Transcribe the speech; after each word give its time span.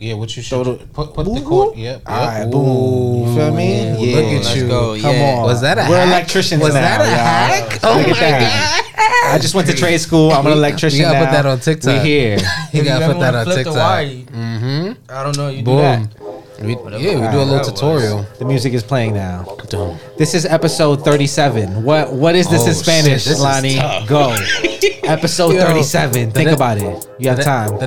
Yeah, 0.00 0.14
what 0.14 0.36
you 0.36 0.42
Throw 0.44 0.62
should 0.64 0.78
the- 0.80 0.86
put, 0.86 1.12
put 1.12 1.24
the 1.24 1.30
Whoop, 1.30 1.44
cord. 1.44 1.68
whoop. 1.70 1.76
Yep. 1.78 2.02
All 2.06 2.16
right, 2.26 2.38
yep. 2.42 2.50
boom. 2.50 3.28
You 3.28 3.34
feel 3.34 3.50
me? 3.54 3.66
Ooh, 3.66 3.98
Yeah. 3.98 4.16
Look 4.16 4.24
at 4.26 4.32
Let's 4.44 4.56
you. 4.56 4.68
go. 4.68 5.00
Come 5.00 5.14
Yeah. 5.16 5.34
on. 5.38 5.42
Was 5.42 5.60
that 5.62 5.78
a 5.78 5.86
We're 5.90 5.96
hack? 5.98 6.06
electricians 6.08 6.62
Was 6.62 6.74
now. 6.74 6.80
that 6.82 7.00
a 7.00 7.04
y'all. 7.04 7.14
hack? 7.16 7.80
Oh 7.82 7.98
Look 7.98 8.08
at 8.08 8.32
my 8.32 8.38
that. 8.38 9.30
I 9.34 9.38
just 9.38 9.54
went 9.56 9.66
to 9.68 9.74
trade 9.74 9.98
school. 10.00 10.30
I'm 10.32 10.46
an 10.46 10.52
electrician 10.62 11.00
You 11.00 11.04
gotta 11.06 11.18
now. 11.18 11.24
put 11.26 11.32
that 11.32 11.46
on 11.46 11.58
TikTok. 11.60 12.02
We 12.02 12.08
here. 12.08 12.38
You 12.72 12.84
gotta 12.84 13.06
put 13.06 13.18
that 13.20 13.34
on 13.34 13.46
TikTok. 13.46 13.74
wire, 13.74 14.06
Mm-hmm. 14.06 14.92
I 15.08 15.22
don't 15.24 15.36
know. 15.36 15.48
You 15.48 15.58
do 15.58 15.64
Boom. 15.64 15.78
that. 15.78 16.64
We, 16.64 16.72
yeah, 16.72 16.76
we 16.76 17.32
do 17.32 17.38
a 17.38 17.46
little 17.46 17.46
that 17.46 17.58
was. 17.60 17.68
tutorial. 17.72 18.26
The 18.38 18.44
music 18.44 18.74
is 18.74 18.82
playing 18.82 19.14
now. 19.14 19.44
Dum. 19.68 19.96
This 20.16 20.34
is 20.34 20.44
episode 20.44 21.04
37. 21.04 21.82
What 21.84 22.12
what 22.12 22.34
is 22.36 22.48
this 22.48 22.62
Oh, 22.62 22.66
in 22.66 22.74
shit, 22.74 22.84
Spanish, 22.84 23.24
this 23.24 23.34
is 23.34 23.40
Lani? 23.40 23.76
Go. 24.06 24.34
episode 25.04 25.54
Yo. 25.54 25.60
37. 25.64 26.30
Think 26.32 26.50
about 26.50 26.78
it. 26.78 27.08
You 27.18 27.30
have 27.30 27.40
time. 27.42 27.78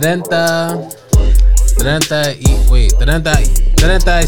Treinta. 1.77 2.23
Treinta 2.23 2.31
y. 2.39 2.69
Wait. 2.69 2.93
Treinta. 2.97 3.39
Treinta. 3.75 4.21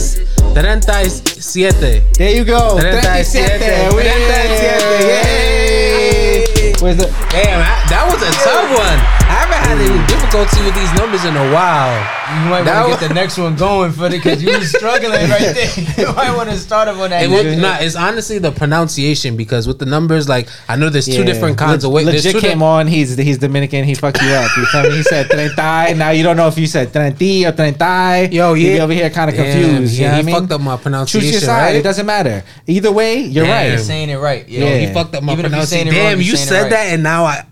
Treinta 0.54 1.04
y 1.04 1.10
siete. 1.10 2.04
There 2.18 2.36
you 2.36 2.44
go. 2.46 2.78
37. 2.80 3.60
37. 3.60 3.96
We- 3.96 4.04
37. 4.04 5.08
Yay. 5.08 6.44
Damn, 7.32 7.62
I, 7.62 7.86
that 7.90 8.04
was 8.12 8.22
a 8.22 8.32
tough 8.44 8.70
one. 8.78 9.23
I 9.74 9.76
haven't 9.76 9.88
had 9.88 9.98
any 9.98 10.08
difficulty 10.08 10.66
with 10.66 10.76
these 10.76 10.94
numbers 11.00 11.26
in 11.26 11.36
a 11.36 11.52
while. 11.52 11.98
You 12.30 12.50
might 12.50 12.62
want 12.66 12.94
to 12.94 13.00
get 13.00 13.08
the 13.10 13.14
next 13.14 13.38
one 13.40 13.56
going 13.56 13.92
for 13.92 14.06
it 14.06 14.12
because 14.12 14.42
you 14.44 14.52
was 14.58 14.70
struggling 14.70 15.30
right 15.30 15.54
there. 15.54 15.70
You 15.98 16.14
might 16.14 16.36
want 16.36 16.50
to 16.50 16.58
start 16.58 16.88
up 16.88 16.98
on 16.98 17.10
that. 17.10 17.24
It 17.24 17.30
was, 17.30 17.58
nah, 17.58 17.78
it's 17.80 17.96
honestly 17.96 18.38
the 18.38 18.52
pronunciation 18.52 19.36
because 19.36 19.68
with 19.68 19.80
the 19.80 19.86
numbers, 19.86 20.30
like 20.30 20.48
I 20.68 20.76
know 20.76 20.90
there's 20.90 21.08
two 21.08 21.24
different 21.24 21.58
kinds 21.58 21.84
Leg- 21.84 21.90
of 21.90 21.94
ways. 21.94 22.06
Legit 22.06 22.34
two 22.36 22.40
came 22.42 22.60
di- 22.60 22.66
on. 22.66 22.88
He's 22.88 23.16
he's 23.18 23.38
Dominican. 23.40 23.84
He 23.84 23.96
fucked 23.96 24.22
you 24.22 24.30
up. 24.30 24.50
You 24.58 24.66
feel 24.68 24.84
me? 24.84 24.92
He 24.98 25.04
said 25.04 25.28
treinta. 25.30 25.96
Now 25.96 26.10
you 26.12 26.22
don't 26.24 26.38
know 26.38 26.48
if 26.48 26.58
you 26.58 26.68
said 26.68 26.92
treinta 26.94 27.48
or 27.48 27.52
treinta. 27.54 28.30
Yo, 28.32 28.54
You 28.54 28.68
yeah. 28.68 28.74
be 28.76 28.82
over 28.82 28.94
here 28.94 29.10
kind 29.10 29.30
of 29.30 29.36
confused. 29.36 29.98
yeah, 29.98 30.06
you 30.06 30.08
know 30.10 30.14
he 30.16 30.20
I 30.20 30.22
mean? 30.24 30.36
fucked 30.36 30.52
up 30.52 30.62
my 30.62 30.78
pronunciation. 30.78 31.22
Choose 31.22 31.32
pronunciation. 31.32 31.34
your 31.34 31.42
side. 31.42 31.64
right? 31.64 31.76
It 31.78 31.84
doesn't 31.84 32.06
matter. 32.06 32.44
Either 32.68 32.92
way, 32.92 33.20
you're 33.22 33.46
Damn. 33.46 33.66
You're 33.68 33.78
right. 33.78 33.86
saying 33.86 34.10
it 34.10 34.18
right. 34.18 34.48
Yo, 34.48 34.66
Yeah. 34.66 34.78
he 34.88 34.94
fucked 34.94 35.16
up 35.16 35.24
my 35.24 35.34
Even 35.34 35.46
saying 35.46 35.52
pronunciation. 35.52 35.88
wrong, 35.88 35.96
Damn, 35.96 36.18
you're 36.22 36.32
you 36.32 36.38
said 36.38 36.62
right. 36.64 36.70
that, 36.72 36.86
and 36.94 37.02
now 37.04 37.26
I. 37.26 37.46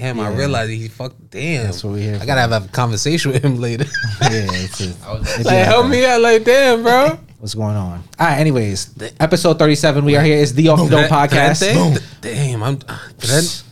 Damn, 0.00 0.18
I 0.18 0.28
realized 0.30 0.70
he 0.72 0.88
fucked. 0.88 1.30
Damn, 1.30 1.64
That's 1.64 1.84
what 1.84 1.92
we 1.92 2.00
here 2.02 2.18
I 2.20 2.24
gotta 2.24 2.40
have 2.40 2.52
a 2.52 2.66
conversation 2.68 3.32
with 3.32 3.44
him 3.44 3.60
later. 3.60 3.84
yeah, 4.22 4.28
it's 4.30 4.80
a, 4.80 4.94
I 5.06 5.12
was- 5.12 5.28
it 5.38 5.42
do 5.42 5.48
like, 5.50 5.64
help 5.66 5.88
me 5.88 6.04
out. 6.06 6.20
Like, 6.22 6.42
damn, 6.44 6.82
bro. 6.82 7.18
What's 7.38 7.54
going 7.54 7.76
on? 7.76 8.02
All 8.18 8.26
right. 8.26 8.38
Anyways, 8.38 8.94
episode 9.20 9.58
37. 9.58 10.04
We 10.04 10.16
are 10.16 10.22
here. 10.22 10.38
It's 10.38 10.52
the 10.52 10.68
Off 10.68 10.78
the 10.88 10.88
Dome 10.96 11.04
podcast. 11.04 11.60
Trente? 11.60 12.02
Damn, 12.22 12.62
I'm. 12.62 12.78
Uh, 12.88 12.98
Trent- 13.18 13.64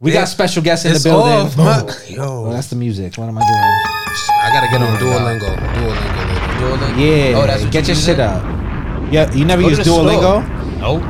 We 0.00 0.10
got 0.12 0.26
special 0.28 0.62
guests 0.62 0.84
in 0.86 0.92
the 0.94 1.00
building. 1.00 1.32
off, 1.32 1.56
my- 1.56 1.82
Oh, 2.18 2.46
Yo, 2.46 2.52
that's 2.52 2.68
the 2.68 2.76
music. 2.76 3.16
What 3.16 3.28
am 3.28 3.38
I 3.38 3.42
doing? 3.42 3.60
I 4.42 4.50
gotta 4.52 4.68
get 4.70 4.80
oh 4.82 4.86
on 4.86 4.98
Duolingo. 4.98 5.56
Duolingo. 5.56 6.78
later. 6.78 6.86
Duolingo? 6.86 6.98
Yeah, 7.32 7.38
Oh, 7.38 7.46
that's 7.46 7.62
what 7.62 7.72
get 7.72 7.82
you 7.88 7.94
your 7.94 8.02
shit 8.02 8.18
it? 8.18 8.20
up. 8.20 8.42
Yeah, 9.12 9.32
you 9.34 9.44
never 9.44 9.62
Go 9.62 9.68
use 9.68 9.78
the 9.78 9.84
store. 9.84 10.04
Duolingo. 10.04 10.78
Nope. 10.78 11.02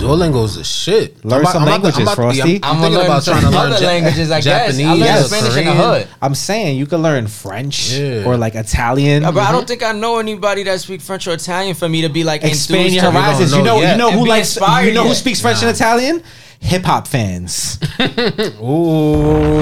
Duolingo's 0.00 0.56
the 0.56 0.64
shit. 0.64 1.24
Learn 1.24 1.34
I'm 1.34 1.40
about- 1.42 1.52
some 1.52 1.62
I'm 1.62 1.68
about- 1.68 1.72
languages, 1.82 1.98
I'm 1.98 2.02
about- 2.04 2.16
Frosty. 2.16 2.56
I'm, 2.56 2.64
I'm 2.64 2.76
I'm 2.76 2.80
thinking 2.82 3.04
about 3.06 3.24
trying 3.24 3.40
to 3.42 3.50
learn 3.50 3.72
other 3.72 3.82
Ja- 3.82 3.86
languages, 3.90 4.30
I 4.30 4.40
guess. 4.40 4.46
I 4.46 4.50
Japanese, 4.82 5.00
learned 5.00 5.18
or 5.20 5.22
Spanish 5.28 5.56
in 5.56 5.64
the 5.66 5.72
hood. 5.74 6.08
I'm 6.22 6.34
saying 6.34 6.76
you 6.78 6.86
could 6.86 7.00
learn 7.00 7.26
French 7.26 7.92
Yeah. 7.92 8.24
or 8.24 8.36
like 8.36 8.54
Italian. 8.54 9.22
Yeah, 9.22 9.30
but 9.30 9.42
I 9.42 9.52
don't 9.52 9.66
think 9.68 9.82
I 9.82 9.92
know 9.92 10.18
anybody 10.18 10.62
that 10.64 10.80
speak 10.80 11.00
French 11.02 11.26
or 11.26 11.32
Italian 11.34 11.74
for 11.74 11.88
me 11.88 12.02
to 12.02 12.08
be 12.08 12.24
like 12.24 12.42
Expand 12.44 12.80
enthused 12.86 12.94
your 13.02 13.04
to- 13.12 13.18
horizons. 13.18 13.50
don't 13.50 13.58
You 13.60 13.64
know 13.64 13.80
know, 13.80 13.90
you 13.92 13.96
know 13.96 14.10
who 14.10 14.26
likes, 14.26 14.56
you 14.56 14.92
know 14.92 15.06
who 15.06 15.14
speaks 15.14 15.40
French 15.40 15.62
and 15.62 15.70
Italian? 15.70 16.22
Hip 16.62 16.84
hop 16.84 17.06
fans. 17.08 17.78
Ooh. 18.62 19.60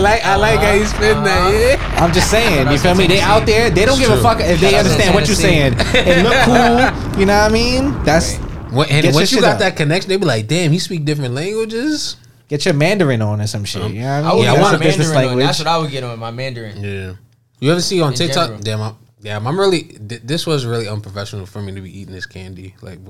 Like 0.00 0.24
I 0.24 0.36
like 0.36 0.60
how 0.60 0.72
you 0.72 0.86
spin 0.86 1.22
that. 1.24 1.40
Uh-huh. 1.40 1.50
Yeah. 1.86 2.04
I'm 2.04 2.12
just 2.12 2.30
saying, 2.30 2.70
you 2.70 2.78
feel 2.78 2.94
me? 2.94 3.06
They 3.06 3.20
out 3.20 3.46
there, 3.46 3.70
they 3.70 3.84
don't 3.84 3.98
give 3.98 4.10
a 4.10 4.20
fuck 4.20 4.40
if 4.40 4.60
they 4.60 4.70
Shout 4.70 4.80
out 4.80 4.82
to 4.84 4.90
understand 4.90 5.14
what 5.14 5.26
you're 5.26 5.36
saying. 5.36 5.74
Tennessee. 5.76 6.10
It 6.10 6.22
look 6.24 6.34
cool, 6.44 7.20
you 7.20 7.26
know 7.26 7.38
what 7.38 7.50
I 7.50 7.52
mean? 7.52 8.02
That's 8.04 8.36
When, 8.72 8.88
and 8.88 9.02
Get 9.02 9.14
once 9.14 9.32
you 9.32 9.40
got 9.40 9.54
up. 9.54 9.58
that 9.60 9.76
connection, 9.76 10.08
they 10.08 10.16
be 10.16 10.24
like, 10.24 10.46
"Damn, 10.46 10.70
he 10.72 10.78
speak 10.78 11.04
different 11.04 11.34
languages." 11.34 12.16
get 12.48 12.64
your 12.64 12.74
Mandarin 12.74 13.22
on 13.22 13.40
or 13.40 13.46
some 13.46 13.64
shit. 13.64 13.80
Um, 13.80 13.94
you 13.94 14.00
know 14.02 14.08
what 14.08 14.12
I 14.12 14.18
I 14.18 14.22
mean? 14.22 14.36
would 14.38 14.42
Yeah, 14.44 14.50
I 14.50 14.54
get 14.54 14.60
want 14.62 14.72
my 14.72 14.76
a 14.78 14.88
business 14.88 15.06
Mandarin 15.08 15.16
on. 15.18 15.26
language. 15.38 15.46
That's 15.46 15.58
what 15.60 15.68
I 15.68 15.78
would 15.78 15.90
get 15.92 16.02
on 16.04 16.18
my 16.18 16.30
Mandarin. 16.32 16.82
Yeah. 16.82 17.12
You 17.60 17.70
ever 17.70 17.80
see 17.80 18.00
on 18.00 18.10
In 18.12 18.18
TikTok? 18.18 18.46
general. 18.48 18.60
Damn, 18.88 18.96
I'm, 19.20 19.24
damn, 19.24 19.46
I'm 19.46 19.58
really. 19.60 19.82
th- 19.82 20.22
This 20.24 20.46
was 20.46 20.64
really 20.66 20.88
unprofessional 20.88 21.46
for 21.46 21.60
me 21.62 21.72
to 21.74 21.80
be 21.80 21.90
eating 22.00 22.14
this 22.14 22.26
candy. 22.26 22.74
Like. 22.82 22.98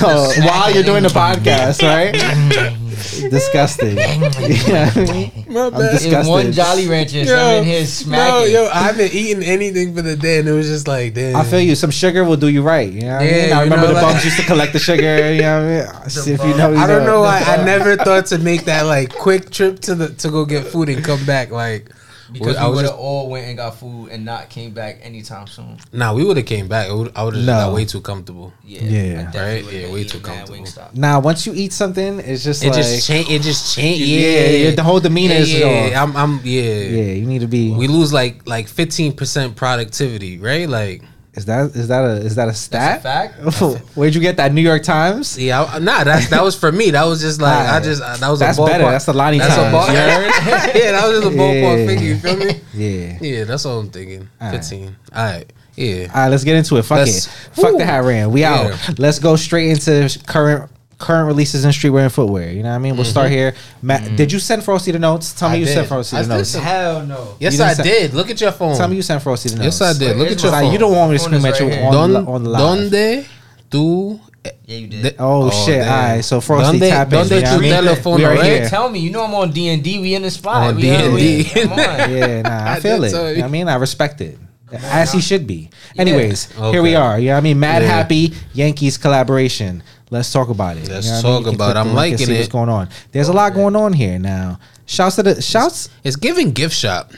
Oh, 0.00 0.32
while 0.46 0.72
you're 0.72 0.84
doing 0.84 1.02
the 1.02 1.08
podcast, 1.08 1.82
right? 1.82 2.14
Disgusting. 3.30 3.90
You 3.90 3.96
know 3.96 4.84
what 4.84 4.96
I 4.96 5.12
mean? 5.12 5.44
my 5.48 5.60
I'm 5.66 5.72
disgusted. 5.72 6.12
In 6.24 6.26
one 6.28 6.52
Jolly 6.52 6.86
Rancher, 6.88 7.24
so 7.24 7.36
I'm 7.36 7.58
in 7.58 7.64
here 7.64 7.84
smacking. 7.86 8.52
no, 8.52 8.60
yo, 8.64 8.66
I 8.68 8.82
haven't 8.84 9.12
eaten 9.14 9.42
anything 9.42 9.94
for 9.94 10.02
the 10.02 10.16
day, 10.16 10.38
and 10.38 10.48
it 10.48 10.52
was 10.52 10.68
just 10.68 10.86
like, 10.88 11.14
damn. 11.14 11.36
I 11.36 11.44
feel 11.44 11.60
you. 11.60 11.74
Some 11.74 11.90
sugar 11.90 12.24
will 12.24 12.36
do 12.36 12.48
you 12.48 12.62
right. 12.62 12.90
You 12.92 13.02
know 13.02 13.14
what 13.14 13.22
I 13.22 13.24
Yeah, 13.26 13.42
mean? 13.46 13.52
I 13.52 13.62
remember 13.62 13.86
know, 13.88 13.94
the 13.94 14.00
like- 14.02 14.12
bums 14.12 14.24
used 14.24 14.36
to 14.38 14.46
collect 14.46 14.72
the 14.72 14.78
sugar. 14.78 15.32
You 15.34 15.42
know 15.42 15.84
what 15.84 15.96
I 15.96 16.00
mean? 16.02 16.10
See 16.10 16.32
if 16.32 16.42
you 16.44 16.56
know. 16.56 16.74
I 16.74 16.86
don't 16.86 17.04
know 17.06 17.20
why 17.20 17.40
I 17.40 17.56
bum. 17.56 17.66
never 17.66 17.96
thought 17.96 18.26
to 18.26 18.38
make 18.38 18.64
that 18.66 18.82
like 18.82 19.14
quick 19.14 19.50
trip 19.50 19.80
to 19.80 19.94
the 19.94 20.08
to 20.14 20.30
go 20.30 20.44
get 20.44 20.64
food 20.66 20.88
and 20.88 21.04
come 21.04 21.24
back. 21.24 21.50
Like, 21.50 21.90
Because 22.32 22.56
I 22.56 22.68
we 22.68 22.76
would 22.76 22.84
have 22.84 22.94
all 22.94 23.28
went 23.30 23.46
and 23.46 23.56
got 23.56 23.76
food 23.76 24.08
and 24.10 24.24
not 24.24 24.50
came 24.50 24.72
back 24.72 24.98
anytime 25.02 25.46
soon. 25.46 25.78
nah, 25.92 26.12
we 26.12 26.24
would 26.24 26.36
have 26.36 26.46
came 26.46 26.68
back. 26.68 26.88
I 26.88 26.92
would 26.92 27.14
have 27.16 27.32
just 27.32 27.46
No. 27.46 27.52
got 27.52 27.72
way 27.74 27.84
too 27.84 28.00
comfortable. 28.00 28.52
Yeah, 28.64 28.82
Yeah. 28.82 29.24
Right? 29.42 29.64
Yeah, 29.72 29.92
way 29.92 30.04
too 30.04 30.20
comfortable. 30.20 30.58
Wingstop. 30.58 30.94
Now, 30.94 31.20
once 31.20 31.46
you 31.46 31.52
eat 31.54 31.72
something, 31.72 32.18
it's 32.20 32.44
just 32.44 32.62
It 32.62 32.68
like 32.68 32.76
just 32.76 33.06
changed. 33.06 33.30
It 33.30 33.42
just 33.42 33.74
change. 33.74 34.00
Yeah, 34.00 34.18
Yeah, 34.20 34.46
yeah, 34.68 34.70
the 34.72 34.82
whole 34.82 35.00
demeanor 35.00 35.34
yeah, 35.34 35.40
is 35.40 35.54
yeah. 35.54 35.66
off. 35.66 36.08
I'm, 36.08 36.16
I'm, 36.16 36.40
yeah. 36.44 36.62
yeah, 36.62 37.12
you 37.12 37.26
need 37.26 37.40
to 37.40 37.46
be. 37.48 37.72
We 37.72 37.88
lose 37.88 38.12
like 38.12 38.46
like 38.46 38.68
15 38.68 39.14
percent 39.14 39.56
productivity, 39.56 40.38
right? 40.38 40.68
Like, 40.68 41.02
is 41.38 41.46
that 41.46 41.70
is 41.74 41.88
that 41.88 42.04
a 42.04 42.10
is 42.16 42.34
that 42.34 42.48
a 42.48 42.54
stat? 42.54 43.02
fact. 43.02 43.34
Where'd 43.96 44.14
you 44.14 44.20
get 44.20 44.36
that? 44.36 44.52
New 44.52 44.60
York 44.60 44.82
Times. 44.82 45.38
yeah, 45.38 45.62
I, 45.64 45.78
nah, 45.78 46.04
that 46.04 46.28
that 46.30 46.42
was 46.42 46.54
for 46.58 46.70
me. 46.70 46.90
That 46.90 47.04
was 47.04 47.20
just 47.20 47.40
like 47.40 47.68
I 47.68 47.80
just 47.80 48.02
uh, 48.02 48.16
that 48.16 48.28
was 48.28 48.40
That's 48.40 48.58
a 48.58 48.60
ballpark. 48.60 48.66
better. 48.66 48.84
That's 48.90 49.04
the 49.06 49.12
Lani 49.14 49.38
That's 49.38 49.54
Times. 49.54 49.68
a 49.68 49.72
ball. 49.72 49.86
Yeah, 49.94 50.92
that 50.92 51.08
was 51.08 51.20
just 51.22 51.34
a 51.34 51.38
ballpark 51.38 51.78
Yeah. 51.78 51.86
figure. 51.86 52.06
You 52.08 52.16
feel 52.18 52.36
me? 52.36 52.60
Yeah. 52.74 53.18
Yeah, 53.20 53.44
that's 53.44 53.64
all 53.64 53.78
I'm 53.80 53.90
thinking. 53.90 54.28
15. 54.40 54.96
All 55.14 55.24
right. 55.24 55.52
Yeah. 55.76 56.10
All 56.14 56.22
right, 56.22 56.28
let's 56.28 56.42
get 56.44 56.56
into 56.56 56.76
it. 56.76 56.82
Fuck 56.82 56.98
Let's- 56.98 57.26
it. 57.26 57.30
Fuck 57.52 57.78
the 57.78 57.84
hat 57.84 58.02
ran. 58.04 58.32
We 58.32 58.40
Yeah. 58.40 58.74
out. 58.88 58.98
Let's 58.98 59.18
go 59.20 59.36
straight 59.36 59.70
into 59.70 60.18
current 60.26 60.70
current 60.98 61.26
releases 61.28 61.64
in 61.64 61.70
streetwear 61.70 62.02
and 62.02 62.12
footwear. 62.12 62.50
You 62.50 62.62
know 62.64 62.70
what 62.70 62.74
I 62.74 62.78
mean? 62.78 62.96
We'll 62.96 63.04
start 63.04 63.30
here. 63.30 63.54
Matt, 63.82 64.16
did 64.16 64.32
you 64.32 64.38
send 64.40 64.64
Frosty 64.64 64.90
the 64.90 64.98
notes? 64.98 65.32
Tell 65.32 65.48
me 65.48 65.54
Mm-hmm. 65.54 65.56
I 65.56 65.58
you 65.60 65.64
did. 65.66 65.74
sent 65.74 65.86
Frosty 65.88 66.16
the 66.16 66.22
did 66.22 66.28
notes. 66.28 66.48
send- 66.50 66.64
Hell 66.64 67.06
no. 67.06 67.36
Yes, 67.38 67.60
I 67.60 67.72
say- 67.74 67.82
did. 67.84 68.14
Look 68.14 68.30
at 68.30 68.40
your 68.40 68.52
phone. 68.52 68.76
Tell 68.76 68.88
me 68.88 68.96
you 68.96 69.02
sent 69.02 69.22
Frosty 69.22 69.48
the 69.50 69.56
notes. 69.56 69.80
yes, 69.80 69.96
I 69.96 69.98
did. 69.98 70.16
Look 70.16 70.28
Here's 70.28 70.38
at 70.38 70.42
your 70.44 70.52
phone. 70.52 70.62
Like, 70.64 70.72
you 70.72 70.78
don't 70.78 70.94
want 70.96 71.10
me 71.12 71.18
to 71.18 71.22
Phone 71.24 71.40
scream 71.40 71.46
at 71.52 71.60
you 71.60 71.68
right 71.68 71.82
on, 71.84 71.92
Don, 71.92 72.12
the, 72.24 72.30
on 72.30 72.44
the 72.44 72.50
live. 72.50 72.62
¿Dónde 72.90 73.26
tú? 73.70 74.20
Yeah, 74.66 74.76
you 74.78 74.86
did. 74.88 75.02
de- 75.02 75.14
Oh, 75.18 75.50
shit! 75.50 75.80
damn. 75.80 75.92
All 75.92 76.14
right, 76.16 76.24
so 76.24 76.40
Frosty 76.40 76.78
¿Dónde, 76.78 76.88
tap 76.90 77.12
in. 77.12 77.18
¿Dónde 77.18 77.30
you 77.36 77.40
know 77.42 77.50
tu 77.50 77.54
what 77.56 77.58
I 77.58 77.60
mean? 77.60 77.72
teléfono 77.72 78.16
We 78.16 78.24
are 78.24 78.42
here. 78.42 78.68
Tell 78.68 78.88
me, 78.90 78.98
you 79.00 79.10
know 79.10 79.24
I'm 79.24 79.34
on 79.34 79.50
D 79.52 79.68
and 79.68 79.82
D. 79.84 79.98
We 80.00 80.14
in 80.14 80.22
the 80.22 80.30
spot. 80.30 80.68
On 80.68 80.76
D&D. 80.76 80.90
already- 80.96 81.44
Come 81.54 81.72
on. 81.72 81.78
Yeah, 81.78 82.42
nah, 82.42 82.64
I 82.70 82.74
I 82.76 82.80
feel 82.80 83.00
did 83.00 83.12
it. 83.12 83.16
You 83.16 83.28
you. 83.28 83.36
know 83.38 83.44
I 83.44 83.48
mean, 83.48 83.68
I 83.68 83.74
respect 83.76 84.20
it. 84.20 84.38
As 84.70 85.12
he 85.12 85.20
should 85.22 85.46
be. 85.46 85.70
Anyways, 85.96 86.48
Okay. 86.58 86.70
here 86.72 86.82
we 86.82 86.94
are. 86.94 87.18
You 87.18 87.28
know 87.28 87.32
what 87.34 87.38
I 87.38 87.40
mean? 87.40 87.58
Mad 87.58 87.82
Yeah. 87.82 87.88
Happy 87.88 88.34
Yankees 88.52 88.98
collaboration. 88.98 89.82
Let's 90.10 90.32
talk 90.32 90.48
about 90.48 90.76
it. 90.76 90.88
Let's 90.88 91.06
You 91.06 91.12
know 91.12 91.18
what 91.18 91.24
I 91.24 91.28
talk 91.28 91.44
mean? 91.46 91.54
About 91.54 91.76
it. 91.76 91.80
I'm 91.80 91.94
liking 91.94 92.18
see 92.18 92.34
it. 92.34 92.38
What's 92.38 92.48
going 92.48 92.68
on? 92.68 92.88
There's 93.12 93.28
a 93.28 93.32
lot 93.32 93.52
going 93.54 93.76
on 93.76 93.92
here 93.92 94.18
now. 94.18 94.58
Shouts 94.86 95.16
to 95.16 95.22
the 95.22 95.42
shouts. 95.42 95.90
It's 96.02 96.16
giving 96.16 96.52
gift 96.52 96.74
shop. 96.74 97.12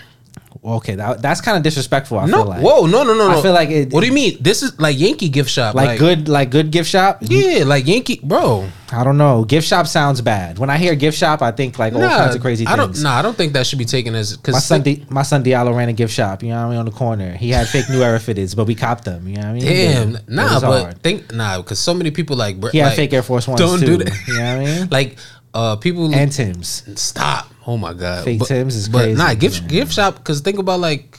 Okay, 0.63 0.95
that, 0.97 1.23
that's 1.23 1.41
kind 1.41 1.57
of 1.57 1.63
disrespectful. 1.63 2.19
I 2.19 2.27
no, 2.27 2.39
feel 2.43 2.45
like. 2.47 2.63
whoa, 2.63 2.85
no, 2.85 3.03
no, 3.03 3.15
no, 3.15 3.29
no. 3.31 3.39
I 3.39 3.41
feel 3.41 3.55
like 3.55 3.71
it- 3.71 3.93
What 3.95 4.01
do 4.03 4.07
you 4.07 4.13
mean? 4.13 4.37
This 4.43 4.63
is 4.63 4.79
like 4.79 4.99
Yankee 4.99 5.31
gift 5.31 5.49
shop. 5.49 5.75
Like, 5.75 5.99
good, 5.99 6.29
like 6.29 6.51
good 6.51 6.71
gift 6.71 6.91
shop. 6.91 7.19
Yeah, 7.23 7.65
like 7.65 7.87
Yankee, 7.87 8.21
bro. 8.23 8.69
I 8.93 9.03
don't 9.03 9.17
know. 9.17 9.45
Gift 9.45 9.67
shop 9.67 9.87
sounds 9.87 10.21
bad. 10.21 10.59
When 10.59 10.69
I 10.69 10.77
hear 10.77 10.95
gift 10.97 11.17
shop, 11.17 11.41
I 11.41 11.51
think 11.53 11.79
like 11.79 11.95
all 11.95 12.01
kinds 12.01 12.35
of 12.35 12.43
crazy 12.43 12.67
I 12.67 12.77
don't. 12.77 12.89
things. 12.89 13.03
Nah, 13.03 13.15
I 13.19 13.23
don't 13.23 13.37
think 13.37 13.55
that 13.55 13.67
should 13.67 13.79
be 13.79 13.85
taken 13.87 14.15
as 14.15 14.37
because 14.37 14.53
My 14.55 14.59
son, 14.61 14.83
Di- 14.83 15.07
my 15.09 15.23
son 15.23 15.43
Diallo 15.43 15.75
ran 15.75 15.89
a 15.89 15.93
gift 15.95 16.13
shop. 16.13 16.43
You 16.43 16.51
know 16.51 16.57
what 16.57 16.67
I 16.67 16.71
mean 16.71 16.79
on 16.81 16.85
the 16.85 16.91
corner. 16.91 17.33
He 17.37 17.51
had 17.51 17.67
fake 17.69 17.89
New 17.89 18.03
Era 18.03 18.19
fitteds, 18.19 18.55
but 18.55 18.67
we 18.67 18.75
copped 18.75 19.05
them. 19.05 19.27
You 19.29 19.37
know 19.37 19.43
what 19.43 19.49
I 19.49 19.53
mean? 19.55 19.65
Damn, 19.65 20.11
Yeah, 20.11 20.19
nah, 20.29 20.61
but 20.61 20.83
hard. 20.83 21.03
think 21.03 21.33
nah, 21.33 21.57
because 21.59 21.79
so 21.79 21.95
many 21.95 22.11
people 22.11 22.37
like 22.37 22.57
he 22.73 22.79
had 22.79 22.89
like, 22.89 22.97
fake 22.97 23.13
Air 23.15 23.23
Force 23.23 23.47
Ones 23.49 23.61
Don't 23.61 23.79
too. 23.81 23.87
do 23.87 23.97
that. 24.05 24.13
You 24.29 24.35
know 24.35 24.59
what 24.59 24.69
I 24.69 24.79
mean? 24.81 24.89
like 24.91 25.17
uh 25.55 25.77
people 25.77 26.13
and 26.15 26.31
Timbs. 26.31 26.83
stop. 27.01 27.50
Oh 27.67 27.77
my 27.77 27.93
god, 27.93 28.25
Fake 28.25 28.39
but, 28.39 28.49
Timbs 28.49 28.75
is 28.77 28.89
but 28.89 28.99
crazy, 29.05 29.19
Nah, 29.19 29.35
gift 29.35 29.61
man. 29.61 29.69
gift 29.69 29.93
shop 29.93 30.17
because 30.17 30.41
think 30.41 30.59
about 30.59 30.81
like 30.81 31.19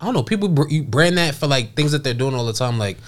I 0.00 0.04
don't 0.04 0.14
know 0.14 0.22
people 0.22 0.48
br- 0.48 0.68
you 0.68 0.82
brand 0.82 1.16
that 1.18 1.34
for 1.34 1.46
like 1.46 1.74
things 1.76 1.92
that 1.92 2.02
they're 2.04 2.14
doing 2.14 2.34
all 2.34 2.44
the 2.46 2.52
time 2.52 2.78
like 2.78 2.98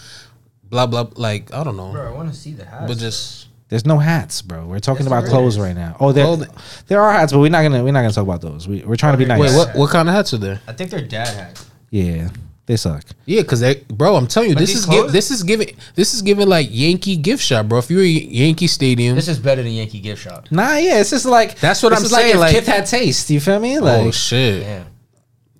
blah 0.64 0.86
blah 0.86 1.08
like 1.16 1.52
I 1.52 1.64
don't 1.64 1.76
know, 1.76 1.90
Bro, 1.92 2.08
I 2.08 2.16
want 2.16 2.32
to 2.32 2.38
see 2.38 2.52
the 2.52 2.64
house. 2.64 2.88
but 2.88 2.98
just 2.98 3.48
There's 3.69 3.84
no 3.84 3.98
hats, 3.98 4.40
bro. 4.42 4.64
We're 4.66 4.78
talking 4.80 5.04
Yes, 5.04 5.12
about 5.12 5.25
clothes 5.26 5.54
is. 5.56 5.60
right 5.60 5.75
now. 5.76 5.96
Oh, 6.00 6.12
there, 6.12 6.25
Clothing. 6.25 6.48
there 6.86 7.02
are 7.02 7.12
hats, 7.12 7.32
but 7.32 7.40
we're 7.40 7.50
not 7.50 7.62
gonna 7.62 7.82
we're 7.84 7.92
not 7.92 8.00
gonna 8.02 8.12
talk 8.14 8.25
about 8.25 8.40
those. 8.40 8.66
We, 8.69 8.82
we're 8.84 8.96
trying 8.96 9.12
to 9.14 9.19
be 9.19 9.25
nice. 9.26 9.40
wait 9.40 9.54
what 9.56 9.75
what 9.76 9.90
kind 9.90 10.08
of 10.08 10.14
hats 10.14 10.32
are 10.34 10.38
there? 10.38 10.60
I 10.66 10.72
think 10.72 10.90
they're 10.90 11.00
dad 11.06 11.28
hats. 11.28 11.66
Yeah, 11.90 12.28
they 12.69 12.76
suck. 12.76 13.03
Yeah, 13.25 13.41
because 13.41 13.61
they, 13.61 13.76
bro, 13.88 14.15
I'm 14.15 14.26
telling 14.26 14.50
you, 14.50 14.55
But 14.55 14.61
this 14.61 14.75
is 14.75 14.85
gi- 14.87 15.09
this 15.09 15.31
is 15.31 15.43
giving 15.43 15.75
this 15.94 16.12
is 16.15 16.20
giving 16.23 16.47
like 16.47 16.69
Yankee 16.70 17.17
gift 17.17 17.43
shop, 17.43 17.67
bro. 17.67 17.79
If 17.79 17.91
you're 17.91 18.03
a 18.03 18.06
Yankee 18.06 18.67
Stadium, 18.69 19.17
This 19.17 19.26
is 19.26 19.38
better 19.38 19.62
than 19.62 19.73
Yankee 19.73 20.00
gift 20.00 20.23
shop. 20.23 20.47
Nah, 20.50 20.76
yeah, 20.76 21.00
it's 21.00 21.11
just 21.11 21.25
like 21.25 21.59
That's 21.59 21.82
what 21.82 21.88
this 21.91 21.99
I'm 22.00 22.05
is 22.05 22.12
like 22.12 22.20
saying, 22.20 22.35
if 22.35 22.41
like- 22.41 22.55
Kith 22.55 22.67
had 22.67 22.87
taste. 22.87 23.31
You 23.31 23.41
feel 23.41 23.59
me? 23.59 23.79
Oh, 23.79 23.82
like 23.82 24.06
oh 24.06 24.11
shit, 24.11 24.62
Damn. 24.62 24.87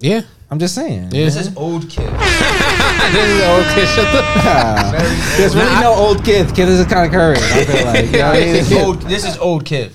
Yeah. 0.00 0.20
I'm 0.50 0.58
just 0.58 0.75
saying. 0.75 1.10
Yeah. 1.12 1.25
This 1.26 1.37
is 1.37 1.55
old 1.56 1.90
kid. 1.90 2.08
this 3.12 3.28
is 3.28 3.43
okay. 3.43 3.87
Shut 3.94 4.12
the. 4.12 5.34
There's 5.37 5.54
really 5.54 5.81
no 5.81 5.93
old 5.94 6.25
kids. 6.25 6.52
Kid 6.52 6.69
is 6.69 6.87
kind 6.87 7.06
of 7.06 7.12
current. 7.12 7.38
I 7.43 7.64
feel 7.64 7.84
like. 7.84 8.06
You 8.06 8.12
know 8.12 8.19
what 8.28 8.37
I 8.37 8.40
mean? 8.40 8.52
This 8.54 8.70
is 8.70 8.78
old. 8.78 9.02
This 9.02 9.25
is 9.26 9.37
old 9.38 9.64
kid. 9.66 9.93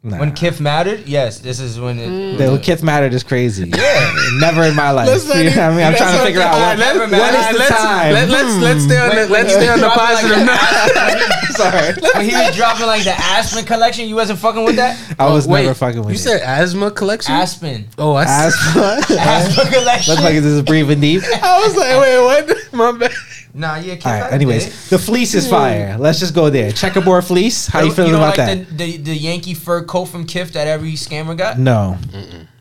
Nah. 0.00 0.20
When 0.20 0.32
Kith 0.32 0.60
mattered, 0.60 1.08
yes, 1.08 1.40
this 1.40 1.58
is 1.58 1.80
when 1.80 1.98
it. 1.98 2.38
The 2.38 2.56
Kith 2.62 2.84
mattered 2.84 3.12
is 3.14 3.24
crazy. 3.24 3.68
Yeah. 3.68 4.14
Never 4.40 4.62
in 4.62 4.76
my 4.76 4.92
life. 4.92 5.08
Let's 5.08 5.26
You 5.26 5.44
know 5.44 5.50
what 5.50 5.58
I 5.58 5.70
mean? 5.76 5.86
I'm 5.86 5.94
trying 5.96 6.18
to 6.18 6.24
figure 6.24 6.40
out 6.40 6.52
what, 6.52 6.78
let- 6.78 6.96
Never 6.96 7.16
what 7.18 7.34
is 7.34 7.46
the 7.52 7.58
let's, 7.58 7.76
time. 7.82 8.12
Let, 8.12 8.28
let's 8.28 8.54
hmm. 8.54 8.60
let's 8.62 8.84
stay 8.84 8.98
on 8.98 9.08
the 9.10 9.16
let's 9.26 9.30
when 9.30 9.48
stay 9.48 9.68
on 9.68 9.80
the 9.80 9.86
dropped 9.86 9.96
like 9.98 10.08
positive 10.22 10.46
that- 10.46 11.40
note. 11.48 11.48
Sorry. 11.58 11.94
when 12.14 12.28
he 12.30 12.36
was 12.36 12.54
dropping 12.54 12.86
like 12.86 13.02
the 13.02 13.10
Aspen 13.18 13.64
collection, 13.64 14.08
you 14.08 14.14
wasn't 14.14 14.38
fucking 14.38 14.62
with 14.62 14.76
that. 14.76 14.96
I 15.18 15.28
was 15.32 15.48
Wait, 15.48 15.62
never 15.62 15.74
fucking 15.74 15.98
with 16.04 16.10
You 16.10 16.14
it. 16.14 16.18
said 16.18 16.40
asthma 16.42 16.92
collection? 16.92 17.34
Aspen. 17.34 17.88
oh, 17.98 18.14
I 18.14 18.22
s- 18.24 18.54
Asthma. 18.54 19.16
Aspen 19.18 19.72
collection. 19.72 20.12
Looks 20.14 20.22
like 20.24 20.34
this 20.34 20.44
is 20.44 20.62
breathing 20.62 21.00
deep. 21.00 21.22
I 21.42 21.58
was 21.66 21.76
like, 21.76 22.00
wait, 22.00 22.46
what? 22.46 22.72
My 22.72 22.92
bad. 22.92 23.10
Nah, 23.58 23.76
yeah. 23.76 23.96
Kith 23.96 24.06
All 24.06 24.12
had 24.12 24.22
right. 24.22 24.32
Anyways, 24.32 24.88
the 24.88 24.98
fleece 24.98 25.34
is 25.34 25.48
fire. 25.50 25.96
Let's 25.98 26.20
just 26.20 26.34
go 26.34 26.48
there. 26.48 26.70
Checkerboard 26.72 27.24
fleece. 27.24 27.66
How 27.66 27.80
you 27.82 27.92
feeling 27.92 28.12
don't 28.12 28.22
about 28.22 28.38
like 28.38 28.46
that? 28.68 28.78
The, 28.78 28.92
the 28.92 28.96
the 28.98 29.16
Yankee 29.16 29.54
fur 29.54 29.82
coat 29.84 30.06
from 30.06 30.24
Kith 30.26 30.52
that 30.52 30.66
every 30.68 30.92
scammer 30.92 31.36
got. 31.36 31.58
No, 31.58 31.98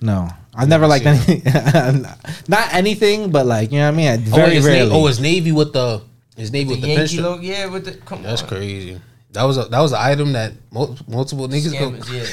no. 0.02 0.30
I 0.60 0.66
never 0.66 0.88
liked 0.88 1.06
seen 1.06 1.44
anything. 1.46 2.02
Not 2.48 2.74
anything, 2.74 3.30
but 3.30 3.46
like 3.46 3.72
you 3.72 3.78
know 3.78 3.86
what 3.86 3.94
I 3.94 3.98
mean. 3.98 4.08
I- 4.10 4.16
Oh, 4.32 4.36
Very 4.36 4.56
his 4.56 4.66
oh, 4.66 4.70
rarely. 4.70 4.90
navy, 4.90 4.96
oh, 4.96 5.06
his 5.08 5.20
navy 5.20 5.52
with 5.52 5.72
the 5.74 6.02
his 6.36 6.52
navy 6.52 6.66
The 6.66 6.72
with 6.74 6.82
the 6.82 6.88
Yankee 6.88 7.18
pinstripe. 7.18 7.24
logo, 7.24 7.42
yeah, 7.44 7.66
with 7.68 7.86
the 7.86 7.92
come 8.10 8.24
That's 8.24 8.42
on. 8.42 8.48
crazy. 8.48 9.00
That 9.38 9.44
was 9.44 9.58
a 9.60 9.66
that 9.66 9.80
was 9.80 9.92
an 9.92 10.00
item 10.02 10.34
that 10.34 10.54
mul- 10.72 10.98
multiple 11.08 11.48
niggas 11.48 11.72
go. 11.78 11.90
Yeah. 12.12 12.26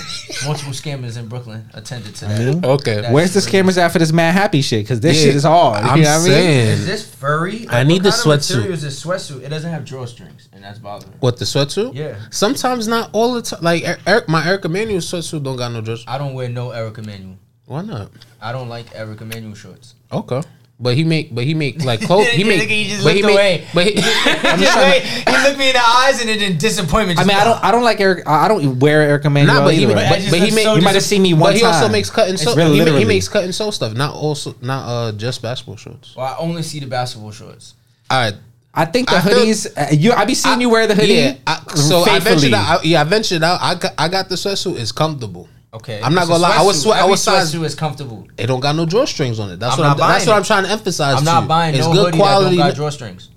Multiple 0.47 0.73
scammers 0.73 1.19
in 1.19 1.29
Brooklyn 1.29 1.69
attended 1.75 2.15
to 2.17 2.25
that. 2.27 2.65
Okay, 2.65 3.03
That- 3.03 3.13
Where's 3.13 3.35
the 3.35 3.41
scammers 3.41 3.77
at 3.77 3.93
for 3.93 3.99
this 3.99 4.11
mad 4.13 4.33
happy 4.33 4.63
shit? 4.63 4.85
Because 4.85 5.01
this 5.01 5.19
Yeah, 5.19 5.25
shit 5.27 5.37
is 5.37 5.45
hard. 5.45 5.85
I'm 5.85 5.99
you 5.99 6.05
know 6.05 6.11
what 6.19 6.23
I 6.23 6.25
mean? 6.25 6.33
saying. 6.33 6.69
Is 6.71 6.87
this 6.87 7.15
furry? 7.15 7.67
I 7.69 7.85
need 7.85 8.03
what 8.03 8.05
the 8.05 8.11
kind 8.11 8.33
of 8.33 8.41
sweatsuit. 8.41 8.51
material 8.57 8.73
Is 8.73 8.83
this 8.83 9.05
sweatsuit? 9.05 9.43
It 9.43 9.49
doesn't 9.51 9.71
have 9.71 9.85
drawstrings, 9.85 10.49
and 10.55 10.65
that's 10.65 10.79
bothering. 10.79 11.13
me. 11.13 11.17
What 11.21 11.39
the 11.39 11.45
sweatsuit? 11.45 11.95
Yeah. 11.95 12.17
Sometimes 12.31 12.89
not 12.89 13.11
all 13.13 13.35
the 13.35 13.43
time. 13.43 13.61
Like 13.63 13.85
Er- 13.87 13.99
Eric, 14.07 14.29
my 14.29 14.47
Eric 14.47 14.65
Emanuel 14.65 15.01
sweatsuit 15.01 15.43
don't 15.45 15.57
got 15.57 15.73
no 15.73 15.81
dress. 15.83 16.05
I 16.09 16.17
don't 16.19 16.33
wear 16.35 16.49
no 16.49 16.71
Eric 16.71 16.99
Emanuel. 16.99 17.37
Why 17.67 17.83
not? 17.83 18.11
I 18.41 18.53
don't 18.53 18.69
like 18.69 18.87
Eric 18.95 19.21
Emanuel 19.21 19.55
shorts. 19.55 19.95
Okay. 20.11 20.43
But 20.81 20.97
he 20.97 21.05
make, 21.05 21.33
but 21.33 21.45
he 21.45 21.55
make 21.55 21.85
like 21.85 22.01
clothes. 22.01 22.27
He 22.33 22.43
make, 22.43 22.69
he 22.69 22.89
just 22.89 23.05
but 23.05 23.15
he 23.15 23.23
looked 23.23 23.37
make, 23.37 23.61
away. 23.61 23.67
but 23.73 23.87
he, 23.87 23.93
I'm 23.97 24.59
just 24.59 24.73
trying 24.73 25.03
he 25.03 25.49
looked 25.49 25.59
me 25.59 25.69
in 25.69 25.73
the 25.75 25.81
eyes 25.81 26.21
and 26.21 26.29
then 26.29 26.43
in 26.43 26.59
disappointment. 26.59 27.19
I 27.21 27.23
just 27.23 27.29
mean, 27.29 27.37
I 27.41 27.45
don't. 27.45 27.65
I 27.65 27.71
don't 27.71 27.85
like 27.85 28.01
Eric. 28.01 28.27
I 28.27 28.49
don't 28.49 28.81
wear 28.81 29.03
Eric 29.03 29.25
Emanuel. 29.25 29.55
Nah, 29.55 29.65
but 29.65 29.75
he, 29.75 29.85
either. 29.85 29.95
but, 29.95 30.09
but 30.31 30.41
he 30.41 30.51
make. 30.51 30.65
so 30.65 30.75
you 30.75 30.83
might 30.83 30.95
have 30.95 31.05
seen 31.05 31.23
me 31.23 31.33
one 31.33 31.53
But 31.53 31.57
he 31.57 31.65
also 31.65 31.89
makes 31.89 32.11
cut 32.11 32.25
and 32.29 32.35
It's 32.35 32.43
sew. 32.43 32.57
really 32.57 32.81
He, 32.91 32.99
he 32.99 33.05
makes 33.05 33.29
cut 33.29 33.45
and 33.45 33.55
sew 33.55 33.71
stuff. 33.71 33.95
Not 33.95 34.15
also 34.17 34.57
not 34.63 34.87
uh 34.89 35.13
just 35.13 35.43
basketball 35.43 35.77
shorts. 35.77 36.17
Well, 36.17 36.27
I 36.27 36.37
only 36.39 36.63
see 36.63 36.81
the 36.81 36.87
basketball 36.87 37.31
shorts. 37.31 37.75
All 38.11 38.19
right. 38.19 38.35
I 38.75 38.85
think 38.87 39.09
the 39.09 39.17
I 39.19 39.21
feel- 39.21 39.39
hoodies. 39.39 39.69
uh, 39.79 39.95
you, 39.95 40.11
I 40.13 40.25
be 40.25 40.35
seeing 40.35 40.61
you 40.61 40.69
wear 40.69 40.89
the 40.89 40.97
hoodie. 40.97 41.15
Yeah. 41.15 41.37
I, 41.47 41.63
so 41.77 42.01
I 42.01 42.19
ventured 42.19 42.53
out. 42.53 42.81
I, 42.81 42.83
yeah, 42.83 43.01
I 43.03 43.05
ventured 43.05 43.45
out. 43.45 43.61
I 43.63 43.77
got, 43.77 43.93
I 43.97 44.09
got 44.09 44.29
the 44.29 44.35
sweatsuit. 44.35 44.77
It's 44.81 44.91
comfortable. 44.91 45.49
Okay, 45.75 46.01
I'm 46.01 46.15
not 46.15 46.29
gonna 46.29 46.39
lie, 46.41 46.57
I 46.57 46.63
was 46.63 46.77
sweatsuit. 46.77 46.83
swe- 46.83 46.93
I 46.93 47.05
was 47.05 47.21
size- 47.23 47.53
sweatsuit 47.55 47.65
is 47.65 47.75
comfortable. 47.75 48.29
It 48.39 48.47
don't 48.47 48.61
got 48.61 48.77
no 48.77 48.87
drawstrings 48.87 49.41
on 49.41 49.51
it. 49.51 49.59
That's 49.59 49.75
I'm 49.75 49.81
what 49.81 49.85
not 49.89 49.93
I'm, 49.93 50.09
that's 50.09 50.25
buying 50.25 50.29
what. 50.29 50.37
I'm 50.37 50.45
trying 50.45 50.65
to 50.65 50.71
emphasize. 50.71 51.15
I'm 51.15 51.19
to 51.21 51.25
not 51.25 51.43
you. 51.43 51.49
buying 51.49 51.75
It's 51.75 51.87
no 51.87 51.93
good 51.93 52.05
hoodie 52.07 52.19
quality. 52.19 52.57
that 52.59 52.77
don't 52.77 52.77
got 52.77 52.93
drawstrings. 52.93 53.29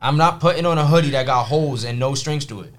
I'm 0.00 0.16
not 0.16 0.40
putting 0.40 0.64
on 0.64 0.78
a 0.78 0.86
hoodie 0.86 1.10
that 1.10 1.26
got 1.26 1.44
holes 1.44 1.84
and 1.84 1.98
no 1.98 2.14
strings 2.14 2.46
to 2.46 2.60
it. 2.62 2.72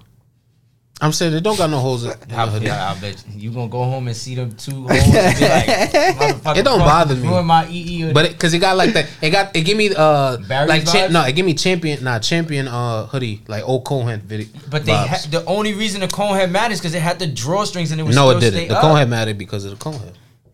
I'm 1.02 1.12
saying 1.12 1.34
it 1.34 1.40
don't 1.40 1.58
got 1.58 1.68
no 1.68 1.80
holes 1.80 2.04
in 2.04 2.12
in 2.12 2.28
the 2.28 2.36
I, 2.36 2.96
bet 3.00 3.24
you 3.34 3.50
gonna 3.50 3.68
go 3.68 3.82
home 3.82 4.06
and 4.06 4.16
see 4.16 4.36
them 4.36 4.54
two 4.54 4.86
holes 4.86 4.90
and 4.92 5.36
be 5.36 5.48
like, 5.48 6.56
It 6.56 6.62
don't 6.62 6.78
bother 6.78 7.16
me. 7.16 7.26
ruin 7.26 7.44
my 7.44 7.66
EE. 7.68 8.12
But 8.12 8.38
cause 8.38 8.54
it 8.54 8.60
got 8.60 8.76
like 8.76 8.92
that, 8.92 9.08
it 9.20 9.30
got 9.30 9.54
it 9.56 9.62
give 9.62 9.76
me 9.76 9.90
uh 9.94 10.36
Barry's 10.36 10.68
like 10.68 10.86
cha- 10.86 11.08
no, 11.08 11.24
it 11.24 11.32
give 11.32 11.44
me 11.44 11.54
champion 11.54 12.04
nah 12.04 12.20
champion 12.20 12.68
uh 12.68 13.06
hoodie 13.06 13.42
like 13.48 13.64
old 13.68 13.84
Cohen 13.84 14.20
video. 14.20 14.46
But 14.70 14.86
they 14.86 14.94
ha- 14.94 15.18
the 15.28 15.44
only 15.46 15.74
reason 15.74 16.02
the 16.02 16.08
cone 16.08 16.36
head 16.36 16.52
mattered 16.52 16.74
is 16.74 16.80
because 16.80 16.94
it 16.94 17.02
had 17.02 17.18
the 17.18 17.26
drawstrings 17.26 17.90
and 17.90 18.00
it 18.00 18.04
was 18.04 18.14
no, 18.14 18.30
it 18.30 18.38
didn't. 18.38 18.68
The. 18.68 18.76
Cohen 18.76 19.10
mattered 19.10 19.38
because 19.38 19.64
of 19.64 19.72
the 19.72 19.76
Cohen. 19.82 20.12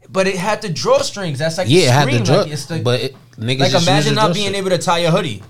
But 0.09 0.27
it 0.27 0.37
had 0.37 0.63
the 0.63 0.69
drawstrings. 0.69 1.37
That's 1.37 1.59
like 1.59 1.69
Yeah, 1.69 1.81
the 1.81 1.87
it 1.87 1.93
had 1.93 2.09
the 2.09 2.25
draw, 2.25 2.37
like, 2.37 2.69
the, 2.69 2.81
but 2.83 3.01
it, 3.03 3.17
niggas 3.37 3.61
like 3.61 3.71
just 3.73 3.87
imagine 3.87 4.15
not 4.15 4.33
being 4.33 4.55
able 4.55 4.71
to 4.71 4.79
tie 4.79 4.99
your 5.01 5.11
hoodie. 5.11 5.43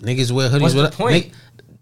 Niggas 0.00 0.32
wear 0.32 0.48
hoodies. 0.48 0.60
What's 0.62 0.74
the 0.74 0.90
point? 0.90 1.12
Nick, 1.14 1.32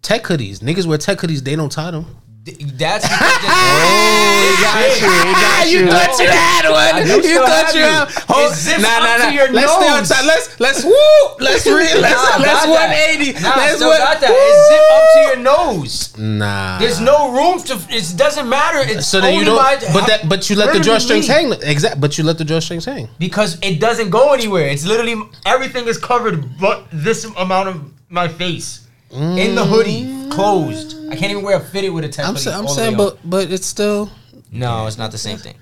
tech 0.03 0.23
hoodies. 0.25 0.59
Niggas 0.61 0.87
wear 0.87 0.99
tech 0.99 1.19
hoodies. 1.19 1.41
They 1.41 1.57
don't 1.57 1.71
tie 1.73 1.91
them. 1.91 2.07
That's 2.45 3.07
because 3.07 3.39
oh, 3.47 4.59
got 4.61 5.71
you, 5.71 5.79
he 5.79 5.87
got 5.87 5.87
you. 5.87 5.87
thought 5.89 6.19
you 6.19 6.27
had 6.27 6.67
I 6.67 6.71
one. 6.99 7.07
do 7.07 7.13
You 7.15 7.23
still 7.23 7.47
thought 7.47 7.67
have 7.67 7.75
you 7.77 7.81
you. 7.83 7.87
had. 7.87 8.09
It 8.09 8.25
Hold, 8.27 8.55
zips 8.55 8.83
nah, 8.83 8.89
up 8.89 9.03
nah, 9.03 9.17
to 9.17 9.23
nah. 9.23 9.31
your 9.31 9.53
Let's 9.53 9.73
stay 9.73 9.89
on 9.89 9.99
nose. 10.01 10.09
top. 10.09 10.25
Let's 10.27 10.59
let's 10.61 10.85
woo. 10.85 11.37
Let's 11.39 11.67
re. 11.67 11.73
Let's 12.03 12.19
Nah, 12.19 12.43
let's 12.43 12.67
got 12.67 12.69
one 12.69 12.91
that. 12.91 13.09
eighty. 13.15 13.33
Nah, 13.39 13.55
let's 13.63 13.77
still 13.77 13.91
one- 13.91 13.99
got 13.99 14.21
that. 14.21 14.31
It 14.35 14.55
zip 14.67 14.85
up 14.91 15.05
to 15.15 15.21
your 15.29 15.39
nose. 15.55 16.19
Nah. 16.19 16.79
There's 16.81 17.01
no 17.01 17.31
room 17.31 17.63
to. 17.63 17.75
It 17.95 18.13
doesn't 18.17 18.49
matter. 18.49 18.79
It's 18.91 19.07
So 19.07 19.21
then 19.21 19.35
you 19.35 19.39
only 19.39 19.45
don't. 19.47 19.57
my- 19.63 19.93
But 20.01 20.07
that. 20.09 20.29
But 20.29 20.51
you 20.51 20.57
let 20.57 20.67
the 20.73 20.73
Where 20.73 20.83
do 20.83 20.91
drawstrings 20.91 21.21
we 21.21 21.27
hang. 21.29 21.53
Exact. 21.63 22.01
But 22.01 22.19
you 22.19 22.25
let 22.25 22.39
the 22.39 22.45
drawstrings 22.45 22.85
hang. 22.87 23.09
because 23.21 23.57
it 23.63 23.79
doesn't 23.79 24.11
go 24.11 24.33
anywhere. 24.33 24.67
It's 24.67 24.85
literally 24.85 25.15
everything 25.47 25.87
is 25.87 25.97
covered, 25.97 26.59
but 26.59 26.87
this 26.93 27.25
amount 27.37 27.69
of 27.69 27.93
my 28.09 28.27
face 28.27 28.81
in 29.13 29.55
the 29.55 29.65
hoodie, 29.65 30.05
mm. 30.05 30.31
closed. 30.31 30.97
I 31.11 31.17
can't 31.17 31.31
even 31.31 31.43
wear 31.45 31.57
a 31.57 31.61
fitted 31.61 31.93
with 31.93 32.05
a 32.05 32.09
tech 32.09 32.27
I'm, 32.27 32.35
hoodie. 32.35 32.45
sa- 32.45 32.59
I'm 32.59 32.69
saying, 32.69 32.97
but 32.97 33.19
but 33.25 33.51
it's 33.51 33.67
still. 33.67 34.11
no, 34.51 34.87
it's 34.87 34.99
not 34.99 35.11
the 35.11 35.19
same 35.19 35.39
thing. 35.39 35.57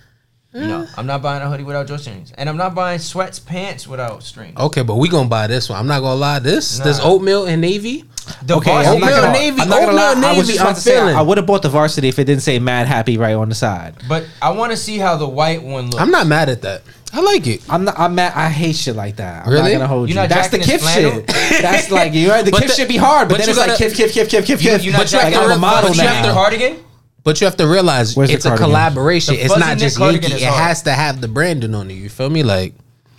No, 0.53 0.61
mm. 0.85 0.89
I'm 0.99 1.07
not 1.07 1.23
buying 1.23 1.43
a 1.43 1.49
hoodie 1.49 1.63
without 1.63 1.87
drawstrings, 1.87 2.33
and 2.37 2.49
I'm 2.49 2.57
not 2.57 2.75
buying 2.75 2.99
sweats 2.99 3.39
pants 3.39 3.87
without 3.87 4.25
strings. 4.25 4.59
Okay, 4.59 4.83
but 4.83 4.97
we 4.97 5.09
gonna 5.09 5.29
buy 5.29 5.47
this 5.47 5.69
one. 5.69 5.79
I'm 5.79 5.87
not 5.87 6.01
gonna 6.01 6.17
lie. 6.19 6.41
This 6.41 6.79
this 6.79 6.99
oatmeal 7.01 7.47
and 7.47 7.61
navy. 7.61 8.05
The 8.45 8.57
Okay, 8.57 8.71
varsity 8.71 8.95
I'm 8.95 9.01
not 9.01 9.09
Oatmeal 9.11 9.23
gonna, 9.23 9.33
Navy, 9.33 9.61
I'm 9.63 9.69
not 9.69 9.81
gonna 9.81 9.93
Oatmeal. 9.93 10.29
I 10.29 10.37
was 10.37 10.47
Navy, 10.47 10.47
just 10.49 10.61
about 10.61 10.69
I'm 10.69 10.75
to 10.75 10.81
say 10.81 10.95
feeling. 10.99 11.17
I, 11.17 11.23
would 11.23 11.37
have 11.39 11.47
bought 11.47 11.63
the 11.63 11.69
varsity 11.69 12.09
if 12.09 12.19
it 12.19 12.25
didn't 12.25 12.43
say 12.43 12.59
Mad 12.61 12.87
Happy 12.87 13.17
right 13.17 13.35
on 13.35 13.49
the 13.49 13.55
side. 13.57 13.97
But 14.09 14.25
I 14.43 14.51
want 14.51 14.71
to 14.73 14.77
see 14.77 14.99
how 14.99 15.17
the 15.17 15.27
white 15.29 15.63
one 15.63 15.87
looks. 15.87 15.97
I'm 15.97 16.11
not 16.13 16.27
mad 16.29 16.49
at 16.49 16.63
that. 16.63 16.83
I 17.13 17.21
like 17.23 17.47
it. 17.49 17.63
I'm 17.69 17.85
not. 17.85 17.99
I'm 17.99 18.15
mad. 18.15 18.33
I 18.37 18.49
hate 18.49 18.77
shit 18.77 18.95
like 18.95 19.17
that. 19.17 19.47
I'm 19.47 19.53
Really? 19.53 19.73
not 19.73 19.79
gonna 19.79 19.87
hold 19.89 20.09
You're 20.09 20.15
you. 20.15 20.21
not 20.21 20.29
That's 20.29 20.49
the 20.49 20.59
jacking 20.59 20.73
Kith 20.73 20.83
his 20.83 20.93
flannel? 20.93 21.13
shit. 21.13 21.27
That's 21.63 21.91
like 21.91 22.13
you. 22.21 22.31
Right? 22.31 22.45
The 22.45 22.51
But 22.53 22.61
Kith 22.63 22.71
the- 22.71 22.77
should 22.77 22.89
be 22.89 22.97
hard, 22.99 23.29
but, 23.29 23.39
but 23.39 23.39
then 23.39 23.47
you 23.49 23.51
it's 23.51 23.59
like 23.59 23.69
gotta- 23.69 23.85
Kith, 23.85 23.97
Kith, 23.97 24.13
Kith, 24.13 24.29
Kith, 24.29 24.45
Kith, 24.47 24.63
You, 24.63 24.71
Kith. 24.71 24.85
you're 24.85 24.93
not 24.93 24.99
But 25.01 25.13
you 25.13 25.19
have 25.19 25.33
jacking 25.33 25.41
to 25.43 25.49
the 25.49 25.55
re- 25.55 25.61
model 25.61 25.91
but 25.91 25.97
you 25.97 26.03
have 26.03 26.23
now. 26.25 26.29
the 26.29 26.35
cardigan. 26.35 26.77
But 27.23 27.41
you 27.41 27.45
have 27.47 27.57
to 27.59 27.67
realize 27.67 28.17
Where's 28.17 28.31
the 28.31 28.37
it's 28.37 28.45
a 28.47 28.51
cardigan? 28.51 28.69
collaboration. 28.71 29.35
The 29.35 29.41
It's 29.45 29.53
fuzzy 29.53 29.67
not 29.67 29.79
just 29.79 29.99
cardigan 29.99 30.31
Yankee. 30.31 30.37
is 30.37 30.43
It 30.43 30.49
hard. 30.53 30.63
has 30.69 30.83
to 30.85 30.93
have 30.93 31.21
the 31.21 31.29
branding 31.29 31.75
on 31.75 31.91
it. 31.91 31.95
You 31.95 32.09
feel 32.09 32.31
me? 32.31 32.43
Like 32.43 32.75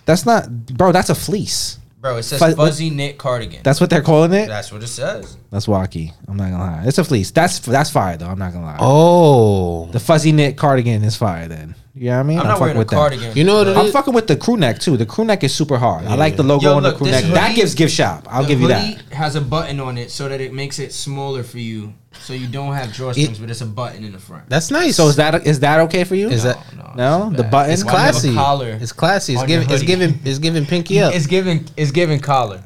That's 0.06 0.26
not, 0.26 0.48
bro. 0.66 0.90
That's 0.92 1.10
a 1.10 1.14
fleece. 1.14 1.78
Bro, 2.00 2.16
it 2.16 2.24
says 2.24 2.40
Fuzz- 2.40 2.56
fuzzy 2.56 2.90
knit 2.90 3.16
cardigan. 3.16 3.60
That's 3.62 3.80
what 3.80 3.88
they're 3.88 4.02
calling 4.02 4.32
it. 4.32 4.48
That's 4.48 4.72
what 4.72 4.82
it 4.82 4.88
says. 4.88 5.36
That's 5.52 5.66
wacky. 5.66 6.12
I'm 6.26 6.36
not 6.36 6.50
gonna 6.50 6.64
lie. 6.64 6.82
It's 6.84 6.98
a 6.98 7.04
fleece. 7.04 7.30
That's 7.30 7.60
that's 7.60 7.90
fire 7.90 8.16
though. 8.16 8.26
I'm 8.26 8.40
not 8.40 8.52
gonna 8.52 8.64
lie. 8.66 8.78
oh, 8.80 9.86
The 9.92 10.00
fuzzy 10.00 10.32
knit 10.32 10.56
cardigan 10.56 11.04
is 11.04 11.14
fire. 11.16 11.46
Then 11.46 11.76
you 11.94 12.06
know 12.10 12.12
what 12.16 12.20
I 12.20 12.22
mean. 12.22 12.38
I'm 12.38 12.46
not 12.46 12.52
fucking 12.58 12.60
wearing 12.62 12.76
a 12.76 12.78
with 12.80 12.88
that. 12.88 12.96
cardigan. 12.96 13.36
You 13.36 13.44
know 13.44 13.54
what 13.58 13.68
it 13.68 13.76
I'm 13.76 13.86
is? 13.86 13.92
fucking 13.92 14.14
with 14.14 14.26
the 14.26 14.36
crew 14.36 14.56
neck 14.56 14.78
too. 14.78 14.96
The 14.96 15.04
crew 15.06 15.24
neck 15.24 15.44
is 15.44 15.54
super 15.54 15.76
hard. 15.78 16.06
I 16.06 16.14
like 16.14 16.36
the 16.36 16.42
logo 16.42 16.64
Yo, 16.64 16.76
on 16.76 16.82
the 16.82 16.88
look, 16.90 16.98
crew 16.98 17.06
this 17.08 17.22
neck. 17.22 17.32
that 17.34 17.42
hoodie- 17.48 17.56
gives 17.60 17.74
gift 17.74 17.92
shop. 17.94 18.26
I'll 18.30 18.42
The 18.42 18.48
give 18.48 18.60
you 18.60 18.68
hoodie 18.68 18.94
that. 19.08 19.14
has 19.14 19.36
a 19.36 19.40
button 19.40 19.78
on 19.80 19.98
it 19.98 20.10
so 20.10 20.28
that 20.28 20.40
it 20.40 20.52
makes 20.54 20.78
it 20.78 20.92
smaller 20.92 21.42
for 21.42 21.58
you, 21.58 21.92
so 22.20 22.32
you 22.32 22.46
don't 22.46 22.72
have 22.74 22.88
drawstrings, 22.90 23.38
but 23.40 23.50
it's 23.50 23.60
a 23.60 23.66
button 23.66 24.04
in 24.04 24.12
the 24.12 24.18
front. 24.18 24.48
That's 24.48 24.70
nice. 24.70 24.96
So 24.96 25.08
is 25.08 25.16
that 25.16 25.46
is 25.46 25.60
that 25.60 25.80
okay 25.80 26.04
for 26.04 26.14
you? 26.14 26.28
Is 26.30 26.44
that- 26.44 26.58
No, 26.96 27.28
it's 27.28 27.36
the 27.36 27.42
bad. 27.44 27.50
button? 27.52 27.72
it's 27.72 27.84
Why 27.84 27.92
you 27.92 27.98
have 27.98 28.08
a 28.08 28.12
classy? 28.20 28.34
collar 28.34 28.78
It's 28.80 28.92
classy. 28.92 29.32
It's 29.34 29.42
on 29.42 29.48
your 29.48 29.60
giving. 29.60 29.72
It's 29.74 29.82
hoodie? 29.82 29.86
giving. 29.86 30.20
It's 30.24 30.38
giving 30.38 30.66
pinky 30.66 31.00
up. 31.00 31.14
It's 31.14 31.26
giving. 31.26 31.66
It's 31.76 31.90
giving 31.90 32.20
collar. 32.20 32.64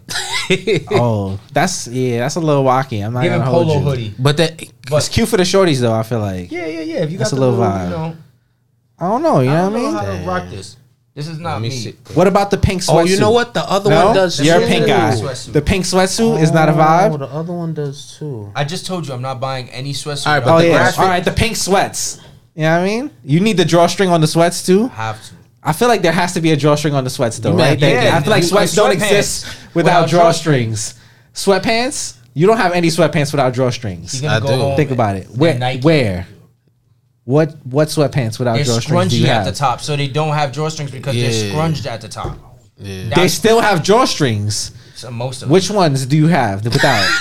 oh, 0.92 1.38
that's 1.52 1.88
yeah, 1.88 2.20
that's 2.20 2.36
a 2.36 2.40
little 2.40 2.64
wacky. 2.64 3.04
I'm 3.04 3.12
not 3.12 3.22
Giving 3.22 3.38
gonna 3.38 3.50
hold 3.50 3.66
polo 3.66 3.78
you. 3.78 3.84
hoodie. 3.84 4.14
but 4.18 4.36
that. 4.36 4.62
It's 4.92 5.08
cute 5.08 5.28
for 5.28 5.36
the 5.36 5.42
shorties 5.42 5.80
though. 5.80 5.92
I 5.92 6.02
feel 6.04 6.20
like 6.20 6.52
Yeah, 6.52 6.66
yeah, 6.66 6.80
yeah. 6.80 6.94
If 7.02 7.10
you 7.10 7.18
That's 7.18 7.30
got 7.32 7.38
a 7.38 7.40
the 7.40 7.46
little 7.46 7.58
little, 7.58 7.72
vibe. 7.74 7.84
you 7.84 7.90
know, 7.90 8.16
I 8.98 9.08
don't 9.08 9.22
know. 9.22 9.40
You 9.40 9.50
I 9.50 9.54
know 9.54 9.70
don't 9.70 9.72
what 9.72 9.78
I 9.78 10.06
know 10.06 10.12
mean? 10.12 10.22
how 10.24 10.24
to 10.24 10.40
rock 10.44 10.50
this. 10.50 10.76
This 11.14 11.28
is 11.28 11.38
not 11.38 11.54
Let 11.54 11.62
me 11.62 11.68
me. 11.70 11.74
see. 11.74 11.94
What 12.12 12.26
about 12.26 12.50
the 12.50 12.58
pink 12.58 12.82
sweatsuit? 12.82 12.94
Oh, 12.94 13.04
you 13.04 13.18
know 13.18 13.30
what? 13.30 13.54
The 13.54 13.62
other 13.62 13.88
No, 13.88 14.06
one 14.06 14.14
does. 14.14 14.38
you're 14.38 14.56
a 14.56 14.60
too. 14.60 14.66
pink 14.66 14.86
guy. 14.86 15.12
Sweatsuit. 15.14 15.52
The 15.54 15.62
pink 15.62 15.84
sweatsuit 15.86 16.42
is 16.42 16.52
not 16.52 16.68
a 16.68 16.72
Oh, 16.72 16.76
vibe. 16.76 17.18
the 17.18 17.26
other 17.26 17.54
one 17.54 17.72
does 17.72 18.16
too. 18.18 18.52
I 18.54 18.64
just 18.64 18.84
told 18.86 19.08
you 19.08 19.14
I'm 19.14 19.22
not 19.22 19.40
buying 19.40 19.70
any 19.70 19.94
sweatsuit. 19.94 20.26
All 20.26 20.34
right, 20.34 20.44
but 20.44 20.54
Oh 20.54 20.58
the 20.58 20.66
yeah, 20.68 20.72
graphic- 20.76 20.98
all 21.00 21.06
right. 21.06 21.24
The 21.24 21.30
pink 21.32 21.56
sweats. 21.56 22.20
You 22.54 22.62
know 22.64 22.72
what 22.72 22.82
I 22.82 22.84
mean? 22.84 23.10
You 23.24 23.40
need 23.40 23.56
the 23.56 23.64
drawstring 23.64 24.10
on 24.10 24.20
the 24.20 24.26
sweats 24.26 24.62
too. 24.64 24.90
I 24.92 24.96
have 24.96 25.22
to. 25.28 25.32
I 25.62 25.72
feel 25.72 25.88
like 25.88 26.02
there 26.02 26.12
has 26.12 26.34
to 26.34 26.40
be 26.42 26.52
a 26.52 26.56
drawstring 26.56 26.94
on 26.94 27.02
the 27.04 27.10
sweats 27.10 27.38
though, 27.38 27.52
You 27.52 27.56
right? 27.58 27.70
might- 27.70 27.80
They- 27.80 27.94
yeah, 28.04 28.16
I 28.16 28.20
feel 28.20 28.30
like 28.30 28.42
you- 28.42 28.48
sweats 28.48 28.76
like 28.76 28.98
don't 28.98 29.00
sweatpants 29.00 29.04
exist 29.18 29.46
without, 29.74 30.04
without 30.04 30.26
drawstrings. 30.34 30.94
Sweatpants? 31.34 32.14
You 32.34 32.46
don't 32.46 32.58
have 32.58 32.72
any 32.72 32.88
sweatpants 32.88 33.32
without 33.32 33.54
drawstrings. 33.54 34.12
You're 34.12 34.30
gonna 34.30 34.36
I 34.36 34.40
go 34.40 34.46
do. 34.56 34.62
home 34.62 34.76
Think 34.76 34.90
about 34.90 35.16
it. 35.16 35.28
and 35.28 35.38
Where? 35.38 35.58
Nike. 35.58 35.80
Where? 35.82 36.26
What? 37.26 37.54
What 37.64 37.88
sweatpants 37.88 38.38
without 38.38 38.54
They're 38.56 38.64
drawstrings 38.64 39.10
do 39.10 39.16
scrunchy 39.16 39.20
you 39.20 39.26
at 39.26 39.34
have? 39.34 39.44
the 39.46 39.52
top, 39.52 39.80
so 39.82 39.94
they 39.96 40.08
don't 40.08 40.32
have 40.34 40.50
drawstrings 40.52 40.90
because 40.90 41.14
they're 41.14 41.30
Yeah. 41.30 41.50
scrunched 41.52 41.84
at 41.86 42.00
the 42.00 42.08
top. 42.08 42.38
Yeah. 42.78 43.14
They 43.14 43.28
still 43.28 43.60
have 43.60 43.80
drawstrings. 43.80 44.70
So 44.94 45.10
most 45.10 45.42
of 45.42 45.50
Which 45.50 45.68
ones 45.70 46.06
do 46.06 46.16
you 46.16 46.28
have 46.28 46.64
without? 46.64 47.04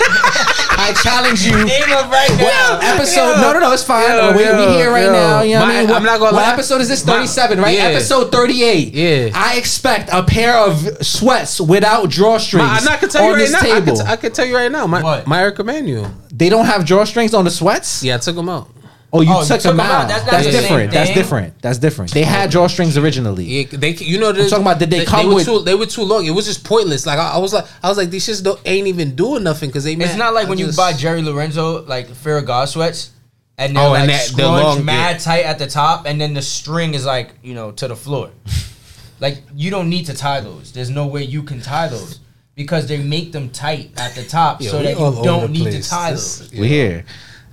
I 0.78 0.92
challenge 1.02 1.44
you. 1.44 1.52
Name 1.52 1.66
them 1.88 2.10
right 2.10 2.30
What 2.30 2.38
now. 2.38 2.94
episode? 2.94 3.40
No, 3.40 3.52
no, 3.52 3.58
no. 3.60 3.72
It's 3.72 3.82
fine. 3.82 4.08
Yo, 4.08 4.36
we, 4.36 4.44
yo, 4.44 4.56
we 4.68 4.72
here 4.74 4.90
right 4.90 5.04
yo. 5.06 5.12
now. 5.12 5.42
You 5.42 5.54
know 5.54 5.60
what 5.60 5.68
I 5.70 5.72
My- 5.72 5.80
mean? 5.80 5.88
What, 5.88 5.96
I'm 5.96 6.02
not 6.04 6.18
gonna 6.20 6.36
what 6.36 6.44
lie. 6.44 6.52
episode 6.52 6.80
is 6.82 6.88
this? 6.88 7.04
My- 7.04 7.14
Thirty-seven, 7.14 7.60
right? 7.60 7.76
yeah. 7.76 7.84
Episode 7.86 8.30
thirty-eight. 8.30 8.94
Yeah. 8.94 9.30
I 9.34 9.56
expect 9.56 10.10
a 10.12 10.22
pair 10.22 10.54
of 10.56 11.04
sweats 11.04 11.60
without 11.60 12.08
drawstrings 12.10 12.58
My, 12.58 12.76
I'm 12.76 12.84
not 12.84 13.00
gonna 13.00 13.12
tell 13.12 13.22
you 13.24 13.28
on 13.30 13.34
right 13.34 13.40
this 13.40 13.52
now. 13.52 13.58
I 13.60 13.80
can, 13.80 13.94
t- 13.96 14.02
I 14.02 14.16
can 14.16 14.32
tell 14.32 14.44
you 14.46 14.54
right 14.56 14.70
now. 14.70 14.86
My 14.86 15.02
What? 15.02 15.26
my 15.26 15.40
Eric 15.40 15.58
Emanuel. 15.58 16.10
they 16.32 16.48
don't 16.50 16.66
have 16.66 16.82
drawstrings 16.82 17.36
on 17.36 17.44
the 17.46 17.50
sweats. 17.50 18.02
Yeah, 18.04 18.14
I 18.16 18.18
took 18.18 18.36
him 18.36 18.48
out. 18.48 18.68
Oh, 19.12 19.20
you 19.20 19.30
Oh, 19.32 19.40
took, 19.40 19.48
took 19.48 19.62
them 19.62 19.76
them 19.76 19.86
out. 19.86 20.02
out. 20.04 20.08
That's 20.08 20.24
That's, 20.24 20.32
not 20.32 20.44
the 20.44 20.52
same 20.52 20.62
different. 20.62 20.90
That's 20.92 21.08
thing. 21.10 21.14
different. 21.16 21.62
That's 21.62 21.78
different. 21.78 22.10
They 22.12 22.24
had 22.24 22.50
drawstrings 22.50 23.00
originally. 23.00 23.44
Yeah, 23.44 23.64
they 23.72 23.90
you 23.94 24.18
know 24.18 24.30
I'm 24.30 24.36
talking 24.48 24.60
about 24.62 24.78
did 24.78 24.90
they 24.90 25.04
come 25.04 25.28
were 25.28 25.36
with- 25.36 25.44
too, 25.46 25.60
they 25.60 25.74
were 25.74 25.86
too 25.86 26.02
long. 26.02 26.26
It 26.26 26.32
was 26.32 26.44
just 26.44 26.64
pointless. 26.64 27.06
Like 27.06 27.18
I, 27.18 27.30
I 27.34 27.38
was 27.38 27.52
like 27.52 27.66
I 27.82 27.88
was 27.88 27.96
like 27.98 28.10
these 28.10 28.26
shits 28.26 28.42
don't, 28.42 28.60
ain't 28.66 28.88
even 28.88 29.14
doing 29.14 29.42
nothing 29.44 29.68
because 29.70 29.84
they. 29.84 29.92
It's 29.92 29.98
mad- 30.12 30.18
not 30.18 30.34
like 30.34 30.46
I 30.46 30.50
when 30.50 30.58
you 30.58 30.66
just- 30.66 30.76
buy 30.76 30.92
Jerry 30.92 31.22
Lorenzo 31.22 31.84
like 31.86 32.08
Fear 32.08 32.38
of 32.38 32.46
God 32.46 32.68
sweats, 32.68 33.10
and 33.56 33.76
they're 33.76 33.84
Oh, 33.86 33.90
like 33.90 34.00
and 34.00 34.10
that- 34.10 34.30
they're 34.36 34.44
scrunched 34.46 34.64
long, 34.64 34.84
mad 34.84 35.12
yeah. 35.12 35.18
tight 35.18 35.44
at 35.44 35.58
the 35.60 35.66
top, 35.68 36.04
and 36.06 36.20
then 36.20 36.34
the 36.34 36.42
string 36.42 36.94
is 36.94 37.06
like 37.06 37.34
you 37.42 37.54
know 37.54 37.70
to 37.72 37.86
the 37.88 37.96
floor. 37.96 38.30
like 39.20 39.38
you 39.54 39.70
don't 39.70 39.88
need 39.88 40.06
to 40.06 40.14
tie 40.14 40.40
those. 40.40 40.72
There's 40.72 40.90
no 40.90 41.06
way 41.06 41.22
you 41.22 41.42
can 41.44 41.60
tie 41.60 41.88
those 41.88 42.18
because 42.56 42.86
they 42.88 42.98
make 43.02 43.32
them 43.32 43.50
tight 43.50 43.90
at 43.98 44.14
the 44.14 44.24
top 44.24 44.60
Yo, 44.60 44.70
so 44.70 44.78
we 44.78 44.84
that 44.86 44.96
all 44.96 45.12
you 45.12 45.18
over 45.18 45.24
don't 45.24 45.40
the 45.42 45.48
need 45.48 45.64
to 45.66 45.70
place. 45.70 45.88
tie 45.88 46.10
This- 46.10 46.38
those. 46.40 46.52
We 46.52 46.68
here. 46.68 47.04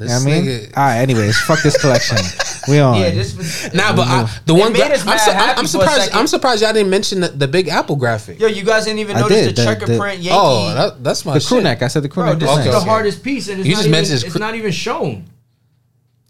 You 0.03 0.09
know 0.09 0.15
what 0.15 0.21
I 0.21 0.25
mean? 0.25 0.45
nigga- 0.45 0.77
All 0.77 0.83
right. 0.83 0.97
Anyways, 0.97 1.37
fuck 1.41 1.61
this 1.61 1.79
collection. 1.79 2.17
We 2.67 2.79
on. 2.79 2.95
Yeah, 2.99 3.09
this 3.11 3.35
was, 3.35 3.73
Nah, 3.73 3.95
but 3.95 4.07
I, 4.07 4.29
the 4.45 4.53
one 4.53 4.71
made 4.71 4.79
gra- 4.87 4.97
I'm, 5.05 5.19
su- 5.19 5.31
I'm 5.31 5.55
for 5.57 5.63
a 5.63 5.67
surprised. 5.67 6.11
I'm 6.13 6.27
surprised 6.27 6.61
y'all 6.61 6.71
didn't 6.73 6.89
mention 6.89 7.19
the, 7.21 7.27
the 7.29 7.47
big 7.47 7.67
Apple 7.67 7.95
graphic. 7.97 8.39
Yo, 8.39 8.47
you 8.47 8.63
guys 8.63 8.85
didn't 8.85 8.99
even 8.99 9.17
I 9.17 9.21
notice 9.21 9.37
did, 9.37 9.55
the 9.55 9.61
the- 9.61 9.65
checker 9.65 9.85
the- 9.85 9.97
print 9.97 10.19
Yankee. 10.21 10.39
oh, 10.41 10.73
that, 10.73 11.03
that's 11.03 11.25
my 11.25 11.33
the 11.33 11.39
crew 11.39 11.57
shit. 11.57 11.63
neck. 11.63 11.81
I 11.81 11.87
said 11.87 12.03
the 12.03 12.09
crew 12.09 12.23
Bro, 12.23 12.31
neck. 12.33 12.39
this 12.39 12.49
design. 12.49 12.67
is 12.67 12.73
the 12.73 12.79
okay. 12.79 12.89
hardest 12.89 13.23
piece, 13.23 13.47
and 13.49 13.59
it's, 13.59 13.67
You 13.67 13.73
not 13.73 13.77
just 13.79 13.87
even, 13.87 13.91
mentioned 13.99 14.23
it's 14.23 14.31
cr- 14.31 14.39
not 14.39 14.55
even 14.55 14.71
shown. 14.71 15.25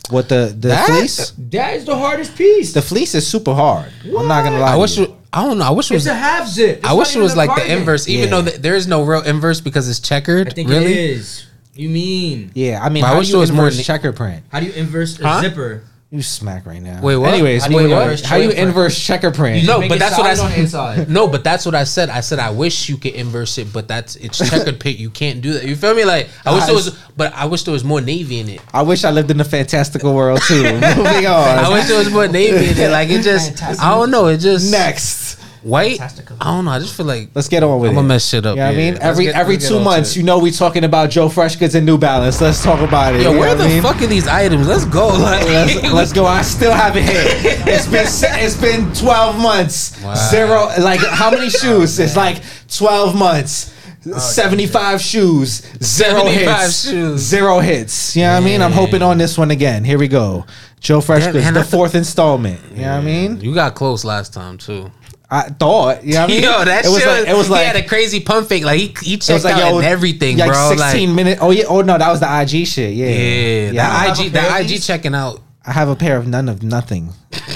What 0.10 0.28
the 0.28 0.48
the 0.60 0.68
That? 0.70 0.88
fleece? 0.90 1.32
That 1.38 1.76
is 1.76 1.86
the 1.86 1.96
hardest 1.96 2.36
piece. 2.36 2.74
The 2.74 2.82
fleece 2.82 3.16
is 3.16 3.26
super 3.26 3.54
hard. 3.54 3.92
I'm 4.04 4.28
not 4.28 4.44
gonna 4.44 4.60
lie. 4.60 4.74
I 4.74 4.76
wish. 4.76 4.98
you. 4.98 5.06
It, 5.06 5.12
I 5.32 5.44
don't 5.46 5.58
know. 5.58 5.66
I 5.66 5.70
wish 5.72 5.90
it 5.92 5.96
it's 5.96 6.04
was. 6.06 6.08
a 6.12 6.16
half 6.16 6.48
zip. 6.48 6.80
It's 6.80 6.88
I 6.88 6.94
wish 6.94 7.16
it 7.16 7.20
was 7.20 7.36
like 7.36 7.56
the 7.56 7.72
inverse, 7.78 8.08
even 8.08 8.26
Yeah. 8.30 8.42
though 8.42 8.50
th- 8.50 8.62
there 8.62 8.76
is 8.76 8.86
no 8.88 9.04
real 9.04 9.22
inverse 9.22 9.62
because 9.62 9.88
it's 9.90 10.00
checkered. 10.00 10.50
I 10.50 10.52
think 10.52 10.70
really? 10.70 10.92
it 10.94 10.98
is. 11.12 11.46
You 11.76 11.90
mean? 11.90 12.52
Yeah, 12.54 12.80
I 12.84 12.90
mean, 12.90 13.02
But 13.02 13.08
I 13.08 13.10
how 13.14 13.18
wish 13.18 13.28
do 13.28 13.32
you 13.32 13.34
there 13.38 13.40
was 13.42 13.52
more 13.52 13.66
inverse 13.68 13.86
checker 13.86 14.12
print? 14.14 14.44
How 14.52 14.60
do 14.60 14.68
you 14.68 14.74
inverse 14.74 15.20
a 15.20 15.28
Huh? 15.28 15.42
zipper? 15.42 15.84
You 16.12 16.22
smack 16.22 16.68
right 16.68 16.80
now. 16.80 17.02
Wait, 17.02 17.16
what? 17.16 17.34
Anyways, 17.34 17.64
How 17.64 17.70
do 17.70 17.74
you 17.74 17.80
wait, 17.80 17.90
what? 17.92 18.04
inverse 18.04 18.22
How 18.24 18.36
do 18.38 18.44
you 18.44 18.50
checker 18.50 18.56
print? 18.56 18.70
inverse 18.70 19.00
checker 19.00 19.32
print? 19.32 19.62
You 19.64 19.68
No, 19.68 19.80
make 19.80 19.90
but 19.90 19.96
it 19.96 20.00
that's 20.00 20.16
what 20.20 20.28
I 20.28 20.34
solid 20.36 20.46
on 20.46 20.50
the 20.52 20.56
said. 20.56 20.62
inside. 21.00 21.10
No, 21.18 21.28
but 21.28 21.44
that's 21.44 21.66
what 21.66 21.74
I 21.74 21.86
said. 21.86 22.10
I 22.12 22.20
said 22.20 22.38
I 22.38 22.52
wish 22.52 22.88
you 22.88 22.98
could 22.98 23.14
inverse 23.16 23.58
it, 23.58 23.74
but 23.74 23.88
that's 23.88 24.16
it's 24.18 24.38
checkered 24.50 24.80
pit. 24.80 24.98
You 24.98 25.10
can't 25.10 25.42
do 25.42 25.54
that. 25.54 25.64
You 25.64 25.76
feel 25.76 25.96
me? 25.96 26.06
Like 26.06 26.30
I 26.46 26.54
wish 26.54 26.66
there 26.66 26.76
was, 26.76 26.92
but 27.18 27.34
I 27.34 27.46
wish 27.46 27.64
there 27.64 27.72
was 27.74 27.84
more 27.84 28.00
navy 28.00 28.40
in 28.42 28.50
it. 28.50 28.62
I 28.72 28.84
wish 28.84 29.04
I 29.04 29.10
lived 29.10 29.32
in 29.32 29.40
a 29.42 29.44
fantastical 29.44 30.14
world 30.14 30.40
too. 30.44 30.62
Moving 30.74 31.26
on. 31.26 31.58
I 31.58 31.70
wish 31.74 31.88
there 31.88 31.98
was 31.98 32.12
more 32.12 32.28
navy 32.28 32.70
in 32.70 32.78
it. 32.78 32.92
Like 32.92 33.10
it 33.10 33.24
just, 33.24 33.64
I 33.82 33.90
don't 33.96 34.12
know. 34.12 34.28
It 34.28 34.38
just 34.38 34.72
Next, 34.72 35.40
white. 35.64 35.98
Fantastical. 35.98 36.38
I 36.40 36.46
don't 36.56 36.66
know. 36.66 36.72
I 36.72 36.80
just 36.80 36.96
feel 36.96 37.06
like 37.06 37.30
let's 37.34 37.48
get 37.48 37.64
on 37.64 37.80
with 37.80 37.90
it. 37.90 37.94
I'ma 37.94 38.02
it. 38.02 38.04
mess 38.04 38.28
shit 38.28 38.46
up, 38.46 38.56
You 38.56 38.62
know 38.62 38.68
what 38.68 38.74
I 38.74 38.78
mean? 38.78 38.94
Let's 38.94 39.06
Every 39.06 39.26
get- 39.26 39.36
every 39.36 39.58
two 39.58 39.80
months, 39.80 40.16
you 40.16 40.24
know, 40.24 40.40
we 40.40 40.52
talking 40.52 40.84
about 40.84 41.10
Joe 41.10 41.30
Fresh 41.30 41.56
Goods 41.58 41.76
and 41.76 41.86
New 41.86 41.98
Balance. 41.98 42.42
Let's 42.42 42.64
talk 42.64 42.80
about 42.82 43.16
it. 43.16 43.22
yo, 43.22 43.30
you 43.30 43.34
know 43.36 43.40
where 43.40 43.56
the 43.56 43.64
I 43.64 43.68
mean? 43.68 43.82
fuck 43.82 44.02
are 44.02 44.08
these 44.08 44.28
items? 44.28 44.68
Let's 44.68 44.86
go. 44.86 45.08
Like, 45.24 45.46
Let's, 45.46 45.94
let's 45.94 46.14
go. 46.14 46.26
I 46.26 46.42
still 46.42 46.74
haven't 46.74 47.04
hit. 47.04 47.26
It's 47.68 47.88
been 47.88 48.06
it's 48.44 48.58
been 48.58 48.94
twelve 48.94 49.38
months. 49.40 50.02
Wow. 50.04 50.16
Zero. 50.16 50.70
Like 50.80 51.00
how 51.00 51.32
many 51.32 51.46
oh, 51.48 51.50
shoes? 51.50 52.00
it's 52.00 52.16
like 52.16 52.42
twelve 52.68 53.16
months. 53.16 53.72
Oh, 54.06 54.20
Seventy-five 54.20 55.00
shoes. 55.02 55.62
Zero 55.82 56.24
75 56.26 56.60
hits. 56.62 56.90
shoes. 56.90 57.20
Zero 57.22 57.60
hits. 57.60 58.16
You 58.18 58.24
know 58.24 58.34
what 58.34 58.42
I 58.42 58.46
mean? 58.46 58.62
I'm 58.62 58.74
hoping 58.74 59.02
on 59.02 59.18
this 59.18 59.38
one 59.38 59.50
again. 59.52 59.86
Here 59.86 59.98
we 59.98 60.10
go. 60.10 60.46
Joe 60.82 61.00
Fresh 61.00 61.32
Goods, 61.32 61.46
the 61.46 61.60
I 61.60 61.62
th- 61.62 61.68
fourth 61.72 61.96
installment. 61.96 62.60
You 62.72 62.82
know 62.82 62.92
what 62.96 62.98
I 62.98 63.02
mean? 63.02 63.40
You 63.40 63.54
got 63.56 63.76
close 63.76 64.04
last 64.04 64.34
time 64.34 64.58
too. 64.58 64.92
I 65.34 65.50
thought. 65.50 66.04
You 66.04 66.14
know 66.14 66.22
what 66.22 66.30
I 66.30 66.34
mean? 66.34 66.44
Yo, 66.44 66.66
that 66.66 66.86
it 66.86 66.90
was 66.90 67.00
shit 67.00 67.08
like 67.08 67.28
it 67.28 67.36
was 67.36 67.48
he 67.48 67.56
had 67.56 67.76
a 67.76 67.84
crazy 67.84 68.20
pump 68.20 68.48
fake. 68.48 68.64
Like 68.64 68.80
he, 68.80 68.94
he 69.02 69.18
checked 69.18 69.44
like 69.44 69.56
out 69.56 69.72
yo, 69.72 69.78
and 69.78 69.86
everything, 69.86 70.38
like 70.38 70.52
bro. 70.52 70.70
Sixteen 70.70 71.10
like, 71.10 71.16
minutes. 71.16 71.42
Oh 71.42 71.50
yeah. 71.50 71.64
Oh 71.68 71.82
no, 71.82 71.98
that 71.98 72.10
was 72.12 72.20
the 72.20 72.42
IG 72.42 72.68
shit. 72.68 72.94
Yeah. 72.94 73.08
yeah, 73.08 73.72
Yeah. 73.72 74.12
IG, 74.12 74.32
the 74.32 74.58
IG 74.60 74.82
checking 74.84 75.16
out. 75.16 75.42
I 75.66 75.72
have 75.72 75.90
a 75.90 75.96
pair 75.96 76.18
of 76.18 76.28
none 76.28 76.50
of 76.50 76.62
nothing. 76.62 77.10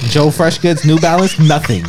Joe 0.10 0.32
Fresh 0.32 0.58
Goods, 0.58 0.86
New 0.86 0.98
Balance, 0.98 1.38
nothing. 1.40 1.86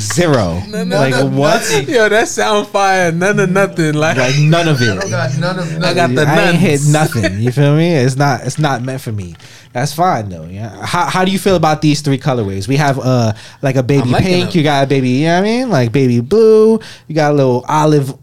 Zero. 0.00 0.62
like 0.68 1.14
what? 1.32 1.88
Yo, 1.88 2.08
that 2.08 2.28
sound 2.28 2.66
fire. 2.68 3.12
None 3.12 3.38
of 3.38 3.50
nothing. 3.50 3.94
Like, 3.94 4.16
Like 4.16 4.38
none 4.38 4.68
of 4.68 4.80
it. 4.80 5.10
got 5.10 5.38
none 5.38 5.58
of 5.58 5.82
I 5.82 5.94
got 5.94 6.10
the 6.14 6.22
I 6.22 6.48
ain't 6.50 6.58
hit 6.58 6.80
nothing. 6.88 7.40
You 7.40 7.52
feel 7.52 7.76
me? 7.76 7.94
It's 7.94 8.16
not. 8.16 8.46
It's 8.46 8.58
not 8.58 8.82
meant 8.82 9.00
for 9.00 9.12
me. 9.12 9.36
That's 9.72 9.92
fine 9.92 10.28
though. 10.28 10.44
Yeah. 10.44 10.84
How, 10.84 11.06
how 11.06 11.24
do 11.24 11.30
you 11.30 11.38
feel 11.38 11.56
about 11.56 11.80
these 11.82 12.00
three 12.00 12.18
colorways? 12.18 12.66
We 12.66 12.76
have 12.76 12.98
uh 12.98 13.32
like 13.62 13.76
a 13.76 13.82
baby 13.82 14.12
pink. 14.12 14.48
it. 14.50 14.54
You 14.54 14.62
got 14.62 14.84
a 14.84 14.86
baby. 14.86 15.10
You 15.10 15.26
know 15.26 15.34
what 15.34 15.40
I 15.40 15.50
mean? 15.50 15.70
Like 15.70 15.92
baby 15.92 16.20
blue. 16.20 16.80
You 17.06 17.14
got 17.14 17.32
a 17.32 17.34
little 17.34 17.64
olive. 17.68 18.14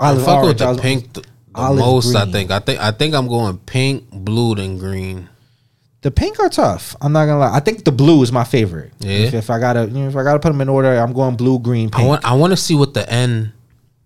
I 0.00 0.14
fuck 0.16 0.44
with 0.44 0.60
orange. 0.60 0.62
I 0.62 0.66
the 0.66 0.72
was- 0.72 0.80
pink 0.80 1.12
the, 1.12 1.20
the 1.22 1.26
olive 1.54 1.78
most. 1.78 2.14
I 2.14 2.26
think. 2.30 2.50
I 2.50 2.58
think. 2.58 2.80
I 2.80 2.90
think 2.90 3.14
I'm 3.14 3.28
going 3.28 3.58
pink, 3.58 4.10
blue, 4.10 4.54
then 4.54 4.76
green. 4.78 5.28
The 6.04 6.10
pink 6.10 6.38
are 6.38 6.50
tough. 6.50 6.94
I'm 7.00 7.12
not 7.14 7.24
gonna 7.24 7.38
lie. 7.38 7.56
I 7.56 7.60
think 7.60 7.84
the 7.84 7.90
blue 7.90 8.22
is 8.22 8.30
my 8.30 8.44
favorite. 8.44 8.92
Yeah? 8.98 9.20
If, 9.20 9.32
if 9.32 9.48
I 9.48 9.58
gotta, 9.58 9.86
you 9.86 10.00
know, 10.00 10.06
if 10.08 10.14
I 10.14 10.22
gotta 10.22 10.38
put 10.38 10.50
them 10.50 10.60
in 10.60 10.68
order, 10.68 10.94
I'm 10.98 11.14
going 11.14 11.34
blue, 11.34 11.58
green, 11.58 11.88
pink. 11.88 12.04
I 12.04 12.06
want. 12.06 12.24
I 12.26 12.34
want 12.34 12.50
to 12.52 12.58
see 12.58 12.74
what 12.74 12.92
the 12.92 13.10
N 13.10 13.54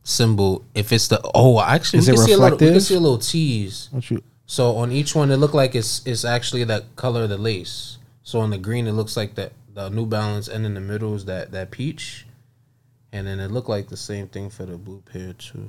symbol. 0.05 0.64
If 0.76 0.93
it's 0.93 1.09
the 1.09 1.21
oh, 1.35 1.61
actually, 1.61 1.99
Is 1.99 2.07
we 2.07 2.12
it 2.12 2.17
can 2.19 2.25
see 2.26 2.33
a 2.35 2.38
little. 2.38 2.57
We 2.57 2.71
can 2.71 2.81
see 2.81 2.95
a 2.95 3.00
little 3.00 3.19
tease. 3.19 3.88
What 3.90 4.09
you- 4.12 4.23
So 4.47 4.76
on 4.76 4.93
each 4.93 5.17
one, 5.17 5.33
it 5.33 5.38
looked 5.38 5.57
like 5.57 5.75
it's 5.75 6.07
it's 6.07 6.25
actually 6.25 6.62
that 6.64 6.95
color 6.95 7.25
of 7.25 7.31
the 7.31 7.37
lace. 7.37 7.99
So 8.23 8.38
on 8.38 8.50
the 8.50 8.59
green, 8.59 8.87
it 8.87 8.93
looks 8.93 9.17
like 9.17 9.35
that 9.35 9.50
the 9.75 9.88
New 9.88 10.07
Balance, 10.07 10.47
and 10.47 10.64
in 10.64 10.75
the 10.75 10.81
middle 10.81 11.17
is 11.17 11.25
that 11.25 11.50
that 11.50 11.73
peach, 11.73 12.26
and 13.12 13.26
then 13.26 13.40
it 13.40 13.50
looked 13.50 13.69
like 13.69 13.88
the 13.88 13.97
same 13.97 14.28
thing 14.28 14.50
for 14.50 14.64
the 14.64 14.78
blue 14.78 15.02
pair 15.12 15.33
too. 15.33 15.69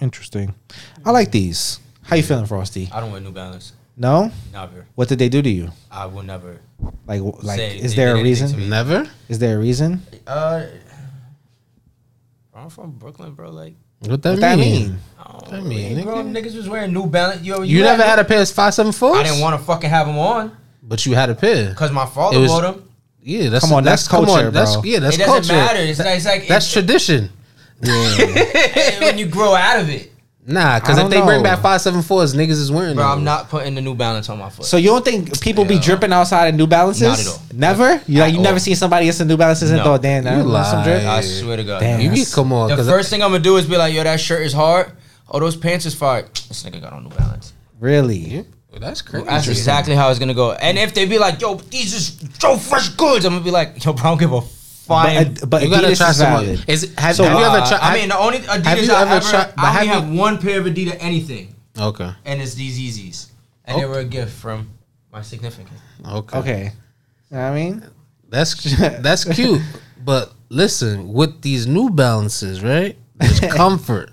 Interesting. 0.00 0.56
I 1.04 1.12
like 1.12 1.30
these. 1.30 1.78
How 2.02 2.16
you 2.16 2.24
feeling, 2.24 2.46
Frosty? 2.46 2.88
I 2.92 2.98
don't 2.98 3.12
wear 3.12 3.20
New 3.20 3.30
Balance. 3.30 3.72
No. 3.96 4.30
Never. 4.52 4.86
What 4.94 5.08
did 5.08 5.18
they 5.18 5.28
do 5.28 5.40
to 5.42 5.48
you? 5.48 5.70
I 5.90 6.06
will 6.06 6.22
never. 6.22 6.60
Like, 7.06 7.22
like, 7.42 7.56
Say 7.56 7.78
is 7.78 7.94
there 7.94 8.14
a 8.16 8.22
reason? 8.22 8.68
Never. 8.68 9.08
Is 9.28 9.38
there 9.38 9.56
a 9.56 9.58
reason? 9.60 10.02
Uh, 10.26 10.66
I'm 12.54 12.68
from 12.70 12.92
Brooklyn, 12.92 13.32
bro. 13.32 13.50
Like, 13.50 13.74
What 14.00 14.22
that 14.22 14.30
What 14.32 14.40
that 14.40 14.58
mean? 14.58 14.88
mean? 14.90 14.98
I 15.18 15.32
don't 15.32 15.52
know, 15.52 15.68
mean, 15.68 16.02
bro, 16.04 16.14
nigga. 16.16 16.36
niggas 16.44 16.56
was 16.56 16.68
wearing 16.68 16.92
New 16.92 17.06
Balance. 17.06 17.42
Yo, 17.42 17.62
You, 17.62 17.82
never 17.82 18.02
had 18.02 18.18
a 18.18 18.24
pair 18.24 18.42
of 18.42 18.50
five 18.50 18.74
seven 18.74 18.92
fours. 18.92 19.18
I 19.18 19.22
didn't 19.24 19.40
want 19.40 19.58
to 19.58 19.64
fucking 19.64 19.88
have 19.90 20.06
them 20.06 20.18
on 20.18 20.56
but 20.82 21.04
you 21.04 21.14
had 21.16 21.30
a 21.30 21.34
pair. 21.34 21.70
because 21.70 21.90
my 21.90 22.06
father 22.06 22.38
was- 22.40 22.50
wore 22.50 22.62
them. 22.62 22.82
Yeah, 23.22 23.48
that's 23.48 23.64
Come 23.64 23.74
on, 23.74 23.82
that's 23.82 24.06
culture, 24.06 24.52
That's 24.52 24.74
bro. 24.74 24.84
yeah, 24.84 25.00
that's 25.00 25.16
it 25.16 25.18
doesn't 25.18 25.34
culture. 25.34 25.52
matter. 25.54 25.80
It's, 25.80 25.98
like- 25.98 26.16
it's 26.16 26.24
like 26.26 26.46
That's 26.46 26.64
it's, 26.66 26.72
tradition. 26.72 27.28
when 29.00 29.18
you 29.18 29.26
grow 29.26 29.52
out 29.56 29.80
of 29.80 29.90
it, 29.90 30.12
Nah, 30.48 30.78
because 30.78 30.96
if 30.96 31.02
don't 31.02 31.10
they 31.10 31.20
bring 31.20 31.42
back 31.42 31.58
five 31.60 31.80
seven 31.80 32.02
fours, 32.02 32.32
niggas 32.34 32.50
is 32.50 32.70
wearing 32.70 32.90
them. 32.90 32.96
bro. 32.98 33.08
them. 33.10 33.18
I'm 33.18 33.24
not 33.24 33.48
putting 33.48 33.74
the 33.74 33.80
New 33.80 33.96
Balance 33.96 34.28
on 34.28 34.38
my 34.38 34.48
foot. 34.48 34.64
So 34.64 34.76
you 34.76 34.90
don't 34.90 35.04
think 35.04 35.40
people 35.40 35.64
be 35.64 35.80
dripping 35.80 36.12
outside 36.12 36.46
in 36.48 36.56
New 36.56 36.68
Balances? 36.68 37.02
Not 37.02 37.18
at 37.18 37.26
all. 37.26 37.40
Never. 37.52 38.02
You 38.06 38.20
like 38.20 38.28
At 38.28 38.34
you 38.36 38.40
never 38.42 38.54
all. 38.54 38.60
seen 38.60 38.76
somebody 38.76 39.06
get 39.06 39.16
some 39.16 39.26
New 39.26 39.36
Balances 39.36 39.70
and 39.70 39.78
No. 39.78 39.84
thought, 39.84 40.02
damn, 40.02 40.22
that 40.22 40.38
You 40.38 40.44
was 40.48 40.70
some 40.70 40.84
drip. 40.84 41.02
lie. 41.02 41.16
I 41.16 41.20
swear 41.22 41.56
to 41.56 41.64
God. 41.64 41.80
Damn. 41.80 42.00
You 42.00 42.10
be 42.10 42.24
come 42.24 42.52
on. 42.52 42.68
The 42.68 42.84
first 42.84 43.10
thing 43.10 43.22
I'm 43.22 43.30
gonna 43.32 43.42
do 43.42 43.56
is 43.56 43.66
be 43.66 43.76
like, 43.76 43.92
yo, 43.92 44.04
that 44.04 44.20
shirt 44.20 44.42
is 44.46 44.52
hard. 44.52 44.92
Oh, 45.28 45.40
those 45.40 45.56
pants 45.56 45.84
is 45.84 45.94
fire. 45.94 46.22
This 46.48 46.62
nigga 46.62 46.80
got 46.80 46.92
on 46.92 47.02
New 47.02 47.10
Balance. 47.10 47.52
Really? 47.80 48.44
that's 48.78 49.00
crazy. 49.02 49.24
That's 49.26 49.48
exactly 49.48 49.94
how 49.94 50.10
it's 50.10 50.18
gonna 50.18 50.34
go. 50.34 50.52
And 50.52 50.78
if 50.78 50.92
they 50.94 51.06
be 51.06 51.18
like, 51.18 51.40
yo, 51.40 51.54
these 51.56 51.94
is 51.94 52.10
Joe 52.38 52.56
Fresh 52.56 52.90
goods, 52.90 53.24
I'm 53.24 53.32
gonna 53.32 53.44
be 53.44 53.50
like, 53.50 53.82
yo, 53.84 53.92
bro, 53.94 54.04
I 54.04 54.08
don't 54.10 54.18
give 54.18 54.32
a 54.32 54.42
fine. 54.86 55.34
But, 55.34 55.50
but 55.50 55.62
you 55.62 55.70
gotta 55.70 55.88
Adidas 55.88 55.96
try 55.98 56.10
is 56.10 56.16
some. 56.16 56.32
more. 56.32 56.56
Is 56.66 56.94
have, 56.98 57.16
So, 57.16 57.24
have 57.24 57.38
you 57.38 57.44
ever 57.44 57.58
Uh, 57.58 57.68
tried? 57.68 57.80
I 57.80 57.94
mean, 57.94 58.08
the 58.08 58.18
only 58.18 58.38
Adidas 58.38 58.64
have 58.64 58.78
you 58.84 58.92
I 58.92 59.02
ever 59.02 59.10
ever, 59.16 59.28
tried- 59.30 59.52
but 59.56 59.64
I 59.64 59.70
have 59.72 59.82
only 59.82 59.86
you- 59.94 60.00
have 60.00 60.08
one 60.26 60.38
pair 60.38 60.60
of 60.60 60.66
Adidas 60.66 60.96
anything, 61.00 61.54
okay, 61.78 62.10
and 62.24 62.40
it's 62.42 62.54
these 62.54 62.78
Yeezys, 62.78 63.26
and 63.64 63.78
they 63.78 63.84
Oh. 63.84 63.88
were 63.88 63.98
a 64.00 64.04
gift 64.04 64.32
from 64.32 64.68
my 65.12 65.22
significant. 65.22 65.78
okay, 66.04 66.38
Okay. 66.38 66.62
You 67.30 67.36
know 67.36 67.42
I 67.52 67.54
mean? 67.54 67.82
That's 68.30 68.54
that's 69.02 69.24
cute. 69.24 69.60
But 70.04 70.32
listen, 70.48 71.12
with 71.12 71.42
these 71.42 71.66
New 71.66 71.90
Balances, 71.90 72.62
right? 72.62 72.96
There's 73.16 73.40
comfort. 73.62 74.10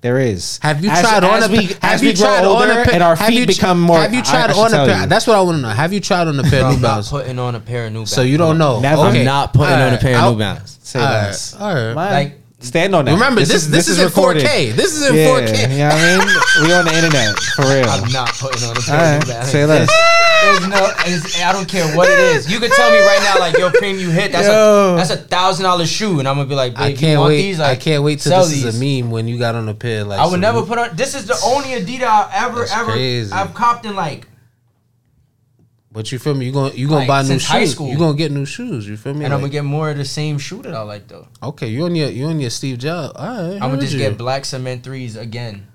There 0.00 0.18
is. 0.20 0.60
Have 0.62 0.84
you 0.84 0.90
As- 0.90 1.00
tried 1.00 1.24
on 1.24 1.42
a 1.42 1.48
we, 1.48 1.66
pair? 1.68 1.90
Have 1.90 2.02
you 2.04 2.14
tried 2.14 2.44
on 2.44 2.70
a 2.70 2.84
pair? 2.84 2.94
and 2.94 3.02
our 3.02 3.16
have 3.16 3.28
feet 3.28 3.40
you 3.40 3.46
become 3.46 3.80
more? 3.80 3.98
Have 3.98 4.14
you 4.14 4.22
tried 4.22 4.50
I 4.50 4.52
should 4.52 4.60
on 4.60 4.74
a 4.74 4.86
pair? 4.86 5.00
you. 5.02 5.06
That's 5.08 5.26
what 5.26 5.36
I 5.36 5.40
want 5.40 5.56
to 5.56 5.62
know. 5.62 5.68
Have 5.70 5.92
you 5.92 5.98
tried 6.00 6.28
on 6.28 6.38
a 6.38 6.42
pair 6.44 6.60
of 6.64 6.68
New 6.70 6.76
I'm 6.76 6.80
not 6.82 6.88
Balance? 6.88 7.10
putting 7.10 7.38
on 7.40 7.54
a 7.56 7.60
pair 7.60 7.86
of 7.86 7.92
New 7.92 7.98
Balance. 7.98 8.12
So 8.12 8.22
you 8.22 8.38
don't 8.38 8.58
know. 8.58 8.78
Never. 8.80 9.02
I'm 9.02 9.24
not 9.24 9.52
putting 9.52 9.74
All 9.74 9.82
on 9.88 9.94
a 9.94 9.98
pair 9.98 10.14
of 10.16 10.22
I'll- 10.22 10.32
New 10.34 10.38
Balance. 10.38 10.78
Say 10.84 11.00
All 11.00 11.04
less. 11.06 11.54
right. 11.54 11.60
All 11.62 11.74
right. 11.74 12.12
Like 12.12 12.40
Stand 12.60 12.92
on 12.94 13.04
that. 13.04 13.12
Remember, 13.12 13.40
this 13.40 13.66
this, 13.68 13.86
is, 13.88 14.00
in 14.00 14.08
4K. 14.08 14.72
This 14.72 14.92
is 14.96 15.08
in 15.08 15.14
Yeah, 15.14 15.26
4K. 15.28 15.70
you 15.70 15.78
know 15.78 15.88
what 15.88 15.94
I 15.94 16.18
mean? 16.18 16.66
We 16.66 16.74
on 16.74 16.84
the 16.86 16.94
internet 16.94 17.36
for 17.54 17.62
real. 17.62 17.88
I'm 17.88 18.10
not 18.10 18.30
putting 18.34 18.64
on 18.64 18.74
a 18.76 18.80
All 18.80 18.82
pair 18.82 19.16
of 19.22 19.28
right, 19.28 19.38
New 19.44 19.44
say 19.46 19.64
less. 19.64 19.88
There's 20.42 20.68
no, 20.68 20.92
it's, 21.06 21.40
I 21.40 21.52
don't 21.52 21.68
care 21.68 21.96
what 21.96 22.08
it 22.10 22.18
is. 22.18 22.50
You 22.50 22.58
can 22.58 22.70
tell 22.70 22.90
me 22.90 22.98
right 22.98 23.20
now, 23.22 23.38
like, 23.40 23.56
yo, 23.58 23.70
cream, 23.70 23.98
you 23.98 24.10
hit. 24.10 24.32
That's 24.32 24.46
Yo. 24.48 24.94
a 24.94 24.96
that's 24.96 25.10
a 25.10 25.16
thousand 25.16 25.64
dollar 25.64 25.86
shoe, 25.86 26.18
and 26.18 26.26
I'm 26.28 26.36
gonna 26.36 26.48
be 26.48 26.54
like, 26.56 26.74
babe, 26.74 26.82
I 26.82 26.92
can't 26.94 27.20
want 27.20 27.30
wait. 27.30 27.42
these? 27.42 27.60
I 27.60 27.76
can't 27.76 28.02
wait 28.02 28.20
till 28.20 28.30
sell 28.30 28.44
this 28.44 28.52
is 28.64 28.64
these. 28.64 28.80
a 28.80 29.02
meme 29.02 29.10
when 29.12 29.26
you 29.28 29.38
got 29.38 29.54
on 29.56 29.68
a 29.68 29.74
pair 29.74 30.04
like. 30.04 30.18
I 30.18 30.24
would 30.24 30.32
some 30.32 30.40
never 30.40 30.60
new- 30.60 30.66
put 30.66 30.78
on. 30.78 30.96
This 30.96 31.14
is 31.14 31.26
the 31.26 31.38
only 31.44 31.70
Adidas 31.70 32.02
I've 32.06 32.50
ever 32.50 32.60
That's 32.60 32.72
ever 32.76 32.92
crazy. 32.92 33.32
I've 33.32 33.52
copped 33.54 33.84
in 33.86 33.94
like 33.96 34.26
But 35.98 36.12
you 36.12 36.20
feel 36.20 36.34
me? 36.34 36.46
You 36.46 36.52
gonna 36.52 36.74
you 36.74 36.86
gonna 36.86 36.98
Like, 37.00 37.08
buy 37.08 37.22
new 37.22 37.40
shoes. 37.40 37.72
school. 37.72 37.88
You 37.88 37.98
gonna 37.98 38.16
get 38.16 38.30
new 38.30 38.46
shoes. 38.46 38.86
You 38.88 38.96
feel 38.96 39.14
me? 39.14 39.24
and 39.24 39.34
I'm 39.34 39.40
gonna 39.40 39.50
get 39.50 39.64
more 39.64 39.90
of 39.90 39.96
the 39.96 40.04
same 40.04 40.38
shoe 40.38 40.62
that 40.62 40.72
I 40.72 40.82
like 40.82 41.08
though. 41.08 41.26
okay, 41.42 41.66
you 41.66 41.84
on 41.86 41.96
your 41.96 42.08
you 42.08 42.26
on 42.26 42.38
your 42.38 42.50
Steve 42.50 42.78
Jobs. 42.78 43.14
All 43.16 43.26
right, 43.26 43.54
I'm 43.54 43.70
gonna 43.70 43.80
just 43.80 43.94
you. 43.94 43.98
get 43.98 44.16
black 44.16 44.44
cement 44.44 44.84
threes 44.84 45.16
again. 45.16 45.66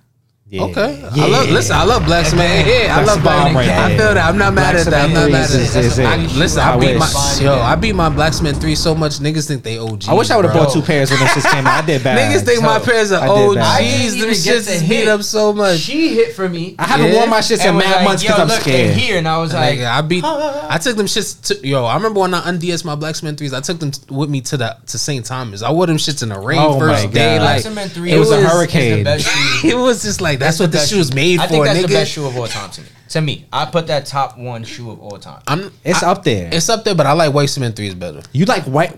Yeah. 0.54 0.66
Okay, 0.66 1.00
Yeah. 1.16 1.24
I 1.24 1.28
love. 1.30 1.50
Listen, 1.50 1.76
I 1.76 1.84
love 1.84 2.06
Black 2.06 2.28
Cement. 2.28 2.68
Yeah, 2.68 2.96
I 2.96 3.04
love 3.04 3.18
a 3.18 3.22
Black 3.24 3.46
bomb 3.48 3.56
right 3.56 3.70
I 3.70 3.98
feel 3.98 4.14
that. 4.14 4.18
I'm 4.18 4.38
not 4.38 4.54
mad 4.54 4.76
at 4.76 4.86
that. 4.86 5.06
I'm 5.06 5.12
not 5.14 5.32
mad 5.32 5.46
at 5.46 5.50
threes 5.50 5.62
is- 5.64 5.74
that. 5.74 5.84
is 5.84 5.98
it. 5.98 6.06
I- 6.06 6.18
Listen, 6.38 6.60
I 6.62 6.74
I, 6.76 6.80
beat 6.80 6.96
my 7.00 7.38
yo. 7.42 7.54
I 7.56 7.74
beat 7.74 7.96
my 7.96 8.10
Black 8.10 8.34
Cement 8.36 8.62
three 8.62 8.76
so 8.76 8.94
much. 8.94 9.14
Niggas 9.14 9.48
think 9.48 9.64
they 9.64 9.80
OG. 9.80 10.04
I 10.10 10.14
wish 10.14 10.30
I 10.30 10.36
would 10.36 10.46
have 10.46 10.54
bought 10.54 10.72
two 10.72 10.84
pairs 10.84 11.10
when 11.10 11.20
this 11.22 11.34
just 11.34 11.48
came 11.48 11.66
out. 11.66 11.84
I 11.84 11.86
did 11.88 12.04
bad. 12.04 12.20
Niggas 12.20 12.46
think 12.46 12.62
my 12.62 12.78
pairs 12.78 13.12
are 13.12 13.22
I 13.28 13.34
did 13.36 13.56
bad. 13.56 13.66
I 13.66 13.84
OGs. 13.84 13.90
didn't 13.90 14.20
Them 14.20 14.30
even 14.30 14.44
get 14.44 14.58
shits 14.62 14.66
to 14.68 14.74
is 14.74 14.82
beat 14.82 14.88
hit. 14.96 15.08
up 15.08 15.24
so 15.24 15.54
much. 15.54 15.80
She 15.80 16.14
hit 16.14 16.36
for 16.36 16.48
me. 16.48 16.76
I 16.78 16.84
haven't 16.86 17.08
Yeah. 17.08 17.18
worn 17.18 17.30
my 17.32 17.40
shits 17.40 17.62
in 17.62 17.68
and 17.70 17.76
was 17.78 17.86
mad 17.86 17.96
like, 17.96 18.06
months 18.06 18.24
yo, 18.24 18.28
because 18.28 18.40
I'm 18.42 18.48
look, 18.50 18.64
they're 18.64 18.74
scared. 18.76 18.96
here, 18.98 19.18
and 19.18 19.28
I 19.28 19.38
was 19.40 19.54
like, 19.56 19.80
Nigga, 19.80 19.92
I 19.92 20.02
beat. 20.02 20.24
I 20.24 20.78
took 20.78 20.98
them 20.98 21.08
shits. 21.08 21.42
To, 21.48 21.68
yo, 21.68 21.84
I 21.86 21.96
remember 21.96 22.20
when 22.20 22.36
I 22.36 22.48
unds 22.48 22.86
my 22.86 22.94
Black 22.94 23.16
Cement 23.16 23.40
threes. 23.40 23.54
I 23.54 23.62
took 23.62 23.80
them 23.80 23.92
with 24.12 24.30
me 24.30 24.42
to 24.42 24.58
the 24.58 24.78
to 24.86 25.00
St. 25.00 25.26
Thomas. 25.26 25.64
I 25.64 25.72
wore 25.72 25.88
them 25.88 25.98
shits 25.98 26.22
in 26.22 26.30
the 26.30 26.38
rain 26.40 26.60
Oh 26.62 26.78
first 26.78 27.06
my 27.08 27.12
day. 27.12 27.38
God. 27.40 27.44
Like 27.44 27.62
Cement 27.64 27.98
it 27.98 28.20
was 28.20 28.30
a 28.30 28.36
is- 28.38 28.44
is 28.46 28.52
hurricane. 28.52 28.98
the 29.00 29.04
best 29.04 29.26
shoe. 29.62 29.68
it 29.70 29.78
was 29.78 30.04
just 30.04 30.22
like 30.22 30.43
that's, 30.44 30.60
what 30.60 30.72
this 30.72 30.82
best 30.82 30.92
shoe 30.92 30.98
was 30.98 31.14
made 31.14 31.40
I 31.40 31.48
for, 31.48 31.54
think 31.54 31.66
that's 31.66 31.80
nigga. 31.80 31.88
the 31.88 31.94
best 31.94 32.12
shoe 32.12 32.26
of 32.26 32.38
all 32.38 32.48
time 32.48 32.70
to 32.72 32.82
me. 32.82 32.88
To 33.14 33.22
me, 33.22 33.46
I 33.54 33.66
put 33.66 33.86
that 33.88 34.08
top 34.08 34.40
one 34.40 34.64
shoe 34.64 34.90
of 34.90 35.00
all 35.00 35.20
time. 35.20 35.42
I'm. 35.48 35.72
It's 35.86 36.02
I- 36.02 36.10
up 36.10 36.24
there. 36.24 36.50
It's 36.52 36.68
up 36.68 36.84
there, 36.84 36.96
but 36.96 37.06
I 37.06 37.12
like 37.14 37.32
white 37.32 37.46
cement 37.50 37.76
threes 37.76 37.94
better. 37.94 38.22
You 38.32 38.46
like 38.46 38.64
white? 38.64 38.90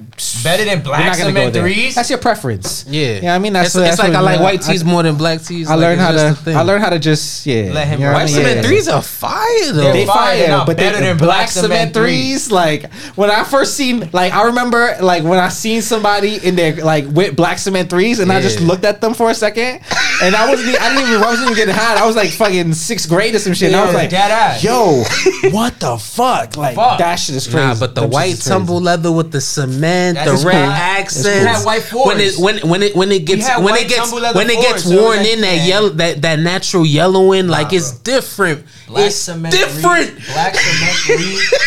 Better 0.41 0.63
than 0.63 0.77
We're 0.79 0.83
black 0.85 1.05
not 1.07 1.17
gonna 1.17 1.33
go 1.33 1.39
cement 1.39 1.53
there. 1.53 1.63
threes. 1.63 1.95
That's 1.95 2.09
your 2.09 2.19
preference. 2.19 2.85
Yeah, 2.87 3.19
Yeah, 3.23 3.35
I 3.35 3.39
mean 3.39 3.51
that's 3.51 3.67
it's, 3.67 3.75
that's 3.75 3.93
it's 3.95 3.99
like 3.99 4.13
what- 4.13 4.17
I 4.19 4.21
like 4.21 4.39
white 4.39 4.63
I- 4.65 4.71
tees 4.71 4.85
more 4.85 5.03
than 5.03 5.15
black 5.17 5.41
tees. 5.41 5.67
I 5.69 5.75
Like, 5.75 5.81
learned 5.81 5.99
it's 6.01 6.01
how 6.01 6.11
just 6.13 6.37
to. 6.39 6.43
thing. 6.45 6.55
I 6.55 6.61
learned 6.61 6.83
how 6.85 6.89
to 6.91 6.99
just 6.99 7.45
yeah. 7.45 7.71
Let 7.73 7.87
him 7.89 7.99
you 7.99 8.05
know 8.05 8.13
what 8.13 8.19
I 8.21 8.23
white 8.23 8.25
mean? 8.27 8.35
cement 8.35 8.55
Yeah. 8.55 8.61
threes 8.61 8.87
are 8.87 9.01
fire 9.01 9.71
though. 9.73 9.73
They're 9.81 9.93
They 9.93 10.05
fire, 10.05 10.37
fire, 10.37 10.47
not 10.47 10.67
but 10.67 10.77
better 10.77 10.99
than 11.01 11.17
black 11.17 11.27
black 11.27 11.49
cement 11.49 11.71
cement 11.73 11.93
threes. 11.93 12.49
Like 12.51 12.93
when 13.15 13.29
I 13.29 13.43
first 13.43 13.75
seen, 13.75 14.09
like 14.13 14.31
I 14.31 14.43
remember, 14.45 14.95
like 15.01 15.23
when 15.23 15.39
I 15.39 15.49
seen 15.49 15.81
somebody 15.81 16.37
in 16.41 16.55
their 16.55 16.75
like 16.85 17.05
with 17.09 17.35
black 17.35 17.57
cement 17.57 17.89
threes, 17.89 18.19
and 18.19 18.31
I 18.31 18.39
just 18.41 18.61
Yeah. 18.61 18.67
looked 18.67 18.85
at 18.85 19.01
them 19.01 19.13
for 19.13 19.29
a 19.29 19.35
second, 19.35 19.81
and 20.23 20.35
I 20.37 20.47
wasn't, 20.49 20.69
e- 20.69 20.77
I 20.77 20.89
didn't 20.95 21.09
even, 21.09 21.21
I 21.21 21.25
wasn't 21.25 21.51
even 21.51 21.55
getting 21.57 21.75
hot. 21.75 21.97
I 21.97 22.05
was 22.07 22.15
like 22.15 22.29
fucking 22.29 22.73
sixth 22.75 23.09
grade 23.09 23.35
or 23.35 23.39
some 23.39 23.53
shit. 23.53 23.67
and 23.73 23.75
I 23.75 23.81
was 23.83 23.91
Yeah, 23.93 23.97
like, 23.99 24.04
dead 24.09 24.31
ass. 24.31 24.63
yo, 24.63 25.03
what 25.51 25.79
the 25.79 25.97
fuck? 25.97 26.55
Like 26.57 26.75
Fuck. 26.75 26.99
that 26.99 27.15
shit 27.15 27.35
is 27.35 27.45
crazy. 27.47 27.57
Nah, 27.59 27.75
but 27.79 27.95
the 27.95 28.01
Them 28.01 28.09
shits 28.09 28.13
white 28.13 28.29
is 28.29 28.35
crazy. 28.43 28.49
tumble 28.49 28.81
leather 28.81 29.11
with 29.11 29.31
the 29.31 29.41
cement, 29.41 30.15
That's 30.15 30.41
the 30.43 30.47
red 30.47 30.63
cool. 30.65 30.71
accents, 30.71 31.25
We 31.27 31.45
had 31.45 31.65
white 31.65 31.91
when 31.93 32.19
it 32.19 32.31
fours. 32.33 32.39
when 32.39 32.69
when 32.69 32.83
it 32.83 32.95
when 32.95 33.11
it 33.11 33.25
gets 33.25 33.47
had 33.47 33.57
when 33.63 33.73
white 33.73 33.81
it 33.85 33.89
gets 33.89 34.01
tumble 34.01 34.19
leather 34.21 34.37
when 34.39 34.49
it 34.49 34.61
gets 34.61 34.83
fours, 34.83 34.95
so 34.95 35.01
worn 35.03 35.17
that- 35.17 35.27
in 35.33 35.41
that 35.41 35.55
man. 35.57 35.67
yellow 35.67 35.89
that 35.89 36.21
that 36.21 36.39
natural 36.39 36.85
yellowing, 36.85 37.47
like 37.47 37.73
it's 37.73 37.91
different. 37.99 38.65
Black 38.87 39.07
it's 39.07 39.15
cement 39.15 39.53
different. 39.53 40.09
Three, 40.11 40.33
black 40.33 40.55
cement 40.55 41.19
three. 41.19 41.41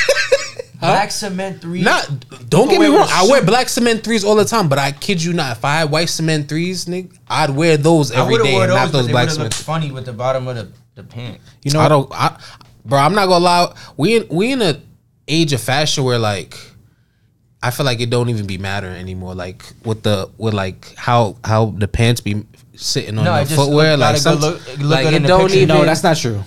Black 0.80 1.10
cement 1.10 1.60
three. 1.60 1.82
Not 1.82 2.08
don't 2.48 2.68
get 2.68 2.78
me 2.78 2.86
away 2.86 2.90
with 2.90 3.00
wrong. 3.00 3.08
a 3.08 3.12
I 3.12 3.22
wear 3.28 3.40
suit. 3.40 3.46
black 3.48 3.68
cement 3.68 4.04
threes 4.04 4.22
all 4.24 4.36
the 4.36 4.44
time, 4.44 4.68
but 4.68 4.78
I 4.78 4.92
kid 4.92 5.20
you 5.20 5.32
not. 5.32 5.56
If 5.56 5.64
I 5.64 5.78
had 5.80 5.90
white 5.90 6.08
cement 6.08 6.48
threes, 6.48 6.84
nigga, 6.84 7.10
I'd 7.28 7.50
wear 7.50 7.76
those 7.76 8.12
I 8.12 8.20
every 8.20 8.34
would 8.34 8.38
have 8.42 8.46
day, 8.46 8.52
wore 8.52 8.62
and 8.62 8.70
those, 8.70 8.76
not 8.76 8.86
but 8.86 8.92
those 8.92 9.06
they 9.06 9.12
black 9.12 9.22
would 9.24 9.28
have 9.30 9.36
cement. 9.36 9.54
funny 9.54 9.90
with 9.90 10.04
the 10.06 10.12
bottom 10.12 10.46
of 10.46 10.54
the, 10.54 10.68
the 10.98 11.04
pant. 11.04 11.40
You 11.62 11.72
know, 11.72 11.80
I 11.80 11.88
don't, 11.88 12.10
I, 12.12 12.38
bro. 12.84 12.98
I'm 12.98 13.14
not 13.14 13.26
gonna 13.26 13.44
lie. 13.44 13.74
We 13.96 14.16
in, 14.16 14.28
we 14.28 14.52
in 14.52 14.60
a 14.60 14.80
age 15.26 15.52
of 15.52 15.60
fashion 15.60 16.04
where 16.04 16.18
like, 16.18 16.54
I 17.62 17.70
feel 17.70 17.86
like 17.86 18.00
it 18.00 18.10
don't 18.10 18.28
even 18.28 18.46
be 18.46 18.58
matter 18.58 18.88
anymore. 18.88 19.34
Like 19.34 19.64
with 19.84 20.02
the 20.02 20.28
with 20.36 20.54
like 20.54 20.94
how 20.96 21.36
how 21.44 21.66
the 21.76 21.88
pants 21.88 22.20
be 22.20 22.44
sitting 22.74 23.16
on 23.18 23.24
No, 23.24 23.34
the 23.34 23.40
it 23.40 23.44
just 23.44 23.54
footwear. 23.56 23.96
look- 23.96 24.00
Like, 24.00 24.08
gotta 24.10 24.20
some, 24.20 24.38
look- 24.40 24.78
look 24.78 24.90
like 24.90 25.12
it 25.14 25.20
don't 25.20 25.42
picture. 25.42 25.56
even. 25.56 25.68
No, 25.68 25.84
that's 25.84 26.02
not 26.02 26.16
true. 26.16 26.42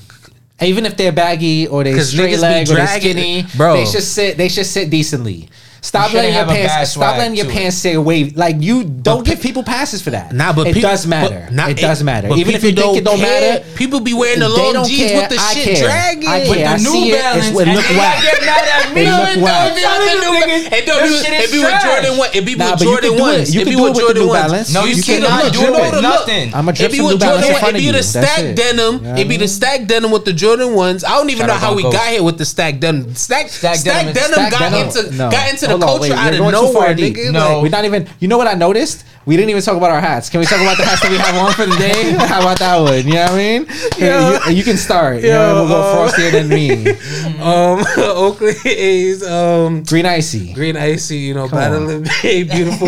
Even 0.61 0.85
if 0.85 0.95
they're 0.95 1.11
baggy 1.11 1.65
or 1.67 1.83
they 1.83 1.93
'Cause 1.95 2.11
straight 2.11 2.37
leg 2.37 2.67
or 2.69 2.75
they 2.75 2.75
dragging 2.75 3.11
skinny. 3.13 3.45
Bro. 3.57 3.73
they 3.77 3.85
should 3.85 4.03
sit. 4.03 4.37
They 4.37 4.47
should 4.49 4.67
sit 4.67 4.89
decently. 4.91 5.49
Stop 5.83 6.11
You 6.13 6.17
letting 6.21 6.33
your 6.35 6.41
shouldn't 6.45 6.59
a 6.59 6.61
bad 6.67 6.75
pants. 6.77 6.91
Stop 6.91 7.17
letting 7.17 7.35
your 7.35 7.49
pants 7.49 7.77
stay 7.77 7.93
away. 7.95 8.29
Like 8.29 8.57
you 8.61 8.83
don't 8.83 9.25
give 9.25 9.41
people 9.41 9.63
passes 9.63 9.99
for 9.99 10.11
that. 10.11 10.31
Nah, 10.31 10.53
but 10.53 10.67
it 10.67 10.73
peop- 10.75 10.83
does 10.83 11.07
matter. 11.07 11.41
but 11.49 11.53
not- 11.55 11.69
it 11.71 11.77
does 11.81 12.03
matter. 12.03 12.29
but 12.29 12.37
Even 12.37 12.53
if 12.53 12.63
you 12.63 12.69
people 12.69 12.93
think 12.93 12.97
it 13.01 13.03
don't 13.03 13.17
care. 13.17 13.53
matter, 13.57 13.65
people 13.75 13.99
be 13.99 14.13
wearing 14.13 14.39
the 14.39 14.47
long 14.49 14.85
jeans 14.85 15.09
care. 15.09 15.21
with 15.21 15.29
the 15.33 15.37
I 15.41 15.53
shit 15.55 15.77
care. 15.77 15.83
dragging. 15.89 16.29
I 16.29 16.39
With 16.47 16.59
the 16.61 16.77
New 16.85 16.91
see 16.91 17.09
it. 17.11 17.17
Balance, 17.17 17.47
It's, 17.49 17.59
it 17.59 17.67
and 17.67 17.75
look 17.75 17.89
whack. 17.97 18.21
y'all 18.21 18.31
get 18.31 18.41
mad 18.45 18.67
at 18.85 18.93
me. 18.93 19.01
It 19.01 19.09
look 19.09 19.29
it 19.37 19.41
whack. 19.41 19.57
don't 19.57 19.75
be 19.75 19.85
on 19.89 19.99
the 20.05 20.13
New 20.21 20.33
Balance. 20.37 20.69
It 20.71 20.85
don't 20.85 21.01
be, 21.01 21.51
be 21.51 21.59
with. 21.65 21.81
Jordan 21.81 22.17
one. 22.17 22.29
It 22.31 22.45
be 22.45 22.55
with 22.55 22.77
Jordan 22.79 23.17
ones. 23.17 23.55
You 23.55 23.61
It 23.61 23.65
be 23.65 23.75
with 23.75 23.97
it 23.97 23.99
Jordan 24.01 24.27
ones. 24.27 24.41
Balance. 24.51 24.73
No, 24.73 24.85
you 24.85 24.95
You 24.95 25.03
can 25.03 25.21
cannot 25.25 25.51
do 25.51 25.61
it 25.65 25.93
it. 25.97 26.01
nothing. 26.01 26.53
I'm 26.53 26.69
a 26.69 26.73
drip 26.73 26.93
It 26.93 26.97
some 26.97 27.05
New 27.09 27.17
Balance 27.17 27.41
Jordan 27.41 27.49
in 27.49 27.51
one. 27.53 27.59
front 27.59 27.73
It 27.73 27.77
of 27.77 27.81
be 27.81 27.85
you. 27.89 27.91
the 27.91 28.45
it. 28.45 28.55
denim. 28.55 29.17
It 29.17 29.27
be 29.27 29.37
the 29.37 29.47
stack 29.47 29.87
denim 29.87 30.11
with 30.11 30.25
the 30.25 30.33
Jordan 30.33 30.75
ones. 30.75 31.03
I 31.03 31.17
don't 31.17 31.31
even 31.31 31.47
know 31.47 31.53
how 31.57 31.73
we 31.73 31.81
got 31.81 32.05
here 32.13 32.21
with 32.21 32.37
the 32.37 32.45
stack 32.45 32.79
denim. 32.79 33.15
Stack 33.15 33.49
Stacked 33.49 33.79
stacked 33.81 34.13
denim 34.13 34.13
is- 34.13 34.29
denim 34.37 34.49
got 34.51 34.73
into 34.77 35.17
got 35.17 35.49
into 35.49 35.70
the 35.79 35.85
culture 35.85 36.01
wait, 36.01 36.11
out 36.11 36.33
of 36.33 36.39
going 36.39 36.53
too 36.53 36.73
far 36.73 36.93
nowhere, 36.93 36.95
nigga. 36.95 37.31
No. 37.31 37.39
Like, 37.39 37.63
We're 37.63 37.69
not 37.69 37.85
even. 37.85 38.07
You 38.19 38.27
know 38.27 38.37
what 38.37 38.47
I 38.47 38.53
noticed? 38.53 39.05
We 39.25 39.37
didn't 39.37 39.51
even 39.51 39.61
talk 39.61 39.77
about 39.77 39.91
our 39.91 40.01
hats. 40.01 40.29
Can 40.29 40.39
we 40.39 40.47
talk 40.47 40.59
about 40.61 40.77
the 40.77 40.83
hats 40.83 41.01
that 41.01 41.11
we 41.11 41.17
have 41.17 41.35
on 41.35 41.53
for 41.53 41.67
the 41.67 41.77
day? 41.77 42.11
How 42.25 42.41
about 42.41 42.57
that 42.57 42.77
one? 42.77 43.05
You 43.05 43.13
know 43.13 43.23
what 43.23 43.31
I 43.31 43.37
mean? 43.37 43.67
Yo. 43.99 44.39
You, 44.47 44.57
you 44.57 44.63
can 44.63 44.77
start. 44.77 45.21
you 45.21 45.29
know, 45.29 45.53
we'll 45.55 45.67
go 45.67 45.81
uh, 45.81 46.09
frostier 46.09 46.31
than 46.31 46.49
me. 46.49 46.89
um, 47.39 47.85
Oakland 47.97 48.57
A's, 48.65 49.23
um, 49.23 49.83
Green 49.83 50.07
icy. 50.07 50.53
Green 50.53 50.75
Icy, 50.75 51.17
you 51.17 51.35
know, 51.35 51.47
Come 51.47 51.59
battling 51.59 52.07
a 52.23 52.43
beautiful. 52.43 52.87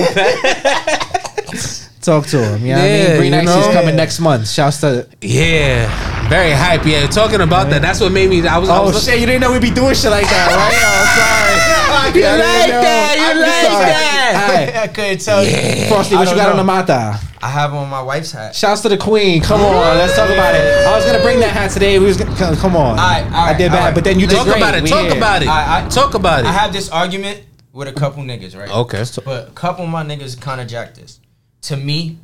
Talk 2.04 2.28
to 2.28 2.38
him. 2.44 2.62
You 2.66 2.74
know 2.74 2.80
what 2.80 2.84
I 2.84 2.88
Yeah, 2.88 3.08
mean? 3.08 3.18
Green 3.18 3.34
you 3.34 3.42
know? 3.44 3.60
is 3.60 3.68
coming 3.74 3.96
next 3.96 4.20
month. 4.20 4.50
Shouts 4.50 4.82
to. 4.82 5.08
Yeah, 5.22 5.88
very 6.30 6.52
hype. 6.52 6.86
Yeah, 6.86 7.08
talking 7.08 7.40
about 7.42 7.70
that. 7.70 7.82
That's 7.82 8.00
what 8.02 8.12
made 8.12 8.30
me. 8.30 8.46
I 8.46 8.58
was. 8.58 8.68
I 8.70 8.78
Oh 8.78 8.86
was 8.88 9.04
shit! 9.06 9.20
You 9.22 9.26
didn't 9.26 9.42
know 9.42 9.52
we'd 9.54 9.62
be 9.62 9.72
doing 9.72 9.96
shit 9.96 10.12
like 10.12 10.26
that, 10.28 10.48
right? 10.52 10.76
Oh, 10.84 12.12
sorry. 12.12 12.20
You 12.20 12.26
like 12.28 12.44
that, 12.84 13.16
you 13.18 13.24
I'm 13.24 13.40
like 13.40 13.64
sorry. 13.64 13.86
that. 14.76 14.84
I 14.84 14.88
couldn't 14.88 15.22
tell 15.22 15.44
you. 15.44 15.88
Frosty, 15.88 16.16
what 16.16 16.30
you 16.30 16.36
got 16.36 16.50
on 16.52 16.58
the 16.58 16.64
mata? 16.64 17.20
I 17.42 17.50
have 17.50 17.74
on 17.74 17.90
my 17.90 18.02
wife's 18.02 18.32
hat. 18.32 18.56
Shouts 18.56 18.82
to 18.82 18.90
the 18.90 18.98
queen. 18.98 19.42
Come 19.42 19.62
on, 19.62 19.98
let's 19.98 20.16
talk 20.16 20.30
about 20.30 20.56
it. 20.56 20.86
I 20.86 20.96
was 20.96 21.06
gonna 21.06 21.22
bring 21.22 21.40
that 21.40 21.52
hat 21.54 21.72
today. 21.72 22.00
We 22.00 22.06
was 22.06 22.18
gonna, 22.18 22.36
come- 22.56 22.76
on. 22.76 23.00
Alright, 23.00 23.24
alright, 23.26 23.56
I 23.56 23.58
did 23.58 23.70
bad, 23.72 23.78
alright. 23.80 23.96
but 23.96 24.04
then 24.04 24.20
you 24.20 24.28
did 24.28 24.36
Talk 24.36 24.46
great. 24.46 24.58
about 24.58 24.76
it. 24.76 24.84
We 24.84 24.90
Talk 24.90 25.06
here. 25.08 25.18
about 25.18 25.42
it. 25.42 25.48
I- 25.48 25.86
I- 25.86 25.90
talk 25.90 26.14
about 26.14 26.42
it. 26.42 26.46
I 26.48 26.52
have 26.52 26.72
this 26.74 26.90
argument 26.90 27.44
with 27.74 27.88
a 27.88 27.94
couple 27.94 28.24
niggas, 28.24 28.58
right? 28.58 28.70
okay. 28.70 29.04
But 29.26 29.48
a 29.50 29.52
couple 29.52 29.84
of 29.86 29.90
my 29.92 30.04
niggas 30.04 30.40
kind 30.40 30.62
of 30.62 30.68
jacked 30.68 30.96
this. 30.96 31.20
To 31.64 31.78
me, 31.78 32.18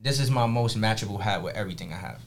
this 0.00 0.20
is 0.20 0.30
my 0.30 0.46
most 0.46 0.78
matchable 0.78 1.20
hat 1.20 1.42
with 1.42 1.54
everything 1.54 1.92
I 1.92 1.96
have. 1.96 2.20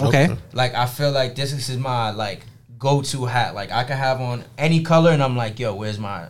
Okay. 0.00 0.28
Like 0.52 0.74
I 0.74 0.86
feel 0.86 1.10
like 1.10 1.34
this 1.34 1.52
is 1.52 1.76
my 1.76 2.10
like 2.10 2.42
go-to 2.78 3.24
hat. 3.24 3.54
Like 3.54 3.72
I 3.72 3.84
can 3.84 3.96
have 3.96 4.20
on 4.20 4.44
any 4.56 4.82
color, 4.82 5.10
and 5.10 5.22
I'm 5.22 5.36
like, 5.36 5.58
yo, 5.58 5.74
where's 5.74 5.98
my, 5.98 6.26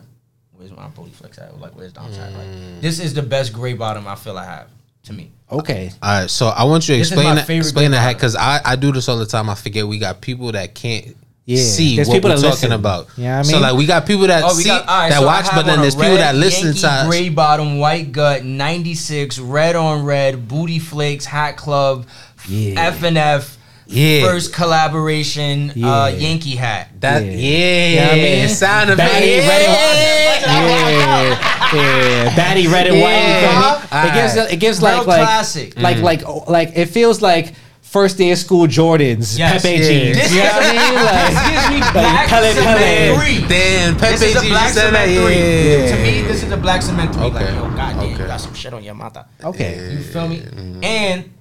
where's 0.53 0.71
my 0.71 0.87
booty 0.87 1.11
flex 1.11 1.37
at? 1.37 1.59
Like 1.59 1.75
where's 1.75 1.93
Dom's 1.93 2.17
hat? 2.17 2.33
Mm. 2.33 2.37
Like 2.37 2.81
this 2.81 2.99
is 2.99 3.13
the 3.13 3.21
best 3.21 3.53
gray 3.53 3.73
bottom 3.73 4.07
I 4.07 4.15
feel 4.15 4.37
I 4.37 4.45
have. 4.45 4.67
To 5.03 5.13
me, 5.13 5.31
Okay. 5.49 5.91
All 6.03 6.21
right, 6.21 6.29
so 6.29 6.47
I 6.47 6.65
want 6.65 6.87
you 6.87 6.95
to 6.95 6.99
This 6.99 7.11
explain 7.11 7.35
that. 7.35 7.49
Explain 7.49 7.91
good 7.91 7.95
that 7.95 8.01
hat 8.01 8.13
because 8.15 8.35
I, 8.35 8.59
I 8.63 8.75
do 8.75 8.91
this 8.91 9.07
all 9.07 9.17
the 9.17 9.25
time. 9.25 9.49
I 9.49 9.55
forget 9.55 9.87
we 9.87 9.97
got 9.97 10.19
people 10.19 10.51
that 10.51 10.75
can't 10.75 11.15
Yeah, 11.49 11.63
see 11.63 11.95
there's 11.95 12.07
what 12.07 12.13
people 12.15 12.29
we're 12.29 12.35
that 12.35 12.41
talking 12.41 12.69
listen. 12.69 12.71
about. 12.73 13.07
You 13.17 13.23
know 13.23 13.29
what 13.31 13.39
I 13.39 13.41
So 13.41 13.51
mean? 13.53 13.61
like 13.63 13.75
we 13.75 13.85
got 13.87 14.05
people 14.05 14.27
that 14.27 14.43
Oh, 14.43 14.49
see 14.53 14.65
got 14.65 14.87
all 14.87 14.99
right, 14.99 15.09
that 15.09 15.19
so 15.19 15.25
watch, 15.25 15.45
but 15.51 15.63
then 15.65 15.73
on 15.73 15.79
a 15.79 15.81
there's 15.81 15.95
people 15.95 16.17
that 16.17 16.35
listen 16.35 16.65
Yankee 16.67 16.79
to 16.81 16.87
us. 16.91 17.07
gray 17.07 17.29
bottom, 17.29 17.79
white 17.79 18.11
gut, 18.11 18.43
ninety 18.45 18.93
six, 18.93 19.39
red 19.39 19.75
on 19.75 20.03
red, 20.05 20.47
booty 20.47 20.77
flakes, 20.77 21.25
hat 21.25 21.57
club, 21.57 22.05
Yeah. 22.47 22.79
F 22.81 23.01
and 23.03 23.17
F. 23.17 23.57
Yeah. 23.87 24.21
First 24.21 24.53
collaboration, 24.53 25.71
Yeah. 25.75 25.87
uh, 26.03 26.07
Yankee 26.09 26.55
hat. 26.55 26.89
That 26.99 27.23
Yeah. 27.25 27.31
yeah, 27.31 27.87
You 27.89 27.95
know 27.95 28.01
what 28.03 28.11
I 28.11 28.15
mean? 28.17 28.45
it 28.45 28.49
sound 28.49 28.97
Batty, 28.97 29.33
effect. 29.39 29.49
red, 29.49 30.41
Yeah. 30.41 31.39
Yeah, 31.73 32.23
yeah. 32.23 32.35
Batty 32.35 32.67
red 32.67 32.87
and 32.87 33.01
white. 33.01 33.17
You 33.17 33.33
feel 33.33 33.59
me? 33.59 33.87
Yeah. 33.91 34.05
It 34.07 34.13
gives 34.13 34.53
it 34.53 34.59
gives 34.59 34.79
Real 34.81 34.91
like 34.97 35.07
like 35.07 35.21
classic. 35.21 35.73
like 35.79 35.97
like 36.01 36.21
like 36.47 36.71
it 36.75 36.85
feels 36.87 37.21
like 37.21 37.53
first 37.89 38.17
day 38.17 38.31
of 38.31 38.37
school 38.37 38.67
Jordans, 38.67 39.37
Yes. 39.37 39.61
Pepe 39.61 39.75
Yeah. 39.77 39.87
jeans. 39.87 40.17
This 40.17 40.31
you 40.31 40.37
know 40.39 40.45
what 40.45 40.63
I 40.63 40.71
mean? 40.71 40.95
Like, 41.09 41.33
This 41.33 41.49
gives 41.49 41.69
me 41.73 41.79
black 41.91 42.27
Pele, 42.29 42.53
cement 42.53 42.77
Pele. 42.79 43.15
three. 43.17 43.47
Damn, 43.47 43.97
Pepe 43.97 44.11
This 44.11 44.21
is 44.21 44.35
a 44.35 44.41
G 44.41 44.49
black 44.49 44.61
just 44.63 44.73
said 44.75 44.93
that. 44.93 45.05
cement 45.07 45.25
three. 45.25 45.69
Yeah. 45.71 45.95
To 45.95 46.01
me, 46.03 46.21
this 46.27 46.43
is 46.43 46.51
a 46.51 46.57
black 46.57 46.81
cement 46.81 47.13
three. 47.13 47.29
Like, 47.29 47.49
yo, 47.49 47.69
goddamn, 47.75 48.11
you 48.11 48.17
got 48.17 48.41
some 48.41 48.53
shit 48.53 48.73
on 48.73 48.83
your 48.83 48.93
mata. 48.95 49.25
okay. 49.43 49.93
You 49.93 50.03
feel 50.03 50.27
me? 50.27 50.37
Mm-hmm. 50.39 50.83
And 50.83 51.33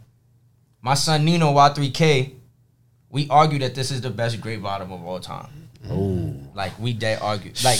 my 0.80 0.94
son 0.94 1.24
Nino 1.24 1.52
Y3K, 1.52 2.32
we 3.10 3.26
argue 3.28 3.58
that 3.60 3.74
this 3.74 3.90
is 3.90 4.00
the 4.00 4.10
best 4.10 4.40
gray 4.40 4.56
bottom 4.56 4.90
of 4.92 5.04
all 5.04 5.20
time. 5.20 5.48
Ooh. 5.90 6.34
Like 6.54 6.78
we 6.78 6.92
dead 6.92 7.20
argue, 7.22 7.52
like 7.64 7.78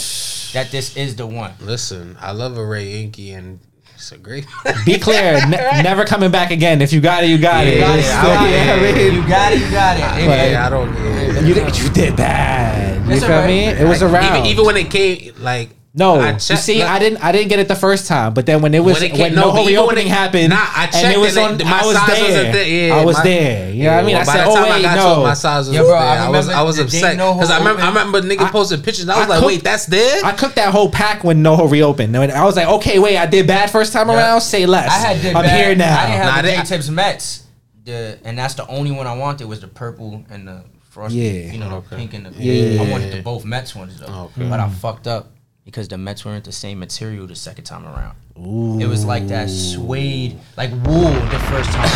that 0.53 0.69
this 0.71 0.95
is 0.97 1.15
the 1.15 1.27
one. 1.27 1.53
Listen, 1.59 2.17
I 2.19 2.31
love 2.31 2.57
a 2.57 2.65
Ray 2.65 3.01
Inky 3.03 3.31
and 3.33 3.59
It's 3.99 4.13
a 4.13 4.17
great. 4.17 4.45
Be 4.85 4.97
clear, 4.97 5.45
ne- 5.45 5.81
never 5.83 6.05
coming 6.05 6.31
back 6.31 6.51
again. 6.51 6.81
If 6.81 6.93
you 6.93 7.01
got 7.01 7.25
it, 7.25 7.29
you 7.29 7.37
got 7.37 7.67
it. 7.67 7.79
Yeah, 7.79 7.93
it, 7.95 7.99
It's 7.99 8.07
you 8.07 8.13
still- 8.13 8.23
got 8.33 8.47
it. 8.47 8.51
yeah, 8.51 8.73
I 8.73 8.79
mean, 9.09 9.13
You 9.13 9.27
got 9.27 9.51
it, 9.51 9.59
you 9.59 9.71
got 9.71 9.97
it. 9.97 10.03
Hey, 10.03 10.25
But- 10.25 10.51
yeah, 10.51 10.65
I 10.65 10.69
don't. 10.69 10.93
Yeah. 10.95 11.39
you, 11.41 11.53
did, 11.53 11.77
you 11.77 11.89
did 11.89 12.15
bad. 12.15 13.05
You 13.09 13.19
feel 13.19 13.23
alright. 13.31 13.47
me? 13.47 13.65
It 13.65 13.85
was 13.87 14.01
Like, 14.01 14.11
around. 14.13 14.35
Even, 14.37 14.45
even 14.47 14.65
when 14.65 14.77
it 14.77 14.89
came, 14.89 15.33
like 15.39 15.69
no, 15.99 16.19
I 16.19 16.31
you 16.33 16.39
see, 16.39 16.79
like, 16.79 16.89
I 16.89 16.97
didn't, 16.99 17.23
I 17.23 17.31
didn't 17.31 17.49
get 17.49 17.59
it 17.59 17.67
the 17.67 17.75
first 17.75 18.07
time, 18.07 18.33
but 18.33 18.45
then 18.45 18.61
when 18.61 18.73
it 18.73 18.79
was 18.79 18.99
When 19.01 19.11
when, 19.11 19.11
it 19.11 19.15
came- 19.29 19.35
no, 19.35 19.47
no, 19.49 19.53
but 19.53 19.67
reopening 19.67 20.07
it- 20.07 20.11
happened, 20.11 20.49
Nah, 20.49 20.55
I 20.59 20.83
and 20.85 20.91
checked 20.93 21.15
it 21.15 21.19
was 21.19 21.35
and 21.37 21.45
on, 21.45 21.61
it- 21.61 21.65
my 21.65 21.79
I 21.79 21.85
was 21.85 21.95
size 21.97 22.07
there. 22.07 22.23
wasn't 22.23 22.53
there. 22.53 22.67
Yeah, 22.87 22.95
I 22.95 23.05
was 23.05 23.17
my- 23.17 23.23
there. 23.23 23.69
You 23.71 23.83
know 23.83 23.91
what 23.91 23.99
I 23.99 24.03
mean? 24.07 24.15
I 24.15 24.19
by 24.19 24.25
said, 24.33 24.45
the 24.45 24.49
oh 24.49 24.55
time 24.55 24.63
I 24.65 24.69
wait, 24.71 24.81
got 24.83 24.95
to 25.15 25.19
it, 25.21 25.23
my 25.23 25.33
size 25.33 25.67
was 25.67 25.75
Yo, 25.75 25.83
bro, 25.83 25.89
there. 25.91 25.99
I 25.99 26.25
I 26.25 26.29
was, 26.29 26.49
I 26.49 26.61
was 26.63 26.79
upset 26.79 27.17
because 27.17 27.51
I 27.51 27.57
remember, 27.59 27.81
I 27.83 27.87
remember 27.89 28.21
nigga 28.21 28.41
I- 28.41 28.49
posted 28.51 28.83
pictures. 28.83 29.03
And 29.03 29.11
I 29.11 29.15
I 29.15 29.19
was 29.19 29.29
like, 29.29 29.39
cooked- 29.39 29.47
wait, 29.47 29.63
that's 29.63 29.85
there. 29.85 30.25
I 30.25 30.31
cooked 30.31 30.55
that 30.55 30.71
whole 30.73 30.89
pack 30.89 31.23
when 31.23 31.43
NoHo 31.43 31.69
reopened. 31.69 32.15
And 32.15 32.31
I 32.31 32.45
was 32.45 32.55
like, 32.55 32.67
okay, 32.67 32.97
wait, 32.99 33.17
I 33.17 33.25
did 33.25 33.45
bad 33.47 33.69
first 33.69 33.91
time 33.93 34.07
Yeah. 34.09 34.15
around. 34.17 34.41
Say 34.41 34.65
less. 34.65 34.89
I 34.89 34.97
had 35.13 35.21
did 35.21 35.35
I'm 35.35 35.43
bad. 35.43 35.57
here 35.65 35.75
now. 35.75 35.99
I 35.99 36.05
didn't 36.07 36.17
have 36.21 36.35
Nah, 36.35 36.41
the 36.41 36.47
they- 36.57 36.63
Tips 36.63 36.89
Mets. 36.89 37.43
The 37.85 38.19
and 38.23 38.37
that's 38.37 38.53
the 38.55 38.67
only 38.67 38.91
one 38.91 39.07
I 39.07 39.15
wanted 39.15 39.47
was 39.47 39.61
the 39.61 39.67
purple 39.67 40.23
and 40.29 40.47
the 40.47 40.61
frosty. 40.89 41.17
Yeah. 41.17 41.51
You 41.53 41.59
know, 41.59 41.83
the 41.89 41.95
pink 41.95 42.13
and 42.13 42.25
the 42.25 42.31
Yeah. 42.37 42.81
I 42.83 42.91
wanted 42.91 43.13
the 43.13 43.21
both 43.21 43.45
Mets 43.45 43.73
ones 43.75 43.99
though. 43.99 44.29
But 44.37 44.59
I 44.59 44.67
fucked 44.69 45.07
up 45.07 45.31
because 45.69 45.87
the 45.87 45.97
Mets 45.97 46.25
weren't 46.25 46.43
the 46.45 46.51
same 46.51 46.79
material 46.79 47.27
the 47.27 47.35
second 47.35 47.63
time 47.65 47.85
around. 47.85 48.15
Ooh. 48.39 48.79
It 48.79 48.87
was 48.87 49.03
like 49.03 49.27
that 49.27 49.49
suede, 49.49 50.37
like 50.55 50.71
wool 50.85 51.11
the 51.11 51.39
first 51.51 51.69
time, 51.71 51.89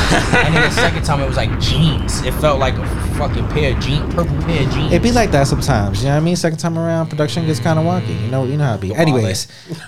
and 0.45 0.53
then 0.53 0.61
the 0.63 0.71
second 0.75 1.03
time 1.05 1.21
it 1.21 1.27
was 1.27 1.37
like 1.37 1.57
jeans. 1.61 2.21
It 2.21 2.33
felt 2.35 2.59
like 2.59 2.75
a 2.75 2.85
fucking 3.17 3.47
pair 3.47 3.73
of 3.75 3.81
jeans, 3.81 4.13
purple 4.13 4.35
pair 4.43 4.67
of 4.67 4.73
jeans. 4.73 4.91
It 4.91 5.01
be 5.01 5.11
like 5.13 5.31
that 5.31 5.47
sometimes. 5.47 6.01
You 6.03 6.09
know 6.09 6.15
what 6.15 6.21
I 6.21 6.23
mean? 6.25 6.35
Second 6.35 6.59
time 6.59 6.77
around, 6.77 7.07
production 7.07 7.45
gets 7.45 7.59
kind 7.61 7.79
of 7.79 7.85
wonky. 7.85 8.19
You 8.21 8.27
know, 8.29 8.43
you 8.43 8.57
know 8.57 8.65
how 8.65 8.75
it 8.75 8.81
be. 8.81 8.93
Anyways, 8.93 9.47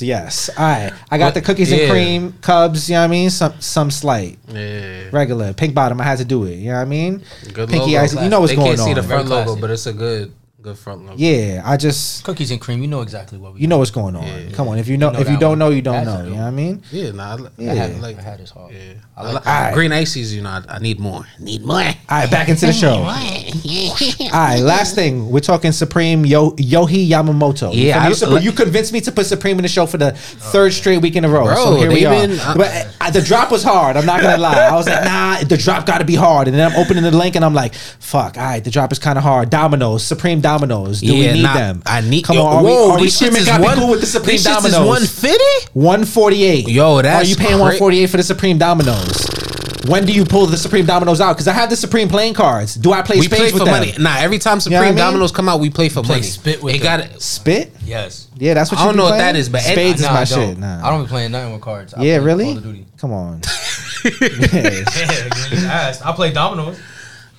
yes. 0.00 0.50
All 0.56 0.64
right. 0.64 0.92
I 1.10 1.18
got 1.18 1.34
But- 1.34 1.34
the 1.34 1.46
cookies 1.46 1.72
and 1.72 1.90
cream 1.90 2.34
Cubs. 2.40 2.88
You 2.88 2.94
know 2.94 3.00
what 3.00 3.04
I 3.04 3.08
mean? 3.08 3.30
Some 3.30 3.54
some 3.60 3.90
slight, 3.90 4.38
Yeah. 4.48 5.08
regular 5.12 5.52
pink 5.52 5.74
bottom. 5.74 6.00
I 6.00 6.04
had 6.04 6.18
to 6.18 6.24
do 6.24 6.44
it. 6.44 6.54
You 6.56 6.68
know 6.70 6.74
what 6.76 6.82
I 6.82 6.84
mean? 6.84 7.22
Good 7.52 7.68
Pinky 7.68 7.92
logo. 7.92 8.04
ice. 8.04 8.14
You 8.14 8.28
know 8.28 8.40
what's 8.40 8.52
they 8.52 8.56
going 8.56 8.76
can't 8.76 8.80
see 8.80 8.94
the 8.94 9.02
front 9.02 9.28
logo, 9.28 9.56
but 9.56 9.70
it's 9.70 9.86
a 9.86 9.92
good, 9.92 10.32
good 10.64 10.78
front 10.78 11.02
logo. 11.06 11.14
Yeah. 11.18 11.62
I 11.64 11.76
just 11.76 12.24
Cookies 12.24 12.50
and 12.50 12.60
cream. 12.60 12.80
You 12.82 12.88
know 12.88 13.02
exactly 13.02 13.38
what 13.38 13.54
we. 13.54 13.60
you 13.60 13.66
know 13.68 13.78
what's 13.78 13.90
going 13.92 14.16
on. 14.16 14.24
Yeah. 14.26 14.50
Come 14.52 14.66
on. 14.68 14.78
If 14.78 14.88
you 14.88 14.96
know, 14.96 15.08
You 15.08 15.12
know 15.14 15.20
if 15.20 15.28
you 15.30 15.38
don't 15.38 15.50
one. 15.50 15.58
know, 15.60 15.68
you 15.70 15.82
don't 15.82 16.04
That's 16.04 16.18
know. 16.18 16.24
You 16.24 16.30
know 16.36 16.42
what 16.42 16.46
I 16.48 16.50
mean? 16.50 16.82
Yeah, 16.90 17.10
nah, 17.12 17.36
I, 17.36 17.38
Yeah. 17.58 17.70
I 17.70 17.72
I 17.72 17.76
had, 17.76 17.90
had, 17.92 18.00
like, 18.00 18.18
I 18.18 18.22
had 18.22 18.40
his 18.40 18.50
heart. 18.50 18.72
yeah. 18.72 18.94
I 19.16 19.20
I 19.20 19.24
like- 19.24 19.34
like 19.34 19.46
Alright. 19.46 19.74
green 19.74 19.92
ices. 19.92 20.34
You 20.34 20.42
know, 20.42 20.48
I, 20.50 20.62
I 20.68 20.78
need 20.80 20.98
more. 20.98 21.24
Need 21.38 21.64
more. 21.64 21.76
All 21.80 21.84
right, 22.10 22.30
back 22.30 22.48
into 22.48 22.66
the 22.66 22.72
show. 22.84 22.94
All 22.94 24.30
right, 24.32 24.60
last 24.60 24.94
thing 24.94 25.30
we're 25.30 25.40
talking 25.40 25.72
Supreme 25.72 26.24
Yo, 26.24 26.50
Yohji 26.52 27.08
Yamamoto. 27.08 27.74
You 27.74 27.86
Yeah, 27.88 27.94
feel 27.94 28.00
me? 28.00 28.06
I- 28.06 28.08
You 28.08 28.14
supp- 28.14 28.42
you 28.44 28.52
convinced 28.52 28.92
me 28.92 29.00
to 29.02 29.12
put 29.12 29.26
Supreme 29.26 29.58
in 29.58 29.62
the 29.62 29.68
show 29.68 29.86
for 29.86 29.98
the 29.98 30.12
third 30.12 30.72
straight 30.72 30.98
week 31.02 31.16
in 31.16 31.24
a 31.24 31.28
row. 31.28 31.44
Bro, 31.44 31.54
so 31.56 31.76
here 31.76 31.88
we 31.88 32.00
they 32.00 32.06
are. 32.06 32.26
been- 32.26 32.38
uh, 32.40 32.54
but 32.56 32.88
uh, 33.00 33.10
the 33.10 33.20
drop 33.22 33.50
was 33.50 33.62
hard. 33.62 33.96
I'm 33.96 34.06
not 34.06 34.20
gonna 34.22 34.38
lie. 34.38 34.54
I 34.54 34.74
was 34.74 34.86
like, 34.88 35.04
nah, 35.12 35.42
the 35.42 35.56
drop 35.56 35.86
got 35.86 35.98
to 35.98 36.04
be 36.04 36.14
hard. 36.14 36.48
And 36.48 36.56
then 36.56 36.70
I'm 36.72 36.78
opening 36.78 37.02
the 37.02 37.10
link 37.10 37.36
and 37.36 37.44
I'm 37.44 37.54
like, 37.54 37.74
fuck. 37.74 38.36
All 38.38 38.44
right, 38.44 38.62
the 38.64 38.70
drop 38.70 38.92
is 38.92 38.98
kind 38.98 39.18
of 39.18 39.24
hard. 39.24 39.50
Dominoes, 39.50 40.04
Supreme 40.04 40.40
Dominoes. 40.40 40.53
Do 41.00 41.14
we 41.14 41.32
need 41.32 41.42
nah, 41.42 41.54
them? 41.54 41.82
I 41.86 42.00
need. 42.00 42.24
Come 42.24 42.36
yo, 42.36 42.44
on, 42.46 42.56
are 42.56 42.62
whoa, 42.62 42.86
we, 42.88 42.92
are 42.92 42.96
we 42.96 43.02
these 43.04 43.20
shits 43.20 43.26
screaming? 43.26 43.44
Got 43.44 43.60
one. 43.60 43.78
cool 43.78 43.90
with 43.90 44.00
the 44.00 44.06
Supreme 44.06 44.32
these 44.32 44.46
shits 44.46 44.62
Dominoes. 44.62 44.80
is 44.80 44.86
one 44.86 45.02
fifty. 45.06 45.70
148. 45.72 46.68
Yo, 46.68 46.96
Are 47.00 47.24
you 47.24 47.36
paying 47.36 47.52
148 47.52 48.06
for 48.10 48.16
the 48.16 48.22
Supreme 48.22 48.58
Dominoes? 48.58 49.26
When 49.86 50.06
do 50.06 50.12
you 50.12 50.24
pull 50.24 50.46
the 50.46 50.56
Supreme 50.56 50.86
Dominoes 50.86 51.20
out? 51.20 51.34
Because 51.34 51.46
I 51.46 51.52
have 51.52 51.68
the 51.68 51.76
Supreme 51.76 52.08
playing 52.08 52.32
cards. 52.34 52.74
Do 52.74 52.92
I 52.92 53.02
play 53.02 53.16
We 53.18 53.26
spades 53.26 53.36
play 53.36 53.52
with 53.52 53.60
for 53.60 53.64
them? 53.66 53.80
money. 53.80 53.92
Nah, 53.98 54.16
every 54.18 54.38
time 54.38 54.56
know 54.56 54.60
Supreme 54.60 54.78
what 54.80 54.86
I 54.86 54.90
mean? 54.90 54.96
Dominoes 54.96 55.30
come 55.32 55.48
out, 55.48 55.60
we 55.60 55.68
play 55.68 55.90
for 55.90 56.02
Play 56.02 56.16
money. 56.16 56.22
spit 56.22 56.62
with 56.62 56.74
it 56.74 56.78
got 56.82 57.00
it. 57.00 57.20
Spit? 57.20 57.70
Yes. 57.84 58.28
Yeah, 58.36 58.54
that's 58.54 58.70
what 58.70 58.78
I 58.80 58.84
you 58.84 58.86
don't 58.88 58.94
be 58.94 58.98
know 58.98 59.10
what 59.10 59.18
that 59.18 59.36
is, 59.36 59.50
but 59.50 59.60
spades 59.60 60.00
Nah, 60.00 60.08
is 60.08 60.32
my 60.32 60.40
I 60.40 60.46
shit. 60.46 60.58
Nah. 60.58 60.86
I 60.86 60.90
don't 60.90 61.02
be 61.04 61.08
playing 61.08 61.32
nothing 61.32 61.52
with 61.52 61.60
cards. 61.60 61.92
I 61.92 62.02
yeah, 62.02 62.16
really? 62.16 62.46
Call 62.46 62.56
of 62.58 62.62
Duty. 62.62 62.86
Come 62.96 63.12
on. 63.12 63.40
Yeah, 64.04 64.84
asked. 65.70 66.04
I 66.04 66.12
play 66.12 66.32
dominoes. 66.32 66.78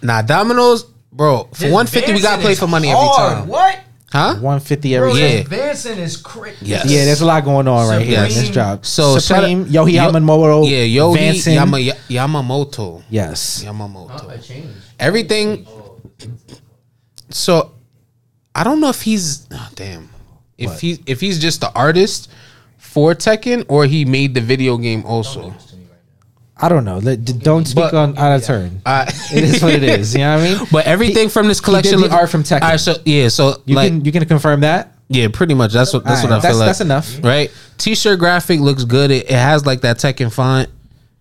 Nah, 0.01 0.21
Dominoes, 0.21 0.85
bro. 1.15 1.47
For 1.53 1.69
one 1.71 1.87
fifty, 1.87 2.13
we 2.13 2.21
gotta 2.21 2.41
play 2.41 2.55
for 2.55 2.67
money 2.67 2.89
every 2.89 2.99
hard. 3.07 3.37
time. 3.39 3.47
What? 3.47 3.79
Huh? 4.11 4.35
150 4.35 4.95
Bro, 4.97 5.09
every 5.09 5.19
Yeah. 5.21 5.27
year. 5.27 5.43
this 5.43 5.49
Vincent 5.83 5.99
is 5.99 6.15
crazy. 6.15 6.57
Yes. 6.61 6.85
Yeah, 6.85 7.03
there's 7.03 7.19
a 7.19 7.25
lot 7.25 7.43
going 7.43 7.67
on 7.67 7.89
right 7.89 8.05
here 8.05 8.19
in 8.19 8.25
this 8.25 8.35
Supreme. 8.35 8.53
drop. 8.53 8.85
So 8.85 9.17
Supreme, 9.17 9.65
shout 9.65 9.75
out- 9.81 9.87
Yohji 9.87 9.91
Yo- 9.93 10.11
Yamamoto, 10.11 10.69
Yeah, 10.69 11.01
Yohji 11.01 11.17
Vanson. 11.17 11.53
Yama, 11.55 11.79
Ya- 11.79 11.93
Yamamoto. 12.09 13.03
yes. 13.09 13.63
Yamamoto. 13.65 14.29
I. 14.31 14.63
Everything. 14.99 15.67
So, 17.29 17.71
I 18.53 18.63
don't 18.63 18.79
know 18.79 18.89
if 18.89 19.01
he's. 19.01 19.47
Oh, 19.51 19.67
damn. 19.75 20.09
If 20.57 20.69
What? 20.69 20.79
he 20.79 20.99
if 21.05 21.19
he's 21.19 21.37
just 21.39 21.59
the 21.59 21.71
artist 21.73 22.29
for 22.77 23.13
Tekken 23.15 23.65
or 23.67 23.85
he 23.85 24.05
made 24.05 24.33
the 24.33 24.39
video 24.41 24.77
game 24.77 25.03
also. 25.05 25.53
I 26.57 26.69
don't 26.69 26.85
know. 26.85 27.01
Don't 27.01 27.65
speak 27.65 27.83
But- 27.83 27.93
on 27.93 28.17
out 28.17 28.35
of 28.37 28.43
turn. 28.43 28.81
Uh, 28.85 29.05
It 29.33 29.43
is 29.43 29.61
what 29.61 29.73
it 29.73 29.83
is. 29.83 30.13
You 30.13 30.21
know 30.21 30.37
what 30.37 30.45
I 30.47 30.53
mean? 30.59 30.67
But 30.71 30.85
everything 30.85 31.27
from 31.29 31.47
this 31.49 31.59
collection, 31.59 31.99
look- 31.99 32.11
art 32.13 32.29
from 32.29 32.43
Tekken. 32.43 32.61
Right, 32.61 32.79
so 32.79 32.95
yeah, 33.05 33.27
so 33.27 33.61
You 33.65 33.75
like 33.75 33.89
can 33.91 34.05
you 34.05 34.11
can 34.11 34.23
confirm 34.25 34.61
that. 34.61 34.93
yeah, 35.09 35.27
pretty 35.31 35.53
much. 35.53 35.73
That's 35.73 35.93
what 35.93 36.05
that's 36.05 36.23
All 36.23 36.29
what 36.29 36.35
right, 36.43 36.45
I 36.45 36.49
feel 36.49 36.57
like. 36.57 36.67
that's 36.67 36.81
enough. 36.81 37.23
right? 37.23 37.51
T-shirt 37.77 38.19
graphic 38.19 38.59
looks 38.61 38.85
good. 38.85 39.11
It, 39.11 39.25
it 39.25 39.31
has 39.31 39.65
like 39.65 39.81
that 39.81 39.97
Tekken 39.97 40.31
font. 40.31 40.69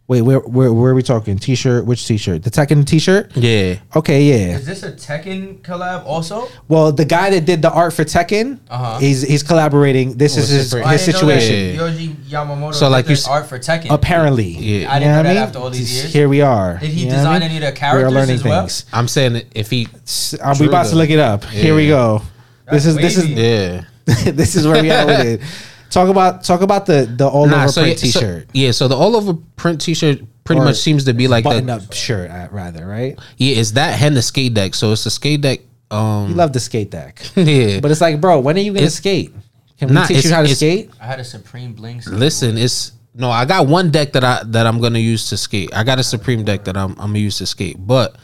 Wait, 0.07 0.21
where 0.21 0.41
where 0.41 0.71
where 0.71 0.91
are 0.93 0.95
we 0.95 1.03
talking? 1.03 1.39
T-shirt? 1.39 1.87
Which 1.87 2.07
T-shirt? 2.07 2.43
The 2.43 2.51
Tekken 2.51 2.85
T-shirt? 2.85 3.35
Yeah, 3.37 3.77
Okay, 3.97 4.25
yeah. 4.25 4.59
Is 4.59 4.67
this 4.67 4.83
a 4.83 4.93
Tekken 4.93 5.61
collab 5.63 6.05
also? 6.05 6.47
Well, 6.69 6.93
the 6.93 7.07
guy 7.07 7.31
that 7.31 7.47
did 7.47 7.63
the 7.63 7.71
art 7.73 7.95
for 7.95 8.05
Tekken, 8.05 8.59
Uh-huh. 8.69 8.99
he's 8.99 9.23
he's 9.23 9.43
collaborating. 9.43 10.19
This 10.19 10.37
Oh, 10.37 10.41
is 10.41 10.49
his, 10.51 10.73
his 10.73 10.75
I 10.75 10.77
didn't 10.77 10.85
know 10.85 10.91
that 10.91 11.01
situation. 11.01 11.79
Yohji 11.79 12.15
Yamamoto. 12.29 12.75
So, 12.75 12.91
like 12.91 13.07
did 13.07 13.13
you 13.13 13.17
this 13.17 13.25
s- 13.25 13.31
art 13.31 13.47
for 13.47 13.59
Tekken. 13.59 13.87
Apparently, 13.91 14.49
Yeah. 14.49 14.93
I 14.93 14.99
didn't 14.99 15.09
know 15.09 15.11
know 15.13 15.17
what 15.17 15.23
that 15.23 15.29
mean? 15.35 15.43
after 15.43 15.59
all 15.61 15.71
these 15.71 15.91
years. 15.95 16.13
Here 16.13 16.29
we 16.29 16.43
are. 16.43 16.77
Did 16.77 16.91
he 16.91 17.05
You 17.05 17.09
know 17.09 17.17
design 17.17 17.37
I 17.37 17.39
mean? 17.39 17.43
any 17.49 17.57
of 17.57 17.61
the 17.63 17.65
We 17.65 17.69
are 17.71 17.73
characters 17.73 18.13
learning 18.13 18.35
as 18.35 18.45
well? 18.45 18.61
things. 18.61 18.85
I'm 18.93 19.09
saying 19.09 19.33
that 19.33 19.47
if 19.55 19.71
he, 19.71 19.89
we 19.89 20.55
True 20.55 20.69
about 20.69 20.87
to 20.89 20.97
look 20.97 21.09
it 21.09 21.19
up. 21.19 21.45
Here 21.47 21.75
we 21.75 21.85
Yeah. 21.85 21.89
go. 21.97 22.23
This 22.71 22.85
is 22.85 22.97
That's 22.97 23.15
this 23.17 23.25
is 23.25 23.31
yeah, 23.31 23.85
this 24.33 24.55
is 24.55 24.67
where 24.67 24.83
we 24.83 24.91
at 24.91 25.07
with 25.07 25.21
it. 25.21 25.41
Talk 25.95 26.09
about 26.09 26.43
talk 26.43 26.61
about 26.61 26.87
the 26.87 27.07
the 27.07 27.27
all 27.29 27.45
over 27.45 27.69
so, 27.69 27.83
print 27.83 28.03
yeah, 28.03 28.11
T-shirt, 28.13 28.49
yeah, 28.53 28.71
so 28.73 28.89
the 28.89 28.97
all 28.97 29.15
over 29.15 29.35
print 29.55 29.81
T-shirt 29.81 30.19
pretty 30.43 30.61
Or 30.61 30.65
much 30.65 30.77
seems 30.79 31.05
to 31.05 31.15
be 31.15 31.29
like 31.29 31.45
button 31.45 31.67
the 31.67 31.75
up 31.75 31.93
shirt, 31.93 32.31
uh, 32.31 32.49
rather 32.51 32.85
right? 32.85 33.17
yeah, 33.39 33.55
it's 33.61 33.71
that 33.79 34.03
and 34.03 34.17
the 34.17 34.23
skate 34.23 34.55
deck. 34.55 34.75
So 34.75 34.91
it's 34.91 35.05
the 35.05 35.11
skate 35.11 35.41
deck. 35.43 35.61
Um, 35.93 36.31
You 36.31 36.35
love 36.35 36.53
the 36.53 36.59
skate 36.59 36.91
deck, 36.91 37.23
yeah, 37.37 37.79
but 37.79 37.93
it's 37.93 38.01
like, 38.01 38.21
bro, 38.21 38.41
when 38.41 38.57
are 38.57 38.61
you 38.61 38.73
gonna 38.73 38.81
It's- 38.91 38.95
skate? 38.97 39.33
Can 39.79 39.89
we 39.89 39.95
Nah, 39.95 40.07
teach 40.07 40.25
you 40.25 40.33
how 40.33 40.43
to 40.43 40.49
skate? 40.55 40.91
I 41.01 41.07
had 41.07 41.21
a 41.21 41.25
Supreme 41.25 41.75
Bling. 41.75 42.03
Listen, 42.11 42.59
it's 42.59 42.93
no. 43.15 43.31
I 43.31 43.45
got 43.45 43.67
one 43.69 43.91
deck 43.91 44.13
that 44.15 44.25
I 44.25 44.43
that 44.47 44.67
I'm 44.67 44.81
gonna 44.81 44.99
use 44.99 45.29
to 45.31 45.37
skate. 45.37 45.71
I 45.75 45.85
got 45.85 45.99
a 46.01 46.05
Supreme 46.05 46.43
deck 46.45 46.65
that 46.65 46.77
I'm 46.77 46.91
I'm 46.99 47.11
gonna 47.15 47.19
use 47.21 47.39
to 47.39 47.47
skate. 47.47 47.77
But 47.79 48.17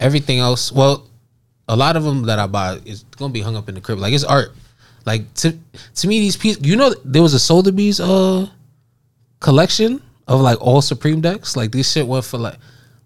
everything 0.00 0.38
else, 0.38 0.70
well, 0.72 1.08
a 1.68 1.76
lot 1.76 1.96
of 1.96 2.04
them 2.04 2.24
that 2.24 2.38
I 2.38 2.46
buy 2.46 2.80
is 2.84 3.04
gonna 3.16 3.32
be 3.32 3.40
hung 3.40 3.56
up 3.56 3.68
in 3.70 3.74
the 3.74 3.80
crib. 3.80 3.98
Like 4.00 4.12
it's 4.12 4.24
art. 4.24 4.52
Like 5.06 5.32
to 5.34 5.56
to 5.94 6.08
me, 6.08 6.20
these 6.20 6.36
pieces. 6.36 6.66
You 6.66 6.76
know, 6.76 6.92
there 7.04 7.22
was 7.22 7.32
a 7.32 7.38
Sotheby's 7.38 8.00
uh 8.00 8.48
collection 9.40 10.02
of 10.26 10.40
like 10.40 10.60
all 10.60 10.82
Supreme 10.82 11.20
decks. 11.20 11.56
Like 11.56 11.70
this 11.72 11.92
shit 11.92 12.06
went 12.06 12.24
for 12.24 12.38
like 12.38 12.56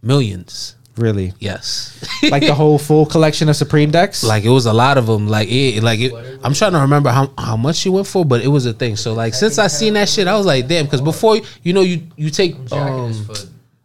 millions. 0.03 0.77
Really, 0.97 1.33
Yes. 1.39 1.97
like 2.31 2.43
the 2.43 2.55
whole 2.55 2.79
full 2.79 3.07
collection 3.07 3.49
of 3.49 3.57
Supreme 3.57 3.91
decks. 3.91 4.23
like 4.25 4.45
it 4.45 4.51
was 4.51 4.67
a 4.67 4.73
lot 4.73 4.99
of 4.99 5.07
them. 5.07 5.29
Like 5.29 5.49
it, 5.51 5.83
like 5.83 6.01
it, 6.01 6.13
I'm 6.43 6.53
trying 6.53 6.73
to 6.73 6.79
remember 6.81 7.11
how 7.11 7.33
how 7.39 7.57
much 7.57 7.77
she 7.77 7.89
went 7.89 8.07
for, 8.07 8.25
but 8.25 8.43
it 8.43 8.49
was 8.49 8.67
a 8.67 8.73
thing. 8.73 8.97
So 8.97 9.15
like 9.15 9.33
since 9.35 9.59
I 9.59 9.69
seen 9.69 9.95
that 9.95 10.09
shit, 10.09 10.27
I 10.27 10.37
was 10.37 10.47
like, 10.47 10.67
damn. 10.69 10.85
Because 10.85 11.01
before 11.01 11.39
you 11.63 11.73
know 11.73 11.81
you 11.83 12.03
you 12.17 12.29
take 12.29 12.57
um, 12.73 13.15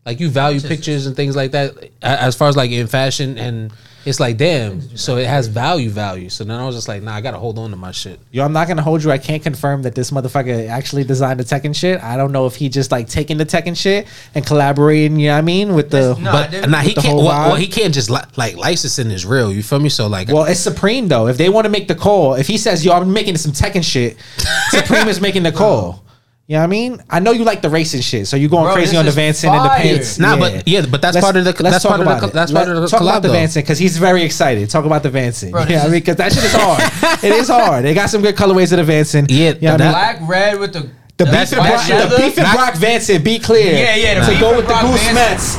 like 0.06 0.20
you 0.20 0.30
value 0.30 0.60
pictures 0.60 1.06
and 1.06 1.16
things 1.16 1.36
like 1.36 1.52
that 1.52 1.90
as 2.02 2.36
far 2.36 2.50
as 2.50 2.58
like 2.58 2.72
in 2.72 2.88
fashion 2.88 3.38
and 3.38 3.72
it's 4.06 4.20
like 4.20 4.38
damn. 4.38 4.82
So 4.98 5.18
it 5.18 5.28
has 5.28 5.48
value 5.48 5.90
value. 5.90 6.30
So 6.30 6.44
then 6.44 6.60
I 6.60 6.66
was 6.66 6.76
just 6.76 6.88
like, 6.88 7.02
nah, 7.04 7.16
I 7.16 7.22
gotta 7.22 7.38
hold 7.38 7.58
on 7.60 7.72
to 7.72 7.76
my 7.76 7.92
shit. 7.92 8.20
Yo, 8.32 8.44
I'm 8.46 8.54
not 8.54 8.68
gonna 8.68 8.82
hold 8.82 9.04
you. 9.04 9.12
I 9.12 9.18
can't 9.18 9.42
confirm 9.44 9.82
that 9.84 9.96
this 9.96 10.12
motherfucker 10.12 10.70
actually 10.70 11.04
designed 11.04 11.40
the 11.40 11.44
Tekken 11.44 11.76
shit. 11.76 12.02
I 12.04 12.16
don't 12.18 12.32
know 12.32 12.46
if 12.46 12.56
he 12.56 12.70
just 12.70 12.92
like 12.92 13.08
taking 13.10 13.38
the 13.38 13.46
Tekken 13.46 13.76
shit 13.76 14.08
and 14.36 14.46
collaborating. 14.46 15.20
You 15.20 15.28
know 15.28 15.34
what 15.34 15.38
I 15.40 15.42
mean? 15.42 15.74
With 15.74 15.90
the 15.90 16.16
No, 16.20 16.30
I 16.30 16.34
But 16.34 16.52
didn't- 16.52 16.72
nah, 16.72 16.80
he 16.80 16.88
with 16.90 16.96
the 16.96 17.02
can't. 17.02 17.14
whole 17.16 17.26
Well, 17.26 17.34
vibe. 17.34 17.48
well, 17.48 17.56
he 17.56 17.68
can't 17.68 17.94
just 17.94 18.10
li- 18.10 18.20
like 18.38 18.56
licensing 18.58 19.12
is 19.12 19.26
real. 19.26 19.52
You 19.52 19.64
feel 19.64 19.80
me? 19.80 19.90
So 19.90 20.08
like, 20.08 20.30
well, 20.30 20.46
it's 20.46 20.60
Supreme 20.60 21.08
though. 21.08 21.28
If 21.28 21.38
they 21.38 21.50
want 21.50 21.66
to 21.66 21.70
make 21.70 21.88
the 21.88 21.96
call, 21.96 22.36
if 22.36 22.48
he 22.48 22.58
says, 22.58 22.86
"Yo, 22.86 22.94
I'm 22.94 23.12
making 23.12 23.38
some 23.38 23.52
Tekken 23.52 23.84
shit," 23.84 24.18
Supreme 24.70 25.08
is 25.08 25.20
making 25.20 25.44
the 25.44 25.52
call. 25.52 26.05
You 26.48 26.54
know 26.58 26.60
what 26.60 26.64
I 26.66 26.68
mean? 26.68 27.04
I 27.10 27.20
know 27.22 27.32
you 27.32 27.44
like 27.44 27.64
the 27.64 27.72
racing 27.72 28.02
shit, 28.02 28.28
so 28.28 28.38
you 28.38 28.48
going 28.50 28.66
Bro, 28.66 28.76
crazy 28.76 28.96
on 28.96 29.06
the 29.06 29.10
is 29.10 29.16
Vanson 29.16 29.50
and 29.50 29.66
the 29.66 29.70
fire. 29.70 29.82
pants. 29.82 30.20
Nah, 30.20 30.38
but- 30.38 30.68
yeah, 30.68 30.86
but 30.88 31.02
that's 31.02 31.16
Let's- 31.16 31.26
part 31.26 31.38
of 31.38 31.44
the- 31.44 31.50
let's 31.52 31.62
that's 31.64 31.84
talk 31.84 31.90
part 31.90 32.02
of 32.02 32.06
the 32.06 32.12
about 32.12 32.22
co- 32.22 32.28
it. 32.28 32.34
that's 32.34 32.52
Let- 32.52 32.66
part 32.66 32.76
of 32.78 32.82
the 32.84 32.88
talk 32.88 33.02
collab, 33.02 33.04
about 33.10 33.22
the 33.24 33.28
though. 33.30 33.34
Vanson 33.34 33.56
because 33.56 33.80
he's 33.80 33.98
very 33.98 34.22
excited. 34.22 34.70
Talk 34.70 34.86
about 34.86 35.02
the 35.02 35.10
Vanson. 35.10 35.50
Bro, 35.50 35.62
yeah, 35.62 35.68
this 35.68 35.80
I 35.82 35.84
mean, 35.86 35.92
because 35.94 36.18
that 36.18 36.32
shit 36.34 36.44
is 36.44 36.54
hard. 36.54 37.24
it 37.24 37.32
is 37.32 37.48
hard. 37.48 37.84
They 37.84 37.96
got 37.96 38.12
some 38.12 38.22
good 38.22 38.36
colorways 38.36 38.72
of 38.78 38.86
the 38.86 38.94
Vanson. 38.94 39.26
Yeah, 39.28 39.54
you 39.54 39.62
know 39.62 39.72
what 39.72 39.82
I 39.82 39.86
mean? 39.86 39.92
Black 39.94 40.20
red 40.30 40.60
with 40.60 40.74
the 40.74 40.82
The 41.18 41.26
the 41.26 41.26
beef 41.32 41.52
and 41.54 41.60
white 41.62 41.70
Brock, 41.72 41.88
the 41.88 41.94
leather. 41.96 42.18
beef 42.18 42.38
and 42.38 42.52
Brock 42.54 42.74
Vanson, 42.76 43.24
be 43.24 43.40
clear. 43.40 43.74
Yeah, 43.74 43.96
yeah, 43.96 44.24
To 44.26 44.30
beef 44.32 44.40
go 44.40 44.48
and 44.50 44.58
with 44.58 44.68
the 44.68 44.74
Goose 44.76 45.02
Vanson. 45.08 45.14
Mets. 45.16 45.58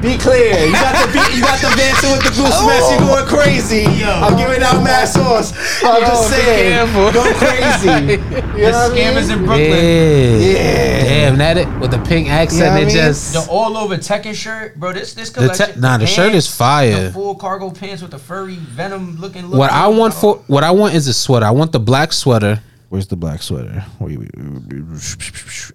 Be 0.00 0.16
clear. 0.16 0.66
You 0.66 0.72
got 0.72 0.94
the 1.06 1.12
beat, 1.12 1.34
you 1.36 1.42
got 1.42 1.58
the 1.60 1.66
Vanson 1.74 2.12
with 2.14 2.22
the 2.22 2.30
goose 2.30 2.54
oh. 2.54 2.66
mess. 2.66 2.86
You 2.92 2.98
going 3.06 3.26
crazy. 3.26 3.82
Yo. 3.98 4.08
I'm 4.10 4.36
giving 4.36 4.62
out 4.62 4.82
mad 4.84 5.06
sauce. 5.08 5.52
I'm 5.82 6.00
just 6.02 6.30
saying. 6.30 6.86
careful. 6.86 7.12
Go 7.12 7.32
crazy. 7.34 8.22
You 8.58 8.64
The 8.64 8.70
know 8.72 8.88
what 8.88 8.92
I 8.92 8.96
scammers 8.96 9.28
mean? 9.28 9.38
in 9.38 9.44
Brooklyn. 9.44 9.70
Yeah. 9.70 10.36
Yeah. 10.38 11.04
Damn, 11.04 11.38
that 11.38 11.56
it 11.58 11.68
with 11.80 11.90
the 11.92 11.98
pink 11.98 12.28
accent. 12.28 12.62
Yeah, 12.62 12.74
I 12.74 12.78
it 12.80 12.84
mean, 12.86 12.94
just 12.94 13.32
The 13.32 13.46
all 13.50 13.76
over 13.76 13.96
Tekken 13.96 14.34
shirt, 14.34 14.74
bro. 14.78 14.92
This 14.92 15.14
this 15.14 15.30
The 15.30 15.42
te- 15.48 15.54
collection. 15.54 15.80
nah, 15.80 15.96
the 15.98 16.06
shirt 16.06 16.34
is 16.34 16.48
fire. 16.52 17.04
The 17.06 17.12
full 17.12 17.36
cargo 17.36 17.70
pants 17.70 18.02
with 18.02 18.10
the 18.10 18.18
furry 18.18 18.56
venom 18.56 19.16
looking. 19.20 19.46
look. 19.46 19.58
what 19.60 19.70
I 19.70 19.86
want 19.88 20.12
for 20.14 20.36
what 20.48 20.64
I 20.64 20.72
want 20.72 20.94
is 20.94 21.06
a 21.06 21.14
sweater. 21.14 21.46
I 21.46 21.50
want 21.52 21.70
the 21.72 21.78
black 21.80 22.12
sweater. 22.12 22.60
Where's 22.90 23.06
the 23.06 23.16
black 23.16 23.42
sweater? 23.42 23.84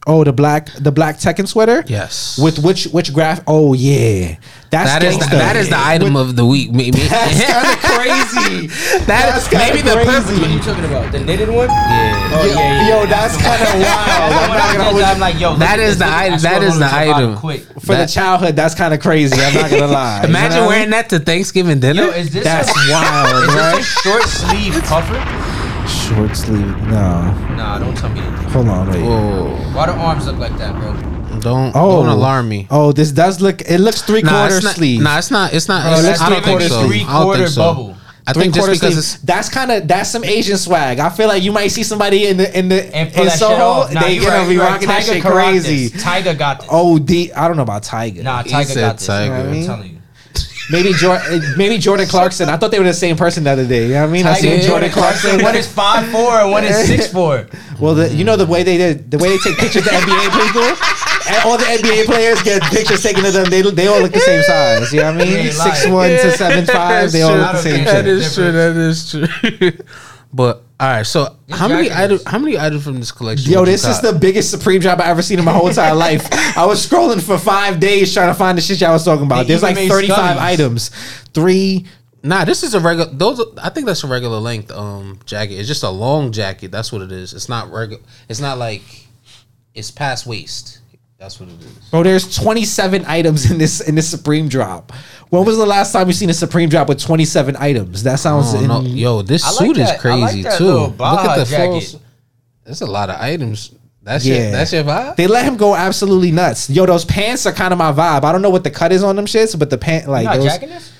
Oh, 0.07 0.23
the 0.23 0.33
black, 0.33 0.71
the 0.73 0.91
black 0.91 1.17
Tekken 1.17 1.47
sweater. 1.47 1.83
Yes. 1.85 2.39
With 2.41 2.57
which 2.57 2.85
which 2.85 3.13
graph? 3.13 3.43
Oh 3.45 3.73
yeah, 3.73 4.37
that's 4.71 4.89
that 4.89 5.03
is 5.03 5.19
the, 5.19 5.25
that 5.27 5.55
is 5.55 5.69
the 5.69 5.77
item 5.77 6.15
of 6.15 6.35
the 6.35 6.43
week. 6.43 6.71
Maybe 6.71 6.97
That's 7.05 7.37
kind 7.45 7.67
of 7.69 7.79
crazy. 7.93 8.67
That 9.05 9.05
That's 9.05 9.43
is 9.43 9.47
kinda 9.47 9.65
maybe 9.65 9.81
the 9.87 9.93
crazy. 9.93 10.09
perfect. 10.09 10.39
What 10.41 10.49
are 10.49 10.53
you 10.53 10.59
talking 10.59 10.85
about? 10.85 11.11
The 11.11 11.19
knitted 11.19 11.49
one? 11.49 11.69
Yeah. 11.69 12.31
Oh, 12.33 12.45
yo, 12.45 12.53
yeah, 12.53 12.87
yeah, 12.87 12.89
yo, 13.01 13.05
that's 13.05 13.37
kind 13.37 13.61
of 13.61 13.73
wild. 13.77 14.33
I'm 14.33 14.49
not 14.49 14.71
gonna 14.73 14.83
hold 14.83 14.97
you- 14.97 15.03
I'm 15.03 15.19
like, 15.19 15.39
yo, 15.39 15.49
look 15.51 15.59
That 15.59 15.79
at 15.79 15.79
is 15.85 15.97
this, 15.99 16.07
the 16.07 16.13
item- 16.15 16.33
I 16.33 16.37
that 16.37 16.49
scrolled 16.49 16.63
is 16.63 16.73
on 16.73 16.79
the 16.79 16.87
to 16.87 16.95
item. 16.95 17.37
Quick. 17.37 17.61
For 17.79 17.85
That- 17.93 18.07
the 18.07 18.11
childhood, 18.13 18.55
that's 18.55 18.73
kind 18.73 18.91
of 18.93 18.99
crazy. 19.01 19.39
I'm 19.39 19.53
not 19.53 19.69
gonna 19.69 19.85
lie. 19.87 20.21
You 20.23 20.29
Imagine 20.29 20.57
know 20.57 20.65
what 20.65 20.65
I 20.65 20.67
wearing 20.67 20.81
mean? 20.85 20.89
that 20.97 21.09
to 21.09 21.19
Thanksgiving 21.19 21.79
dinner. 21.79 22.03
Yo, 22.05 22.09
is 22.09 22.31
this 22.33 22.43
That's 22.43 22.69
a, 22.69 22.91
wild, 22.91 23.43
Is 23.43 23.53
right? 23.53 23.75
this 23.77 23.85
a 23.85 24.01
short 24.01 24.23
sleeve 24.23 24.73
puffer? 24.85 25.42
Short 25.87 26.35
sleeve. 26.35 26.77
No, 26.87 27.33
Nah, 27.55 27.79
don't 27.79 27.95
tell 27.97 28.09
me 28.09 28.21
that. 28.21 28.51
hold 28.51 28.67
on, 28.69 28.89
wait. 28.89 29.01
Whoa! 29.03 29.55
Why 29.73 29.85
the 29.87 29.93
arms 29.93 30.25
look 30.27 30.37
like 30.37 30.57
that, 30.57 30.75
bro? 30.75 30.93
Don't 31.39 31.73
Oh, 31.75 32.03
don't 32.03 32.09
alarm 32.09 32.47
me. 32.47 32.67
Oh, 32.69 32.91
this 32.93 33.11
does 33.11 33.41
look. 33.41 33.61
It 33.61 33.79
looks 33.79 34.01
three 34.01 34.21
quarter 34.21 34.55
it's 34.57 34.63
not, 34.63 34.75
sleeve. 34.75 35.01
Nah, 35.01 35.17
it's 35.17 35.31
not. 35.31 35.53
It's 35.53 35.67
not. 35.67 35.83
Bro, 35.83 35.93
it's, 35.95 36.03
let's 36.03 36.21
I 36.21 36.29
don't 36.29 36.37
three 36.43 36.45
think 36.45 36.59
quarter 36.59 36.69
so. 36.69 36.87
Three 36.87 37.01
I 37.03 37.21
quarter 37.23 37.37
think 37.43 37.49
so. 37.49 37.61
bubble. 37.61 37.95
I 38.25 38.31
Three 38.31 38.43
think 38.43 38.53
just 38.55 38.65
quarter 38.65 38.79
because 38.79 38.93
sleeve. 38.93 39.15
it's 39.15 39.23
That's 39.23 39.49
kind 39.49 39.71
of 39.71 39.87
that's 39.87 40.09
some 40.09 40.23
Asian 40.23 40.57
swag. 40.57 40.99
I 40.99 41.09
feel 41.09 41.27
like 41.27 41.43
you 41.43 41.51
might 41.51 41.67
see 41.67 41.83
somebody 41.83 42.27
in 42.27 42.37
the 42.37 42.57
in 42.57 42.69
the 42.69 42.95
And 42.95 43.13
in 43.13 43.29
Soho. 43.31 43.91
Nah, 43.93 43.99
they 44.01 44.17
gonna 44.19 44.29
right, 44.29 44.47
be 44.47 44.53
you 44.53 44.61
right. 44.61 44.71
rocking 44.71 44.87
that 44.87 45.03
shit 45.03 45.21
crazy. 45.21 45.87
this. 45.89 46.01
Tiger 46.03 46.33
got 46.33 46.61
this. 46.61 46.69
Oh, 46.71 46.97
D. 46.99 47.33
I 47.33 47.47
don't 47.49 47.57
know 47.57 47.63
about 47.63 47.83
Tiger. 47.83 48.23
Nah, 48.23 48.43
He 48.43 48.49
Tiger 48.51 48.69
said 48.69 48.81
got 48.81 48.97
this. 48.99 49.07
Tiger. 49.07 49.33
I 49.33 49.43
mean? 49.51 49.61
I'm 49.61 49.65
telling 49.67 49.91
you. 49.91 49.97
Maybe 50.69 50.93
Jordan. 50.93 51.41
Uh, 51.41 51.53
maybe 51.57 51.77
Jordan 51.77 52.07
Clarkson. 52.07 52.49
I 52.49 52.57
thought 52.57 52.71
they 52.71 52.79
were 52.79 52.85
the 52.85 52.93
same 52.93 53.17
person 53.17 53.43
the 53.43 53.51
other 53.51 53.67
day. 53.67 53.87
You 53.87 53.93
know 53.93 54.01
what 54.01 54.09
I 54.09 54.11
mean? 54.11 54.25
I 54.25 54.33
seen 54.35 54.61
Jordan 54.61 54.91
Clarkson. 54.91 55.43
One 55.43 55.55
is 55.55 55.67
five 55.67 56.09
four 56.09 56.39
and 56.39 56.51
one 56.51 56.63
is 56.63 56.87
six 56.87 57.07
four. 57.11 57.47
Well, 57.79 57.95
the, 57.95 58.13
you 58.13 58.23
know 58.23 58.37
the 58.37 58.45
way 58.45 58.63
they 58.63 58.77
did, 58.77 59.11
the 59.11 59.17
way 59.17 59.29
they 59.29 59.37
take 59.39 59.57
pictures 59.57 59.85
of 59.85 59.91
NBA 59.91 60.29
people, 60.31 60.63
and 61.27 61.45
all 61.45 61.57
the 61.57 61.65
NBA 61.65 62.05
players 62.05 62.41
get 62.43 62.61
pictures 62.63 63.03
taken 63.03 63.25
of 63.25 63.33
them. 63.33 63.49
They 63.49 63.61
they 63.61 63.87
all 63.87 64.01
look 64.01 64.13
the 64.13 64.19
same 64.19 64.43
size. 64.43 64.93
You 64.93 65.01
know 65.01 65.13
what 65.13 65.21
I 65.21 65.25
mean? 65.25 65.51
Six 65.51 65.87
one 65.87 66.09
to 66.09 66.31
seven 66.31 66.65
five. 66.65 67.11
They 67.11 67.21
all 67.23 67.35
look 67.35 67.51
the 67.53 67.61
same 67.61 67.83
that 67.83 68.03
true. 68.33 68.51
That 68.51 68.77
is 68.77 69.11
true. 69.11 69.85
but 70.33 70.62
all 70.83 70.89
right, 70.89 71.03
so 71.03 71.37
This 71.47 71.57
how 71.57 71.69
many 71.69 71.89
items? 71.89 72.25
How 72.25 72.37
many 72.37 72.57
items 72.59 72.83
from 72.83 72.99
this 72.99 73.09
collection? 73.13 73.49
Yo, 73.49 73.63
this 73.63 73.85
is 73.85 74.01
the 74.01 74.11
biggest 74.11 74.51
Supreme 74.51 74.81
drop 74.81 74.99
I 74.99 75.05
ever 75.05 75.21
seen 75.21 75.39
in 75.39 75.45
my 75.45 75.53
whole 75.53 75.69
entire 75.69 75.95
life. 75.95 76.27
I 76.57 76.65
was 76.65 76.85
scrolling 76.85 77.21
for 77.21 77.37
five 77.37 77.79
days 77.79 78.13
trying 78.13 78.27
to 78.27 78.33
find 78.33 78.57
the 78.57 78.61
shit 78.61 78.81
y'all 78.81 78.91
was 78.91 79.05
talking 79.05 79.25
about. 79.25 79.43
They 79.43 79.55
There's 79.55 79.63
like 79.63 79.77
35 79.77 80.37
items. 80.37 80.89
Three. 81.33 81.85
Nah, 82.21 82.43
this 82.43 82.63
is 82.63 82.73
a 82.73 82.81
regular. 82.81 83.09
Those, 83.13 83.39
are- 83.39 83.45
I 83.61 83.69
think 83.69 83.85
that's 83.87 84.03
a 84.03 84.07
regular 84.07 84.39
length 84.39 84.71
um 84.71 85.19
jacket. 85.25 85.53
It's 85.53 85.69
just 85.69 85.83
a 85.83 85.89
long 85.89 86.33
jacket. 86.33 86.69
That's 86.71 86.91
what 86.91 87.01
it 87.01 87.13
is. 87.13 87.33
It's 87.33 87.47
not 87.47 87.71
regular. 87.71 88.03
It's 88.27 88.41
not 88.41 88.57
like 88.57 88.81
it's 89.73 89.89
past 89.89 90.25
waist. 90.25 90.79
That's 91.23 91.39
what 91.39 91.47
it 91.47 91.55
is. 91.61 91.67
Bro, 91.89 92.03
there's 92.03 92.35
27 92.35 93.05
items 93.05 93.49
in 93.49 93.57
this 93.57 93.79
in 93.79 93.95
this 93.95 94.09
Supreme 94.09 94.49
drop. 94.49 94.91
When 95.29 95.45
was 95.45 95.55
the 95.55 95.65
last 95.65 95.93
time 95.93 96.07
you 96.07 96.13
seen 96.13 96.29
a 96.29 96.33
Supreme 96.33 96.67
drop 96.67 96.89
with 96.89 96.99
27 97.01 97.55
items? 97.55 98.03
That 98.03 98.19
sounds 98.19 98.53
Oh, 98.53 98.59
in, 98.59 98.67
no. 98.67 98.81
Yo, 98.81 99.21
this 99.21 99.41
I 99.45 99.51
like 99.51 99.57
suit 99.57 99.77
that- 99.77 99.81
is 99.83 99.87
I 99.87 99.91
like 99.93 99.99
crazy 100.01 100.43
that 100.43 100.57
too. 100.57 100.65
little 100.65 100.81
Look 100.87 100.97
Baja 100.97 101.31
at 101.31 101.37
the 101.37 101.45
full. 101.45 101.79
jacket. 101.79 101.95
There's 102.65 102.81
a 102.81 102.85
lot 102.87 103.09
of 103.09 103.21
items. 103.21 103.71
That's 104.01 104.25
Yeah. 104.25 104.35
your 104.35 104.51
that's 104.51 104.73
your 104.73 104.83
vibe. 104.83 105.15
They 105.15 105.27
let 105.27 105.45
him 105.45 105.55
go 105.55 105.73
absolutely 105.75 106.33
nuts. 106.33 106.69
Yo, 106.69 106.85
those 106.85 107.05
pants 107.05 107.45
are 107.45 107.53
kind 107.53 107.71
of 107.71 107.77
my 107.79 107.93
vibe. 107.93 108.25
I 108.25 108.33
don't 108.33 108.41
know 108.41 108.49
what 108.49 108.65
the 108.65 108.71
cut 108.71 108.91
is 108.91 109.01
on 109.01 109.15
them 109.15 109.25
shits, 109.25 109.57
but 109.57 109.69
the 109.69 109.77
pant 109.77 110.09
like 110.09 110.23
You 110.23 110.29
not 110.29 110.35
those. 110.35 110.45
jacking 110.45 110.69
this? 110.69 110.91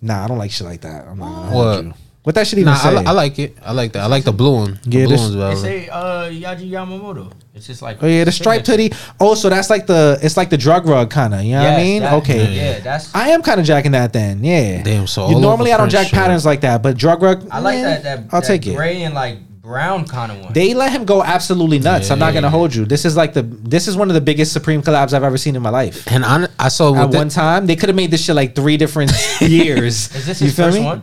Nah, 0.00 0.24
I 0.24 0.28
don't 0.28 0.38
like 0.38 0.52
shit 0.52 0.64
like 0.68 0.82
that. 0.82 1.08
I'm 1.08 1.18
not 1.18 1.26
gonna 1.26 1.56
What? 1.56 1.64
hold 1.74 1.84
you. 1.86 1.94
What 2.26 2.34
that 2.34 2.44
should 2.48 2.58
even 2.58 2.72
Nah, 2.72 2.80
I, 2.80 2.82
say? 2.82 2.96
li- 2.98 3.04
I 3.06 3.12
like 3.12 3.38
it. 3.38 3.56
I 3.64 3.70
like 3.70 3.92
that. 3.92 4.02
I 4.02 4.06
like 4.06 4.24
the 4.24 4.32
blue 4.32 4.52
one. 4.56 4.80
The 4.82 4.90
Yeah, 4.98 5.04
blue 5.06 5.14
this- 5.16 5.20
one's 5.20 5.34
They 5.34 5.38
valid. 5.38 5.58
say 5.58 5.88
uh, 5.88 6.24
Yaji 6.28 6.70
Yamamoto. 6.72 7.30
It's 7.54 7.68
just 7.68 7.82
like 7.82 8.02
oh 8.02 8.06
yeah, 8.08 8.24
the 8.24 8.32
striped 8.32 8.66
hoodie. 8.66 8.90
Oh, 9.20 9.36
so 9.36 9.48
that's 9.48 9.70
like 9.70 9.86
the 9.86 10.18
it's 10.20 10.36
like 10.36 10.50
the 10.50 10.58
drug 10.58 10.86
rug 10.88 11.08
kind 11.08 11.32
of. 11.34 11.42
You 11.44 11.52
know 11.52 11.62
what 11.62 11.74
I 11.74 11.76
mean? 11.76 12.02
that- 12.02 12.14
okay. 12.14 12.52
Yeah, 12.52 12.80
that's. 12.80 13.14
I 13.14 13.28
am 13.28 13.42
kind 13.44 13.60
of 13.60 13.64
jacking 13.66 13.92
that 13.92 14.12
then. 14.12 14.42
Yeah. 14.42 14.82
Damn, 14.82 15.06
so 15.06 15.30
You- 15.30 15.38
normally 15.40 15.72
I 15.72 15.76
don't 15.76 15.88
jack 15.88 16.08
shirt. 16.08 16.14
patterns 16.18 16.44
like 16.44 16.62
that, 16.62 16.82
but 16.82 16.96
drug 16.96 17.22
rug. 17.22 17.46
I 17.48 17.60
like 17.60 17.76
eh, 17.78 17.82
that. 17.82 18.02
That 18.02 18.18
I'll 18.34 18.40
that 18.40 18.46
take 18.48 18.66
it. 18.66 18.74
Gray 18.74 19.04
and 19.04 19.14
like 19.14 19.38
brown 19.62 20.04
kind 20.04 20.32
of 20.32 20.40
one. 20.40 20.52
They 20.52 20.74
let 20.74 20.90
him 20.90 21.04
go 21.04 21.22
absolutely 21.22 21.78
nuts. 21.78 22.10
I'm 22.10 22.18
not 22.18 22.34
gonna 22.34 22.50
hold 22.50 22.74
you. 22.74 22.84
This 22.86 23.04
is 23.04 23.16
like 23.16 23.34
the 23.34 23.42
this 23.42 23.86
is 23.86 23.96
one 23.96 24.08
of 24.10 24.14
the 24.14 24.20
biggest 24.20 24.52
Supreme 24.52 24.82
collabs 24.82 25.12
I've 25.12 25.22
ever 25.22 25.38
seen 25.38 25.54
in 25.54 25.62
my 25.62 25.70
life. 25.70 26.06
And 26.10 26.24
I, 26.24 26.48
I 26.58 26.68
saw 26.70 26.92
At 26.94 27.02
with 27.02 27.12
the, 27.12 27.18
one 27.18 27.28
time, 27.28 27.66
they 27.66 27.76
could 27.76 27.88
have 27.88 27.96
made 27.96 28.10
this 28.10 28.24
shit 28.24 28.34
like 28.34 28.56
three 28.56 28.76
different 28.76 29.12
years. 29.40 30.12
Is 30.14 30.26
this 30.26 30.40
You 30.40 30.46
his 30.48 30.56
feel 30.56 30.66
first 30.66 30.78
me? 30.78 30.84
one? 30.84 31.02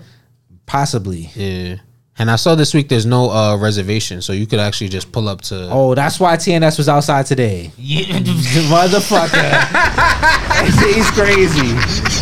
Possibly. 0.65 1.30
yeah. 1.36 1.76
And 2.19 2.30
I 2.30 2.36
saw 2.36 2.54
this 2.54 2.76
week 2.76 2.89
there's 2.89 3.08
no 3.08 3.32
uh, 3.32 3.58
reservation, 3.58 4.21
so 4.21 4.34
you 4.34 4.45
could 4.45 4.60
actually 4.60 4.89
just 4.89 5.12
pull 5.12 5.28
up 5.28 5.41
to. 5.49 5.67
Oh, 5.71 5.95
that's 5.95 6.19
why 6.19 6.36
TNS 6.38 6.78
was 6.78 6.88
outside 6.88 7.26
today. 7.26 7.71
Yeah. 7.76 8.04
Motherfucker. 8.69 9.34
He's 10.93 11.10
crazy. 11.12 11.73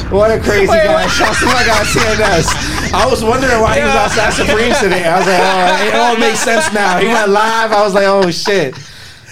What 0.07 0.31
a 0.31 0.39
crazy 0.39 0.67
guy. 0.67 1.07
Shout 1.07 1.35
to 1.39 1.45
my 1.45 1.63
guy 1.67 1.83
TNS. 1.83 2.93
I 2.93 3.05
was 3.09 3.21
wondering 3.23 3.59
why 3.61 3.75
he 3.79 3.81
was 3.83 3.93
outside 3.95 4.31
Supreme 4.31 4.73
today. 4.81 5.05
I 5.05 5.17
was 5.19 5.27
like, 5.27 5.41
oh, 5.41 5.87
it 5.87 5.95
all 5.95 6.17
makes 6.17 6.39
sense 6.39 6.73
now. 6.73 6.97
He 6.99 7.07
went 7.07 7.29
live. 7.29 7.71
I 7.73 7.83
was 7.83 7.93
like, 7.93 8.05
oh 8.07 8.31
shit. 8.31 8.75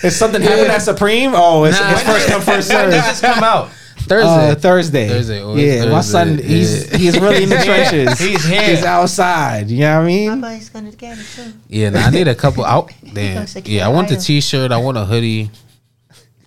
If 0.03 0.13
something 0.13 0.41
happened 0.41 0.71
at 0.71 0.81
Supreme, 0.81 1.31
oh, 1.35 1.63
it's, 1.65 1.79
Nah. 1.79 1.91
it's 1.91 2.03
first 2.03 2.27
come, 2.27 2.41
first 2.41 2.69
When 2.73 2.91
serve. 2.91 2.91
this 2.91 3.21
come 3.21 3.43
out? 3.43 3.69
Uh, 4.01 4.55
Thursday. 4.55 4.55
Thursday. 4.55 5.07
Thursday, 5.09 5.41
always 5.41 5.63
Yeah, 5.63 5.85
my 5.85 6.01
Thursday, 6.01 6.11
son, 6.11 6.37
he's 6.39 6.91
yeah. 6.91 6.97
he's 6.97 7.19
really 7.19 7.43
in 7.43 7.49
the 7.49 7.57
trenches. 7.63 8.19
He's 8.19 8.43
here. 8.43 8.63
He's 8.63 8.83
outside. 8.83 9.69
You 9.69 9.79
know 9.81 9.97
what 9.97 10.03
I 10.03 10.07
mean? 10.07 10.41
Boy's 10.41 10.69
gonna 10.69 10.91
get 10.91 11.17
it 11.17 11.25
too. 11.35 11.53
yeah, 11.67 11.89
nah, 11.89 11.99
I 12.01 12.09
need 12.09 12.27
a 12.27 12.35
couple 12.35 12.65
out. 12.65 12.91
Damn. 13.13 13.45
Yeah, 13.65 13.85
I 13.85 13.89
want 13.89 14.09
the 14.09 14.15
t-shirt. 14.17 14.71
I 14.71 14.77
want 14.77 14.97
a 14.97 15.05
hoodie. 15.05 15.51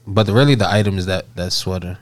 But 0.07 0.27
really, 0.29 0.55
the 0.57 0.69
item 0.71 0.99
is 0.99 1.07
that 1.07 1.27
that 1.37 1.53
sweater. 1.53 1.99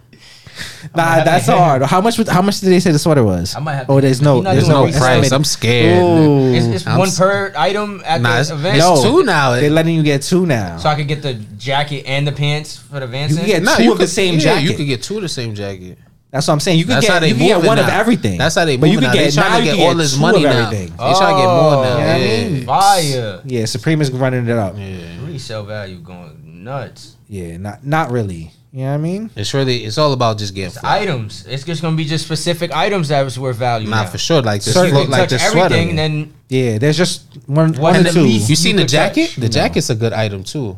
Nah, 0.95 1.23
that's 1.25 1.47
to- 1.47 1.53
hard. 1.57 1.83
How 1.83 2.01
much? 2.01 2.19
would- 2.19 2.29
How 2.29 2.43
much 2.43 2.61
did 2.61 2.71
they 2.71 2.81
say 2.81 2.91
the 2.93 2.99
sweater 2.99 3.23
was? 3.25 3.55
I 3.55 3.61
might 3.61 3.75
have 3.75 3.91
Oh, 3.91 4.01
there's 4.01 4.21
no. 4.23 4.41
There's 4.43 4.69
no 4.69 4.85
no 4.87 4.91
price. 4.91 4.97
estimated- 4.97 5.33
I'm 5.33 5.45
scared. 5.45 6.03
Ooh. 6.03 6.55
It's, 6.55 6.67
it's 6.67 6.87
I'm 6.87 6.99
one 6.99 7.09
s- 7.09 7.19
per 7.19 7.53
item 7.57 8.03
at 8.05 8.21
Nah, 8.21 8.29
the 8.29 8.41
it's- 8.41 8.51
event. 8.51 8.77
it's 8.77 8.85
No. 8.87 9.03
two 9.03 9.23
now. 9.25 9.53
They're 9.53 9.71
letting 9.71 9.95
you 9.95 10.03
get 10.03 10.23
two 10.23 10.47
now. 10.47 10.79
So 10.79 10.89
I 10.89 10.95
could 10.95 11.09
get 11.09 11.23
the 11.23 11.35
jacket 11.35 12.05
and 12.07 12.27
the 12.27 12.33
pants 12.33 12.77
for 12.77 13.01
the 13.01 13.07
Vans. 13.07 13.33
You 13.33 13.39
can 13.39 13.47
get 13.47 13.63
Nah, 13.63 13.77
two 13.77 13.85
you 13.85 13.93
of 13.93 13.99
the 13.99 14.07
same 14.07 14.35
yeah, 14.35 14.41
jacket. 14.41 14.63
You 14.71 14.75
could 14.77 14.87
get 14.87 15.03
two 15.03 15.17
of 15.17 15.23
the 15.23 15.29
same 15.29 15.55
jacket. 15.55 15.99
That's 16.33 16.47
what 16.47 16.55
I'm 16.55 16.61
saying. 16.61 16.79
You 16.79 16.85
could 16.85 16.95
That's 16.95 17.09
get 17.09 17.23
you 17.25 17.35
can 17.35 17.39
get 17.45 17.55
moving 17.57 17.69
one 17.69 17.79
of 17.81 17.89
everything. 17.89 18.39
That's 18.39 18.55
how 18.55 18.65
they 18.65 18.77
But 18.77 18.87
you 18.91 18.97
moving 19.01 19.11
could 19.11 19.17
now. 19.17 19.21
They 19.25 19.31
get 19.31 19.35
trying 19.35 19.51
now 19.51 19.57
to 19.59 19.65
you 19.65 19.71
get 19.73 19.77
can 19.79 19.87
all 19.89 19.95
this 19.97 20.17
money 20.17 20.45
of 20.45 20.51
now. 20.53 20.59
everything. 20.67 20.89
They 20.91 20.97
trying 20.97 21.35
to 21.35 21.41
get 21.43 21.47
more 21.47 21.75
oh, 21.75 21.83
now. 21.83 21.99
You 21.99 22.05
know 22.05 22.13
I 22.13 22.17
Yeah. 22.19 22.49
mean? 22.49 22.67
Fire. 22.67 23.41
Yeah, 23.47 23.65
Supreme 23.65 24.01
is 24.01 24.11
running 24.13 24.47
it 24.49 24.57
up. 24.57 24.77
Yeah. 24.79 25.27
Resale 25.27 25.65
value 25.65 25.97
going 25.99 26.63
nuts. 26.63 27.17
Yeah, 27.29 27.57
not 27.57 27.85
not 27.85 28.13
really. 28.13 28.53
You 28.73 28.85
know 28.85 28.89
what 28.91 28.95
I 28.95 28.97
mean? 28.99 29.31
It's 29.35 29.53
really 29.53 29.85
it's 29.85 29.99
all 29.99 30.13
about 30.13 30.39
just 30.39 30.55
getting 30.55 30.69
It's 30.69 30.85
items. 30.85 31.45
It's 31.49 31.65
just 31.65 31.83
gonna 31.83 31.97
be 31.97 32.05
just 32.05 32.25
specific 32.25 32.71
items 32.73 33.09
that 33.09 33.23
was 33.23 33.37
worth 33.39 33.57
value. 33.57 33.89
Not 33.89 34.05
now. 34.05 34.11
for 34.11 34.19
sure. 34.19 34.43
Like 34.43 34.63
this, 34.63 34.77
If 34.77 34.87
you 34.87 34.93
look 34.95 35.03
can 35.05 35.11
like 35.11 35.21
touch 35.23 35.31
this 35.31 35.43
everything, 35.43 35.89
sweater. 35.89 35.97
then 35.97 36.35
Yeah, 36.49 36.79
there's 36.79 36.97
just 36.97 37.23
one 37.47 37.73
One 37.73 37.81
one 37.83 37.97
and 37.97 38.07
or 38.07 38.13
two. 38.13 38.29
you 38.29 38.55
seen 38.55 38.77
the 38.77 38.85
jacket? 38.85 39.27
touch. 39.31 39.37
The 39.37 39.49
jacket's 39.49 39.91
a 39.91 39.97
good 39.97 40.13
item 40.13 40.45
too. 40.45 40.77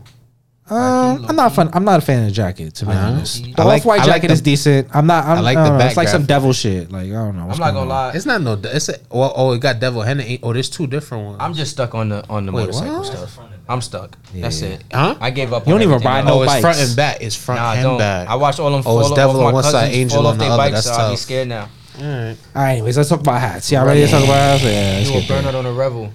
Um, 0.70 1.26
I'm 1.28 1.36
not 1.36 1.52
fun. 1.54 1.68
I'm 1.74 1.84
not 1.84 1.98
a 1.98 2.00
fan 2.00 2.20
of 2.20 2.26
the 2.26 2.30
jacket 2.32 2.74
to 2.76 2.86
be 2.86 2.92
Uh-huh. 2.92 3.08
honest. 3.08 3.44
The 3.44 3.60
I 3.60 3.64
like- 3.64 3.80
off-white 3.82 4.00
I 4.00 4.04
like 4.04 4.12
jacket 4.14 4.28
the- 4.28 4.32
is 4.34 4.40
decent. 4.40 4.88
I'm 4.94 5.06
not. 5.06 5.26
I'm, 5.26 5.38
I 5.38 5.40
like 5.40 5.56
I 5.58 5.62
the 5.64 5.68
don't 5.68 5.74
know, 5.74 5.78
back 5.84 5.88
It's 5.90 5.96
like 5.98 6.08
some 6.08 6.24
devil 6.24 6.52
shit. 6.54 6.90
Like 6.90 7.06
I 7.08 7.08
don't 7.12 7.36
know. 7.36 7.42
I'm 7.42 7.48
not 7.48 7.58
going 7.58 7.74
gonna 7.74 7.80
on. 7.80 7.88
lie. 7.88 8.12
It's 8.14 8.24
not 8.24 8.40
no. 8.40 8.58
It's 8.62 8.88
a, 8.88 8.96
well, 9.10 9.34
oh, 9.36 9.52
it 9.52 9.60
got 9.60 9.80
Devil 9.80 10.00
Henry. 10.00 10.38
Oh, 10.42 10.54
there's 10.54 10.70
two 10.70 10.86
different 10.86 11.24
ones. 11.26 11.36
I'm 11.40 11.52
just 11.52 11.72
stuck 11.72 11.94
on 11.94 12.08
the 12.08 12.24
on 12.30 12.46
the 12.46 12.52
Wait, 12.52 12.62
motorcycle 12.62 12.98
what? 13.00 13.06
stuff. 13.06 13.38
I'm 13.68 13.80
stuck. 13.80 14.16
That's 14.34 14.60
it. 14.62 14.82
Huh? 14.92 15.16
I 15.20 15.30
gave 15.30 15.52
up. 15.52 15.66
You 15.66 15.74
on 15.74 15.80
don't 15.80 15.88
even 15.88 16.02
ride 16.04 16.18
else. 16.20 16.26
no 16.26 16.40
oh, 16.40 16.42
it's 16.42 16.60
front 16.60 16.78
and 16.78 16.96
back. 16.96 17.18
It's 17.20 17.36
front 17.36 17.60
Nah, 17.60 17.68
I 17.70 17.74
and 17.76 17.82
don't. 17.82 17.98
back. 17.98 18.28
I 18.28 18.34
watched 18.34 18.60
all 18.60 18.70
them. 18.70 18.82
Oh, 18.84 18.98
it's 19.00 19.08
fall 19.08 19.16
devil 19.16 19.36
off 19.36 19.38
on 19.38 19.44
my 19.44 19.52
one 19.52 19.62
side, 19.62 19.72
cousins 19.72 19.96
angel 19.96 20.16
fall 20.18 20.26
on 20.26 20.32
off 20.32 20.38
the 20.38 20.44
their 20.44 20.52
other. 20.52 20.62
bikes, 20.62 20.74
That's 20.84 20.86
so 20.96 21.02
I'll 21.02 21.10
be 21.10 21.16
scared 21.16 21.48
now. 21.48 21.68
All 21.98 22.04
right, 22.04 22.36
Alright, 22.56 22.72
anyways, 22.78 22.96
let's 22.96 23.08
talk 23.10 23.20
about 23.20 23.40
hats. 23.40 23.70
Y'all 23.70 23.86
ready 23.86 24.00
to 24.04 24.08
talk 24.10 24.24
about 24.24 24.34
hats? 24.34 24.64
Yeah, 24.64 24.70
let's 24.96 25.08
You 25.10 25.14
will 25.14 25.26
burn 25.28 25.44
out 25.46 25.54
on 25.54 25.66
a 25.66 25.72
revel. 25.72 26.12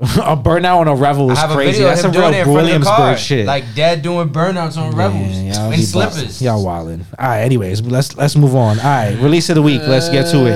a 0.00 0.34
burnout 0.34 0.78
on 0.78 0.88
a 0.88 0.94
revel 0.94 1.30
is 1.30 1.38
crazy. 1.50 1.82
That's 1.82 2.00
some 2.00 2.12
real 2.12 2.22
doing 2.22 2.34
it 2.34 2.38
in 2.38 2.44
front 2.44 2.58
of 2.58 2.64
the 2.64 2.78
Williamsburg 2.78 3.18
shit. 3.18 3.44
like 3.46 3.64
dad 3.74 4.00
doing 4.00 4.30
burnouts 4.30 4.78
on 4.78 4.96
rebels 4.96 5.28
Yeah, 5.36 5.52
y'all 5.64 5.72
in 5.72 5.80
slippers. 5.82 6.40
Y'all 6.40 6.64
wildin'. 6.64 7.04
All 7.18 7.28
right. 7.28 7.40
Anyways, 7.42 7.82
let's 7.82 8.16
let's 8.16 8.34
move 8.34 8.54
on. 8.54 8.78
All 8.78 8.84
right. 8.84 9.14
Release 9.20 9.50
of 9.50 9.56
the 9.56 9.62
week. 9.62 9.82
Let's 9.84 10.08
get 10.08 10.30
to 10.30 10.46
it. 10.46 10.52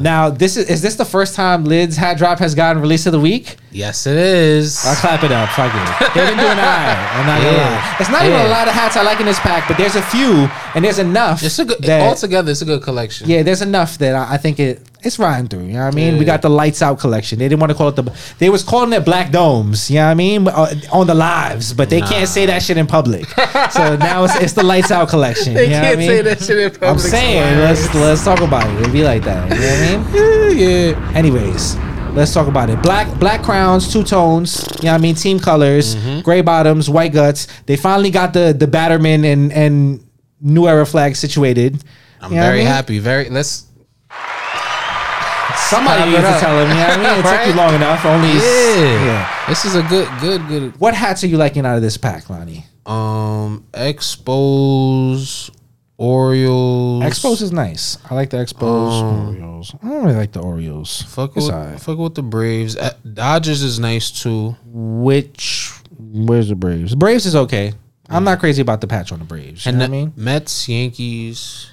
Now, 0.00 0.30
this 0.30 0.56
is 0.56 0.68
is 0.68 0.82
this 0.82 0.96
the 0.96 1.04
first 1.04 1.34
time 1.34 1.64
Lids 1.64 1.96
hat 1.96 2.18
drop 2.18 2.38
has 2.38 2.54
gotten 2.54 2.80
release 2.80 3.06
of 3.06 3.12
the 3.12 3.20
week? 3.20 3.56
Yes, 3.70 4.06
it 4.06 4.16
is. 4.16 4.84
I'll 4.84 4.96
clap 4.96 5.22
it 5.22 5.32
up. 5.32 5.48
Fuck 5.50 5.72
it. 5.74 6.14
They've 6.14 6.28
been 6.28 6.38
doing 6.38 6.50
all 6.50 6.56
right. 6.56 7.10
I'm 7.14 7.26
not 7.26 7.42
gonna 7.42 7.56
lie. 7.56 7.96
It's 8.00 8.10
not 8.10 8.24
even 8.24 8.40
a 8.40 8.48
lot 8.48 8.68
of 8.68 8.74
hats 8.74 8.96
I 8.96 9.02
like 9.02 9.20
in 9.20 9.26
this 9.26 9.40
pack, 9.40 9.68
but 9.68 9.76
there's 9.76 9.96
a 9.96 10.02
few, 10.02 10.48
and 10.74 10.84
there's 10.84 10.98
enough. 10.98 11.42
It's 11.42 11.58
a 11.58 11.64
good 11.64 11.82
that, 11.82 12.02
altogether. 12.02 12.50
It's 12.50 12.62
a 12.62 12.64
good 12.64 12.82
collection. 12.82 13.28
Yeah, 13.28 13.42
there's 13.42 13.62
enough 13.62 13.98
that 13.98 14.14
I, 14.14 14.34
I 14.34 14.36
think 14.36 14.58
it 14.58 14.82
it's 15.02 15.18
riding 15.18 15.48
through. 15.48 15.64
You 15.64 15.74
know 15.74 15.84
what 15.86 15.92
I 15.94 15.96
mean? 15.96 16.18
We 16.18 16.24
got 16.24 16.42
the 16.42 16.50
lights 16.50 16.82
out 16.82 16.98
collection. 16.98 17.38
They 17.38 17.48
didn't 17.48 17.60
want 17.60 17.70
to 17.70 17.76
call 17.76 17.88
it 17.88 17.96
the. 17.96 18.12
They 18.38 18.50
was 18.50 18.62
calling 18.62 18.92
it 18.92 19.04
black 19.04 19.30
domes. 19.30 19.90
You 19.90 19.96
know 19.96 20.04
what 20.06 20.10
I 20.10 20.14
mean? 20.14 20.48
Uh, 20.48 20.74
on 20.92 21.06
the 21.06 21.14
lives, 21.14 21.72
but 21.72 21.88
they 21.90 22.00
can't 22.00 22.28
say 22.28 22.46
that 22.46 22.62
shit 22.62 22.76
in 22.76 22.86
public. 22.86 23.26
so 23.70 23.96
now 23.96 24.24
it's, 24.24 24.36
it's 24.36 24.52
the 24.52 24.62
lights 24.62 24.90
out 24.90 25.08
collection. 25.08 25.54
They 25.60 25.64
you 25.64 25.70
know 25.70 25.80
can't 25.80 25.96
what 25.98 26.04
I 26.04 26.06
say 26.06 26.22
that 26.22 26.40
shit 26.42 26.58
in 26.58 26.70
public. 26.70 26.90
I'm 26.90 26.98
saying 26.98 27.58
let's 27.58 27.94
let's 27.94 28.24
talk 28.24 28.40
about 28.40 28.68
it. 28.68 28.80
It'd 28.80 28.92
be 28.92 29.02
like 29.04 29.22
that. 29.24 29.48
You 29.50 29.60
know 29.60 30.02
what 30.02 30.14
I 30.14 30.48
mean? 30.48 30.58
yeah. 30.58 31.12
Anyways, 31.14 31.76
let's 32.14 32.32
talk 32.34 32.46
about 32.48 32.68
it. 32.70 32.82
Black 32.82 33.06
black 33.18 33.42
crowns, 33.42 33.92
two 33.92 34.02
tones. 34.04 34.66
You 34.80 34.86
know 34.86 34.92
what 34.92 34.98
I 34.98 35.02
mean? 35.02 35.14
Team 35.14 35.38
colors, 35.40 35.96
Mm-hmm. 35.96 36.20
gray 36.20 36.40
bottoms, 36.42 36.88
white 36.90 37.12
guts. 37.12 37.46
They 37.66 37.76
finally 37.76 38.10
got 38.10 38.32
the 38.32 38.52
the 38.56 38.66
Batterman 38.66 39.24
and 39.24 39.52
and 39.52 40.04
New 40.40 40.66
Era 40.68 40.84
flag 40.86 41.16
situated. 41.16 41.82
I'm 42.22 42.32
You 42.32 42.36
know 42.36 42.42
what 42.42 42.46
I 42.46 42.50
very 42.50 42.58
mean? 42.58 42.66
happy. 42.66 42.98
Very. 42.98 43.28
Let's. 43.30 43.64
Somebody 45.70 46.02
Clap 46.02 46.08
needs 46.10 46.34
to 46.34 46.40
tell 46.40 46.58
him. 46.58 46.68
You 46.68 46.74
know 46.74 46.88
what 46.88 46.98
I 46.98 47.14
mean? 47.16 47.20
It 47.24 47.30
took 47.38 47.46
you 47.46 47.54
long 47.54 47.74
enough. 47.74 48.04
Only 48.04 48.28
Yeah. 48.28 49.04
yeah. 49.06 49.44
This 49.48 49.64
is 49.64 49.74
a 49.76 49.82
good, 49.84 50.08
good, 50.20 50.48
good. 50.48 50.80
What 50.80 50.94
hats 50.94 51.22
are 51.22 51.28
you 51.28 51.36
liking 51.36 51.64
out 51.64 51.76
of 51.76 51.82
this 51.82 51.96
pack, 51.96 52.28
Lani? 52.28 52.64
Um, 52.86 53.64
expos, 53.72 55.50
Orioles. 55.96 57.04
Expos 57.04 57.42
is 57.42 57.52
nice. 57.52 57.98
I 58.10 58.14
like 58.14 58.30
the 58.30 58.38
Expos. 58.38 59.28
Orioles. 59.28 59.74
I 59.82 59.88
don't 59.88 60.04
really 60.04 60.16
like 60.16 60.32
the 60.32 60.40
Orioles. 60.40 61.02
Fuck 61.02 61.36
It's 61.36 61.46
with, 61.46 61.54
alright. 61.54 61.80
fuck 61.80 61.98
with 61.98 62.14
the 62.14 62.22
Braves. 62.22 62.76
Uh, 62.76 62.94
Dodgers 63.12 63.62
is 63.62 63.78
nice 63.78 64.10
too. 64.10 64.56
Which 64.66 65.70
where's 65.98 66.48
the 66.48 66.54
Braves? 66.56 66.90
The 66.92 66.96
Braves 66.96 67.26
is 67.26 67.36
okay. 67.36 67.74
I'm 68.08 68.24
not 68.24 68.40
crazy 68.40 68.60
about 68.62 68.80
the 68.80 68.88
patch 68.88 69.12
on 69.12 69.20
the 69.20 69.24
Braves. 69.24 69.64
You 69.64 69.70
And 69.70 69.78
know 69.78 69.86
the 69.86 69.90
what 69.92 69.96
I 69.96 70.00
mean? 70.06 70.12
Mets, 70.16 70.68
Yankees. 70.68 71.70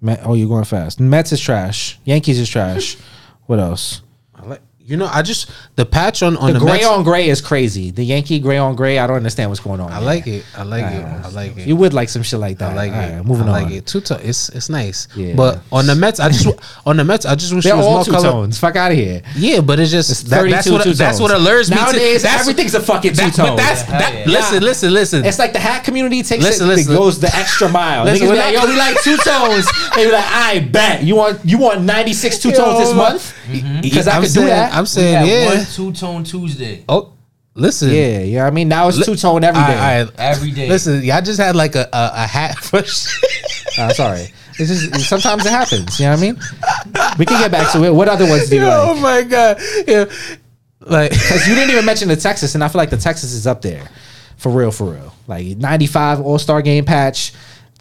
Met, 0.00 0.20
oh, 0.24 0.32
you're 0.34 0.48
going 0.48 0.64
fast. 0.64 0.98
Mets 1.00 1.32
is 1.32 1.40
trash. 1.40 1.98
Yankees 2.04 2.38
is 2.38 2.48
trash. 2.48 2.96
what 3.46 3.58
else? 3.58 4.02
I 4.34 4.46
like. 4.46 4.62
You 4.86 4.98
know, 4.98 5.06
I 5.06 5.22
just 5.22 5.50
the 5.76 5.86
patch 5.86 6.22
on 6.22 6.36
on 6.36 6.52
The, 6.52 6.58
the, 6.58 6.64
gray 6.66 6.72
Mets. 6.72 6.86
on 6.86 7.04
gray 7.04 7.30
is 7.30 7.40
crazy. 7.40 7.90
The 7.90 8.04
Yankee 8.04 8.38
gray 8.38 8.58
on 8.58 8.76
gray. 8.76 8.98
I 8.98 9.06
don't 9.06 9.16
understand 9.16 9.50
what's 9.50 9.60
going 9.60 9.80
on. 9.80 9.90
I 9.90 9.98
like 9.98 10.26
it. 10.26 10.44
I 10.54 10.62
like 10.62 10.84
it. 10.92 11.02
I 11.02 11.28
like 11.30 11.56
it. 11.56 11.66
You 11.66 11.74
would 11.76 11.94
like 11.94 12.10
some 12.10 12.22
shit 12.22 12.38
like 12.38 12.58
that. 12.58 12.72
I 12.72 12.74
like 12.74 12.92
it. 12.92 13.16
right, 13.16 13.24
moving 13.24 13.48
I 13.48 13.60
on. 13.60 13.62
like 13.64 13.72
it. 13.72 13.86
Two 13.86 14.02
tone. 14.02 14.20
It's 14.22 14.50
it's 14.50 14.68
nice. 14.68 15.08
Yeah. 15.16 15.34
But 15.36 15.60
on 15.72 15.86
the 15.86 15.94
Mets, 15.94 16.20
I 16.20 16.28
just 16.28 16.46
on 16.86 16.98
the 16.98 17.04
Mets, 17.04 17.24
I 17.24 17.34
just 17.34 17.54
wish 17.54 17.64
They're 17.64 17.72
it 17.72 17.78
was 17.78 17.86
all 17.86 17.94
more 17.94 18.04
two 18.04 18.10
color. 18.10 18.28
tones. 18.28 18.58
Fuck 18.58 18.76
out 18.76 18.92
of 18.92 18.98
here. 18.98 19.22
Yeah, 19.34 19.62
but 19.62 19.80
it's 19.80 19.90
just 19.90 20.28
that, 20.28 20.40
32 20.40 20.50
that's 20.54 20.70
what 20.70 20.82
two 20.84 20.92
that's 20.92 21.18
what 21.20 21.30
allures 21.30 21.70
me. 21.70 21.76
Nowadays, 21.76 22.20
to, 22.20 22.28
that's, 22.28 22.42
everything's 22.42 22.74
a 22.74 22.80
fucking 22.80 23.14
that, 23.14 23.32
two 23.32 23.40
But 23.40 23.46
tone. 23.48 23.56
that's 23.56 23.88
Yeah, 23.88 23.98
that, 23.98 24.26
yeah. 24.26 24.32
listen, 24.34 24.62
listen, 24.62 24.92
listen. 24.92 25.24
It's 25.24 25.38
like 25.38 25.54
the 25.54 25.60
hat 25.60 25.84
community 25.84 26.22
takes 26.22 26.44
Listen, 26.44 26.66
it, 26.66 26.74
listen. 26.74 26.92
it 26.92 26.96
goes 26.96 27.18
the 27.18 27.34
extra 27.34 27.70
mile. 27.70 28.04
Listen, 28.04 28.26
Niggas 28.26 28.32
be 28.32 28.36
like, 28.38 28.54
yo, 28.54 28.66
we 28.66 28.76
like 28.76 29.02
two 29.02 29.16
tones. 29.16 29.66
They 29.96 30.04
be 30.04 30.12
like, 30.12 30.26
I 30.26 30.60
bet 30.60 31.02
you 31.04 31.16
want 31.16 31.42
you 31.42 31.56
want 31.56 31.80
ninety 31.80 32.12
six 32.12 32.38
two 32.38 32.52
tones 32.52 32.80
this 32.80 32.94
month 32.94 33.34
mm-hmm. 33.46 33.80
because 33.80 34.06
I 34.08 34.20
could 34.20 34.32
do 34.34 34.44
that. 34.44 34.73
I'm 34.74 34.86
saying, 34.86 35.14
had 35.16 35.28
yeah. 35.28 35.54
one 35.56 35.66
two 35.66 35.92
tone 35.92 36.24
Tuesday 36.24 36.84
Oh, 36.88 37.12
listen. 37.54 37.90
yeah, 37.90 38.20
you 38.20 38.36
know 38.36 38.42
what 38.44 38.46
I 38.48 38.50
mean. 38.50 38.68
Now 38.68 38.88
it's 38.88 39.04
two 39.04 39.16
tone 39.16 39.44
every 39.44 39.60
day. 39.62 39.66
All 39.74 40.04
right, 40.04 40.10
every 40.18 40.50
day. 40.50 40.68
Listen, 40.68 41.02
y'all 41.02 41.22
just 41.22 41.38
had 41.40 41.56
like 41.56 41.74
a 41.74 41.88
a, 41.92 42.10
a 42.14 42.26
hat 42.26 42.56
for. 42.64 42.78
Uh, 42.78 43.92
sorry. 43.92 44.28
It's 44.56 44.70
just 44.70 45.08
sometimes 45.08 45.44
it 45.44 45.50
happens. 45.50 45.98
You 45.98 46.06
know 46.06 46.12
what 46.12 46.18
I 46.18 46.22
mean? 46.22 46.38
We 47.18 47.26
can 47.26 47.40
get 47.40 47.50
back 47.50 47.72
to 47.72 47.82
it. 47.84 47.92
What 47.92 48.08
other 48.08 48.26
ones 48.28 48.48
do 48.48 48.56
you 48.56 48.62
oh 48.66 48.92
like? 48.92 49.02
my 49.02 49.22
god! 49.28 49.60
Yeah, 49.86 50.04
like 50.80 51.10
Because 51.10 51.48
you 51.48 51.54
didn't 51.56 51.70
even 51.70 51.84
mention 51.84 52.06
the 52.08 52.16
Texas, 52.28 52.54
and 52.54 52.62
I 52.62 52.68
feel 52.68 52.78
like 52.78 52.90
the 52.90 52.96
Texas 52.96 53.32
is 53.32 53.46
up 53.48 53.62
there, 53.62 53.88
for 54.36 54.52
real, 54.52 54.70
for 54.70 54.92
real. 54.92 55.12
Like 55.26 55.56
ninety 55.56 55.86
five 55.88 56.20
All 56.20 56.38
Star 56.38 56.62
Game 56.62 56.84
patch, 56.84 57.32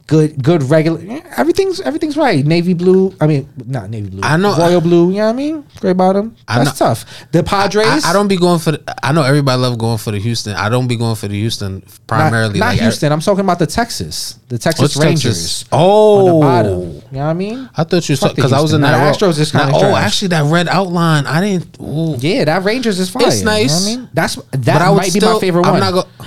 good, 0.07 0.41
good 0.43 0.63
regular. 0.63 0.99
Everything's 1.37 1.79
everything's 1.81 2.17
right. 2.17 2.45
Navy 2.45 2.73
blue. 2.73 3.15
I 3.21 3.27
mean, 3.27 3.49
not 3.65 3.89
navy 3.89 4.09
blue. 4.09 4.21
I 4.23 4.37
know- 4.37 4.55
royal 4.57 4.81
blue. 4.81 5.09
You 5.11 5.17
know 5.17 5.23
what 5.25 5.29
I 5.29 5.33
mean? 5.33 5.65
Gray 5.79 5.93
bottom. 5.93 6.35
I 6.47 6.63
That's 6.63 6.77
tough. 6.77 7.05
The 7.31 7.43
Padres. 7.43 8.05
I, 8.05 8.09
I 8.09 8.13
don't 8.13 8.27
be 8.27 8.37
going 8.37 8.59
for. 8.59 8.71
The, 8.73 9.05
I 9.05 9.11
know 9.11 9.23
everybody 9.23 9.61
love 9.61 9.77
going 9.77 9.97
for 9.97 10.11
the 10.11 10.19
Houston. 10.19 10.55
I 10.55 10.69
don't 10.69 10.87
be 10.87 10.95
going 10.95 11.15
for 11.15 11.27
the 11.27 11.39
Houston 11.39 11.83
primarily. 12.07 12.59
not 12.59 12.67
like, 12.67 12.79
Houston. 12.79 13.11
I'm 13.11 13.19
talking 13.21 13.41
about 13.43 13.59
the 13.59 13.67
Texas. 13.67 14.39
The 14.49 14.57
Texas 14.59 14.95
Rangers. 14.97 15.23
Texas? 15.23 15.65
Oh, 15.71 16.41
bottom. 16.41 16.81
You 16.81 16.85
know 16.85 17.01
what 17.11 17.21
I 17.23 17.33
mean? 17.33 17.69
I 17.75 17.83
thought 17.83 18.07
you 18.07 18.15
because 18.15 18.53
I 18.53 18.61
was 18.61 18.73
in 18.73 18.81
that 18.81 18.99
ro- 19.03 19.11
Astros 19.11 19.39
is 19.39 19.51
kinda 19.51 19.71
Oh, 19.73 19.79
trash. 19.79 20.05
actually, 20.05 20.27
that 20.29 20.45
red 20.51 20.67
outline. 20.67 21.25
I 21.25 21.41
didn't. 21.41 21.77
Ooh. 21.81 22.15
Yeah, 22.19 22.45
that 22.45 22.63
Rangers 22.63 22.99
is 22.99 23.09
fire. 23.09 23.27
It's 23.27 23.39
You 23.39 23.45
know 23.45 23.51
what 23.51 23.57
nice. 23.61 23.83
I 23.87 23.95
mean? 23.95 24.09
That's 24.13 24.35
that 24.51 24.81
I 24.81 24.89
would 24.91 24.97
might 24.97 25.13
be 25.13 25.19
my 25.19 25.39
favorite 25.39 25.65
I'm 25.65 25.71
one. 25.73 25.79
not 25.79 25.91
go. 25.93 26.25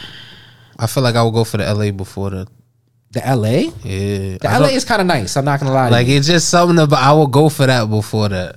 I 0.78 0.86
feel 0.86 1.02
like 1.02 1.14
I 1.14 1.22
would 1.22 1.32
go 1.34 1.44
for 1.44 1.56
the 1.58 1.72
LA 1.72 1.90
before 1.92 2.30
the. 2.30 2.46
The 3.16 3.22
LA. 3.36 3.72
Yeah, 3.82 4.38
The 4.38 4.48
I 4.48 4.58
LA 4.58 4.66
don't- 4.68 4.76
is 4.76 4.84
kind 4.84 5.00
of 5.00 5.06
nice. 5.06 5.36
I'm 5.36 5.44
not 5.44 5.58
gonna 5.60 5.72
lie. 5.72 5.88
like 5.88 6.06
to 6.06 6.12
you. 6.12 6.18
it's 6.18 6.26
just 6.28 6.48
something 6.48 6.78
about. 6.78 7.02
I 7.02 7.12
will 7.12 7.26
go 7.26 7.48
for 7.48 7.66
that 7.66 7.90
before 7.90 8.28
that. 8.28 8.56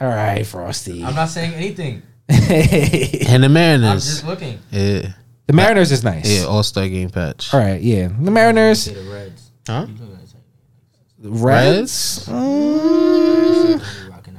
all 0.00 0.08
right, 0.08 0.44
Frosty. 0.46 1.04
I'm 1.04 1.14
not 1.14 1.28
saying 1.28 1.54
anything. 1.54 2.02
the 2.28 3.26
And 3.28 3.42
the 3.44 3.48
Mariners. 3.48 3.50
I'm 3.50 3.80
Mariners. 3.82 4.04
just 4.06 4.24
looking. 4.26 4.58
Yeah, 4.70 5.12
The 5.46 5.52
Mariners 5.54 5.92
is 5.92 6.04
nice. 6.04 6.28
yeah, 6.28 6.44
All 6.46 6.62
Star 6.62 6.86
Game 6.88 7.08
patch. 7.10 7.54
All 7.54 7.60
right, 7.60 7.80
yeah. 7.80 8.08
The 8.08 8.30
Mariners, 8.30 8.84
the 8.86 9.00
Reds. 9.10 9.50
Huh? 9.66 9.86
Reds. 11.20 12.26
Mm. 12.28 13.82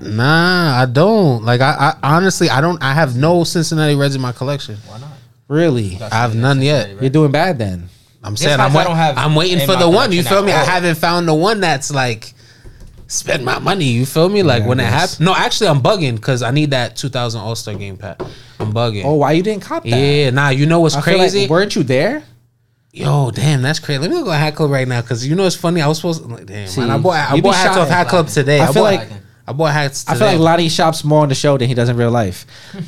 Nah, 0.01 0.82
I 0.82 0.86
don't. 0.86 1.43
Like 1.43 1.60
I, 1.62 1.93
I 2.01 2.15
honestly, 2.15 2.49
I 2.49 2.62
don't. 2.62 2.82
I 2.82 2.93
have 2.93 3.17
no 3.17 3.43
Cincinnati 3.43 3.95
Reds 3.95 4.15
in 4.15 4.21
my 4.21 4.32
collection. 4.32 4.77
Why 4.88 4.99
not? 4.99 5.10
Really? 5.49 5.97
I 6.01 6.15
have 6.21 6.36
none 6.36 6.62
yet. 6.62 7.01
You're 7.01 7.10
doing 7.10 7.32
bad 7.32 7.58
then. 7.58 7.89
I'm 8.23 8.36
saying 8.36 8.60
I'm, 8.60 8.71
I 8.71 8.77
wait, 8.77 8.84
don't 8.84 8.95
have 8.95 9.17
I'm 9.17 9.36
waiting 9.36 9.65
for 9.65 9.75
the 9.75 9.89
one. 9.89 10.12
You 10.12 10.23
feel 10.23 10.43
me? 10.43 10.51
at 10.51 10.67
I 10.67 10.71
haven't 10.71 10.95
found 10.95 11.27
the 11.27 11.34
one 11.34 11.60
that's 11.62 11.91
like 11.91 12.34
spend 13.08 13.43
my 13.45 13.60
money. 13.60 13.86
You 13.86 14.05
feel 14.05 14.29
me? 14.29 14.43
Like 14.43 14.63
Yeah, 14.63 14.67
when 14.67 14.79
it 14.79 14.86
happens. 14.86 15.19
No, 15.19 15.34
actually, 15.34 15.69
I'm 15.69 15.82
bugging 15.82 16.15
because 16.15 16.43
I 16.43 16.51
need 16.51 16.71
that 16.71 16.95
2000 16.95 17.39
All 17.41 17.55
Star 17.55 17.73
Game 17.75 17.97
pack. 17.97 18.21
I'm 18.60 18.73
bugging. 18.73 19.03
Oh, 19.05 19.15
why 19.15 19.32
you 19.34 19.41
didn't 19.43 19.63
cop 19.63 19.84
that? 19.84 19.89
yeah, 19.89 20.29
nah. 20.32 20.49
You 20.49 20.65
know 20.65 20.82
what's 20.82 20.95
I 20.95 21.01
feel 21.01 21.13
like- 21.17 21.32
crazy? 21.32 21.47
weren't 21.47 21.75
you 21.75 21.84
there? 21.84 22.23
Yo, 22.91 23.29
damn, 23.32 23.62
that's 23.62 23.79
crazy. 23.79 23.99
Let 23.99 24.10
me 24.10 24.17
go 24.17 24.25
to 24.25 24.34
Hat 24.34 24.55
Club 24.55 24.71
right 24.71 24.88
now 24.88 24.99
because 25.01 25.25
you 25.25 25.36
know 25.36 25.45
it's 25.45 25.55
funny. 25.55 25.79
I 25.79 25.88
was 25.88 25.97
supposed 25.97 26.23
to 26.23 26.27
like, 26.27 26.45
damn. 26.47 26.67
See, 26.67 26.82
man, 26.82 26.89
I 26.89 26.97
bought 26.97 27.32
I 27.32 27.39
bought 27.39 27.55
hats 27.55 27.77
off 27.77 27.88
Hat 27.88 28.08
Club 28.08 28.27
today. 28.27 28.60
I 28.60 28.63
I, 28.67 28.73
feel 28.73 28.84
bought, 28.84 28.95
like- 28.95 29.10
I 29.50 29.52
bought 29.52 29.74
hats. 29.74 30.08
I 30.08 30.14
Today. 30.14 30.30
feel 30.34 30.40
like 30.42 30.46
Lani 30.60 30.70
shops 30.70 31.04
more 31.04 31.24
on 31.24 31.30
the 31.30 31.34
show 31.34 31.58
than 31.58 31.68
he 31.68 31.74
does 31.74 31.90
in 31.90 31.98
real 31.98 32.12
life. 32.12 32.46
All 32.76 32.82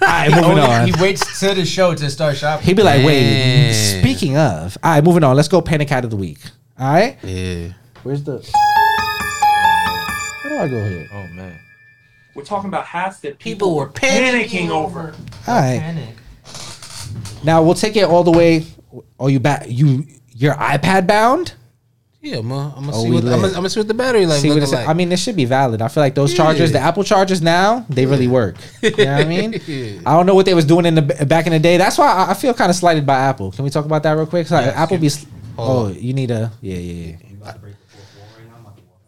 right, 0.00 0.30
He, 0.32 0.34
moving 0.40 0.58
on. 0.58 0.86
he 0.88 0.94
waits 1.02 1.38
to 1.40 1.54
the 1.54 1.66
show 1.66 1.94
to 1.94 2.08
start 2.10 2.38
shopping. 2.38 2.64
He'd 2.64 2.76
be 2.78 2.82
like, 2.82 3.04
wait, 3.04 3.20
Damn. 3.24 4.00
speaking 4.00 4.38
of. 4.38 4.78
All 4.82 4.92
right, 4.92 5.04
moving 5.04 5.22
on. 5.22 5.36
Let's 5.36 5.48
go 5.48 5.60
Panic 5.60 5.90
Hat 5.90 6.02
of 6.04 6.10
the 6.10 6.16
Week. 6.16 6.38
All 6.78 6.90
right? 6.90 7.18
yeah. 7.22 7.72
Where's 8.04 8.22
the. 8.22 8.38
How 10.42 10.48
do 10.48 10.56
I 10.56 10.68
go 10.68 10.88
here? 10.88 11.06
oh 11.12 11.26
man. 11.34 11.58
We're 12.34 12.44
talking 12.44 12.68
about 12.68 12.86
hats 12.86 13.20
that 13.20 13.38
People 13.38 13.68
people, 13.68 13.76
were 13.76 13.84
were 13.86 13.92
panicking 13.92 14.70
over. 14.70 15.14
All 15.46 15.54
right. 15.60 15.78
Panic. 15.78 16.14
Now 17.44 17.62
we'll 17.62 17.74
take 17.74 17.96
it 17.96 18.04
all 18.04 18.24
the 18.24 18.30
way. 18.30 18.64
Are 19.18 19.28
you 19.28 19.40
back? 19.40 19.66
You 19.68 20.06
your 20.34 20.54
iPad 20.54 21.06
bound? 21.06 21.52
Yeah, 22.22 22.36
I'm 22.38 22.48
gonna, 22.50 22.74
I'm 22.76 22.84
gonna 22.84 22.96
Oh, 22.96 23.02
see 23.04 23.10
what 23.10 23.24
I'm 23.24 23.40
gonna, 23.40 23.52
I'm 23.58 23.68
see 23.70 23.80
what 23.80 23.88
the 23.88 23.94
battery 23.94 24.26
life 24.26 24.40
See 24.40 24.50
what 24.50 24.58
it's, 24.62 24.72
like. 24.72 24.86
I 24.86 24.92
mean, 24.92 25.08
this 25.08 25.22
should 25.22 25.36
be 25.36 25.46
valid. 25.46 25.80
I 25.80 25.88
feel 25.88 26.02
like 26.02 26.14
those 26.14 26.34
chargers, 26.34 26.70
the 26.70 26.78
Apple 26.78 27.02
chargers 27.02 27.40
now, 27.40 27.86
they 27.88 28.04
really 28.04 28.28
work. 28.28 28.56
You 28.82 28.90
know 28.90 28.96
what 29.16 29.20
I 29.22 29.24
mean? 29.24 29.60
Yeah. 29.66 30.00
I 30.04 30.12
don't 30.16 30.26
know 30.26 30.34
what 30.34 30.44
they 30.44 30.52
was 30.54 30.66
doing 30.66 30.84
in 30.84 30.96
the 30.96 31.02
back 31.02 31.46
in 31.46 31.52
the 31.52 31.58
day. 31.58 31.76
That's 31.78 31.96
why 31.96 32.12
I, 32.12 32.30
I 32.32 32.34
feel 32.34 32.52
kind 32.52 32.68
of 32.68 32.76
slighted 32.76 33.06
by 33.06 33.16
Apple. 33.18 33.52
Can 33.52 33.64
we 33.64 33.70
talk 33.70 33.84
about 33.86 34.02
that 34.02 34.12
real 34.12 34.26
quick? 34.26 34.46
So 34.48 34.56
Apple 34.56 34.98
be. 34.98 35.08
Oh, 35.56 35.64
Hold 35.64 35.96
you 35.96 36.12
need 36.12 36.30
a 36.30 36.50
yeah 36.60 36.76
yeah 36.76 37.16
yeah. 37.44 37.52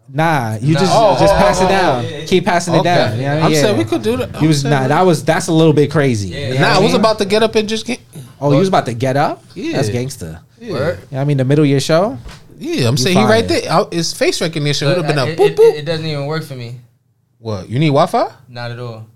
Nah, 0.09 0.57
you 0.61 0.75
Nah. 0.75 0.81
just 0.81 0.93
Oh, 0.95 1.17
just 1.19 1.35
oh, 1.35 1.39
pass 1.39 1.61
oh, 1.61 1.65
it 1.65 1.69
down. 1.69 2.05
yeah, 2.05 2.11
yeah. 2.19 2.25
Keep 2.27 2.45
passing 2.45 2.75
it 2.75 2.85
down. 2.85 3.17
You 3.17 3.23
know 3.23 3.31
I 3.31 3.35
mean? 3.37 3.45
I'm 3.45 3.53
Yeah. 3.53 3.61
saying 3.63 3.79
we 3.79 3.85
could 3.85 4.03
do 4.03 4.17
that. 4.19 4.43
You 4.43 4.49
was 4.49 4.63
nah, 4.65 4.89
that 4.89 5.03
was 5.03 5.25
that's 5.25 5.49
a 5.49 5.53
little 5.53 5.73
bit 5.73 5.91
crazy. 5.91 6.29
Yeah, 6.29 6.49
You 6.49 6.55
know 6.55 6.61
Nah, 6.61 6.69
what 6.69 6.77
I 6.77 6.85
was 6.85 6.95
about 6.95 7.19
to 7.19 7.25
get 7.25 7.43
up 7.43 7.55
and 7.55 7.69
just 7.69 7.87
get. 7.87 8.01
Oh, 8.41 8.53
you 8.53 8.59
was 8.59 8.69
about 8.69 8.87
to 8.87 8.95
get 8.95 9.17
up? 9.17 9.43
Yeah. 9.55 9.77
That's 9.77 9.89
gangster. 9.89 10.41
Yeah, 10.61 10.73
Word. 10.73 10.81
You 10.81 10.83
know 10.83 11.07
what 11.11 11.21
I 11.21 11.25
mean, 11.25 11.37
the 11.39 11.45
middle 11.45 11.65
of 11.65 11.71
your 11.71 11.81
show. 11.81 12.19
Yeah 12.63 12.89
I'm 12.89 12.97
saying 12.97 13.17
he 13.19 13.25
right 13.25 13.47
there. 13.47 13.63
I- 13.71 13.87
His 13.95 14.13
face 14.13 14.41
recognition 14.41 14.89
would 14.89 14.97
have 14.99 15.07
been 15.07 15.17
But, 15.17 15.23
up. 15.23 15.29
uh, 15.29 15.33
it, 15.33 15.39
boop, 15.39 15.51
it- 15.51 15.57
boop. 15.59 15.75
it 15.81 15.85
doesn't 15.85 16.07
even 16.07 16.27
work 16.27 16.45
for 16.45 16.55
me. 16.55 16.81
what? 17.39 17.69
You 17.69 17.79
need 17.79 17.89
Wi-Fi? 17.91 18.29
Not 18.49 18.71
at 18.71 18.79
all. 18.79 19.07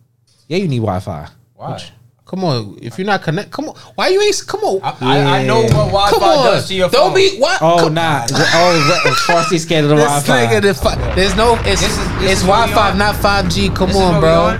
Yeah, 0.48 0.58
you 0.58 0.68
need 0.68 0.80
Wi-Fi. 0.82 1.28
Why? 1.54 1.82
Come 2.26 2.42
on. 2.42 2.76
If 2.82 2.98
you're 2.98 3.06
not 3.06 3.22
connect, 3.22 3.52
come 3.52 3.68
on. 3.68 3.76
Why 3.94 4.08
you 4.08 4.20
ain't? 4.20 4.42
Come 4.48 4.60
on. 4.64 4.80
I, 4.82 4.90
I, 5.00 5.38
I 5.38 5.46
know 5.46 5.62
what 5.62 5.70
Wi-Fi 5.94 6.10
come 6.10 6.22
on. 6.24 6.44
does 6.46 6.66
to 6.68 6.74
your 6.74 6.88
phone. 6.88 7.00
Don't 7.00 7.10
phone. 7.10 7.34
be 7.34 7.38
what? 7.38 7.62
Oh 7.62 7.78
come- 7.84 7.94
nah. 7.94 8.26
Oh, 8.28 9.02
Re- 9.06 9.14
Frosty 9.26 9.58
scared 9.58 9.84
of 9.84 9.90
the 9.90 9.96
This 9.96 10.06
Wi-Fi. 10.26 10.46
nigga, 10.46 10.62
the 10.62 10.74
fi- 10.74 11.14
there's 11.14 11.36
no. 11.36 11.54
It's 11.62 11.80
This 11.80 11.90
is- 11.90 11.96
this 11.98 12.32
it's 12.32 12.40
is 12.42 12.46
what 12.48 12.66
we 12.68 12.74
Wi-Fi, 12.74 12.90
on. 12.90 12.98
not 12.98 13.14
5G. 13.14 13.74
Come 13.76 13.88
This 13.90 13.96
on, 13.96 14.20
bro. 14.20 14.42
on? 14.46 14.56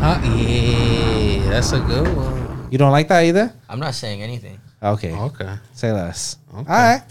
Huh? 0.00 0.20
Yeah, 0.36 1.50
that's 1.50 1.72
a 1.72 1.80
good 1.80 2.08
one. 2.16 2.68
You 2.70 2.78
don't 2.78 2.92
like 2.92 3.08
that 3.08 3.24
either? 3.24 3.52
I'm 3.68 3.78
not 3.78 3.94
saying 3.94 4.22
anything. 4.22 4.58
Okay, 4.82 5.12
Okay. 5.12 5.54
say 5.74 5.92
less. 5.92 6.36
Okay. 6.50 6.58
All 6.58 6.64
right. 6.78 7.02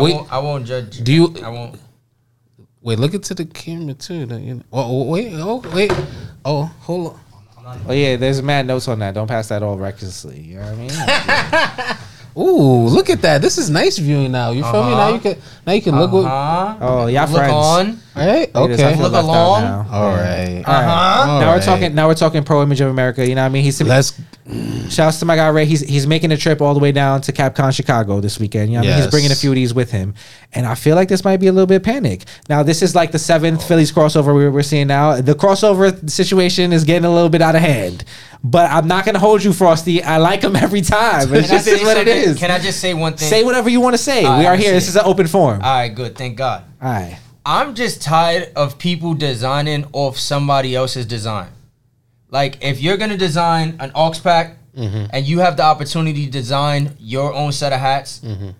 I 0.00 0.02
Wait. 0.04 0.14
won't. 0.14 0.32
I 0.32 0.38
won't 0.38 0.66
judge. 0.66 1.04
Do 1.04 1.12
you- 1.12 1.34
I 1.44 1.48
won't. 1.50 1.78
Wait, 2.82 2.98
look 2.98 3.12
into 3.14 3.34
the 3.34 3.44
camera 3.44 3.94
too. 3.94 4.24
that 4.26 4.40
you- 4.40 4.64
Oh, 4.72 5.02
oh, 5.02 5.04
wait. 5.04 5.32
Oh, 5.34 5.62
wait. 5.74 5.92
Oh, 6.44 6.64
hold 6.80 7.06
on. 7.12 7.20
Oh 7.86 7.92
yeah, 7.92 8.16
there's 8.16 8.42
mad 8.42 8.66
notes 8.66 8.88
on 8.88 8.98
that. 9.00 9.14
Don't 9.14 9.28
pass 9.28 9.48
that 9.48 9.62
all 9.62 9.76
recklessly. 9.76 10.40
You 10.40 10.56
know 10.56 10.62
what 10.72 10.72
I 10.72 11.86
mean? 11.86 11.96
Ooh, 12.36 12.86
look 12.88 13.10
at 13.10 13.22
that. 13.22 13.42
This 13.42 13.58
is 13.58 13.68
nice 13.70 13.98
viewing 13.98 14.32
now. 14.32 14.50
You 14.50 14.62
feel 14.62 14.84
me? 14.84 14.90
Now 14.90 14.98
Uh-huh. 15.08 15.14
you 15.14 15.20
can 15.20 15.36
now 15.66 15.72
you 15.74 15.82
can 15.82 15.96
look 15.98 16.10
what 16.12 16.24
Uh-huh. 16.24 16.76
Oh, 16.80 17.06
y'all 17.06 17.28
Look 17.28 17.36
friends. 17.36 17.52
on. 17.52 18.00
Right? 18.16 18.54
Look 18.54 18.70
at 18.70 18.76
this, 18.76 18.80
I 18.80 18.92
Okay. 18.92 19.00
Look 19.02 19.12
along. 19.12 19.62
now. 19.62 19.86
All 19.90 20.08
right. 20.10 20.16
All 20.16 20.16
right. 20.16 20.64
Uh-huh. 20.64 21.26
Now 21.26 21.32
All 21.32 21.40
we're 21.40 21.46
right. 21.54 21.62
talking. 21.62 21.94
Now 21.94 22.08
we're 22.08 22.14
talking 22.14 22.42
pro 22.44 22.62
image 22.62 22.80
of 22.80 22.88
America. 22.88 23.26
You 23.26 23.34
know 23.34 23.42
what 23.42 23.46
I 23.46 23.50
mean? 23.50 23.64
He's 23.64 23.80
Let's 23.82 24.18
Shouts 24.88 25.20
to 25.20 25.24
my 25.26 25.36
guy 25.36 25.46
Ray. 25.48 25.64
He's 25.64 25.80
he's 25.80 26.06
making 26.08 26.32
a 26.32 26.36
trip 26.36 26.60
all 26.60 26.74
the 26.74 26.80
way 26.80 26.90
down 26.90 27.20
to 27.22 27.32
Capcom 27.32 27.72
Chicago 27.72 28.20
this 28.20 28.40
weekend. 28.40 28.70
You 28.72 28.78
know 28.78 28.80
what 28.80 28.86
I 28.88 28.90
mean? 28.94 29.02
He's 29.02 29.10
bringing 29.10 29.30
a 29.30 29.36
few 29.36 29.50
of 29.50 29.54
these 29.54 29.72
with 29.72 29.92
him, 29.92 30.14
and 30.52 30.66
I 30.66 30.74
feel 30.74 30.96
like 30.96 31.08
this 31.08 31.22
might 31.24 31.36
be 31.36 31.46
a 31.46 31.52
little 31.52 31.68
bit 31.68 31.84
panic. 31.84 32.24
Now 32.48 32.64
this 32.64 32.82
is 32.82 32.94
like 32.96 33.12
the 33.12 33.18
seventh 33.20 33.66
Phillies 33.66 33.92
crossover 33.92 34.34
we're, 34.34 34.50
we're 34.50 34.62
seeing 34.62 34.88
now. 34.88 35.20
The 35.20 35.34
crossover 35.34 36.10
situation 36.10 36.72
is 36.72 36.82
getting 36.82 37.04
a 37.04 37.14
little 37.14 37.28
bit 37.28 37.42
out 37.42 37.54
of 37.54 37.60
hand, 37.60 38.04
but 38.42 38.68
I'm 38.72 38.88
not 38.88 39.04
gonna 39.04 39.20
hold 39.20 39.44
you, 39.44 39.52
Frosty. 39.52 40.02
I 40.02 40.16
like 40.16 40.42
him 40.42 40.56
every 40.56 40.80
time. 40.80 41.32
It 41.32 41.44
Can 41.44 41.44
I 41.44 41.46
just 41.46 41.68
is 41.68 41.82
what 41.82 41.96
it 41.96 42.06
something? 42.08 42.16
is. 42.16 42.38
Can 42.38 42.50
I 42.50 42.58
just 42.58 42.80
say 42.80 42.92
one 42.92 43.12
thing? 43.14 43.28
say 43.28 43.44
whatever 43.44 43.68
you 43.70 43.80
want 43.80 43.94
to 43.94 43.98
say. 44.02 44.24
All 44.24 44.36
we 44.40 44.46
right, 44.46 44.54
are 44.54 44.56
here. 44.56 44.72
This 44.72 44.86
say 44.86 44.90
is 44.90 44.96
an 44.96 45.02
open 45.04 45.28
forum. 45.28 45.62
All 45.62 45.70
right, 45.76 45.94
good. 45.94 46.16
Thank 46.18 46.36
God. 46.36 46.64
All 46.82 46.90
right. 46.90 47.16
I'm 47.44 47.74
just 47.74 48.02
tired 48.02 48.52
of 48.54 48.78
people 48.78 49.14
designing 49.14 49.86
off 49.92 50.18
somebody 50.18 50.74
else's 50.74 51.06
design. 51.06 51.50
Like 52.30 52.58
if 52.62 52.80
you're 52.80 52.96
gonna 52.96 53.16
design 53.16 53.76
an 53.80 53.92
aux 53.94 54.14
pack 54.22 54.56
mm-hmm. 54.76 55.06
and 55.10 55.26
you 55.26 55.40
have 55.40 55.56
the 55.56 55.64
opportunity 55.64 56.26
to 56.26 56.30
design 56.30 56.96
your 56.98 57.32
own 57.32 57.52
set 57.52 57.72
of 57.72 57.80
hats, 57.80 58.20
mm-hmm. 58.20 58.50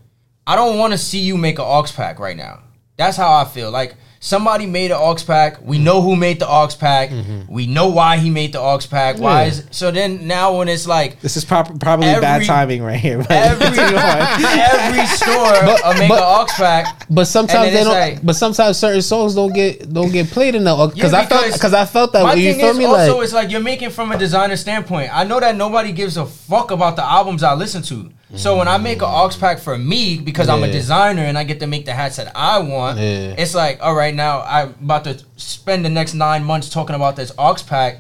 I 0.46 0.56
don't 0.56 0.78
want 0.78 0.92
to 0.92 0.98
see 0.98 1.20
you 1.20 1.36
make 1.36 1.58
an 1.58 1.64
aux 1.66 1.86
pack 1.94 2.18
right 2.18 2.36
now. 2.36 2.60
That's 2.96 3.16
how 3.16 3.32
I 3.32 3.44
feel. 3.44 3.70
Like 3.70 3.96
somebody 4.22 4.66
made 4.66 4.90
an 4.90 4.98
aux 5.00 5.16
pack. 5.26 5.56
We 5.64 5.78
know 5.78 6.02
who 6.02 6.14
made 6.14 6.38
the 6.40 6.46
aux 6.48 6.68
pack. 6.78 7.10
We 7.48 7.66
know 7.66 7.88
why 7.88 8.18
he 8.18 8.28
made 8.30 8.52
the 8.52 8.60
aux 8.60 8.78
pack. 8.88 9.18
Why 9.18 9.44
is 9.44 9.64
so 9.70 9.90
then 9.90 10.26
now 10.28 10.58
when 10.58 10.68
it's 10.68 10.86
like 10.86 11.20
This 11.20 11.36
is 11.36 11.44
prob- 11.44 11.80
probably 11.80 12.06
bad 12.20 12.44
timing 12.44 12.82
right 12.82 13.00
here. 13.00 13.18
but- 13.18 13.30
every 13.30 13.66
every 13.78 15.06
store 15.06 15.54
uh, 15.84 15.94
make 15.98 16.08
but- 16.08 16.18
an 16.18 16.24
aux 16.24 16.46
pack. 16.56 17.06
But 17.10 17.24
sometimes 17.26 17.72
they 17.72 17.82
don't. 17.82 17.92
like- 17.92 18.24
but 18.24 18.36
sometimes 18.36 18.76
certain 18.78 19.02
songs 19.02 19.34
don't 19.34 19.52
get 19.52 19.92
don't 19.92 20.12
get 20.12 20.28
played 20.30 20.54
enough. 20.54 20.94
Because 20.94 21.12
Yeah, 21.12 21.20
I 21.20 21.26
felt 21.26 21.42
because 21.44 21.54
because 21.58 21.74
I 21.74 21.84
felt 21.86 22.12
that 22.12 22.22
My 22.22 22.34
way. 22.34 22.40
You 22.42 22.52
thing 22.52 22.60
feel 22.60 22.70
is 22.70 22.78
me? 22.78 22.84
also 22.84 23.14
Like 23.16 23.24
it's 23.24 23.32
like 23.32 23.50
you're 23.50 23.60
making 23.60 23.90
from 23.90 24.12
a 24.12 24.18
designer 24.18 24.56
standpoint. 24.56 25.10
I 25.16 25.24
know 25.24 25.40
that 25.40 25.56
nobody 25.56 25.92
gives 25.92 26.16
a 26.16 26.26
fuck 26.26 26.70
about 26.70 26.96
the 26.96 27.04
albums 27.04 27.42
I 27.42 27.54
listen 27.54 27.82
to. 27.84 28.10
So 28.36 28.56
when 28.56 28.68
I 28.68 28.78
make 28.78 28.98
an 29.02 29.08
aux 29.08 29.30
pack 29.40 29.58
for 29.58 29.76
me 29.76 30.16
because 30.18 30.48
I'm 30.48 30.62
a 30.62 30.66
Yeah. 30.66 30.72
designer 30.72 31.22
and 31.22 31.36
I 31.36 31.42
get 31.44 31.58
to 31.60 31.66
make 31.66 31.84
the 31.84 31.92
hats 31.92 32.16
that 32.16 32.30
I 32.36 32.58
want, 32.60 32.98
Yeah. 32.98 33.34
it's 33.36 33.54
like 33.54 33.80
all 33.82 33.94
right 33.94 34.14
now 34.14 34.42
I'm 34.42 34.74
about 34.82 35.04
to 35.04 35.18
spend 35.36 35.84
the 35.84 35.88
next 35.90 36.14
nine 36.14 36.44
months 36.44 36.68
talking 36.68 36.94
about 36.94 37.16
this 37.16 37.32
aux 37.38 37.56
pack. 37.66 37.98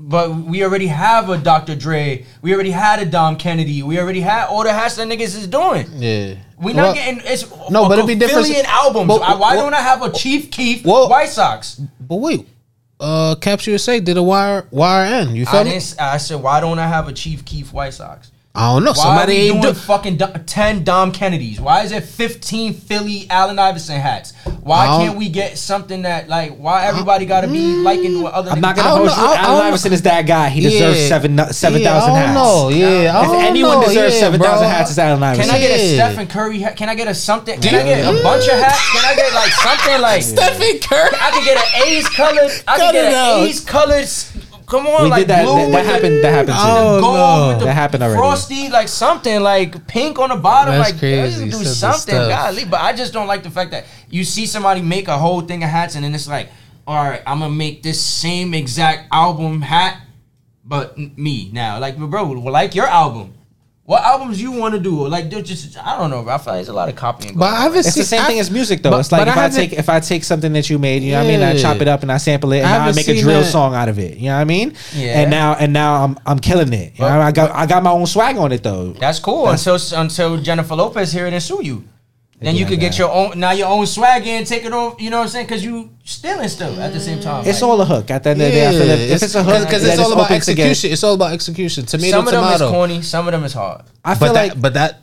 But 0.00 0.32
we 0.32 0.62
already 0.62 0.86
have 0.86 1.28
a 1.28 1.38
Dr. 1.38 1.74
Dre. 1.74 2.24
We 2.40 2.54
already 2.54 2.70
had 2.70 3.00
a 3.00 3.04
Dom 3.04 3.34
Kennedy. 3.34 3.82
We 3.82 3.98
already 3.98 4.20
had 4.20 4.46
all 4.46 4.62
the 4.62 4.72
hats 4.72 4.94
that 4.94 5.08
niggas 5.08 5.34
is 5.36 5.48
doing. 5.48 5.86
yeah. 5.96 6.34
We 6.60 6.72
Well, 6.72 6.86
not 6.86 6.94
getting 6.94 7.20
it's 7.24 7.44
no, 7.70 7.84
a 7.84 7.88
but 7.88 7.98
it'd 7.98 8.06
be 8.06 8.14
different- 8.14 8.48
albums. 8.68 9.08
But- 9.08 9.20
Why- 9.20 9.34
Why 9.34 9.54
well- 9.54 9.64
don't 9.64 9.74
I 9.74 9.80
have 9.80 10.02
a 10.02 10.10
Chief 10.10 10.50
Keef 10.52 10.84
Well- 10.84 11.08
White 11.08 11.30
Sox? 11.30 11.80
But 12.00 12.16
wait, 12.16 12.48
uh, 13.00 13.34
Caps 13.40 13.66
USA 13.66 13.98
did 14.00 14.16
a 14.16 14.22
wire 14.22 14.66
wire 14.70 15.04
end. 15.04 15.36
You 15.36 15.46
feel 15.46 15.60
I 15.60 15.64
me? 15.64 15.70
didn't. 15.70 15.82
s- 15.82 15.96
I 15.98 16.16
said, 16.18 16.42
why 16.42 16.60
don't 16.60 16.78
I 16.78 16.86
have 16.88 17.06
a 17.08 17.12
Chief 17.12 17.44
Keef 17.44 17.72
White 17.72 17.94
Sox? 17.94 18.30
Oh, 18.60 18.62
I 18.62 18.74
don't 18.74 18.84
know. 18.84 18.90
Why 18.90 19.02
Somebody 19.04 19.32
are 19.32 19.36
we 19.36 19.50
ain't 19.50 19.62
doing 19.62 19.74
do. 19.74 19.80
fucking 19.80 20.16
do- 20.16 20.32
ten 20.46 20.82
Dom 20.82 21.12
Kennedys? 21.12 21.60
Why 21.60 21.82
is 21.84 21.92
it 21.92 22.02
fifteen 22.02 22.74
Philly 22.74 23.26
Allen 23.30 23.58
Iverson 23.58 24.00
hats? 24.00 24.32
Why 24.62 24.86
I 24.88 25.04
can't 25.04 25.16
we 25.16 25.28
get 25.28 25.56
something 25.58 26.02
that 26.02 26.28
like? 26.28 26.56
Why 26.56 26.84
everybody 26.86 27.24
got 27.24 27.42
to 27.42 27.46
be 27.48 27.60
liking 27.76 28.20
what 28.20 28.34
other? 28.34 28.50
I'm 28.50 28.60
not 28.60 28.74
gonna 28.74 28.88
I 28.88 28.90
don't 28.98 29.06
hold 29.06 29.10
you. 29.18 29.24
I- 29.24 29.32
I 29.34 29.36
Allen 29.44 29.58
don't 29.58 29.66
Iverson 29.68 29.92
is 29.92 30.02
that 30.02 30.22
guy. 30.26 30.48
He 30.48 30.60
deserves 30.60 31.00
Yeah. 31.02 31.08
seven 31.08 31.52
seven 31.52 31.82
Yeah, 31.82 31.88
thousand 31.92 32.12
I 32.14 32.18
hats. 32.18 32.34
don't 32.34 32.34
know. 32.34 32.68
Yeah, 32.70 33.16
I 33.16 33.22
If 33.24 33.30
don't 33.30 33.44
anyone 33.44 33.80
know. 33.80 33.86
deserves 33.86 34.14
Yeah, 34.14 34.20
seven 34.20 34.40
thousand 34.40 34.66
bro. 34.66 34.68
hats, 34.76 34.90
it's 34.90 34.98
Allen 34.98 35.22
Iverson. 35.22 35.46
Can 35.46 35.54
I 35.54 35.58
get 35.60 35.78
a 35.78 35.84
Yeah. 35.96 36.08
Stephen 36.08 36.26
Curry? 36.26 36.58
hat? 36.58 36.76
Can 36.76 36.88
I 36.88 36.94
get 36.96 37.06
a 37.08 37.14
something? 37.14 37.60
Can 37.60 37.74
I 37.76 37.82
get 37.84 38.00
a 38.00 38.22
bunch 38.24 38.48
of 38.48 38.58
hats? 38.58 38.90
Can 38.92 39.04
I 39.04 39.14
get 39.14 39.32
like 39.34 39.52
something 39.52 40.00
like? 40.02 40.22
Stephen 40.34 40.78
Curry. 40.80 41.10
I 41.20 41.30
could 41.30 41.44
get 41.44 41.56
an 41.58 41.82
A's 41.86 42.08
colored. 42.08 42.50
I 42.66 42.76
Cut 42.76 42.86
could 42.86 42.92
get 42.92 43.04
it 43.12 43.14
out. 43.14 43.38
an 43.40 43.46
A's 43.46 43.60
colored. 43.60 44.02
s- 44.02 44.32
Come 44.68 44.86
on, 44.86 45.04
we 45.04 45.08
like 45.10 45.20
did 45.20 45.28
that. 45.28 45.44
blue 45.44 45.54
That, 45.54 45.70
that 45.70 45.76
with 45.78 45.86
the- 45.86 45.92
happened. 45.92 46.24
That 46.24 46.30
happened 46.32 46.56
too. 46.56 46.62
Oh, 46.62 47.00
gold 47.00 47.16
no. 47.16 47.48
with 47.48 47.58
the 47.60 47.64
That 47.66 47.72
happened 47.74 48.02
already. 48.02 48.18
Frosty, 48.18 48.68
like 48.68 48.88
something 48.88 49.40
like 49.40 49.86
pink 49.86 50.18
on 50.18 50.28
the 50.28 50.36
bottom, 50.36 50.74
That's 50.74 50.90
like 50.90 50.98
crazy. 51.00 51.46
do 51.46 51.52
Said 51.64 51.66
something, 51.66 52.14
stuff. 52.14 52.28
golly. 52.30 52.64
But 52.66 52.80
I 52.82 52.92
just 52.92 53.12
don't 53.14 53.26
like 53.26 53.42
the 53.42 53.50
fact 53.50 53.70
that 53.70 53.86
you 54.10 54.24
see 54.24 54.44
somebody 54.46 54.82
make 54.82 55.08
a 55.08 55.16
whole 55.16 55.40
thing 55.40 55.64
of 55.64 55.70
hats 55.70 55.94
and 55.94 56.04
then 56.04 56.14
it's 56.14 56.28
like, 56.28 56.50
all 56.86 57.02
right, 57.02 57.22
I'm 57.26 57.40
gonna 57.40 57.52
make 57.54 57.82
this 57.82 58.00
same 58.00 58.52
exact 58.52 59.08
album 59.12 59.62
hat, 59.62 60.00
but 60.64 60.98
me 60.98 61.50
now. 61.52 61.78
Like, 61.78 61.96
bro, 61.96 62.24
like 62.24 62.74
your 62.74 62.86
album. 62.86 63.34
What 63.88 64.02
albums 64.04 64.36
you 64.38 64.52
want 64.52 64.74
to 64.74 64.80
do? 64.80 65.08
Like, 65.08 65.30
they're 65.30 65.40
just 65.40 65.78
I 65.82 65.96
don't 65.96 66.10
know, 66.10 66.22
bro. 66.22 66.34
I 66.34 66.36
feel 66.36 66.52
like 66.52 66.58
there's 66.58 66.68
a 66.68 66.74
lot 66.74 66.90
of 66.90 66.94
copying. 66.94 67.34
But 67.38 67.46
I 67.46 67.56
on. 67.56 67.62
haven't 67.62 67.78
It's 67.86 67.94
the 67.94 68.04
same 68.04 68.20
I- 68.20 68.26
thing 68.26 68.38
as 68.38 68.50
music, 68.50 68.82
though. 68.82 68.90
but- 68.90 69.00
it's 69.00 69.10
like 69.10 69.26
if 69.26 69.34
I 69.34 69.46
I, 69.46 69.48
take 69.48 69.72
if 69.72 69.88
I 69.88 69.98
take 70.00 70.24
something 70.24 70.52
that 70.52 70.68
you 70.68 70.78
made, 70.78 71.02
you 71.02 71.12
know 71.12 71.24
what 71.24 71.30
I 71.32 71.36
mean, 71.36 71.42
I 71.42 71.56
chop 71.56 71.80
it 71.80 71.88
up 71.88 72.02
and 72.02 72.12
I 72.12 72.18
sample 72.18 72.52
it, 72.52 72.58
and 72.58 72.66
I 72.66 72.78
now 72.84 72.84
I 72.88 72.92
make 72.92 73.08
a 73.08 73.18
drill 73.18 73.40
that. 73.40 73.46
song 73.50 73.74
out 73.74 73.88
of 73.88 73.98
it. 73.98 74.18
You 74.18 74.26
know 74.28 74.34
what 74.34 74.40
I 74.42 74.44
mean? 74.44 74.74
Yeah. 74.94 75.20
And 75.22 75.30
now 75.30 75.54
and 75.54 75.72
now 75.72 76.04
I'm 76.04 76.18
I'm 76.26 76.38
killing 76.38 76.70
it. 76.74 76.98
You 76.98 77.04
know, 77.06 77.18
I 77.18 77.32
got 77.32 77.50
I 77.52 77.64
got 77.64 77.82
my 77.82 77.90
own 77.90 78.04
swag 78.06 78.36
on 78.36 78.52
it 78.52 78.62
though. 78.62 78.92
That's 78.92 79.20
cool 79.20 79.48
until 79.48 79.78
until 79.96 80.36
Jennifer 80.36 80.74
Lopez 80.76 81.10
here 81.10 81.26
and 81.26 81.42
sue 81.42 81.60
you. 81.64 81.84
Then 82.40 82.54
you 82.54 82.60
have 82.64 82.70
could 82.70 82.80
get 82.80 82.96
your 82.98 83.10
own 83.10 83.38
now 83.40 83.50
your 83.50 83.66
own 83.68 83.84
swag 83.86 84.26
in, 84.26 84.44
take 84.44 84.64
it 84.64 84.72
off. 84.72 85.00
You 85.00 85.10
know 85.10 85.18
what 85.18 85.24
I'm 85.24 85.28
saying? 85.28 85.46
Because 85.46 85.64
you 85.64 85.90
stealing 86.04 86.48
stuff 86.48 86.78
at 86.78 86.92
the 86.92 87.00
same 87.00 87.20
time. 87.20 87.44
It's 87.46 87.60
Like, 87.60 87.68
all 87.70 87.80
a 87.80 87.84
hook. 87.84 88.10
At 88.12 88.22
the 88.22 88.30
end 88.30 88.40
of 88.42 88.46
the 88.46 88.52
day, 88.52 88.68
I 88.68 88.70
feel 88.70 88.82
if, 88.82 89.10
if 89.10 89.22
it's 89.24 89.34
a 89.34 89.42
hook, 89.42 89.64
because 89.66 89.84
it's 89.84 89.98
all 89.98 90.12
about 90.12 90.26
open 90.30 90.40
to 90.40 90.54
get- 90.54 90.66
execution. 90.70 90.92
It's 90.92 91.02
all 91.04 91.14
about 91.14 91.32
execution. 91.32 91.86
Tomato, 91.86 92.10
some 92.10 92.26
of 92.26 92.32
them 92.32 92.42
tomato. 92.44 92.64
is 92.66 92.70
corny, 92.70 93.02
some 93.02 93.26
of 93.26 93.32
them 93.32 93.42
is 93.44 93.52
hard. 93.54 93.82
I 94.04 94.14
feel 94.14 94.28
but 94.28 94.34
like 94.34 94.52
that, 94.54 94.62
but 94.62 94.74
that, 94.74 95.00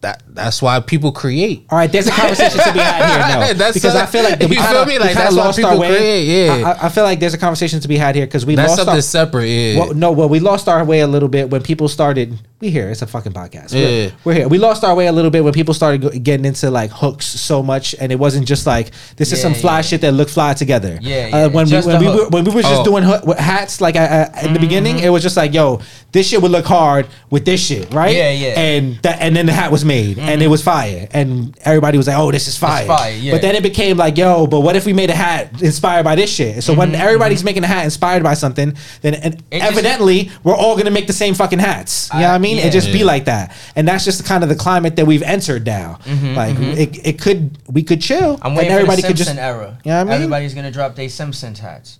that, 0.00 0.22
that's 0.26 0.60
why 0.60 0.80
people 0.80 1.12
create. 1.12 1.64
All 1.70 1.78
right, 1.78 1.90
there's 1.92 2.08
a 2.08 2.10
conversation 2.10 2.58
to 2.58 2.72
be 2.72 2.80
had 2.80 3.06
here. 3.38 3.46
No, 3.46 3.54
That's 3.54 3.74
because 3.74 3.92
so- 3.92 4.00
I 4.00 4.06
feel 4.06 4.24
like 4.24 4.40
the, 4.40 4.46
you 4.48 4.54
feel 4.56 4.64
kinda, 4.64 4.86
me? 4.86 4.98
Like, 4.98 5.08
kinda 5.10 5.22
that's 5.22 5.36
why 5.36 5.44
lost 5.44 5.58
our 5.62 5.70
people 5.70 5.80
way. 5.80 5.96
create, 5.96 6.24
yeah. 6.46 6.52
I, 6.54 6.72
I- 6.72 6.86
I 6.86 6.88
feel 6.88 7.04
like 7.04 7.20
there's 7.20 7.34
a 7.34 7.38
conversation 7.38 7.78
to 7.78 7.86
be 7.86 7.96
had 7.96 8.16
here 8.16 8.26
because 8.26 8.44
we 8.44 8.56
That's 8.56 8.70
lost 8.70 8.78
something 8.80 8.94
our. 8.96 9.00
separate. 9.02 9.46
Yeah. 9.46 9.78
Well, 9.78 9.94
no, 9.94 10.10
well, 10.10 10.28
we 10.28 10.40
lost 10.40 10.66
our 10.68 10.84
way 10.84 10.98
a 11.00 11.06
little 11.06 11.28
bit 11.28 11.50
when 11.50 11.62
people 11.62 11.86
started. 11.88 12.36
We 12.62 12.70
here. 12.70 12.88
It's 12.90 13.02
a 13.02 13.08
fucking 13.08 13.32
podcast. 13.32 13.72
We're, 13.74 14.04
Yeah. 14.04 14.10
we're 14.22 14.34
here. 14.34 14.46
We 14.46 14.56
lost 14.56 14.84
our 14.84 14.94
way 14.94 15.08
a 15.08 15.12
little 15.12 15.32
bit 15.32 15.42
when 15.42 15.52
people 15.52 15.74
started 15.74 16.22
getting 16.22 16.46
into 16.46 16.70
like 16.70 16.92
hooks 16.92 17.26
so 17.26 17.60
much, 17.60 17.92
and 17.98 18.12
it 18.12 18.20
wasn't 18.20 18.46
just 18.46 18.68
like 18.68 18.92
this 19.16 19.32
is 19.32 19.40
Yeah, 19.40 19.42
some 19.42 19.54
fly 19.54 19.78
yeah. 19.78 19.82
shit 19.82 20.00
that 20.02 20.12
look 20.12 20.28
fly 20.28 20.54
together. 20.54 20.96
Yeah, 21.02 21.30
Uh, 21.32 21.48
when 21.48 21.68
we 21.68 21.80
when 21.80 21.98
we 21.98 22.06
were, 22.06 22.28
when 22.28 22.44
we 22.44 22.52
were 22.54 22.62
just 22.62 22.82
Oh. 22.82 22.84
doing 22.84 23.04
with 23.26 23.36
hats 23.36 23.80
like 23.80 23.96
uh, 23.96 24.26
in 24.44 24.52
the 24.52 24.60
beginning, 24.60 25.00
it 25.00 25.08
was 25.08 25.24
just 25.24 25.36
like 25.36 25.52
yo, 25.52 25.80
this 26.12 26.28
shit 26.28 26.40
would 26.40 26.52
look 26.52 26.64
hard 26.64 27.08
with 27.30 27.44
this 27.44 27.60
shit, 27.60 27.92
right? 27.92 28.14
Yeah, 28.14 28.30
yeah. 28.30 28.60
And 28.60 28.96
that 29.02 29.16
and 29.20 29.34
then 29.34 29.46
the 29.46 29.52
hat 29.52 29.72
was 29.72 29.84
made, 29.84 30.20
and 30.20 30.40
it 30.40 30.46
was 30.46 30.62
fire, 30.62 31.08
and 31.12 31.58
everybody 31.64 31.98
was 31.98 32.06
like, 32.06 32.16
oh, 32.16 32.30
this 32.30 32.46
is 32.46 32.56
fire. 32.56 32.86
fire, 32.86 33.10
yeah. 33.12 33.32
But 33.32 33.42
then 33.42 33.56
it 33.56 33.64
became 33.64 33.96
like, 33.96 34.16
yo, 34.16 34.46
but 34.46 34.60
what 34.60 34.76
if 34.76 34.86
we 34.86 34.92
made 34.92 35.10
a 35.10 35.16
hat 35.16 35.60
inspired 35.60 36.04
by 36.04 36.14
this 36.14 36.30
shit? 36.30 36.62
So 36.62 36.74
when 36.74 36.94
everybody's 36.94 37.42
making 37.42 37.64
a 37.64 37.66
hat 37.66 37.84
inspired 37.86 38.22
by 38.22 38.34
something, 38.34 38.72
then 39.00 39.14
and 39.14 39.32
Mm-hmm, 39.32 39.58
just- 39.58 39.72
evidently 39.72 40.30
we're 40.44 40.54
all 40.54 40.76
gonna 40.76 40.92
make 40.92 41.08
the 41.08 41.12
same 41.12 41.34
fucking 41.34 41.58
hats. 41.58 42.08
You 42.14 42.20
know 42.20 42.28
what 42.28 42.34
I 42.34 42.38
mean? 42.38 42.51
Yeah. 42.58 42.66
It 42.66 42.72
just 42.72 42.92
be 42.92 43.04
like 43.04 43.24
that, 43.26 43.54
and 43.76 43.86
that's 43.88 44.04
just 44.04 44.24
kind 44.24 44.42
of 44.42 44.48
the 44.48 44.56
climate 44.56 44.96
that 44.96 45.06
we've 45.06 45.22
entered 45.22 45.64
now. 45.66 45.98
like 46.06 46.56
it, 46.58 47.06
it 47.06 47.20
could 47.20 47.56
we 47.68 47.82
could 47.82 48.00
chill, 48.00 48.36
Mm-hmm, 48.36 48.42
I'm 48.46 48.50
and 48.52 48.56
waiting 48.56 48.72
everybody 48.72 49.02
for 49.02 49.08
the 49.08 49.14
could 49.14 49.18
Simpson 49.18 49.36
just. 49.36 49.44
era. 49.46 49.78
You 49.84 49.90
know 49.90 49.96
what 49.96 50.00
I 50.00 50.04
mean? 50.04 50.12
Everybody's 50.14 50.54
gonna 50.54 50.70
drop 50.70 50.94
their 50.96 51.08
Simpsons 51.08 51.58
hats. 51.58 51.98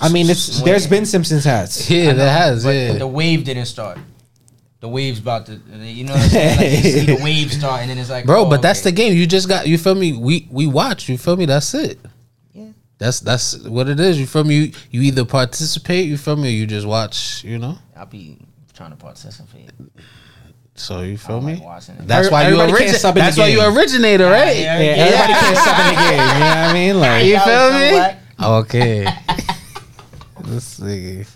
I 0.00 0.08
mean, 0.10 0.28
it's 0.28 0.58
I'm 0.60 0.64
there's 0.66 0.86
been 0.86 1.06
Simpsons 1.06 1.44
hats. 1.44 1.88
yeah, 1.90 2.12
that 2.12 2.38
has. 2.38 2.64
But 2.64 2.70
Yeah. 2.74 2.92
the 2.98 3.06
wave 3.06 3.44
didn't 3.44 3.66
start. 3.66 3.98
The 4.80 4.88
wave's 4.88 5.20
about 5.20 5.46
to, 5.46 5.60
you 5.80 6.02
know 6.04 6.12
what 6.12 6.22
I'm 6.24 6.28
saying? 6.30 6.56
Like 6.58 6.84
you 6.84 6.90
see 6.90 7.06
the 7.16 7.22
wave 7.22 7.52
start, 7.52 7.82
and 7.82 7.90
then 7.90 7.98
it's 7.98 8.10
like, 8.10 8.26
bro. 8.26 8.44
oh, 8.46 8.50
but 8.50 8.60
that's 8.62 8.80
the 8.80 8.90
game. 8.90 9.14
You 9.14 9.26
just 9.28 9.48
got. 9.48 9.66
You 9.68 9.78
feel 9.78 9.94
me? 9.94 10.12
We 10.12 10.48
we 10.50 10.66
watch. 10.66 11.08
You 11.08 11.16
feel 11.16 11.36
me? 11.36 11.46
That's 11.46 11.72
it. 11.74 12.00
Yeah. 12.52 12.64
That's 12.98 13.20
that's 13.20 13.56
what 13.60 13.88
it 13.88 14.00
is. 14.00 14.18
You 14.18 14.26
feel 14.26 14.42
me? 14.42 14.54
You, 14.56 14.72
you 14.90 15.02
either 15.02 15.24
participate. 15.24 16.06
You 16.08 16.16
feel 16.18 16.34
me? 16.34 16.48
Or 16.48 16.50
you 16.50 16.66
just 16.66 16.84
watch. 16.86 17.44
You 17.44 17.58
know. 17.60 17.78
I'll 17.96 18.06
be 18.06 18.38
trying 18.74 18.90
to 18.90 18.96
participate. 18.96 19.70
So 20.74 21.02
you 21.02 21.18
feel 21.18 21.40
me? 21.40 21.56
like. 21.56 21.82
That's 22.06 22.30
why 22.30 22.42
you 22.48 22.54
Everybody 22.60 22.72
can't 22.72 22.80
origin- 22.82 22.98
sub 22.98 23.16
in 23.16 23.20
the 23.20 23.24
That's 23.26 23.36
why 23.38 23.48
you 23.48 23.58
game. 23.60 23.76
originator, 23.76 24.24
right? 24.30 24.56
Yeah, 24.56 24.80
Yeah, 24.80 24.90
everybody 25.04 25.32
can't 25.34 25.56
step 25.58 25.78
in 25.78 25.86
the 25.88 26.00
game. 26.00 26.12
You 26.12 26.40
know 26.40 26.46
what 26.46 26.56
I 26.56 26.72
mean? 26.72 26.96
Like, 27.00 27.24
You 27.26 27.38
feel 27.40 27.72
me? 27.72 27.92
whack. 27.92 28.18
Okay. 28.42 29.04
this 30.44 30.80
nigga. 30.80 31.28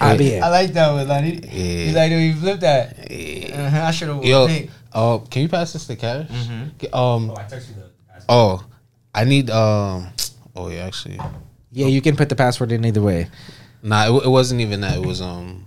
I 0.00 0.16
be 0.16 0.38
I 0.40 0.48
like 0.48 0.72
that 0.72 0.92
one. 0.92 1.06
Like, 1.08 1.24
he, 1.24 1.32
Yeah. 1.34 1.86
he 1.86 1.92
like 1.92 2.10
the 2.10 2.16
way 2.16 2.26
you 2.26 2.34
flipped 2.34 2.60
that. 2.62 2.96
Uh-huh, 2.98 3.82
I 3.86 3.90
should 3.90 4.08
have. 4.08 4.24
Yo, 4.24 4.46
Pink. 4.46 4.70
oh, 4.94 5.24
can 5.30 5.42
you 5.42 5.48
pass 5.48 5.72
this 5.72 5.86
to 5.86 5.96
Cash? 5.96 6.26
Mm-hmm. 6.28 6.68
Get- 6.78 6.94
Um, 6.94 7.30
I 7.32 7.42
texted 7.44 7.68
you 7.70 7.74
the 7.76 7.90
oh, 8.28 8.64
I 9.14 9.24
need 9.24 9.50
um. 9.50 10.08
Oh 10.56 10.68
yeah, 10.68 10.86
actually, 10.86 11.18
yeah, 11.72 11.86
you 11.86 12.00
can 12.00 12.16
put 12.16 12.28
the 12.28 12.34
password 12.34 12.72
in 12.72 12.84
either 12.84 13.00
way. 13.02 13.28
nah, 13.82 14.06
it, 14.08 14.24
it 14.26 14.28
wasn't 14.28 14.60
even 14.60 14.80
that. 14.80 14.96
It 14.98 15.06
was 15.06 15.20
um. 15.20 15.66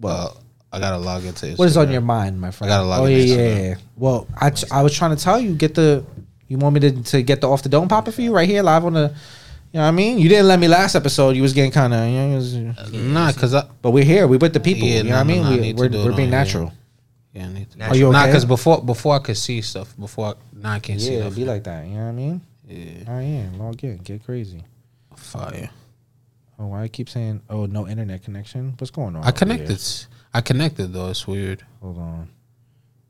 Well, 0.00 0.42
I 0.72 0.78
gotta 0.80 0.98
log 0.98 1.24
into. 1.24 1.48
It. 1.50 1.58
What 1.58 1.66
is 1.68 1.76
on 1.76 1.90
your 1.90 2.00
mind, 2.00 2.40
my 2.40 2.50
friend? 2.50 2.72
I 2.72 2.76
gotta 2.76 2.86
log 2.88 3.00
oh 3.02 3.06
yeah, 3.06 3.16
yeah, 3.18 3.36
Instagram. 3.36 3.68
yeah. 3.68 3.74
Well, 3.96 4.26
I, 4.40 4.50
t- 4.50 4.66
I 4.70 4.82
was 4.82 4.92
trying 4.94 5.16
to 5.16 5.22
tell 5.22 5.40
you 5.40 5.54
get 5.54 5.74
the. 5.74 6.04
You 6.48 6.58
want 6.58 6.74
me 6.74 6.80
to, 6.80 7.02
to 7.02 7.22
get 7.22 7.40
the 7.40 7.48
off 7.50 7.62
the 7.64 7.68
dome 7.68 7.88
popper 7.88 8.12
for 8.12 8.22
you 8.22 8.32
right 8.32 8.48
here 8.48 8.62
live 8.62 8.84
on 8.84 8.92
the 8.92 9.00
You 9.72 9.78
know 9.78 9.80
what 9.82 9.88
I 9.88 9.90
mean? 9.90 10.18
You 10.18 10.28
didn't 10.28 10.46
let 10.46 10.60
me 10.60 10.68
last 10.68 10.94
episode. 10.94 11.34
You 11.34 11.42
was 11.42 11.52
getting 11.52 11.72
kind 11.72 11.92
of, 11.92 12.08
you 12.08 12.14
know, 12.16 12.34
was- 12.36 12.54
uh, 12.54 12.88
Nah, 12.92 13.32
cause 13.32 13.52
I 13.54 13.66
but 13.82 13.90
we're 13.90 14.04
here. 14.04 14.26
We 14.28 14.36
with 14.36 14.52
the 14.52 14.60
people. 14.60 14.86
Yeah, 14.86 14.98
you 14.98 15.02
know 15.04 15.10
no, 15.10 15.14
what 15.16 15.20
I 15.20 15.24
mean? 15.24 15.42
no, 15.42 15.48
I 15.48 15.56
we, 15.60 15.72
to 15.72 15.72
we're 15.74 15.88
we're 15.88 15.88
being 15.88 16.10
on 16.12 16.18
here. 16.18 16.26
natural. 16.30 16.72
yeah, 17.32 17.46
I 17.46 17.52
need 17.52 17.70
to. 17.72 17.78
Natural. 17.78 17.98
you 17.98 18.12
Nah, 18.12 18.22
okay? 18.24 18.32
cause 18.32 18.44
before 18.44 18.80
before 18.82 19.16
I 19.16 19.18
could 19.18 19.36
see 19.36 19.60
stuff, 19.60 19.92
before 19.98 20.26
I, 20.28 20.32
now 20.52 20.72
I 20.72 20.78
can't 20.78 21.00
see 21.00 21.16
Yeah, 21.16 21.28
be 21.30 21.44
like 21.44 21.64
that. 21.64 21.84
You 21.86 21.94
know 21.94 22.02
what 22.04 22.08
I 22.10 22.12
mean? 22.12 22.40
Yeah, 22.68 22.84
Oh 23.08 23.18
yeah, 23.20 23.48
log 23.58 23.82
in, 23.82 23.96
get 23.98 24.24
crazy. 24.24 24.62
fire. 25.16 25.70
Oh, 26.58 26.66
why 26.68 26.82
I 26.84 26.88
keep 26.88 27.08
saying, 27.08 27.42
oh, 27.50 27.66
no 27.66 27.86
internet 27.86 28.22
connection? 28.22 28.74
What's 28.78 28.90
going 28.90 29.14
on? 29.16 29.24
I 29.24 29.30
connected. 29.30 29.78
I 30.32 30.40
connected 30.40 30.92
though. 30.92 31.08
It's 31.10 31.26
weird. 31.26 31.62
Hold 31.82 31.98
on. 31.98 32.28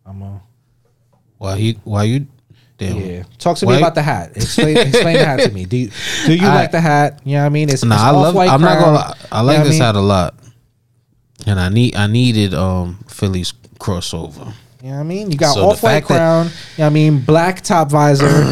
I'm 0.05 0.23
a 0.23 0.41
Why 1.39 1.57
he? 1.57 1.73
Why 1.85 2.05
you? 2.05 2.27
Damn. 2.79 2.97
yeah. 2.99 3.23
Talk 3.39 3.57
to 3.59 3.67
Why- 3.67 3.73
me 3.77 3.79
about 3.79 3.95
the 3.95 4.03
hat. 4.03 4.37
Explain 4.37 4.77
explain 4.77 5.17
the 5.17 5.25
hat 5.25 5.41
to 5.41 5.51
me. 5.51 5.65
Do 5.65 5.77
you 5.77 5.91
do 6.27 6.35
you 6.35 6.47
I- 6.47 6.55
like 6.55 6.71
the 6.73 6.81
hat? 6.81 7.21
You 7.25 7.35
know 7.35 7.41
what 7.41 7.47
I 7.47 7.49
mean? 7.51 7.69
It's, 7.71 7.85
Nah, 7.85 7.95
it's 7.95 8.03
I 8.03 8.11
love. 8.11 8.37
I'm 8.37 8.61
not 8.61 8.79
gonna. 8.79 8.93
lie. 8.93 9.15
I 9.33 9.41
You 9.41 9.47
know 9.47 9.53
like 9.55 9.63
this 9.65 9.71
mean? 9.73 9.81
hat 9.83 9.95
a 9.97 10.01
lot, 10.01 10.35
and 11.47 11.59
I 11.59 11.69
need. 11.69 11.95
I 11.97 12.07
needed 12.07 12.53
um 12.55 12.99
Phillies 13.09 13.53
crossover. 13.81 14.53
You 14.83 14.91
know 14.91 14.97
what 14.97 15.01
I 15.01 15.03
mean? 15.05 15.31
You 15.31 15.39
got 15.39 15.55
So 15.55 15.71
off 15.71 15.83
white 15.83 16.01
that- 16.01 16.05
crown. 16.07 16.47
you 16.47 16.51
know 16.51 16.85
what 16.85 16.87
I 16.87 16.91
mean? 16.91 17.21
Black 17.21 17.63
top 17.63 17.91
visor, 17.91 18.45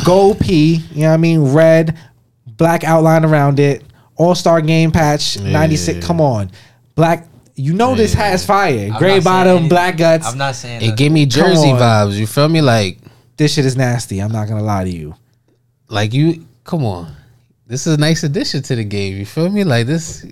gold 0.04 0.40
P. 0.40 0.76
You 0.92 1.02
know 1.02 1.08
what 1.08 1.14
I 1.14 1.16
mean? 1.18 1.52
Red, 1.52 1.98
black 2.46 2.82
outline 2.84 3.24
around 3.24 3.60
it. 3.60 3.84
All 4.20 4.34
star 4.34 4.60
game 4.60 4.90
patch. 4.92 5.38
Ninety 5.40 5.76
six. 5.76 5.98
Yeah. 6.00 6.06
Come 6.06 6.20
on, 6.20 6.50
black. 6.94 7.26
You 7.56 7.72
know 7.74 7.94
this 7.94 8.12
hat 8.14 8.34
is 8.34 8.44
fire. 8.44 8.90
I'm 8.92 8.98
Gray 8.98 9.14
not 9.16 9.22
saying 9.22 9.22
bottom, 9.24 9.50
anything. 9.52 9.68
black 9.68 9.96
guts. 9.96 10.26
I'm 10.26 10.38
not 10.38 10.54
saying 10.54 10.82
It 10.82 10.88
that. 10.90 10.98
gave 10.98 11.12
me 11.12 11.24
Come 11.26 11.30
Jersey 11.44 11.70
on. 11.72 11.78
vibes. 11.80 12.16
You 12.18 12.26
feel 12.26 12.48
me? 12.48 12.60
Like, 12.62 12.98
this 13.36 13.54
shit 13.54 13.64
is 13.66 13.76
nasty. 13.76 14.20
I'm 14.20 14.32
not 14.32 14.48
gonna 14.48 14.62
lie 14.62 14.84
to 14.84 14.90
you. 14.90 15.14
like 15.88 16.12
you. 16.14 16.46
Come 16.64 16.84
on. 16.84 17.14
This 17.66 17.86
is 17.86 17.94
a 17.94 18.00
nice 18.00 18.22
addition 18.22 18.62
to 18.62 18.76
the 18.76 18.84
game. 18.84 19.16
You 19.16 19.24
feel 19.26 19.48
me? 19.50 19.64
Like 19.64 19.86
this. 19.86 20.24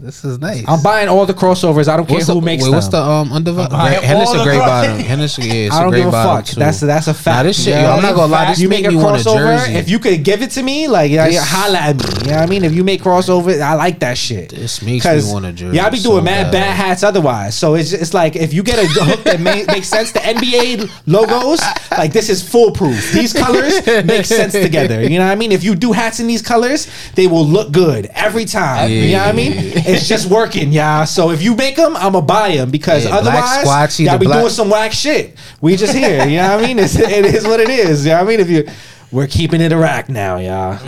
This 0.00 0.24
is 0.24 0.40
nice. 0.40 0.64
I'm 0.66 0.82
buying 0.82 1.08
all 1.08 1.26
the 1.26 1.32
crossovers. 1.34 1.86
I 1.86 1.96
don't 1.96 2.06
care 2.06 2.16
What's 2.16 2.28
who 2.28 2.40
makes 2.40 2.64
wait, 2.64 2.70
them. 2.70 2.74
what's 2.74 2.88
the 2.88 3.00
um 3.00 3.30
undervi- 3.30 3.70
buying 3.70 3.98
gray, 4.00 4.06
Henderson 4.08 4.38
all 4.38 4.44
the 4.44 4.50
gray 4.50 4.56
cross- 4.58 4.68
bottom? 4.86 4.98
Henderson, 4.98 5.44
yeah, 5.44 5.52
it's 5.52 5.74
I 5.74 5.78
a 5.78 5.82
don't 5.82 5.90
gray 5.90 5.98
give 6.00 6.08
a 6.08 6.10
bottom 6.10 6.36
fuck. 6.36 6.44
too. 6.54 6.58
That's 6.60 6.80
that's 6.80 7.06
a 7.06 7.14
fact. 7.14 7.36
Nah, 7.36 7.42
this 7.44 7.56
shit. 7.64 7.74
You 7.76 7.82
yo, 7.82 7.92
I'm 7.92 8.02
not 8.02 8.14
gonna 8.16 8.32
lie. 8.32 8.46
This 8.50 8.58
you 8.60 8.68
make 8.68 8.82
make 8.82 8.90
a 8.92 8.94
me 8.96 9.00
a 9.00 9.04
crossover. 9.04 9.74
If 9.74 9.88
you 9.88 10.00
could 10.00 10.24
give 10.24 10.42
it 10.42 10.50
to 10.52 10.62
me, 10.64 10.88
like 10.88 11.12
yeah, 11.12 11.26
This- 11.26 11.36
yeah, 11.36 11.44
holla 11.44 11.78
at 11.78 11.96
me. 11.96 12.04
You 12.24 12.30
know 12.32 12.36
what 12.36 12.42
I 12.42 12.46
mean? 12.46 12.64
If 12.64 12.72
you 12.74 12.82
make 12.82 13.00
crossover, 13.00 13.60
I 13.60 13.74
like 13.74 14.00
that 14.00 14.18
shit. 14.18 14.48
This 14.50 14.82
makes 14.82 15.04
me 15.04 15.10
'Cause, 15.10 15.32
want 15.32 15.46
a 15.46 15.52
jersey 15.52 15.76
Yeah, 15.76 15.86
I 15.86 15.90
be 15.90 15.98
so 15.98 16.10
doing 16.14 16.24
mad 16.24 16.44
bad. 16.44 16.52
bad 16.52 16.74
hats 16.74 17.04
otherwise. 17.04 17.54
So 17.56 17.74
it's 17.74 17.92
it's 17.92 18.12
like 18.12 18.34
if 18.34 18.52
you 18.52 18.64
get 18.64 18.80
a 18.80 18.86
hook 18.88 19.22
that 19.22 19.40
ma- 19.40 19.54
makes 19.72 19.86
sense, 19.88 20.10
the 20.10 20.18
NBA 20.18 20.90
logos, 21.06 21.60
like 21.92 22.12
this 22.12 22.28
is 22.28 22.42
foolproof. 22.46 23.12
These 23.12 23.32
colors 23.32 23.86
make 24.04 24.26
sense 24.26 24.52
together. 24.52 25.00
You 25.02 25.20
know 25.20 25.26
what 25.26 25.32
I 25.32 25.36
mean? 25.36 25.52
If 25.52 25.62
you 25.62 25.76
do 25.76 25.92
hats 25.92 26.18
in 26.18 26.26
these 26.26 26.42
colors, 26.42 26.88
they 27.14 27.28
will 27.28 27.46
look 27.46 27.70
good 27.70 28.06
every 28.14 28.46
time. 28.46 28.90
You 28.90 29.12
know 29.12 29.18
what 29.20 29.28
I 29.28 29.32
mean? 29.32 29.75
It's 29.86 30.08
just 30.08 30.30
working, 30.30 30.72
y'all. 30.72 31.06
So 31.06 31.30
if 31.30 31.42
you 31.42 31.54
make 31.54 31.76
them, 31.76 31.96
I'ma 31.96 32.20
buy 32.22 32.56
them 32.56 32.70
because 32.70 33.04
Yeah, 33.04 33.20
black 33.20 33.44
otherwise, 33.44 33.66
squatchy, 33.66 34.04
y'all 34.06 34.18
be 34.18 34.26
black- 34.26 34.40
doing 34.40 34.50
some 34.52 34.70
whack 34.70 34.92
shit. 34.92 35.36
We 35.60 35.76
just 35.76 35.92
here. 35.94 36.26
You 36.26 36.38
know 36.38 36.56
what 36.56 36.64
I 36.64 36.66
mean? 36.66 36.78
It's, 36.86 36.96
it 36.98 37.24
is 37.26 37.44
what 37.44 37.60
it 37.60 37.68
is. 37.68 38.04
You 38.06 38.12
know 38.12 38.18
what 38.18 38.24
I 38.24 38.28
mean? 38.28 38.40
If 38.40 38.48
you, 38.50 38.66
we're 39.12 39.26
keeping 39.26 39.60
it 39.60 39.72
a 39.72 39.76
rack 39.76 40.08
now, 40.08 40.38
y'all. 40.38 40.78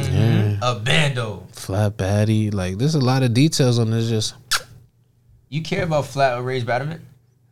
a 0.63 0.81
bando. 0.81 1.47
flat 1.53 1.97
baddie. 1.97 2.53
Like 2.53 2.79
there's 2.79 2.95
a 2.95 3.01
lot 3.01 3.23
of 3.23 3.35
details 3.35 3.79
on 3.79 3.91
this. 3.91 4.09
Just 4.09 4.35
You 5.49 5.63
care 5.63 5.85
about 5.85 6.07
flat 6.07 6.39
or 6.39 6.43
raised 6.43 6.67
batterman? 6.67 7.01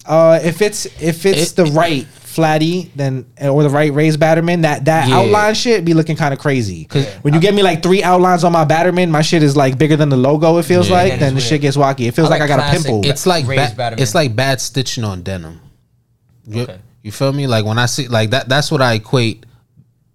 Uh, 0.04 0.38
if 0.42 0.62
it's 0.62 0.86
if 1.00 1.26
it's 1.26 1.52
It- 1.52 1.56
the 1.56 1.66
right 1.66 2.06
flatty, 2.36 2.90
then 2.94 3.24
or 3.40 3.62
the 3.62 3.70
right 3.70 3.92
raised 3.92 4.20
batterman, 4.20 4.62
that 4.62 4.84
that 4.84 5.08
Yeah. 5.08 5.16
outline 5.18 5.54
shit 5.54 5.84
be 5.84 5.94
looking 5.94 6.16
kind 6.16 6.32
of 6.34 6.38
crazy. 6.40 6.84
'Cause- 6.84 7.06
when 7.22 7.32
you 7.34 7.40
get 7.40 7.54
me 7.54 7.62
like 7.62 7.82
three 7.82 8.02
outlines 8.02 8.44
on 8.44 8.52
my 8.52 8.64
batterman, 8.64 9.08
my 9.10 9.22
shit 9.22 9.42
is 9.42 9.56
like 9.56 9.78
bigger 9.78 9.96
than 9.96 10.08
the 10.10 10.16
logo. 10.16 10.58
It 10.58 10.64
feels 10.64 10.88
Yeah. 10.88 10.94
like 11.02 11.18
then 11.18 11.34
the 11.34 11.38
is 11.40 11.46
shit 11.46 11.60
gets 11.62 11.76
wacky. 11.76 12.06
It 12.08 12.14
feels 12.14 12.28
I 12.28 12.32
like, 12.32 12.40
like 12.40 12.50
I 12.50 12.56
got 12.56 12.68
a 12.68 12.72
pimple. 12.76 13.00
it's 13.04 13.26
like 13.26 13.46
Raised 13.48 13.76
ba- 13.76 13.82
Batterman. 13.82 14.00
it's 14.00 14.14
like 14.14 14.36
bad 14.36 14.60
stitching 14.60 15.04
on 15.04 15.22
denim. 15.22 15.60
You, 16.46 16.62
Okay. 16.62 16.76
you 17.02 17.10
feel 17.12 17.32
me? 17.32 17.46
Like 17.46 17.64
when 17.64 17.78
I 17.78 17.86
see 17.86 18.06
like 18.08 18.30
that, 18.30 18.48
that's 18.48 18.70
what 18.70 18.80
I 18.82 18.94
equate 18.94 19.44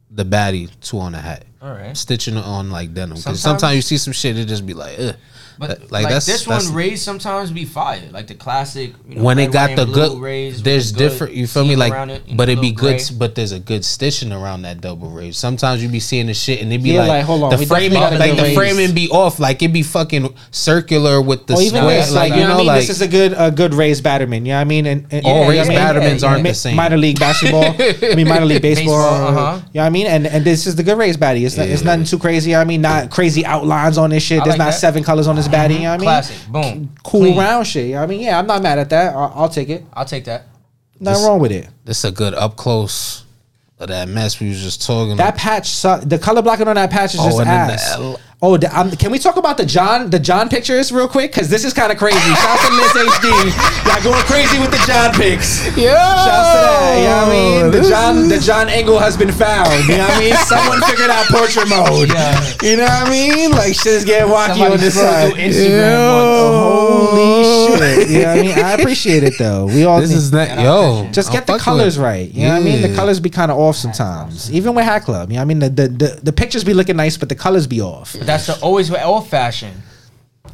the 0.10 0.24
baddie 0.26 0.70
to 0.82 1.00
on 1.00 1.16
a 1.16 1.20
hat. 1.22 1.44
All 1.62 1.70
right. 1.72 1.96
Stitching 1.96 2.38
on 2.38 2.72
like 2.72 2.94
denim. 2.94 3.10
Because 3.18 3.24
Sometimes- 3.40 3.42
sometimes, 3.62 3.76
you 3.76 3.82
see 3.82 3.98
some 3.98 4.14
shit, 4.14 4.38
it 4.38 4.46
just 4.46 4.66
be 4.66 4.74
like, 4.74 4.96
Ugh. 5.00 5.16
But 5.62 5.70
That- 5.70 5.92
like, 5.92 6.04
that's- 6.06 6.26
this 6.26 6.44
that's- 6.46 6.66
one, 6.66 6.74
raised 6.76 7.04
sometimes 7.04 7.52
be 7.52 7.66
fire. 7.66 8.02
Like 8.12 8.26
the 8.26 8.34
classic. 8.34 8.94
You 9.08 9.18
know, 9.18 9.24
when 9.24 9.38
it 9.38 9.52
got 9.52 9.76
the 9.76 9.86
good, 9.86 10.20
raised 10.20 10.56
with 10.58 10.66
there's 10.66 10.92
good 10.92 10.98
different. 11.10 11.36
You 11.36 11.46
feel 11.46 11.64
me? 11.66 11.76
Like, 11.76 11.94
around 11.94 12.10
it, 12.10 12.24
but 12.36 12.50
a 12.50 12.54
it 12.54 12.62
be 12.62 12.72
little 12.72 12.90
good. 12.98 13.02
But 13.20 13.36
there's 13.36 13.52
a 13.52 13.60
good 13.60 13.86
stitching 13.86 14.34
around 14.34 14.64
that 14.64 14.82
double 14.82 15.12
raise. 15.12 15.38
Sometimes 15.38 15.84
you 15.84 15.88
be 15.90 16.00
seeing 16.00 16.26
the 16.26 16.34
shit 16.34 16.64
and 16.64 16.74
it 16.74 16.82
be 16.82 16.90
Yeah, 16.94 17.02
like, 17.02 17.10
like, 17.10 17.26
hold 17.26 17.44
on, 17.44 17.52
the 17.52 17.64
framing, 17.68 17.92
got 18.00 18.14
like 18.14 18.32
good 18.32 18.40
the 18.40 18.44
raise. 18.44 18.56
framing 18.58 18.92
be 18.96 19.08
off. 19.12 19.40
Like 19.40 19.62
it 19.62 19.72
be 19.72 19.84
fucking 19.84 20.34
circular 20.50 21.22
with 21.22 21.46
the 21.46 21.54
Or 21.54 21.62
square. 21.62 21.84
this, 22.02 22.12
like, 22.12 22.34
you 22.34 22.40
know, 22.40 22.56
what 22.58 22.68
I 22.70 22.74
mean, 22.74 22.76
this 22.76 22.90
is 22.90 23.02
a 23.02 23.08
good 23.08 23.36
a 23.38 23.52
good 23.52 23.76
raised 23.76 24.04
batterman. 24.04 24.38
You 24.38 24.54
know 24.54 24.56
what 24.56 24.62
I 24.62 24.64
mean? 24.64 24.86
And, 24.88 25.06
and 25.12 25.26
All 25.26 25.36
you 25.36 25.42
know 25.44 25.50
raised 25.50 25.70
what 25.70 25.78
I 25.78 25.94
mean? 25.94 26.02
battermans 26.18 26.28
aren't 26.28 26.44
the 26.44 26.54
same. 26.56 26.76
Minor 26.76 26.98
league 26.98 27.20
basketball. 27.20 27.66
I 27.66 28.16
mean, 28.16 28.28
minor 28.28 28.46
league 28.46 28.62
baseball. 28.70 28.82
Baseball, 28.82 29.04
uh, 29.04 29.30
uh-huh. 29.30 29.56
You 29.74 29.78
know 29.78 29.82
what 29.82 29.86
I 29.86 29.90
mean? 29.92 30.08
And 30.08 30.26
and 30.26 30.44
this 30.44 30.66
is 30.66 30.76
the 30.76 30.82
good 30.84 30.98
raised 30.98 31.20
baddie. 31.20 31.46
It's, 31.46 31.56
not, 31.58 31.68
it's 31.68 31.84
nothing 31.84 32.06
too 32.06 32.18
crazy. 32.18 32.56
I 32.56 32.64
mean, 32.64 32.82
not 32.82 33.12
crazy 33.12 33.46
outlines 33.46 33.98
on 34.00 34.10
this 34.10 34.24
shit. 34.24 34.44
There's 34.44 34.58
not. 34.58 34.72
Seven 34.74 35.04
colors 35.04 35.28
on 35.28 35.36
this 35.36 35.48
Mm-hmm. 35.52 35.72
baddie. 35.72 35.76
You 35.76 35.80
know 35.84 35.90
what 35.90 35.94
I 35.94 35.98
mean? 35.98 36.06
Classic. 36.06 36.52
Boom. 36.52 36.96
Cool 37.04 37.22
Clean. 37.22 37.38
round 37.38 37.68
shit. 37.68 37.86
You 37.88 37.92
know 37.94 37.98
what 38.00 38.04
I 38.04 38.08
mean? 38.08 38.20
Yeah, 38.22 38.40
I'm 38.40 38.48
not 38.48 38.62
mad 38.62 38.80
at 38.80 38.90
that. 38.90 39.16
I'll, 39.16 39.34
I'll 39.36 39.50
take 39.50 39.70
it. 39.70 39.84
I'll 39.94 40.06
take 40.06 40.26
that. 40.26 40.46
Nothing 41.00 41.22
This- 41.22 41.28
wrong 41.28 41.40
with 41.40 41.52
it. 41.52 41.68
This 41.86 42.00
is 42.00 42.06
a 42.06 42.12
good 42.12 42.34
up 42.34 42.56
close 42.56 43.26
of 43.82 43.88
that 43.90 44.08
mess 44.08 44.40
we 44.40 44.50
was 44.50 44.62
just 44.62 44.86
talking. 44.86 45.18
That 45.18 45.36
patch, 45.36 45.70
su- 45.70 46.00
the 46.04 46.20
color 46.20 46.42
blocking 46.42 46.68
on 46.68 46.76
that 46.76 46.92
patch 46.92 47.14
is 47.16 47.20
Oh, 47.20 47.26
just 47.26 47.38
the 47.38 47.46
ass. 47.48 47.96
L- 47.98 48.20
Oh, 48.44 48.58
the, 48.58 48.66
um, 48.76 48.90
can 48.98 49.12
we 49.12 49.20
talk 49.20 49.38
about 49.38 49.58
the 49.58 49.66
John 49.68 50.10
the 50.10 50.18
John 50.18 50.50
pictures 50.50 50.92
real 50.92 51.08
quick? 51.08 51.30
Because 51.32 51.48
this 51.48 51.64
is 51.64 51.76
kind 51.76 51.92
of 51.92 52.00
crazy. 52.00 52.18
Shouts 52.18 52.66
to 52.66 52.72
Miss 52.74 52.92
HD. 52.98 53.30
Y'all 53.86 54.02
going 54.02 54.24
crazy 54.26 54.58
with 54.58 54.72
the 54.72 54.82
John 54.90 55.14
pics. 55.14 55.62
yeah, 55.78 55.94
Shouts 55.94 56.50
to 56.50 56.58
that. 56.58 56.98
You 56.98 57.06
know 57.06 57.18
what 57.22 57.28
I 57.28 57.30
mean? 57.30 57.72
The 57.72 57.88
John 57.88 58.28
the 58.30 58.40
John 58.40 58.68
angle 58.68 58.98
has 58.98 59.16
been 59.16 59.32
found. 59.32 59.70
You 59.88 59.98
know 59.98 60.08
what 60.10 60.18
I 60.18 60.20
mean? 60.20 60.34
Someone 60.50 60.82
figured 60.90 61.12
out 61.12 61.28
portrait 61.30 61.70
mode. 61.70 62.10
Yeah. 62.10 62.34
You 62.64 62.78
know 62.78 62.86
what 62.90 63.08
I 63.08 63.10
mean? 63.12 63.52
Like 63.52 63.76
shit 63.76 63.94
is 63.94 64.06
getting 64.06 64.34
wacky 64.34 64.58
Somebody 64.58 64.74
on 64.74 64.80
this 64.80 64.96
side. 64.96 65.34
Instagram 65.34 66.02
Holy 66.66 67.61
shit. 67.78 68.10
You 68.10 68.20
know 68.22 68.28
what 68.28 68.38
I 68.38 68.42
mean? 68.42 68.52
I 68.60 68.72
appreciate 68.80 69.24
it 69.24 69.38
though. 69.38 69.66
We 69.66 69.86
all 69.86 70.00
This 70.02 70.10
need- 70.12 70.16
is 70.18 70.32
not 70.32 70.48
yo. 70.60 70.94
appreciate 71.00 71.14
just 71.14 71.30
I'm 71.30 71.34
get 71.36 71.48
the 71.48 71.58
colors 71.58 71.98
with 71.98 72.06
right. 72.06 72.32
You 72.32 72.44
know 72.48 72.54
what 72.54 72.62
I 72.62 72.66
mean? 72.66 72.82
The 72.82 72.96
colors 72.96 73.20
be 73.20 73.30
kind 73.30 73.52
of 73.52 73.58
off 73.58 73.76
sometimes. 73.76 74.52
Even 74.52 74.74
with 74.76 74.86
Hat 74.86 75.04
Club. 75.04 75.30
You 75.30 75.36
know 75.36 75.40
what 75.40 75.44
I 75.44 75.46
mean? 75.46 75.60
The, 75.60 75.70
the 75.70 75.88
the 75.88 76.20
the 76.24 76.34
pictures 76.34 76.64
be 76.64 76.74
looking 76.74 76.96
nice, 76.98 77.18
but 77.18 77.30
the 77.30 77.36
colors 77.36 77.68
be 77.68 77.82
off. 77.82 78.14
But 78.18 78.28
that's 78.28 78.48
the 78.48 78.60
always 78.62 78.90
with 78.92 79.02
old 79.04 79.28
fashion. 79.30 79.74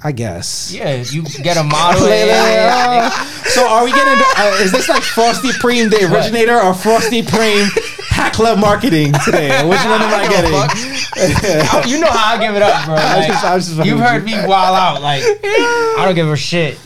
I 0.04 0.12
guess. 0.12 0.72
Yeah, 0.72 1.02
you 1.10 1.24
get 1.24 1.58
a 1.58 1.64
model. 1.64 2.04
Lay- 2.04 2.26
lay- 2.26 2.28
lay- 2.32 2.54
yeah, 2.54 3.10
uh, 3.12 3.26
so 3.50 3.68
are 3.68 3.84
we 3.84 3.92
getting? 3.92 4.22
Uh, 4.38 4.58
is 4.62 4.72
this 4.72 4.88
like 4.90 5.02
Frosty 5.02 5.50
Preme, 5.50 5.90
the 5.90 6.14
originator, 6.14 6.60
or 6.62 6.74
Frosty 6.76 7.24
Preme 7.24 7.68
Hat 8.18 8.34
Club 8.34 8.60
marketing 8.60 9.14
today? 9.24 9.50
Which 9.68 9.80
one 9.86 10.02
am 10.02 10.14
I 10.14 10.24
I 10.24 10.28
getting? 10.28 10.52
don't 10.52 10.74
give 10.74 11.62
a 11.62 11.64
fuck. 11.66 11.88
you 11.88 12.00
know 12.00 12.12
how 12.12 12.36
I 12.36 12.38
give 12.40 12.56
it 12.56 12.62
up, 12.62 12.86
bro. 12.86 12.96
Like, 13.18 13.28
just- 13.28 13.68
just 13.78 13.86
you've 13.86 14.00
heard 14.00 14.24
me 14.26 14.34
wild 14.34 14.76
out. 14.76 15.02
Like 15.02 15.24
I 15.24 16.02
don't 16.06 16.16
give 16.16 16.28
a 16.28 16.36
shit. 16.36 16.78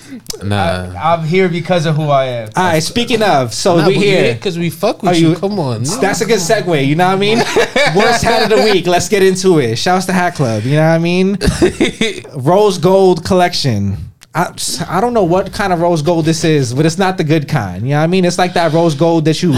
Nah. 0.43 0.91
I'm 0.99 1.25
here 1.25 1.47
because 1.49 1.85
of 1.85 1.95
who 1.95 2.03
I 2.09 2.25
am. 2.25 2.49
All 2.55 2.63
right. 2.63 2.83
Speaking 2.83 3.21
of, 3.23 3.53
so 3.53 3.77
Nah, 3.77 3.87
we 3.87 3.93
but 3.95 4.03
here. 4.03 4.33
because 4.33 4.57
we 4.57 4.69
fuck 4.69 5.01
with 5.03 5.17
you. 5.19 5.29
you- 5.29 5.35
Come 5.35 5.59
on. 5.59 5.83
That's 5.83 6.21
a 6.21 6.25
good 6.25 6.39
segue. 6.39 6.85
You 6.85 6.95
know 6.95 7.07
what 7.07 7.13
I 7.15 7.17
mean? 7.17 7.37
Worst 7.95 8.23
hat 8.23 8.43
of 8.43 8.49
the 8.57 8.63
week. 8.71 8.87
Let's 8.87 9.07
get 9.07 9.23
into 9.23 9.59
it. 9.59 9.77
Shouts 9.77 10.05
to 10.07 10.13
Hat 10.13 10.35
Club. 10.35 10.63
You 10.63 10.75
know 10.75 10.87
what 10.89 10.95
I 10.95 10.97
mean? 10.99 11.37
Rose 12.35 12.77
Gold 12.77 13.23
collection. 13.23 13.97
I, 14.33 14.53
I 14.87 15.01
don't 15.01 15.13
know 15.13 15.25
what 15.25 15.51
kind 15.51 15.73
of 15.73 15.81
rose 15.81 16.01
gold 16.01 16.23
this 16.23 16.45
is, 16.45 16.73
but 16.73 16.85
it's 16.85 16.97
not 16.97 17.17
the 17.17 17.23
good 17.25 17.49
kind. 17.49 17.83
You 17.83 17.89
know 17.89 17.97
what 17.97 18.03
I 18.05 18.07
mean? 18.07 18.23
It's 18.23 18.37
like 18.37 18.53
that 18.53 18.71
rose 18.71 18.95
gold 18.95 19.25
that 19.25 19.43
you, 19.43 19.51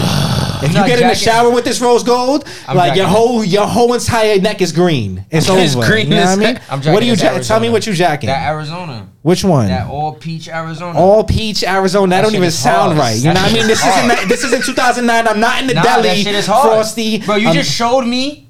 if 0.64 0.72
you 0.72 0.78
not 0.78 0.86
get 0.88 1.00
in 1.00 1.08
the 1.08 1.14
jacking- 1.14 1.32
shower 1.32 1.50
with 1.50 1.64
this 1.64 1.80
rose 1.80 2.02
gold, 2.02 2.46
I'm 2.68 2.76
like 2.76 2.96
your 2.96 3.04
jacking 3.06 3.16
whole 3.16 3.44
your 3.44 3.66
whole 3.66 3.94
entire 3.94 4.38
neck 4.40 4.60
is 4.60 4.72
green. 4.72 5.24
It's 5.30 5.48
It's 5.50 5.74
over. 5.76 5.86
green 5.86 6.06
you 6.06 6.10
know 6.14 6.16
what 6.20 6.26
I 6.28 6.32
as 6.32 6.38
mean? 6.38 6.54
heck. 6.56 6.62
I'm 6.72 6.78
what 6.78 6.82
do 6.82 6.90
jacking 6.90 7.06
you 7.08 7.12
this 7.12 7.20
jack? 7.20 7.42
Tell 7.42 7.60
me 7.60 7.66
Arizona. 7.68 7.72
what 7.72 7.86
you 7.86 7.92
jacking. 7.94 8.26
That 8.28 8.48
Arizona, 8.48 9.08
Which 9.22 9.44
one? 9.44 9.66
that 9.68 9.88
all 9.88 10.12
peach 10.14 10.48
Arizona. 10.48 10.98
All 10.98 11.24
peach 11.24 11.62
Arizona. 11.64 12.10
That, 12.10 12.16
That 12.16 12.22
don't 12.22 12.30
shit 12.32 12.38
even 12.38 12.48
is 12.48 12.58
sound 12.58 12.94
hard. 12.94 12.98
right. 12.98 13.16
You 13.16 13.22
That 13.24 13.34
know 13.34 13.40
what 13.42 13.46
I 13.46 13.48
shit 13.48 13.62
mean? 13.62 13.70
is 13.70 13.80
This 13.80 13.96
isn't 13.96 14.28
this 14.28 14.44
is 14.44 14.52
in 14.52 14.62
2009. 14.62 15.28
I'm 15.28 15.40
not 15.40 15.60
in 15.62 15.66
the 15.68 15.74
Nah, 15.74 15.82
deli. 15.82 16.02
that 16.08 16.16
shit 16.18 16.34
is 16.34 16.46
hard. 16.46 16.68
Frosty, 16.70 17.18
bro. 17.20 17.36
You 17.36 17.48
I'm- 17.48 17.54
just 17.56 17.70
showed 17.72 18.02
me 18.06 18.48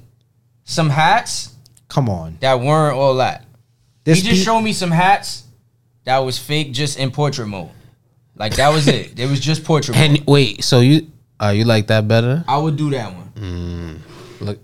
some 0.63 0.89
hats 0.89 1.49
come 1.87 2.09
on. 2.09 2.37
that 2.39 2.59
weren't 2.59 2.95
all 2.97 3.15
that. 3.15 3.43
This 4.03 4.23
you 4.23 4.29
just 4.31 4.41
pe- 4.41 4.45
showed 4.45 4.61
me 4.61 4.73
some 4.73 4.91
hats 4.91 5.43
that 6.03 6.19
was 6.19 6.37
fake, 6.37 6.71
just 6.73 6.97
in 6.99 7.09
portrait 7.11 7.47
mode. 7.47 7.69
Like 8.35 8.55
that 8.57 8.69
was 8.73 8.87
it. 8.87 9.19
It 9.19 9.29
was 9.29 9.39
just 9.39 9.63
portrait 9.63 9.95
mode. 9.97 10.03
And 10.17 10.27
wait, 10.27 10.63
so 10.63 10.79
you 10.81 11.07
are 11.39 11.53
you 11.53 11.63
like 11.65 11.87
that 11.87 12.07
better? 12.07 12.43
I 12.47 12.57
would 12.57 12.75
do 12.77 12.89
that 12.91 13.13
one. 13.13 14.01
Look, 14.41 14.59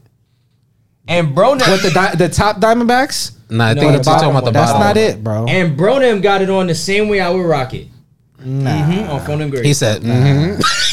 And 1.08 1.34
bro, 1.36 1.56
them, 1.56 1.70
What 1.70 1.82
the 1.82 1.92
di- 1.92 2.16
the 2.16 2.30
top 2.30 2.60
Diamondbacks? 2.60 3.32
nah, 3.50 3.66
I 3.66 3.74
No, 3.74 3.82
think 3.82 3.92
the 3.92 3.96
you're 3.98 4.04
talking 4.04 4.30
bottom 4.30 4.30
about 4.36 4.40
the 4.40 4.46
one. 4.46 4.54
That's 4.54 4.72
bottom. 4.72 4.88
not 4.88 4.98
it, 4.98 5.24
bro. 5.24 5.46
and 5.48 5.76
bro, 5.78 6.00
them 6.00 6.22
got 6.22 6.42
it 6.42 6.50
on 6.50 6.68
the 6.68 6.76
same 6.76 7.10
way 7.10 7.20
I 7.20 7.30
would 7.30 7.46
rock 7.46 7.74
it. 7.74 7.88
Nah. 8.44 8.72
Mhm, 8.72 9.10
on 9.10 9.20
phone 9.26 9.42
and 9.42 9.52
grade. 9.52 9.66
He 9.66 9.74
said, 9.74 10.02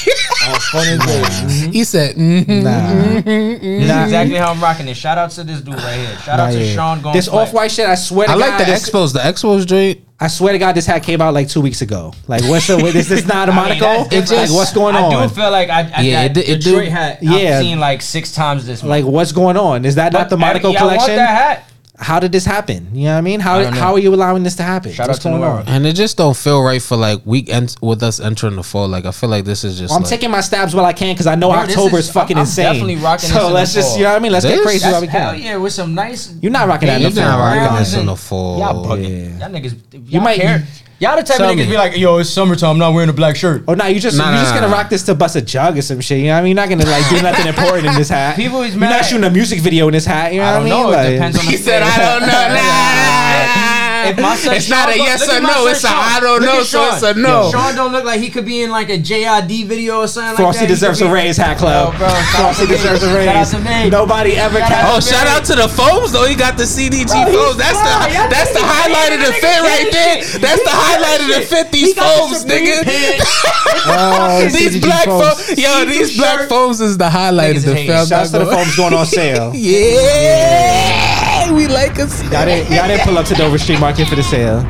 He 1.73 1.85
said, 1.85 2.17
mm-hmm, 2.17 2.63
nah. 2.63 2.71
Mm-hmm, 2.71 3.29
mm-hmm. 3.29 4.05
Exactly 4.05 4.37
how 4.37 4.53
I'm 4.53 4.61
rocking 4.61 4.89
it. 4.89 4.97
Shout 4.97 5.19
out 5.19 5.31
to 5.33 5.45
this 5.45 5.61
dude 5.61 5.75
right 5.75 5.95
here. 5.95 6.17
Shout 6.19 6.41
out 6.41 6.53
to. 6.53 6.75
Sean 6.75 7.01
Gomez. 7.01 7.15
This 7.15 7.29
off 7.29 7.53
white 7.53 7.71
shit, 7.71 7.87
I 7.87 7.95
swear 7.95 8.27
to 8.27 8.33
I 8.33 8.39
God. 8.39 8.43
I 8.45 8.57
like 8.57 8.67
the 8.67 8.73
Expos. 8.73 9.13
The 9.13 9.21
Expos 9.21 9.67
joint. 9.67 10.01
I 10.21 10.27
swear 10.27 10.53
to 10.53 10.59
God, 10.59 10.73
this 10.73 10.85
hat 10.85 11.05
came 11.05 11.21
out 11.21 11.33
like 11.33 11.49
two 11.49 11.61
weeks 11.61 11.81
ago. 11.81 12.13
Like, 12.27 12.43
what's 12.43 12.67
the, 12.67 12.77
is 12.79 13.09
this 13.09 13.25
not 13.25 13.49
a 13.49 13.53
Monaco? 13.53 13.87
I 13.87 14.09
just, 14.09 14.33
like, 14.33 14.51
what's 14.51 14.73
going 14.73 14.97
on? 14.97 15.15
I 15.15 15.27
do 15.29 15.33
feel 15.33 15.51
like 15.51 15.69
I, 15.69 15.93
I 15.97 16.01
yeah, 16.03 16.25
it, 16.25 16.37
it 16.37 16.61
Detroit 16.61 16.87
do, 16.87 16.91
hat. 16.91 17.23
Yeah. 17.23 17.59
I've 17.59 17.63
seen 17.63 17.79
like 17.79 18.03
six 18.03 18.33
times 18.33 18.67
this. 18.67 18.83
Month. 18.83 18.91
Like, 18.91 19.05
what's 19.05 19.31
going 19.31 19.57
on? 19.57 19.85
Is 19.85 19.95
that 19.95 20.13
but 20.13 20.19
not 20.19 20.31
the 20.31 20.37
Monaco 20.37 20.75
collection? 20.75 20.87
I 20.89 20.97
want 20.97 21.07
that 21.07 21.59
hat 21.59 21.68
how 21.99 22.21
did 22.21 22.31
this 22.31 22.45
happen? 22.45 22.95
You 22.95 23.07
know 23.07 23.13
what 23.13 23.19
I 23.19 23.21
mean? 23.23 23.41
How 23.41 23.59
I 23.59 23.71
how 23.71 23.93
are 23.93 23.99
you 23.99 24.15
allowing 24.15 24.45
this 24.45 24.55
to 24.57 24.63
happen? 24.63 24.93
Shout 24.93 25.09
What's 25.09 25.23
going 25.23 25.43
on? 25.43 25.67
And 25.67 25.85
it 25.85 25.95
just 25.95 26.17
don't 26.17 26.37
feel 26.37 26.63
right 26.63 26.81
for 26.81 26.97
like 26.97 27.21
week 27.27 27.49
end 27.49 27.75
with 27.83 28.03
us 28.05 28.21
entering 28.21 28.55
the 28.55 28.63
fall. 28.63 28.87
Like 28.87 29.05
I 29.05 29.11
feel 29.11 29.29
like 29.29 29.45
this 29.45 29.65
is 29.65 29.79
just. 29.79 29.91
Well, 29.91 29.97
I'm 29.97 30.03
like, 30.05 30.11
taking 30.11 30.31
my 30.31 30.41
stabs 30.41 30.75
while 30.75 30.85
I 30.85 30.93
can 30.93 31.15
because 31.15 31.27
I 31.27 31.35
know 31.35 31.51
bro, 31.51 31.59
October 31.59 31.99
is, 31.99 32.07
is 32.07 32.13
fucking 32.13 32.37
I'm 32.37 32.43
insane. 32.43 32.65
Definitely 32.67 32.97
rocking. 32.97 33.31
So 33.31 33.49
let's 33.49 33.75
just 33.75 33.89
fall. 33.91 33.99
you 33.99 34.05
know 34.05 34.11
what 34.11 34.17
I 34.17 34.19
mean. 34.21 34.33
Let's 34.33 34.45
this? 34.45 34.57
get 34.57 34.65
crazy 34.65 34.89
while 34.89 35.01
we 35.01 35.09
can. 35.09 35.21
Hell 35.21 35.35
yeah, 35.35 35.57
with 35.57 35.73
some 35.73 35.95
nice. 35.95 36.35
You're 36.41 36.53
not 36.53 36.69
rocking 36.69 36.87
that. 36.87 37.01
You're 37.01 37.11
not 37.11 37.39
rocking 37.39 37.79
this 37.79 37.95
in 37.95 38.07
the 38.07 38.17
fall. 38.17 38.59
Yeah, 38.59 38.67
bugging. 38.67 39.39
Yeah. 39.39 39.49
Y'all 39.49 39.61
niggas. 39.61 39.75
you 39.93 40.03
you 40.07 40.21
might. 40.21 40.41
Care. 40.41 40.67
Y'all 41.01 41.17
the 41.17 41.23
type 41.23 41.39
of 41.39 41.47
niggas 41.47 41.69
be 41.71 41.77
like, 41.77 41.97
yo, 41.97 42.19
it's 42.19 42.29
summertime. 42.29 42.71
I'm 42.71 42.79
not 42.79 42.93
wearing 42.93 43.09
a 43.09 43.13
black 43.13 43.37
shirt. 43.37 43.63
Oh 43.69 43.75
no, 43.75 43.87
you 43.87 44.01
just 44.01 44.17
Nah, 44.19 44.27
you 44.31 44.33
nah, 44.33 44.43
just 44.43 44.55
nah, 44.55 44.61
gonna 44.63 44.73
rock 44.73 44.91
this 44.91 45.05
to 45.05 45.15
bust 45.15 45.37
a 45.37 45.41
jug 45.41 45.79
or 45.79 45.83
some 45.83 46.01
shit. 46.01 46.19
You 46.19 46.27
know 46.27 46.33
what 46.33 46.39
I 46.39 46.43
mean? 46.43 46.57
You're 46.57 46.67
not 46.67 46.69
gonna 46.69 46.91
like 46.91 47.09
do 47.09 47.23
nothing 47.23 47.47
important 47.47 47.87
in 47.87 47.95
this 47.95 48.09
hat. 48.09 48.35
People 48.35 48.63
is 48.63 48.73
You're 48.73 48.81
mad. 48.81 48.91
not 48.91 49.05
shooting 49.05 49.25
a 49.25 49.31
music 49.31 49.61
video 49.61 49.87
in 49.87 49.93
this 49.93 50.05
hat. 50.07 50.33
You 50.33 50.41
know 50.41 50.47
I 50.47 50.59
don't 50.59 50.69
what 50.69 50.73
I 50.73 50.83
mean? 50.83 50.91
know. 50.91 50.99
It 50.99 51.13
depends 51.13 51.39
on 51.39 51.45
the 51.45 51.51
He 51.53 51.57
said, 51.57 51.83
I 51.85 52.19
don't 52.19 52.23
know. 52.27 52.29
Nah, 52.59 53.83
nah. 53.85 53.88
If 54.07 54.21
my 54.21 54.37
son 54.37 54.55
it's 54.55 54.67
Sean 54.67 54.79
not 54.79 54.95
a 54.95 54.99
yes 54.99 55.29
or 55.29 55.41
no. 55.41 55.67
It's 55.67 55.85
a 55.85 55.89
I 55.89 56.19
Sean. 56.19 56.23
Don't 56.23 56.43
know. 56.43 56.63
So 56.63 56.85
it's 56.93 57.03
a 57.03 57.15
no. 57.15 57.51
Sean 57.51 57.75
don't 57.75 57.93
look 57.93 58.05
like 58.05 58.21
he 58.21 58.31
could 58.31 58.45
be 58.47 58.63
in 58.63 58.71
like 58.71 58.89
a 58.91 58.99
JID 58.99 59.67
video 59.67 60.01
or 60.01 60.09
something. 60.09 60.37
Frosty 60.37 60.61
like 60.63 60.69
deserves 60.69 61.01
a 61.01 61.11
raise, 61.11 61.37
Hat 61.37 61.59
Club. 61.59 61.95
Oh, 61.95 61.99
bro, 61.99 62.09
Frosty 62.37 62.67
deserves 62.67 63.03
a 63.03 63.15
raise. 63.15 63.53
Nobody 63.91 64.37
ever. 64.37 64.59
Oh, 64.63 65.01
shout 65.01 65.27
out 65.27 65.45
to 65.47 65.55
the 65.55 65.69
foams 65.69 66.13
though. 66.13 66.25
He 66.27 66.35
got 66.35 66.57
the 66.57 66.65
CDG 66.65 67.11
foams. 67.11 67.57
That's 67.57 67.79
the 67.79 67.95
that's 68.31 68.53
the 68.53 68.63
highlight 68.63 69.19
of 69.19 69.27
the 69.27 69.33
fit 69.33 69.61
right 69.65 69.89
there. 69.91 70.17
That's 70.41 70.63
the 70.63 70.75
highlight 70.75 71.21
of 71.23 71.29
the 71.35 71.43
fifties 71.47 71.95
foams, 71.95 72.45
nigga. 72.45 72.85
These 74.53 74.81
black 74.81 75.05
foams, 75.07 75.59
yo, 75.59 75.85
these 75.85 76.17
black 76.17 76.49
foams 76.49 76.81
is 76.81 76.99
the 76.99 77.09
highlight 77.11 77.57
of 77.57 77.63
the 77.65 77.75
film. 77.75 78.13
out 78.13 78.27
to 78.27 78.39
the 78.39 78.47
foams 78.47 78.77
going 78.77 78.95
on 78.95 79.07
sale. 79.19 79.53
yeah. 79.55 81.38
Why 81.49 81.55
we 81.55 81.67
like 81.67 81.99
us? 81.99 82.23
Y'all 82.25 82.45
didn't, 82.45 82.71
y'all 82.71 82.87
didn't 82.87 83.05
pull 83.07 83.17
up 83.17 83.25
to 83.25 83.35
Dover 83.35 83.57
Street 83.57 83.81
Market 83.81 84.07
for 84.07 84.17
the 84.17 84.23
sale. 84.23 84.63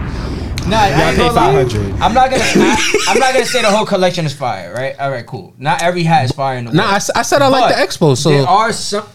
Nah, 0.68 0.86
y'all 0.86 1.16
paid 1.16 1.32
five 1.32 1.52
hundred. 1.52 1.92
I'm 2.00 2.14
not 2.14 2.30
gonna. 2.30 2.40
I, 2.44 3.04
I'm 3.08 3.18
not 3.18 3.32
gonna 3.32 3.46
say 3.46 3.62
the 3.62 3.70
whole 3.70 3.84
collection 3.84 4.24
is 4.24 4.32
fire, 4.32 4.72
right? 4.72 4.96
All 5.00 5.10
right, 5.10 5.26
cool. 5.26 5.54
Not 5.58 5.82
every 5.82 6.04
hat 6.04 6.26
is 6.26 6.30
fire 6.30 6.56
in 6.56 6.66
the 6.66 6.68
world. 6.68 6.76
Nah, 6.76 6.98
said 6.98 7.42
I 7.42 7.48
like 7.48 7.74
the 7.74 7.80
expo, 7.80 8.16
so 8.16 8.30
there 8.30 8.46
are 8.46 8.72
some. 8.72 9.08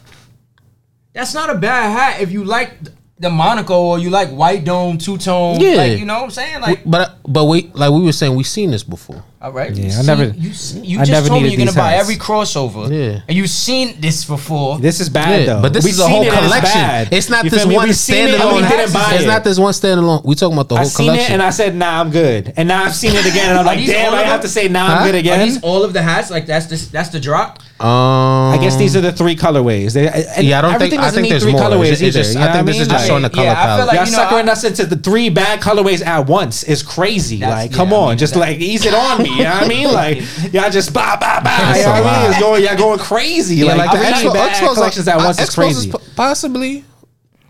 That's 1.13 1.33
not 1.33 1.51
a 1.51 1.55
bad 1.55 1.91
hat 1.91 2.21
if 2.21 2.33
you 2.33 2.43
like 2.43 2.73
the 3.19 3.29
Monaco 3.29 3.79
or 3.79 3.99
you 3.99 4.09
like 4.09 4.29
white 4.29 4.65
dome, 4.65 4.97
two 4.97 5.17
tone. 5.17 5.59
Yeah, 5.59 5.75
like, 5.75 5.99
you 5.99 6.05
know 6.05 6.15
what 6.15 6.23
I'm 6.23 6.31
saying. 6.31 6.61
Like, 6.61 6.81
but 6.85 7.19
but 7.27 7.45
we 7.45 7.71
like 7.73 7.91
we 7.91 8.01
were 8.01 8.11
saying 8.11 8.35
we've 8.35 8.47
seen 8.47 8.71
this 8.71 8.83
before. 8.83 9.23
All 9.39 9.51
right. 9.51 9.71
Yeah, 9.71 9.91
you 9.91 9.99
I 9.99 10.01
never. 10.03 10.23
You, 10.25 10.51
you 10.81 10.99
I 10.99 11.03
just 11.03 11.11
never 11.11 11.27
told 11.27 11.43
me 11.43 11.49
you're 11.49 11.57
gonna 11.57 11.71
hats. 11.71 11.75
buy 11.75 11.93
every 11.95 12.15
crossover. 12.15 12.89
Yeah, 12.89 13.21
and 13.27 13.37
you've 13.37 13.49
seen 13.49 13.99
this 14.01 14.25
before. 14.25 14.79
This 14.79 14.99
is 14.99 15.09
bad 15.09 15.41
yeah, 15.41 15.45
though. 15.45 15.61
But 15.61 15.73
this 15.73 15.83
we've 15.83 15.93
is 15.93 15.99
a 15.99 16.07
whole 16.07 16.23
it 16.23 16.33
collection. 16.33 17.13
It's, 17.13 17.29
not 17.29 17.43
you 17.43 17.49
this 17.51 17.65
one 17.65 17.89
standalone. 17.89 18.63
It, 18.63 19.15
it's 19.15 19.25
not 19.25 19.43
this 19.43 19.59
one 19.59 19.73
standalone. 19.73 20.25
We 20.25 20.35
talking 20.35 20.57
about 20.57 20.69
the 20.69 20.75
I 20.75 20.83
whole 20.83 20.91
collection. 20.91 21.33
and 21.33 21.41
I 21.43 21.49
said, 21.51 21.75
nah, 21.75 21.99
I'm 21.99 22.09
good. 22.09 22.53
And 22.55 22.67
now 22.67 22.83
I've 22.83 22.95
seen 22.95 23.11
it 23.13 23.25
again, 23.25 23.49
and 23.49 23.59
I'm 23.59 23.65
like, 23.65 23.85
damn, 23.85 24.13
I 24.13 24.23
have 24.23 24.41
to 24.41 24.47
say, 24.47 24.67
nah, 24.69 24.85
I'm 24.85 25.05
good 25.05 25.15
again. 25.15 25.59
all 25.61 25.83
of 25.83 25.93
the 25.93 26.01
hats? 26.01 26.31
Like 26.31 26.45
that's 26.45 26.65
this? 26.65 26.87
That's 26.87 27.09
the 27.09 27.19
drop. 27.19 27.59
Um, 27.83 28.53
I 28.53 28.59
guess 28.61 28.77
these 28.77 28.95
um, 28.95 29.03
are 29.03 29.11
the 29.11 29.17
three 29.17 29.35
colorways. 29.35 29.93
They, 29.93 30.03
yeah, 30.41 30.59
I 30.59 30.61
don't 30.61 30.79
think 30.79 30.93
I 30.93 31.11
think 31.11 31.27
there's 31.27 31.43
three 31.43 31.51
more. 31.51 31.63
Colorways 31.63 32.01
either, 32.01 32.11
just, 32.11 32.37
I 32.37 32.53
think 32.53 32.65
this 32.65 32.79
is 32.79 32.87
just 32.87 33.05
showing 33.05 33.23
the 33.23 33.29
color 33.29 33.47
yeah, 33.47 33.55
palette. 33.55 33.87
Like, 33.87 33.95
Y'all 33.95 34.05
you 34.05 34.11
suckering 34.11 34.47
I, 34.47 34.53
us 34.53 34.63
into 34.63 34.85
the 34.85 34.95
three 34.95 35.29
bad 35.29 35.59
colorways 35.59 36.01
at 36.05 36.25
once 36.25 36.63
is 36.63 36.81
crazy. 36.81 37.39
Like, 37.39 37.71
yeah, 37.71 37.77
come 37.77 37.89
I 37.89 37.91
mean, 37.91 37.99
on, 37.99 38.17
just 38.17 38.37
like 38.37 38.59
ease 38.59 38.85
it 38.85 38.93
on 38.93 39.21
me. 39.21 39.31
You 39.31 39.43
know 39.43 39.51
what 39.51 39.63
I 39.63 39.67
mean? 39.67 39.83
Like, 39.93 40.17
y'all 40.53 40.71
just 40.71 40.93
ba 40.93 41.17
ba 41.19 41.41
ba. 41.43 41.49
I 41.51 41.73
mean, 41.73 42.31
it's 42.31 42.39
going 42.39 42.63
y'all 42.63 42.77
going 42.77 42.99
crazy. 42.99 43.57
Yeah, 43.57 43.75
like, 43.75 43.91
like 43.91 43.99
the 43.99 44.05
Expo, 44.05 44.33
bad 44.33 44.73
collections 44.73 45.07
at 45.09 45.17
uh, 45.17 45.25
once 45.25 45.41
is 45.41 45.53
crazy. 45.53 45.91
possibly 46.15 46.85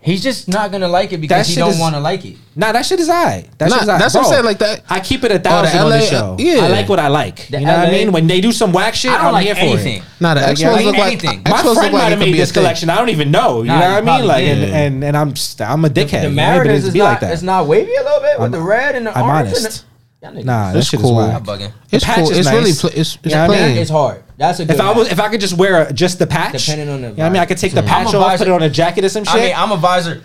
He's 0.04 0.22
just 0.22 0.48
not 0.48 0.70
gonna 0.70 0.86
like 0.86 1.14
it 1.14 1.18
because 1.18 1.46
he 1.46 1.54
don't 1.54 1.78
want 1.78 1.94
to 1.94 2.00
like 2.00 2.26
it. 2.26 2.36
Nah, 2.54 2.72
that 2.72 2.84
shit 2.84 3.00
is 3.00 3.08
I. 3.08 3.48
That 3.56 3.70
nah. 3.70 3.84
That's 3.86 4.12
Bro, 4.12 4.20
what 4.20 4.28
I'm 4.28 4.32
saying. 4.34 4.44
Like 4.44 4.58
that. 4.58 4.84
I 4.90 5.00
keep 5.00 5.24
it 5.24 5.32
a 5.32 5.36
oh, 5.36 5.38
thousand 5.38 5.80
oh, 5.80 5.88
LA, 5.88 5.94
on 5.94 5.98
the 5.98 6.06
show. 6.06 6.32
Uh, 6.34 6.36
yeah. 6.38 6.64
I 6.64 6.68
like 6.68 6.90
what 6.90 6.98
I 6.98 7.08
like. 7.08 7.46
The 7.48 7.60
you 7.60 7.64
know 7.64 7.72
LA, 7.72 7.78
what 7.78 7.88
I 7.88 7.90
mean? 7.90 8.12
When 8.12 8.26
they 8.26 8.42
do 8.42 8.52
some 8.52 8.74
whack 8.74 8.94
shit, 8.94 9.12
I'm 9.12 9.32
like 9.32 9.46
here 9.46 9.54
anything. 9.56 10.02
for 10.02 10.06
it. 10.06 10.20
Nah, 10.20 10.34
the 10.34 10.40
like, 10.42 10.58
like, 10.58 10.96
anything. 10.96 11.42
like 11.42 11.48
My 11.48 11.56
X-Files 11.56 11.78
friend 11.78 11.92
might 11.94 12.10
have 12.10 12.18
made 12.18 12.34
this 12.34 12.52
collection. 12.52 12.90
I 12.90 12.96
don't 12.96 13.08
even 13.08 13.30
know. 13.30 13.62
You 13.62 13.68
nah, 13.68 13.80
know 13.80 13.94
what 13.94 14.08
I 14.08 14.18
mean? 14.18 14.26
Like, 14.26 14.44
and, 14.44 14.62
and, 14.62 15.04
and 15.04 15.16
I'm 15.16 15.28
I'm 15.60 15.84
a 15.86 15.88
dickhead. 15.88 16.34
The, 16.34 16.68
the 16.68 16.70
is 16.70 16.94
not, 16.94 17.22
like. 17.22 17.32
It's 17.32 17.40
not 17.40 17.66
wavy 17.66 17.94
a 17.94 18.02
little 18.02 18.20
bit 18.20 18.38
with 18.38 18.52
the 18.52 18.60
red 18.60 18.96
and 18.96 19.06
the 19.06 19.18
orange. 19.18 19.48
I'm 19.48 19.56
honest. 19.56 19.86
Nah, 20.32 20.72
that 20.72 20.84
shit 20.84 21.00
cool. 21.00 21.20
is 21.20 21.28
wild. 21.28 21.44
bugging. 21.44 21.72
It's 21.90 22.04
cool. 22.04 22.30
It's 22.30 22.46
nice. 22.46 22.54
really 22.54 22.72
pl- 22.72 23.00
it's, 23.00 23.16
it's 23.22 23.26
Yeah, 23.26 23.44
I 23.44 23.48
mean. 23.48 23.78
It's 23.78 23.90
hard. 23.90 24.24
That's 24.36 24.60
a 24.60 24.64
good. 24.64 24.74
If 24.74 24.80
I 24.80 24.92
was, 24.92 25.12
if 25.12 25.20
I 25.20 25.28
could 25.28 25.40
just 25.40 25.56
wear 25.56 25.86
a, 25.88 25.92
just 25.92 26.18
the 26.18 26.26
patch, 26.26 26.66
Depending 26.66 26.88
on 26.88 27.02
the 27.02 27.10
you 27.10 27.16
know 27.16 27.26
I 27.26 27.30
mean, 27.30 27.40
I 27.40 27.46
could 27.46 27.58
take 27.58 27.72
the 27.72 27.82
patch 27.82 28.14
I'm 28.14 28.22
off, 28.22 28.38
put 28.38 28.48
it 28.48 28.50
on 28.50 28.62
a 28.62 28.70
jacket 28.70 29.04
or 29.04 29.08
some 29.08 29.24
shit. 29.24 29.34
I 29.34 29.38
mean, 29.38 29.54
I'm 29.56 29.72
a 29.72 29.76
visor 29.76 30.22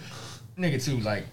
nigga 0.58 0.84
too. 0.84 0.98
Like, 0.98 1.26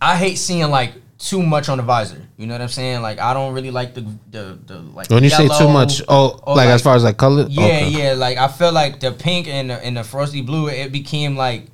I 0.00 0.16
hate 0.16 0.36
seeing 0.36 0.70
like 0.70 0.92
too 1.18 1.42
much 1.42 1.68
on 1.68 1.78
the 1.78 1.84
visor. 1.84 2.22
You 2.36 2.46
know 2.46 2.54
what 2.54 2.62
I'm 2.62 2.68
saying? 2.68 3.02
Like, 3.02 3.18
I 3.18 3.34
don't 3.34 3.52
really 3.54 3.70
like 3.70 3.94
the 3.94 4.00
the, 4.30 4.58
the 4.66 4.78
like. 4.78 5.10
When 5.10 5.22
you 5.22 5.30
say 5.30 5.48
too 5.58 5.68
much, 5.68 6.02
oh, 6.08 6.40
like, 6.46 6.68
as 6.68 6.82
far 6.82 6.96
as 6.96 7.04
like 7.04 7.16
color, 7.16 7.46
Yeah, 7.48 7.64
Okay. 7.64 7.88
yeah. 7.90 8.12
Like 8.14 8.38
I 8.38 8.48
feel 8.48 8.72
like 8.72 9.00
the 9.00 9.12
pink 9.12 9.48
and 9.48 9.70
the, 9.70 9.84
and 9.84 9.96
the 9.96 10.04
frosty 10.04 10.42
blue, 10.42 10.68
it 10.68 10.90
became 10.90 11.36
like 11.36 11.66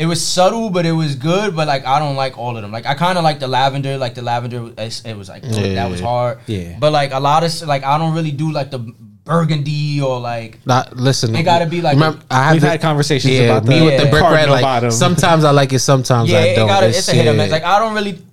it 0.00 0.06
was 0.06 0.26
subtle, 0.26 0.70
but 0.70 0.86
it 0.86 0.92
was 0.92 1.14
good. 1.14 1.54
But 1.54 1.68
like, 1.68 1.84
I 1.84 1.98
don't 1.98 2.16
like 2.16 2.38
all 2.38 2.56
of 2.56 2.62
them. 2.62 2.72
Like, 2.72 2.86
I 2.86 2.94
kind 2.94 3.18
of 3.18 3.22
like 3.22 3.38
the 3.38 3.46
lavender. 3.46 3.98
Like 3.98 4.14
the 4.14 4.22
lavender, 4.22 4.72
it, 4.78 5.14
was 5.14 5.28
like 5.28 5.42
yeah, 5.44 5.74
that 5.74 5.90
was 5.90 6.00
hard. 6.00 6.38
Yeah. 6.46 6.78
But 6.78 6.92
like 6.92 7.12
a 7.12 7.20
lot 7.20 7.44
of 7.44 7.68
like, 7.68 7.84
I 7.84 7.98
don't 7.98 8.14
really 8.14 8.30
do 8.30 8.50
like 8.50 8.70
the 8.70 8.78
burgundy 8.78 10.00
or 10.00 10.18
like. 10.18 10.58
Not 10.64 10.96
listen. 10.96 11.36
It 11.36 11.42
gotta 11.42 11.66
be 11.66 11.82
like. 11.82 11.96
Remember, 11.96 12.24
have 12.30 12.54
we've 12.54 12.62
had 12.62 12.80
conversations 12.80 13.34
yeah, 13.34 13.58
about 13.58 13.66
me 13.66 13.78
the, 13.78 13.84
with 13.84 14.00
the 14.02 14.08
brick 14.08 14.22
red. 14.22 14.48
Like 14.48 14.62
bottom. 14.62 14.90
sometimes 14.90 15.44
I 15.44 15.50
like 15.50 15.74
it, 15.74 15.80
sometimes 15.80 16.32
I 16.32 16.54
don't. 16.54 16.64
It 16.64 16.66
gotta, 16.66 16.88
it's, 16.88 17.00
it's 17.00 17.08
a 17.08 17.12
hit 17.12 17.26
or 17.26 17.34
miss. 17.34 17.50
Like 17.50 17.64
I 17.64 17.78
don't 17.78 17.92
really, 17.92 18.24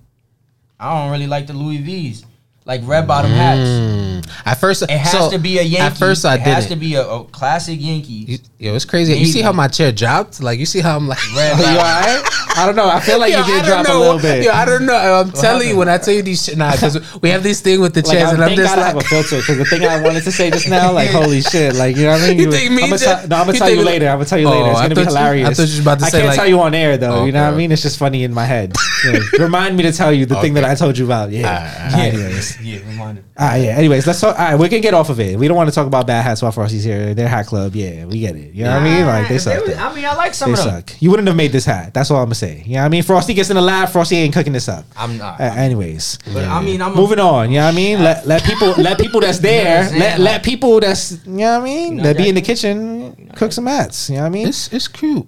I 0.80 0.98
don't 0.98 1.12
really 1.12 1.26
like 1.26 1.48
the 1.48 1.52
Louis 1.52 1.82
V's 1.82 2.24
like 2.68 2.82
red 2.84 3.08
bottom 3.08 3.30
hats. 3.30 3.68
Mm. 3.68 4.30
At 4.44 4.60
first, 4.60 4.82
it 4.82 4.90
has 4.90 5.10
so, 5.10 5.30
to 5.30 5.38
be 5.38 5.58
a 5.58 5.62
Yankee. 5.62 5.78
At 5.78 5.96
first, 5.96 6.24
I 6.26 6.34
it 6.34 6.38
didn't. 6.38 6.54
Has 6.54 6.66
to 6.66 6.76
be 6.76 6.94
a, 6.96 7.08
a 7.08 7.24
classic 7.24 7.80
Yankee. 7.80 8.12
You, 8.12 8.38
yo, 8.58 8.74
it's 8.74 8.84
crazy. 8.84 9.14
You 9.14 9.24
see 9.24 9.40
how 9.40 9.52
my 9.52 9.68
chair 9.68 9.90
dropped? 9.90 10.42
Like 10.42 10.58
you 10.58 10.66
see 10.66 10.80
how 10.80 10.96
I'm 10.96 11.08
like, 11.08 11.18
red, 11.34 11.58
like, 11.58 11.62
you 11.62 11.78
all 11.78 11.82
right? 11.82 12.24
I 12.58 12.66
don't 12.66 12.76
know. 12.76 12.88
I 12.88 13.00
feel 13.00 13.18
like 13.18 13.32
yo, 13.32 13.38
you 13.38 13.46
did 13.46 13.64
drop 13.64 13.86
know. 13.86 13.98
a 13.98 14.00
little 14.00 14.20
bit. 14.20 14.44
Yo, 14.44 14.50
I 14.50 14.64
don't 14.64 14.84
know. 14.84 14.96
I'm 14.96 15.28
what 15.28 15.36
telling 15.36 15.44
happened? 15.44 15.70
you 15.70 15.76
when 15.76 15.88
I 15.88 15.98
tell 15.98 16.14
you 16.14 16.22
these 16.22 16.44
shit. 16.44 16.58
Nah, 16.58 16.72
because 16.72 17.20
we 17.22 17.30
have 17.30 17.42
this 17.42 17.60
thing 17.60 17.80
with 17.80 17.94
the 17.94 18.02
like, 18.02 18.10
chairs, 18.10 18.32
and 18.32 18.42
I'm 18.42 18.56
just 18.56 18.74
God 18.74 18.78
like, 18.78 18.84
I 18.84 18.88
have 18.88 18.96
a 18.96 19.00
filter 19.00 19.36
because 19.38 19.58
the 19.58 19.64
thing 19.64 19.84
I 19.84 20.02
wanted 20.02 20.24
to 20.24 20.32
say 20.32 20.50
just 20.50 20.68
now, 20.68 20.92
like, 21.00 21.10
holy 21.10 21.40
shit, 21.40 21.76
like, 21.76 21.96
you 21.96 22.02
know 22.02 22.12
what 22.12 22.22
I 22.22 22.28
mean? 22.28 22.38
You, 22.38 22.44
you 22.46 22.52
think 22.52 22.72
me? 22.72 22.82
I'm 22.82 22.90
gonna, 22.90 22.98
t- 22.98 23.28
no, 23.28 23.36
I'm 23.36 23.46
gonna 23.46 23.58
tell 23.58 23.70
you 23.70 23.84
later. 23.84 24.08
I'm 24.08 24.16
gonna 24.16 24.24
tell 24.24 24.38
you 24.38 24.48
later. 24.48 24.70
It's 24.70 24.80
gonna 24.80 24.94
be 24.94 25.04
hilarious. 25.04 25.48
I 25.48 25.54
thought 25.54 25.68
you 25.68 25.74
was 25.74 25.78
about 25.78 25.98
to 26.00 26.04
say. 26.06 26.18
I 26.18 26.22
can't 26.22 26.34
tell 26.34 26.48
you 26.48 26.60
on 26.60 26.74
air 26.74 26.96
though. 26.96 27.20
Oh, 27.20 27.24
you 27.24 27.32
know 27.32 27.44
what 27.44 27.54
I 27.54 27.56
mean? 27.56 27.70
It's 27.70 27.82
just 27.82 27.98
funny 27.98 28.24
in 28.24 28.34
my 28.34 28.44
head. 28.44 28.74
Remind 29.38 29.76
me 29.76 29.84
to 29.84 29.92
tell 29.92 30.12
you 30.12 30.26
the 30.26 30.36
thing 30.40 30.54
that 30.54 30.64
I 30.64 30.74
told 30.74 30.98
you 30.98 31.04
about. 31.04 31.30
Yeah. 31.30 31.94
Anyways, 31.94 32.60
yeah. 32.60 33.14
Ah, 33.36 33.54
yeah. 33.54 33.70
Anyways, 33.70 34.06
let's 34.06 34.20
talk. 34.20 34.38
All 34.38 34.44
right, 34.44 34.58
we 34.58 34.68
can 34.68 34.80
get 34.80 34.94
off 34.94 35.10
of 35.10 35.20
it. 35.20 35.38
We 35.38 35.46
don't 35.46 35.56
want 35.56 35.68
to 35.68 35.74
talk 35.74 35.86
about 35.86 36.06
bad 36.06 36.22
hats 36.22 36.42
while 36.42 36.52
Frosty's 36.52 36.84
here. 36.84 37.14
They're 37.14 37.28
hat 37.28 37.46
club. 37.46 37.76
Yeah, 37.76 38.04
we 38.04 38.20
get 38.20 38.34
it. 38.34 38.52
You 38.54 38.64
know 38.64 38.70
what 38.70 38.82
I 38.82 38.84
mean? 38.84 39.06
Like 39.06 39.28
they 39.28 39.38
suck. 39.38 39.62
I 39.78 39.94
mean, 39.94 40.04
I 40.04 40.14
like 40.14 40.34
some 40.34 40.50
they. 40.50 40.56
Suck. 40.56 41.00
You 41.00 41.10
wouldn't 41.10 41.28
have 41.28 41.36
made 41.36 41.52
this 41.52 41.64
hat. 41.64 41.94
That's 41.94 42.10
all 42.10 42.18
I'm 42.18 42.26
gonna 42.26 42.34
say 42.34 42.47
say. 42.48 42.62
You 42.64 42.74
know 42.74 42.80
what 42.80 42.86
I 42.86 42.88
mean? 42.88 43.02
Frosty 43.02 43.34
gets 43.34 43.50
in 43.50 43.56
the 43.56 43.62
lab. 43.62 43.88
Frosty 43.88 44.16
ain't 44.16 44.34
cooking 44.34 44.52
this 44.52 44.68
up. 44.68 44.84
I'm 44.96 45.18
not. 45.18 45.40
Uh, 45.40 45.44
anyways, 45.44 46.18
but 46.32 46.44
I 46.44 46.60
mean, 46.62 46.80
I'm 46.82 46.94
moving 46.94 47.18
a, 47.18 47.22
on. 47.22 47.50
You 47.50 47.58
know 47.58 47.66
what 47.66 47.72
I 47.72 47.76
mean? 47.76 48.02
Let, 48.02 48.26
let 48.26 48.44
people 48.44 48.70
let 48.82 48.98
people 48.98 49.20
that's 49.20 49.38
there. 49.38 49.84
You 49.84 49.92
know 49.92 49.98
let 49.98 50.20
let 50.20 50.42
people 50.42 50.80
that's 50.80 51.24
you 51.26 51.32
know 51.32 51.58
what 51.58 51.60
I 51.60 51.64
mean. 51.64 51.92
You 51.92 51.96
know, 51.98 52.02
that 52.04 52.16
be 52.16 52.28
in 52.28 52.34
the 52.34 52.42
kitchen 52.42 53.16
you 53.16 53.24
know, 53.26 53.34
cook 53.34 53.52
some 53.52 53.64
mats. 53.64 54.10
You 54.10 54.16
know 54.16 54.22
what 54.22 54.26
I 54.26 54.30
mean? 54.30 54.48
It's 54.48 54.72
it's 54.72 54.88
cute. 54.88 55.26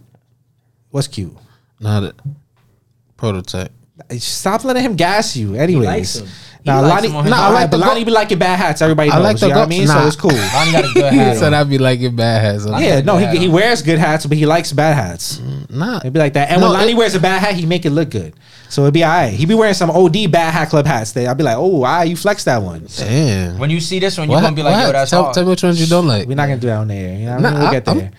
What's 0.90 1.08
cute? 1.08 1.36
Not 1.78 2.02
a 2.04 2.14
prototype. 3.16 3.72
Stop 4.18 4.64
letting 4.64 4.82
him 4.82 4.96
gas 4.96 5.36
you. 5.36 5.54
Anyways. 5.54 6.22
Nah, 6.64 6.80
Lani, 6.80 7.08
nah, 7.08 7.22
I 7.22 7.50
like 7.50 7.70
but 7.70 7.80
Lani 7.80 8.04
be 8.04 8.10
liking 8.10 8.38
bad 8.38 8.58
hats. 8.58 8.82
Everybody 8.82 9.10
I 9.10 9.16
knows. 9.16 9.24
like 9.24 9.38
the 9.38 9.46
you 9.46 9.48
know 9.50 9.54
go- 9.54 9.60
what 9.60 9.66
I 9.66 9.68
mean? 9.68 9.86
Nah. 9.86 10.00
So 10.00 10.06
it's 10.06 10.16
cool. 10.16 10.30
Lani 10.30 10.72
got 10.72 10.84
a 10.84 10.92
good 10.92 11.12
hat. 11.14 11.36
so 11.38 11.50
I'd 11.52 11.68
be 11.68 11.78
liking 11.78 12.14
bad 12.16 12.42
hats. 12.42 12.66
I 12.66 12.80
yeah, 12.80 12.94
like 12.96 13.04
no, 13.04 13.16
he, 13.16 13.38
he 13.38 13.48
wears 13.48 13.82
good 13.82 13.98
hats, 13.98 14.26
but 14.26 14.36
he 14.36 14.44
likes 14.46 14.72
bad 14.72 14.94
hats. 14.94 15.38
Mm, 15.38 15.70
nah, 15.70 15.96
it'd 15.98 16.12
be 16.12 16.18
like 16.18 16.34
that. 16.34 16.50
And 16.50 16.60
no, 16.60 16.68
when 16.68 16.78
Lonnie 16.78 16.92
it, 16.92 16.96
wears 16.96 17.14
a 17.14 17.20
bad 17.20 17.40
hat, 17.40 17.54
he 17.54 17.64
make 17.66 17.86
it 17.86 17.90
look 17.90 18.10
good. 18.10 18.34
So 18.68 18.82
it'd 18.82 18.94
be 18.94 19.04
alright. 19.04 19.32
He'd 19.32 19.48
be 19.48 19.54
wearing 19.54 19.74
some 19.74 19.90
OD 19.90 20.30
bad 20.30 20.52
hat 20.52 20.68
club 20.68 20.86
hats. 20.86 21.12
There, 21.12 21.28
I'd 21.28 21.36
be 21.36 21.42
like, 21.42 21.56
oh, 21.56 21.82
ah, 21.84 22.02
you 22.02 22.16
flex 22.16 22.44
that 22.44 22.62
one. 22.62 22.86
Damn. 22.96 23.58
When 23.58 23.70
you 23.70 23.80
see 23.80 23.98
this 23.98 24.18
one, 24.18 24.30
you're 24.30 24.40
gonna 24.40 24.54
be 24.54 24.62
like, 24.62 24.74
what? 24.74 24.86
yo, 24.86 24.92
that's 24.92 25.10
tell, 25.10 25.22
hard. 25.24 25.34
tell 25.34 25.44
me 25.44 25.50
which 25.50 25.62
ones 25.62 25.80
you 25.80 25.86
don't 25.86 26.06
like. 26.06 26.28
We're 26.28 26.34
not 26.34 26.46
gonna 26.46 26.60
do 26.60 26.66
that 26.68 26.76
on 26.76 26.88
there. 26.88 27.14
You 27.18 27.26
know 27.26 27.36
what 27.36 27.44
I 27.46 27.50
mean? 27.50 27.60
We'll 27.60 27.70
get 27.70 27.84
there. 27.86 28.10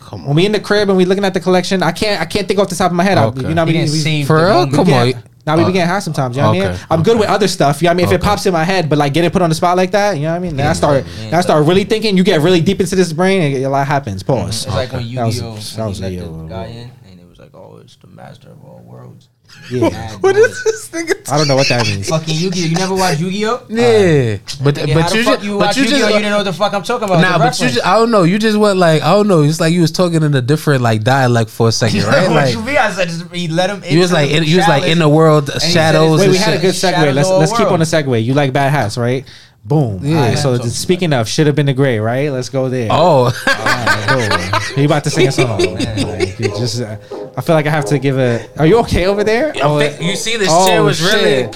Come 0.00 0.20
on. 0.20 0.26
When 0.28 0.36
we 0.36 0.46
in 0.46 0.52
the 0.52 0.60
crib 0.60 0.88
and 0.88 0.96
we 0.96 1.04
looking 1.04 1.24
at 1.24 1.34
the 1.34 1.40
collection, 1.40 1.82
I 1.82 1.90
can't 1.90 2.20
I 2.20 2.26
can't 2.26 2.46
think 2.46 2.60
off 2.60 2.68
the 2.68 2.76
top 2.76 2.92
of 2.92 2.96
my 2.96 3.02
head. 3.02 3.18
Okay. 3.18 3.44
I, 3.44 3.48
you 3.48 3.54
know 3.54 3.64
what 3.64 3.70
I 3.70 3.72
mean? 3.72 3.90
We, 3.90 4.24
for 4.24 4.36
real? 4.36 4.70
Come 4.70 4.92
on. 4.92 5.14
Now 5.46 5.56
we 5.56 5.62
Oh. 5.62 5.66
be 5.66 5.72
getting 5.72 5.88
high 5.88 6.00
sometimes. 6.00 6.36
You 6.36 6.42
know 6.42 6.48
what 6.52 6.60
I 6.66 6.68
mean? 6.70 6.78
I'm 6.90 7.02
good 7.04 7.18
with 7.18 7.28
other 7.28 7.46
stuff. 7.46 7.80
You 7.80 7.86
know 7.86 7.90
what 7.90 7.94
I 7.94 7.96
mean? 7.98 8.06
If 8.06 8.12
it 8.12 8.22
pops 8.22 8.46
in 8.46 8.52
my 8.52 8.64
head, 8.64 8.88
but 8.88 8.98
like 8.98 9.14
getting 9.14 9.30
put 9.30 9.42
on 9.42 9.48
the 9.48 9.54
spot 9.54 9.76
like 9.76 9.92
that, 9.92 10.16
you 10.16 10.22
know 10.22 10.30
what 10.32 10.36
I 10.36 10.38
mean? 10.40 10.56
Then 10.56 10.66
I 10.66 10.72
start, 10.72 11.04
yeah, 11.06 11.30
then 11.30 11.34
I 11.34 11.40
start 11.40 11.66
really 11.66 11.84
thinking. 11.84 12.16
You 12.16 12.24
get 12.24 12.40
really 12.40 12.60
deep 12.60 12.80
into 12.80 12.96
this 12.96 13.12
brain, 13.12 13.40
and 13.54 13.64
a 13.64 13.68
lot 13.68 13.86
happens. 13.86 14.22
Pause. 14.24 14.66
It's 14.66 14.74
like 14.74 14.92
when 14.92 15.14
That 15.14 15.24
was- 15.26 15.36
Yu-Gi-Oh! 15.36 15.54
that 15.54 15.78
when 15.78 15.88
was 15.88 15.98
he 15.98 16.02
let 16.04 16.12
a, 16.12 16.16
the 16.16 16.26
uh, 16.34 16.42
guy 16.48 16.64
in, 16.66 16.90
and 17.08 17.20
it 17.20 17.28
was 17.28 17.38
like, 17.38 17.54
oh, 17.54 17.78
it's 17.80 17.96
the 17.96 18.08
master 18.08 18.48
of 18.50 18.62
all 18.64 18.82
worlds. 18.84 19.28
Yeah. 19.70 19.88
Mad 19.88 20.22
What 20.22 20.36
noise. 20.36 20.44
is 20.50 20.64
this 20.64 20.88
thing? 20.88 21.08
I 21.30 21.36
don't 21.36 21.48
know 21.48 21.56
what 21.56 21.68
that 21.68 21.84
means. 21.86 22.08
Fucking 22.08 22.34
Yu-Gi-Oh! 22.36 22.66
You 22.66 22.76
never 22.76 22.94
watched 22.94 23.18
Yu-Gi-Oh? 23.20 23.66
Yeah, 23.68 24.36
but 24.62 24.74
Nigga, 24.76 24.94
but 24.94 25.12
you 25.14 25.24
just 25.24 25.42
you 25.44 25.58
but 25.58 25.66
watch 25.66 25.76
you 25.76 25.82
Yu-Gi-Oh! 25.82 25.98
just 25.98 26.10
you 26.10 26.16
didn't 26.18 26.30
know 26.30 26.36
what 26.38 26.42
the 26.44 26.52
fuck 26.52 26.72
I'm 26.72 26.82
talking 26.84 27.08
about. 27.08 27.20
Nah, 27.20 27.38
but 27.38 27.58
you 27.58 27.68
just, 27.68 27.84
I 27.84 27.96
don't 27.96 28.10
know. 28.12 28.22
You 28.22 28.38
just 28.38 28.56
went 28.56 28.78
like 28.78 29.02
I 29.02 29.10
don't 29.12 29.26
know. 29.26 29.42
It's 29.42 29.58
like 29.58 29.72
you 29.72 29.80
was 29.80 29.90
talking 29.90 30.22
in 30.22 30.34
a 30.34 30.40
different 30.42 30.82
like 30.82 31.02
dialect 31.02 31.50
for 31.50 31.68
a 31.68 31.72
second, 31.72 32.02
right? 32.04 32.28
what 32.28 32.36
Like 32.36 32.54
you 32.54 32.62
mean? 32.62 32.76
I 32.76 32.90
said 32.92 33.08
just, 33.08 33.32
he 33.34 33.48
let 33.48 33.70
him. 33.70 33.82
you 33.84 33.98
was 33.98 34.12
like 34.12 34.30
in, 34.30 34.44
you 34.44 34.56
was 34.56 34.68
like 34.68 34.84
in 34.84 34.98
the 35.00 35.08
world 35.08 35.50
shadows. 35.60 36.20
Wait, 36.20 36.30
we 36.30 36.36
had 36.36 36.54
a 36.54 36.60
good 36.60 36.74
Shadow 36.74 36.98
segue. 37.10 37.14
Let's 37.14 37.28
let's 37.30 37.52
keep 37.56 37.70
on 37.70 37.80
the 37.80 37.84
segue. 37.86 38.24
You 38.24 38.34
like 38.34 38.52
bad 38.52 38.70
hats, 38.70 38.96
right? 38.96 39.24
Boom. 39.66 39.98
Yeah. 40.00 40.28
Right, 40.28 40.38
so 40.38 40.56
speaking 40.58 41.12
of, 41.12 41.28
should 41.28 41.48
have 41.48 41.56
been 41.56 41.66
the 41.66 41.74
gray, 41.74 41.98
right? 41.98 42.30
Let's 42.30 42.48
go 42.48 42.68
there. 42.68 42.88
Oh, 42.92 43.32
Alright, 43.48 44.62
cool. 44.62 44.78
You 44.78 44.86
about 44.86 45.02
to 45.04 45.10
sing 45.10 45.26
a 45.26 45.32
song? 45.32 45.60
Like, 46.06 46.38
just, 46.38 46.80
uh, 46.80 46.96
I 47.36 47.40
feel 47.40 47.56
like 47.56 47.66
I 47.66 47.70
have 47.70 47.86
to 47.86 47.98
give 47.98 48.16
a. 48.16 48.46
Are 48.58 48.66
you 48.66 48.78
okay 48.80 49.06
over 49.06 49.24
there? 49.24 49.52
Oh, 49.62 49.80
you 49.80 50.14
see 50.14 50.36
this 50.36 50.48
oh, 50.50 50.66
chair 50.66 50.82
was 50.82 51.02
really. 51.02 51.50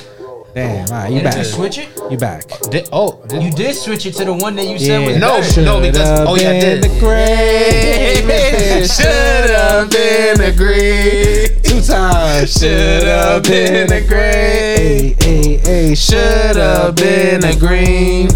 Damn, 0.54 0.88
oh, 0.90 0.92
all 0.94 1.00
right, 1.02 1.10
oh, 1.10 1.14
you 1.14 1.20
Did 1.20 1.32
you 1.34 1.38
back? 1.42 1.44
switch 1.46 1.78
it? 1.78 1.88
You 2.10 2.16
back? 2.18 2.42
Did, 2.70 2.88
oh, 2.92 3.22
did, 3.28 3.42
You 3.42 3.50
did 3.52 3.74
switch 3.76 4.04
it 4.06 4.14
to 4.14 4.24
the 4.24 4.32
one 4.34 4.56
that 4.56 4.66
you 4.66 4.78
said 4.80 5.06
was 5.06 5.16
No, 5.18 5.40
better. 5.40 5.62
no, 5.62 5.80
because- 5.80 6.28
oh, 6.28 6.34
yeah, 6.36 6.50
I 6.50 6.60
did. 6.60 6.82
The 6.82 6.88
gray. 6.98 8.16
should 8.86 9.50
have 9.50 9.90
been 9.90 10.40
a 10.40 10.52
green. 10.56 11.62
Two 11.62 11.80
times. 11.80 12.52
Should 12.52 13.04
have 13.04 13.42
been 13.44 13.92
a 13.92 14.00
gray. 14.06 15.14
Hey, 15.20 15.42
hey, 15.42 15.56
hey. 15.58 15.94
Should 15.94 16.56
have 16.56 16.96
been 16.96 17.44
a 17.44 17.54
green, 17.56 18.28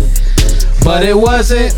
but 0.85 1.03
it 1.05 1.17
wasn't. 1.17 1.75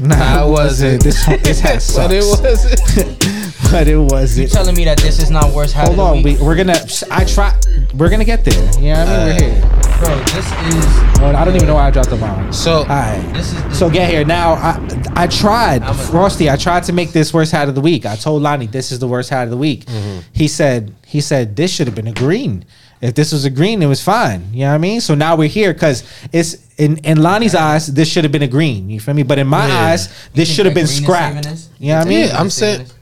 Nah, 0.00 0.46
it 0.46 0.50
wasn't. 0.50 1.02
This 1.02 1.26
this 1.26 1.60
hat 1.60 1.82
sucks. 1.82 1.96
But 2.08 2.12
it 2.12 2.24
wasn't. 2.24 3.24
but 3.70 3.86
it 3.88 3.96
wasn't. 3.98 4.50
telling 4.52 4.74
me 4.76 4.84
that 4.84 4.98
this 4.98 5.20
is 5.22 5.30
not 5.30 5.52
worst 5.52 5.74
hat 5.74 5.88
Hold 5.88 5.92
of 5.92 5.96
the 5.96 6.02
on, 6.18 6.22
week. 6.22 6.38
we, 6.38 6.44
we're 6.44 6.56
gonna. 6.56 6.76
I 7.10 7.24
try. 7.24 7.58
We're 7.94 8.08
gonna 8.10 8.24
get 8.24 8.44
there. 8.44 8.70
Yeah, 8.80 9.04
know 9.04 9.10
what 9.10 9.20
I 9.20 9.40
mean? 9.40 9.50
we're 9.50 9.60
here. 9.60 9.74
Bro, 9.98 10.16
this 10.20 10.46
is 10.46 11.18
Oh, 11.20 11.32
I 11.36 11.44
don't 11.44 11.56
even 11.56 11.66
know 11.66 11.74
why 11.74 11.88
I 11.88 11.90
dropped 11.90 12.10
the 12.10 12.16
bomb. 12.16 12.52
So 12.52 12.78
All 12.78 12.84
right. 12.86 13.20
this 13.34 13.52
is 13.52 13.62
the, 13.64 13.74
So 13.74 13.90
get 13.90 14.08
here 14.10 14.24
now. 14.24 14.52
I 14.52 15.02
I 15.16 15.26
tried 15.26 15.82
a- 15.82 15.92
Frosty. 15.92 16.48
I 16.48 16.56
tried 16.56 16.84
to 16.84 16.92
make 16.92 17.10
this 17.10 17.34
worst 17.34 17.50
hat 17.50 17.68
of 17.68 17.74
the 17.74 17.80
week. 17.80 18.06
I 18.06 18.14
told 18.14 18.42
Lani 18.42 18.66
this 18.68 18.92
is 18.92 19.00
the 19.00 19.08
worst 19.08 19.28
hat 19.30 19.44
of 19.44 19.50
the 19.50 19.56
week. 19.56 19.86
Mm-hmm. 19.86 20.20
He 20.32 20.46
said 20.46 20.94
he 21.04 21.20
said 21.20 21.56
this 21.56 21.72
should 21.72 21.88
have 21.88 21.96
been 21.96 22.06
a 22.06 22.12
green. 22.12 22.64
If 23.00 23.14
this 23.14 23.32
was 23.32 23.44
a 23.44 23.50
green, 23.50 23.80
it 23.82 23.86
was 23.86 24.02
fine. 24.02 24.52
You 24.52 24.60
know 24.60 24.68
what 24.70 24.74
I 24.74 24.78
mean? 24.78 25.00
So 25.00 25.14
now 25.14 25.36
we're 25.36 25.48
here 25.48 25.72
because 25.72 26.04
it's 26.32 26.58
in 26.78 26.98
in 26.98 27.20
Lani's 27.20 27.56
eyes. 27.56 27.88
This 27.88 28.08
should 28.08 28.22
have 28.24 28.32
been 28.32 28.42
a 28.42 28.48
green. 28.48 28.88
You 28.90 29.00
feel 29.00 29.14
me? 29.14 29.24
But 29.24 29.38
in 29.38 29.48
my 29.48 29.66
Yeah. 29.66 29.78
eyes, 29.86 30.08
this 30.32 30.48
should 30.52 30.66
have 30.66 30.74
been 30.76 30.86
green 30.86 31.02
scrapped. 31.02 31.46
You 31.80 31.88
know 31.92 31.98
what 31.98 32.06
I 32.06 32.08
mean? 32.08 32.28
Yeah, 32.28 32.38
I'm 32.40 32.50
saying- 32.50 32.80
this? 32.84 32.94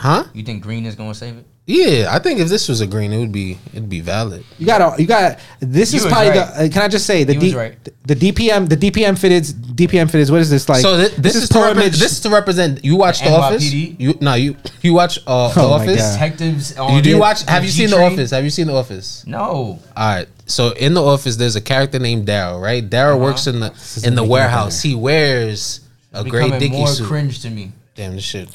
Huh? 0.00 0.24
You 0.32 0.42
think 0.42 0.62
green 0.62 0.86
is 0.86 0.94
gonna 0.94 1.14
save 1.14 1.36
it? 1.36 1.44
Yeah, 1.66 2.08
I 2.10 2.18
think 2.18 2.40
if 2.40 2.48
this 2.48 2.68
was 2.68 2.80
a 2.80 2.86
green, 2.86 3.12
it 3.12 3.18
would 3.20 3.30
be 3.30 3.56
it'd 3.72 3.88
be 3.88 4.00
valid. 4.00 4.44
You 4.58 4.66
got 4.66 4.96
to 4.96 5.00
you 5.00 5.06
got 5.06 5.38
this 5.60 5.92
You 5.92 5.98
is 5.98 6.04
was 6.04 6.12
probably 6.12 6.30
right. 6.30 6.54
the 6.56 6.64
uh, 6.64 6.68
can 6.68 6.82
I 6.82 6.88
just 6.88 7.06
say 7.06 7.22
the 7.22 7.34
You 7.34 7.38
was 7.40 7.50
D, 7.52 7.56
right. 7.56 7.88
the 8.06 8.16
DPM 8.16 8.68
the 8.68 8.76
DPM 8.76 9.16
fitted 9.16 9.44
DPM 9.44 10.10
fitted 10.10 10.30
what 10.30 10.40
is 10.40 10.50
this 10.50 10.68
like 10.68 10.80
so 10.82 10.96
th- 10.96 11.12
this, 11.16 11.36
is, 11.36 11.48
to 11.50 11.54
Pro 11.54 11.66
represent, 11.68 11.92
this 11.92 12.12
is 12.12 12.20
to 12.20 12.30
represent. 12.30 12.84
You 12.84 12.96
watch 12.96 13.20
The 13.20 13.26
The 13.26 13.36
Office? 13.36 13.62
NYPD? 13.72 14.00
You 14.00 14.14
no, 14.20 14.34
you 14.34 14.56
you 14.82 14.94
watch 14.94 15.18
uh, 15.28 15.52
The 15.54 15.60
Oh 15.60 15.68
my 15.68 15.74
Office? 15.84 16.00
God. 16.00 16.12
Detectives 16.14 16.76
on 16.78 16.96
You 16.96 17.02
do 17.02 17.10
you 17.10 17.18
watch? 17.18 17.42
Have 17.42 17.62
you 17.62 17.70
seen 17.70 17.90
The 17.90 17.96
G-Train? 17.96 18.12
Office? 18.14 18.30
Have 18.32 18.42
you 18.44 18.50
seen 18.50 18.66
The 18.66 18.74
Office? 18.74 19.24
No. 19.28 19.44
All 19.46 19.78
right. 19.96 20.26
So 20.46 20.70
in 20.72 20.94
The 20.94 21.02
Office, 21.04 21.36
there's 21.36 21.54
a 21.56 21.60
character 21.60 22.00
named 22.00 22.26
Darryl. 22.26 22.60
Right? 22.60 22.82
Darryl 22.88 23.10
Uh-huh. 23.16 23.18
works 23.26 23.46
in 23.46 23.60
the 23.60 23.66
in 24.02 24.16
the 24.16 24.22
making 24.22 24.24
it 24.24 24.28
warehouse. 24.28 24.82
He 24.82 24.94
wears 24.96 25.80
a 26.12 26.24
gray 26.24 26.44
Becoming 26.44 26.58
Dickie 26.60 26.76
more 26.78 26.88
suit. 26.88 27.06
cringe 27.06 27.42
to 27.42 27.50
me. 27.50 27.70
Damn, 27.94 28.14
this 28.16 28.24
shit. 28.24 28.48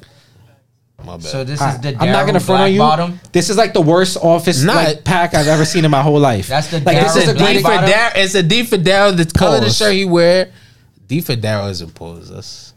My 1.06 1.18
bad. 1.18 1.24
So 1.26 1.44
this 1.44 1.62
I, 1.62 1.76
is 1.76 1.82
the 1.82 1.90
I'm 2.00 2.12
not 2.12 2.26
gonna 2.26 2.40
front 2.40 2.64
on 2.64 2.72
you. 2.74 2.80
Bottom. 2.80 3.20
This 3.32 3.50
is 3.50 3.58
like 3.58 3.74
the 3.74 3.82
worst 3.82 4.18
office 4.18 4.64
Nah, 4.64 4.74
like, 4.74 5.04
pack 5.04 5.34
I've 5.34 5.48
ever 5.48 5.66
seen 5.66 5.86
in 5.86 5.92
my 5.92 6.02
whole 6.02 6.20
life. 6.20 6.48
That's 6.48 6.68
the 6.70 6.80
like 6.82 6.98
this 6.98 7.14
Darryl 7.14 7.18
is 7.18 7.18
a 7.18 7.20
it's 7.22 7.30
a 7.30 7.34
Black 7.36 7.48
D 7.48 7.54
great. 7.54 7.62
for 7.64 7.70
Bottom? 7.70 7.90
Darryl. 7.90 8.12
It's 8.24 8.36
a 8.36 8.44
D 8.44 8.64
for 8.64 8.78
Darryl. 8.78 9.16
The 9.18 9.26
color 9.40 9.56
of 9.58 9.62
the 9.62 9.68
Pause. 9.68 9.78
shirt 9.78 9.94
he 9.94 10.06
wear. 10.06 10.52
D 11.08 11.22
for 11.22 11.36
Darryl 11.36 11.70
is 11.70 11.82
impose 11.82 12.32
us. 12.32 12.74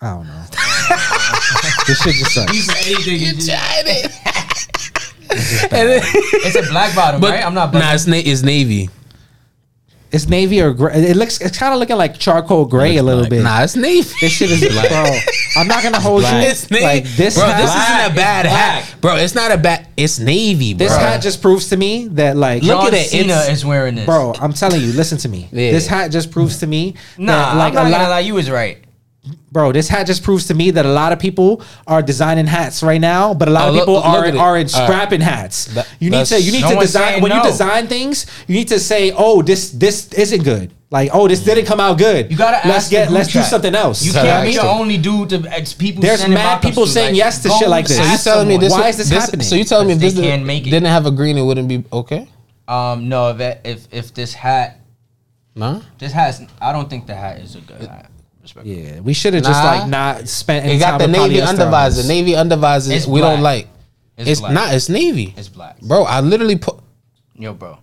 I 0.00 0.14
don't 0.14 0.26
know. 0.26 0.44
this 1.86 2.00
shit 2.02 2.14
just 2.16 2.34
sucks. 2.34 2.50
He's 2.52 2.68
anything. 2.70 3.20
you 3.20 3.34
just- 3.34 3.50
And 5.72 5.88
then- 5.88 6.02
It's 6.02 6.56
a 6.56 6.62
black 6.70 6.94
bottom, 6.96 7.20
but 7.20 7.30
right? 7.32 7.44
I'm 7.44 7.54
not. 7.54 7.72
Nah, 7.72 7.80
bugging. 7.80 7.94
it's, 7.94 8.06
na- 8.06 8.16
it's 8.16 8.42
navy. 8.42 8.88
It's 10.12 10.28
navy 10.28 10.60
or 10.60 10.72
gray. 10.74 10.92
It 10.94 11.16
looks. 11.16 11.40
It's 11.40 11.56
kind 11.56 11.72
of 11.72 11.78
looking 11.78 11.96
like 11.96 12.18
charcoal 12.18 12.64
gray 12.64 12.96
a 12.96 13.02
little 13.02 13.22
Like, 13.22 13.30
bit. 13.30 13.42
Nah, 13.44 13.62
it's 13.62 13.76
navy. 13.76 14.08
This 14.20 14.32
shit 14.32 14.50
is 14.50 14.60
black. 14.72 14.88
bro. 14.88 15.18
I'm 15.56 15.68
not 15.68 15.82
gonna 15.84 16.00
hold 16.00 16.22
you. 16.22 16.28
It's 16.32 16.68
navy. 16.70 16.82
Like 16.84 17.04
this 17.04 17.36
bro, 17.36 17.46
hat. 17.46 17.60
this 17.60 17.70
Black. 17.72 18.00
isn't 18.00 18.12
a 18.12 18.16
bad 18.16 18.46
It's 18.46 18.54
hat, 18.54 18.84
black. 18.90 19.00
bro. 19.00 19.16
It's 19.16 19.34
not 19.36 19.52
a 19.52 19.56
bad. 19.58 19.86
It's 19.96 20.18
navy, 20.18 20.74
bro. 20.74 20.78
this 20.86 20.96
hat 20.96 21.22
just 21.22 21.40
proves 21.40 21.68
to 21.68 21.76
me 21.76 22.08
that 22.08 22.36
like 22.36 22.62
Look 22.62 22.70
John 22.78 22.86
at 22.88 22.94
it, 22.94 23.06
Cena 23.10 23.34
is 23.50 23.64
wearing 23.64 23.94
this, 23.94 24.06
Bro, 24.06 24.34
I'm 24.40 24.52
telling 24.52 24.80
you, 24.80 24.92
listen 24.94 25.18
to 25.18 25.28
me. 25.28 25.48
Yeah. 25.52 25.70
This 25.72 25.86
hat 25.86 26.10
just 26.10 26.30
proves 26.32 26.58
to 26.58 26.66
me 26.66 26.94
Nah, 27.16 27.32
that 27.32 27.56
like 27.56 27.68
I'm 27.68 27.74
not 27.74 27.86
a 27.86 27.90
gonna 27.90 28.02
lot, 28.04 28.10
lie. 28.10 28.20
You 28.20 28.34
was 28.34 28.50
right. 28.50 28.78
Bro. 29.52 29.72
This 29.72 29.88
hat 29.88 30.06
just 30.06 30.22
proves 30.22 30.46
to 30.48 30.54
me 30.54 30.70
that 30.72 30.86
a 30.86 30.88
lot 30.92 31.12
of 31.12 31.18
people 31.18 31.62
are 31.86 32.02
designing 32.02 32.46
hats 32.46 32.82
right 32.82 33.00
now, 33.00 33.34
but 33.34 33.48
a 33.48 33.50
lot 33.50 33.68
Oh, 33.68 33.72
of 33.72 33.78
people 33.80 33.94
look 33.94 34.04
are 34.04 34.24
at 34.24 34.36
are 34.36 34.36
in 34.36 34.38
All 34.38 34.54
right. 34.56 34.70
scrapping 34.70 35.20
hats. 35.20 35.66
That- 35.66 35.86
you 35.98 36.10
need 36.10 36.26
to 36.26 36.40
you 36.40 36.52
need 36.52 36.62
No 36.62 36.74
to 36.74 36.80
design 36.80 37.08
saying 37.08 37.22
when 37.22 37.32
you 37.32 37.42
design 37.42 37.86
things. 37.88 38.26
You 38.46 38.54
need 38.56 38.68
to 38.68 38.78
say, 38.80 39.12
oh, 39.16 39.42
this 39.42 39.70
this 39.70 40.12
isn't 40.14 40.44
good. 40.44 40.72
Like, 40.92 41.10
oh, 41.12 41.28
this 41.28 41.38
didn't 41.44 41.66
come 41.66 41.78
out 41.78 41.98
good. 41.98 42.32
You 42.32 42.36
gotta 42.36 42.66
let's 42.66 42.84
ask 42.86 42.90
get 42.90 43.12
let's 43.12 43.32
group 43.32 43.44
do 43.44 43.48
something 43.48 43.76
else. 43.76 44.02
You 44.04 44.10
So 44.10 44.22
can't 44.22 44.44
be 44.44 44.54
the 44.56 44.62
only 44.68 44.98
dude 44.98 45.28
to 45.30 45.46
ex 45.48 45.72
people. 45.72 46.02
There's 46.02 46.26
mad 46.26 46.62
people 46.62 46.84
saying 46.86 47.10
like, 47.12 47.16
yes 47.16 47.42
to 47.44 47.48
shit 47.50 47.68
like 47.68 47.86
this. 47.86 47.96
So 47.96 48.02
you 48.02 48.08
ask 48.08 48.24
telling 48.24 48.48
me 48.48 48.56
this? 48.56 48.72
Why 48.72 48.88
is 48.88 48.96
this 48.96 49.08
happening? 49.08 49.46
So 49.46 49.54
you 49.54 49.62
telling 49.64 49.86
me 49.86 49.92
if 49.94 50.00
this 50.00 50.14
they 50.14 50.22
can't 50.22 50.44
make 50.44 50.66
it. 50.66 50.70
didn't 50.70 50.88
have 50.88 51.06
a 51.06 51.12
green, 51.12 51.38
it 51.38 51.42
wouldn't 51.42 51.68
be 51.68 51.84
okay? 51.92 52.26
Um, 52.66 53.08
no, 53.08 53.28
if 53.30 53.58
if 53.64 53.88
if 53.92 54.14
this 54.14 54.34
hat, 54.34 54.80
No. 55.54 55.80
this 55.98 56.12
hat, 56.12 56.40
I 56.60 56.72
don't 56.72 56.90
think 56.90 57.06
the 57.06 57.14
hat 57.14 57.38
is 57.38 57.54
a 57.54 57.60
good 57.60 57.82
hat. 57.82 58.10
Respectfully. 58.42 58.82
Yeah, 58.86 59.00
we 59.00 59.12
should 59.12 59.34
have 59.34 59.42
just 59.44 59.62
Nah. 59.62 59.70
like 59.70 59.88
not 59.88 60.28
spent 60.28 60.64
any 60.64 60.74
It 60.74 60.78
got 60.78 60.98
time 60.98 60.98
the 61.12 61.18
with 61.20 61.28
navy 61.30 61.40
polyester 61.40 61.48
on 61.48 61.56
undervisor. 61.56 62.08
Navy 62.08 62.32
undervisor. 62.32 62.90
It's 62.96 63.06
we 63.06 63.20
don't 63.20 63.40
black. 63.40 63.64
like. 63.64 63.68
It's, 64.16 64.30
It's 64.30 64.40
black. 64.40 64.52
not. 64.52 64.74
It's 64.74 64.88
navy, 64.88 65.34
It's 65.36 65.48
black. 65.48 65.80
bro. 65.80 66.04
I 66.04 66.20
literally 66.20 66.56
put. 66.56 66.78
Yo, 67.36 67.52
bro, 67.54 67.78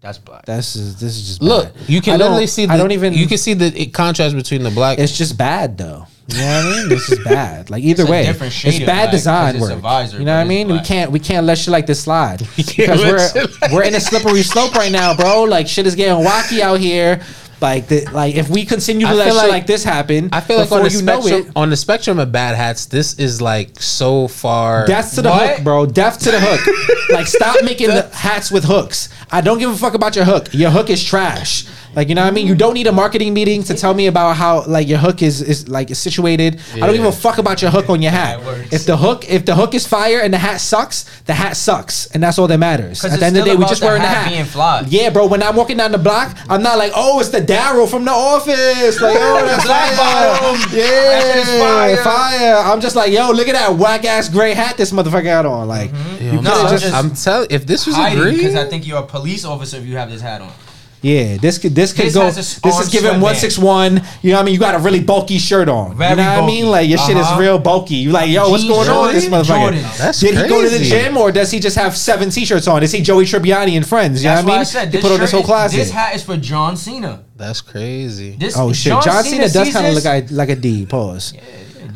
that's 0.00 0.18
black. 0.18 0.44
That's 0.46 0.72
just, 0.74 1.00
this 1.00 1.16
is 1.16 1.26
just 1.26 1.42
Look, 1.42 1.72
bad. 1.74 1.88
you 1.88 2.00
can 2.00 2.14
I 2.14 2.16
don't- 2.18 2.26
literally 2.28 2.46
see. 2.46 2.66
The, 2.66 2.72
I 2.72 2.76
don't 2.76 2.92
even. 2.92 3.12
You 3.14 3.26
can 3.26 3.38
see 3.38 3.54
the 3.54 3.66
it 3.66 3.92
contrast 3.94 4.34
between 4.34 4.62
the 4.62 4.70
black. 4.70 4.98
It's 4.98 5.16
just 5.16 5.36
bad 5.38 5.76
though. 5.78 6.06
You 6.30 6.36
know 6.36 6.44
what 6.44 6.64
I 6.66 6.70
mean? 6.80 6.88
This 6.90 7.10
is 7.10 7.24
bad. 7.24 7.70
Like 7.70 7.82
either 7.84 8.02
It's 8.02 8.08
a 8.08 8.12
way, 8.12 8.26
different 8.26 8.52
shade 8.52 8.68
it's 8.68 8.80
of 8.80 8.86
bad 8.86 8.96
black, 9.04 9.10
design 9.12 9.52
'cause 9.54 9.62
it's 9.62 9.70
a 9.70 9.74
work. 9.76 9.82
visor, 9.82 10.18
you 10.18 10.24
know 10.26 10.32
what 10.34 10.38
I 10.40 10.42
it's 10.42 10.48
mean? 10.50 10.66
We 10.66 10.72
black. 10.74 10.84
can't 10.84 11.10
we 11.10 11.18
can't 11.20 11.46
let 11.46 11.56
shit 11.56 11.68
like 11.72 11.86
this 11.86 12.00
slide 12.02 12.40
because 12.56 13.00
let 13.00 13.12
we're 13.12 13.28
shit 13.46 13.60
like 13.62 13.72
we're 13.72 13.82
in 13.84 13.94
a 13.94 14.00
slippery 14.00 14.42
slope 14.42 14.74
right 14.74 14.92
now, 14.92 15.14
bro. 15.16 15.44
Like 15.44 15.68
shit 15.68 15.86
is 15.86 15.94
getting 15.94 16.22
wacky 16.22 16.60
out 16.60 16.80
here. 16.80 17.22
Like 17.60 17.88
the, 17.88 18.04
like 18.12 18.36
if 18.36 18.48
we 18.48 18.64
continue 18.64 19.06
to 19.06 19.12
I 19.12 19.16
let 19.16 19.26
shit 19.28 19.34
like- 19.36 19.50
like, 19.50 19.66
this 19.66 19.82
happen, 19.84 20.28
I 20.32 20.40
feel 20.40 20.58
like 20.58 20.70
on 20.70 20.82
the 20.84 20.90
spectrum, 20.90 21.32
it, 21.32 21.52
on 21.56 21.70
the 21.70 21.76
spectrum 21.76 22.18
of 22.18 22.30
bad 22.30 22.54
hats, 22.56 22.86
this 22.86 23.18
is 23.18 23.40
like 23.42 23.80
so 23.80 24.28
far. 24.28 24.86
Death 24.86 25.14
to 25.16 25.22
the 25.22 25.30
What? 25.30 25.56
hook, 25.56 25.64
bro. 25.64 25.86
Death 25.86 26.20
to 26.20 26.30
the 26.30 26.38
hook. 26.40 27.08
like, 27.10 27.26
stop 27.26 27.56
making 27.64 27.88
the 27.88 28.08
hats 28.14 28.50
with 28.52 28.64
hooks. 28.64 29.08
I 29.30 29.40
don't 29.40 29.58
give 29.58 29.70
a 29.70 29.76
fuck 29.76 29.94
about 29.94 30.14
your 30.16 30.24
hook. 30.24 30.48
Your 30.52 30.70
hook 30.70 30.88
is 30.90 31.02
trash. 31.04 31.66
Like, 31.96 32.08
you 32.08 32.14
know 32.14 32.22
what 32.22 32.28
I 32.28 32.30
mean? 32.32 32.46
You 32.46 32.54
don't 32.54 32.74
need 32.74 32.86
a 32.86 32.92
marketing 32.92 33.34
meeting 33.34 33.64
to 33.64 33.74
tell 33.74 33.92
me 33.94 34.06
about 34.06 34.36
how 34.36 34.64
like 34.66 34.86
your 34.86 34.98
hook 34.98 35.20
is 35.22 35.40
is 35.42 35.68
like 35.68 35.90
is 35.90 35.98
situated. 35.98 36.60
I 36.74 36.80
don't 36.80 36.94
give 36.94 37.04
a 37.04 37.10
fuck 37.10 37.38
about 37.38 37.60
your 37.60 37.70
hook 37.72 37.88
on 37.90 38.02
your 38.02 38.12
hat. 38.12 38.38
If 38.72 38.84
the 38.86 38.96
hook 38.96 39.28
if 39.28 39.44
the 39.46 39.54
hook 39.56 39.74
is 39.74 39.86
fire 39.86 40.20
and 40.20 40.32
the 40.32 40.38
hat 40.38 40.60
sucks, 40.60 41.04
the 41.22 41.34
hat 41.34 41.56
sucks, 41.56 42.06
and 42.12 42.22
that's 42.22 42.38
all 42.38 42.46
that 42.46 42.58
matters. 42.58 43.04
At 43.04 43.18
the 43.18 43.26
end 43.26 43.36
of 43.36 43.44
the 43.44 43.50
day, 43.50 43.56
we 43.56 43.64
just 43.64 43.82
wearing 43.82 44.02
the 44.02 44.08
hat 44.08 44.28
being 44.28 44.44
fly. 44.44 44.84
Yeah, 44.86 45.10
bro. 45.10 45.26
When 45.26 45.42
I'm 45.42 45.56
walking 45.56 45.78
down 45.78 45.90
the 45.90 45.98
block, 45.98 46.36
I'm 46.48 46.62
not 46.62 46.78
like, 46.78 46.92
oh, 46.94 47.18
it's 47.20 47.30
the 47.30 47.40
Darryl 47.48 47.88
from 47.90 48.04
the 48.04 48.10
office. 48.12 49.00
Like, 49.00 49.16
oh, 49.18 49.46
that's 49.46 49.64
fire. 49.64 49.96
bottom. 49.96 50.60
Yeah, 50.72 50.84
That 50.84 51.34
shit 51.34 51.48
is 51.48 51.60
fire. 51.60 51.96
fire. 52.04 52.56
I'm 52.56 52.80
just 52.80 52.94
like, 52.94 53.12
yo, 53.12 53.30
look 53.30 53.48
at 53.48 53.54
that 53.54 53.74
whack 53.74 54.04
ass 54.04 54.28
gray 54.28 54.54
hat 54.54 54.76
this 54.76 54.92
motherfucker 54.92 55.24
got 55.24 55.46
on. 55.46 55.66
Like, 55.66 55.90
Yo, 55.90 55.98
you 56.32 56.38
I'm, 56.38 56.44
No, 56.44 56.52
I'm 56.52 56.70
just, 56.70 56.70
just, 56.70 56.84
just- 56.84 56.94
I'm 56.94 57.10
telling. 57.14 57.48
If 57.50 57.66
this 57.66 57.86
was 57.86 57.96
a 57.96 58.00
Hiding 58.00 58.18
green, 58.22 58.36
because 58.36 58.54
I 58.54 58.68
think 58.68 58.86
you're 58.86 58.98
a 58.98 59.06
police 59.06 59.44
officer 59.44 59.78
if 59.78 59.86
you 59.86 59.96
have 59.96 60.10
this 60.10 60.20
hat 60.20 60.42
on. 60.42 60.52
yeah, 61.00 61.36
this 61.36 61.58
could 61.58 61.74
this 61.76 61.92
could 61.92 62.06
This 62.06 62.14
go. 62.14 62.26
a 62.26 62.32
This 62.32 62.80
is 62.80 62.88
giving 62.90 63.20
one 63.20 63.36
six 63.36 63.56
one. 63.56 64.02
You 64.20 64.32
know 64.32 64.36
what 64.38 64.42
I 64.42 64.44
mean? 64.46 64.54
You 64.54 64.58
got 64.60 64.74
a 64.74 64.78
really 64.80 64.98
bulky 65.00 65.38
shirt 65.38 65.68
on. 65.68 65.96
Very 65.96 66.10
you 66.10 66.16
know 66.16 66.22
what 66.34 66.42
I 66.42 66.46
mean? 66.46 66.66
Like 66.66 66.88
your 66.88 66.98
shit 66.98 67.16
is 67.16 67.24
Uh-huh. 67.24 67.40
real 67.40 67.58
bulky. 67.60 67.94
You 67.94 68.10
like, 68.10 68.28
yo, 68.30 68.50
what's 68.50 68.64
Jeans, 68.64 68.74
going 68.74 68.88
on 68.90 69.06
with 69.06 69.14
this 69.14 69.26
motherfucker? 69.26 69.72
Jordans. 69.74 69.98
That's 69.98 70.18
Did 70.20 70.36
he 70.36 70.48
go 70.48 70.60
to 70.62 70.68
the 70.68 70.84
gym 70.84 71.16
or 71.16 71.30
does 71.30 71.50
he 71.52 71.60
just 71.60 71.76
have 71.76 71.96
seven 71.96 72.30
t-shirts 72.30 72.66
on? 72.66 72.82
Is 72.82 72.90
he 72.90 73.00
Joey 73.00 73.24
Tribbiani 73.26 73.76
and 73.76 73.86
friends? 73.86 74.22
You 74.24 74.28
That's 74.30 74.42
know 74.44 74.48
what 74.48 74.50
why 74.50 74.54
I 74.54 74.56
I 74.56 74.58
mean? 74.58 74.66
said 74.66 74.92
He 74.94 75.00
put 75.00 75.12
on 75.12 75.20
this 75.20 75.30
shirt 75.30 75.36
whole 75.36 75.40
is- 75.42 75.46
classic. 75.46 75.78
This 75.78 75.90
hat 75.92 76.14
is 76.16 76.22
for 76.24 76.36
John 76.36 76.76
Cena. 76.76 77.24
That's 77.38 77.60
crazy. 77.60 78.36
This 78.36 78.56
Oh 78.58 78.72
shit, 78.72 79.00
John, 79.02 79.24
Cena, 79.24 79.48
does 79.48 79.72
kind 79.72 79.86
of 79.86 79.94
look 79.94 80.04
like, 80.04 80.30
like 80.30 80.48
a 80.50 80.56
D. 80.56 80.84
Pause. 80.86 81.34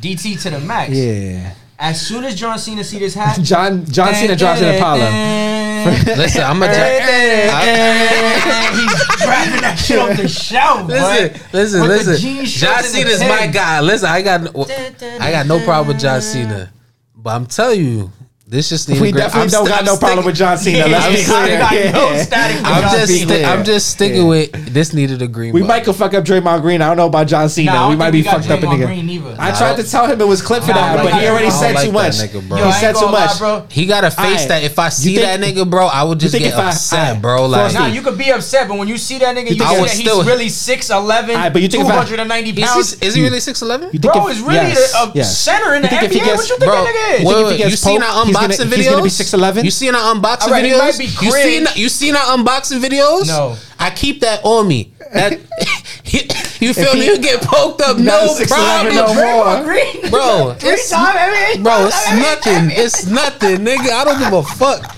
DT 0.01 0.41
to 0.43 0.51
the 0.51 0.61
max. 0.61 0.93
Yeah. 0.93 1.55
As 1.79 2.01
soon 2.01 2.25
as 2.25 2.37
John 2.37 2.59
Cena 2.59 2.85
see 2.85 3.01
this 3.01 3.15
hat, 3.15 3.41
John 3.43 3.85
John 3.87 4.15
Cena 4.15 4.37
drops 4.37 4.61
an 4.61 4.75
Impala. 4.75 5.11
Listen, 6.17 6.45
I'm 6.45 6.63
a. 6.63 6.69
He's 6.69 6.77
grabbing 9.21 9.61
that 9.63 9.77
shit 9.85 9.99
off 9.99 10.17
the 10.17 10.29
shelf. 10.49 10.87
Listen, 10.87 11.29
boy. 11.29 11.41
listen, 11.53 11.81
With 11.81 11.91
listen. 11.91 12.47
John 12.47 12.77
and 12.77 12.85
the 12.85 12.89
Cena's 12.89 13.21
my 13.21 13.49
guy. 13.49 13.81
Listen, 13.81 14.09
I 14.09 14.23
got, 14.23 14.41
I 15.21 15.33
got 15.33 15.47
no 15.47 15.59
problem 15.65 15.89
with 15.89 16.01
John 16.01 16.23
Cena, 16.23 16.73
but 17.17 17.31
I'm 17.31 17.47
telling 17.47 17.81
you, 17.85 18.13
this 18.53 18.69
just 18.69 18.87
needs. 18.89 19.01
We 19.01 19.13
definitely 19.13 19.43
I'm 19.45 19.49
don't 19.49 19.65
sti- 19.67 19.71
got 19.75 19.79
I'm 19.81 19.85
no 19.87 19.97
problem 19.97 20.27
with 20.27 20.37
John 20.37 20.59
Cena. 20.59 20.87
Let's 20.87 21.07
be 21.09 21.21
yeah, 21.23 21.25
clear. 21.27 21.57
I 21.57 21.59
got 21.59 21.95
no 21.95 22.11
Yeah. 22.13 22.23
static 22.23 22.57
with 22.59 22.67
I'm 22.67 22.83
just, 22.93 23.13
Cena. 23.13 23.35
sti- 23.35 23.45
I'm 23.53 23.65
just 23.65 23.91
sticking 23.91 24.23
Yeah. 24.23 24.29
with 24.29 24.75
this. 24.75 24.93
Needed 24.93 25.23
a 25.23 25.27
green. 25.27 25.55
We 25.55 25.61
button. 25.63 25.69
might 25.69 25.85
could 25.85 25.97
fuck 25.97 26.13
up 26.13 26.23
Draymond 26.25 26.61
Green. 26.61 26.83
I 26.83 26.87
don't 26.89 26.99
know 26.99 27.07
about 27.07 27.27
John 27.29 27.49
Cena. 27.49 27.73
Nah, 27.73 27.89
we 27.89 27.97
might 27.97 28.11
be 28.11 28.19
we 28.19 28.25
got 28.25 28.37
fucked 28.45 28.51
up 28.51 28.63
in 28.63 28.69
Draymond 28.69 28.79
the 28.81 28.87
Green 28.87 29.09
either. 29.11 29.37
I 29.39 29.53
tried 29.57 29.77
to 29.79 29.85
tell 29.91 30.07
him 30.07 30.21
it 30.21 30.29
was 30.29 30.43
clip 30.43 30.63
for 30.65 30.69
Nah, 30.69 30.75
that, 30.97 31.03
but 31.03 31.15
he 31.15 31.27
already 31.27 31.49
said 31.51 31.73
don't 31.73 31.87
too 31.87 31.93
like 31.93 32.13
much. 32.13 32.15
nigga, 32.21 32.47
bro. 32.49 32.59
Yo, 32.59 32.67
He 32.67 32.73
said 32.73 32.93
too 32.93 33.01
gonna 33.01 33.13
lie, 33.13 33.27
much. 33.27 33.39
bro. 33.39 33.63
He 33.71 33.87
got 33.87 34.05
a 34.05 34.11
face 34.11 34.19
Alright. 34.27 34.49
that 34.49 34.63
if 34.65 34.79
I 34.79 34.89
see 34.91 35.17
think- 35.17 35.27
that 35.27 35.41
nigga, 35.41 35.69
bro, 35.69 35.87
I 35.87 36.03
would 36.03 36.21
just 36.21 36.35
get 36.35 36.43
if 36.43 36.55
I- 36.59 36.69
upset, 36.69 37.23
bro. 37.23 37.47
Like, 37.47 37.71
Frosty. 37.73 37.79
Nah, 37.79 37.87
you 37.87 38.03
could 38.03 38.19
be 38.19 38.31
upset, 38.31 38.69
but 38.69 38.77
when 38.77 38.87
you 38.89 38.99
see 38.99 39.17
that 39.19 39.35
nigga, 39.35 39.51
you, 39.51 39.57
think 39.57 39.63
see 39.71 39.77
that 39.77 39.91
he's 39.91 40.01
still- 40.01 40.25
really 40.25 40.49
6'11", 40.51 41.53
but 41.55 41.63
you 41.63 41.69
think 41.69 41.85
290 41.87 42.53
pounds. 42.53 42.97
is 43.01 43.15
he 43.15 43.23
really 43.23 43.41
six 43.41 43.63
eleven? 43.63 43.89
Bro 43.95 44.27
if- 44.29 44.37
is 44.37 44.41
really 44.43 44.55
yes, 44.57 44.95
a, 44.95 44.99
a 45.09 45.13
yes. 45.15 45.39
center 45.39 45.75
in 45.75 45.83
the 45.83 45.89
You 45.89 45.91
think 45.99 46.03
if 46.05 46.13
he 46.13 46.19
NBA. 46.21 46.25
gets- 46.27 46.37
what 46.39 46.49
you 46.51 46.57
think 46.59 46.71
Bro, 46.71 46.85
that 46.85 46.95
nigga 46.95 47.21
is? 47.21 47.25
wait, 47.25 47.33
if 47.33 47.39
he 47.39 47.45
wait, 47.45 47.59
gets 47.59 47.71
you 47.71 47.77
seen 47.77 48.03
our 48.03 48.25
poked, 48.49 48.57
he's 48.57 48.59
gonna- 48.59 48.71
unboxing 48.71 48.77
he's 48.79 48.89
gonna 48.89 49.03
be 49.03 49.09
6'11"? 49.11 49.65
You 49.65 49.71
seen 49.71 49.95
our 49.95 50.15
unboxing 50.15 50.43
Alright, 50.45 50.65
it 50.65 50.73
videos? 50.73 50.79
might 50.79 50.99
be 50.99 51.05
you 51.07 51.31
cringe. 51.31 51.69
seen 51.69 51.83
you 51.83 51.89
seen 51.89 52.17
our 52.17 52.37
unboxing 52.37 52.81
videos? 52.83 53.27
No. 53.27 53.57
I 53.79 53.91
keep 53.91 54.21
that 54.21 54.41
on 54.45 54.69
me. 54.69 54.93
That 55.13 55.33
you 56.05 56.73
feel 56.75 56.87
If 56.93 56.95
me? 56.95 57.07
You 57.07 57.19
get 57.19 57.43
poked 57.43 57.81
up, 57.83 57.99
no 57.99 58.35
problem, 58.47 58.95
no 58.95 59.15
more. 59.15 59.65
Green. 59.65 60.11
bro. 60.11 60.55
Three 60.59 60.71
It's, 60.71 60.91
time 60.91 61.17
NBA. 61.17 61.63
bro, 61.63 61.87
it's 61.87 62.11
nothing. 62.13 62.71
It's 62.71 63.07
nothing, 63.07 63.59
nigga. 63.59 63.91
I 63.91 64.05
don't 64.05 64.19
give 64.19 64.33
a 64.33 64.43
fuck. 64.43 64.97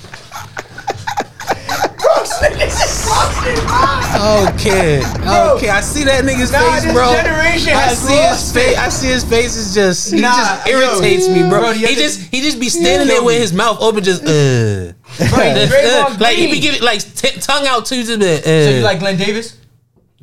Okay, 4.14 4.98
okay. 5.00 5.68
I 5.68 5.80
see 5.80 6.04
that 6.04 6.24
nigga's 6.24 6.52
Nah, 6.52 6.60
face, 6.80 6.92
bro. 6.92 7.12
generation 7.14 7.74
I 7.74 7.94
see 7.94 8.16
his 8.16 8.52
face. 8.52 8.78
I 8.78 8.88
see 8.88 9.08
his 9.08 9.24
face 9.24 9.56
is 9.56 9.74
just. 9.74 10.12
He 10.12 10.20
Nah, 10.20 10.30
just 10.30 10.66
yo. 10.66 10.72
irritates 10.78 11.28
me, 11.28 11.42
bro. 11.48 11.60
Bro, 11.60 11.72
he 11.72 11.94
just 11.94 12.20
he 12.32 12.40
just 12.40 12.60
be 12.60 12.68
standing 12.68 13.08
there 13.08 13.22
with 13.22 13.38
his 13.40 13.52
mouth 13.52 13.78
open, 13.80 14.02
just 14.04 14.22
uh. 14.22 14.92
Right, 15.20 15.54
Draymond 15.68 16.20
like 16.20 16.36
he 16.36 16.50
be 16.50 16.60
giving 16.60 16.82
like 16.82 17.00
t- 17.14 17.38
tongue 17.40 17.66
out 17.66 17.86
too, 17.86 18.02
just 18.02 18.18
be, 18.20 18.26
uh. 18.26 18.42
So 18.42 18.70
you 18.70 18.80
like 18.82 18.98
Glen 19.00 19.16
Davis? 19.16 19.56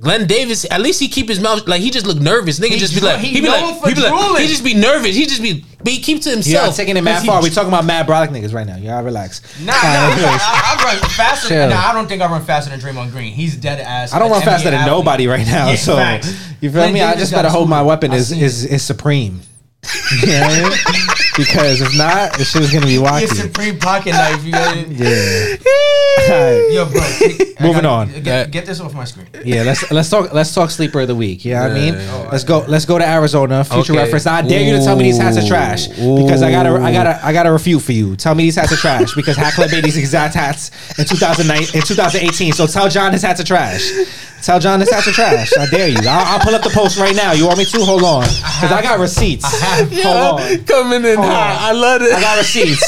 Glen 0.01 0.25
Davis, 0.25 0.65
at 0.71 0.81
least 0.81 0.99
he 0.99 1.07
keep 1.07 1.29
his 1.29 1.39
mouth 1.39 1.67
like 1.67 1.79
he 1.79 1.91
just 1.91 2.07
look 2.07 2.19
nervous. 2.19 2.59
Nigga 2.59 2.69
He 2.69 2.79
just 2.79 2.95
be 2.95 3.01
dro- 3.01 3.09
like 3.09 3.19
he 3.19 3.27
he 3.29 3.41
be 3.41 3.47
like 3.47 3.63
he 3.85 3.93
be 3.93 4.01
like 4.01 4.41
he 4.41 4.47
just 4.47 4.63
be 4.63 4.73
nervous. 4.73 5.15
He 5.15 5.27
just 5.27 5.41
be 5.43 5.63
but 5.77 5.93
he 5.93 5.99
keeps 5.99 6.23
to 6.23 6.29
You're 6.29 6.37
himself. 6.37 6.67
not 6.69 6.75
taking 6.75 6.97
it 6.97 7.01
mad 7.03 7.17
Cause 7.17 7.25
far. 7.25 7.43
We 7.43 7.49
talking 7.51 7.67
about 7.69 7.85
mad 7.85 8.07
brolic 8.07 8.29
niggas 8.29 8.51
right 8.53 8.65
now. 8.65 8.77
Y'all 8.77 9.03
relax. 9.03 9.41
Nah, 9.59 9.71
nah, 9.73 9.77
I, 9.79 10.77
I 10.79 10.83
run 10.83 11.09
faster. 11.11 11.49
Chill. 11.49 11.69
Nah, 11.69 11.75
I 11.89 11.93
don't 11.93 12.07
think 12.07 12.21
I 12.23 12.27
run 12.31 12.43
faster 12.43 12.71
than 12.75 12.79
Draymond 12.79 13.11
Green. 13.11 13.31
He's 13.33 13.55
dead 13.55 13.79
ass. 13.79 14.11
I 14.11 14.17
don't 14.19 14.27
an 14.29 14.33
run 14.33 14.41
faster 14.41 14.69
NBA 14.69 14.71
than 14.71 14.79
athlete. 14.81 14.97
nobody 14.97 15.27
right 15.27 15.45
now. 15.45 15.69
Yeah, 15.69 15.75
so 15.75 15.95
facts. 15.95 16.27
you 16.61 16.69
feel 16.71 16.81
Glenn 16.81 16.93
me? 16.93 17.01
I 17.01 17.13
just 17.15 17.31
gotta 17.31 17.49
hold 17.49 17.69
my 17.69 17.83
weapon 17.83 18.11
is 18.11 18.31
is 18.31 18.65
is 18.65 18.81
supreme. 18.83 19.41
You 20.21 20.27
know 21.37 21.45
what 21.45 21.57
I 21.57 21.63
mean? 21.63 21.77
Because 21.77 21.81
if 21.81 21.97
not, 21.97 22.33
the 22.37 22.45
shit 22.45 22.61
is 22.61 22.71
gonna 22.73 22.85
be 22.85 22.93
Your 22.93 23.05
wacky. 23.07 23.27
supreme 23.27 23.79
pocket 23.79 24.11
knife. 24.11 24.43
You 24.43 24.51
got 24.51 24.77
it. 24.77 24.87
Yeah. 25.01 25.57
Alright. 26.35 26.71
Yo, 26.73 26.85
bro. 26.91 27.01
take- 27.19 27.59
Moving 27.61 27.83
gotta- 27.83 27.87
on. 28.17 28.21
Get, 28.23 28.51
get 28.51 28.65
this 28.65 28.79
off 28.79 28.93
my 28.93 29.05
screen. 29.05 29.27
Yeah, 29.45 29.63
let's 29.63 29.89
let's 29.91 30.09
talk 30.09 30.33
let's 30.33 30.53
talk 30.53 30.69
sleeper 30.69 30.99
of 31.01 31.07
the 31.07 31.15
week. 31.15 31.45
You 31.45 31.53
know 31.53 31.61
what 31.61 31.71
I 31.71 31.73
mean? 31.75 31.93
Yeah. 31.93 32.29
let's 32.31 32.43
go 32.43 32.59
let's 32.67 32.85
go 32.85 32.97
to 32.97 33.07
Arizona. 33.07 33.63
Future 33.63 33.93
Okay. 33.93 34.01
reference. 34.03 34.25
Now, 34.25 34.35
I 34.35 34.41
dare 34.41 34.61
you 34.61 34.77
to 34.77 34.83
tell 34.83 34.95
me 34.95 35.03
these 35.03 35.17
hats 35.17 35.37
are 35.37 35.47
trash 35.47 35.87
because 35.87 36.41
I 36.41 36.51
gotta 36.51 36.71
I 36.81 36.91
gotta 36.91 37.25
I 37.25 37.31
gotta 37.33 37.51
refute 37.51 37.81
for 37.81 37.91
you. 37.93 38.15
Tell 38.15 38.35
me 38.35 38.43
these 38.43 38.55
hats 38.55 38.71
are 38.73 38.77
trash 38.77 39.13
because 39.15 39.37
Hat 39.37 39.53
Club 39.53 39.71
made 39.71 39.83
these 39.85 39.97
exact 39.97 40.35
hats 40.35 40.71
in 40.99 41.05
2009 41.05 41.61
in 41.75 41.81
2018. 41.81 42.53
So 42.53 42.67
tell 42.67 42.89
John 42.89 43.13
his 43.13 43.21
hats 43.21 43.39
are 43.39 43.45
trash. 43.45 43.89
Tell 44.41 44.59
John 44.59 44.79
his 44.79 44.89
hats 44.89 45.07
are 45.07 45.11
trash. 45.11 45.51
I 45.57 45.67
dare 45.67 45.87
you. 45.89 45.97
I'll, 46.01 46.33
I'll 46.33 46.39
pull 46.39 46.55
up 46.55 46.63
the 46.63 46.69
post 46.69 46.97
right 46.97 47.15
now. 47.15 47.31
You 47.33 47.45
want 47.45 47.59
me 47.59 47.65
to? 47.65 47.85
Hold 47.85 48.03
on, 48.03 48.23
because 48.23 48.71
I 48.71 48.81
got 48.81 48.99
receipts. 48.99 49.45
Hold 50.03 50.41
on. 50.41 50.63
coming 50.65 51.05
in 51.05 51.17
Hold 51.17 51.29
hot. 51.29 51.57
I 51.61 51.71
love 51.71 52.01
it. 52.01 52.11
I 52.13 52.21
got 52.21 52.37
receipts. 52.37 52.81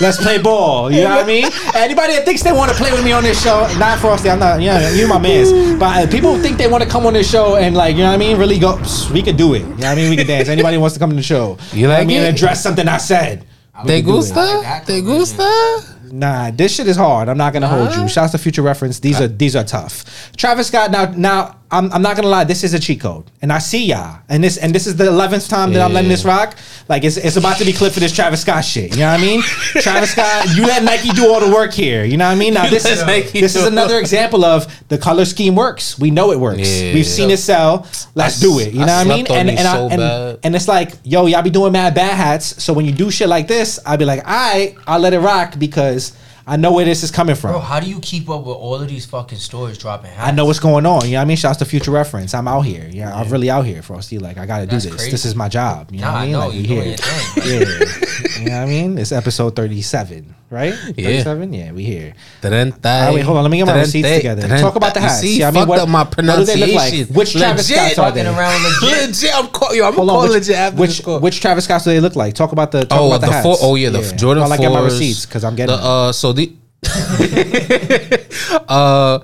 Let's 0.00 0.16
play 0.16 0.38
ball. 0.38 0.90
You 0.90 1.02
know 1.02 1.10
what 1.10 1.24
I 1.24 1.26
mean? 1.26 1.44
Anybody 1.74 2.14
that 2.14 2.24
thinks 2.24 2.42
they 2.42 2.52
want 2.52 2.70
to 2.70 2.76
play 2.76 2.90
with 2.90 3.04
me 3.04 3.12
on 3.12 3.22
this 3.22 3.42
show, 3.42 3.68
not 3.78 3.98
Frosty. 3.98 4.30
I'm 4.30 4.38
not. 4.38 4.60
Yeah, 4.62 4.90
you're 4.90 5.08
my 5.08 5.18
man's. 5.18 5.78
But 5.78 6.08
uh, 6.08 6.10
people 6.10 6.38
think 6.38 6.56
they 6.56 6.68
want 6.68 6.82
to 6.82 6.88
come 6.88 7.04
on 7.06 7.12
this 7.12 7.30
show 7.30 7.56
and 7.56 7.74
like, 7.76 7.96
you 7.96 8.02
know 8.02 8.08
what 8.08 8.14
I 8.14 8.18
mean? 8.18 8.38
Really 8.38 8.58
go. 8.58 8.80
We 9.12 9.22
could 9.22 9.36
do 9.36 9.54
it. 9.54 9.58
You 9.60 9.66
know 9.66 9.74
what 9.74 9.84
I 9.84 9.94
mean? 9.96 10.10
We 10.10 10.16
could 10.16 10.26
dance. 10.26 10.48
Anybody 10.48 10.78
wants 10.78 10.94
to 10.94 11.00
come 11.00 11.10
to 11.10 11.16
the 11.16 11.22
show? 11.22 11.58
You 11.72 11.82
know 11.82 11.88
what 11.88 11.96
I 11.96 11.98
like 12.00 12.08
mean? 12.08 12.22
it? 12.22 12.34
Address 12.34 12.62
something 12.62 12.88
I 12.88 12.96
said. 12.96 13.44
Te 13.86 13.86
do 13.86 13.94
it. 13.94 14.02
gusta? 14.02 14.82
Te 14.86 15.00
gusta? 15.02 15.98
Nah, 16.12 16.50
this 16.50 16.74
shit 16.74 16.86
is 16.88 16.96
hard. 16.96 17.28
I'm 17.28 17.38
not 17.38 17.52
gonna 17.52 17.68
hold 17.68 17.94
you. 17.94 18.08
Shouts 18.08 18.32
to 18.32 18.38
Future 18.38 18.62
Reference. 18.62 19.00
These 19.00 19.20
are 19.20 19.28
these 19.28 19.54
are 19.56 19.64
tough. 19.64 20.32
Travis 20.36 20.68
Scott. 20.68 20.90
Now 20.90 21.06
now 21.16 21.59
I'm, 21.72 21.92
I'm 21.92 22.02
not 22.02 22.16
gonna 22.16 22.28
lie. 22.28 22.44
This 22.44 22.64
is 22.64 22.74
a 22.74 22.78
cheat 22.80 23.00
code, 23.00 23.30
and 23.42 23.52
I 23.52 23.58
see 23.58 23.86
y'all. 23.86 24.18
And 24.28 24.42
this 24.42 24.56
and 24.56 24.74
this 24.74 24.86
is 24.86 24.96
the 24.96 25.06
eleventh 25.06 25.48
time 25.48 25.72
that 25.72 25.82
I'm 25.82 25.92
letting 25.92 26.08
this 26.10 26.24
rock. 26.24 26.56
Like 26.88 27.04
it's 27.04 27.16
it's 27.16 27.36
about 27.36 27.58
to 27.58 27.64
be 27.64 27.72
clip 27.72 27.92
for 27.92 28.00
this 28.00 28.12
Travis 28.12 28.40
Scott 28.42 28.64
shit. 28.64 28.92
You 28.92 29.00
know 29.00 29.12
what 29.12 29.20
I 29.20 29.22
mean? 29.22 29.42
Travis 29.82 30.10
Scott. 30.12 30.48
You 30.56 30.66
let 30.66 30.82
Nike 30.82 31.10
do 31.10 31.32
all 31.32 31.38
the 31.40 31.52
work 31.54 31.72
here. 31.72 32.04
You 32.04 32.16
know 32.16 32.26
what 32.26 32.32
I 32.32 32.34
mean? 32.34 32.54
Now 32.54 32.68
this 32.68 32.84
is 32.84 33.04
Nike 33.06 33.40
this 33.40 33.52
do 33.52 33.60
is 33.60 33.64
all 33.66 33.72
another 33.72 33.94
the- 33.94 34.00
example 34.00 34.44
of 34.44 34.66
the 34.88 34.98
color 34.98 35.24
scheme 35.24 35.54
works. 35.54 35.98
We 35.98 36.10
know 36.10 36.32
it 36.32 36.40
works. 36.40 36.68
Yeah. 36.68 36.92
We've 36.94 37.06
seen 37.06 37.30
it 37.30 37.38
sell. 37.38 37.86
Let's 38.16 38.38
I 38.42 38.46
do 38.46 38.58
it. 38.58 38.72
You 38.72 38.80
know 38.80 38.86
what 38.86 39.06
I 39.06 39.16
mean? 39.16 39.26
slept 39.26 39.30
on 39.30 39.36
And 39.38 39.48
these 39.50 39.58
and, 39.60 39.68
I, 39.68 39.72
so 39.74 39.88
and 39.90 39.98
bad. 40.00 40.38
and 40.42 40.56
it's 40.56 40.66
like, 40.68 40.92
yo, 41.04 41.26
y'all 41.26 41.42
be 41.42 41.50
doing 41.50 41.72
mad 41.72 41.94
bad 41.94 42.14
hats. 42.16 42.62
So 42.62 42.72
when 42.72 42.84
you 42.84 42.92
do 42.92 43.10
shit 43.12 43.28
like 43.28 43.46
this, 43.46 43.78
I'll 43.86 43.96
be 43.96 44.04
like, 44.04 44.26
all 44.26 44.32
right, 44.52 44.74
I'll 44.86 44.98
let 45.00 45.12
it 45.12 45.20
rock 45.20 45.58
because 45.58 46.16
I 46.46 46.56
know 46.56 46.72
where 46.72 46.84
this 46.84 47.02
is 47.02 47.10
coming 47.10 47.34
from. 47.36 47.50
Bro, 47.52 47.60
how 47.60 47.80
do 47.80 47.88
you 47.88 48.00
keep 48.00 48.28
up 48.30 48.40
with 48.44 48.56
all 48.56 48.76
of 48.76 48.88
these 48.88 49.06
fucking 49.06 49.38
stores 49.38 49.78
dropping 49.78 50.10
hats? 50.10 50.28
I 50.28 50.30
know 50.32 50.44
what's 50.46 50.58
going 50.58 50.86
on. 50.86 51.04
You 51.04 51.12
know 51.12 51.18
what 51.18 51.22
I 51.22 51.24
mean? 51.26 51.36
Shouts 51.36 51.58
to 51.58 51.64
future 51.64 51.90
reference. 51.90 52.34
I'm 52.34 52.48
out 52.48 52.62
here. 52.62 52.88
Yeah, 52.90 53.14
I'm 53.14 53.28
really 53.28 53.50
out 53.50 53.66
here, 53.66 53.82
Frosty. 53.82 54.18
Like 54.18 54.38
I 54.38 54.46
gotta 54.46 54.66
That's 54.66 54.84
do 54.84 54.90
this. 54.90 54.96
crazy. 55.00 55.10
This 55.12 55.24
is 55.24 55.34
my 55.34 55.48
job. 55.48 55.90
You 55.92 56.00
know 56.00 56.06
Nah, 56.06 56.12
what 56.12 56.18
I 56.18 56.22
mean? 56.24 56.32
know 56.32 56.38
like 56.48 56.54
you 56.54 56.62
here. 56.64 56.96
thing. 56.96 57.42
yeah. 57.44 58.38
you 58.40 58.44
know 58.50 58.52
what 58.58 58.62
I 58.62 58.66
mean? 58.66 58.98
It's 58.98 59.12
episode 59.12 59.54
37, 59.56 60.34
right? 60.50 60.74
Yeah. 60.96 61.22
37? 61.22 61.52
Yeah, 61.52 61.72
we 61.72 61.84
here. 61.84 62.12
Trenta. 62.42 62.88
All 62.88 63.00
right, 63.06 63.14
wait, 63.14 63.20
hold 63.24 63.36
on. 63.38 63.44
Let 63.44 63.50
me 63.50 63.58
get 63.58 63.66
my 63.66 63.78
receipts 63.80 64.08
together. 64.10 64.48
Talk 64.58 64.74
about 64.76 64.92
the 64.94 65.00
You 65.00 65.06
hats. 65.06 65.20
See, 65.20 65.38
Yeah, 65.40 65.48
I 65.48 65.50
mean, 65.52 65.60
fucked 65.62 65.68
what- 65.70 65.78
up 65.80 65.88
my 65.88 66.02
what 66.02 66.16
do 66.16 66.22
they 66.22 66.26
look 66.26 66.46
pronunciation. 66.46 67.06
like? 67.08 67.16
Which 67.16 67.32
Travis 67.32 67.70
Legit. 67.70 67.92
Scotts 67.92 67.98
are 67.98 68.10
they? 68.12 68.26
Around 68.26 68.62
legit. 68.64 69.08
Legit. 69.08 69.34
I'm 69.34 69.46
call, 69.48 69.74
yo, 69.74 69.86
I'm 69.88 69.94
Hold 69.94 70.10
on, 70.10 70.22
which, 70.24 70.32
legit 70.32 70.56
after 70.56 70.80
which, 70.80 70.90
this 70.90 71.00
call. 71.04 71.20
which 71.20 71.40
Travis 71.40 71.64
Scotts 71.64 71.84
do 71.84 71.90
they 71.90 72.00
look 72.00 72.16
like? 72.16 72.34
Talk 72.34 72.52
about 72.52 72.72
the 72.72 72.84
talk 72.84 73.00
oh, 73.00 73.06
about 73.08 73.20
the, 73.20 73.26
the 73.28 73.32
hats. 73.32 73.46
four, 73.46 73.56
oh 73.60 73.74
yeah, 73.76 73.90
the 73.90 74.02
Jordan 74.16 74.42
While 74.42 74.52
I 74.52 74.56
get 74.56 74.70
my 74.72 74.80
4s, 74.80 74.84
receipts 74.84 75.26
because 75.26 75.44
I'm 75.44 75.54
getting 75.56 75.76
the, 75.76 75.80
them. 75.80 75.86
uh 75.86 76.12
so 76.12 76.32
the 76.32 76.52
uh 78.68 79.18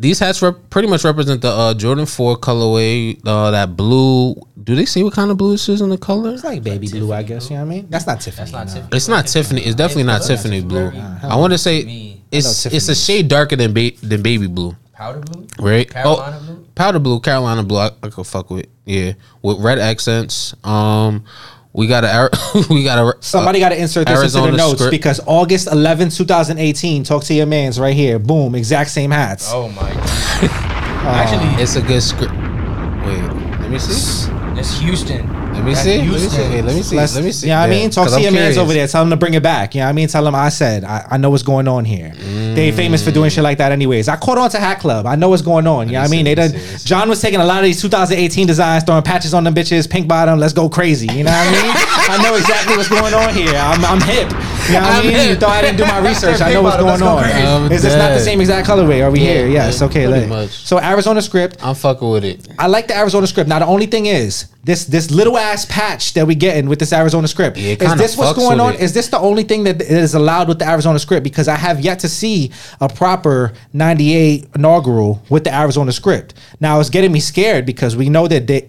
these 0.00 0.18
hats 0.18 0.40
rep- 0.40 0.70
pretty 0.70 0.88
much 0.88 1.04
represent 1.04 1.42
the 1.42 1.48
uh 1.50 1.74
Jordan 1.74 2.06
4 2.06 2.38
colorway, 2.38 3.20
uh 3.26 3.50
that 3.52 3.76
blue. 3.76 4.34
Do 4.62 4.74
they 4.74 4.84
say 4.86 5.02
what 5.02 5.12
kind 5.12 5.30
of 5.30 5.36
blue 5.36 5.52
this 5.52 5.68
is 5.68 5.80
in 5.80 5.90
the 5.90 5.98
color? 5.98 6.32
It's 6.34 6.42
like 6.44 6.62
baby 6.62 6.88
blue, 6.88 7.12
I 7.12 7.22
guess. 7.22 7.50
You 7.50 7.56
know 7.56 7.64
what 7.64 7.72
I 7.72 7.74
mean? 7.76 7.86
That's 7.90 8.06
not 8.06 8.20
Tiffany. 8.20 8.50
That's 8.50 8.52
not 8.52 8.66
no. 8.66 8.72
Tiffany. 8.74 8.96
It's 8.96 9.08
not 9.08 9.26
Tiffany. 9.26 9.60
It's 9.62 9.74
definitely 9.76 10.04
not 10.04 10.22
Tiffany 10.22 10.60
very- 10.60 10.90
blue. 10.90 11.00
very- 11.00 11.30
I 11.32 11.36
want 11.36 11.52
to 11.52 11.58
say 11.58 12.18
it's 12.32 12.66
it's 12.66 12.88
a 12.88 12.94
shade 12.94 13.28
darker 13.28 13.56
than 13.56 13.72
ba- 13.74 13.92
than 14.02 14.22
baby 14.22 14.46
blue, 14.46 14.74
Powder 14.94 15.20
blue? 15.20 15.46
right? 15.58 15.88
Carolina 15.88 16.38
oh, 16.40 16.46
blue? 16.46 16.66
powder 16.74 16.98
blue, 16.98 17.20
Carolina 17.20 17.62
blue. 17.62 17.78
I, 17.78 17.90
I 18.02 18.08
could 18.08 18.26
fuck 18.26 18.50
with 18.50 18.66
yeah, 18.86 19.12
with 19.42 19.58
red 19.60 19.78
accents. 19.78 20.54
Um, 20.64 21.24
we 21.72 21.86
got 21.86 22.04
a 22.04 22.30
we 22.70 22.82
got 22.84 22.98
a 22.98 23.02
uh, 23.02 23.12
Somebody 23.20 23.60
got 23.60 23.70
to 23.70 23.80
insert 23.80 24.06
this 24.06 24.34
into 24.34 24.50
the 24.50 24.56
notes 24.56 24.78
script. 24.78 24.90
because 24.90 25.20
August 25.26 25.68
11, 25.70 26.10
2018, 26.10 27.04
talk 27.04 27.24
to 27.24 27.34
your 27.34 27.46
mans 27.46 27.78
right 27.78 27.94
here. 27.94 28.18
Boom, 28.18 28.54
exact 28.54 28.90
same 28.90 29.10
hats. 29.10 29.50
Oh 29.52 29.68
my 29.68 29.92
god. 29.92 30.66
Uh, 31.00 31.04
Actually, 31.14 31.62
It's 31.62 31.76
a 31.76 31.80
good 31.80 32.02
script. 32.02 32.30
Wait, 32.34 33.22
let 33.58 33.70
me 33.70 33.78
see. 33.78 34.30
it's 34.58 34.78
Houston. 34.80 35.26
Let 35.52 35.64
me 35.64 35.74
see. 35.74 35.98
Let 35.98 36.06
me 36.08 36.18
see. 36.18 36.38
Wait, 36.38 36.62
let 36.62 36.74
me 36.76 36.82
see. 36.82 36.96
Let's, 36.96 37.14
let 37.16 37.24
me 37.24 37.32
see. 37.32 37.46
You 37.46 37.52
know 37.52 37.60
what 37.60 37.66
I 37.66 37.70
mean? 37.70 37.90
Talk 37.90 38.08
to 38.10 38.20
your 38.20 38.32
mans 38.32 38.56
over 38.56 38.72
there. 38.72 38.86
Tell 38.86 39.02
them 39.02 39.10
to 39.10 39.16
bring 39.16 39.34
it 39.34 39.42
back. 39.42 39.74
You 39.74 39.80
know 39.80 39.86
what 39.86 39.90
I 39.90 39.92
mean? 39.94 40.08
Tell 40.08 40.22
them 40.24 40.34
I 40.34 40.48
said. 40.48 40.84
I, 40.84 41.06
I 41.10 41.16
know 41.16 41.30
what's 41.30 41.42
going 41.42 41.66
on 41.68 41.84
here. 41.84 42.10
Mm. 42.10 42.54
They 42.54 42.72
famous 42.72 43.04
for 43.04 43.10
doing 43.10 43.30
shit 43.30 43.42
like 43.44 43.58
that 43.58 43.72
anyways. 43.72 44.08
I 44.08 44.16
caught 44.16 44.38
on 44.38 44.48
to 44.50 44.58
Hat 44.58 44.78
Club. 44.80 45.06
I 45.06 45.16
know 45.16 45.28
what's 45.28 45.42
going 45.42 45.66
on. 45.66 45.88
You 45.88 45.94
know 45.94 46.00
what 46.00 46.08
I 46.08 46.10
mean? 46.10 46.24
They 46.24 46.34
done, 46.34 46.50
see, 46.50 46.56
let 46.56 46.70
me 46.72 46.78
see. 46.78 46.88
John 46.88 47.08
was 47.08 47.20
taking 47.20 47.40
a 47.40 47.44
lot 47.44 47.58
of 47.58 47.64
these 47.64 47.80
2018 47.82 48.46
designs, 48.46 48.84
throwing 48.84 49.02
patches 49.02 49.34
on 49.34 49.44
them 49.44 49.54
bitches, 49.54 49.88
pink 49.90 50.06
bottom, 50.08 50.38
let's 50.38 50.52
go 50.52 50.68
crazy. 50.68 51.06
You 51.12 51.24
know 51.24 51.30
what 51.30 51.46
I 51.48 51.62
mean? 51.62 51.72
I 51.74 52.22
know 52.22 52.36
exactly 52.36 52.76
what's 52.76 52.88
going 52.88 53.14
on 53.14 53.34
here. 53.34 53.54
I'm, 53.54 53.84
I'm 53.84 54.00
hip. 54.00 54.30
You 54.68 54.74
know 54.74 54.80
what 54.82 54.92
I 54.92 55.02
mean? 55.02 55.10
You 55.12 55.18
hip. 55.18 55.40
thought 55.40 55.50
I 55.56 55.62
didn't 55.62 55.78
do 55.78 55.84
my 55.86 55.98
research. 56.08 56.40
I 56.40 56.52
know 56.52 56.62
what's 56.62 56.76
going 56.76 57.02
on. 57.02 57.22
go. 57.22 57.64
I'm 57.66 57.72
Is 57.72 57.82
this 57.82 57.94
not 57.96 58.10
the 58.10 58.20
same 58.20 58.40
exact 58.40 58.68
colorway? 58.68 59.04
Are 59.04 59.10
we 59.10 59.20
Yeah, 59.20 59.32
here? 59.32 59.48
Yes. 59.48 59.80
yeah, 59.80 59.86
Okay. 59.86 60.06
pretty 60.06 60.48
So 60.52 60.78
Arizona 60.80 61.20
script. 61.22 61.58
I'm 61.64 61.74
fucking 61.74 62.08
with 62.08 62.24
it. 62.24 62.48
I 62.58 62.66
like 62.68 62.86
the 62.88 62.96
Arizona 62.96 63.26
script. 63.26 63.48
Now 63.48 63.58
the 63.58 63.66
only 63.66 63.86
thing 63.86 64.06
is 64.06 64.46
this 64.62 64.84
this 64.84 65.10
little 65.10 65.38
ass 65.38 65.64
patch 65.64 66.12
that 66.14 66.26
we 66.26 66.34
getting 66.34 66.68
with 66.68 66.78
this 66.78 66.92
Arizona 66.92 67.26
script. 67.28 67.56
Yeah, 67.56 67.72
it 67.72 67.82
is 67.82 67.94
this 67.96 68.16
what's 68.16 68.38
going 68.38 68.60
on? 68.60 68.74
it. 68.74 68.80
Is 68.80 68.92
this 68.92 69.08
the 69.08 69.18
only 69.18 69.42
thing 69.42 69.64
that 69.64 69.80
is 69.80 70.14
allowed 70.14 70.48
with 70.48 70.58
the 70.58 70.68
Arizona 70.68 70.98
script? 70.98 71.24
Because 71.24 71.48
I 71.48 71.56
have 71.56 71.80
yet 71.80 71.98
to 72.00 72.08
see 72.08 72.50
a 72.80 72.88
proper 72.88 73.52
'98 73.72 74.48
inaugural 74.54 75.22
with 75.30 75.44
the 75.44 75.54
Arizona 75.54 75.92
script. 75.92 76.34
Now 76.60 76.78
it's 76.80 76.90
getting 76.90 77.10
me 77.12 77.20
scared 77.20 77.64
because 77.64 77.96
we 77.96 78.08
know 78.10 78.28
that 78.28 78.46
they. 78.46 78.68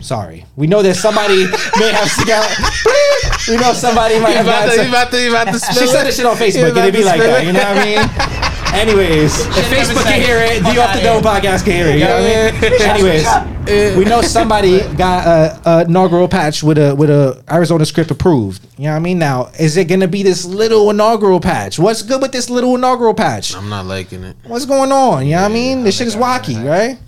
Sorry, 0.00 0.46
we 0.56 0.66
know 0.68 0.80
that 0.80 0.94
somebody 0.94 1.44
may 1.78 1.90
have 1.92 2.26
got. 2.26 2.48
we 3.48 3.56
know 3.56 3.72
somebody 3.74 4.18
might 4.20 4.30
have 4.30 4.46
about 4.46 4.64
to, 4.70 4.76
some- 4.76 4.88
about 4.88 5.10
to, 5.10 5.28
about 5.28 5.46
to 5.48 5.52
She 5.78 5.86
said 5.88 6.02
it. 6.02 6.04
this 6.06 6.16
shit 6.16 6.24
on 6.24 6.36
Facebook, 6.36 6.68
and 6.70 6.78
it'd 6.78 6.94
be 6.94 7.04
like 7.04 7.20
that. 7.20 7.42
it. 7.42 7.46
You 7.48 7.52
know 7.52 7.58
what 7.58 7.78
I 7.78 7.84
mean? 7.84 8.41
Anyways, 8.72 9.38
if 9.46 9.68
Facebook 9.70 10.02
can 10.04 10.20
hear 10.22 10.38
it, 10.38 10.56
it. 10.56 10.58
the 10.64 10.70
Fuck 10.70 10.78
Off 10.78 10.94
the 10.94 11.00
outta 11.00 11.02
Dome 11.02 11.22
podcast 11.22 11.64
can 11.64 11.72
hear 11.74 11.86
it. 11.88 11.98
You 11.98 12.04
know 12.06 12.22
what 12.22 12.54
I 12.54 12.70
mean? 12.70 13.66
Anyways, 13.66 13.96
we 13.98 14.04
know 14.06 14.22
somebody 14.22 14.80
got 14.94 15.26
a, 15.26 15.60
a 15.70 15.84
inaugural 15.84 16.26
patch 16.26 16.62
with 16.62 16.78
a 16.78 16.94
with 16.94 17.10
a 17.10 17.42
Arizona 17.50 17.84
script 17.84 18.10
approved. 18.10 18.66
You 18.78 18.84
know 18.84 18.90
what 18.92 18.96
I 18.96 19.00
mean? 19.00 19.18
Now, 19.18 19.50
is 19.60 19.76
it 19.76 19.84
gonna 19.88 20.08
be 20.08 20.22
this 20.22 20.44
little 20.46 20.88
inaugural 20.90 21.38
patch? 21.38 21.78
What's 21.78 22.02
good 22.02 22.22
with 22.22 22.32
this 22.32 22.48
little 22.48 22.74
inaugural 22.74 23.14
patch? 23.14 23.54
I'm 23.54 23.68
not 23.68 23.84
liking 23.86 24.24
it. 24.24 24.36
What's 24.46 24.64
going 24.64 24.90
on? 24.90 25.26
You 25.26 25.32
know 25.36 25.42
what 25.42 25.50
I 25.50 25.54
mean? 25.54 25.84
This 25.84 25.98
shit 25.98 26.06
is 26.06 26.16
wacky, 26.16 26.56
right? 26.68 26.98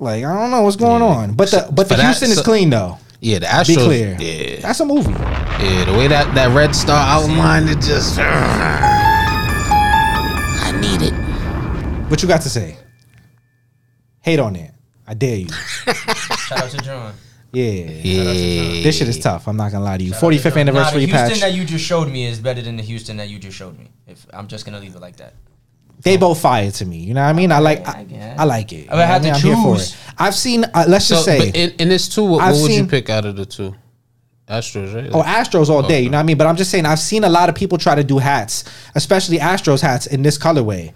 Like 0.00 0.24
I 0.24 0.34
don't 0.34 0.50
know 0.50 0.62
what's 0.62 0.76
going 0.76 1.02
Yeah. 1.02 1.08
on, 1.08 1.34
but 1.34 1.50
the 1.52 1.68
but 1.72 1.88
the 1.88 1.94
For 1.94 1.98
that, 1.98 2.04
Houston 2.06 2.30
is 2.32 2.42
clean 2.42 2.68
though. 2.70 2.98
Yeah, 3.20 3.38
the 3.38 3.46
Be 3.66 3.76
Astros. 3.76 3.84
clear. 3.84 4.16
Yeah, 4.20 4.60
That's 4.60 4.80
a 4.80 4.84
movie. 4.84 5.12
yeah. 5.12 5.84
The 5.86 5.92
way 5.96 6.08
that 6.08 6.34
that 6.34 6.54
red 6.54 6.74
star 6.74 6.98
outlined 6.98 7.70
it, 7.70 7.80
just. 7.80 8.18
I 12.06 12.08
need 12.08 12.10
it. 12.10 12.10
What 12.10 12.22
you 12.22 12.28
got 12.28 12.42
to 12.42 12.50
say? 12.50 12.76
Hate 14.20 14.38
on 14.38 14.56
it. 14.56 14.72
I 15.06 15.14
dare 15.14 15.36
you. 15.36 15.48
Shout 15.86 16.62
out 16.62 16.70
to 16.70 16.78
John. 16.78 17.14
Yeah. 17.52 17.64
Yeah. 17.64 18.82
This 18.82 18.98
shit 18.98 19.08
is 19.08 19.18
tough. 19.18 19.46
I'm 19.48 19.56
not 19.56 19.70
gonna 19.72 19.84
lie 19.84 19.98
to 19.98 20.04
you. 20.04 20.12
Shout 20.12 20.24
out 20.24 20.32
to 20.32 20.36
45th 20.38 20.60
anniversary 20.60 20.72
nah, 20.72 20.90
the 20.92 20.98
Houston 21.06 21.28
patch. 21.28 21.40
that 21.40 21.54
you 21.54 21.64
just 21.64 21.84
showed 21.84 22.08
me 22.08 22.26
is 22.26 22.40
better 22.40 22.60
than 22.60 22.76
the 22.76 22.82
Houston 22.82 23.16
that 23.18 23.28
you 23.28 23.38
just 23.38 23.56
showed 23.56 23.78
me. 23.78 23.88
If 24.06 24.26
I'm 24.32 24.46
just 24.48 24.64
gonna 24.66 24.80
leave 24.80 24.94
it 24.96 25.00
like 25.00 25.16
that. 25.16 25.34
They 26.02 26.16
both 26.16 26.40
fire 26.40 26.70
to 26.70 26.84
me. 26.84 26.98
You 26.98 27.14
know 27.14 27.22
what 27.22 27.28
I 27.30 27.32
mean? 27.32 27.52
I 27.52 27.58
like. 27.60 27.86
I 27.88 28.06
I. 28.12 28.34
I 28.40 28.44
like 28.44 28.72
it. 28.72 28.90
I 28.90 29.04
had 29.06 29.24
You 29.24 29.30
know 29.32 29.38
to 29.38 29.46
what 29.46 29.46
I 29.46 29.48
mean? 29.48 29.54
I'm 29.54 29.62
here 29.62 29.74
for 29.74 29.78
choose- 29.78 29.92
it. 29.92 29.98
I've 30.18 30.34
seen. 30.34 30.64
Uh, 30.64 30.84
let's 30.88 31.06
So, 31.06 31.14
just 31.14 31.24
say. 31.24 31.38
but 31.38 31.56
in, 31.56 31.70
in 31.78 31.88
this 31.88 32.08
two, 32.08 32.24
what, 32.24 32.40
what 32.52 32.60
would 32.62 32.72
you 32.72 32.86
pick 32.86 33.08
out 33.08 33.24
of 33.24 33.36
the 33.36 33.46
two? 33.46 33.74
Astros, 34.48 34.94
right? 34.94 35.10
Oh, 35.12 35.22
Astros 35.22 35.68
all 35.70 35.82
day. 35.82 36.02
You 36.02 36.10
know 36.10 36.18
what 36.18 36.22
I 36.22 36.26
mean? 36.26 36.36
But 36.36 36.46
I'm 36.46 36.56
just 36.56 36.70
saying, 36.70 36.84
I've 36.86 37.00
seen 37.00 37.24
a 37.24 37.28
lot 37.28 37.48
of 37.48 37.54
people 37.56 37.78
try 37.78 37.94
to 37.96 38.04
do 38.04 38.18
hats, 38.18 38.64
especially 38.94 39.38
Astros 39.38 39.80
hats 39.80 40.06
in 40.06 40.22
this 40.22 40.36
colorway. 40.38 40.92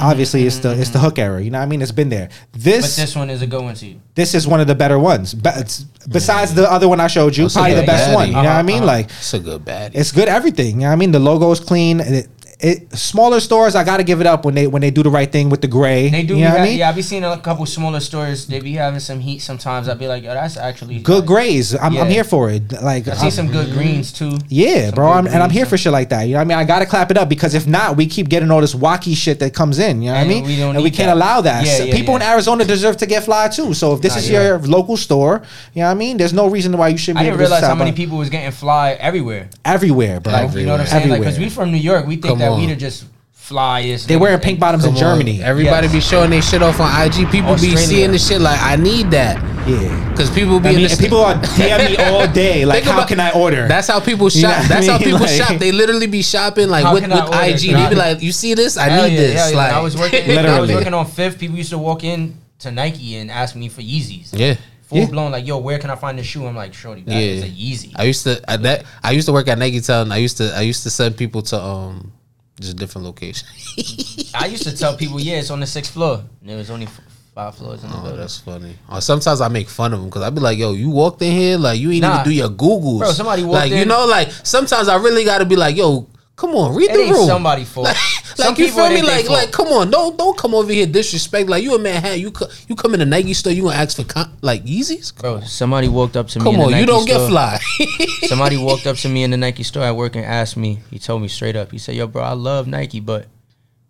Obviously, 0.00 0.44
it's 0.44 0.58
the 0.58 0.72
it's 0.80 0.90
the 0.90 0.98
hook 0.98 1.18
era. 1.20 1.40
You 1.40 1.50
know 1.50 1.58
what 1.58 1.64
I 1.64 1.68
mean? 1.68 1.80
It's 1.80 1.92
been 1.92 2.08
there. 2.08 2.28
But 2.52 2.60
This 2.62 2.96
this 2.96 3.14
one 3.14 3.30
is 3.30 3.42
a 3.42 3.46
good 3.46 3.62
one 3.62 3.74
to 3.76 3.86
you. 3.86 4.00
this 4.16 4.34
is 4.34 4.46
one 4.46 4.60
of 4.60 4.66
the 4.66 4.74
better 4.74 4.98
ones. 4.98 5.34
Be- 5.34 5.50
it's- 5.50 5.84
besides 6.10 6.52
the 6.52 6.70
other 6.70 6.88
one 6.88 6.98
I 7.00 7.06
showed 7.06 7.36
you, 7.36 7.44
That's 7.44 7.54
a 7.54 7.58
probably 7.58 7.74
the 7.76 7.80
good 7.82 7.86
best 7.86 8.10
baddie. 8.10 8.14
one. 8.14 8.26
You 8.28 8.32
know 8.34 8.38
what 8.40 8.46
I 8.48 8.50
Uh-huh, 8.54 8.62
mean? 8.64 8.76
uh-huh. 8.78 8.86
Like 8.86 9.06
it's 9.10 9.34
a 9.34 9.38
good 9.38 9.64
baddie. 9.64 9.90
it's 9.94 10.10
good 10.10 10.28
everything. 10.28 10.74
You 10.76 10.80
know 10.80 10.86
what 10.88 10.92
I 10.94 10.96
mean? 10.96 11.12
The 11.12 11.20
logo 11.20 11.50
is 11.52 11.60
clean. 11.60 12.00
It, 12.00 12.28
it, 12.60 12.92
smaller 12.96 13.40
stores, 13.40 13.74
I 13.74 13.84
got 13.84 13.96
to 13.98 14.04
give 14.04 14.20
it 14.20 14.26
up 14.26 14.44
when 14.44 14.54
they 14.54 14.66
when 14.66 14.80
they 14.82 14.90
do 14.90 15.02
the 15.02 15.10
right 15.10 15.30
thing 15.30 15.50
with 15.50 15.60
the 15.60 15.68
gray. 15.68 16.08
They 16.08 16.22
do. 16.22 16.34
You 16.34 16.40
be 16.40 16.40
know 16.44 16.50
what 16.50 16.60
I 16.60 16.64
mean? 16.64 16.78
Yeah, 16.78 16.88
I 16.88 16.92
be 16.92 17.02
seeing 17.02 17.24
a 17.24 17.38
couple 17.38 17.66
smaller 17.66 18.00
stores. 18.00 18.46
They 18.46 18.60
be 18.60 18.72
having 18.74 19.00
some 19.00 19.20
heat 19.20 19.40
sometimes. 19.40 19.88
I'd 19.88 19.98
be 19.98 20.06
like, 20.08 20.24
oh, 20.24 20.34
that's 20.34 20.56
actually 20.56 21.00
Good 21.00 21.18
like, 21.20 21.26
grays. 21.26 21.74
I'm, 21.74 21.96
I'm 21.96 22.08
here 22.08 22.24
for 22.24 22.50
it. 22.50 22.70
Like 22.82 23.08
I 23.08 23.14
see 23.14 23.30
some 23.30 23.48
good 23.50 23.72
greens 23.72 24.12
too. 24.12 24.38
Yeah, 24.48 24.86
Some 24.86 24.94
bro. 24.94 25.10
I'm, 25.10 25.26
and 25.26 25.36
I'm 25.42 25.50
here 25.50 25.64
some- 25.64 25.70
for 25.70 25.78
shit 25.78 25.92
like 25.92 26.08
that. 26.10 26.22
You 26.24 26.32
know 26.34 26.38
what 26.38 26.42
I 26.42 26.44
mean? 26.48 26.58
I 26.58 26.64
gotta 26.64 26.86
clap 26.86 27.10
it 27.10 27.16
up 27.18 27.28
because 27.28 27.54
if 27.54 27.66
not, 27.66 27.96
we 27.96 28.06
keep 28.06 28.28
getting 28.28 28.50
all 28.50 28.60
this 28.60 28.74
wacky 28.74 29.16
shit 29.16 29.40
that 29.40 29.52
comes 29.54 29.78
in. 29.78 30.02
You 30.02 30.08
know 30.10 30.14
what 30.16 30.24
I 30.24 30.28
mean? 30.28 30.44
we 30.44 30.56
don't 30.56 30.74
and 30.76 30.84
we 30.84 30.90
can't 30.90 31.08
that. 31.08 31.14
allow 31.16 31.40
that. 31.40 31.64
Yeah, 31.66 31.76
So 31.78 31.84
yeah, 31.84 31.94
people 31.96 32.16
in. 32.16 32.22
Arizona 32.22 32.64
deserve 32.64 32.96
to 32.98 33.06
get 33.06 33.24
fly 33.24 33.48
too. 33.48 33.74
So 33.74 33.94
if 33.94 34.00
this 34.00 34.12
Nah, 34.14 34.18
is 34.18 34.30
yeah. 34.30 34.42
your 34.46 34.58
local 34.60 34.96
store, 34.96 35.42
you 35.74 35.80
know 35.82 35.86
what 35.86 35.90
I 35.90 35.94
mean? 35.94 36.16
There's 36.16 36.32
no 36.32 36.48
reason 36.48 36.76
why 36.78 36.88
you 36.88 36.96
shouldn't 36.98 37.18
I 37.18 37.24
didn't 37.24 37.34
able 37.34 37.38
to 37.38 37.50
realize 37.50 37.64
how 37.68 37.74
many 37.74 37.92
people 37.92 38.18
was 38.18 38.30
getting 38.30 38.50
fly 38.52 38.92
everywhere. 38.92 39.50
everywhere, 39.64 40.20
bro. 40.20 40.32
Like 40.32 40.54
you 40.54 40.66
know 40.66 40.72
what 40.72 40.80
I'm 40.82 40.86
saying? 40.86 41.18
Because 41.18 41.38
we 41.38 41.48
from 41.50 41.70
New 41.72 41.78
York, 41.78 42.06
we 42.06 42.16
think 42.16 42.38
Come 42.38 42.42
that 42.44 42.52
on. 42.52 42.60
we 42.60 42.66
the 42.66 42.76
just 42.76 43.04
flyest. 43.36 44.06
They 44.06 44.16
wearing 44.16 44.40
pink 44.40 44.58
bottoms 44.58 44.84
in 44.84 44.94
Come 44.94 44.96
on. 45.04 45.16
Germany. 45.18 45.42
Everybody 45.42 45.86
Yes. 45.86 45.94
be 45.94 46.00
showing 46.00 46.30
their 46.30 46.40
shit 46.42 46.62
off 46.62 46.80
on 46.80 46.88
IG. 47.06 47.30
People 47.30 47.54
be 47.56 47.76
seeing 47.76 48.10
the 48.12 48.18
shit 48.18 48.40
like, 48.40 48.58
I 48.62 48.76
need 48.76 49.10
that. 49.10 49.36
yeah. 49.68 50.10
Because 50.10 50.30
people 50.30 50.60
be 50.60 50.68
I 50.68 50.70
in 50.72 50.76
mean, 50.76 50.86
the 50.86 50.92
and 50.92 51.00
people 51.00 51.20
are 51.20 51.34
DM 51.58 51.90
me 51.90 51.96
all 51.98 52.26
day. 52.28 52.64
Like, 52.64 52.84
Think 52.84 52.96
how 52.96 53.04
can 53.04 53.20
I 53.20 53.32
order? 53.32 53.68
That's 53.68 53.88
how 53.88 54.00
people 54.00 54.30
You 54.30 54.42
know 54.42 54.48
shop. 54.48 54.62
what 54.62 54.64
I 54.64 54.74
That's 54.74 54.86
how 54.88 54.98
people 54.98 55.20
Like- 55.20 55.28
shop. 55.30 55.58
They 55.58 55.72
literally 55.72 56.06
be 56.06 56.22
shopping 56.22 56.68
like 56.70 56.90
with, 56.94 57.02
with 57.02 57.12
I 57.12 57.26
order? 57.26 57.54
IG. 57.54 57.60
They 57.74 57.88
be 57.90 57.94
like, 57.96 58.22
"You 58.22 58.32
see 58.32 58.54
this? 58.54 58.76
I 58.78 58.88
need 58.88 59.12
yeah, 59.14 59.20
this." 59.20 59.50
yeah. 59.50 59.56
Like, 59.56 59.72
I 59.72 59.80
was 59.80 59.96
working. 59.96 60.22
I 60.24 60.26
was 60.26 60.36
Literally. 60.36 60.74
working 60.76 60.94
on 60.94 61.06
Fifth. 61.06 61.38
People 61.38 61.56
used 61.58 61.70
to 61.70 61.78
walk 61.78 62.02
in 62.04 62.38
to 62.60 62.70
Nike 62.70 63.16
and 63.16 63.30
ask 63.30 63.54
me 63.56 63.68
for 63.68 63.82
Yeezys. 63.82 64.30
yeah. 64.32 64.54
Full 64.88 64.98
Yeah. 64.98 65.06
blown, 65.06 65.32
like, 65.32 65.46
yo, 65.46 65.58
where 65.58 65.78
can 65.78 65.90
I 65.90 65.96
find 65.96 66.18
this 66.18 66.26
shoe? 66.26 66.46
I'm 66.46 66.54
like, 66.54 66.72
shorty, 66.74 67.02
that 67.02 67.12
Yeah. 67.12 67.18
is 67.20 67.42
a 67.42 67.48
Yeezy. 67.48 67.92
I 67.96 68.04
used 68.04 68.22
to 68.24 68.40
I, 68.50 68.56
that 68.58 68.84
I 69.02 69.10
used 69.12 69.26
to 69.26 69.32
work 69.32 69.48
at 69.48 69.58
Nike 69.58 69.80
Town. 69.80 70.12
I 70.12 70.18
used 70.18 70.36
to 70.38 70.54
I 70.56 70.60
used 70.60 70.82
to 70.84 70.90
send 70.90 71.16
people 71.16 71.42
to 71.42 71.60
um 71.60 72.12
just 72.60 72.72
a 72.72 72.76
different 72.76 73.04
location. 73.06 73.46
I 74.34 74.46
used 74.46 74.62
to 74.64 74.76
tell 74.76 74.96
people, 74.96 75.20
yeah, 75.20 75.36
it's 75.38 75.50
on 75.50 75.60
the 75.60 75.66
sixth 75.66 75.92
floor. 75.92 76.22
And 76.40 76.48
there 76.50 76.56
was 76.56 76.70
only 76.70 76.86
f- 76.86 77.00
five 77.34 77.54
floors 77.56 77.82
in 77.82 77.90
the 77.90 77.96
Oh, 77.96 78.00
building. 78.02 78.20
that's 78.20 78.38
funny. 78.38 78.76
Or 78.90 79.00
sometimes 79.00 79.40
I 79.40 79.48
make 79.48 79.68
fun 79.68 79.92
of 79.92 80.00
them 80.00 80.08
because 80.08 80.22
I'd 80.22 80.34
be 80.34 80.40
like, 80.40 80.56
"Yo, 80.58 80.72
you 80.72 80.90
walked 80.90 81.20
in 81.22 81.32
here 81.32 81.58
like 81.58 81.80
you 81.80 81.90
ain't 81.90 82.02
Nah. 82.02 82.20
even 82.20 82.24
do 82.24 82.34
your 82.34 82.48
Googles." 82.50 82.98
Bro, 83.00 83.12
somebody 83.12 83.42
walked 83.42 83.54
like 83.62 83.70
you 83.72 83.78
in- 83.78 83.88
know, 83.88 84.06
like 84.06 84.30
sometimes 84.44 84.88
I 84.88 84.96
really 84.96 85.24
got 85.24 85.38
to 85.38 85.44
be 85.44 85.56
like, 85.56 85.76
"Yo, 85.76 86.06
come 86.36 86.50
on, 86.54 86.74
read 86.74 86.90
It 86.92 87.06
the 87.06 87.12
room." 87.12 87.26
somebody's 87.26 87.68
fault. 87.70 87.86
Like, 87.86 87.96
Some 88.36 88.48
like 88.48 88.58
you 88.58 88.68
feel 88.70 88.88
me? 88.90 89.02
Like, 89.02 89.28
like, 89.28 89.52
come 89.52 89.68
on, 89.68 89.90
don't 89.90 90.16
don't 90.18 90.36
come 90.36 90.54
over 90.54 90.72
here 90.72 90.86
disrespect. 90.86 91.48
Like 91.48 91.62
you 91.62 91.74
a 91.74 91.78
Manhattan, 91.78 92.20
you 92.20 92.30
co- 92.32 92.48
you 92.68 92.74
come 92.74 92.94
in 92.94 93.00
a 93.00 93.04
Nike 93.06 93.32
store, 93.34 93.52
you 93.52 93.62
gonna 93.62 93.76
ask 93.76 93.96
for 93.96 94.04
con- 94.04 94.36
like 94.40 94.64
Yeezys? 94.64 95.16
Bro, 95.16 95.40
somebody 95.42 95.88
walked 95.88 96.16
up 96.16 96.26
to 96.28 96.40
me. 96.40 96.44
Come 96.44 96.54
in 96.56 96.60
the 96.60 96.74
on, 96.74 96.80
you 96.80 96.86
don't 96.86 97.06
get 97.06 97.28
fly. 97.28 97.58
Somebody 98.26 98.56
walked 98.56 98.86
up 98.86 98.96
to 98.98 99.08
me 99.08 99.22
in 99.22 99.30
the 99.30 99.36
Nike 99.36 99.62
store 99.62 99.84
at 99.84 99.94
work 99.94 100.16
and 100.16 100.24
asked 100.24 100.56
me. 100.56 100.80
He 100.90 100.98
told 100.98 101.22
me 101.22 101.28
straight 101.28 101.54
up. 101.56 101.70
He 101.70 101.78
said, 101.78 101.94
"Yo, 101.94 102.06
bro, 102.08 102.22
I 102.22 102.32
love 102.32 102.66
Nike, 102.66 103.00
but 103.00 103.26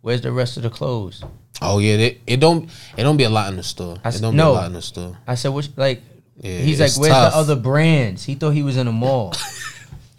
where's 0.03 0.21
the 0.21 0.33
rest 0.33 0.57
of 0.59 0.63
the 0.65 0.71
clothes?" 0.71 1.23
oh 1.63 1.79
yeah, 1.79 1.95
it, 1.95 2.21
it 2.27 2.41
don't 2.41 2.69
it 2.97 3.05
don't 3.05 3.17
be 3.17 3.25
a 3.25 3.31
lot 3.31 3.49
in 3.49 3.57
the 3.57 3.63
store. 3.63 3.97
I 4.05 4.09
It 4.11 4.21
don't 4.21 4.35
no. 4.37 4.47
be 4.53 4.57
a 4.57 4.61
lot 4.61 4.67
in 4.67 4.73
the 4.75 4.83
store. 4.83 5.17
I 5.27 5.37
said, 5.37 5.51
"Which 5.55 5.71
like?" 5.77 6.03
Yeah, 6.37 6.59
He's 6.59 6.81
like, 6.81 6.91
"Where's 6.99 7.13
tough. 7.13 7.33
the 7.33 7.39
other 7.39 7.57
brands?" 7.57 8.25
He 8.25 8.35
thought 8.35 8.51
he 8.51 8.63
was 8.65 8.77
in 8.77 8.89
a 8.89 8.93
mall. 8.93 9.33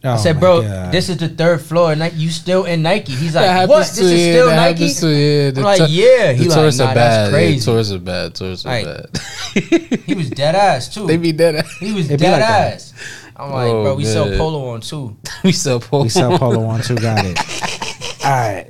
Oh 0.05 0.13
I 0.13 0.17
said, 0.17 0.39
"Bro, 0.39 0.61
God. 0.63 0.91
this 0.91 1.09
is 1.09 1.17
the 1.17 1.29
third 1.29 1.61
floor, 1.61 1.91
and 1.91 1.99
like 1.99 2.13
you 2.15 2.29
still 2.29 2.65
in 2.65 2.81
Nike." 2.83 3.13
He's 3.13 3.33
like, 3.35 3.45
That 3.45 3.69
"What? 3.69 3.79
This 3.87 3.95
to- 3.97 4.03
is 4.05 4.11
yeah, 4.11 4.31
still 4.33 4.47
Nike?" 4.47 4.73
happens 4.83 4.99
to- 4.99 5.07
yeah, 5.09 5.51
the 5.51 5.59
I'm 5.59 5.63
like, 5.65 5.79
"Yeah." 5.89 6.33
He 6.33 6.43
the 6.43 6.49
like, 6.49 6.57
"Nah, 6.57 6.61
are 6.61 6.65
that's 6.65 6.77
bad. 6.77 7.25
Yeah, 7.25 7.29
crazy." 7.31 7.65
tourists 7.65 7.93
are 7.93 7.99
bad. 7.99 8.35
Tourists 8.35 8.65
are 8.65 8.69
Like, 8.69 8.85
bad. 8.85 9.99
He 10.05 10.13
was 10.15 10.29
dead 10.29 10.55
ass 10.55 10.93
too. 10.93 11.07
they 11.07 11.17
be 11.17 11.31
dead. 11.31 11.55
Ass. 11.55 11.71
He 11.79 11.93
was 11.93 12.07
dead 12.09 12.21
like 12.21 12.39
that. 12.39 12.73
ass. 12.75 12.93
I'm 13.37 13.51
like, 13.51 13.67
Oh, 13.71 13.83
bro, 13.83 13.95
we 13.95 14.05
sell 14.05 14.31
oh, 14.33 14.37
polo 14.37 14.69
on 14.69 14.81
too. 14.81 15.17
we 15.43 15.51
sell 15.51 15.79
polo. 15.79 16.03
We 16.03 16.09
sell 16.09 16.37
polo 16.37 16.63
on 16.65 16.81
too. 16.81 16.95
Got 16.95 17.25
it. 17.25 17.37
All 18.25 18.31
right. 18.31 18.69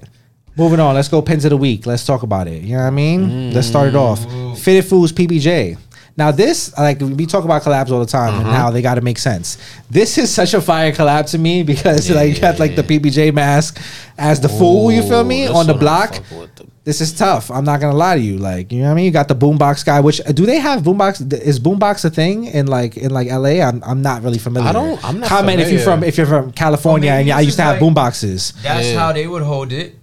Moving 0.57 0.79
on. 0.79 0.95
Let's 0.95 1.07
go 1.09 1.21
pins 1.21 1.43
of 1.45 1.49
the 1.51 1.57
week. 1.57 1.85
Let's 1.85 2.05
talk 2.05 2.23
about 2.23 2.47
it. 2.47 2.63
You 2.63 2.75
know 2.77 2.81
what 2.81 2.87
I 2.87 2.91
mean? 2.91 3.53
Let's 3.53 3.67
start 3.67 3.89
it 3.89 3.95
off. 3.95 4.21
Fitted 4.57 4.85
Foos 4.89 5.11
PBJ. 5.11 5.77
Now 6.17 6.31
this, 6.31 6.75
like 6.77 7.01
we 7.01 7.25
talk 7.25 7.43
about 7.43 7.61
collabs 7.63 7.91
all 7.91 7.99
the 7.99 8.05
time, 8.05 8.35
and 8.35 8.47
uh-huh. 8.47 8.55
how 8.57 8.71
they 8.71 8.81
got 8.81 8.95
to 8.95 9.01
make 9.01 9.17
sense. 9.17 9.57
This 9.89 10.17
is 10.17 10.33
such 10.33 10.53
a 10.53 10.61
fire 10.61 10.91
collab 10.93 11.29
to 11.31 11.37
me 11.37 11.61
because 11.63 12.09
like 12.09 12.33
you 12.35 12.39
got 12.41 12.57
like 12.57 12.75
the 12.75 12.83
PBJ 12.83 13.33
mask 13.33 13.81
as 14.17 14.39
the 14.39 14.47
fool. 14.49 14.91
You 14.91 15.01
feel 15.01 15.23
me 15.25 15.47
on 15.47 15.67
the 15.67 15.73
block? 15.73 16.11
the- 16.29 16.49
This 16.85 17.01
is 17.01 17.11
tough. 17.13 17.49
I'm 17.49 17.65
not 17.65 17.81
gonna 17.81 17.97
lie 17.97 18.15
to 18.15 18.21
you. 18.21 18.37
Like 18.37 18.71
you 18.71 18.79
know 18.79 18.85
what 18.85 18.91
I 18.91 18.95
mean. 18.95 19.05
You 19.05 19.11
got 19.11 19.27
the 19.27 19.35
boombox 19.35 19.83
guy. 19.83 19.99
Which 19.99 20.21
do 20.39 20.45
they 20.45 20.59
have 20.59 20.83
boombox? 20.83 21.33
Is 21.33 21.59
boombox 21.59 22.05
a 22.05 22.09
thing 22.11 22.45
in 22.45 22.67
like 22.67 22.95
in 22.95 23.09
like 23.11 23.27
LA? 23.27 23.59
I'm 23.67 23.83
I'm 23.83 24.01
not 24.03 24.21
really 24.23 24.37
familiar. 24.37 24.69
I 24.69 24.71
don't- 24.71 25.03
I'm 25.03 25.19
not 25.19 25.27
Comment 25.27 25.59
if 25.59 25.71
you're 25.71 25.81
from 25.81 26.03
if 26.03 26.15
you're 26.15 26.27
from 26.27 26.51
California 26.53 27.09
Well, 27.09 27.17
maybe 27.17 27.31
and 27.31 27.39
I 27.39 27.41
used 27.41 27.57
to 27.57 27.63
is 27.63 27.67
have 27.67 27.81
like- 27.81 27.93
boomboxes. 27.95 28.53
That's 28.61 28.87
Yeah. 28.87 28.99
how 28.99 29.11
they 29.11 29.25
would 29.27 29.41
hold 29.43 29.73
it, 29.73 29.97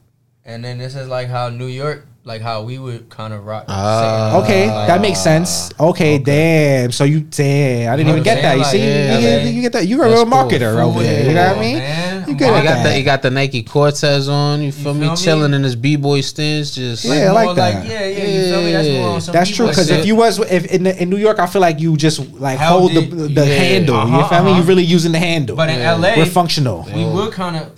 and 0.44 0.64
then 0.64 0.76
this 0.78 0.94
is 0.96 1.06
like 1.08 1.28
how 1.28 1.48
New 1.50 1.68
York, 1.68 2.04
like 2.24 2.40
how 2.40 2.62
we 2.62 2.78
would 2.78 3.10
kind 3.10 3.32
of 3.34 3.44
rock. 3.44 3.64
Ah. 3.66 4.40
Okay, 4.42 4.66
that 4.68 5.00
makes 5.00 5.18
sense. 5.20 5.72
Okay, 5.80 6.18
damn. 6.18 6.92
So 6.92 7.02
you 7.02 7.20
damn, 7.20 7.92
I 7.92 7.96
didn't 7.96 8.08
You 8.08 8.12
even 8.14 8.22
know 8.24 8.30
what 8.30 8.36
get 8.36 8.42
that. 8.42 8.52
I'm 8.52 8.58
You 8.58 8.64
saying? 8.64 9.08
see, 9.08 9.12
Like, 9.12 9.22
you, 9.22 9.28
yeah, 9.28 9.42
get, 9.44 9.54
you 9.54 9.62
get 9.62 9.72
that. 9.72 9.86
You're 9.88 10.04
a 10.04 10.08
That's 10.08 10.14
real 10.22 10.30
cool. 10.30 10.34
marketer 10.50 10.72
over 10.84 10.92
Fool, 10.94 11.02
there. 11.02 11.26
You 11.28 11.34
know 11.34 11.48
what 11.48 11.56
I 11.56 11.60
mean? 11.60 11.78
man. 11.78 12.28
You 12.28 12.36
good 12.36 12.48
at 12.54 12.62
got 12.64 12.82
the 12.84 12.98
you 12.98 13.04
got 13.04 13.22
the 13.22 13.30
Nike 13.32 13.62
Cortez 13.64 14.28
on. 14.28 14.62
You 14.62 14.70
feel 14.70 14.94
me? 14.94 15.00
feel 15.00 15.10
me? 15.10 15.16
Chilling 15.16 15.52
in 15.52 15.64
his 15.64 15.74
b 15.74 15.96
boy 15.96 16.20
stance. 16.20 16.72
Just 16.76 17.04
Yeah, 17.04 17.30
I 17.30 17.32
like 17.32 17.44
more 17.46 17.54
that. 17.56 17.86
yeah, 17.86 18.06
yeah, 18.06 18.24
you 18.24 18.52
feel 18.52 18.62
me? 18.62 18.72
That's 18.72 18.88
more 18.88 19.08
on 19.14 19.20
some 19.20 19.32
That's 19.32 19.50
true 19.50 19.66
because 19.66 19.90
if 19.90 20.06
you 20.06 20.14
was 20.14 20.38
if 20.38 20.66
in 20.66 20.84
the, 20.84 21.02
in 21.02 21.10
New 21.10 21.16
York, 21.18 21.40
I 21.40 21.46
feel 21.46 21.60
like 21.60 21.80
you 21.80 21.96
just 21.96 22.20
like 22.34 22.58
Held 22.58 22.92
hold 22.92 22.92
the 22.92 23.02
it, 23.24 23.34
the 23.34 23.46
yeah. 23.46 23.54
handle. 23.54 23.96
you 23.96 24.00
Uh-huh, 24.00 24.28
feel 24.28 24.44
me? 24.44 24.50
uh-huh. 24.52 24.60
You 24.60 24.66
really 24.68 24.84
using 24.84 25.10
the 25.10 25.18
handle. 25.18 25.56
but 25.56 25.68
in 25.68 25.80
LA, 25.80 26.14
We're 26.16 26.26
functional. 26.26 26.86
we 26.94 27.04
would 27.04 27.32
kind 27.32 27.56
of 27.56 27.72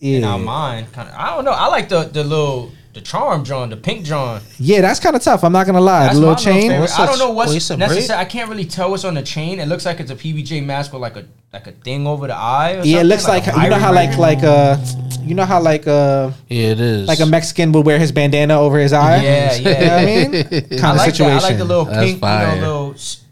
in 0.00 0.22
our 0.24 0.38
mind, 0.38 0.90
kind 0.92 1.08
of. 1.08 1.14
I 1.16 1.34
don't 1.34 1.44
know. 1.44 1.50
I 1.50 1.66
like 1.66 1.88
the 1.88 2.04
the 2.04 2.22
little 2.24 2.70
the 3.00 3.06
charm 3.06 3.44
John, 3.44 3.70
the 3.70 3.76
pink 3.76 4.04
John. 4.04 4.40
Yeah, 4.58 4.80
that's 4.82 5.00
kind 5.00 5.16
of 5.16 5.22
tough. 5.22 5.42
I'm 5.44 5.52
not 5.52 5.66
gonna 5.66 5.80
lie. 5.80 6.04
That's 6.04 6.14
the 6.14 6.20
little 6.20 6.34
chain. 6.36 6.62
favorite. 6.62 6.80
What's 6.80 6.98
I 6.98 7.06
don't 7.06 7.18
know 7.18 7.30
what's 7.30 7.52
what's 7.52 7.70
necessary. 7.70 8.18
I 8.18 8.24
can't 8.24 8.48
really 8.48 8.64
tell 8.64 8.90
what's 8.90 9.04
on 9.04 9.14
the 9.14 9.22
chain. 9.22 9.58
It 9.60 9.66
looks 9.66 9.84
like 9.86 10.00
it's 10.00 10.10
a 10.10 10.16
PBJ 10.16 10.64
mask 10.64 10.92
with 10.92 11.02
like 11.02 11.16
a 11.16 11.24
like 11.52 11.66
a 11.66 11.72
thing 11.72 12.06
over 12.06 12.26
the 12.26 12.34
eye. 12.36 12.76
Or 12.76 12.82
Yeah, 12.84 13.00
it 13.00 13.04
looks 13.04 13.26
like, 13.26 13.46
a 13.46 13.62
you 13.62 13.68
know 13.70 13.78
how 13.78 13.92
iron 13.92 13.94
like 13.94 14.18
like 14.18 14.38
ring. 14.42 14.46
uh 14.46 14.84
you 15.22 15.34
know 15.34 15.44
how 15.44 15.60
like 15.60 15.86
uh 15.86 16.30
yeah, 16.48 16.68
it 16.68 16.80
is. 16.80 17.08
like 17.08 17.20
a 17.20 17.26
Mexican 17.26 17.72
would 17.72 17.84
wear 17.86 17.98
his 17.98 18.12
bandana 18.12 18.58
over 18.60 18.78
his 18.78 18.92
eye. 18.92 19.22
Yeah, 19.22 19.54
You 19.54 19.64
know 19.64 19.70
what 19.70 19.80
yeah. 19.80 19.96
I 19.96 20.04
mean? 20.04 20.32
Kind 20.78 20.84
I 20.84 20.90
of 20.90 20.96
like 20.96 20.96
that. 20.96 21.10
situation. 21.16 21.38
I 21.38 21.48
like 21.48 21.58
the 21.58 21.64
little 21.64 21.84
That's 21.86 22.04
pink, 22.06 22.16
you 22.22 22.28
know, 22.28 22.54
little 22.60 22.94
s- 22.94 23.24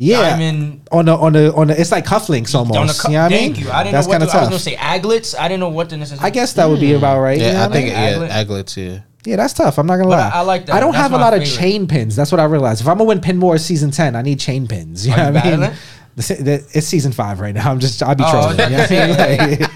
yeah. 0.00 0.30
diamond. 0.30 0.88
On 0.90 1.04
the 1.04 1.14
on 1.16 1.32
the 1.34 1.52
on 1.54 1.66
the 1.68 1.80
it's 1.80 1.92
like 1.92 2.04
cufflinks 2.06 2.54
almost. 2.54 2.78
on 2.78 2.86
the 2.86 2.92
cu- 2.94 3.08
you 3.12 3.18
know 3.18 3.22
what 3.24 3.32
I 3.32 3.36
mean? 3.36 3.54
thank 3.54 3.64
you. 3.64 3.70
I 3.70 3.84
didn't 3.84 3.92
That's 3.94 4.06
know 4.06 4.10
what 4.10 4.14
kind 4.14 4.22
of 4.24 4.30
to, 4.30 4.36
I 4.36 4.40
was 4.40 4.48
gonna 4.48 4.58
say 4.58 4.76
aglets. 4.76 5.34
I 5.38 5.46
didn't 5.48 5.60
know 5.60 5.68
what 5.68 5.88
the 5.90 5.96
necessary. 5.98 6.26
I 6.26 6.30
guess 6.30 6.52
that 6.54 6.66
would 6.68 6.80
be 6.80 6.88
mm. 6.90 6.96
about 6.98 7.20
right. 7.20 7.38
you 7.38 7.44
know 7.44 7.52
yeah, 7.52 7.58
I 7.62 7.66
what 7.66 7.72
think 7.72 7.86
mean? 7.86 7.94
yeah, 7.94 8.12
Aglet? 8.14 8.28
aglets. 8.30 8.76
Yeah. 8.76 9.00
Yeah, 9.26 9.36
that's 9.36 9.52
tough. 9.52 9.78
I'm 9.78 9.86
not 9.86 9.96
gonna 9.96 10.08
But 10.08 10.16
lie. 10.18 10.28
I- 10.30 10.38
I 10.38 10.40
like 10.40 10.66
that. 10.66 10.74
I 10.76 10.80
don't 10.80 10.92
That's 10.92 11.02
have 11.02 11.12
a 11.12 11.18
my 11.18 11.22
lot 11.24 11.34
of 11.34 11.44
chain 11.44 11.86
pins. 11.86 12.16
That's 12.16 12.32
what 12.32 12.40
I 12.40 12.44
realized. 12.44 12.80
If 12.80 12.88
I'm 12.88 12.96
gonna 12.96 13.08
win 13.08 13.20
pin 13.20 13.36
more 13.36 13.58
season 13.58 13.90
ten, 13.90 14.16
I 14.16 14.22
need 14.22 14.40
chain 14.40 14.66
pins. 14.66 15.06
You 15.06 15.12
Are 15.12 15.16
know 15.18 15.26
you 15.28 15.34
what 15.34 15.44
I 15.44 15.56
mean? 15.68 15.76
It's 16.16 16.86
season 16.86 17.12
five 17.12 17.38
right 17.40 17.54
now. 17.54 17.70
I'm 17.70 17.78
just 17.80 18.02
I'll 18.02 18.14
be 18.14 18.24
Oh, 18.26 18.30
trolling. 18.30 18.60
okay. 18.60 18.70
You 18.70 19.06
know 19.06 19.08
what 19.10 19.20
I 19.20 19.46
mean? 19.46 19.58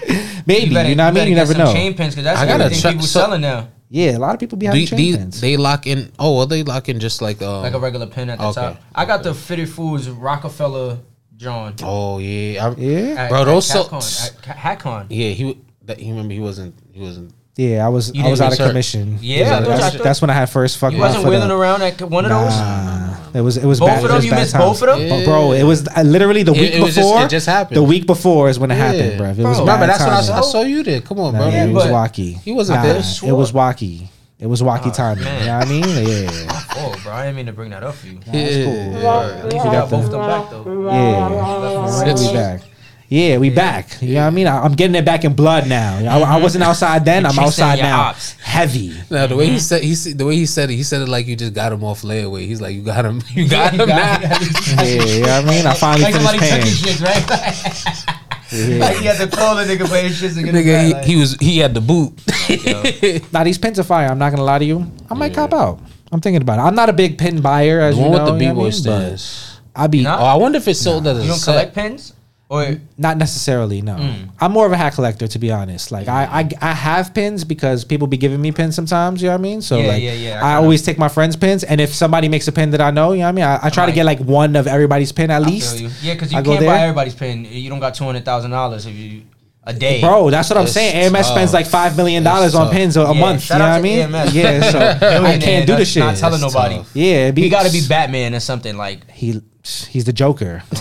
Like, 0.45 0.47
maybe 0.47 0.67
you, 0.67 0.73
better- 0.73 0.95
know 0.95 1.03
what 1.05 1.09
I 1.09 1.11
mean. 1.11 1.13
better 1.15 1.29
You 1.29 1.35
get 1.35 1.41
never 1.41 1.53
some 1.53 1.57
know. 1.65 1.73
Chain 1.73 1.93
pins 1.95 2.13
because 2.13 2.23
that's 2.25 2.39
I 2.39 2.45
gotta 2.45 2.65
everything 2.65 2.81
check- 2.83 2.91
people 2.93 3.07
so- 3.07 3.19
selling 3.21 3.41
now. 3.41 3.69
Yeah, 3.89 4.17
a 4.17 4.19
lot 4.19 4.33
of 4.33 4.39
people 4.39 4.57
be 4.57 4.65
Do, 4.65 4.67
having 4.67 4.81
you- 4.81 4.87
chain 4.87 4.97
do 5.13 5.17
pins. 5.17 5.41
they 5.41 5.57
lock 5.57 5.85
in? 5.87 6.11
Oh, 6.17 6.35
well, 6.37 6.47
they 6.47 6.63
lock 6.63 6.89
in 6.89 6.99
just 6.99 7.21
like 7.21 7.41
um, 7.41 7.61
Like 7.61 7.73
a 7.73 7.79
regular 7.79 8.07
pin 8.07 8.29
at 8.29 8.39
the 8.39 8.45
Okay. 8.45 8.53
top. 8.61 8.81
I 8.95 9.05
got 9.05 9.23
the 9.23 9.33
Fitted 9.33 9.69
Foos 9.69 10.07
Rockefeller 10.17 10.97
John. 11.37 11.75
Oh 11.83 12.17
yeah, 12.19 12.65
I, 12.67 12.75
yeah, 12.77 13.15
At, 13.25 13.29
Bro, 13.29 13.41
at 13.41 13.45
those 13.45 13.67
so- 13.67 13.83
Capcom, 13.83 14.25
at 14.27 14.41
Ca- 14.41 14.53
Hackon. 14.53 15.07
yeah. 15.09 15.29
He 15.29 15.43
w- 15.43 15.61
that 15.83 15.99
he 15.99 16.09
remember 16.09 16.33
he 16.33 16.39
wasn't 16.39 16.73
he 16.93 16.99
wasn't. 17.01 17.31
Yeah. 17.55 17.85
I 17.85 17.89
was 17.89 18.11
You 18.13 18.23
I 18.23 18.29
was 18.29 18.39
didn't 18.39 18.47
out 18.47 18.53
of 18.53 18.59
research- 18.59 18.67
commission. 18.69 19.19
Yeah, 19.21 19.35
I 19.35 19.49
thought- 19.49 19.65
that's, 19.67 19.95
thought- 19.95 20.03
that's 20.03 20.21
when 20.21 20.29
I 20.29 20.33
had 20.33 20.49
first 20.49 20.77
fucked 20.77 20.93
You 20.93 20.99
my 20.99 21.07
wasn't 21.07 21.23
foot 21.23 21.29
wheeling 21.31 21.51
up. 21.51 21.57
around 21.57 21.81
at 21.81 22.01
one 22.01 22.25
of 22.25 22.29
those? 22.31 22.49
Nah, 22.57 23.15
it 23.33 23.41
was 23.41 23.57
it 23.57 23.65
was 23.65 23.79
Both 23.79 23.89
bad. 23.89 23.97
of 23.99 24.05
it 24.05 24.07
them? 24.07 24.15
was 24.17 24.25
You 24.25 24.31
bad 24.31 24.39
missed 24.39 24.51
times. 24.53 24.65
both 24.65 24.81
of 24.89 24.99
them? 24.99 25.07
Yeah. 25.19 25.25
Bro, 25.25 25.51
it 25.53 25.63
was 25.63 25.87
uh, 25.87 26.01
literally 26.01 26.43
the 26.43 26.53
It- 26.53 26.59
week 26.61 26.73
it 26.73 26.81
was 26.81 26.95
just- 26.95 27.07
before. 27.07 27.23
it 27.23 27.29
just 27.29 27.45
happened. 27.47 27.77
The 27.77 27.83
week 27.83 28.05
before 28.07 28.49
is 28.49 28.59
when 28.59 28.71
it 28.71 28.75
happened, 28.75 29.17
bro. 29.17 29.29
It 29.29 29.37
Bro, 29.37 29.49
was 29.49 29.59
Remember 29.59 29.87
bad 29.87 29.89
that's 29.89 29.99
when 30.01 30.09
I, 30.09 30.21
timing. 30.21 30.25
saw- 30.27 30.37
I 30.37 30.51
saw 30.51 30.61
you 30.61 30.83
there. 30.83 31.01
Come 31.01 31.19
on, 31.19 31.33
Nah, 31.33 31.39
bro. 31.39 31.49
it 31.49 31.71
was 31.71 31.83
but 31.85 31.93
wacky. 31.93 32.39
he 32.41 32.51
wasn't 32.51 32.77
Nah, 32.79 32.83
there. 32.83 32.97
It 32.97 33.31
was 33.33 33.51
wacky. 33.51 34.07
It 34.37 34.47
was 34.47 34.61
wacky 34.61 34.93
timing. 34.93 35.23
man. 35.23 35.39
You 35.39 35.45
know 35.47 35.57
what 35.59 35.67
I 35.67 35.69
mean? 35.69 36.07
Yeah. 36.45 36.61
Oh, 36.77 36.93
bro, 37.03 37.13
I 37.13 37.21
didn't 37.23 37.37
mean 37.37 37.45
to 37.45 37.53
bring 37.53 37.69
that 37.71 37.83
up 37.83 37.95
for 37.95 38.07
you. 38.07 38.19
That's 38.25 38.55
cool. 38.65 39.07
At 39.07 39.45
least 39.45 39.65
you 39.65 39.71
got 39.71 39.89
both 39.89 40.05
of 40.05 40.11
them 40.11 40.21
back, 40.27 40.49
though. 40.49 40.89
Yeah. 40.91 42.13
we 42.13 42.33
back. 42.33 42.61
Yeah, 43.07 43.37
we 43.37 43.51
back. 43.51 44.01
You 44.01 44.15
know 44.15 44.21
what 44.21 44.27
I 44.27 44.29
mean? 44.31 44.47
I, 44.47 44.63
I'm 44.63 44.73
getting 44.73 44.95
it 44.95 45.05
back 45.05 45.23
in 45.25 45.33
blood 45.33 45.67
now. 45.67 45.97
I, 45.97 45.99
I 45.99 46.25
mm-hmm. 46.25 46.43
wasn't 46.43 46.63
outside 46.63 47.05
then. 47.05 47.25
I'm 47.25 47.37
outside 47.37 47.77
now. 47.79 48.01
ops. 48.01 48.33
Heavy. 48.39 48.95
No, 49.11 49.27
the 49.27 49.35
way 49.35 49.45
he 49.45 49.51
mm-hmm. 49.51 49.59
said 49.59 49.83
he 49.83 49.93
said- 49.93 50.17
the 50.17 50.25
way 50.25 50.35
he 50.35 50.47
said 50.47 50.71
it, 50.71 50.75
he 50.75 50.83
said 50.83 51.01
it 51.01 51.07
like 51.07 51.27
you 51.27 51.35
just 51.35 51.53
got 51.53 51.71
him 51.71 51.83
off 51.83 52.01
layaway. 52.01 52.47
He's 52.47 52.61
like, 52.61 52.73
you 52.73 52.81
got 52.81 53.05
him, 53.05 53.21
you 53.29 53.47
got 53.47 53.73
him 53.73 53.87
now. 53.89 54.19
Yeah, 54.19 55.03
you 55.03 55.21
know 55.21 55.27
what 55.27 55.45
I 55.45 55.49
mean? 55.49 55.65
I 55.67 55.73
finally 55.75 56.03
Like 56.03 56.15
somebody 56.15 56.39
finished 56.39 56.83
took 56.83 56.89
his 56.89 56.97
shit, 56.97 57.01
right? 57.01 58.15
Like 58.51 58.97
he 58.97 59.05
had 59.05 59.17
to 59.17 59.27
call 59.35 59.55
the 59.55 59.63
nigga 59.63 59.87
for 59.87 59.97
his 59.97 60.17
shit 60.17 60.33
to 60.33 60.43
get 60.43 60.53
Nigga, 60.53 60.83
it 60.83 60.85
he, 60.85 60.93
back. 60.93 61.03
he 61.03 61.15
was 61.15 61.35
he 61.39 61.57
had 61.59 61.73
the 61.73 61.81
boot. 61.81 62.13
Now 63.33 63.43
these 63.43 63.57
pins 63.57 63.79
are 63.79 63.83
fire. 63.83 64.07
I'm 64.07 64.19
not 64.19 64.29
gonna 64.29 64.43
lie 64.43 64.59
to 64.59 64.65
you. 64.65 64.89
I 65.09 65.13
might 65.15 65.33
cop 65.33 65.53
out. 65.53 65.79
I'm 66.11 66.21
thinking 66.21 66.41
about 66.41 66.59
it. 66.59 66.61
I'm 66.61 66.75
not 66.75 66.89
a 66.89 66.93
big 66.93 67.17
pin 67.17 67.41
buyer, 67.41 67.81
as 67.81 67.95
the 67.95 68.01
you 68.03 68.09
know. 68.09 68.13
with 68.13 68.25
the 68.25 68.33
b 68.37 68.45
know 68.45 68.53
what 68.53 68.61
I 68.61 68.63
mean? 68.63 68.71
Stands. 68.71 69.59
I 69.75 69.87
be 69.87 70.03
Not- 70.03 70.21
Oh, 70.21 70.25
I 70.25 70.35
wonder 70.35 70.57
if 70.57 70.67
it's 70.67 70.79
sold 70.79 71.05
as 71.07 71.17
a 71.17 71.21
You 71.21 71.29
don't 71.29 71.37
set. 71.37 71.51
collect 71.51 71.75
pins? 71.75 72.13
Or 72.55 72.79
Not 72.97 73.17
necessarily, 73.17 73.81
no. 73.81 73.95
Mm. 73.95 74.29
I'm 74.39 74.51
more 74.51 74.65
of 74.65 74.71
a 74.71 74.77
hat 74.77 74.93
collector, 74.93 75.27
to 75.27 75.39
be 75.39 75.51
honest. 75.51 75.91
Like 75.91 76.07
I, 76.07 76.23
I, 76.41 76.49
I 76.61 76.73
have 76.73 77.13
pins 77.13 77.43
because 77.43 77.83
people 77.85 78.07
be 78.07 78.17
giving 78.17 78.41
me 78.41 78.51
pins 78.51 78.75
sometimes. 78.75 79.21
You 79.21 79.27
know 79.27 79.33
what 79.33 79.39
I 79.39 79.41
mean? 79.43 79.61
So 79.61 79.77
Yeah, 79.77 79.87
like, 79.87 80.03
yeah, 80.03 80.13
yeah, 80.13 80.33
I 80.35 80.37
I, 80.37 80.39
kinda- 80.41 80.61
always 80.63 80.81
take 80.81 80.97
my 80.97 81.09
friends' 81.09 81.35
pins, 81.35 81.63
and 81.63 81.79
if 81.81 81.93
somebody 81.93 82.29
makes 82.29 82.47
a 82.47 82.51
pin 82.51 82.71
that 82.71 82.81
I 82.81 82.91
know, 82.91 83.11
you 83.13 83.19
know 83.19 83.25
what 83.25 83.29
I 83.29 83.31
mean, 83.33 83.45
I, 83.45 83.59
I 83.63 83.69
try 83.69 83.85
to 83.85 83.91
get 83.91 84.05
like 84.05 84.19
one 84.19 84.55
of 84.55 84.67
everybody's 84.67 85.11
pin 85.11 85.31
at 85.31 85.41
I 85.43 85.45
least. 85.45 85.79
you. 85.79 85.89
Yeah, 86.01 86.13
because 86.13 86.31
you 86.31 86.39
I 86.39 86.41
go 86.41 86.51
can't 86.51 86.61
there. 86.61 86.69
buy 86.69 86.79
everybody's 86.81 87.15
pin. 87.15 87.45
You 87.45 87.69
don't 87.69 87.79
got 87.79 87.93
two 87.95 88.05
hundred 88.05 88.25
thousand 88.25 88.51
dollars 88.51 88.85
if 88.85 88.93
you 88.95 89.23
a 89.67 89.73
day. 89.73 89.99
Bro, 89.99 90.29
that's 90.29 90.47
what 90.49 90.57
I'm 90.57 90.65
It's 90.65 90.73
saying. 90.73 91.15
AMS 91.15 91.25
spends 91.27 91.51
like 91.51 91.65
five 91.65 91.97
million 91.97 92.21
dollars 92.21 92.53
on 92.53 92.65
tough. 92.67 92.73
pins 92.75 92.97
a, 92.97 93.01
a 93.01 93.13
Yeah, 93.15 93.19
month. 93.19 93.41
You 93.41 93.45
shout 93.47 93.57
know 93.57 93.65
out 93.65 93.69
what 93.69 93.73
I 93.73 93.77
to 93.77 93.83
mean? 93.83 94.15
AMS. 94.15 94.35
Yeah, 94.35 94.71
so 94.71 94.79
I 94.79 94.93
Billionaire 94.99 95.39
can't 95.39 95.65
do 95.65 95.71
the 95.73 95.77
that's 95.79 95.89
shit. 95.89 96.03
Not 96.03 96.15
telling 96.17 96.35
It's 96.43 96.53
nobody. 96.53 96.75
tough. 96.75 96.91
Yeah, 96.95 97.31
be, 97.31 97.41
He 97.41 97.49
got 97.49 97.65
to 97.65 97.71
be 97.71 97.81
Batman 97.89 98.35
or 98.35 98.39
something 98.39 98.77
like. 98.77 99.09
He, 99.09 99.41
he's 99.65 100.05
the 100.05 100.13
Joker. 100.13 100.63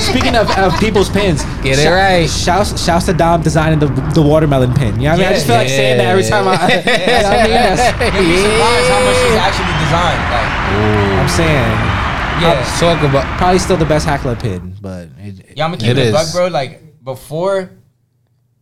Speaking 0.00 0.36
of, 0.36 0.48
of 0.58 0.78
people's 0.78 1.10
pins, 1.10 1.42
Get 1.62 1.78
it 1.78 1.82
shou- 1.82 1.90
right. 1.92 2.28
Shouts, 2.30 2.82
shouts 2.82 3.06
to 3.06 3.12
Dom 3.12 3.42
designing 3.42 3.78
the 3.78 3.86
the 4.14 4.22
watermelon 4.22 4.72
pin. 4.74 4.96
You 5.00 5.08
know 5.08 5.10
what 5.10 5.14
I 5.14 5.22
mean? 5.22 5.26
I 5.26 5.32
just 5.32 5.46
feel 5.46 5.56
like 5.56 5.68
saying 5.68 5.98
that 5.98 6.06
every 6.06 6.22
yeah. 6.24 6.30
time 6.30 6.48
I. 6.48 6.54
you 6.58 6.58
know 6.58 7.28
I 7.28 7.42
mean? 7.42 7.50
That's- 7.50 8.14
You'd 8.14 8.28
be 8.30 8.36
surprised 8.38 8.88
how 8.90 9.00
much 9.04 9.18
he's 9.26 9.38
actually 9.42 9.74
designed. 9.82 10.22
Like, 10.30 10.50
I'm 11.20 11.28
saying 11.28 11.94
yeah, 12.40 12.78
Talk 12.78 13.02
about 13.02 13.38
probably 13.38 13.58
still 13.58 13.76
the 13.76 13.84
best 13.84 14.06
hackler 14.06 14.36
pin, 14.36 14.74
but 14.80 15.08
it, 15.18 15.56
yeah. 15.56 15.64
I'm 15.64 15.70
gonna 15.70 15.78
keep 15.78 15.90
It 15.90 15.98
it, 15.98 16.00
a 16.00 16.08
is. 16.08 16.12
buck, 16.12 16.32
bro. 16.32 16.48
Like 16.48 17.02
before 17.02 17.70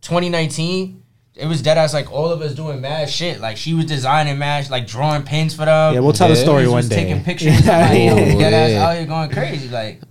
2019. 0.01 1.02
It 1.35 1.47
was 1.47 1.61
dead 1.63 1.77
ass 1.79 1.93
like 1.93 2.11
all 2.11 2.29
of 2.31 2.41
us 2.41 2.53
doing 2.53 2.79
mad 2.81 3.09
shit. 3.09 3.39
Like 3.41 3.57
she 3.57 3.73
was 3.73 3.85
designing 3.85 4.37
mad, 4.37 4.69
like 4.69 4.85
drawing 4.85 5.23
pins 5.23 5.53
for 5.55 5.65
them. 5.65 5.93
yeah, 5.95 5.99
we'll 5.99 6.13
tell 6.13 6.27
the 6.29 6.35
Yeah. 6.35 6.43
story 6.43 6.63
Niggas 6.65 6.67
one 6.67 6.75
was 6.75 6.89
day. 6.89 6.95
taking 6.95 7.23
pictures. 7.29 7.65
Yeah, 7.65 7.79
like, 7.79 8.11
Oh, 8.35 8.39
dead 8.39 8.53
ass 8.53 8.81
out 8.81 8.97
here 8.97 9.05
going 9.07 9.29
crazy. 9.31 9.67
Like 9.69 10.01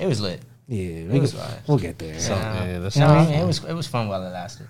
it 0.00 0.06
was 0.06 0.20
lit. 0.20 0.40
yeah, 0.66 1.04
we 1.12 1.20
was 1.20 1.32
can- 1.32 1.40
fine. 1.40 1.58
we'll 1.68 1.78
get 1.78 1.98
there. 1.98 2.18
So, 2.18 2.34
yeah, 2.34 2.78
that's 2.80 2.96
you 2.96 3.02
know 3.02 3.08
what 3.08 3.18
I 3.18 3.24
mean? 3.26 3.34
It 3.40 3.46
was 3.46 3.62
it 3.64 3.74
was 3.74 3.86
fun 3.86 4.08
while 4.08 4.22
it 4.26 4.30
lasted. 4.30 4.66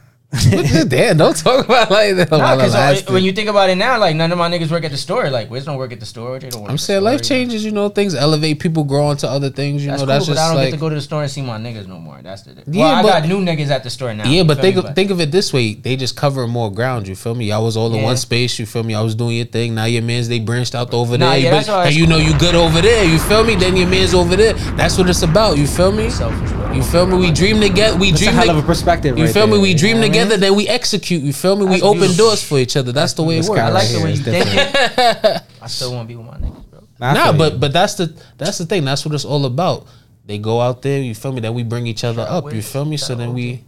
Damn, 0.89 1.19
don't 1.19 1.37
talk 1.37 1.67
about 1.67 1.91
like 1.91 2.17
that. 2.17 2.31
Nah, 2.31 2.57
because 2.57 3.07
when 3.11 3.23
you 3.23 3.33
think 3.33 3.51
about 3.51 3.69
it 3.69 3.75
now, 3.77 3.99
like 3.99 4.17
none 4.17 4.33
of 4.33 4.39
my 4.39 4.49
niggas 4.51 4.71
work 4.71 4.83
at 4.83 4.91
the 4.91 4.97
store. 4.97 5.29
Like 5.29 5.51
Wiz 5.51 5.67
don't 5.67 5.77
work 5.77 5.93
at 5.93 6.01
the 6.01 6.07
store. 6.07 6.39
They 6.39 6.49
don't 6.49 6.63
work. 6.63 6.71
I'm 6.71 6.79
saying 6.79 7.01
store, 7.01 7.11
life 7.13 7.19
you 7.19 7.23
know. 7.23 7.29
changes, 7.29 7.65
you 7.67 7.71
know, 7.71 7.91
things 7.91 8.15
elevate, 8.15 8.59
people 8.59 8.83
grow 8.85 9.11
into 9.11 9.29
other 9.29 9.51
things, 9.51 9.85
you 9.85 9.91
That's 9.91 10.01
know, 10.01 10.07
cool, 10.07 10.15
that's 10.15 10.27
but 10.27 10.33
just 10.35 10.43
I 10.45 10.49
don't 10.49 10.57
like 10.57 10.67
get 10.69 10.77
to 10.77 10.81
go 10.81 10.89
to 10.89 10.95
the 10.95 11.01
store 11.03 11.23
and 11.23 11.31
see 11.31 11.43
my 11.43 11.59
niggas 11.59 11.87
no 11.87 11.99
more. 11.99 12.19
That's 12.23 12.43
the. 12.43 12.53
Yeah, 12.67 12.83
well, 12.85 12.95
I 12.95 13.03
but- 13.03 13.09
got 13.21 13.29
new 13.29 13.39
niggas 13.45 13.69
at 13.69 13.83
the 13.83 13.91
store 13.91 14.15
now. 14.15 14.27
Yeah, 14.27 14.45
but 14.45 14.59
think 14.59 14.77
me? 14.77 14.83
of, 14.89 14.95
think 14.95 15.11
of 15.11 15.21
it 15.21 15.31
this 15.31 15.53
way: 15.53 15.75
they 15.75 15.97
just 15.97 16.17
cover 16.17 16.47
more 16.49 16.73
ground. 16.73 17.09
You 17.09 17.15
feel 17.15 17.35
me? 17.35 17.53
I 17.53 17.59
was 17.59 17.77
all 17.77 17.89
in 17.93 18.01
Yeah. 18.01 18.05
one 18.05 18.17
space. 18.17 18.59
You 18.59 18.65
feel 18.65 18.85
me? 18.85 18.95
I 18.95 19.03
was 19.03 19.15
doing 19.15 19.37
your 19.37 19.47
thing. 19.47 19.75
Now 19.75 19.85
your 19.85 20.03
man's 20.03 20.29
they 20.29 20.39
branched 20.41 20.75
out 20.75 20.95
over 20.95 21.19
Nah, 21.19 21.31
there. 21.33 21.39
yeah, 21.41 21.51
but- 21.51 21.69
and 21.69 21.69
right. 21.69 21.95
you 21.95 22.07
know 22.07 22.17
you 22.17 22.37
good 22.39 22.55
over 22.55 22.81
there. 22.81 23.05
You 23.05 23.19
feel 23.19 23.45
me? 23.45 23.55
Then 23.55 23.77
your 23.77 23.89
man's 23.89 24.15
over 24.15 24.35
there. 24.35 24.55
That's 24.81 24.97
what 24.97 25.11
it's 25.11 25.23
about. 25.23 25.59
You 25.59 25.67
feel 25.67 25.93
me? 25.93 26.09
Selfish. 26.09 26.51
You 26.75 26.83
feel 26.83 27.07
me? 27.07 27.19
We 27.19 27.31
dream 27.33 27.61
together. 27.61 27.99
We 27.99 28.11
That's 28.13 28.23
a 28.23 28.25
dream. 28.25 28.35
hell 28.37 28.47
to- 28.47 28.53
of 28.53 28.59
a 28.59 28.63
perspective. 28.63 29.19
you 29.19 29.29
feel 29.29 29.47
me? 29.47 29.59
We 29.59 29.71
you 29.73 29.79
dream 29.79 29.97
know 30.01 30.07
what 30.09 30.17
I 30.17 30.19
mean? 30.21 30.22
Together, 30.23 30.41
then 30.41 30.55
we 30.57 30.69
execute. 30.69 31.23
You 31.23 31.33
feel 31.33 31.57
me? 31.57 31.67
We 31.67 31.83
open 31.83 32.01
beautiful. 32.01 32.27
doors 32.27 32.43
for 32.43 32.59
each 32.59 32.77
other. 32.77 32.93
That's 32.93 33.13
the 33.15 33.23
way 33.23 33.39
it 33.39 33.49
works. 33.49 33.61
I 33.61 33.69
like 33.71 33.83
right 33.85 33.93
the 33.93 34.05
way 34.05 34.15
here 34.15 34.15
you 34.15 34.15
is 34.15 34.21
thinking. 34.45 35.41
I 35.63 35.67
still 35.69 35.93
want 35.95 36.09
to 36.09 36.09
be 36.09 36.17
with 36.17 36.27
my 36.27 36.37
niggas, 36.39 36.71
bro. 36.71 36.81
I 37.01 37.15
Nah, 37.15 37.33
but 37.33 37.53
you. 37.55 37.59
but 37.59 37.73
that's 37.73 37.95
the 37.95 38.15
that's 38.39 38.59
the 38.59 38.67
thing. 38.67 38.85
That's 38.85 39.05
what 39.05 39.15
it's 39.15 39.25
all 39.25 39.45
about. 39.47 39.87
They 40.25 40.39
go 40.39 40.61
out 40.61 40.83
there. 40.83 41.01
You 41.01 41.15
feel 41.15 41.33
me? 41.33 41.41
Then 41.41 41.55
we 41.55 41.63
bring 41.65 41.87
each 41.87 42.05
other 42.05 42.23
Shout 42.23 42.31
out 42.31 42.45
up. 42.47 42.51
You 42.53 42.59
Wiz. 42.59 42.73
feel 42.73 42.85
me? 42.85 42.97
So 42.97 43.15
then 43.17 43.33
we, 43.35 43.65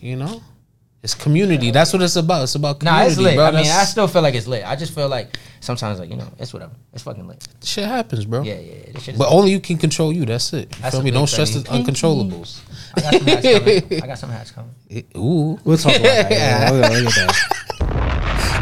you 0.00 0.16
know, 0.16 0.42
it's 1.02 1.14
community. 1.14 1.70
That's 1.70 1.92
what 1.92 2.02
it's 2.02 2.16
about. 2.16 2.42
It's 2.44 2.54
about 2.54 2.80
community. 2.80 3.04
Nah, 3.04 3.10
it's 3.10 3.18
lit. 3.18 3.36
bro. 3.36 3.44
I 3.46 3.50
mean, 3.52 3.70
I 3.70 3.84
still 3.84 4.06
feel 4.06 4.20
like 4.22 4.34
it's 4.34 4.46
lit. 4.46 4.64
I 4.66 4.76
just 4.76 4.94
feel 4.94 5.08
like 5.08 5.38
sometimes, 5.60 5.98
like 5.98 6.10
you 6.10 6.16
know, 6.16 6.28
it's 6.38 6.52
whatever. 6.52 6.72
It's 6.92 7.02
fucking 7.02 7.26
lit. 7.26 7.46
shit 7.62 7.84
happens, 7.86 8.26
bro. 8.26 8.42
Yeah, 8.42 8.54
yeah. 8.54 8.60
yeah. 8.86 8.92
This 8.92 9.02
shit 9.04 9.18
But 9.18 9.28
only 9.30 9.50
you 9.50 9.60
can 9.60 9.78
control 9.78 10.12
you. 10.12 10.26
That's 10.26 10.52
it. 10.52 10.74
You 10.76 10.82
That's 10.82 10.94
feel 10.94 11.02
me? 11.04 11.10
Don't 11.10 11.26
stress 11.26 11.54
the 11.54 11.60
thing. 11.60 11.84
uncontrollables. 11.84 12.60
I 12.96 13.00
got 13.10 13.18
some 13.18 13.20
hats 13.26 13.42
coming. 13.42 13.84
I 14.02 14.06
got 14.06 14.18
some 14.18 14.30
hats 14.30 14.50
coming. 14.50 14.74
Ooh. 15.16 15.58
We'll 15.64 15.76
talk 15.78 15.92
about 15.96 16.02
that. 16.02 16.30
Yeah, 16.30 16.70
we'll, 16.70 16.80
we'll 16.90 17.02
get 17.04 17.14
that. 17.14 17.60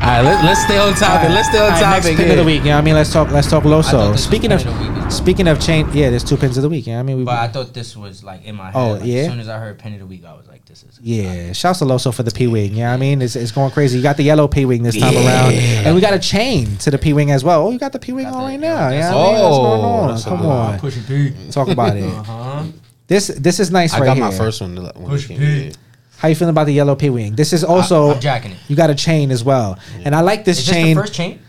All 0.03 0.09
right, 0.09 0.21
let, 0.23 0.45
let's 0.45 0.63
stay 0.65 0.79
on 0.79 0.95
topic. 0.95 1.29
Let's 1.31 1.49
stay 1.49 1.59
on 1.59 1.65
All 1.65 1.71
right, 1.71 1.81
topic. 1.81 2.05
next 2.05 2.17
pin 2.17 2.27
yeah. 2.27 2.33
of 2.33 2.39
the 2.39 2.45
week. 2.45 2.59
You 2.63 2.65
know 2.65 2.71
what 2.73 2.79
I 2.79 2.83
mean? 2.83 2.95
Let's 2.95 3.13
talk. 3.13 3.31
Let's 3.31 3.49
talk 3.49 3.63
Loso. 3.63 4.19
Speaking 4.19 4.51
of 4.51 4.67
of 4.67 4.81
week. 4.99 5.13
speaking 5.13 5.47
of 5.47 5.61
chain, 5.61 5.87
yeah, 5.93 6.11
there's 6.11 6.25
two 6.25 6.37
pins 6.37 6.57
of 6.57 6.65
the 6.65 6.69
week. 6.69 6.89
You 6.89 6.95
know 6.95 6.99
what 6.99 7.01
I 7.01 7.07
mean? 7.07 7.17
We, 7.19 7.25
But 7.25 7.39
I 7.39 7.47
thought 7.47 7.73
this 7.73 7.97
was 7.97 8.25
like 8.25 8.45
in 8.45 8.57
my 8.57 8.73
head. 8.73 8.77
Oh, 8.77 8.93
like, 8.95 9.03
yeah? 9.05 9.21
As 9.21 9.27
soon 9.29 9.39
as 9.39 9.49
I 9.49 9.59
heard 9.59 9.79
pin 9.79 9.93
of 9.95 10.01
the 10.01 10.07
Week, 10.07 10.25
I 10.25 10.33
was 10.33 10.49
like, 10.49 10.65
this 10.65 10.83
is. 10.83 10.99
Yeah, 11.01 11.53
shouts 11.53 11.79
to 11.79 11.85
Loso 11.85 12.13
for 12.13 12.25
the 12.25 12.33
P 12.33 12.49
wing. 12.49 12.73
You 12.73 12.79
know 12.79 12.89
what 12.89 12.95
I 12.95 12.97
mean? 12.97 13.23
It's, 13.23 13.37
it's 13.37 13.53
going 13.53 13.71
crazy. 13.71 13.97
You 13.99 14.03
got 14.03 14.17
the 14.17 14.25
yellow 14.25 14.49
P 14.49 14.65
wing 14.65 14.83
this 14.83 14.99
time 14.99 15.13
Yeah. 15.13 15.25
around, 15.45 15.53
and 15.87 15.95
we 15.95 16.01
got 16.01 16.15
a 16.15 16.19
chain 16.19 16.77
to 16.79 16.91
the 16.91 16.99
P 16.99 17.13
wing 17.13 17.31
as 17.31 17.45
well. 17.45 17.69
Oh, 17.69 17.71
you 17.71 17.79
got 17.79 17.93
the 17.93 18.01
P 18.01 18.11
wing 18.11 18.27
on 18.27 18.43
right 18.43 18.59
now. 18.59 18.89
Yeah, 18.89 19.03
that's- 19.03 19.13
you 19.13 19.13
know 19.13 19.19
what 19.21 19.35
I 19.37 20.01
mean? 20.01 20.09
What's 20.09 20.25
going 20.25 20.41
Oh, 20.41 20.49
on? 20.49 20.69
Come 20.73 20.73
on, 20.75 20.79
Pushing 20.81 21.05
P. 21.05 21.51
talk 21.53 21.69
about 21.69 21.97
it. 21.97 22.03
Uh 22.13 22.23
huh. 22.25 22.65
This 23.09 23.29
this 23.29 23.61
is 23.61 23.71
nice 23.71 23.93
I 23.95 24.01
right 24.01 24.07
got 24.07 24.17
here. 24.17 24.25
my 24.25 24.33
first 24.37 24.61
one. 24.61 24.77
When 24.77 24.93
Push 25.07 25.25
it 25.25 25.29
came 25.29 25.39
P. 25.39 25.67
in. 25.69 25.73
How 26.19 26.29
you 26.29 26.35
feeling 26.37 26.51
about 26.51 26.65
the 26.67 26.73
yellow 26.73 26.95
P 26.95 27.11
wing? 27.11 27.35
This 27.35 27.53
is 27.53 27.65
also 27.65 28.13
I'm 28.15 28.21
jacking 28.21 28.53
it. 28.53 28.59
you 28.69 28.77
got 28.77 28.91
a 28.91 28.95
chain 28.95 29.31
as 29.31 29.43
well, 29.43 29.79
and 30.05 30.15
I 30.15 30.21
like 30.21 30.45
this 30.45 30.59
Is 30.61 30.67
this 30.67 30.75
chain. 30.75 30.97
the 30.97 31.03
first 31.03 31.15
chain? 31.15 31.41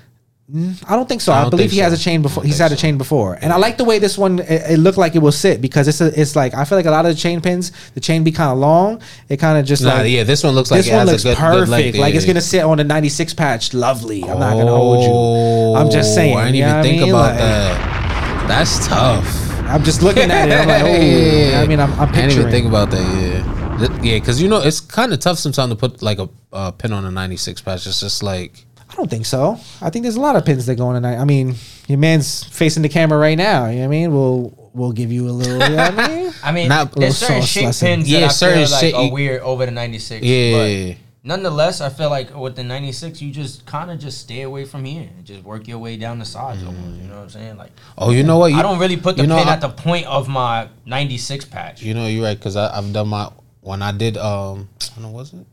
Mm, 0.54 0.84
I 0.90 0.96
don't 0.98 1.08
think 1.08 1.22
so. 1.22 1.32
I 1.32 1.38
I, 1.38 1.42
don't 1.44 1.52
believe 1.52 1.70
think 1.70 1.74
he 1.74 1.80
has 1.80 1.94
a 1.94 1.98
so. 1.98 2.04
chain 2.04 2.20
I 2.20 2.24
before. 2.24 2.42
don't 2.44 2.48
He's 2.48 2.58
think 2.58 2.64
had 2.70 2.72
a 2.74 2.76
so. 2.76 2.82
chain 2.82 2.98
before, 2.98 3.38
and 3.42 3.54
I 3.54 3.58
like 3.58 3.78
the 3.78 3.86
way 3.86 4.00
this 4.00 4.18
one. 4.18 4.40
It, 4.40 4.72
it 4.72 4.78
looked 4.80 4.98
like 4.98 5.16
it 5.16 5.20
will 5.20 5.32
sit 5.32 5.62
because 5.62 5.88
it's 5.88 6.02
a, 6.02 6.20
it's 6.20 6.36
like 6.36 6.54
I 6.56 6.66
feel 6.66 6.78
like 6.78 6.86
a 6.88 6.92
lot 6.92 7.06
of 7.06 7.16
the 7.16 7.22
chain 7.22 7.40
pins, 7.40 7.72
the 7.94 8.02
chain 8.02 8.24
be 8.26 8.32
kind 8.32 8.52
of 8.52 8.58
long. 8.58 9.02
It 9.30 9.38
kind 9.38 9.58
of 9.58 9.66
just 9.66 9.84
Nah, 9.84 9.94
like 10.00 10.12
yeah, 10.12 10.24
this 10.24 10.44
one 10.44 10.54
looks 10.56 10.70
like 10.72 10.80
this 10.80 10.88
it 10.90 10.92
one 10.94 11.00
has 11.08 11.12
looks 11.12 11.24
a 11.24 11.28
good, 11.30 11.38
perfect. 11.38 11.60
Good 11.66 11.70
length, 11.70 11.98
like 12.00 12.14
it's 12.16 12.26
yeah. 12.26 12.34
gonna 12.34 12.42
sit 12.42 12.64
on 12.64 12.78
the 12.78 12.84
ninety 12.84 13.10
six 13.10 13.34
patch. 13.34 13.74
Lovely. 13.74 14.24
I'm 14.24 14.40
not 14.40 14.54
gonna 14.54 14.72
hold 14.72 15.04
you. 15.04 15.80
I'm 15.80 15.90
just 15.92 16.12
oh, 16.12 16.16
saying. 16.16 16.36
Oh, 16.36 16.40
I 16.40 16.46
didn't 16.52 16.56
you 16.56 16.62
know 16.64 16.68
even 16.68 16.78
what 16.78 16.84
think 16.84 17.02
mean? 17.02 17.10
about 17.12 17.30
Like, 17.30 17.38
that. 17.38 18.48
That's 18.48 18.88
tough. 18.88 19.43
I'm 19.68 19.84
just 19.84 20.02
looking 20.02 20.30
at 20.32 20.50
it. 20.50 20.54
I'm 20.54 20.68
like, 20.68 20.84
oh. 20.84 20.88
you 20.88 21.52
know 21.52 21.52
what 21.58 21.64
I 21.64 21.68
mean, 21.68 21.80
I'm, 21.80 21.94
I'm 22.00 22.10
I 22.10 22.12
didn't 22.12 22.32
even 22.32 22.52
think 22.52 22.68
about 22.68 22.92
that. 22.92 23.00
Yeah, 23.02 23.78
Th- 23.88 24.04
yeah, 24.04 24.20
because 24.20 24.42
you 24.42 24.48
know 24.50 24.62
it's 24.62 24.80
kind 24.80 25.12
of 25.14 25.20
tough 25.20 25.38
sometimes 25.40 25.72
to 25.72 25.76
put 25.76 26.02
like 26.02 26.20
a 26.20 26.30
uh, 26.52 26.72
pin 26.72 26.94
on 26.94 27.06
a 27.06 27.12
'96 27.12 27.62
patch. 27.62 27.88
It's 27.88 28.00
just 28.00 28.22
like 28.24 28.66
I 28.90 28.96
don't 28.96 29.10
think 29.10 29.26
so. 29.26 29.58
I 29.82 29.90
think 29.90 30.04
there's 30.04 30.16
a 30.18 30.22
lot 30.22 30.36
of 30.36 30.46
pins 30.46 30.66
that 30.68 30.76
go 30.76 30.88
on 30.88 30.96
tonight. 30.96 31.18
I 31.18 31.26
mean, 31.26 31.56
your 31.88 31.98
man's 31.98 32.44
facing 32.44 32.84
the 32.84 32.90
camera 32.90 33.18
right 33.18 33.38
now. 33.38 33.66
You 33.68 33.76
know 33.76 33.80
what 33.82 33.86
I 33.86 33.88
mean? 33.90 34.12
We'll 34.14 34.70
we'll 34.74 34.92
give 34.92 35.12
you 35.12 35.28
a 35.28 35.32
little. 35.32 35.54
You 35.54 35.76
know 35.76 35.90
what 35.90 36.00
I 36.00 36.08
mean? 36.24 36.34
I 36.44 36.52
mean, 36.52 36.70
Not- 36.70 36.92
there's 36.94 37.18
certain 37.18 37.42
sauce 37.42 37.50
shape 37.50 37.66
lesson. 37.66 37.88
pins 37.88 38.10
Yeah, 38.12 38.20
that 38.22 38.26
I 38.26 38.30
certain 38.30 38.64
feel 38.66 38.72
like 38.72 38.82
shape- 38.82 38.96
are 38.96 39.12
weird 39.12 39.42
over 39.42 39.66
the 39.66 39.72
96. 39.72 40.24
Yeah. 40.26 40.52
But 40.92 40.98
nonetheless, 41.24 41.82
I 41.82 41.90
feel 41.90 42.10
like 42.10 42.36
with 42.36 42.56
the 42.56 42.64
96, 42.64 43.22
you 43.22 43.32
just 43.32 43.66
kind 43.66 43.90
of 43.92 44.00
just 44.00 44.20
stay 44.20 44.42
away 44.42 44.66
from 44.66 44.84
here 44.86 45.10
and 45.16 45.26
just 45.26 45.44
work 45.44 45.68
your 45.68 45.80
way 45.80 45.98
down 45.98 46.20
the 46.20 46.26
sides. 46.26 46.64
almost, 46.64 46.98
you 47.02 47.08
know 47.08 47.16
what 47.16 47.24
I'm 47.24 47.30
saying? 47.30 47.58
Like, 47.58 47.72
oh, 47.98 48.12
you 48.12 48.24
know 48.24 48.38
what? 48.38 48.52
You, 48.52 48.58
I 48.58 48.62
don't 48.62 48.80
really 48.80 48.98
put 48.98 49.16
the 49.16 49.24
you 49.24 49.28
know, 49.28 49.38
pin 49.38 49.48
I- 49.48 49.54
at 49.54 49.62
the 49.62 49.70
point 49.70 50.06
of 50.08 50.28
my 50.28 50.68
96 50.86 51.46
patch. 51.46 51.82
You 51.82 51.94
know, 51.94 52.08
you're 52.08 52.24
right 52.24 52.38
because 52.38 52.56
I've 52.58 52.92
done 52.94 53.08
my 53.08 53.32
when 53.62 53.82
I 53.82 53.92
did 53.94 54.18
um, 54.18 54.68
I 54.98 55.02
know 55.02 55.10
was 55.10 55.34
it? 55.34 55.46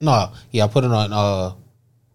No, 0.00 0.32
yeah, 0.50 0.64
I 0.64 0.68
put 0.68 0.84
it 0.84 0.90
on 0.90 1.12
uh, 1.12 1.52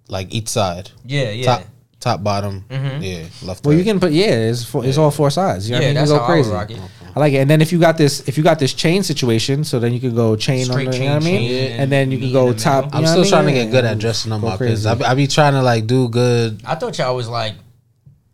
like 0.10 0.34
each 0.34 0.48
side. 0.49 0.90
yeah, 1.06 1.30
yeah. 1.30 1.45
Top 1.45 1.61
top 1.99 2.24
bottom. 2.24 2.65
Mm-hmm. 2.69 3.02
Yeah, 3.02 3.24
left. 3.44 3.65
Well, 3.65 3.76
you 3.78 3.84
can 3.84 3.99
put 3.99 4.11
yeah, 4.11 4.26
it's 4.49 4.64
four, 4.65 4.84
it's 4.86 4.98
all 4.98 5.10
four 5.11 5.30
sides. 5.32 5.69
You 5.69 5.76
know 5.76 5.82
Yeah, 5.82 5.86
I 5.86 5.90
mean? 5.90 5.95
that's 5.95 6.10
you 6.11 6.18
go 6.18 6.24
how 6.24 6.26
I 6.26 6.36
would 6.38 6.44
crazy. 6.44 6.52
rock 6.52 6.72
it. 6.72 6.82
I 7.18 7.19
like 7.19 7.34
it. 7.34 7.38
And 7.38 7.49
then 7.49 7.61
if 7.61 7.72
you 7.72 7.80
got 7.80 7.98
this, 7.98 8.27
if 8.27 8.38
you 8.38 8.44
got 8.44 8.60
this 8.60 8.73
chain 8.76 9.02
situation, 9.02 9.64
so 9.64 9.80
then 9.80 9.91
you 9.91 9.99
can 9.99 10.14
go 10.14 10.35
chain 10.35 10.65
Straight 10.65 10.85
on 10.85 10.91
the, 10.91 10.98
you 10.99 11.06
know 11.06 11.15
what 11.15 11.23
I 11.23 11.26
mean? 11.26 11.49
chain, 11.49 11.80
And 11.80 11.91
then 11.91 12.11
you 12.11 12.19
can 12.19 12.31
go 12.31 12.53
top. 12.53 12.94
I'm 12.94 13.07
still 13.07 13.26
trying 13.26 13.48
to 13.48 13.53
get 13.53 13.72
good 13.72 13.85
at 13.85 13.98
dressing 13.98 14.30
them 14.30 14.41
go 14.41 14.49
up 14.49 14.60
because. 14.60 14.85
I, 14.85 14.94
be- 14.94 15.03
I 15.03 15.15
be 15.15 15.26
trying 15.26 15.53
to 15.53 15.64
like 15.64 15.88
do 15.88 16.10
good. 16.10 16.61
I 16.64 16.76
thought 16.76 16.95
y'all 16.99 17.15
was 17.15 17.27
like 17.27 17.56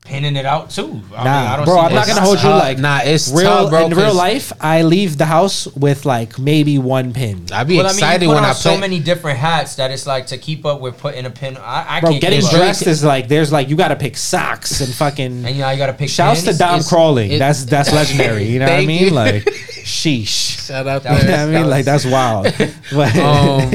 pinning 0.06 0.36
it 0.36 0.46
out 0.46 0.70
too. 0.70 1.02
I 1.16 1.24
Nah, 1.24 1.24
mean, 1.24 1.26
I 1.26 1.56
don't 1.56 1.66
bro, 1.66 1.76
see 1.76 1.80
I'm 1.82 1.94
not 1.96 2.08
gonna 2.08 2.22
hold 2.22 2.44
you 2.44 2.50
like 2.50 2.78
Nah, 2.78 3.00
it's 3.04 3.32
real 3.32 3.44
tough, 3.44 3.70
bro, 3.70 3.86
in 3.86 3.94
real 3.94 4.14
life. 4.14 4.52
I 4.60 4.82
leave 4.84 5.18
the 5.18 5.26
house 5.26 5.66
with 5.76 6.06
like 6.06 6.38
maybe 6.38 6.78
one 6.78 7.14
pin. 7.14 7.46
I'd 7.54 7.68
be 7.70 7.78
Well, 7.78 7.88
I 7.88 7.94
mean, 7.94 8.22
you 8.22 8.28
put 8.28 8.36
when 8.36 8.44
on 8.44 8.50
I 8.50 8.54
so 8.54 8.78
many 8.78 9.00
different 9.00 9.40
hats 9.40 9.76
that 9.78 9.92
it's 9.92 10.06
like 10.06 10.28
to 10.28 10.38
keep 10.38 10.66
up 10.66 10.82
with 10.82 10.98
putting 10.98 11.26
a 11.26 11.30
pin. 11.30 11.56
I, 11.58 11.98
I 11.98 12.00
Bro, 12.02 12.10
can't 12.12 12.22
getting 12.22 12.42
keep 12.42 12.50
up. 12.50 12.56
dressed 12.56 12.86
is 12.88 13.04
like 13.04 13.30
there's 13.30 13.52
like 13.52 13.70
you 13.70 13.76
got 13.78 13.88
to 13.90 13.96
pick 13.96 14.18
socks 14.18 14.82
and 14.82 14.94
fucking. 14.94 15.46
and 15.46 15.56
you 15.56 15.62
know 15.62 15.70
you 15.70 15.78
gotta 15.78 15.94
pick. 15.94 16.10
Shouts 16.10 16.42
to 16.42 16.46
pins. 16.48 16.58
Dom 16.60 16.70
it's- 16.76 16.90
crawling. 16.90 17.32
it- 17.32 17.40
that's 17.40 17.64
that's 17.66 17.92
legendary. 18.00 18.44
You 18.46 18.60
know 18.60 18.66
what 18.66 18.74
I 18.82 18.86
mean? 18.86 19.06
you. 19.06 19.10
Like, 19.12 19.44
sheesh. 19.84 20.68
Shout 20.68 20.86
out 20.86 21.04
That 21.04 21.22
You 21.22 21.28
know 21.30 21.32
what 21.48 21.56
I 21.56 21.60
mean? 21.62 21.70
Like 21.70 21.86
that's 21.86 22.06
wild. 22.06 22.46
But 22.94 23.16
Um, 23.18 23.72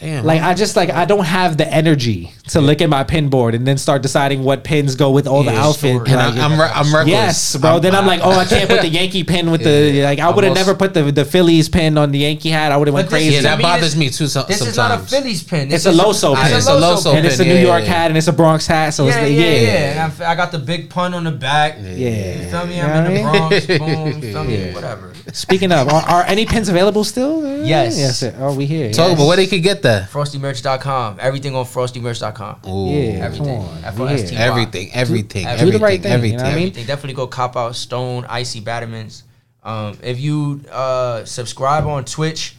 Damn. 0.00 0.24
like 0.24 0.40
I 0.40 0.54
just 0.54 0.76
like 0.76 0.88
I 0.90 1.04
don't 1.04 1.24
have 1.24 1.56
the 1.58 1.70
energy 1.72 2.32
to 2.48 2.60
look 2.60 2.80
at 2.80 2.88
my 2.88 3.04
pin 3.04 3.28
board 3.28 3.54
and 3.54 3.66
then 3.66 3.76
start 3.78 4.02
deciding 4.02 4.42
what 4.42 4.64
pins 4.64 4.94
go 4.96 5.10
with 5.10 5.26
all 5.26 5.42
the 5.44 5.52
Yeah, 5.52 5.64
outfit. 5.66 5.94
story. 5.96 6.10
and 6.10 6.16
like- 6.16 6.34
I, 6.36 6.44
I'm 6.44 6.58
re- 6.60 6.70
I'm 6.74 6.94
reckless. 6.94 7.06
Yes, 7.12 7.56
bro. 7.56 7.78
then 7.78 7.94
I'm 7.94 8.06
like, 8.12 8.20
oh, 8.24 8.30
I 8.32 8.44
can't 8.46 8.68
put 8.68 8.80
the 8.80 8.88
Yankee 8.88 9.24
pin 9.24 9.50
with 9.50 9.62
the 9.62 10.02
like. 10.02 10.18
I 10.18 10.30
would 10.30 10.42
have 10.44 10.54
never 10.54 10.74
put 10.74 10.94
the 10.94 11.02
the 11.12 11.24
Phillies 11.24 11.68
pin 11.68 11.98
on 11.98 12.12
the 12.12 12.18
Yankee 12.20 12.48
hat. 12.50 12.72
I 12.72 12.76
would 12.78 12.88
have 12.88 12.94
went 12.94 13.08
crazy. 13.08 13.34
Yeah, 13.34 13.40
To 13.40 13.42
that 13.44 13.58
me, 13.58 13.62
bothers 13.62 13.94
me 13.94 14.08
too. 14.08 14.26
Some, 14.26 14.46
This 14.48 14.58
sometimes 14.58 14.72
is 14.72 14.76
not 14.78 14.90
a 14.92 15.02
Phillies 15.04 15.42
pin. 15.42 15.68
This 15.68 15.84
It's 15.84 15.86
a 15.86 15.90
is 15.90 16.00
Loso 16.00 16.34
pin. 16.34 16.56
It's 16.56 16.66
a 16.66 16.70
Loso 16.72 17.14
and 17.14 17.26
it's 17.26 17.38
a 17.38 17.44
New 17.44 17.54
yeah, 17.54 17.60
York 17.60 17.82
yeah. 17.84 17.92
hat 17.92 18.10
and 18.10 18.16
it's 18.16 18.28
a 18.28 18.32
Bronx 18.32 18.66
hat. 18.66 18.94
So 18.94 19.06
Yeah, 19.06 19.10
it's 19.10 19.18
yeah, 19.18 19.24
the, 19.28 19.32
yeah. 19.34 19.60
yeah. 19.72 19.90
And 19.90 19.98
I 20.00 20.04
f- 20.06 20.20
I, 20.22 20.34
got 20.34 20.50
the 20.50 20.58
big 20.58 20.88
pun 20.90 21.12
on 21.14 21.24
the 21.24 21.30
back. 21.32 21.76
Yeah. 21.78 22.42
You 22.42 22.50
feel 22.50 22.66
me? 22.66 22.80
I'm 22.80 23.06
in 23.06 23.14
the 23.14 23.20
know 23.22 23.30
what 23.32 23.48
Bronx. 23.50 23.66
Boom. 23.66 24.20
Feel 24.32 24.44
me? 24.44 24.56
Yeah. 24.66 24.74
Whatever. 24.74 25.12
Speaking 25.32 25.72
of, 25.72 25.88
are, 25.88 26.02
are 26.02 26.22
any 26.24 26.46
pins 26.46 26.68
available 26.68 27.04
still? 27.04 27.42
Yes. 27.64 27.98
Yes. 27.98 28.18
sir. 28.18 28.34
Oh, 28.38 28.54
we 28.54 28.64
here. 28.66 28.90
Talk 28.92 29.12
about 29.12 29.26
where 29.26 29.36
they 29.36 29.46
could 29.46 29.62
get 29.62 29.82
that. 29.82 29.89
FrostyMerch.com. 30.10 31.18
Everything 31.20 31.54
on 31.54 31.64
FrostyMerch.com. 31.64 32.60
Ooh. 32.68 32.90
Yeah, 32.90 33.24
Everything. 33.26 33.46
come 33.46 33.68
on. 33.68 33.84
F-O-S-T-Y. 33.84 34.38
Yeah. 34.40 34.46
Everything, 34.50 34.90
everything, 34.92 35.44
Do 35.44 35.50
everything, 35.50 35.72
the 35.72 35.78
right 35.84 36.02
thing, 36.02 36.24
you 36.24 36.36
know 36.36 36.42
what 36.42 36.46
I 36.46 36.54
mean? 36.54 36.68
Everything. 36.68 36.86
Definitely 36.86 37.14
go 37.14 37.26
cop 37.26 37.56
out 37.56 37.76
Stone 37.76 38.26
Icy 38.28 38.60
Battermans. 38.60 39.22
Um, 39.62 39.98
if 40.02 40.18
you 40.18 40.62
uh, 40.70 41.24
subscribe 41.24 41.86
on 41.86 42.04
Twitch, 42.04 42.56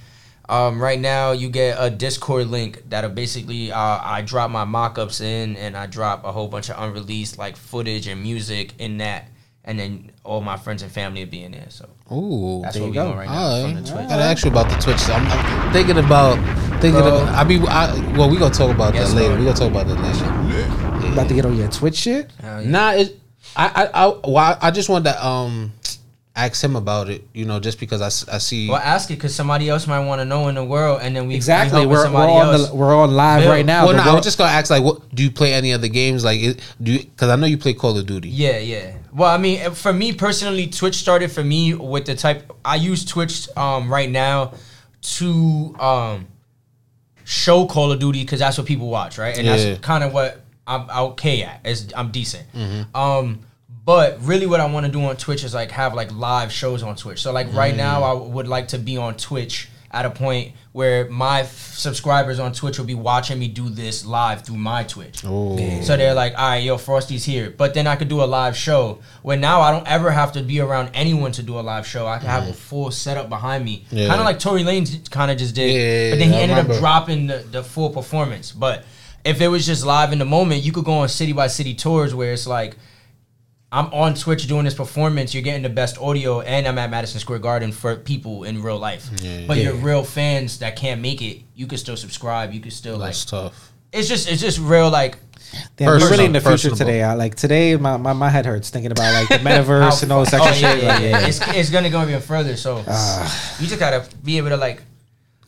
um, 0.50 0.82
right 0.82 1.00
now 1.00 1.32
you 1.32 1.50
get 1.50 1.78
a 1.80 1.90
Discord 1.90 2.48
link 2.48 2.84
that'll 2.90 3.10
basically 3.10 3.72
uh, 3.72 4.00
I 4.04 4.22
drop 4.22 4.52
my 4.52 4.66
mock-ups 4.66 5.22
in 5.22 5.56
and 5.56 5.78
I 5.78 5.86
drop 5.88 6.26
a 6.26 6.32
whole 6.32 6.48
bunch 6.48 6.70
of 6.70 6.78
unreleased 6.78 7.38
like 7.38 7.56
footage 7.56 8.08
and 8.08 8.22
music 8.22 8.74
in 8.78 8.98
that, 8.98 9.30
and 9.64 9.80
then 9.80 10.12
all 10.24 10.42
my 10.42 10.58
friends 10.58 10.84
and 10.84 10.92
family 10.92 11.24
will 11.24 11.32
be 11.32 11.44
in 11.44 11.54
there. 11.54 11.68
So 11.70 11.90
Ooh, 12.12 12.62
that's 12.62 12.76
There 12.76 12.84
what 12.84 12.88
you 12.88 12.92
we 12.92 12.96
go. 12.96 13.06
doing 13.06 13.18
right 13.18 13.30
now 13.30 13.62
from 13.62 13.76
right. 13.76 13.84
the 13.86 13.92
I 13.92 13.96
Twitch. 13.96 14.10
gotta 14.10 14.24
ask 14.24 14.46
you 14.46 14.52
about 14.52 14.70
the 14.70 14.76
Twitch. 14.78 15.10
I'm, 15.10 15.26
I'm 15.28 15.74
thinking 15.74 15.98
about 15.98 16.36
thinking. 16.82 17.00
Bro. 17.00 17.08
About, 17.24 17.30
I 17.36 17.44
be. 17.44 17.60
I, 17.60 18.18
well, 18.18 18.30
we 18.30 18.38
gonna 18.38 18.54
talk 18.54 18.70
about 18.74 18.94
Yes, 18.94 19.10
that 19.10 19.16
later. 19.16 19.28
Lord. 19.30 19.40
We 19.40 19.46
gonna 19.46 19.58
talk 19.58 19.72
about 19.72 19.88
that 19.88 20.00
later. 20.02 21.08
You 21.08 21.14
about 21.14 21.28
to 21.30 21.34
get 21.34 21.46
on 21.46 21.56
your 21.56 21.70
Twitch 21.70 21.96
shit? 21.96 22.30
Hell 22.42 22.62
yeah. 22.64 22.70
Nah, 22.70 22.92
it, 22.94 23.20
I, 23.56 23.68
I, 23.94 24.06
I, 24.06 24.08
well, 24.26 24.38
I- 24.38 24.58
I 24.62 24.72
just 24.72 24.90
wanted 24.90 25.12
to 25.12 25.26
um 25.26 25.72
ask 26.36 26.64
him 26.64 26.76
about 26.76 27.10
it. 27.10 27.26
You 27.34 27.46
know, 27.46 27.60
just 27.60 27.80
because 27.80 28.02
I, 28.02 28.36
I 28.36 28.38
see. 28.40 28.68
Well, 28.70 28.78
ask 28.78 29.10
it 29.10 29.16
because 29.16 29.34
somebody 29.34 29.70
else 29.70 29.88
might 29.88 30.06
want 30.06 30.20
to 30.20 30.26
know 30.26 30.48
in 30.50 30.56
the 30.56 30.64
world, 30.66 31.00
and 31.02 31.16
then 31.16 31.28
we 31.28 31.36
Exactly. 31.36 31.82
We 31.82 31.86
We're, 31.88 31.94
we're 31.98 32.04
somebody 32.04 32.34
on 32.34 32.54
else. 32.56 32.70
the 32.70 32.76
we're 32.76 32.96
on 32.96 33.12
live 33.12 33.42
Bill. 33.44 33.52
right 33.52 33.66
now. 33.66 33.86
well, 33.86 33.92
The 33.94 33.98
no, 33.98 34.04
I 34.04 34.06
world- 34.08 34.16
was 34.18 34.26
just 34.26 34.38
gonna 34.38 34.52
ask 34.52 34.70
like, 34.70 34.84
what 34.84 35.14
do 35.16 35.24
you 35.24 35.32
play 35.32 35.54
any 35.54 35.72
other 35.74 35.88
games? 35.88 36.24
Like, 36.26 36.42
it, 36.42 36.60
do 36.82 36.92
you? 36.94 37.00
Because 37.00 37.30
I 37.30 37.36
know 37.38 37.46
you 37.48 37.58
play 37.58 37.74
Call 37.74 37.98
of 37.98 38.06
Duty. 38.06 38.30
Yeah, 38.30 38.58
yeah. 38.60 38.94
Well, 39.14 39.30
I 39.30 39.38
mean, 39.38 39.62
uh, 39.66 39.72
for 39.72 39.92
me 39.94 40.14
personally, 40.14 40.68
Twitch 40.68 40.96
started 40.96 41.32
for 41.32 41.44
me 41.44 41.74
with 41.74 42.06
the 42.06 42.16
type. 42.16 42.52
I 42.64 42.76
use 42.76 43.04
Twitch 43.06 43.48
um, 43.58 43.92
right 43.92 44.10
now 44.10 44.54
to 45.18 45.76
um, 45.80 46.28
show 47.24 47.66
Call 47.66 47.92
of 47.92 48.00
Duty 48.00 48.22
because 48.24 48.40
that's 48.40 48.58
what 48.58 48.68
people 48.68 48.88
watch, 48.90 49.18
right? 49.18 49.38
And 49.38 49.46
Yeah. 49.46 49.56
that's 49.58 49.80
kind 49.82 50.04
of 50.04 50.14
what 50.14 50.42
I'm 50.68 50.90
okay 50.90 51.44
at. 51.44 51.66
Is 51.66 51.92
I'm 51.96 52.12
decent. 52.12 52.46
Um, 52.96 53.40
but 53.84 54.20
really, 54.22 54.46
what 54.46 54.60
I 54.60 54.66
want 54.72 54.86
to 54.86 54.92
do 54.92 55.02
on 55.04 55.18
Twitch 55.18 55.44
is 55.44 55.54
like 55.54 55.72
have 55.72 55.94
like 55.94 56.12
live 56.14 56.52
shows 56.52 56.84
on 56.84 56.96
Twitch. 56.96 57.22
So 57.22 57.32
like 57.32 57.52
right 57.54 57.76
now, 57.76 58.04
I 58.04 58.14
would 58.14 58.48
like 58.48 58.70
to 58.70 58.78
be 58.78 58.96
on 58.98 59.16
Twitch 59.16 59.68
at 59.94 60.06
a 60.06 60.10
point 60.10 60.54
where 60.72 61.10
my 61.10 61.42
f- 61.42 61.74
subscribers 61.76 62.40
on 62.40 62.54
Twitch 62.54 62.78
will 62.80 62.86
be 62.86 62.94
watching 62.94 63.38
me 63.38 63.50
do 63.50 63.68
this 63.70 64.06
live 64.06 64.44
through 64.46 64.56
my 64.58 64.84
Twitch. 64.84 65.22
Oh, 65.26 65.58
So 65.82 65.98
they're 65.98 66.14
like, 66.14 66.34
all 66.38 66.50
right, 66.52 66.64
yo, 66.64 66.78
Frosty's 66.78 67.26
here. 67.26 67.54
But 67.56 67.74
then 67.74 67.88
I 67.88 67.98
could 67.98 68.08
do 68.08 68.24
a 68.24 68.26
live 68.26 68.56
show 68.56 69.00
where 69.22 69.36
now 69.36 69.60
I 69.60 69.72
don't 69.72 69.86
ever 69.88 70.10
have 70.12 70.32
to 70.34 70.44
be 70.44 70.62
around 70.62 70.92
anyone 70.94 71.34
to 71.34 71.44
do 71.44 71.60
a 71.60 71.62
live 71.62 71.86
show. 71.86 72.08
I 72.08 72.20
can 72.20 72.28
have 72.28 72.48
a 72.48 72.54
full 72.54 72.90
setup 72.92 73.28
behind 73.28 73.66
me. 73.66 73.86
Yeah. 73.92 74.08
Kind 74.08 74.22
of 74.22 74.26
like 74.26 74.40
Tory 74.40 74.64
Lanez 74.64 75.10
kind 75.12 75.30
of 75.30 75.38
just 75.38 75.56
did. 75.56 75.70
Yeah, 75.72 76.12
but 76.14 76.20
then 76.20 76.30
he 76.32 76.38
I 76.38 76.42
ended 76.42 76.58
remember. 76.58 76.74
up 76.76 76.80
dropping 76.80 77.28
the, 77.28 77.38
the 77.52 77.64
full 77.64 77.90
performance. 77.90 78.54
But 78.54 78.86
if 79.26 79.42
it 79.42 79.50
was 79.50 79.66
just 79.66 79.86
live 79.86 80.14
in 80.14 80.20
the 80.20 80.26
moment, 80.26 80.64
you 80.64 80.72
could 80.72 80.86
go 80.86 80.94
on 80.94 81.10
city 81.10 81.34
by 81.34 81.48
city 81.48 81.74
tours 81.76 82.16
where 82.16 82.32
it's 82.32 82.48
like, 82.48 82.78
I'm 83.72 83.86
on 83.94 84.16
Twitch 84.16 84.48
doing 84.48 84.66
this 84.66 84.74
performance. 84.74 85.34
You're 85.34 85.44
getting 85.44 85.62
the 85.64 85.70
best 85.70 85.98
audio, 85.98 86.42
and 86.42 86.68
I'm 86.68 86.78
at 86.78 86.90
Madison 86.90 87.20
Square 87.22 87.40
Garden 87.40 87.72
for 87.72 87.96
people 87.96 88.44
in 88.44 88.62
real 88.62 88.78
life. 88.78 89.10
Yeah. 89.22 89.46
but 89.48 89.58
your 89.58 89.74
real 89.76 90.04
fans 90.04 90.60
that 90.60 90.76
can't 90.76 91.00
make 91.02 91.22
it, 91.22 91.42
you 91.56 91.68
can 91.68 91.78
still 91.78 91.96
subscribe. 91.96 92.54
You 92.54 92.60
can 92.60 92.72
still 92.72 92.98
like. 92.98 93.10
that's 93.10 93.26
tough. 93.26 93.72
It's 93.94 94.08
just 94.08 94.30
it's 94.30 94.42
just 94.42 94.60
real 94.60 94.90
like 94.90 95.18
Damn, 95.76 95.88
we're 95.88 96.10
really 96.10 96.26
in 96.26 96.34
the 96.34 96.42
future 96.42 96.70
today. 96.72 97.04
I, 97.04 97.14
like 97.14 97.36
today, 97.36 97.76
my, 97.76 97.98
my, 97.98 98.14
my 98.14 98.30
head 98.30 98.46
hurts 98.46 98.70
thinking 98.70 98.92
about 98.92 99.14
like 99.14 99.28
the 99.28 99.36
metaverse 99.50 100.04
and 100.04 100.12
all 100.12 100.24
this 100.24 100.34
oh, 100.34 100.38
yeah, 100.38 100.52
shit. 100.54 100.84
yeah, 100.84 100.90
like, 100.90 101.02
yeah. 101.02 101.28
It's, 101.28 101.40
it's 101.50 101.70
gonna 101.70 101.90
go 101.90 102.02
even 102.04 102.22
further. 102.22 102.56
So 102.56 102.78
you 102.80 103.68
just 103.68 103.80
gotta 103.80 104.08
be 104.24 104.38
able 104.38 104.50
to 104.50 104.58
like 104.58 104.82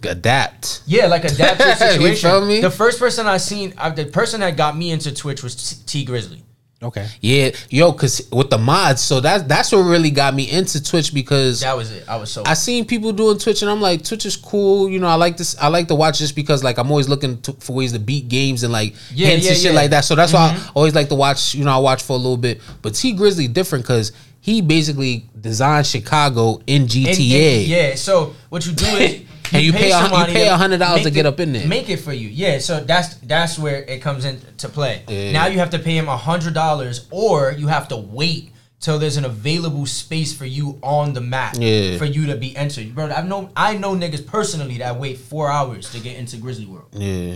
Adapt. 0.05 0.81
yeah, 0.85 1.07
like 1.07 1.23
adapt 1.23 1.59
to 1.59 1.65
the 1.65 1.69
You 1.85 1.91
situation. 1.91 2.29
feel 2.29 2.45
me? 2.45 2.61
The 2.61 2.69
first 2.69 2.99
person 2.99 3.25
I 3.25 3.37
seen, 3.37 3.73
uh, 3.77 3.89
the 3.89 4.05
person 4.05 4.41
that 4.41 4.57
got 4.57 4.75
me 4.75 4.91
into 4.91 5.13
Twitch 5.13 5.41
was 5.41 5.55
T, 5.55 5.75
T 5.85 6.05
Grizzly. 6.05 6.43
Okay. 6.84 7.07
Yeah, 7.22 7.51
yo, 7.69 7.93
cause 7.93 8.27
with 8.31 8.49
the 8.49 8.57
mods, 8.57 9.01
so 9.01 9.19
that's 9.19 9.43
that's 9.43 9.72
what 9.72 9.80
really 9.80 10.11
got 10.11 10.34
me 10.34 10.51
into 10.51 10.84
Twitch 10.84 11.14
because 11.14 11.61
That 11.61 11.77
was 11.77 11.91
it. 11.91 12.03
I 12.07 12.18
was 12.18 12.31
so 12.31 12.43
I 12.45 12.53
seen 12.55 12.85
people 12.85 13.14
doing 13.14 13.38
Twitch 13.38 13.61
and 13.61 13.72
I'm 13.72 13.80
like, 13.81 14.03
Twitch 14.03 14.26
is 14.26 14.35
cool. 14.35 14.89
You 14.89 14.99
know, 14.99 15.07
I 15.07 15.15
like 15.15 15.38
this. 15.38 15.55
I 15.60 15.69
like 15.69 15.88
to 15.88 15.95
watch 15.95 16.19
just 16.19 16.35
because 16.35 16.64
like 16.64 16.77
I'm 16.77 16.89
always 16.91 17.07
looking 17.07 17.41
to, 17.43 17.53
for 17.53 17.73
ways 17.76 17.93
to 17.93 17.99
beat 17.99 18.27
games 18.27 18.64
and 18.64 18.73
like 18.73 18.95
Yeah, 19.14 19.27
hints 19.27 19.45
yeah, 19.45 19.51
and 19.51 19.57
shit 19.57 19.64
yeah. 19.65 19.69
Mm-hmm. 19.72 19.76
like 19.77 19.89
that. 19.91 20.05
So 20.05 20.15
that's 20.15 20.34
why 20.34 20.49
I 20.57 20.69
always 20.73 20.93
like 20.95 21.10
to 21.10 21.15
watch. 21.15 21.55
You 21.55 21.64
know, 21.64 21.72
I 21.72 21.77
watch 21.77 22.03
for 22.03 22.14
a 22.14 22.18
little 22.18 22.38
bit. 22.38 22.61
But 22.81 22.95
T 22.95 23.14
Grizzly 23.14 23.47
different 23.47 23.85
because 23.85 24.11
he 24.41 24.61
basically 24.61 25.30
designed 25.39 25.88
Chicago 25.88 26.61
in 26.68 26.88
GTA. 26.88 27.05
And- 27.07 27.18
and- 27.61 27.68
yeah. 27.68 27.95
So 27.95 28.35
what 28.49 28.65
you 28.65 28.73
do 28.73 28.85
is. 28.85 29.22
And 29.52 29.61
you 29.64 29.74
pay 29.74 29.91
a 29.91 29.98
you 29.98 30.03
somebody 30.03 30.34
pay 30.34 30.48
$100 30.48 31.03
to 31.03 31.11
get 31.11 31.26
it- 31.26 31.26
up 31.26 31.40
in 31.40 31.53
there. 31.53 31.68
Make 31.68 31.90
it 31.90 31.98
for 31.98 32.14
you, 32.14 32.30
yeah. 32.30 32.60
So 32.60 32.80
that's 32.80 33.15
that's 33.15 33.60
where 33.60 33.84
it 33.84 34.02
comes 34.02 34.26
into 34.26 34.70
play. 34.70 35.03
Yeah. 35.07 35.32
Now 35.32 35.48
you 35.48 35.60
have 35.60 35.72
to 35.72 35.80
pay 35.80 35.98
him 35.98 36.07
a 36.07 36.18
hundred 36.18 36.53
dollars, 36.53 37.07
or 37.11 37.52
you 37.57 37.68
have 37.68 37.88
to 37.90 37.98
wait 37.98 38.52
till 38.80 38.99
there's 38.99 39.15
an 39.18 39.26
available 39.26 39.86
space 39.86 40.34
for 40.36 40.45
you 40.45 40.78
on 40.84 41.14
the 41.14 41.22
map 41.22 41.56
Yeah. 41.57 41.98
for 41.98 42.06
you 42.06 42.26
to 42.28 42.36
be 42.36 42.56
entered. 42.57 42.94
Bro, 42.94 43.10
I 43.11 43.22
know 43.22 43.49
I 43.56 43.78
know 43.78 43.95
niggas 43.95 44.26
personally 44.26 44.78
that 44.80 44.99
wait 44.99 45.18
four 45.18 45.49
hours 45.52 45.90
to 45.91 45.99
get 45.99 46.18
into 46.18 46.38
Grizzly 46.38 46.65
World. 46.65 46.88
Yeah. 46.91 47.36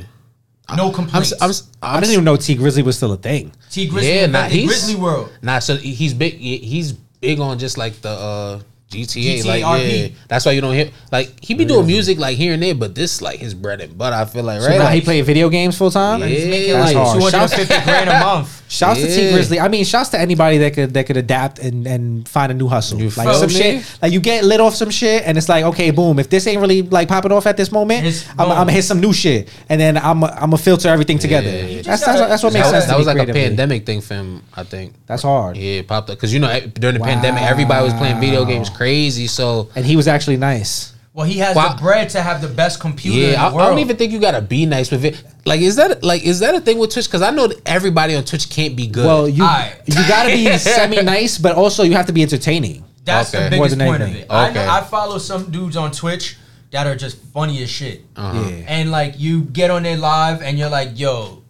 No 0.75 0.87
I'm, 0.89 0.93
complaints. 0.93 1.31
s- 1.31 1.41
I'm, 1.41 1.49
s- 1.51 1.63
I 1.81 1.95
I'm 1.95 2.01
didn't 2.01 2.11
even 2.13 2.25
know 2.25 2.35
T 2.35 2.53
Grizzly 2.55 2.83
was 2.83 2.97
still 2.97 3.13
a 3.13 3.17
thing. 3.17 3.53
T 3.69 3.87
Grizzly 3.87 4.09
Yeah, 4.13 4.25
nah, 4.25 4.39
invented 4.45 4.51
he's- 4.51 4.67
Grizzly 4.67 4.95
World. 4.95 5.31
Nah, 5.41 5.59
so 5.59 5.77
he's 5.77 6.13
big. 6.13 6.33
He's 6.37 6.91
big 6.91 7.39
on 7.39 7.57
just 7.57 7.77
like 7.77 8.01
the 8.01 8.09
uh, 8.09 8.59
GTA, 8.89 9.39
GTA 9.41 9.45
like 9.45 9.63
RP. 9.63 10.01
yeah. 10.09 10.15
That's 10.29 10.45
why 10.45 10.53
you 10.53 10.61
don't 10.61 10.73
hear 10.73 10.89
like 11.11 11.43
he 11.43 11.53
be 11.55 11.65
oh, 11.65 11.67
doing 11.67 11.87
music 11.87 12.17
like 12.19 12.37
here 12.37 12.53
and 12.53 12.63
there, 12.63 12.73
but 12.73 12.95
this 12.95 13.21
like 13.21 13.39
his 13.39 13.53
bread 13.53 13.81
and 13.81 13.97
butter. 13.97 14.15
I 14.15 14.23
feel 14.25 14.43
like 14.43 14.61
So 14.61 14.67
right. 14.69 14.77
now 14.77 14.85
Like, 14.85 14.95
he 14.95 15.01
played 15.01 15.25
video 15.25 15.49
games 15.49 15.77
full 15.77 15.91
time. 15.91 16.21
Yeah. 16.21 16.27
He's 16.27 16.45
making 16.47 16.73
That's 16.73 16.93
like 16.93 16.95
hard. 16.95 17.17
two 17.19 17.23
hundred 17.25 17.41
and 17.41 17.51
fifty 17.51 17.83
grand 17.83 18.09
a 18.09 18.19
month. 18.25 18.63
Shouts 18.69 18.99
to 19.01 19.07
T 19.07 19.25
Yeah. 19.25 19.31
Grizzly. 19.31 19.59
I 19.61 19.67
mean, 19.69 19.83
shouts 19.85 20.09
to 20.09 20.19
anybody 20.19 20.57
that 20.59 20.73
could 20.73 20.93
that 20.93 21.05
could 21.05 21.17
adapt 21.17 21.59
and, 21.59 21.85
and 21.87 22.27
find 22.27 22.51
a 22.51 22.55
new 22.55 22.67
hustle. 22.67 22.99
You 22.99 23.09
like 23.09 23.27
feel 23.27 23.33
some 23.33 23.47
me? 23.47 23.53
shit. 23.55 23.97
Like 24.01 24.11
you 24.13 24.19
get 24.21 24.43
lit 24.45 24.59
off 24.61 24.75
some 24.75 24.89
shit, 24.89 25.23
and 25.25 25.37
it's 25.37 25.47
like, 25.49 25.63
okay, 25.65 25.91
boom. 25.91 26.19
If 26.19 26.29
this 26.29 26.47
ain't 26.47 26.59
really 26.61 26.81
like 26.81 27.07
popping 27.09 27.31
off 27.31 27.45
at 27.47 27.55
this 27.57 27.71
moment, 27.71 28.05
It's 28.05 28.27
I'm, 28.31 28.47
gonna 28.49 28.71
hit 28.71 28.83
some 28.83 28.99
new 29.01 29.13
shit, 29.13 29.49
and 29.69 29.79
then 29.81 29.97
I'm 29.97 30.23
I'm 30.23 30.39
gonna 30.51 30.57
filter 30.57 30.87
everything 30.89 31.17
together. 31.19 31.49
Yeah. 31.49 31.81
That's, 31.81 32.05
gotta- 32.05 32.19
that's 32.19 32.29
that's 32.29 32.43
what 32.43 32.53
you 32.53 32.59
makes 32.59 32.71
that 32.71 32.75
was, 32.75 32.83
sense. 32.83 32.91
that 32.91 32.97
was 32.97 33.07
me 33.07 33.13
like 33.13 33.29
a 33.29 33.33
pandemic 33.33 33.85
thing 33.85 34.01
for 34.01 34.13
him. 34.15 34.43
I 34.55 34.63
think. 34.63 34.93
That's 35.07 35.23
hard. 35.23 35.55
Yeah, 35.57 35.79
it 35.79 35.87
popped 35.87 36.09
up 36.09 36.17
because 36.17 36.33
you 36.33 36.39
know 36.39 36.49
eh, 36.49 36.67
during 36.73 36.97
the 36.97 37.03
pandemic 37.03 37.43
everybody 37.43 37.83
was 37.85 37.93
playing 37.93 38.19
video 38.19 38.43
games 38.45 38.69
crazy. 38.77 39.27
So 39.27 39.69
And 39.75 39.85
he 39.85 39.95
was 39.95 40.07
actually 40.07 40.37
nice. 40.37 40.93
Well, 41.13 41.25
he 41.25 41.39
has 41.39 41.55
Wow. 41.55 41.73
the 41.73 41.81
bread 41.81 42.09
to 42.11 42.21
have 42.21 42.41
the 42.41 42.47
best 42.47 42.79
computer 42.79 43.17
in 43.17 43.23
yeah, 43.33 43.49
the 43.49 43.55
I, 43.57 43.63
I 43.65 43.69
don't 43.69 43.79
even 43.79 43.97
think 43.97 44.11
you 44.11 44.19
gotta 44.19 44.41
be 44.41 44.67
nice 44.67 44.91
with 44.91 45.03
it. 45.03 45.21
Like, 45.45 45.61
is 45.61 45.75
that 45.77 46.03
like 46.03 46.21
is 46.23 46.39
that 46.41 46.53
a 46.53 46.61
thing 46.61 46.77
with 46.77 46.91
Twitch? 46.93 47.07
Because 47.07 47.23
I 47.23 47.31
know 47.31 47.47
that 47.47 47.59
everybody 47.67 48.13
on 48.15 48.23
Twitch 48.23 48.49
can't 48.51 48.75
be 48.75 48.85
good. 48.87 49.05
Well, 49.05 49.27
you 49.27 49.43
Alright. 49.43 49.81
you 49.87 49.95
gotta 50.07 50.29
be 50.29 50.55
semi 50.59 51.01
nice, 51.01 51.37
but 51.39 51.55
also 51.55 51.81
you 51.83 51.93
have 51.93 52.05
to 52.05 52.13
be 52.13 52.21
entertaining. 52.21 52.83
That's 53.03 53.33
Okay. 53.33 53.49
the 53.49 53.55
More 53.55 53.65
biggest 53.65 53.79
than 53.79 53.87
point 53.87 54.01
of 54.03 54.09
anything. 54.09 54.25
it. 54.25 54.31
I, 54.31 54.43
know, 54.51 54.61
Okay. 54.61 54.67
I 54.69 54.81
follow 54.83 55.17
some 55.17 55.49
dudes 55.49 55.75
on 55.77 55.91
Twitch 55.91 56.37
that 56.71 56.85
are 56.85 56.95
just 56.95 57.17
funny 57.33 57.63
as 57.63 57.69
shit. 57.69 58.03
Uh-huh. 58.15 58.37
Yeah. 58.49 58.65
And 58.67 58.91
like 58.91 59.17
you 59.17 59.41
get 59.41 59.71
on 59.71 59.83
there 59.83 59.97
live 59.97 60.41
and 60.43 60.59
you're 60.59 60.69
like, 60.69 60.99
yo, 60.99 61.41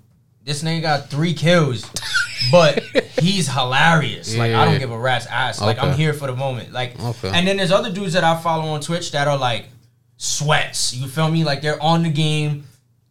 this 0.48 0.64
nigga 0.64 0.82
got 0.82 1.10
three 1.10 1.34
kills, 1.34 1.86
but 2.52 2.80
he's 3.20 3.48
hilarious. 3.52 4.34
Like 4.36 4.54
I 4.54 4.64
don't 4.66 4.80
give 4.80 4.92
a 4.92 4.98
rat's 4.98 5.26
ass. 5.28 5.60
Like 5.62 5.78
I'm 5.78 5.94
here 5.94 6.14
for 6.14 6.26
the 6.28 6.36
moment. 6.36 6.72
Like, 6.72 6.98
Okay. 7.00 7.30
and 7.34 7.46
then 7.46 7.58
there's 7.58 7.72
other 7.72 7.92
dudes 7.92 8.14
that 8.14 8.24
I 8.24 8.40
follow 8.42 8.70
on 8.70 8.80
Twitch 8.80 9.12
that 9.12 9.28
are 9.28 9.38
like 9.38 9.66
sweats. 10.16 10.94
You 10.96 11.08
feel 11.08 11.30
me? 11.30 11.44
Like 11.44 11.62
they're 11.62 11.82
on 11.84 12.04
the 12.04 12.10
game. 12.10 12.64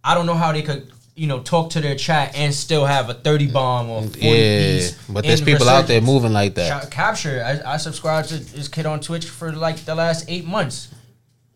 I 0.03 0.15
don't 0.15 0.27
know 0.27 0.35
how 0.35 0.51
they 0.53 0.63
could. 0.63 0.91
You 1.15 1.27
know, 1.27 1.41
talk 1.41 1.71
to 1.71 1.81
their 1.81 1.95
chat 1.95 2.37
and 2.37 2.53
still 2.55 2.85
have 2.85 3.09
a 3.09 3.15
30 3.15 3.47
bomb 3.51 3.89
or 3.89 4.03
40 4.03 4.21
Yeah, 4.21 4.89
but 5.09 5.25
there's 5.25 5.41
people 5.41 5.67
out 5.67 5.87
there 5.87 6.03
moving 6.03 6.35
like 6.35 6.55
that. 6.57 6.91
Capture. 6.91 7.43
I, 7.65 7.73
I 7.73 7.77
subscribed 7.79 8.29
to 8.29 8.37
this 8.39 8.69
kid 8.69 8.85
on 8.85 9.01
Twitch 9.01 9.25
for 9.27 9.51
like 9.51 9.77
the 9.87 9.95
last 9.95 10.27
eight 10.29 10.45
months. 10.45 10.89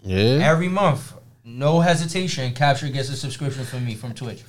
Yeah, 0.02 0.38
Every 0.50 0.68
month, 0.68 1.12
no 1.58 1.80
hesitation. 1.80 2.52
Capture 2.54 2.88
gets 2.88 3.08
a 3.10 3.16
subscription 3.16 3.64
from 3.64 3.84
me 3.84 3.94
from 3.94 4.14
Twitch. 4.14 4.42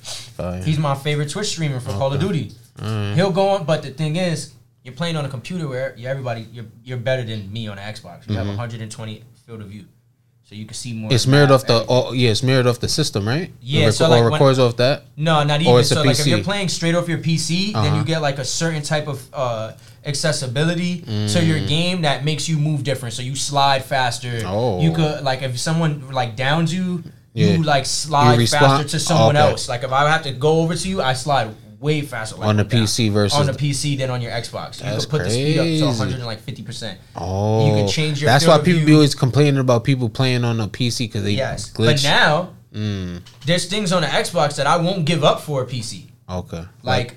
He's 0.64 0.78
my 0.78 0.94
favorite 0.94 1.30
Twitch 1.30 1.48
streamer 1.48 1.80
for 1.80 1.90
Call 1.90 2.12
of 2.12 2.20
Duty. 2.20 2.52
Mm. 2.78 3.14
He'll 3.14 3.32
go 3.32 3.48
on, 3.50 3.64
but 3.64 3.82
the 3.82 3.90
thing 3.90 4.16
is, 4.16 4.52
you're 4.82 4.94
playing 4.94 5.16
on 5.16 5.24
a 5.24 5.28
computer 5.28 5.68
where 5.68 5.94
everybody 6.04 6.42
you're 6.52 6.66
you're 6.82 6.98
better 6.98 7.22
than 7.22 7.52
me 7.52 7.68
on 7.68 7.78
Xbox. 7.78 8.28
You 8.28 8.36
have 8.36 8.46
mm-hmm. 8.46 8.56
120 8.56 9.24
field 9.46 9.60
of 9.60 9.68
view, 9.68 9.84
so 10.52 10.58
you 10.58 10.66
can 10.66 10.74
see 10.74 10.92
more. 10.92 11.10
It's 11.12 11.24
of 11.24 11.30
mirrored 11.30 11.50
off 11.50 11.66
the. 11.66 11.84
Oh, 11.88 12.12
yeah, 12.12 12.30
it's 12.30 12.42
mirrored 12.42 12.66
off 12.66 12.78
the 12.78 12.88
system, 12.88 13.26
right? 13.26 13.50
Yeah, 13.62 13.86
rec- 13.86 13.94
so, 13.94 14.08
like, 14.08 14.20
or 14.20 14.24
when- 14.24 14.32
records 14.34 14.58
off 14.58 14.76
that. 14.76 15.04
No, 15.16 15.42
not 15.44 15.62
even. 15.62 15.82
So 15.84 16.02
like 16.02 16.18
if 16.18 16.26
you're 16.26 16.44
playing 16.44 16.68
straight 16.68 16.94
off 16.94 17.08
your 17.08 17.18
PC, 17.18 17.72
then 17.72 17.86
Uh-huh. 17.86 17.96
you 17.96 18.04
get 18.04 18.20
like 18.20 18.38
a 18.38 18.44
certain 18.44 18.82
type 18.82 19.08
of 19.08 19.22
uh, 19.32 19.72
accessibility 20.04 21.00
to 21.28 21.44
your 21.44 21.60
game 21.66 22.02
that 22.02 22.24
makes 22.24 22.48
you 22.48 22.58
move 22.58 22.84
different. 22.84 23.14
So 23.14 23.22
you 23.22 23.34
slide 23.34 23.84
faster. 23.84 24.42
Oh. 24.44 24.80
You 24.80 24.92
could 24.92 25.22
like 25.24 25.42
if 25.42 25.58
someone 25.58 26.10
like 26.10 26.36
downs 26.36 26.72
you, 26.74 27.02
Yeah. 27.34 27.52
you 27.52 27.62
like 27.62 27.86
slide 27.86 28.36
faster 28.48 28.86
to 28.88 28.98
someone 29.00 29.36
Okay. 29.36 29.50
else. 29.50 29.68
Like 29.68 29.84
if 29.84 29.92
I 29.92 30.08
have 30.10 30.22
to 30.24 30.32
go 30.32 30.60
over 30.60 30.74
to 30.74 30.88
you, 30.88 31.00
I 31.00 31.14
slide 31.14 31.48
way 31.82 32.00
faster. 32.00 32.36
Like 32.36 32.48
On 32.48 32.56
the 32.56 32.64
down. 32.64 32.82
PC 32.84 33.10
versus 33.12 33.38
on 33.38 33.46
the 33.46 33.52
PC 33.52 33.98
than 33.98 34.08
on 34.08 34.22
your 34.22 34.30
Xbox. 34.32 34.78
You 34.78 34.84
That's 34.86 35.04
could 35.04 35.10
put 35.10 35.24
the 35.24 35.30
speed 35.30 35.58
up 35.58 35.64
to 35.64 35.70
crazy. 35.70 35.84
150 35.84 36.62
percent. 36.62 36.98
Oh, 37.16 37.66
You 37.66 37.72
can 37.74 37.88
change 37.88 38.22
your 38.22 38.30
That's 38.30 38.46
why 38.46 38.56
people 38.58 38.80
be 38.80 38.84
view. 38.86 38.94
always 38.94 39.14
complaining 39.14 39.58
about 39.58 39.84
people 39.84 40.08
playing 40.08 40.44
on 40.44 40.60
a 40.60 40.68
PC 40.68 40.98
because 41.08 41.24
they 41.24 41.32
Yes, 41.32 41.70
glitch. 41.70 41.86
but 41.86 42.02
now 42.04 42.50
Mm, 42.72 43.20
there's 43.44 43.66
things 43.66 43.92
on 43.92 44.00
the 44.00 44.08
Xbox 44.08 44.56
that 44.56 44.66
I 44.66 44.78
won't 44.78 45.04
give 45.04 45.22
up 45.24 45.42
for 45.42 45.60
a 45.62 45.66
PC. 45.66 46.06
okay, 46.26 46.64
like 46.82 47.16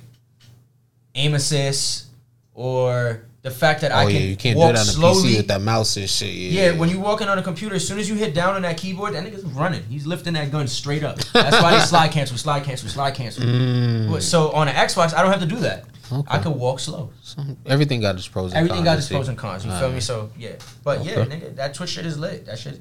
aim 1.16 1.34
assist 1.34 2.08
or 2.54 3.22
the 3.46 3.52
fact 3.52 3.82
that 3.82 3.92
oh 3.92 3.96
I 3.98 4.04
yeah, 4.06 4.20
can 4.20 4.28
you 4.28 4.36
can't 4.36 4.56
do 4.56 4.60
walk 4.60 4.72
it 4.72 4.80
on 4.80 4.86
slowly. 4.86 5.30
PC 5.30 5.38
with 5.38 5.48
that 5.50 5.62
mouse 5.62 5.98
and 5.98 6.10
shit. 6.10 6.34
Yeah, 6.34 6.72
yeah, 6.72 6.80
when 6.80 6.90
you 6.90 7.00
walking 7.00 7.28
on 7.28 7.38
a 7.38 7.44
computer, 7.44 7.76
as 7.76 7.88
soon 7.88 8.00
as 8.00 8.10
you 8.10 8.16
hit 8.16 8.34
down 8.34 8.56
on 8.56 8.64
that 8.64 8.76
keyboard, 8.76 9.14
that 9.14 9.24
nigga's 9.24 9.44
running. 9.46 9.84
He's 9.84 10.08
lifting 10.08 10.34
that 10.34 10.52
gun 10.52 10.68
straight 10.68 11.04
up. 11.04 11.20
That's 11.32 11.62
why 11.62 11.78
they 11.78 11.80
slide 11.86 12.12
cancel, 12.12 12.38
slide 12.40 12.64
cancel, 12.64 12.90
slide 12.90 13.12
cancel. 13.14 13.44
Mm. 13.44 14.20
So 14.20 14.52
on 14.52 14.68
an 14.68 14.74
Xbox, 14.74 15.14
I 15.14 15.22
don't 15.22 15.30
have 15.32 15.42
to 15.42 15.46
do 15.46 15.58
that. 15.58 15.86
Okay. 16.12 16.28
I 16.28 16.40
can 16.40 16.58
walk 16.58 16.80
slow. 16.80 17.12
So, 17.22 17.44
everything 17.68 18.02
got 18.02 18.16
its 18.16 18.28
pros. 18.28 18.52
and 18.52 18.58
Everything 18.58 18.78
cons, 18.78 18.86
got 18.86 18.98
its 18.98 19.10
pros 19.10 19.28
and 19.28 19.38
cons. 19.38 19.64
You 19.64 19.70
feel 19.70 19.78
Alright. 19.78 19.94
me? 19.94 20.00
So 20.02 20.32
yeah, 20.40 20.54
but 20.84 21.06
yeah, 21.06 21.18
nigga, 21.26 21.56
that 21.58 21.76
Twitch 21.76 21.92
shit 21.92 22.08
is 22.08 22.18
lit. 22.18 22.48
That 22.48 22.58
shit. 22.58 22.80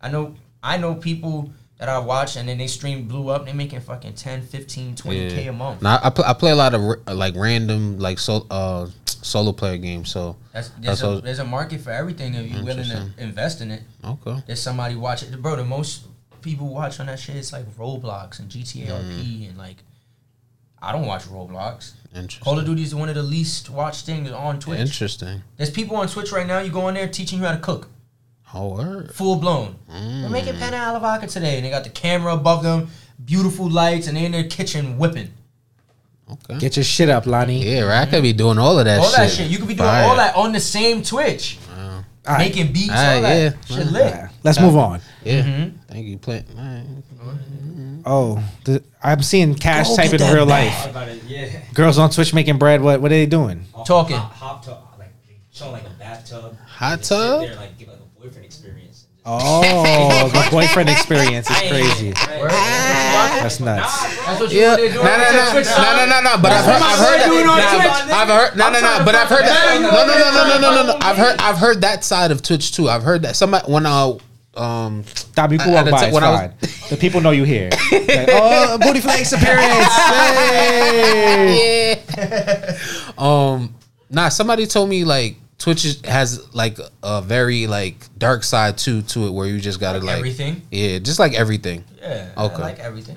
I 0.00 0.10
know. 0.10 0.34
I 0.62 0.78
know 0.78 0.94
people 0.94 1.52
that 1.78 1.88
I 1.88 1.98
watch 1.98 2.36
and 2.36 2.48
then 2.48 2.58
they 2.58 2.66
stream 2.66 3.06
blew 3.06 3.28
up. 3.28 3.44
They 3.46 3.52
making 3.52 3.80
fucking 3.80 4.14
10, 4.14 4.42
15, 4.42 4.96
20 4.96 5.30
k 5.30 5.44
Yeah. 5.44 5.50
a 5.50 5.52
month. 5.52 5.82
Now 5.82 5.98
I, 6.02 6.10
pl- 6.10 6.24
I 6.24 6.32
play 6.32 6.50
a 6.52 6.56
lot 6.56 6.72
of 6.74 6.80
r- 6.82 7.00
like 7.14 7.34
random 7.36 7.98
like 7.98 8.18
so, 8.18 8.46
uh, 8.50 8.88
solo 9.04 9.52
player 9.52 9.76
games. 9.76 10.10
So 10.10 10.36
That's, 10.52 10.68
there's, 10.80 11.00
That's 11.00 11.02
a, 11.02 11.20
there's 11.20 11.38
a 11.38 11.44
market 11.44 11.80
for 11.82 11.90
everything 11.90 12.34
if 12.34 12.50
you're 12.50 12.64
willing 12.64 12.86
to 12.88 13.10
invest 13.18 13.60
in 13.60 13.70
it. 13.70 13.82
okay, 14.04 14.42
There's 14.46 14.62
somebody 14.62 14.94
watching. 14.96 15.38
Bro, 15.40 15.56
the 15.56 15.64
most 15.64 16.06
people 16.40 16.68
watch 16.68 16.98
on 17.00 17.06
that 17.06 17.18
shit 17.18 17.36
is 17.36 17.52
like 17.52 17.66
Roblox 17.76 18.38
and 18.38 18.48
GTA 18.48 18.86
Mm. 18.86 19.02
RP 19.20 19.48
and 19.48 19.58
like. 19.58 19.76
I 20.80 20.92
don't 20.92 21.06
watch 21.06 21.24
Roblox. 21.24 21.92
interesting. 22.14 22.44
Call 22.44 22.58
of 22.58 22.66
Duty 22.66 22.82
is 22.82 22.94
one 22.94 23.08
of 23.08 23.14
the 23.14 23.22
least 23.22 23.70
watched 23.70 24.04
things 24.06 24.30
on 24.30 24.60
Twitch. 24.60 24.78
Interesting. 24.78 25.42
There's 25.56 25.70
people 25.70 25.96
on 25.96 26.06
Twitch 26.06 26.30
right 26.32 26.46
now. 26.46 26.60
You 26.60 26.70
go 26.70 26.82
on 26.82 26.94
there 26.94 27.08
teaching 27.08 27.40
you 27.40 27.46
how 27.46 27.52
to 27.52 27.58
cook, 27.58 27.88
Oh 28.54 28.74
word. 28.76 29.12
full 29.14 29.36
blown. 29.36 29.76
Mm. 29.90 30.22
We're 30.22 30.28
making 30.30 30.56
penne 30.56 30.74
alla 30.74 31.00
vodka 31.00 31.26
today, 31.26 31.56
and 31.56 31.64
they 31.66 31.70
got 31.70 31.84
the 31.84 31.90
camera 31.90 32.32
above 32.34 32.62
them, 32.62 32.88
beautiful 33.24 33.68
lights, 33.68 34.06
and 34.06 34.16
they're 34.16 34.24
in 34.26 34.32
their 34.32 34.44
kitchen 34.44 34.98
whipping 34.98 35.30
Okay. 36.28 36.58
Get 36.58 36.76
your 36.76 36.82
shit 36.84 37.08
up, 37.08 37.24
Lani. 37.26 37.64
yeah, 37.64 37.82
right. 37.82 38.02
I 38.02 38.10
could 38.10 38.22
be 38.22 38.32
doing 38.32 38.58
all 38.58 38.78
of 38.80 38.84
that. 38.84 38.98
all 38.98 39.06
shit. 39.06 39.16
that 39.16 39.30
shit. 39.30 39.48
You 39.48 39.58
could 39.58 39.68
be 39.68 39.74
doing 39.74 39.88
Fire. 39.88 40.04
all 40.06 40.16
that 40.16 40.34
on 40.34 40.50
the 40.52 40.58
same 40.58 41.02
Twitch, 41.02 41.56
All 41.72 42.02
right. 42.26 42.38
making 42.38 42.72
beats, 42.72 42.90
Alright, 42.90 43.16
all 43.16 43.22
that 43.22 43.36
yeah. 43.68 43.76
shit 43.76 43.86
lit. 43.92 44.12
All 44.14 44.20
right, 44.22 44.30
Let's 44.42 44.60
move 44.60 44.76
on. 44.76 45.00
Yeah. 45.24 45.42
Mhm. 45.42 45.72
Thank 45.88 46.06
you. 46.06 46.18
Play. 46.18 46.44
alright. 46.58 46.84
Oh, 48.04 48.42
the, 48.64 48.82
I'm 49.02 49.22
seeing 49.22 49.54
Cash 49.54 49.88
Go 49.88 49.96
type 49.96 50.12
in 50.14 50.20
real 50.34 50.46
bag. 50.46 50.72
life. 50.72 50.90
About 50.90 51.08
it, 51.08 51.22
yeah. 51.28 51.48
Girls 51.74 51.98
on 51.98 52.10
Twitch 52.10 52.32
making 52.34 52.58
bread. 52.58 52.80
What 52.80 53.00
what 53.00 53.10
are 53.12 53.14
they 53.14 53.26
doing? 53.26 53.64
Talking. 53.84 54.16
Hop, 54.16 54.32
hop 54.34 54.64
to, 54.64 54.70
like 54.70 54.80
showing 55.56 55.72
like 55.72 55.86
a 55.86 55.90
bathtub. 55.98 56.56
Hot 56.66 56.92
and 56.92 57.00
just 57.00 57.08
sit 57.08 57.16
tub? 57.16 57.40
There, 57.40 57.56
like 57.56 57.78
give 57.78 57.88
like 57.88 57.98
a 57.98 58.02
boyfriend 58.20 58.44
experience. 58.44 59.06
Oh, 59.28 60.30
the 60.32 60.46
boyfriend 60.52 60.88
experience 60.88 61.50
is 61.50 61.58
crazy. 61.68 62.12
That's 62.12 63.58
nuts. 63.58 64.04
That's 64.24 64.38
what 64.40 64.52
you 64.52 64.60
Yeah. 64.60 64.76
yeah. 64.76 64.94
No, 64.94 65.02
they're 65.02 65.52
doing 65.52 65.64
no, 65.64 65.82
no, 65.82 65.96
no, 65.96 66.06
no, 66.06 66.06
no, 66.06 66.20
no. 66.36 66.42
But 66.42 66.52
I've 66.52 66.64
heard, 66.64 66.80
I've 66.82 66.98
heard 66.98 67.18
that. 67.18 68.06
Nah, 68.08 68.16
I've 68.16 68.28
heard. 68.28 68.56
No, 68.56 68.70
no, 68.70 68.80
no. 68.80 69.02
But 69.04 69.14
I've 69.16 69.28
heard 69.28 69.42
that. 69.42 69.80
No, 69.80 69.90
no, 69.90 70.06
no, 70.06 70.30
no, 70.30 70.46
no, 70.46 70.58
no, 70.60 70.70
no, 70.86 70.92
no. 70.92 70.98
I've 71.04 71.16
heard. 71.16 71.40
I've 71.40 71.58
heard 71.58 71.80
that 71.80 72.04
side 72.04 72.30
of 72.30 72.40
Twitch 72.42 72.70
too. 72.72 72.88
I've 72.88 73.02
heard 73.02 73.22
that. 73.22 73.34
Somebody 73.36 73.66
when 73.72 73.84
I 73.86 74.16
um. 74.54 75.02
Stop, 75.06 75.50
you 75.52 75.58
can 75.58 75.70
I- 75.70 75.74
walk 75.74 75.86
I- 75.88 75.90
by. 75.90 76.04
It's 76.06 76.14
when 76.14 76.22
I 76.24 76.30
was- 76.60 76.88
The 76.90 76.96
people 76.96 77.20
know 77.20 77.32
you 77.32 77.42
here. 77.44 77.70
Like, 77.90 77.90
oh, 78.30 78.78
booty 78.80 79.00
flex 79.00 79.32
appearance. 79.32 79.66
Hey. 80.46 82.00
Yeah. 82.16 82.78
um. 83.18 83.74
Nah. 84.08 84.28
Somebody 84.28 84.66
told 84.66 84.88
me 84.88 85.02
like 85.04 85.36
Twitch 85.58 85.86
has 86.04 86.54
like 86.54 86.78
a 87.02 87.22
very 87.22 87.66
like 87.66 87.96
dark 88.18 88.44
side 88.44 88.76
too 88.76 89.02
to 89.02 89.26
it 89.26 89.30
where 89.30 89.46
you 89.46 89.58
just 89.60 89.80
gotta 89.80 89.98
Like 89.98 90.06
like. 90.06 90.16
everything? 90.18 90.62
Yeah, 90.70 90.98
just 90.98 91.18
like 91.18 91.32
everything. 91.34 91.84
Yeah, 92.00 92.28
Okay. 92.36 92.54
I 92.56 92.58
like 92.58 92.78
everything. 92.78 93.16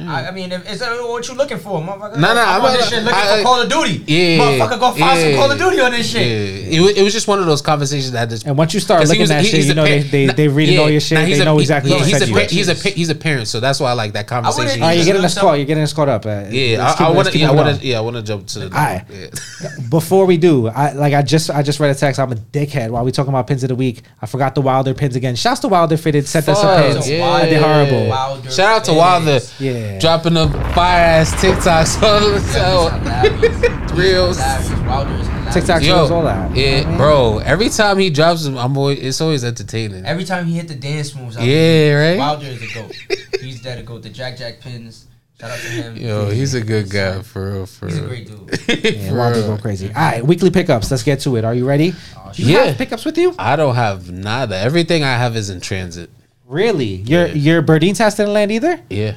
I, 0.00 0.28
I 0.28 0.30
mean, 0.30 0.50
if, 0.52 0.66
is 0.72 0.78
that 0.78 0.90
what 1.02 1.28
you 1.28 1.34
looking 1.34 1.58
for, 1.58 1.78
motherfucker? 1.82 2.14
No, 2.16 2.32
no, 2.32 2.40
I'm 2.40 2.62
I'm 2.62 2.64
on 2.64 2.72
this 2.72 2.88
shit 2.88 3.02
looking 3.02 3.18
I- 3.18 3.36
for 3.36 3.42
Call 3.42 3.60
of 3.60 3.68
Duty. 3.68 4.02
Yeah, 4.10 4.38
motherfucker, 4.38 4.80
go 4.80 4.92
find 4.92 5.20
some 5.20 5.34
Call 5.34 5.50
of 5.52 5.58
Duty 5.58 5.80
on 5.80 5.90
this 5.92 6.10
shit. 6.10 6.22
Yeah, 6.26 6.78
it, 6.78 6.80
wa- 6.80 6.92
it 6.96 7.02
was 7.02 7.12
just 7.12 7.28
one 7.28 7.40
of 7.40 7.44
those 7.44 7.60
conversations 7.60 8.10
that 8.12 8.18
had 8.20 8.30
this. 8.30 8.42
And 8.44 8.56
once 8.56 8.72
you 8.72 8.80
start 8.80 9.06
looking 9.06 9.20
was- 9.20 9.30
at 9.30 9.42
he- 9.44 9.50
shit, 9.50 9.66
you 9.66 9.74
know 9.74 9.82
pa- 9.82 9.88
they 9.90 10.00
they 10.02 10.26
nah, 10.28 10.32
they 10.32 10.48
reading 10.48 10.78
all 10.78 10.88
your 10.88 10.98
shit. 11.02 11.18
nah, 11.18 11.26
They 11.26 11.38
a- 11.38 11.44
know 11.44 11.58
exactly 11.58 11.90
yeah, 11.90 11.96
what 11.98 12.04
to 12.08 12.10
he's 12.10 12.22
a 12.22 12.26
you. 12.26 12.36
he's 12.48 12.68
a 12.68 12.88
he's 12.88 13.08
a 13.10 13.14
parent, 13.14 13.48
so 13.48 13.60
that's 13.60 13.80
why 13.80 13.90
I 13.90 13.92
like 13.92 14.14
that 14.14 14.26
conversation. 14.26 14.64
wouldn't- 14.64 14.82
All 14.82 14.88
right, 14.88 14.96
you're 14.96 15.04
getting 15.04 15.24
us 15.26 15.34
Some- 15.34 15.42
caught. 15.42 15.54
You're 15.58 15.66
getting 15.66 15.82
us 15.82 15.92
caught 15.92 16.08
up. 16.08 16.24
Uh, 16.24 16.44
Yeah, 16.48 16.88
I, 16.88 16.92
keep- 16.92 17.00
I 17.02 17.08
let's 17.10 17.16
want 17.16 17.28
to. 17.28 17.38
Yeah, 17.38 17.48
I 17.48 17.52
want 17.52 17.80
to. 17.80 17.86
Yeah, 17.86 17.98
I 17.98 18.00
want 18.00 18.16
to 18.16 18.22
jump 18.22 18.46
to 18.46 18.58
the. 18.70 19.88
Before 19.90 20.24
we 20.24 20.38
do, 20.38 20.68
I 20.68 20.92
like 20.92 21.12
I 21.12 21.20
just 21.20 21.50
I 21.50 21.62
just 21.62 21.80
read 21.80 21.90
a 21.90 21.94
text. 21.94 22.18
I'm 22.18 22.32
a 22.32 22.36
dickhead. 22.36 22.88
While 22.88 23.04
we 23.04 23.12
talking 23.12 23.28
about 23.28 23.46
pins 23.46 23.62
of 23.62 23.68
the 23.68 23.74
week, 23.74 24.04
I 24.22 24.26
forgot 24.26 24.54
the 24.54 24.62
Wilder 24.62 24.94
pins 24.94 25.16
again. 25.16 25.36
Shouts 25.36 25.60
to 25.60 25.68
Wilder 25.68 25.98
fitted 25.98 26.26
sent 26.26 26.48
us 26.48 26.62
some 26.62 26.68
Fuck, 26.68 26.92
pins. 26.94 27.10
yeah. 27.10 27.44
They're 27.44 27.60
horrible. 27.62 28.08
Wilder 28.08 28.50
Shout 28.50 28.72
out 28.78 28.84
to. 28.84 28.94
Wilder, 28.94 29.40
Yeah. 29.58 29.81
Dropping 30.00 30.34
the 30.34 30.48
fire 30.74 31.00
ass 31.20 31.32
TikToks 31.34 32.02
all 32.02 32.20
the 32.20 32.40
time. 32.52 33.96
Reels. 33.96 34.38
Wilder. 34.86 35.50
TikTok 35.52 35.82
Yo, 35.82 35.88
shows 35.88 36.10
all 36.10 36.22
that. 36.22 36.54
yeah, 36.56 36.96
bro. 36.96 37.38
Every 37.38 37.68
time 37.68 37.98
he 37.98 38.08
drops 38.10 38.44
them, 38.44 38.56
I'm 38.56 38.76
always. 38.76 38.98
It's 39.00 39.20
always 39.20 39.44
entertaining. 39.44 40.06
Every 40.06 40.24
time 40.24 40.46
he 40.46 40.54
hit 40.54 40.68
the 40.68 40.74
dance 40.74 41.14
moves, 41.14 41.36
I 41.36 41.42
Yeah, 41.42 41.92
right? 42.10 42.18
Wilder 42.18 42.46
is 42.46 42.62
a 42.62 42.74
goat. 42.74 42.92
He's 43.40 43.60
that 43.62 43.78
a 43.78 43.82
goat. 43.82 44.02
The 44.02 44.08
Jack 44.08 44.38
Jack 44.38 44.60
pins. 44.60 45.06
Shout 45.40 45.50
out 45.50 45.58
to 45.58 45.66
him. 45.68 45.96
Yo, 45.96 46.30
he's 46.30 46.54
a 46.54 46.60
good 46.62 46.88
guy 46.88 47.20
for 47.22 47.50
real. 47.52 47.66
For 47.66 47.86
He's 47.88 47.98
a 47.98 48.02
real. 48.02 48.08
great 48.08 48.26
dude. 48.28 48.84
Yeah, 48.94 49.08
For 49.10 49.16
Wilder 49.16 49.40
real. 49.40 49.56
go 49.56 49.62
crazy. 49.62 49.88
All 49.88 49.94
right, 49.94 50.24
weekly 50.24 50.50
pickups. 50.50 50.90
Let's 50.90 51.02
get 51.02 51.20
to 51.20 51.36
it. 51.36 51.44
Are 51.44 51.52
you 51.54 51.66
ready? 51.66 51.92
Oh, 52.16 52.30
You 52.34 52.46
Yeah. 52.54 52.64
have 52.66 52.78
pickups 52.78 53.04
with 53.04 53.18
you? 53.18 53.34
I 53.38 53.56
don't 53.56 53.74
have 53.74 54.10
nada. 54.10 54.56
Everything 54.56 55.02
I 55.02 55.14
have 55.18 55.36
is 55.36 55.50
in 55.50 55.60
transit. 55.60 56.10
Really? 56.46 56.94
Your 56.96 57.26
Yeah. 57.26 57.34
your 57.34 57.62
Burdine 57.62 57.96
test 57.96 58.16
didn't 58.18 58.32
land 58.34 58.52
either? 58.52 58.80
Yeah. 58.88 59.14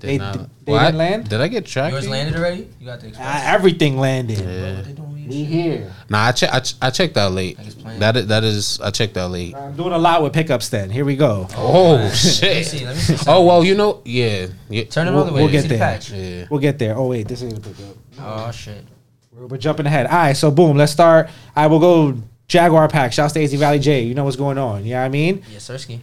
Did 0.00 0.08
They- 0.08 0.18
not- 0.18 0.48
they 0.64 0.72
Well, 0.72 0.84
didn't 0.84 0.98
land? 0.98 1.28
Did 1.28 1.40
I 1.40 1.48
get 1.48 1.66
tracked? 1.66 1.92
Yours 1.92 2.08
landed 2.08 2.36
already? 2.36 2.68
You 2.80 2.86
got 2.86 3.00
the 3.00 3.08
Uh, 3.08 3.40
everything 3.44 3.98
landed. 3.98 4.38
Yeah. 4.38 4.76
What 4.76 4.84
they 4.86 4.92
doing 4.92 5.12
with 5.12 5.28
We 5.28 5.36
your 5.36 5.46
here. 5.46 5.92
Nah, 6.08 6.26
I, 6.26 6.32
che- 6.32 6.48
I, 6.50 6.60
ch- 6.60 6.74
I 6.80 6.90
checked 6.90 7.16
out 7.16 7.32
late. 7.32 7.58
Like. 7.84 7.98
That 7.98 8.16
is, 8.16 8.26
that 8.28 8.44
is 8.44 8.80
I 8.82 8.90
checked 8.90 9.16
out 9.16 9.30
late. 9.30 9.54
I'm 9.54 9.76
doing 9.76 9.92
a 9.92 9.98
lot 9.98 10.22
with 10.22 10.32
pickups. 10.32 10.68
Then 10.70 10.90
here 10.90 11.04
we 11.04 11.16
go. 11.16 11.46
Oh 11.56 11.92
Let 11.94 12.10
me 12.10 12.16
shit. 12.16 12.66
see. 12.66 12.84
Let 12.86 12.96
me 12.96 13.00
see. 13.02 13.16
Oh 13.28 13.44
well, 13.44 13.62
you 13.64 13.74
know, 13.74 14.00
yeah, 14.04 14.46
yeah, 14.68 14.84
Turn 14.84 15.06
it 15.06 15.10
We'll- 15.10 15.20
all 15.20 15.26
the 15.26 15.32
way. 15.32 15.42
we'll 15.42 15.52
get 15.52 15.62
see 15.62 15.68
the 15.68 15.76
there. 15.76 15.92
patch. 15.92 16.10
yeah. 16.12 16.46
We'll 16.50 16.60
get 16.60 16.78
there. 16.78 16.96
Oh 16.96 17.06
wait, 17.08 17.28
this 17.28 17.42
ain't 17.42 17.58
a 17.58 17.60
pickup. 17.60 17.96
Oh 18.20 18.50
shit. 18.50 18.84
We're, 19.32 19.46
we're 19.46 19.58
jumping 19.58 19.86
ahead. 19.86 20.06
All 20.06 20.12
right, 20.16 20.36
so 20.36 20.50
boom, 20.50 20.76
let's 20.76 20.92
start. 20.92 21.28
I 21.54 21.66
will 21.66 21.80
go 21.80 22.14
Jaguar 22.48 22.88
pack. 22.88 23.12
Shouts 23.12 23.32
to 23.34 23.42
AZ 23.42 23.52
Valley 23.54 23.78
J. 23.78 24.02
You 24.04 24.14
know 24.14 24.24
what's 24.24 24.36
going 24.36 24.58
on. 24.58 24.84
You 24.84 24.92
know 24.94 25.00
what 25.00 25.06
I 25.06 25.08
mean? 25.10 25.42
Yes, 25.52 25.68
Sirski. 25.68 26.00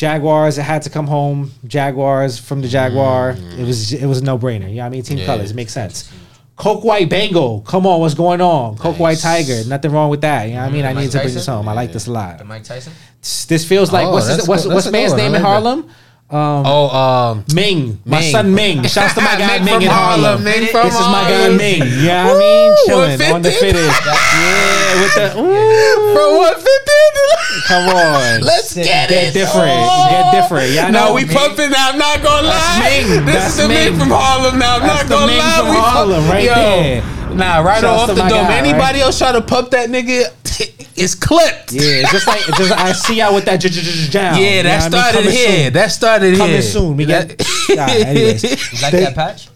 Jaguars, 0.00 0.56
it 0.56 0.62
had 0.62 0.80
to 0.82 0.88
come 0.90 1.06
home. 1.06 1.50
Jaguars 1.66 2.38
from 2.38 2.62
the 2.62 2.68
Jaguar. 2.68 3.36
It 3.58 3.66
was 3.66 3.92
it 3.92 4.06
was 4.06 4.18
a 4.22 4.24
no 4.24 4.38
brainer. 4.38 4.62
You 4.70 4.76
know 4.76 4.82
what 4.84 4.86
I 4.86 4.88
mean? 4.88 5.02
Team 5.02 5.18
Yeah. 5.18 5.26
colors, 5.26 5.50
it 5.50 5.54
makes 5.54 5.74
sense. 5.74 6.10
Coke 6.56 6.84
White 6.84 7.10
Bengal. 7.10 7.60
Come 7.72 7.86
on, 7.86 8.00
what's 8.00 8.14
going 8.14 8.40
on? 8.40 8.78
Coke 8.78 8.98
White 8.98 9.18
Tiger. 9.18 9.62
Nothing 9.66 9.92
wrong 9.92 10.08
with 10.08 10.22
that. 10.22 10.44
You 10.48 10.54
know 10.54 10.60
what 10.62 10.68
I 10.68 10.72
mean? 10.72 10.84
I 10.86 10.94
Mike 10.94 11.04
need 11.04 11.10
to 11.12 11.18
bring 11.20 11.34
this 11.34 11.44
home. 11.46 11.68
I 11.68 11.74
like 11.74 11.92
this 11.92 12.06
a 12.06 12.12
lot. 12.12 12.38
The 12.38 12.44
Mike 12.46 12.64
Tyson. 12.64 12.94
This 13.48 13.66
feels 13.68 13.92
like 13.92 14.06
Oh, 14.06 14.12
what's 14.12 14.26
his, 14.28 14.36
that's 14.38 14.48
what's, 14.48 14.62
cool. 14.64 14.72
what's 14.72 14.90
man's 14.90 15.12
good 15.12 15.18
one. 15.20 15.32
Name 15.32 15.34
in 15.34 15.42
like 15.42 15.42
that. 15.42 15.48
Harlem? 15.48 15.80
Um, 16.30 16.62
Oh, 16.64 16.88
um, 16.96 17.44
Ming, 17.54 18.00
my 18.06 18.22
son 18.22 18.54
Ming. 18.54 18.82
Shouts 18.84 19.12
to 19.14 19.20
my 19.20 19.36
guy 19.38 19.58
Ming 19.58 19.64
Ming, 19.66 19.74
from 19.74 19.82
in 19.82 19.88
Harlem. 19.90 20.22
Harlem, 20.24 20.44
Ming 20.44 20.66
from 20.68 20.84
this 20.88 20.94
is 20.94 21.00
my 21.16 21.22
guy 21.28 21.38
Harlem. 21.40 21.56
Ming. 21.58 21.82
You 21.82 22.06
know 22.08 22.24
what 22.24 22.36
I 22.36 22.38
mean? 22.38 22.76
Chilling 22.86 23.32
on 23.34 23.42
the 23.42 23.50
fittest. 23.52 24.00
yeah, 24.06 25.02
with 25.02 25.14
the 25.16 25.26
ooh, 25.44 26.14
from 26.14 26.30
what 26.40 26.56
fifty? 26.56 27.00
Come 27.66 27.88
on. 27.88 28.40
Let's 28.40 28.74
get 28.74 29.08
Get 29.08 29.10
it. 29.10 29.32
different. 29.34 29.70
Oh. 29.70 30.08
Get 30.10 30.42
different. 30.42 30.70
Yeah, 30.72 30.86
I 30.86 30.90
No, 30.90 31.14
we 31.14 31.24
pumping 31.24 31.70
now. 31.70 31.90
I'm 31.90 31.98
not 31.98 32.22
gonna 32.22 32.46
lie. 32.48 32.80
Ming. 33.08 33.24
This 33.26 33.34
That's 33.34 33.50
is 33.52 33.56
the 33.62 33.68
Ming 33.68 33.90
Ming. 33.92 33.98
from 33.98 34.10
Harlem 34.10 34.58
now. 34.58 34.76
I'm 34.76 34.82
That's 34.82 35.08
not 35.08 35.18
gonna 35.18 35.32
lie. 35.36 35.56
from 35.58 35.68
We 35.70 35.76
pump- 35.76 35.86
Harlem 35.88 36.28
right 36.28 36.44
Yo, 36.44 36.54
there. 36.54 37.02
Nah, 37.34 37.58
right 37.60 37.80
Shouts 37.80 38.02
off 38.02 38.08
the 38.08 38.14
dome. 38.16 38.28
guy, 38.28 38.58
Anybody 38.58 39.00
else 39.00 39.18
try 39.18 39.32
to 39.32 39.40
pump 39.40 39.70
that 39.70 39.88
nigga, 39.88 40.24
it's 40.96 41.14
clipped. 41.14 41.72
Yeah, 41.72 42.10
just 42.10 42.26
like 42.26 42.40
just 42.56 42.72
I 42.72 42.92
see 42.92 43.18
y'all 43.18 43.34
with 43.34 43.44
that 43.44 43.58
j- 43.58 43.68
j- 43.68 43.80
j- 43.80 44.08
jam. 44.10 44.34
Yeah, 44.34 44.40
You 44.40 44.62
know 44.64 44.68
that 44.70 44.80
I 44.80 44.88
mean? 44.88 44.90
started 45.12 45.30
here. 45.32 45.64
soon. 45.64 45.72
That 45.72 45.92
started 45.92 46.36
Coming 46.36 46.52
here. 46.54 46.62
soon. 46.62 46.96
We 46.96 47.04
got. 47.06 47.30
Yeah, 47.68 47.86
anyways, 47.88 48.42
You 48.72 48.82
like 48.82 48.92
that 48.92 49.14
patch? 49.14 49.48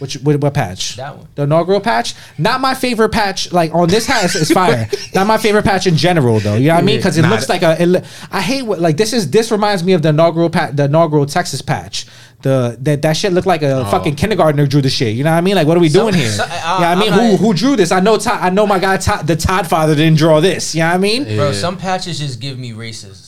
Which 0.00 0.14
what, 0.16 0.40
what 0.40 0.54
patch? 0.54 0.96
That 0.96 1.16
one. 1.16 1.28
The 1.36 1.42
inaugural 1.44 1.80
patch. 1.80 2.14
Not 2.36 2.60
my 2.60 2.74
favorite 2.74 3.10
patch. 3.10 3.52
Like 3.52 3.72
on 3.74 3.88
this 3.88 4.06
hat, 4.06 4.24
it's, 4.24 4.34
it's 4.34 4.50
fire. 4.52 4.88
Not 5.14 5.26
my 5.26 5.38
favorite 5.38 5.64
patch 5.64 5.86
in 5.86 5.96
general, 5.96 6.40
though. 6.40 6.56
You 6.56 6.68
know 6.68 6.74
what 6.74 6.82
I 6.82 6.86
mean? 6.86 6.96
Because 6.96 7.16
it 7.16 7.22
Nah, 7.22 7.30
looks 7.30 7.48
like 7.48 7.62
a. 7.62 7.80
It, 7.80 7.86
lo- 7.86 8.02
I 8.32 8.40
hate 8.40 8.62
what 8.62 8.80
like 8.80 8.96
this 8.96 9.12
is. 9.12 9.30
This 9.30 9.52
reminds 9.52 9.84
me 9.84 9.92
of 9.92 10.02
the 10.02 10.08
inaugural 10.08 10.50
patch. 10.50 10.74
The 10.74 10.84
inaugural 10.86 11.26
Texas 11.26 11.62
patch. 11.62 12.06
The 12.42 12.76
that 12.82 13.02
that 13.02 13.16
shit 13.16 13.32
looked 13.32 13.46
like 13.46 13.62
a 13.62 13.80
oh. 13.80 13.84
fucking 13.90 14.16
kindergartner 14.16 14.66
drew 14.66 14.82
the 14.82 14.90
shit. 14.90 15.14
You 15.14 15.24
know 15.24 15.30
what 15.30 15.38
I 15.38 15.40
mean? 15.40 15.54
Like 15.54 15.66
what 15.66 15.76
are 15.76 15.80
we 15.80 15.88
doing 15.88 16.12
here? 16.14 16.28
so- 16.30 16.42
uh, 16.44 16.48
yeah, 16.80 16.90
I- 16.90 16.92
I 16.92 16.94
mean, 16.96 17.12
I'm 17.12 17.18
who 17.20 17.30
not- 17.32 17.40
who 17.40 17.54
drew 17.54 17.76
this? 17.76 17.92
I 17.92 18.00
know. 18.00 18.18
Todd, 18.18 18.38
I 18.42 18.50
know 18.50 18.66
my 18.66 18.78
guy. 18.78 18.96
Todd, 18.98 19.26
the 19.26 19.36
Todd 19.36 19.66
father 19.66 19.94
didn't 19.94 20.18
draw 20.18 20.40
this. 20.40 20.74
You 20.74 20.80
know 20.80 20.88
what 20.88 20.94
I 20.94 20.98
mean? 20.98 21.24
Bro, 21.36 21.52
some 21.52 21.76
patches 21.78 22.18
just 22.18 22.40
give 22.40 22.58
me 22.58 22.72
races. 22.72 23.23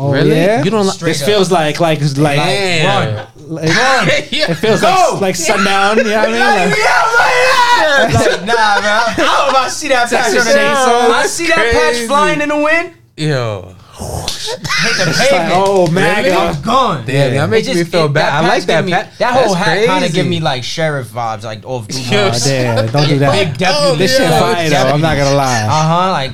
Oh 0.00 0.12
Really? 0.12 0.36
yeah. 0.36 0.62
You 0.62 0.70
don't 0.70 0.86
like- 0.86 0.98
This 0.98 1.16
Straight 1.20 1.26
feels 1.34 1.50
like 1.50 1.80
like 1.80 2.00
like. 2.00 2.16
Like, 2.18 2.84
run. 2.84 3.26
like- 3.48 3.68
Yeah. 4.30 4.50
It 4.52 4.54
feels 4.54 4.80
like, 4.82 5.20
like 5.20 5.34
sundown. 5.36 5.96
You 5.98 6.04
know 6.04 6.10
what 6.10 6.28
I 6.28 6.32
mean? 6.32 6.40
Like, 6.40 8.14
like, 8.38 8.46
nah, 8.46 8.80
bro. 8.80 8.90
I 8.90 9.14
don't 9.16 9.26
know 9.26 9.48
if 9.50 9.56
I 9.56 9.68
see 9.68 9.88
that 9.88 10.08
patch 10.08 10.32
Texas 10.32 10.46
on 10.46 10.52
the 10.52 10.58
Chainsaw. 10.58 11.10
I 11.10 11.26
see 11.26 11.46
that 11.48 11.72
patch 11.72 12.06
flying 12.06 12.40
in 12.40 12.48
the 12.48 12.56
wind. 12.56 12.94
Yo, 13.16 13.74
Hit 13.98 14.96
the 14.96 15.06
like, 15.06 15.16
pavement. 15.30 15.52
oh 15.56 15.90
man, 15.90 16.24
I'm 16.38 16.62
gone. 16.62 17.04
damn, 17.04 17.34
y'all 17.34 17.44
It 17.44 17.48
making 17.48 17.74
me 17.74 17.82
feel 17.82 18.04
it- 18.06 18.12
bad. 18.12 18.32
I 18.44 18.46
like 18.46 18.62
that. 18.66 18.84
me- 18.84 18.92
that 18.92 19.10
whole 19.34 19.52
hat 19.54 19.84
kind 19.86 20.04
of 20.04 20.12
give 20.12 20.26
me 20.28 20.38
like 20.38 20.62
sheriff 20.62 21.08
vibes, 21.08 21.42
like 21.42 21.64
off 21.66 21.88
Duke. 21.88 22.08
Yo, 22.08 22.28
Uh 22.28 22.38
damn, 22.38 22.86
don't 22.92 23.08
do 23.08 23.18
that. 23.18 23.32
Big 23.32 23.58
deputy. 23.58 23.98
This 23.98 24.16
shit 24.16 24.28
fire 24.30 24.70
though. 24.70 24.76
I'm 24.76 25.00
not 25.00 25.16
gonna 25.16 25.34
lie. 25.34 25.62
Uh 25.62 25.70
huh. 25.70 26.12
Like, 26.12 26.30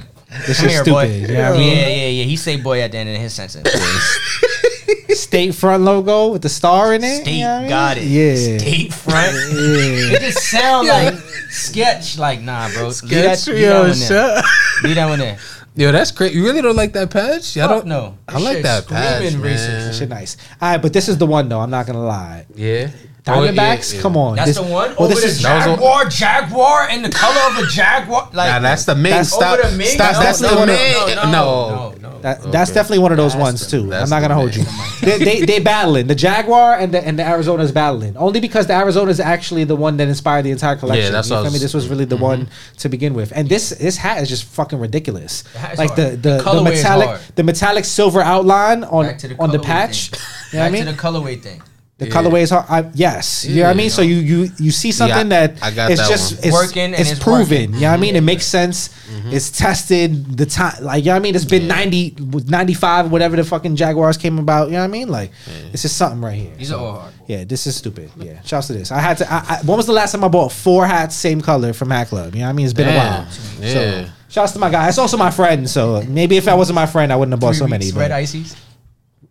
This 0.47 0.61
come 0.61 0.69
shit's 0.69 0.73
here, 0.75 0.85
boy. 0.85 1.07
stupid. 1.09 1.31
Yeah, 1.31 1.37
Yeah, 1.39 1.51
I 1.53 1.59
mean, 1.59 1.77
yeah, 1.77 2.07
yeah. 2.09 2.25
He 2.25 2.37
say 2.37 2.57
boy 2.57 2.81
at 2.81 2.93
the 2.93 2.99
end 2.99 3.09
of 3.11 3.17
his 3.17 3.33
sentence. 3.35 3.69
state 5.11 5.55
front 5.55 5.85
logo 5.85 6.33
with 6.33 6.43
the 6.43 6.49
star 6.49 6.93
in 6.95 7.03
it. 7.05 7.23
State 7.23 7.35
you 7.37 7.45
know 7.45 7.51
what 7.53 7.57
I 7.57 7.61
mean? 7.61 7.69
got 7.71 7.97
it. 7.99 8.05
Yeah. 8.05 8.59
State 8.59 8.93
front. 8.93 9.33
Yeah. 9.33 10.17
It 10.17 10.21
just 10.21 10.51
sound 10.51 10.89
like 10.89 11.15
sketch. 11.51 12.19
Like, 12.19 12.41
nah, 12.41 12.69
bro. 12.71 12.91
Sketch. 12.91 13.11
Leave 13.11 13.23
that, 13.25 13.39
Sketch, 13.39 13.55
leave 13.55 13.65
that 13.67 13.75
yo, 13.75 13.81
one 13.89 13.99
there. 13.99 14.09
shut. 14.09 14.45
Leave 14.83 14.95
that 14.97 15.07
one 15.09 15.19
there. 15.19 15.39
Yo, 15.77 15.91
that's 15.93 16.11
crazy. 16.13 16.37
You 16.37 16.45
really 16.45 16.63
don't 16.63 16.77
like 16.77 16.93
that 16.93 17.11
patch? 17.11 17.57
I 17.57 17.67
don't 17.67 17.87
know. 17.87 18.17
I 18.29 18.39
like 18.39 18.63
that 18.63 18.87
patch, 18.87 19.25
Screaming 19.27 19.41
racist. 19.45 19.69
man. 19.69 19.93
Shit 19.95 20.09
nice. 20.09 20.37
All 20.61 20.71
right, 20.73 20.83
but 20.83 20.93
this 20.93 21.09
is 21.09 21.19
the 21.19 21.27
one 21.27 21.49
though. 21.49 21.61
I'm 21.61 21.71
not 21.71 21.87
gonna 21.87 22.05
lie. 22.05 22.47
Yeah. 22.55 22.91
Diamondbacks, 23.25 23.37
Oh, 23.37 23.55
yeah, 23.55 23.97
yeah. 23.97 24.03
come 24.03 24.17
on. 24.19 24.37
That's 24.37 24.49
This- 24.49 24.57
the 24.59 24.63
one 24.65 24.91
oh, 24.91 24.95
Well, 24.99 25.05
over 25.07 25.15
this 25.15 25.21
the 25.21 25.27
is 25.29 25.43
That 25.43 25.67
was 25.67 25.77
Jaguar, 25.79 26.05
Jaguar, 26.11 26.89
and 26.91 27.03
the 27.03 27.09
color 27.09 27.41
of 27.51 27.65
a 27.65 27.67
Jaguar. 27.71 28.29
Like 28.35 28.51
Nah, 28.51 28.59
that's 28.59 28.85
the 28.85 28.95
Ming. 28.95 29.25
Stop. 29.25 29.59
over 29.59 29.71
the 29.71 29.77
Ming. 29.79 29.87
Stop. 29.87 30.13
No, 30.13 30.21
that's 30.21 30.41
no, 30.43 30.49
the 30.51 30.67
no, 30.67 30.67
Ming. 30.67 31.17
No, 31.17 31.25
no, 31.25 31.31
No. 31.31 31.95
no, 32.03 32.19
no. 32.21 32.51
That's 32.51 32.71
definitely 32.71 32.99
one 32.99 33.13
of 33.13 33.17
those 33.17 33.33
That's 33.33 33.43
ones 33.43 33.67
the- 33.67 33.81
too. 33.81 33.95
I'm 33.95 34.11
not 34.11 34.21
gonna 34.21 34.35
hold 34.35 34.55
man. 34.57 34.67
you. 34.67 35.07
they, 35.07 35.19
they 35.25 35.41
they 35.47 35.59
battling 35.59 36.07
the 36.07 36.15
Jaguar 36.15 36.79
and 36.79 36.93
the 36.93 37.03
and 37.07 37.19
the 37.19 37.25
Arizona's 37.25 37.73
battling 37.73 38.15
only 38.19 38.41
because 38.41 38.67
the 38.67 38.75
Arizona 38.75 39.11
is 39.11 39.21
actually 39.21 39.65
the 39.65 39.77
one 39.77 39.97
that 39.99 40.09
inspired 40.09 40.43
the 40.43 40.51
entire 40.51 40.77
collection. 40.77 41.05
Yeah, 41.05 41.11
that's 41.11 41.31
you 41.31 41.37
what 41.37 41.47
I 41.47 41.51
mean. 41.51 41.61
This 41.61 41.73
was 41.75 41.89
really 41.89 42.05
the 42.05 42.17
mm-hmm. 42.17 42.25
one 42.25 42.49
to 42.79 42.89
begin 42.91 43.15
with. 43.15 43.33
And 43.35 43.49
this 43.49 43.71
this 43.71 43.97
hat 43.97 44.23
is 44.23 44.29
just 44.29 44.45
fucking 44.45 44.79
ridiculous. 44.79 45.45
Like 45.79 45.95
the 45.97 46.11
the, 46.11 46.17
The 46.17 46.37
the, 46.37 46.43
colorway 46.43 46.73
is 46.73 46.83
metallic 46.83 47.21
the 47.37 47.43
metallic 47.43 47.85
silver 47.87 48.21
outline 48.21 48.85
on 48.85 49.07
the 49.07 49.37
on 49.39 49.51
the 49.51 49.59
patch. 49.59 50.09
thing. 50.11 50.21
You 50.53 50.59
know 50.59 50.65
what 50.65 50.67
I 50.67 50.71
Back 50.71 50.73
mean? 50.73 50.87
to 50.87 50.93
the 50.93 50.99
colorway 50.99 51.41
thing. 51.43 51.63
The 52.05 52.11
colorway 52.11 52.43
is 52.43 52.51
hard. 52.51 52.67
I, 52.69 52.91
yes, 52.95 53.45
you 53.45 53.57
know 53.57 53.63
what 53.63 53.67
I 53.69 53.71
Yeah. 53.73 53.77
mean. 53.77 53.91
So 53.91 54.03
you 54.03 54.17
you 54.17 54.51
you 54.59 54.71
see 54.71 54.93
something 54.93 55.31
Yeah, 55.31 55.47
that 55.49 55.63
I 55.63 55.71
got 55.71 55.91
it's 55.91 56.01
that 56.01 56.09
just 56.11 56.37
one. 56.37 56.45
it's, 56.45 56.55
Working 56.55 56.83
and 56.85 56.95
it's, 56.95 57.11
it's 57.13 57.21
proven. 57.23 57.41
working. 57.49 57.75
You 57.75 57.81
know 57.81 57.89
what 57.89 57.95
I 57.95 57.97
mean? 58.01 58.17
It 58.17 58.21
makes 58.23 58.47
sense. 58.47 58.89
Mm-hmm. 58.89 59.33
It's 59.33 59.51
tested. 59.51 60.37
The 60.37 60.47
time, 60.47 60.85
like 60.85 61.05
you 61.05 61.11
know 61.11 61.13
what 61.15 61.17
I 61.17 61.23
mean. 61.23 61.35
It's 61.35 61.45
been 61.45 61.67
90, 61.69 62.17
95, 62.47 63.11
whatever 63.11 63.37
the 63.37 63.45
fucking 63.45 63.77
Jaguars 63.77 64.17
came 64.17 64.39
about. 64.39 64.67
You 64.69 64.75
know 64.75 64.79
what 64.81 64.85
I 64.85 64.89
mean? 64.89 65.09
Like 65.09 65.31
this 65.73 65.85
is 65.85 65.93
something 65.93 66.21
right 66.21 66.35
here. 66.39 66.53
These 66.57 66.73
are 66.73 66.81
all 66.81 66.93
hard. 67.01 67.13
Yeah, 67.27 67.45
this 67.45 67.67
is 67.67 67.77
stupid. 67.77 68.11
Yeah, 68.17 68.41
shouts 68.43 68.67
to 68.69 68.73
this. 68.75 68.93
I 68.93 68.99
had 69.01 69.17
to. 69.19 69.33
I, 69.33 69.37
I, 69.49 69.61
when 69.65 69.77
was 69.77 69.87
the 69.87 69.93
last 69.93 70.13
time 70.13 70.25
I 70.25 70.29
bought 70.29 70.53
four 70.53 70.87
hats, 70.87 71.17
same 71.17 71.41
color 71.41 71.73
from 71.73 71.91
Hat 71.91 72.09
Club? 72.09 72.35
You 72.35 72.41
know 72.41 72.47
what 72.47 72.51
I 72.51 72.53
mean? 72.53 72.67
It's 72.67 72.75
been 72.75 72.89
a 72.89 72.97
while. 72.97 73.27
Yeah. 73.61 73.73
So, 73.73 74.11
shouts 74.29 74.53
to 74.53 74.59
my 74.59 74.71
guy. 74.71 74.89
It's 74.89 74.99
also 74.99 75.17
my 75.17 75.31
friend. 75.31 75.69
So 75.71 76.03
maybe 76.07 76.37
if 76.37 76.47
I 76.49 76.55
wasn't 76.55 76.75
my 76.75 76.87
friend, 76.87 77.13
I 77.13 77.17
wouldn't 77.17 77.33
have 77.33 77.41
bought 77.41 77.55
Three 77.55 77.61
so 77.61 77.67
many. 77.67 77.91
but 77.93 78.01
red 78.01 78.11
ices. 78.13 78.55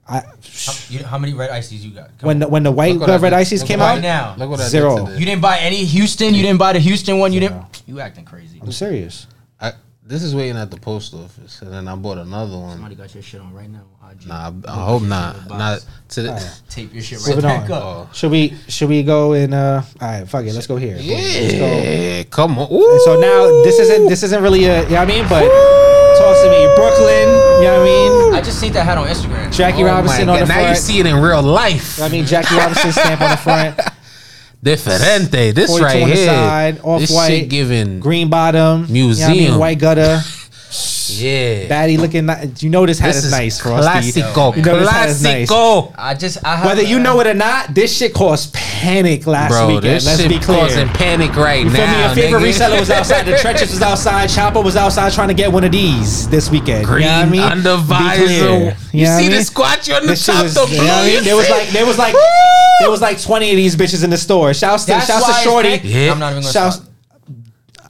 I, 0.08 0.20
How, 0.20 0.74
you, 0.90 1.04
how 1.04 1.18
many 1.18 1.34
red 1.34 1.50
ices 1.50 1.86
you 1.86 1.92
got? 1.92 2.18
Come 2.18 2.28
when 2.28 2.40
the, 2.40 2.48
when 2.50 2.64
the 2.64 2.72
white 2.72 2.96
Look 2.98 3.08
red 3.08 3.22
did. 3.22 3.34
ices 3.34 3.62
Look 3.62 3.68
came 3.70 3.82
out, 3.82 3.94
right 3.94 4.02
now. 4.02 4.36
Look 4.38 4.50
what 4.50 4.60
I 4.60 4.68
Zero. 4.68 5.06
did. 5.06 5.20
You 5.20 5.26
didn't 5.26 5.42
buy 5.42 5.60
any 5.60 5.84
Houston. 5.86 6.34
You 6.34 6.42
didn't 6.42 6.60
buy 6.60 6.74
the 6.74 6.80
Houston 6.80 7.20
one. 7.20 7.32
You 7.32 7.40
Zero. 7.40 7.54
didn't. 7.54 7.84
You 7.88 8.00
acting 8.02 8.26
crazy. 8.26 8.60
I'm 8.62 8.72
serious. 8.74 9.28
I, 9.62 9.72
this 10.06 10.22
is 10.22 10.36
waiting 10.36 10.58
at 10.58 10.70
the 10.72 10.78
post 10.78 11.14
office, 11.14 11.62
and 11.62 11.72
then 11.72 11.88
I 11.88 11.96
bought 11.96 12.18
another 12.18 12.58
one. 12.58 12.74
Somebody 12.74 12.96
got 12.96 13.14
your 13.14 13.24
shit 13.24 13.40
on 13.40 13.54
right 13.54 13.70
now. 13.70 13.84
IG. 14.12 14.28
Nah, 14.28 14.52
I, 14.68 14.72
I 14.72 14.86
hope 14.86 15.04
not. 15.04 15.48
Not 15.48 15.86
to 16.10 16.22
the, 16.24 16.54
Tape 16.70 16.94
your 16.94 17.02
shit 17.02 17.20
right 17.20 17.30
Moving 17.30 17.44
back 17.44 17.70
on. 17.70 17.72
up. 17.72 17.84
Oh. 17.84 18.10
Should 18.14 18.32
we 18.32 18.54
should 18.68 18.90
we 18.90 19.04
go 19.04 19.32
in 19.32 19.54
uh 19.54 19.82
all 20.02 20.08
right, 20.08 20.28
fuck 20.28 20.44
it, 20.46 20.54
let's 20.54 20.68
go 20.68 20.76
here. 20.76 20.98
Let's 20.98 21.54
go. 21.54 21.66
Yeah, 21.66 22.24
come 22.24 22.60
on. 22.60 22.68
And 22.70 23.02
so 23.04 23.18
now 23.18 23.46
this 23.64 23.80
isn't 23.80 24.10
this 24.10 24.22
isn't 24.24 24.44
really 24.44 24.66
a 24.66 24.84
you 24.84 24.90
know 24.90 24.98
I 24.98 25.06
mean, 25.06 25.26
but 25.30 25.48
talk 26.24 26.44
to 26.44 26.50
me. 26.50 26.62
Brooklyn, 26.76 27.28
you 27.60 27.68
know 27.68 27.80
what 27.80 27.82
I 27.82 28.30
mean? 28.30 28.34
I 28.36 28.42
just 28.42 28.60
seen 28.60 28.74
that 28.74 28.84
hat 28.86 28.98
on 28.98 29.08
Instagram. 29.08 29.52
Jackie 29.52 29.82
Oh 29.84 29.86
my 29.86 29.92
Robinson 29.92 30.30
on 30.30 30.40
God, 30.40 30.48
the 30.48 30.54
Now 30.54 30.70
you 30.70 30.76
see 30.76 31.00
it 31.00 31.06
in 31.06 31.16
real 31.18 31.42
life. 31.44 32.02
I 32.02 32.08
mean 32.10 32.26
Jackie 32.26 32.56
Robinson 32.56 32.92
stamp 32.92 33.22
on 33.22 33.32
the 33.32 33.38
front, 33.38 33.78
Diferente. 34.64 35.54
This 35.54 35.70
42 35.70 35.84
right 35.86 36.04
on 36.04 36.10
the 36.10 36.16
here. 36.16 36.26
side, 36.28 36.76
this 36.76 36.84
off-white, 37.12 37.28
shit 37.28 37.50
giving. 37.50 38.00
green 38.00 38.30
bottom, 38.30 38.86
You 38.88 39.04
know 39.04 39.10
what 39.10 39.20
I 39.20 39.28
mean? 39.28 39.38
Museum. 39.38 39.60
White 39.60 39.80
gutter, 39.80 40.22
Yeah. 41.10 41.68
baddie 41.68 41.98
looking. 41.98 42.26
ni- 42.26 42.52
You 42.60 42.70
know 42.70 42.86
this 42.86 43.00
hat 43.00 43.08
this 43.08 43.18
is, 43.18 43.26
is 43.26 43.32
nice 43.32 43.60
for 43.60 43.72
us. 43.74 43.86
Classico. 43.86 44.56
You 44.56 44.62
know 44.62 44.80
this 44.80 44.90
hat 44.90 45.10
is 45.10 45.24
nice. 45.24 45.50
I 45.52 46.14
just 46.18 46.44
I 46.46 46.56
have 46.58 46.66
Whether 46.66 46.84
you 46.84 47.00
know 47.00 47.20
it 47.20 47.28
or 47.28 47.34
not, 47.34 47.74
this 47.74 47.96
shit 47.98 48.14
caused 48.14 48.54
panic 48.54 49.26
last 49.28 49.52
Bro, 49.52 49.68
weekend. 49.68 49.84
this 49.86 50.06
Let's 50.06 50.22
shit 50.22 50.30
be 50.30 50.40
clear. 50.40 50.60
causing 50.60 50.88
panic 50.90 51.36
right 51.36 51.64
You 51.64 51.70
feel 51.72 51.82
me? 51.82 51.86
now. 51.88 52.06
Your 52.08 52.16
favorite 52.16 52.40
nigga. 52.42 52.54
reseller 52.70 52.80
was 52.80 52.90
outside. 52.90 53.24
The 53.26 53.38
trenches 53.42 53.72
was 53.72 53.82
outside. 53.82 54.28
Chopper 54.30 54.62
was 54.62 54.76
outside 54.76 55.12
trying 55.14 55.30
to 55.30 55.34
get 55.34 55.52
one 55.52 55.64
of 55.64 55.72
these 55.72 56.28
this 56.30 56.50
weekend. 56.50 56.86
Green 56.86 57.02
you 57.04 57.08
know 57.10 57.18
what 57.20 57.28
I 57.28 57.30
mean? 57.30 57.42
under 57.42 57.78
Be 57.78 57.84
visor. 57.84 58.24
clear. 58.26 58.40
You, 58.40 58.50
know 58.60 58.66
what 58.66 59.18
I 59.18 59.22
see 59.22 59.28
the 59.30 59.36
mean? 59.36 59.44
squat 59.46 59.88
you 59.88 59.94
on 59.96 60.02
the 60.04 60.08
This 60.10 60.24
shit 60.26 60.36
top, 60.36 60.44
was, 60.44 60.54
the 60.56 60.66
you 60.70 60.78
know 60.78 60.84
what 60.84 60.92
I 60.94 61.06
mean? 61.08 61.24
There 61.24 61.36
was 61.36 61.50
like 61.50 61.68
there 61.70 61.86
was 61.86 61.98
like 61.98 62.16
there 62.80 62.90
was 62.92 63.02
like 63.02 63.22
twenty 63.22 63.50
of 63.52 63.56
these 63.58 63.76
bitches 63.76 64.04
in 64.04 64.10
the 64.10 64.18
store. 64.18 64.54
Shouts 64.54 64.86
to 64.86 64.92
That's 64.94 65.08
shouts 65.08 65.26
to 65.28 65.34
Shorty. 65.44 65.80
Yeah. 65.84 66.12
I'm 66.12 66.20
not 66.20 66.32
even 66.32 66.44
gonna 66.44 66.54
Shouts. 66.54 66.76
stop. 66.78 66.90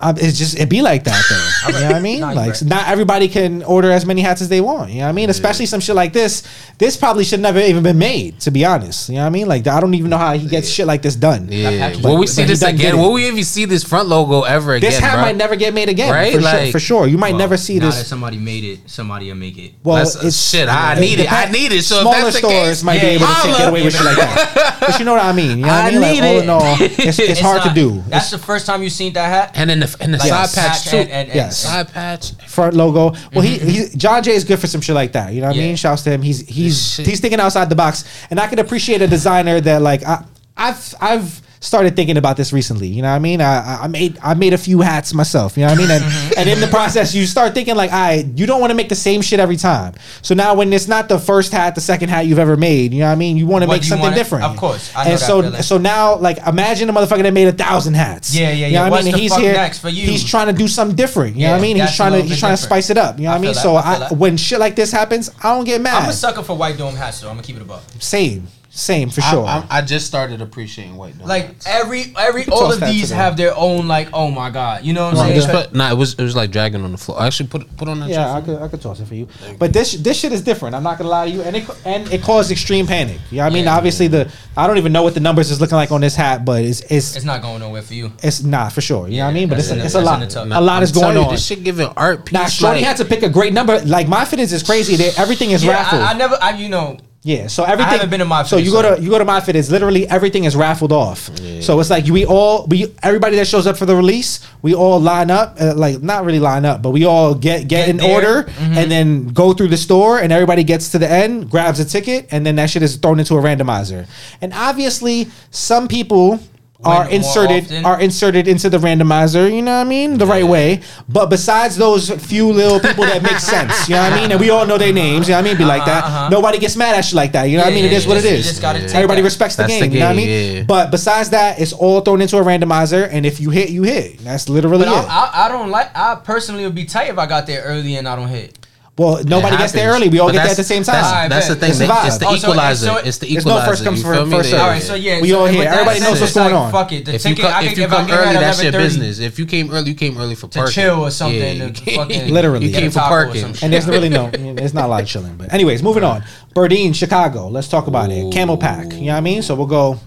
Um, 0.03 0.17
it's 0.17 0.37
just 0.37 0.59
it 0.59 0.69
be 0.69 0.81
like 0.81 1.05
that 1.05 1.23
though. 1.29 1.67
you 1.73 1.79
know 1.79 1.87
what 1.87 1.95
I 1.95 1.99
mean? 2.01 2.19
Nah, 2.19 2.31
you 2.31 2.35
like 2.35 2.49
right. 2.49 2.63
not 2.63 2.89
everybody 2.89 3.29
can 3.29 3.63
order 3.63 3.89
as 3.89 4.05
many 4.05 4.21
hats 4.21 4.41
as 4.41 4.49
they 4.49 4.59
want. 4.59 4.91
You 4.91 4.97
know 4.97 5.05
what 5.05 5.09
I 5.09 5.13
mean? 5.13 5.29
Especially 5.29 5.65
some 5.65 5.79
shit 5.79 5.95
like 5.95 6.11
this. 6.11 6.43
This 6.77 6.97
probably 6.97 7.23
should 7.23 7.39
never 7.39 7.59
even 7.59 7.83
been 7.83 7.97
made. 7.97 8.41
To 8.41 8.51
be 8.51 8.65
honest, 8.65 9.07
you 9.07 9.15
know 9.15 9.21
what 9.21 9.27
I 9.27 9.29
mean? 9.29 9.47
Like 9.47 9.65
I 9.65 9.79
don't 9.79 9.93
even 9.93 10.09
know 10.09 10.17
how 10.17 10.33
he 10.33 10.45
gets 10.47 10.69
shit 10.69 10.87
like 10.87 11.01
this 11.01 11.15
done. 11.15 11.47
Yeah. 11.49 11.69
package- 11.69 12.03
Will 12.03 12.17
we 12.17 12.27
see 12.27 12.43
this 12.43 12.61
again? 12.61 12.97
Will 12.97 13.13
we 13.13 13.27
even 13.27 13.43
see 13.45 13.63
this 13.63 13.83
front 13.83 14.09
logo 14.09 14.41
ever 14.41 14.75
again? 14.75 14.89
This 14.89 14.99
hat 14.99 15.13
bro? 15.13 15.21
might 15.21 15.37
never 15.37 15.55
get 15.55 15.73
made 15.73 15.87
again, 15.87 16.11
Right? 16.11 16.33
For, 16.33 16.41
sure, 16.41 16.71
for 16.71 16.79
sure. 16.79 17.07
You 17.07 17.17
might 17.17 17.35
never 17.35 17.55
see 17.55 17.79
now 17.79 17.85
this. 17.85 17.99
that 17.99 18.05
somebody 18.05 18.37
made 18.37 18.65
it, 18.65 18.89
somebody 18.89 19.29
will 19.29 19.35
make 19.35 19.57
it. 19.57 19.73
Well, 19.83 19.95
That's- 19.95 20.21
it's 20.23 20.49
shit, 20.49 20.67
I 20.67 20.99
need 20.99 21.19
it. 21.19 21.31
I 21.31 21.49
need 21.49 21.71
it. 21.71 21.83
So 21.83 21.95
if 21.95 22.01
smaller 22.01 22.21
that's 22.23 22.33
the 22.33 22.39
stores 22.39 22.67
case, 22.67 22.83
might 22.83 22.99
be 22.99 23.07
able 23.07 23.27
to 23.27 23.33
take, 23.43 23.57
get 23.57 23.69
away 23.69 23.83
with 23.83 23.93
shit 23.93 24.05
like 24.05 24.17
that. 24.17 24.77
But 24.81 24.99
you 24.99 25.05
know 25.05 25.13
what 25.13 25.23
I 25.23 25.31
mean? 25.31 25.59
You 25.59 25.65
know 25.65 25.67
what 25.67 25.85
I 25.85 25.87
I 25.87 25.91
mean? 25.91 26.01
Like 26.01 26.21
all 26.23 26.39
in 26.39 26.49
all, 26.49 26.77
it's, 26.81 27.19
it's, 27.19 27.39
hard 27.39 27.63
to 27.63 27.73
do. 27.73 28.03
That's 28.07 28.31
the 28.31 28.37
first 28.37 28.65
time 28.65 28.83
you've 28.83 28.91
seen 28.91 29.13
that 29.13 29.27
hat. 29.27 29.51
And 29.55 29.69
then 29.69 29.79
the 29.79 29.87
and 29.99 30.13
the 30.13 30.17
Like 30.17 30.29
side 30.29 30.49
patch 30.53 30.55
patch 30.55 30.89
too. 30.89 30.97
and- 30.97 31.09
and- 31.09 31.29
and- 31.29 31.35
Yes. 31.35 31.59
Side 31.59 31.91
patch. 31.93 32.31
front 32.47 32.73
logo. 32.75 33.11
Well, 33.33 33.41
he, 33.41 33.57
mm-hmm. 33.57 33.67
he 33.69 33.97
John 33.97 34.21
Jay 34.23 34.33
is 34.33 34.43
good 34.43 34.59
for 34.59 34.67
some 34.67 34.81
shit 34.81 34.95
like 34.95 35.11
that. 35.13 35.33
You 35.33 35.41
know 35.41 35.47
what 35.47 35.55
I 35.55 35.59
mean? 35.59 35.75
Shouts 35.75 36.03
to 36.03 36.11
him. 36.11 36.21
He's 36.21 36.47
he's 36.47 36.97
he's 36.97 37.19
thinking 37.19 37.39
outside 37.39 37.69
the 37.69 37.75
box, 37.75 38.03
and 38.29 38.39
I 38.39 38.47
can 38.47 38.59
appreciate 38.59 39.01
a 39.01 39.07
designer 39.07 39.59
that 39.61 39.81
like 39.81 40.03
I 40.05 40.23
I've 40.57 40.93
I've 41.01 41.41
started 41.63 41.95
thinking 41.95 42.17
about 42.17 42.35
this 42.35 42.51
recently. 42.51 42.87
You 42.87 43.01
know 43.01 43.09
what 43.09 43.15
I 43.15 43.19
mean? 43.19 43.39
I 43.41 43.53
I- 43.75 43.79
I 43.83 43.87
made 43.87 44.17
I 44.21 44.33
made 44.33 44.53
a 44.53 44.57
few 44.57 44.81
hats 44.81 45.13
myself. 45.13 45.57
You 45.57 45.63
know 45.65 45.69
what 45.71 45.79
I 45.79 45.81
mean? 45.81 45.91
And 45.91 46.03
mm-hmm. 46.03 46.33
and 46.39 46.49
in 46.49 46.59
the 46.59 46.67
process, 46.67 47.15
you 47.15 47.25
start 47.25 47.53
thinking 47.53 47.75
like, 47.75 47.91
I 47.91 48.25
you 48.35 48.45
don't 48.45 48.59
want 48.59 48.71
to 48.71 48.75
make 48.75 48.89
the 48.89 48.95
same 48.95 49.21
shit 49.21 49.39
every 49.39 49.55
time. 49.55 49.93
So 50.21 50.35
now 50.35 50.55
when 50.55 50.71
it's 50.73 50.87
not 50.87 51.07
the 51.09 51.17
first 51.19 51.51
hat, 51.53 51.75
the 51.75 51.81
second 51.81 52.09
hat 52.09 52.25
you've 52.27 52.39
ever 52.39 52.57
made, 52.57 52.93
you 52.93 52.99
know 52.99 53.05
what 53.07 53.13
I 53.13 53.15
mean? 53.15 53.37
You 53.37 53.47
want 53.47 53.63
to 53.63 53.67
make 53.69 53.83
something 53.83 54.03
wanna- 54.03 54.15
different. 54.15 54.43
of 54.45 54.57
course, 54.57 54.91
I 54.95 55.05
know 55.05 55.11
and 55.11 55.19
so 55.19 55.41
feeling. 55.41 55.61
so 55.61 55.77
now 55.77 56.15
like 56.17 56.37
imagine 56.45 56.89
a 56.89 56.93
motherfucker 56.93 57.23
that 57.23 57.33
made 57.33 57.47
a 57.47 57.53
thousand 57.53 57.93
hats. 57.95 58.35
Yeah, 58.35 58.49
yeah, 58.51 58.53
You 58.53 58.61
know 58.61 58.67
yeah. 58.67 58.81
what 58.81 58.87
I 58.87 58.89
What's 58.91 59.05
mean? 59.05 59.13
the 59.13 59.19
he's 59.19 59.31
fuck 59.31 59.41
here. 59.41 59.53
next 59.53 59.79
for 59.79 59.89
you? 59.89 60.05
He's 60.07 60.23
trying 60.23 60.47
to 60.47 60.53
do 60.53 60.67
something 60.67 60.95
different. 60.95 61.35
You 61.37 61.43
know 61.43 61.47
Yeah, 61.47 61.51
what 61.53 61.59
I 61.59 61.61
mean? 61.61 61.77
He's 61.77 61.95
trying 61.95 62.11
to 62.13 62.21
he's 62.21 62.39
trying 62.39 62.57
to 62.57 62.61
spice 62.61 62.89
it 62.89 62.97
up. 62.97 63.17
You 63.17 63.25
know 63.25 63.31
what 63.31 63.37
I 63.37 63.41
mean? 63.41 63.53
So 63.53 63.75
I 63.75 64.07
I, 64.09 64.13
when 64.13 64.35
shit 64.37 64.59
like 64.59 64.75
this 64.75 64.91
happens, 64.91 65.29
I 65.41 65.55
don't 65.55 65.65
get 65.65 65.79
mad. 65.81 66.03
I'm 66.03 66.09
a 66.09 66.13
sucker 66.13 66.43
for 66.43 66.55
white 66.57 66.77
dome 66.77 66.95
hats, 66.95 67.17
so 67.19 67.29
I'm 67.29 67.35
gonna 67.35 67.43
keep 67.47 67.55
it 67.55 67.61
above. 67.61 67.83
Same. 67.99 68.47
Same 68.75 69.11
for 69.11 69.21
sure. 69.21 69.45
I, 69.45 69.63
I 69.69 69.81
just 69.83 70.07
started 70.07 70.41
appreciating 70.41 70.95
white 70.95 71.13
donuts. 71.13 71.29
Like 71.29 71.55
every 71.67 72.11
every 72.17 72.47
all 72.47 72.71
of 72.73 72.79
these 72.79 73.03
today. 73.09 73.15
have 73.15 73.37
their 73.37 73.55
own 73.55 73.87
like 73.87 74.09
oh 74.13 74.31
my 74.31 74.49
god 74.49 74.83
you 74.83 74.93
know 74.93 75.05
what 75.05 75.13
I'm 75.13 75.19
Right. 75.19 75.25
saying? 75.27 75.41
just 75.41 75.49
put, 75.51 75.75
nah, 75.75 75.91
it 75.91 75.95
was 75.95 76.15
it 76.15 76.23
was 76.23 76.35
like 76.35 76.49
dragging 76.49 76.83
on 76.83 76.91
the 76.91 76.97
floor. 76.97 77.21
I 77.21 77.27
actually, 77.27 77.49
put 77.49 77.77
put 77.77 77.87
on 77.87 77.99
that. 77.99 78.09
yeah, 78.09 78.33
I 78.33 78.37
shit. 78.37 78.45
could 78.45 78.61
I 78.63 78.67
could 78.69 78.81
toss 78.81 78.99
it 78.99 79.05
for 79.07 79.13
you. 79.13 79.27
But 79.59 79.73
this 79.73 79.91
this 79.93 80.19
shit 80.19 80.31
is 80.31 80.41
different. 80.41 80.73
I'm 80.73 80.81
not 80.81 80.97
gonna 80.97 81.11
lie 81.11 81.25
to 81.25 81.31
you, 81.31 81.43
and 81.43 81.55
it 81.55 81.69
and 81.85 82.11
it 82.11 82.23
caused 82.23 82.49
extreme 82.51 82.87
panic. 82.87 83.19
You 83.29 83.37
know 83.37 83.43
what 83.43 83.51
I 83.51 83.53
mean? 83.53 83.65
Yeah. 83.65 83.77
Obviously, 83.77 84.07
the 84.07 84.31
I 84.57 84.65
don't 84.65 84.79
even 84.79 84.91
know 84.91 85.03
what 85.03 85.13
the 85.13 85.19
numbers 85.19 85.51
is 85.51 85.61
looking 85.61 85.75
like 85.75 85.91
on 85.91 86.01
this 86.01 86.15
hat, 86.15 86.43
but 86.43 86.63
it's 86.65 86.81
it's 86.89 87.15
It's 87.15 87.25
not 87.25 87.43
going 87.43 87.59
nowhere 87.59 87.83
for 87.83 87.93
you. 87.93 88.11
it's 88.23 88.41
not 88.41 88.73
for 88.73 88.81
sure. 88.81 89.07
You 89.07 89.17
know 89.17 89.25
what 89.25 89.29
I 89.29 89.33
mean? 89.35 89.49
But 89.49 89.59
it's 89.59 89.69
a, 89.69 89.85
it's 89.85 89.93
a 89.93 90.01
lot. 90.01 90.19
in 90.23 90.27
the. 90.49 90.59
A 90.59 90.59
lot 90.59 90.77
I'm 90.77 90.83
is 90.83 90.91
going 90.91 91.15
you, 91.15 91.21
on. 91.21 91.31
This 91.31 91.45
shit 91.45 91.63
giving 91.63 91.89
art 91.95 92.25
piece. 92.25 92.33
Now, 92.33 92.47
Shorty 92.47 92.79
like, 92.79 92.87
had 92.87 92.97
to 92.97 93.05
pick 93.05 93.21
a 93.21 93.29
great 93.29 93.53
number. 93.53 93.79
Like 93.81 94.07
my 94.07 94.25
fitteds 94.25 94.51
is 94.51 94.63
crazy. 94.63 94.95
They, 94.95 95.11
everything 95.15 95.51
is 95.51 95.63
Yeah, 95.63 95.73
raffled. 95.73 96.01
I, 96.01 96.13
I 96.13 96.13
never 96.17 96.37
I 96.41 96.57
you 96.57 96.69
know 96.69 96.97
Yeah, 97.25 97.47
so 97.47 97.63
everything. 97.63 97.85
I 97.85 97.91
haven't 97.93 98.09
been 98.09 98.19
to 98.19 98.25
my 98.25 98.43
So 98.43 98.57
Fit, 98.57 98.65
you 98.65 98.71
go 98.71 98.81
so- 98.81 98.95
to 98.97 99.01
you 99.01 99.09
go 99.09 99.17
to 99.17 99.23
my 99.23 99.39
fit. 99.39 99.55
It's 99.55 99.69
literally 99.69 100.07
everything 100.09 100.43
is 100.43 100.55
raffled 100.57 100.91
off. 100.91 101.29
So 101.61 101.79
it's 101.79 101.89
like 101.89 102.05
we 102.07 102.25
all 102.25 102.65
we 102.67 102.93
everybody 103.01 103.37
that 103.37 103.47
shows 103.47 103.65
up 103.65 103.77
for 103.77 103.85
the 103.85 103.95
release, 103.95 104.41
we 104.61 104.73
all 104.75 104.99
line 104.99 105.31
up. 105.31 105.55
Uh, 105.59 105.73
like 105.73 106.03
not 106.03 106.25
really 106.25 106.39
line 106.41 106.65
up, 106.65 106.81
but 106.81 106.89
we 106.91 107.05
all 107.05 107.33
get 107.33 107.67
get, 107.69 107.85
Get 107.85 107.89
in 107.89 107.97
there. 107.97 108.13
order 108.13 108.43
Mhm. 108.43 108.75
and 108.75 108.91
then 108.91 109.27
go 109.29 109.53
through 109.53 109.69
the 109.69 109.77
store, 109.77 110.19
and 110.19 110.33
everybody 110.33 110.65
gets 110.65 110.89
to 110.89 110.99
the 110.99 111.09
end, 111.09 111.49
grabs 111.49 111.79
a 111.79 111.85
ticket, 111.85 112.27
and 112.29 112.45
then 112.45 112.57
that 112.57 112.69
shit 112.69 112.83
is 112.83 112.97
thrown 112.97 113.19
into 113.19 113.35
a 113.37 113.41
randomizer. 113.41 114.05
And 114.41 114.51
obviously, 114.53 115.29
some 115.49 115.87
people. 115.87 116.39
Are 116.85 117.09
inserted 117.09 117.63
often. 117.65 117.85
are 117.85 117.99
inserted 117.99 118.47
into 118.47 118.69
the 118.69 118.77
randomizer, 118.77 119.53
you 119.53 119.61
know 119.61 119.77
what 119.77 119.85
I 119.87 119.89
mean, 119.89 120.17
the 120.17 120.25
right 120.25 120.43
way. 120.43 120.81
But 121.07 121.29
besides 121.29 121.75
those 121.77 122.09
few 122.09 122.51
little 122.51 122.79
people 122.79 123.05
that 123.05 123.23
make 123.23 123.39
sense, 123.39 123.87
you 123.87 123.95
know 123.95 124.01
what 124.03 124.13
I 124.13 124.21
mean, 124.21 124.31
and 124.31 124.39
we 124.39 124.49
all 124.49 124.65
know 124.65 124.77
their 124.77 124.93
names, 124.93 125.27
you 125.27 125.33
know 125.33 125.39
what 125.39 125.45
I 125.45 125.49
mean, 125.49 125.57
be 125.57 125.65
like 125.65 125.85
that. 125.85 126.03
Uh-huh, 126.03 126.17
uh-huh. 126.17 126.29
Nobody 126.29 126.59
gets 126.59 126.75
mad 126.75 126.95
at 126.95 127.09
you 127.11 127.15
like 127.15 127.31
that, 127.33 127.45
you 127.45 127.57
know 127.57 127.63
what 127.63 127.71
I 127.71 127.75
mean. 127.75 127.85
It 127.85 127.91
yeah, 127.91 127.97
is 127.97 128.07
what 128.07 128.23
yeah. 128.23 128.31
it 128.31 128.39
is. 128.39 128.45
just 128.47 128.61
gotta 128.61 128.79
take 128.81 128.95
Everybody 128.95 129.21
that. 129.21 129.25
respects 129.25 129.55
the 129.55 129.67
game, 129.67 129.81
the 129.81 129.87
you 129.87 129.99
know 129.99 130.07
what 130.07 130.13
I 130.13 130.15
mean. 130.15 130.55
yeah. 130.57 130.63
But 130.63 130.91
besides 130.91 131.29
that, 131.31 131.59
it's 131.59 131.73
all 131.73 132.01
thrown 132.01 132.21
into 132.21 132.37
a 132.37 132.41
randomizer, 132.41 133.07
and 133.11 133.25
if 133.25 133.39
you 133.39 133.49
hit, 133.49 133.69
you 133.69 133.83
hit. 133.83 134.19
That's 134.19 134.49
literally 134.49 134.85
but 134.85 135.03
it. 135.03 135.09
I, 135.09 135.31
I, 135.33 135.45
I 135.45 135.49
don't 135.49 135.69
like 135.69 135.95
I 135.95 136.15
personally 136.15 136.63
would 136.65 136.75
be 136.75 136.85
tight 136.85 137.09
if 137.09 137.17
I 137.17 137.25
got 137.25 137.47
there 137.47 137.63
early 137.63 137.95
and 137.95 138.07
I 138.07 138.15
don't 138.15 138.29
hit. 138.29 138.62
Well, 138.95 139.23
nobody 139.23 139.57
gets 139.57 139.71
there 139.73 139.89
early. 139.91 140.07
We 140.09 140.19
all 140.19 140.27
But 140.27 140.33
get 140.33 140.43
there 140.43 140.51
at 140.51 140.57
the 140.57 140.63
same 140.63 140.83
time. 140.83 141.03
Alright, 141.03 141.29
that's 141.29 141.47
the 141.47 141.55
thing. 141.55 141.71
It's 141.71 141.79
they- 141.79 141.87
oh, 141.89 142.05
It's 142.05 142.17
the 142.19 142.27
Oh, 142.27 142.35
so- 142.35 142.47
equalizer. 142.49 142.85
so 142.85 142.95
it's 142.97 143.17
the 143.17 143.27
There's 143.33 143.45
no 143.45 143.53
equalizer. 143.57 143.71
first 143.71 143.83
comes, 143.83 143.97
you 143.99 144.05
first- 144.05 144.17
feel 144.19 144.25
me? 144.27 144.37
first 144.37 144.49
serve. 144.51 144.59
All 144.61 144.67
right, 144.67 144.81
so 144.83 144.93
yeah, 144.95 145.19
We 145.21 145.29
so 145.29 145.37
all 145.37 145.43
with 145.45 145.53
here. 145.53 145.63
Everybody 145.67 145.99
knows 145.99 146.09
what's 146.11 146.21
it's 146.21 146.35
like, 146.35 146.51
going 146.51 146.55
on. 146.63 146.71
Fuck 146.71 146.91
it, 146.91 147.05
the 147.05 147.15
If 147.15 147.25
you, 147.25 147.29
ticket 147.35 147.45
come, 147.51 147.53
I 147.53 147.63
if 147.65 147.77
you 147.77 147.87
come 147.87 148.11
early, 148.11 148.33
that's 148.35 148.61
your 148.63 148.71
business. 148.71 149.17
If 149.19 149.39
you 149.39 149.45
came 149.47 149.71
early, 149.71 149.89
you 149.89 149.95
came 149.95 150.17
early 150.19 150.35
for 150.35 150.47
to 150.47 150.59
parking. 150.59 150.73
chill 150.73 150.99
or 151.05 151.09
something. 151.11 151.57
Yeah, 151.57 151.71
you 151.85 151.95
fucking 151.95 152.33
Literally. 152.33 152.67
You 152.67 152.73
came 152.73 152.91
for 152.91 152.99
parking. 152.99 153.45
And 153.63 153.73
there's 153.73 153.87
really 153.87 154.09
no, 154.09 154.27
it's 154.33 154.73
not 154.75 154.85
a 154.85 154.87
lot 154.87 155.01
of 155.01 155.07
chilling. 155.07 155.37
But 155.37 155.51
anyways, 155.53 155.81
moving 155.81 156.03
on. 156.03 156.23
Burdine, 156.55 156.93
Chicago. 156.93 157.47
Let's 157.47 157.67
talk 157.67 157.87
about 157.87 158.11
it. 158.11 158.31
Camel 158.31 158.57
Pack. 158.57 158.93
You 158.93 159.07
know 159.07 159.11
what 159.13 159.17
I 159.17 159.21
mean? 159.21 159.41
So 159.41 159.55
we'll 159.55 159.65
go. 159.65 159.99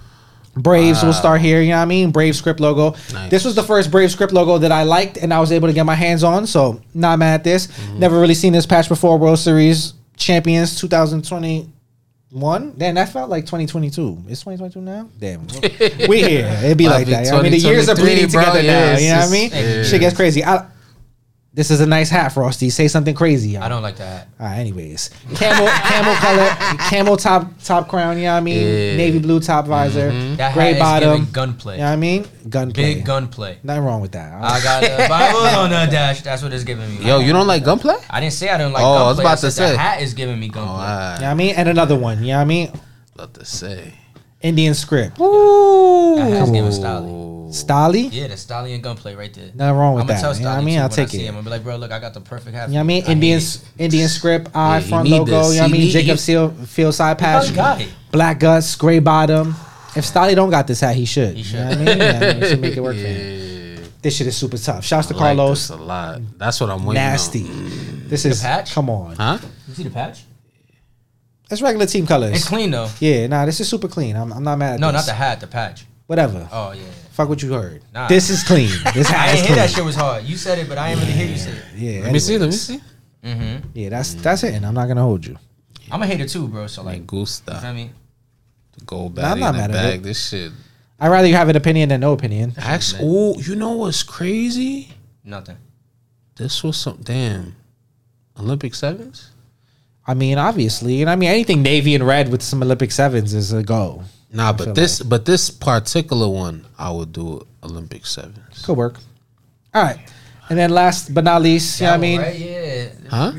Braves. 0.56 1.02
We'll 1.02 1.12
start 1.12 1.40
here. 1.40 1.60
You 1.60 1.70
know 1.70 1.76
what 1.76 1.82
I 1.82 1.86
mean? 1.86 2.10
Brave 2.10 2.34
script 2.34 2.60
logo. 2.60 2.96
Nice. 3.12 3.30
This 3.30 3.44
was 3.44 3.54
the 3.54 3.62
first 3.62 3.90
Brave 3.90 4.10
script 4.10 4.32
logo 4.32 4.58
that 4.58 4.72
I 4.72 4.84
liked, 4.84 5.16
and 5.18 5.32
I 5.34 5.40
was 5.40 5.52
able 5.52 5.68
to 5.68 5.74
get 5.74 5.84
my 5.84 5.94
hands 5.94 6.24
on. 6.24 6.46
So 6.46 6.80
not 6.94 7.18
mad 7.18 7.34
at 7.34 7.44
this. 7.44 7.68
Never 7.92 8.18
really 8.20 8.34
seen 8.34 8.52
this 8.52 8.66
patch 8.66 8.88
before. 8.88 9.18
World 9.18 9.38
Series 9.38 9.92
champions 10.16 10.80
2021. 10.80 12.74
Damn, 12.78 12.94
that 12.94 13.08
felt 13.10 13.30
like 13.30 13.44
2022. 13.44 14.24
It's 14.28 14.40
2022 14.44 14.80
now. 14.80 15.08
Damn, 15.18 15.46
we 16.08 16.22
here. 16.22 16.46
It'd 16.64 16.78
be 16.78 16.88
like 16.88 17.06
that. 17.08 17.32
I 17.32 17.42
mean, 17.42 17.52
the 17.52 17.58
years 17.58 17.88
are 17.88 17.94
bleeding 17.94 18.28
bro. 18.30 18.40
together 18.40 18.62
Yeah, 18.62 18.92
now. 18.94 18.98
You 18.98 19.08
know 19.10 19.16
what 19.18 19.28
I 19.28 19.30
mean? 19.30 19.50
yeah. 19.52 19.82
Shit 19.84 20.00
gets 20.00 20.16
crazy. 20.16 20.44
I, 20.44 20.66
this 21.56 21.70
is 21.70 21.80
a 21.80 21.86
nice 21.86 22.10
hat, 22.10 22.28
Frosty. 22.32 22.68
Say 22.70 22.86
something 22.86 23.14
crazy. 23.14 23.48
Y'all. 23.50 23.62
I 23.62 23.68
don't 23.68 23.82
like 23.82 23.96
that. 23.96 24.28
All 24.38 24.46
right, 24.46 24.58
anyways, 24.58 25.08
camel, 25.34 25.66
camel 25.66 26.14
color, 26.16 26.76
camel 26.90 27.16
top, 27.16 27.48
top 27.64 27.88
crown. 27.88 28.18
You 28.18 28.24
know 28.24 28.32
what 28.34 28.36
I 28.36 28.40
mean? 28.42 28.60
Yeah. 28.60 28.96
Navy 28.96 29.18
blue 29.18 29.40
top 29.40 29.64
visor, 29.66 30.10
mm-hmm. 30.10 30.36
That 30.36 30.52
gray 30.52 30.74
hat 30.74 30.78
bottom. 30.78 31.22
is 31.22 31.28
gunplay. 31.30 31.76
You 31.76 31.80
know 31.80 31.86
what 31.86 31.92
I 31.92 31.96
mean? 31.96 32.26
Gunplay. 32.48 32.94
Big 32.94 33.04
gunplay. 33.06 33.58
Nothing 33.62 33.84
wrong 33.84 34.00
with 34.02 34.12
that. 34.12 34.34
I 34.34 34.62
got 34.62 34.82
the 34.82 35.06
Bible 35.08 35.38
on 35.58 35.70
the 35.70 35.90
dash. 35.90 36.20
That's 36.20 36.42
what 36.42 36.52
it's 36.52 36.62
giving 36.62 36.88
me. 36.98 37.04
Yo, 37.06 37.18
you 37.20 37.32
don't 37.32 37.46
like 37.46 37.64
gunplay? 37.64 37.96
I 38.10 38.20
didn't 38.20 38.34
say 38.34 38.50
I 38.50 38.58
didn't 38.58 38.74
like 38.74 38.84
Oh, 38.84 38.92
I 38.92 39.02
was 39.08 39.18
about 39.18 39.38
said 39.38 39.46
to 39.48 39.52
say. 39.52 39.72
the 39.72 39.78
hat 39.78 40.02
is 40.02 40.12
giving 40.14 40.38
me 40.38 40.48
Oh, 40.50 40.52
gunplay. 40.52 40.74
You 40.74 40.76
know 40.76 41.14
what 41.16 41.22
I 41.22 41.30
I 41.30 41.34
mean? 41.34 41.54
And 41.56 41.68
another 41.70 41.96
one. 41.96 42.20
You 42.22 42.28
know 42.32 42.36
what 42.36 42.42
I 42.42 42.44
mean? 42.44 42.72
about 43.14 43.32
to 43.34 43.44
say. 43.46 43.94
Indian 44.42 44.74
script. 44.74 45.18
Ooh. 45.18 46.16
That 46.16 46.30
hat's 46.30 46.50
giving 46.50 46.70
Stolly. 46.70 47.10
Stolly. 47.52 48.08
Yeah, 48.12 48.28
the 48.28 48.54
and 48.74 48.82
gunplay 48.82 49.14
right 49.14 49.32
there. 49.32 49.50
Nothing 49.54 49.76
wrong 49.76 49.94
with 49.94 50.02
I'm 50.02 50.06
gonna 50.08 50.18
that. 50.18 50.20
tell 50.22 50.36
You 50.36 50.42
know 50.44 50.50
what 50.50 50.58
I 50.58 50.64
mean? 50.64 50.78
I'll 50.80 50.88
take 50.88 51.14
I 51.14 51.16
it. 51.18 51.20
him. 51.22 51.28
I'm 51.28 51.34
gonna 51.34 51.44
be 51.44 51.50
like, 51.50 51.62
bro, 51.64 51.76
look, 51.76 51.90
I 51.92 51.98
got 51.98 52.14
the 52.14 52.20
perfect 52.20 52.54
hat. 52.56 52.68
You 52.68 52.74
know 52.74 52.78
what 52.80 52.84
I 52.84 52.86
mean? 52.86 53.04
Indian 53.06 53.40
hate. 53.40 53.60
Indian 53.78 54.08
script, 54.08 54.50
eye 54.54 54.78
Yeah, 54.78 54.88
front 54.88 55.08
logo. 55.08 55.24
this. 55.24 55.54
You 55.54 55.60
know 55.60 55.62
what 55.64 55.68
I 55.68 55.72
mean? 55.72 55.80
need- 55.82 55.90
Jacob 55.92 56.18
Seal 56.18 56.50
field 56.50 56.94
side 56.94 57.18
patch. 57.18 57.52
probably 57.54 57.56
got 57.56 57.80
it. 57.80 57.88
Black 58.12 58.40
guts, 58.40 58.74
gray 58.76 58.98
bottom. 58.98 59.54
If 59.94 60.04
Stolly 60.04 60.34
don't 60.34 60.50
got 60.50 60.66
this 60.66 60.80
hat, 60.80 60.94
he 60.96 61.04
should. 61.04 61.36
He 61.36 61.42
You 61.42 61.58
know 61.58 61.68
what 61.68 61.78
I 61.78 61.84
mean? 61.84 61.98
Yeah, 61.98 62.32
he 62.34 62.48
should 62.48 62.60
make 62.60 62.76
it 62.76 62.80
work 62.82 62.96
for 62.96 63.02
him. 63.02 63.82
This 64.02 64.14
shit 64.16 64.26
is 64.26 64.36
super 64.36 64.58
tough. 64.58 64.84
Shouts 64.84 65.08
to 65.08 65.14
like 65.14 65.20
Carlos. 65.36 65.68
this 65.68 65.70
a 65.70 65.82
lot. 65.82 66.20
That's 66.38 66.60
what 66.60 66.70
I'm 66.70 66.84
waiting 66.84 67.02
Nasty. 67.02 67.44
on. 67.44 68.02
This 68.08 68.24
is 68.24 68.40
patch? 68.42 68.72
come 68.72 68.88
on. 68.90 69.16
Huh? 69.16 69.38
You 69.68 69.74
see 69.74 69.82
the 69.84 69.90
patch? 69.90 70.22
It's 71.50 71.62
regular 71.62 71.86
team 71.86 72.06
colors. 72.06 72.34
It's 72.36 72.46
clean 72.48 72.70
though. 72.72 72.88
Yeah, 73.00 73.26
nah, 73.28 73.46
this 73.46 73.60
is 73.60 73.68
super 73.68 73.88
clean. 73.88 74.16
I'm, 74.16 74.32
I'm 74.32 74.42
not 74.44 74.56
mad 74.58 74.74
at 74.74 74.80
No, 74.80 74.88
this. 74.92 75.06
not 75.06 75.06
the 75.06 75.14
hat, 75.16 75.40
the 75.40 75.46
patch. 75.46 75.86
Whatever. 76.06 76.48
Oh 76.52 76.72
yeah. 76.72 76.82
Fuck 77.16 77.30
what 77.30 77.42
you 77.42 77.52
heard. 77.52 77.82
Nah. 77.94 78.08
This 78.08 78.28
is 78.28 78.44
clean. 78.44 78.68
This 78.94 79.10
I 79.10 79.26
didn't 79.32 79.36
hear 79.38 79.46
clean. 79.46 79.56
that 79.56 79.70
shit 79.70 79.84
was 79.84 79.96
hard. 79.96 80.24
You 80.24 80.36
said 80.36 80.58
it, 80.58 80.68
but 80.68 80.76
I 80.76 80.90
ain't 80.90 81.00
really 81.00 81.12
hear 81.12 81.26
you 81.26 81.38
say 81.38 81.50
it. 81.50 81.64
Yeah. 81.74 82.02
Let 82.04 82.12
me 82.12 82.18
see. 82.18 82.36
Let 82.38 82.46
me 82.46 82.52
see. 82.52 82.80
Mm-hmm. 83.24 83.68
Yeah, 83.74 83.88
that's 83.88 84.14
that's 84.14 84.44
it. 84.44 84.52
And 84.54 84.66
I'm 84.66 84.74
not 84.74 84.86
gonna 84.86 85.02
hold 85.02 85.24
you. 85.26 85.36
I'm 85.90 86.02
a 86.02 86.06
hater 86.06 86.28
too, 86.28 86.46
bro. 86.46 86.66
So 86.66 86.82
Like 86.82 86.92
like, 86.92 87.00
you 87.00 87.06
Gusta. 87.06 87.54
feel 87.60 87.72
me? 87.74 87.90
Gold 88.84 89.16
Nah, 89.16 89.32
I'm 89.32 89.40
not 89.40 89.54
in 89.54 89.60
mad 89.62 89.70
the 89.72 89.78
at 89.78 89.82
bag. 89.82 89.94
it. 90.00 90.02
This 90.02 90.28
shit. 90.28 90.52
I'd 91.00 91.08
rather 91.08 91.26
you 91.26 91.34
have 91.34 91.48
an 91.48 91.56
opinion 91.56 91.88
than 91.88 92.00
no 92.00 92.12
opinion. 92.12 92.52
Actually, 92.58 93.00
oh, 93.02 93.38
you 93.40 93.54
know 93.56 93.72
what's 93.72 94.02
crazy? 94.02 94.92
Nothing. 95.24 95.56
This 96.36 96.62
was 96.62 96.76
some 96.76 96.98
damn 97.02 97.56
Olympic 98.38 98.74
sevens. 98.74 99.30
I 100.06 100.12
mean, 100.14 100.36
obviously, 100.38 101.00
and 101.00 101.08
I 101.10 101.16
mean 101.16 101.30
anything 101.30 101.62
navy 101.62 101.94
and 101.94 102.06
red 102.06 102.30
with 102.30 102.42
some 102.42 102.62
Olympic 102.62 102.92
sevens 102.92 103.32
is 103.34 103.52
a 103.54 103.62
go. 103.62 104.04
Nah, 104.36 104.52
but 104.52 104.74
this, 104.74 105.02
but 105.02 105.24
this 105.24 105.48
particular 105.50 106.28
one, 106.28 106.66
I 106.78 106.90
would 106.90 107.12
do 107.12 107.46
Olympic 107.62 108.04
sevens. 108.04 108.62
Could 108.64 108.76
work. 108.76 108.98
All 109.74 109.82
right. 109.82 109.98
And 110.48 110.58
then 110.58 110.70
last 110.70 111.12
but 111.12 111.24
not 111.24 111.42
least, 111.42 111.80
you 111.80 111.86
know 111.86 111.92
what 111.92 111.96
I 111.96 112.00
mean? 112.00 112.20
right? 112.20 112.38
Yeah. 112.38 112.88
Huh? 113.10 113.32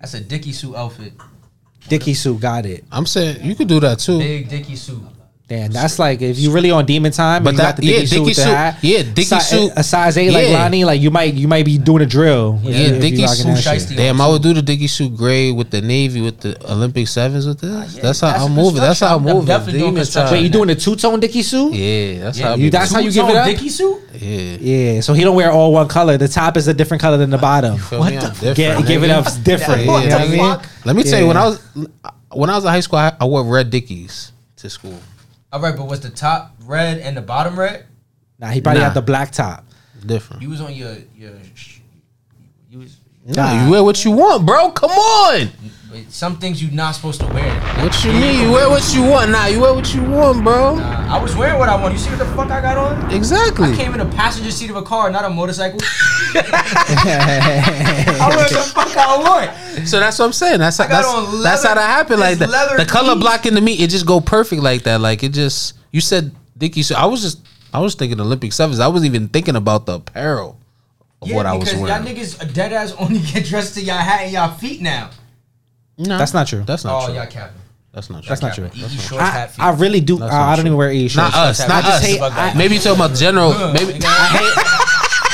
That's 0.00 0.14
a 0.14 0.20
Dickie 0.20 0.52
suit 0.52 0.74
outfit. 0.74 1.12
Dicky 1.88 2.14
suit 2.14 2.40
got 2.40 2.66
it. 2.66 2.84
I'm 2.90 3.06
saying 3.06 3.44
you 3.44 3.54
could 3.54 3.68
do 3.68 3.80
that 3.80 3.98
too. 3.98 4.18
Big 4.18 4.48
Dickie 4.48 4.76
suit. 4.76 5.02
Damn, 5.48 5.70
that's 5.70 6.00
like 6.00 6.22
if 6.22 6.40
you 6.40 6.50
really 6.50 6.72
on 6.72 6.84
demon 6.86 7.12
time, 7.12 7.44
But 7.44 7.50
but 7.50 7.52
you 7.52 7.58
got 7.58 7.76
that- 7.76 7.80
the 7.82 7.86
yeah, 7.86 7.92
Dicky 8.00 8.06
suit 8.06 8.14
Dickie 8.16 8.24
with 8.26 8.36
the 8.36 8.42
suit- 8.42 8.50
hat. 8.50 8.78
yeah, 8.82 9.02
Dickie 9.04 9.22
Si- 9.22 9.40
suit- 9.40 9.72
a 9.76 9.84
size 9.84 10.16
eight 10.18 10.32
like 10.32 10.48
Yeah. 10.48 10.54
Lani, 10.58 10.84
like 10.84 11.00
you 11.00 11.12
might 11.12 11.34
you 11.34 11.46
might 11.46 11.64
be 11.64 11.78
doing 11.78 12.02
a 12.02 12.06
drill. 12.06 12.58
Yeah, 12.64 12.70
if 12.74 12.94
you 12.96 13.00
Dickie 13.00 13.26
suit. 13.28 13.54
that 13.62 13.80
shit. 13.88 13.96
Damn, 13.96 14.20
I 14.20 14.26
would 14.26 14.42
do 14.42 14.52
the 14.54 14.62
Dickie 14.62 14.88
suit 14.88 15.16
gray 15.16 15.52
with 15.52 15.70
the 15.70 15.80
navy 15.82 16.20
with 16.20 16.40
the 16.40 16.56
Olympic 16.68 17.06
sevens 17.06 17.46
with 17.46 17.60
this. 17.60 17.70
Ah, 17.72 17.86
yeah, 17.94 18.02
that's 18.02 18.20
how 18.22 18.32
that's 18.32 18.42
I'm 18.42 18.54
moving. 18.56 18.80
That's 18.80 18.98
how 18.98 19.06
I'm 19.18 19.22
construction. 19.22 19.28
I'm 19.30 19.34
moving. 19.36 19.46
definitely 19.46 19.78
Demon 19.78 19.94
construction. 19.94 20.26
time. 20.26 20.32
Wait, 20.36 20.42
you 20.42 20.48
doing 20.48 20.66
the 20.66 20.74
two 20.74 20.96
tone 20.96 21.20
Dicky 21.20 21.42
suit? 21.44 21.74
Yeah, 21.74 22.24
that's 22.24 22.38
Yeah, 22.40 22.48
how 22.48 22.54
you- 22.56 22.70
that's 22.70 22.92
how 22.92 22.98
you 22.98 23.12
give 23.12 23.28
it 23.28 23.36
up? 23.36 23.46
Dickie 23.46 23.68
suit? 23.68 23.98
Yeah. 24.20 24.56
Yeah, 24.60 25.00
so 25.00 25.12
he 25.14 25.22
don't 25.22 25.36
wear 25.36 25.52
all 25.52 25.72
one 25.72 25.86
color. 25.86 26.16
The 26.18 26.26
top 26.26 26.56
is 26.56 26.66
a 26.66 26.74
different 26.74 27.00
color 27.00 27.18
than 27.18 27.30
the 27.30 27.38
bottom. 27.38 27.78
What 27.78 27.90
the? 27.90 28.02
I'm 28.02 28.10
different, 28.32 28.56
Get, 28.56 28.86
give 28.88 29.04
it 29.04 29.10
up 29.10 29.26
different. 29.44 29.84
Yeah, 29.86 30.00
you 30.02 30.08
know 30.08 30.16
what 30.16 30.22
I 30.22 30.26
nigga. 30.26 30.30
mean? 30.58 30.58
Let 30.84 30.96
me 30.96 31.04
tell 31.04 31.20
you, 31.20 31.28
when 31.28 31.36
I 31.36 31.46
was 31.46 31.60
when 32.32 32.50
I 32.50 32.56
was 32.56 32.64
in 32.64 32.70
high 32.70 32.80
school, 32.80 32.98
I, 32.98 33.12
I 33.20 33.24
wore 33.26 33.44
red 33.44 33.70
Dickies 33.70 34.32
to 34.56 34.68
school. 34.68 34.98
All 35.52 35.60
right, 35.60 35.76
but 35.76 35.86
was 35.86 36.00
the 36.00 36.10
top 36.10 36.56
red 36.64 36.98
and 36.98 37.16
the 37.16 37.22
bottom 37.22 37.58
red? 37.58 37.86
Nah, 38.38 38.48
he 38.48 38.60
probably 38.60 38.80
Nah. 38.80 38.86
had 38.88 38.94
the 38.94 39.02
black 39.02 39.30
top. 39.30 39.64
Different. 40.04 40.42
You 40.42 40.50
was 40.50 40.60
on 40.60 40.74
your 40.74 40.94
your. 41.16 41.32
sh- 41.54 41.78
You 42.70 42.80
was. 42.80 42.96
Nah, 43.24 43.64
you 43.64 43.70
wear 43.70 43.82
what 43.82 44.04
you 44.04 44.10
want, 44.12 44.46
bro. 44.46 44.70
Come 44.70 44.90
on. 44.90 45.48
Some 46.08 46.38
things 46.38 46.62
you're 46.62 46.72
not 46.72 46.92
supposed 46.94 47.20
to 47.20 47.26
wear. 47.28 47.50
What 47.82 48.04
you 48.04 48.12
mean? 48.12 48.40
You 48.42 48.52
wear 48.52 48.68
what 48.68 48.94
you 48.94 49.02
want. 49.02 49.30
Nah, 49.30 49.46
you 49.46 49.60
wear 49.60 49.72
what 49.74 49.94
you 49.94 50.02
want, 50.02 50.42
bro. 50.44 50.76
Uh, 50.76 51.06
I 51.08 51.20
was 51.22 51.34
wearing 51.36 51.58
what 51.58 51.68
I 51.68 51.80
want. 51.80 51.92
You 51.94 51.98
see 51.98 52.10
what 52.10 52.18
the 52.18 52.26
fuck 52.26 52.50
I 52.50 52.60
got 52.60 52.76
on? 52.76 53.10
Exactly. 53.10 53.70
I 53.72 53.76
came 53.76 53.92
in 53.92 53.98
the 53.98 54.16
passenger 54.16 54.50
seat 54.50 54.70
of 54.70 54.76
a 54.76 54.82
car, 54.82 55.10
not 55.10 55.24
a 55.24 55.30
motorcycle. 55.30 55.78
I 56.34 58.32
wear 58.36 58.48
the 58.48 58.70
fuck 58.74 58.96
I 58.96 59.16
want. 59.18 59.88
So 59.88 60.00
that's 60.00 60.18
what 60.18 60.24
I'm 60.26 60.32
saying. 60.32 60.58
That's 60.58 60.78
how, 60.78 60.86
that's, 60.86 61.06
on 61.06 61.42
that's 61.42 61.64
how 61.64 61.74
that 61.74 61.80
happened 61.88 62.20
like 62.20 62.38
that. 62.38 62.48
leather 62.48 62.76
The 62.76 62.86
color 62.86 63.16
blocking 63.16 63.54
the 63.54 63.60
meat, 63.60 63.80
it 63.80 63.90
just 63.90 64.06
go 64.06 64.20
perfect 64.20 64.62
like 64.62 64.82
that. 64.84 65.00
Like 65.00 65.22
it 65.22 65.30
just. 65.32 65.74
You 65.92 66.00
said 66.00 66.34
Dickie. 66.56 66.82
So 66.82 66.94
I 66.94 67.06
was 67.06 67.22
just. 67.22 67.40
I 67.72 67.80
was 67.80 67.94
thinking 67.94 68.20
Olympic 68.20 68.52
sevens. 68.52 68.80
I 68.80 68.88
wasn't 68.88 69.14
even 69.14 69.28
thinking 69.28 69.56
about 69.56 69.86
the 69.86 69.94
apparel 69.94 70.58
of 71.20 71.28
Yeah, 71.28 71.36
what 71.36 71.46
I 71.46 71.54
was 71.54 71.68
because 71.68 71.80
wearing. 71.82 72.06
y'all 72.06 72.14
niggas 72.14 72.54
dead 72.54 72.72
ass 72.72 72.92
only 72.92 73.20
get 73.20 73.44
dressed 73.44 73.74
to 73.74 73.82
y'all 73.82 73.96
hat 73.98 74.22
and 74.22 74.32
y'all 74.32 74.54
feet 74.54 74.80
now. 74.80 75.10
No, 75.98 76.18
That's 76.18 76.34
not 76.34 76.46
true. 76.46 76.62
That's 76.66 76.84
not 76.84 77.02
oh, 77.02 77.06
true. 77.06 77.14
y'all 77.14 77.26
capping. 77.26 77.60
That's 77.92 78.10
not 78.10 78.22
true. 78.22 78.28
That's 78.28 78.42
not 78.42 78.54
true. 78.54 78.64
Capping. 78.68 78.82
EE 78.84 78.88
shorts, 78.98 79.22
I. 79.22 79.50
I 79.58 79.70
really 79.72 80.00
do. 80.00 80.18
That's 80.18 80.32
I, 80.32 80.36
not 80.38 80.48
I 80.52 80.56
don't 80.56 80.64
true. 80.64 80.68
even 80.68 80.76
wear 80.78 80.92
E 80.92 81.08
shorts. 81.08 81.32
Not 81.32 81.34
us. 81.34 81.60
I 81.60 81.66
Not 81.68 81.84
just 81.84 82.02
us. 82.02 82.06
hate- 82.10 82.18
fuck 82.18 82.34
that. 82.34 82.56
Maybe 82.56 82.74
you 82.74 82.80
talking 82.80 83.00
about 83.02 83.16
general. 83.16 83.72
Maybe. 83.72 83.98
I 84.04 84.28
hate. 84.28 84.72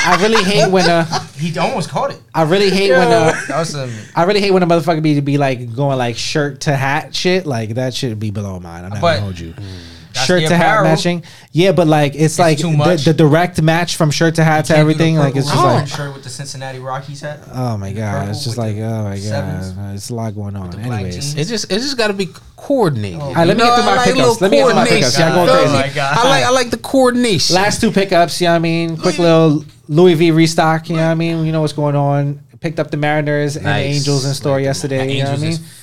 I 0.04 0.18
really 0.20 0.42
hate 0.44 0.68
when 0.70 0.88
uh 0.88 1.04
He 1.36 1.56
almost 1.58 1.88
caught 1.88 2.10
it. 2.12 2.20
I 2.34 2.42
really 2.42 2.70
hate 2.70 2.90
when 2.90 3.06
uh, 3.08 3.32
That 3.48 3.58
was 3.58 3.68
some. 3.70 3.90
I 4.16 4.24
really 4.24 4.40
hate 4.40 4.50
when 4.52 4.62
a 4.62 4.66
motherfucker 4.66 5.02
be 5.02 5.14
to 5.14 5.22
be 5.22 5.38
like 5.38 5.74
going 5.74 5.98
like 5.98 6.16
shirt 6.16 6.60
to 6.62 6.74
hat 6.76 7.14
shit. 7.14 7.46
Like 7.46 7.74
that 7.74 7.94
should 7.94 8.18
be 8.20 8.30
below 8.30 8.58
mine. 8.60 8.84
I'm 8.84 8.90
not 8.90 9.00
But- 9.00 9.14
gonna 9.14 9.20
hold 9.26 9.38
you. 9.38 9.54
That's 9.56 9.91
shirt 10.26 10.40
to 10.48 10.56
hat 10.56 10.66
apparel. 10.66 10.84
matching. 10.84 11.22
Yeah, 11.52 11.72
but 11.72 11.86
like 11.86 12.14
it's, 12.14 12.38
like 12.38 12.58
too 12.58 12.70
the, 12.70 12.76
much. 12.76 13.04
the 13.04 13.12
direct 13.14 13.60
match 13.62 13.96
from 13.96 14.10
shirt 14.10 14.34
to 14.36 14.44
hat 14.44 14.64
to 14.66 14.74
Can't 14.74 14.86
do 14.88 14.94
the 14.94 14.94
everything. 14.94 15.16
Like 15.16 15.36
it's 15.36 15.46
purple 15.48 15.62
just 15.62 15.74
orange 15.74 15.90
like 15.90 15.98
shirt 15.98 16.14
with 16.14 16.24
the 16.24 16.30
Cincinnati 16.30 16.78
Rockies 16.78 17.20
hat. 17.20 17.40
oh 17.52 17.76
my 17.76 17.92
god, 17.92 18.28
it's 18.28 18.44
just 18.44 18.56
like 18.58 18.76
oh 18.76 19.04
my 19.04 19.18
sevens. 19.18 19.70
god, 19.72 19.94
it's 19.94 20.10
a 20.10 20.14
lot 20.14 20.34
going 20.34 20.56
on. 20.56 20.70
the 20.70 20.76
black 20.78 20.92
Anyways, 21.00 21.14
jeans. 21.34 21.36
It 21.36 21.44
just 21.52 21.64
it 21.72 21.76
just 21.76 21.96
got 21.96 22.08
to 22.08 22.14
be 22.14 22.28
coordinated. 22.56 23.20
Oh, 23.20 23.24
All 23.24 23.34
right, 23.34 23.46
let 23.46 23.56
me 23.56 23.62
You 23.64 23.68
get 23.68 23.74
through 23.76 23.84
know, 23.84 23.90
my 23.90 23.92
I 23.92 23.96
like 23.96 24.14
pickups. 24.14 24.40
Let 24.40 24.50
me 24.50 24.56
get 24.58 24.66
through 24.66 24.74
my 24.74 24.86
coordination. 24.86 24.96
pickups. 24.96 25.18
Y'all 25.18 25.34
going 25.34 25.48
crazy. 25.48 25.68
Oh 25.68 25.80
my 25.80 25.88
God. 25.94 26.18
I 26.18 26.28
like 26.28 26.44
I 26.44 26.50
like 26.50 26.70
the 26.70 26.78
coordination. 26.78 27.54
last 27.56 27.80
two 27.80 27.90
pickups. 27.90 28.40
You 28.40 28.46
know 28.46 28.52
what 28.52 28.56
I 28.56 28.58
mean? 28.60 28.96
Quick 28.96 29.18
little 29.18 29.64
Louis 29.88 30.14
V 30.14 30.30
restock. 30.30 30.88
You 30.88 30.96
know 30.96 31.02
what 31.04 31.10
I 31.10 31.14
mean? 31.14 31.44
You 31.44 31.52
know 31.52 31.60
what's 31.60 31.72
going 31.72 31.96
on. 31.96 32.40
Picked 32.60 32.78
up 32.78 32.92
the 32.92 32.96
Mariners 32.96 33.56
and 33.56 33.66
the 33.66 33.70
Nice. 33.70 33.96
Angels 33.96 34.24
in 34.24 34.34
store 34.34 34.60
yesterday. 34.60 35.12
You 35.16 35.24
know 35.24 35.30
what 35.30 35.40
I 35.40 35.44
Angels 35.44 35.60
mean? 35.60 35.66
is- 35.68 35.81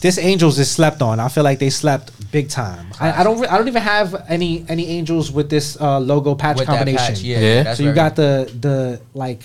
this 0.00 0.18
Angels 0.18 0.58
is 0.58 0.70
slept 0.70 1.02
on. 1.02 1.18
I 1.20 1.28
feel 1.28 1.44
like 1.44 1.58
they 1.58 1.70
slept 1.70 2.12
big 2.30 2.48
time. 2.48 2.86
I, 3.00 3.20
I 3.20 3.24
don't. 3.24 3.40
re- 3.40 3.48
I 3.48 3.56
don't 3.58 3.68
even 3.68 3.82
have 3.82 4.24
any 4.28 4.64
any 4.68 4.86
Angels 4.88 5.30
with 5.32 5.48
this 5.50 5.80
uh, 5.80 5.98
logo 6.00 6.34
patch 6.34 6.58
with 6.58 6.66
that 6.66 6.76
combination. 6.76 7.14
patch. 7.14 7.20
Yeah, 7.22 7.38
Yeah. 7.40 7.62
that's 7.62 7.78
so 7.78 7.82
you 7.84 7.88
very- 7.92 7.94
got 7.96 8.16
the 8.16 8.50
the 8.60 9.00
like. 9.14 9.40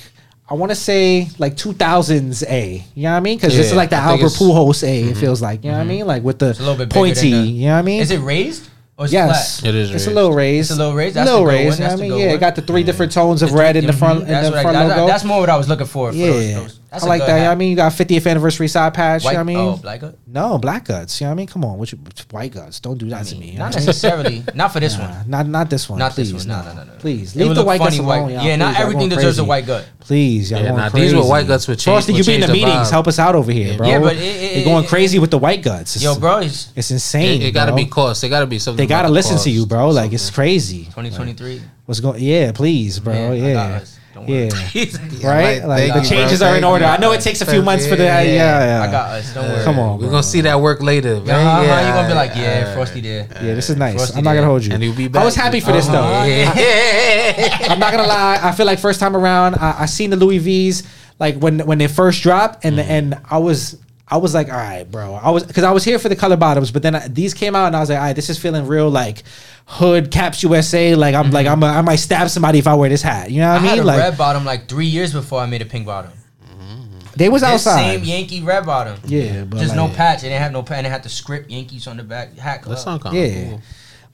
I 0.50 0.54
want 0.56 0.70
to 0.70 0.76
say 0.76 1.30
like 1.40 1.56
2000s 1.56 2.44
A. 2.50 2.84
You 2.94 3.04
know 3.04 3.12
what 3.12 3.18
I 3.18 3.20
mean? 3.22 3.38
Because 3.38 3.56
this 3.56 3.68
is 3.68 3.72
Yeah, 3.72 3.78
like 3.78 3.90
the 3.90 3.96
I 3.96 4.00
think 4.00 4.22
Albert 4.22 4.26
it's- 4.26 4.42
Mm-hmm. 4.42 4.52
Pujols 4.52 4.84
A. 4.84 5.04
It 5.12 5.16
feels 5.18 5.42
like. 5.42 5.64
You 5.64 5.72
know 5.72 5.78
what 5.78 5.84
I 5.84 5.88
mean? 5.88 6.06
Like 6.06 6.24
with 6.24 6.40
the 6.40 6.48
a 6.48 6.60
little 6.60 6.76
bit 6.76 6.90
bigger 6.90 7.00
pointy. 7.00 7.32
than 7.32 7.42
the- 7.44 7.48
you 7.52 7.66
know 7.68 7.74
what 7.74 7.80
I 7.80 7.82
mean? 7.84 8.02
Is 8.02 8.12
it 8.12 8.18
raised 8.20 8.70
or 8.98 9.06
is 9.06 9.14
Yes, 9.14 9.60
it 9.60 9.62
flat? 9.62 9.70
It 9.70 9.76
is 9.76 9.92
It's 9.92 10.04
a 10.04 10.10
raised. 10.10 10.16
little 10.16 10.34
raised. 10.34 10.72
It's 10.72 10.78
a 10.78 10.82
little 10.82 10.96
raised? 10.98 11.16
That's 11.16 11.30
little 11.30 11.46
the 11.46 11.52
good 11.52 11.56
raised. 11.58 11.70
one. 11.70 11.78
you 11.78 11.84
know 11.84 11.90
That's 11.90 11.94
what 11.94 11.94
I 11.94 11.96
the 11.96 12.02
mean? 12.02 12.12
good 12.12 12.20
Yeah, 12.20 12.28
it 12.28 12.32
one. 12.32 12.40
got 12.42 12.56
the 12.58 12.62
three 12.64 12.84
different 12.84 13.12
tones 13.14 13.42
of 13.42 13.54
red 13.54 13.76
in 13.78 13.86
the 13.86 13.94
front 13.94 14.20
Mhm. 14.20 14.24
in 14.24 14.28
That's 14.28 14.46
the 14.48 14.52
what 14.52 14.60
I- 14.60 14.62
front 14.64 14.76
that- 14.90 14.98
logo. 14.98 15.08
That's 15.08 15.24
more 15.24 15.40
what 15.40 15.50
I 15.50 15.56
was 15.56 15.70
looking 15.70 15.86
for. 15.88 16.12
for 16.12 16.18
yeah, 16.18 16.28
those, 16.28 16.54
those. 16.54 16.80
That's 16.92 17.04
I 17.06 17.08
a 17.08 17.10
like 17.10 17.22
good 17.22 17.30
that. 17.30 17.40
hat. 17.40 17.52
I 17.52 17.56
mean, 17.56 17.70
you 17.70 17.78
got 17.78 17.94
50th 17.94 18.30
anniversary 18.30 18.68
side 18.68 18.94
patch. 18.94 19.24
White, 19.24 19.32
you 19.32 19.38
know 19.38 19.44
what 19.46 19.52
I 19.52 19.56
mean? 19.56 19.58
oh, 19.58 19.78
black 19.78 20.02
guy? 20.02 20.12
No, 20.28 20.58
black 20.58 20.84
guts. 20.84 21.22
You 21.22 21.26
know 21.26 21.30
what 21.32 21.36
I 21.36 21.38
mean? 21.38 21.48
Come 21.48 21.64
on, 21.64 21.78
what 21.78 21.90
you, 21.90 21.98
white 22.32 22.52
guts? 22.52 22.82
Don't 22.82 22.98
do 22.98 23.08
that 23.12 23.26
to 23.28 23.36
me. 23.38 23.54
Not 23.56 23.68
what 23.68 23.76
I 23.76 23.80
mean? 23.80 23.86
necessarily. 23.86 24.44
Not 24.54 24.74
for 24.74 24.82
this 24.82 24.98
Nah, 24.98 25.10
one. 25.10 25.30
Not 25.30 25.48
not 25.48 25.70
this 25.70 25.90
one. 25.90 26.00
Not 26.00 26.12
please, 26.12 26.34
this 26.34 26.46
one. 26.46 26.66
No, 26.66 26.70
no, 26.70 26.76
no, 26.84 26.92
no. 26.92 27.00
Please 27.00 27.34
leave 27.34 27.56
the 27.56 27.64
white 27.64 27.80
guts 27.80 27.98
alone. 27.98 28.08
white- 28.24 28.34
y'all. 28.34 28.44
Yeah, 28.44 28.56
not 28.58 28.66
Please, 28.68 28.74
y'all 28.76 28.82
everything 28.84 29.08
going 29.08 29.20
deserves 29.22 29.40
a 29.40 29.44
white 29.46 29.66
gut. 29.66 29.86
Please, 30.02 30.52
y'all 30.52 30.60
Yeah, 30.60 30.66
going 30.68 30.78
nah, 30.82 30.90
crazy. 30.90 31.06
these 31.06 31.16
were 31.16 31.30
white 31.30 31.48
guts 31.48 31.68
with 31.70 31.80
change- 31.80 31.94
Frosty, 31.94 32.12
you 32.12 32.18
would 32.20 32.26
be 32.26 32.34
in 32.36 32.42
the 32.42 32.48
the 32.48 32.54
meetings. 32.54 32.74
vibe. 32.74 32.92
Help 32.92 33.08
us 33.08 33.20
out 33.20 33.36
over 33.36 33.52
here, 33.54 33.78
bro. 33.78 33.88
Yeah, 33.88 34.00
but 34.00 34.16
it- 34.18 34.20
it- 34.22 34.56
you're 34.58 34.66
going 34.66 34.86
crazy 34.86 35.18
with 35.18 35.32
the 35.32 35.38
white 35.38 35.62
guts. 35.62 36.02
Yo, 36.04 36.20
bro, 36.20 36.40
it's 36.40 36.74
it's 36.76 36.92
insane. 36.92 37.42
It, 37.42 37.46
it 37.46 37.52
got 37.54 37.68
to 37.68 37.74
be 37.74 37.86
cost. 37.86 38.22
It 38.26 38.30
got 38.30 38.42
to 38.42 38.48
be 38.48 38.60
something. 38.60 38.78
They 38.84 38.86
got 38.88 39.04
to 39.04 39.10
listen 39.10 39.38
to 39.38 39.50
you, 39.50 39.66
bro. 39.66 39.92
Like 39.92 40.12
it's 40.12 40.30
crazy. 40.30 40.84
2023. 40.86 41.62
What's 41.86 42.02
going? 42.02 42.22
Yeah, 42.22 42.52
please, 42.52 43.00
bro. 43.00 43.14
Man, 43.14 43.32
I 43.32 43.38
got 43.54 43.70
yeah, 43.70 43.80
us. 44.24 44.28
Don't 44.28 44.74
yeah. 44.74 45.10
Yeah, 45.22 45.30
right? 45.30 45.64
Like 45.66 45.80
thank 45.80 45.94
the 45.94 46.02
you, 46.02 46.08
changes 46.10 46.40
bro. 46.40 46.50
are 46.50 46.58
in 46.58 46.64
order. 46.64 46.86
I 46.86 46.98
know 46.98 47.12
it 47.12 47.22
takes 47.22 47.42
a 47.42 47.46
few 47.46 47.62
months 47.62 47.86
for 47.88 47.96
the. 47.96 48.04
Yeah, 48.06 48.22
yeah. 48.24 48.86
I 48.88 48.92
got 48.92 49.10
us. 49.12 49.34
Don't 49.34 49.48
worry. 49.48 49.64
Come 49.64 49.80
on, 49.80 50.00
We're 50.00 50.10
gonna 50.10 50.24
see 50.24 50.42
that 50.42 50.60
work 50.60 50.82
later. 50.82 51.22
Man. 51.22 51.30
Uh-huh, 51.30 51.62
yeah, 51.64 51.86
You're 51.86 51.94
gonna 51.96 52.08
be 52.08 52.14
like, 52.16 52.36
yeah, 52.36 52.60
alright. 52.60 52.76
Frosty 52.76 53.02
there. 53.02 53.28
Yeah, 53.36 53.54
this 53.54 53.70
is 53.70 53.76
nice. 53.78 53.96
Frosty 53.96 54.18
I'm 54.18 54.24
not 54.24 54.34
gonna 54.34 54.48
hold 54.48 54.66
you. 54.66 54.74
And 54.74 54.82
he'll 54.82 54.96
be 54.96 55.08
back. 55.08 55.22
I 55.22 55.26
was 55.26 55.36
happy 55.36 55.60
for 55.60 55.72
this 55.72 55.88
Uh-huh. 55.88 56.24
though. 56.24 56.26
Yeah. 56.26 57.68
I'm 57.70 57.80
not 57.80 57.92
gonna 57.92 58.08
lie. 58.08 58.40
I 58.42 58.52
feel 58.52 58.66
like 58.66 58.80
first 58.80 59.00
time 59.00 59.16
around, 59.16 59.56
I, 59.56 59.82
I 59.82 59.86
seen 59.86 60.10
the 60.10 60.18
Louis 60.18 60.40
V's 60.40 60.84
like 61.20 61.36
when 61.38 61.60
when 61.60 61.78
they 61.78 61.88
first 61.88 62.24
dropped, 62.24 62.66
and 62.66 62.80
and 62.80 63.20
I 63.30 63.38
was 63.38 63.78
I 64.08 64.18
was 64.18 64.34
like, 64.34 64.50
all 64.50 64.58
right, 64.58 64.90
bro. 64.90 65.14
I 65.14 65.30
was 65.30 65.44
because 65.46 65.64
I 65.64 65.72
was 65.72 65.84
here 65.86 66.00
for 66.00 66.10
the 66.10 66.16
color 66.16 66.36
bottoms, 66.36 66.72
but 66.72 66.82
then 66.84 66.96
I, 66.96 67.08
these 67.08 67.34
came 67.34 67.56
out, 67.56 67.68
and 67.68 67.76
I 67.76 67.80
was 67.80 67.90
like, 67.90 67.98
all 68.00 68.04
right, 68.06 68.16
this 68.16 68.30
is 68.30 68.38
feeling 68.38 68.66
real 68.68 68.90
like 68.90 69.24
hood 69.66 70.12
caps 70.12 70.44
USA. 70.44 70.96
Like 70.96 71.16
I'm 71.16 71.32
like 71.32 71.46
mm-hmm. 71.48 71.64
I'm 71.64 71.76
a, 71.76 71.78
I 71.80 71.82
might 71.82 71.96
stab 71.98 72.30
somebody 72.30 72.60
if 72.60 72.68
I 72.68 72.74
wear 72.76 72.90
this 72.90 73.02
hat. 73.02 73.32
You 73.32 73.40
know 73.42 73.50
I, 73.50 73.54
what 73.54 73.62
I, 73.62 73.66
had 73.66 73.72
mean? 73.76 73.84
a 73.84 73.86
Like 73.88 74.00
red 74.00 74.18
bottom 74.18 74.46
like 74.46 74.68
three 74.68 74.86
years 74.88 75.14
before 75.14 75.40
I 75.42 75.46
made 75.46 75.62
a 75.62 75.66
pink 75.66 75.86
bottom. 75.86 76.12
Mm-hmm. 76.46 77.00
they 77.16 77.30
was 77.30 77.42
This 77.42 77.50
outside. 77.68 77.82
same 77.96 78.04
Yankee 78.04 78.42
red 78.42 78.66
bottom. 78.66 79.00
Yeah, 79.06 79.44
but 79.46 79.60
just 79.60 79.76
like- 79.76 79.90
no 79.90 79.96
patch. 79.96 80.20
It 80.20 80.30
didn't 80.30 80.42
have 80.42 80.52
no 80.52 80.64
patch. 80.64 80.78
And 80.80 80.88
it 80.88 80.92
had 80.92 81.04
the 81.04 81.10
script 81.10 81.50
Yankees 81.50 81.88
on 81.88 81.98
the 81.98 82.04
back. 82.04 82.38
Hat 82.38 82.62
club. 82.64 82.76
That 82.76 82.82
sound 82.82 83.02
kind 83.02 83.16
Yeah. 83.16 83.44
cool. 83.50 83.62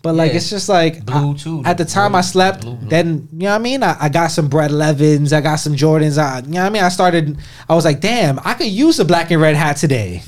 But 0.03 0.13
like 0.15 0.31
Yeah. 0.31 0.37
it's 0.37 0.49
just 0.51 0.69
like 0.69 1.03
Blue, 1.05 1.31
I- 1.33 1.37
too, 1.37 1.63
At 1.65 1.77
the 1.79 1.83
the 1.83 1.89
time 1.89 2.11
blue- 2.11 2.19
I 2.19 2.21
slept, 2.21 2.61
blue, 2.61 2.75
blue. 2.75 2.89
then 2.89 3.27
you 3.33 3.39
know 3.39 3.49
what 3.49 3.55
I 3.55 3.57
mean. 3.59 3.81
I, 3.83 3.97
I 3.99 4.09
got 4.09 4.27
some 4.27 4.47
Bred 4.47 4.69
11s, 4.71 5.33
I 5.33 5.41
got 5.41 5.55
some 5.55 5.73
Jordans. 5.73 6.17
I, 6.21 6.39
you 6.45 6.53
know 6.53 6.59
what 6.61 6.65
I 6.67 6.69
mean. 6.69 6.83
I 6.83 6.89
started. 6.89 7.37
I 7.67 7.73
was 7.73 7.83
like, 7.83 7.99
damn, 7.99 8.39
I 8.45 8.53
could 8.53 8.67
use 8.67 8.99
a 8.99 9.05
black 9.05 9.31
and 9.31 9.41
red 9.41 9.55
hat 9.55 9.77
today, 9.77 10.21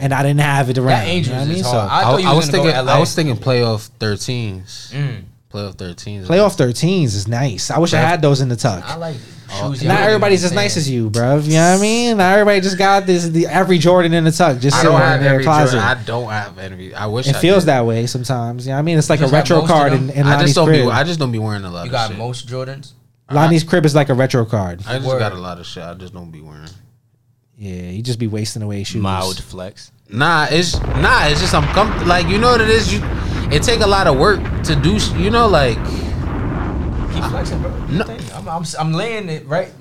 and 0.00 0.12
I 0.14 0.22
didn't 0.22 0.40
have 0.40 0.70
it 0.70 0.78
around. 0.78 1.06
That 1.06 1.14
you 1.14 1.22
know 1.26 1.30
what 1.32 1.40
I 1.42 1.44
mean? 1.46 1.56
is 1.58 1.64
So 1.64 1.70
hard. 1.72 1.90
I 1.90 1.98
I, 1.98 2.02
thought 2.04 2.22
you 2.22 2.28
I 2.28 2.32
was 2.32 2.46
was 2.46 2.50
gonna 2.50 2.62
go 2.64 2.70
thinking. 2.70 2.86
LA. 2.86 2.92
I 2.94 2.98
was 3.00 3.14
thinking 3.14 3.36
playoff 3.36 3.90
13s. 3.98 4.92
Mm. 4.92 5.24
Playoff 5.52 5.76
13s. 5.76 6.26
playoff 6.26 6.56
13s 6.56 7.04
is 7.04 7.28
nice. 7.28 7.70
I 7.70 7.78
wish 7.78 7.94
I 7.94 8.00
had 8.00 8.20
those 8.20 8.40
in 8.40 8.48
the 8.48 8.56
tuck. 8.56 8.84
I 8.84 8.96
like 8.96 9.16
it. 9.16 9.22
Oh, 9.48 9.72
Shoes 9.72 9.84
Not 9.84 10.00
everybody's 10.00 10.42
as 10.42 10.50
nice 10.50 10.76
as 10.76 10.90
you, 10.90 11.08
bro. 11.08 11.36
You 11.38 11.52
know 11.52 11.70
what 11.72 11.78
I 11.78 11.80
mean? 11.80 12.16
Not 12.16 12.32
everybody 12.32 12.60
just 12.60 12.76
got 12.76 13.06
this 13.06 13.28
the 13.28 13.46
every 13.46 13.78
Jordan 13.78 14.12
in 14.12 14.24
the 14.24 14.32
tuck, 14.32 14.58
just 14.58 14.76
I 14.76 14.82
sitting 14.82 14.96
in 14.96 15.22
their 15.22 15.40
closet. 15.42 15.76
Jordan. 15.78 15.88
I 15.98 16.02
don't 16.02 16.28
have 16.30 16.58
every. 16.58 16.92
I 16.92 17.06
wish 17.06 17.28
it 17.28 17.36
I 17.36 17.40
feels 17.40 17.62
did. 17.62 17.68
that 17.68 17.86
way 17.86 18.06
sometimes. 18.08 18.66
You 18.66 18.70
know 18.70 18.76
what 18.76 18.80
I 18.80 18.82
mean? 18.82 18.98
It's 18.98 19.08
like 19.08 19.20
a 19.20 19.28
retro 19.28 19.64
card 19.64 19.92
them? 19.92 20.10
in, 20.10 20.16
in 20.16 20.26
I 20.26 20.30
Lani's 20.30 20.46
just 20.46 20.56
don't 20.56 20.66
crib. 20.66 20.86
be. 20.86 20.90
I 20.90 21.04
just 21.04 21.20
don't 21.20 21.30
be 21.30 21.38
wearing 21.38 21.64
a 21.64 21.70
lot 21.70 21.86
of 21.86 21.86
shit. 21.86 21.92
You 21.92 21.96
of 21.96 22.00
got 22.02 22.08
shit. 22.08 22.18
most 22.18 22.48
Jordans. 22.48 22.92
Lani's 23.30 23.62
crib 23.64 23.86
is 23.86 23.94
like 23.94 24.08
a 24.08 24.14
retro 24.14 24.44
card. 24.44 24.82
I 24.86 24.96
just 24.96 25.06
Word. 25.06 25.20
got 25.20 25.32
a 25.32 25.36
lot 25.36 25.60
of 25.60 25.66
shit. 25.66 25.82
I 25.84 25.94
just 25.94 26.12
don't 26.12 26.32
be 26.32 26.40
wearing. 26.40 26.68
Yeah, 27.58 27.90
you 27.90 28.02
just 28.02 28.18
be 28.18 28.26
wasting 28.26 28.62
away 28.62 28.84
shoes. 28.84 29.00
Mild 29.02 29.42
flex. 29.42 29.90
Nah, 30.10 30.46
it's 30.50 30.78
nah. 30.80 31.26
It's 31.26 31.40
just 31.40 31.54
I'm 31.54 31.64
com- 31.74 32.06
like 32.06 32.26
you 32.28 32.38
know 32.38 32.50
what 32.50 32.60
it 32.60 32.68
is. 32.68 32.92
You, 32.92 33.00
it 33.50 33.62
take 33.62 33.80
a 33.80 33.86
lot 33.86 34.06
of 34.06 34.18
work 34.18 34.40
to 34.64 34.76
do. 34.76 34.98
sh- 35.00 35.12
You 35.14 35.30
know, 35.30 35.46
like 35.48 35.76
Keep 37.14 37.24
flexing, 37.24 37.62
bro. 37.62 37.70
No. 37.86 38.04
I'm, 38.34 38.48
I'm, 38.48 38.64
I'm 38.78 38.92
laying 38.92 39.28
it 39.30 39.46
right. 39.46 39.72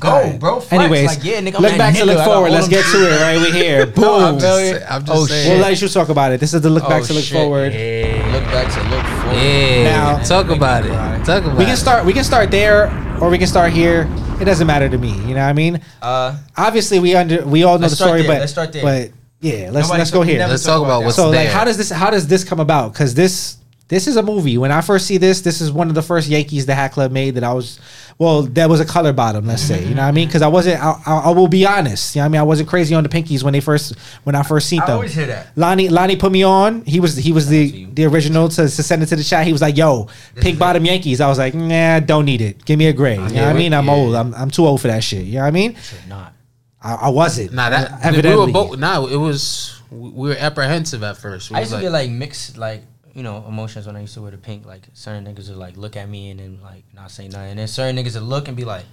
Go, 0.00 0.08
Alright. 0.08 0.40
bro. 0.40 0.58
Flex. 0.58 0.72
Anyways, 0.72 1.06
like, 1.06 1.24
yeah, 1.24 1.40
nigga, 1.40 1.54
I'm 1.54 1.62
look 1.62 1.70
that 1.70 1.78
back 1.78 1.94
to 1.94 2.00
nigga. 2.02 2.06
look 2.06 2.24
forward. 2.24 2.50
Let's 2.50 2.66
get 2.66 2.84
to 2.86 2.98
it 2.98 3.20
right. 3.20 3.38
We 3.38 3.52
here. 3.60 3.86
Boom. 3.86 4.02
No, 4.04 4.14
I'm 4.16 4.22
oh, 4.22 4.26
I'm 4.34 4.38
just, 4.40 4.90
I'm 4.90 5.04
just 5.04 5.12
oh, 5.22 5.26
saying. 5.26 5.50
We'll 5.52 5.60
let 5.68 5.80
you 5.80 5.88
talk 5.88 6.08
about 6.08 6.32
it. 6.32 6.40
This 6.40 6.52
is 6.52 6.62
the 6.62 6.70
look 6.70 6.82
oh, 6.84 6.88
back 6.88 7.02
Oh, 7.02 7.06
to 7.06 7.12
look 7.12 7.22
shit. 7.24 7.32
forward. 7.38 7.72
Look 7.72 8.44
back 8.50 8.72
to 8.74 8.82
look 8.90 9.04
forward. 9.22 9.36
yeah, 9.38 9.84
Now- 9.84 10.18
talk 10.24 10.48
about 10.50 10.84
it. 10.84 10.88
Talk 11.24 11.44
about 11.44 11.56
We 11.56 11.64
can 11.64 11.74
it. 11.74 11.76
start. 11.76 12.04
We 12.04 12.12
can 12.12 12.24
start 12.24 12.50
there, 12.50 12.90
or 13.20 13.30
we 13.30 13.38
can 13.38 13.46
start 13.46 13.72
here. 13.72 14.08
It 14.40 14.44
doesn't 14.44 14.66
matter 14.66 14.88
to 14.88 14.98
me. 14.98 15.10
You 15.10 15.34
know 15.34 15.42
what 15.42 15.48
I 15.48 15.52
mean? 15.52 15.80
Uh, 16.02 16.36
Obviously, 16.56 16.98
we 16.98 17.14
under 17.14 17.44
we 17.46 17.62
all 17.62 17.76
know 17.78 17.82
Let's 17.82 17.92
the 17.92 17.96
start 17.96 18.08
story, 18.10 18.22
there. 18.22 18.30
but 18.32 18.40
Let's 18.40 18.52
start 18.52 18.72
there. 18.72 18.82
But 18.82 19.10
yeah, 19.40 19.70
let's 19.70 19.86
Nobody 19.88 19.98
let's 20.00 20.10
go 20.10 20.18
talk- 20.20 20.28
here. 20.28 20.38
never 20.38 20.50
Let's 20.52 20.64
talk 20.64 20.82
about 20.82 21.00
that. 21.00 21.04
what's 21.06 21.16
so 21.16 21.30
like, 21.30 21.48
how 21.48 21.64
does 21.64 21.76
this 21.76 21.90
how 21.90 22.10
does 22.10 22.26
this 22.26 22.44
come 22.44 22.60
about? 22.60 22.92
Because 22.92 23.14
this 23.14 23.58
this 23.88 24.06
is 24.06 24.16
a 24.16 24.22
movie. 24.22 24.56
When 24.56 24.72
I 24.72 24.80
first 24.80 25.06
see 25.06 25.18
this, 25.18 25.42
this 25.42 25.60
is 25.60 25.70
one 25.70 25.88
of 25.88 25.94
the 25.94 26.02
first 26.02 26.28
Yankees 26.28 26.64
the 26.66 26.74
Hat 26.74 26.92
Club 26.92 27.12
made 27.12 27.34
that 27.34 27.44
I 27.44 27.52
was. 27.52 27.78
Well, 28.16 28.42
that 28.42 28.68
was 28.68 28.78
a 28.80 28.84
color 28.84 29.12
bottom, 29.12 29.44
let's 29.46 29.60
say. 29.62 29.82
You 29.84 29.94
know 29.94 30.02
what 30.02 30.08
I 30.08 30.12
mean? 30.12 30.28
Because 30.28 30.40
I 30.40 30.46
wasn't. 30.48 30.80
I, 30.82 30.92
I, 31.04 31.16
I 31.26 31.30
will 31.30 31.48
be 31.48 31.66
honest. 31.66 32.14
You 32.14 32.20
know 32.20 32.24
what 32.24 32.26
I 32.26 32.28
mean? 32.30 32.40
I 32.40 32.44
wasn't 32.44 32.68
crazy 32.68 32.94
on 32.94 33.02
the 33.02 33.08
pinkies 33.08 33.42
when 33.42 33.52
they 33.52 33.60
first 33.60 33.98
when 34.22 34.34
I 34.34 34.42
first 34.42 34.68
seen 34.68 34.80
I 34.80 34.86
them. 34.86 34.94
always 34.94 35.14
hear 35.14 35.26
that. 35.26 35.48
Lani 35.56 35.88
Lani 35.88 36.16
put 36.16 36.30
me 36.32 36.42
on. 36.44 36.82
He 36.86 37.00
was 37.00 37.16
he 37.16 37.32
was 37.32 37.48
the 37.48 37.86
the 37.92 38.04
original 38.06 38.48
to, 38.50 38.62
to 38.62 38.68
send 38.68 39.02
it 39.02 39.06
to 39.06 39.16
the 39.16 39.24
chat. 39.24 39.46
He 39.46 39.52
was 39.52 39.60
like, 39.62 39.76
"Yo, 39.76 40.08
pink 40.36 40.58
bottom 40.58 40.84
Yankees." 40.84 41.20
I 41.20 41.28
was 41.28 41.38
like, 41.38 41.54
"Nah, 41.54 42.00
don't 42.00 42.24
need 42.24 42.40
it. 42.40 42.64
Give 42.64 42.78
me 42.78 42.86
a 42.86 42.92
gray." 42.92 43.14
You 43.14 43.20
know 43.20 43.24
what 43.26 43.36
I 43.36 43.52
mean? 43.52 43.74
I'm 43.74 43.86
Yeah. 43.86 43.92
old. 43.94 44.14
I'm 44.14 44.32
I'm 44.34 44.50
too 44.50 44.64
old 44.64 44.80
for 44.80 44.88
that 44.88 45.02
shit. 45.04 45.24
You 45.26 45.34
know 45.34 45.40
what 45.40 45.46
I 45.48 45.50
mean? 45.50 45.74
Should 45.76 46.08
not. 46.08 46.32
I, 46.80 46.94
I 46.94 47.08
wasn't. 47.08 47.52
Nah, 47.52 47.70
that 47.70 47.98
evidently. 48.04 48.46
we 48.46 48.46
were 48.46 48.52
both. 48.52 48.78
Nah, 48.78 49.04
it 49.06 49.16
was 49.16 49.82
we 49.90 50.08
we 50.10 50.28
were 50.30 50.36
apprehensive 50.38 51.02
at 51.02 51.16
first. 51.16 51.50
We 51.50 51.56
I 51.56 51.60
was 51.60 51.70
used 51.70 51.80
to 51.80 51.86
get 51.86 51.92
like 51.92 52.10
mixed 52.10 52.56
like 52.56 52.82
you 53.14 53.22
know 53.22 53.44
emotions 53.48 53.86
when 53.86 53.96
I 53.96 54.00
used 54.00 54.14
to 54.14 54.22
wear 54.22 54.30
the 54.32 54.38
pink. 54.38 54.66
Like 54.66 54.82
certain 54.92 55.24
niggas 55.24 55.48
would 55.48 55.58
like 55.58 55.76
look 55.76 55.96
at 55.96 56.08
me 56.08 56.30
and 56.30 56.40
then 56.40 56.58
like 56.62 56.84
not 56.94 57.10
say 57.10 57.28
nothing, 57.28 57.50
and 57.50 57.58
then 57.58 57.68
certain 57.68 57.96
niggas 57.96 58.14
would 58.14 58.24
look 58.24 58.48
and 58.48 58.56
be 58.56 58.64
like, 58.64 58.84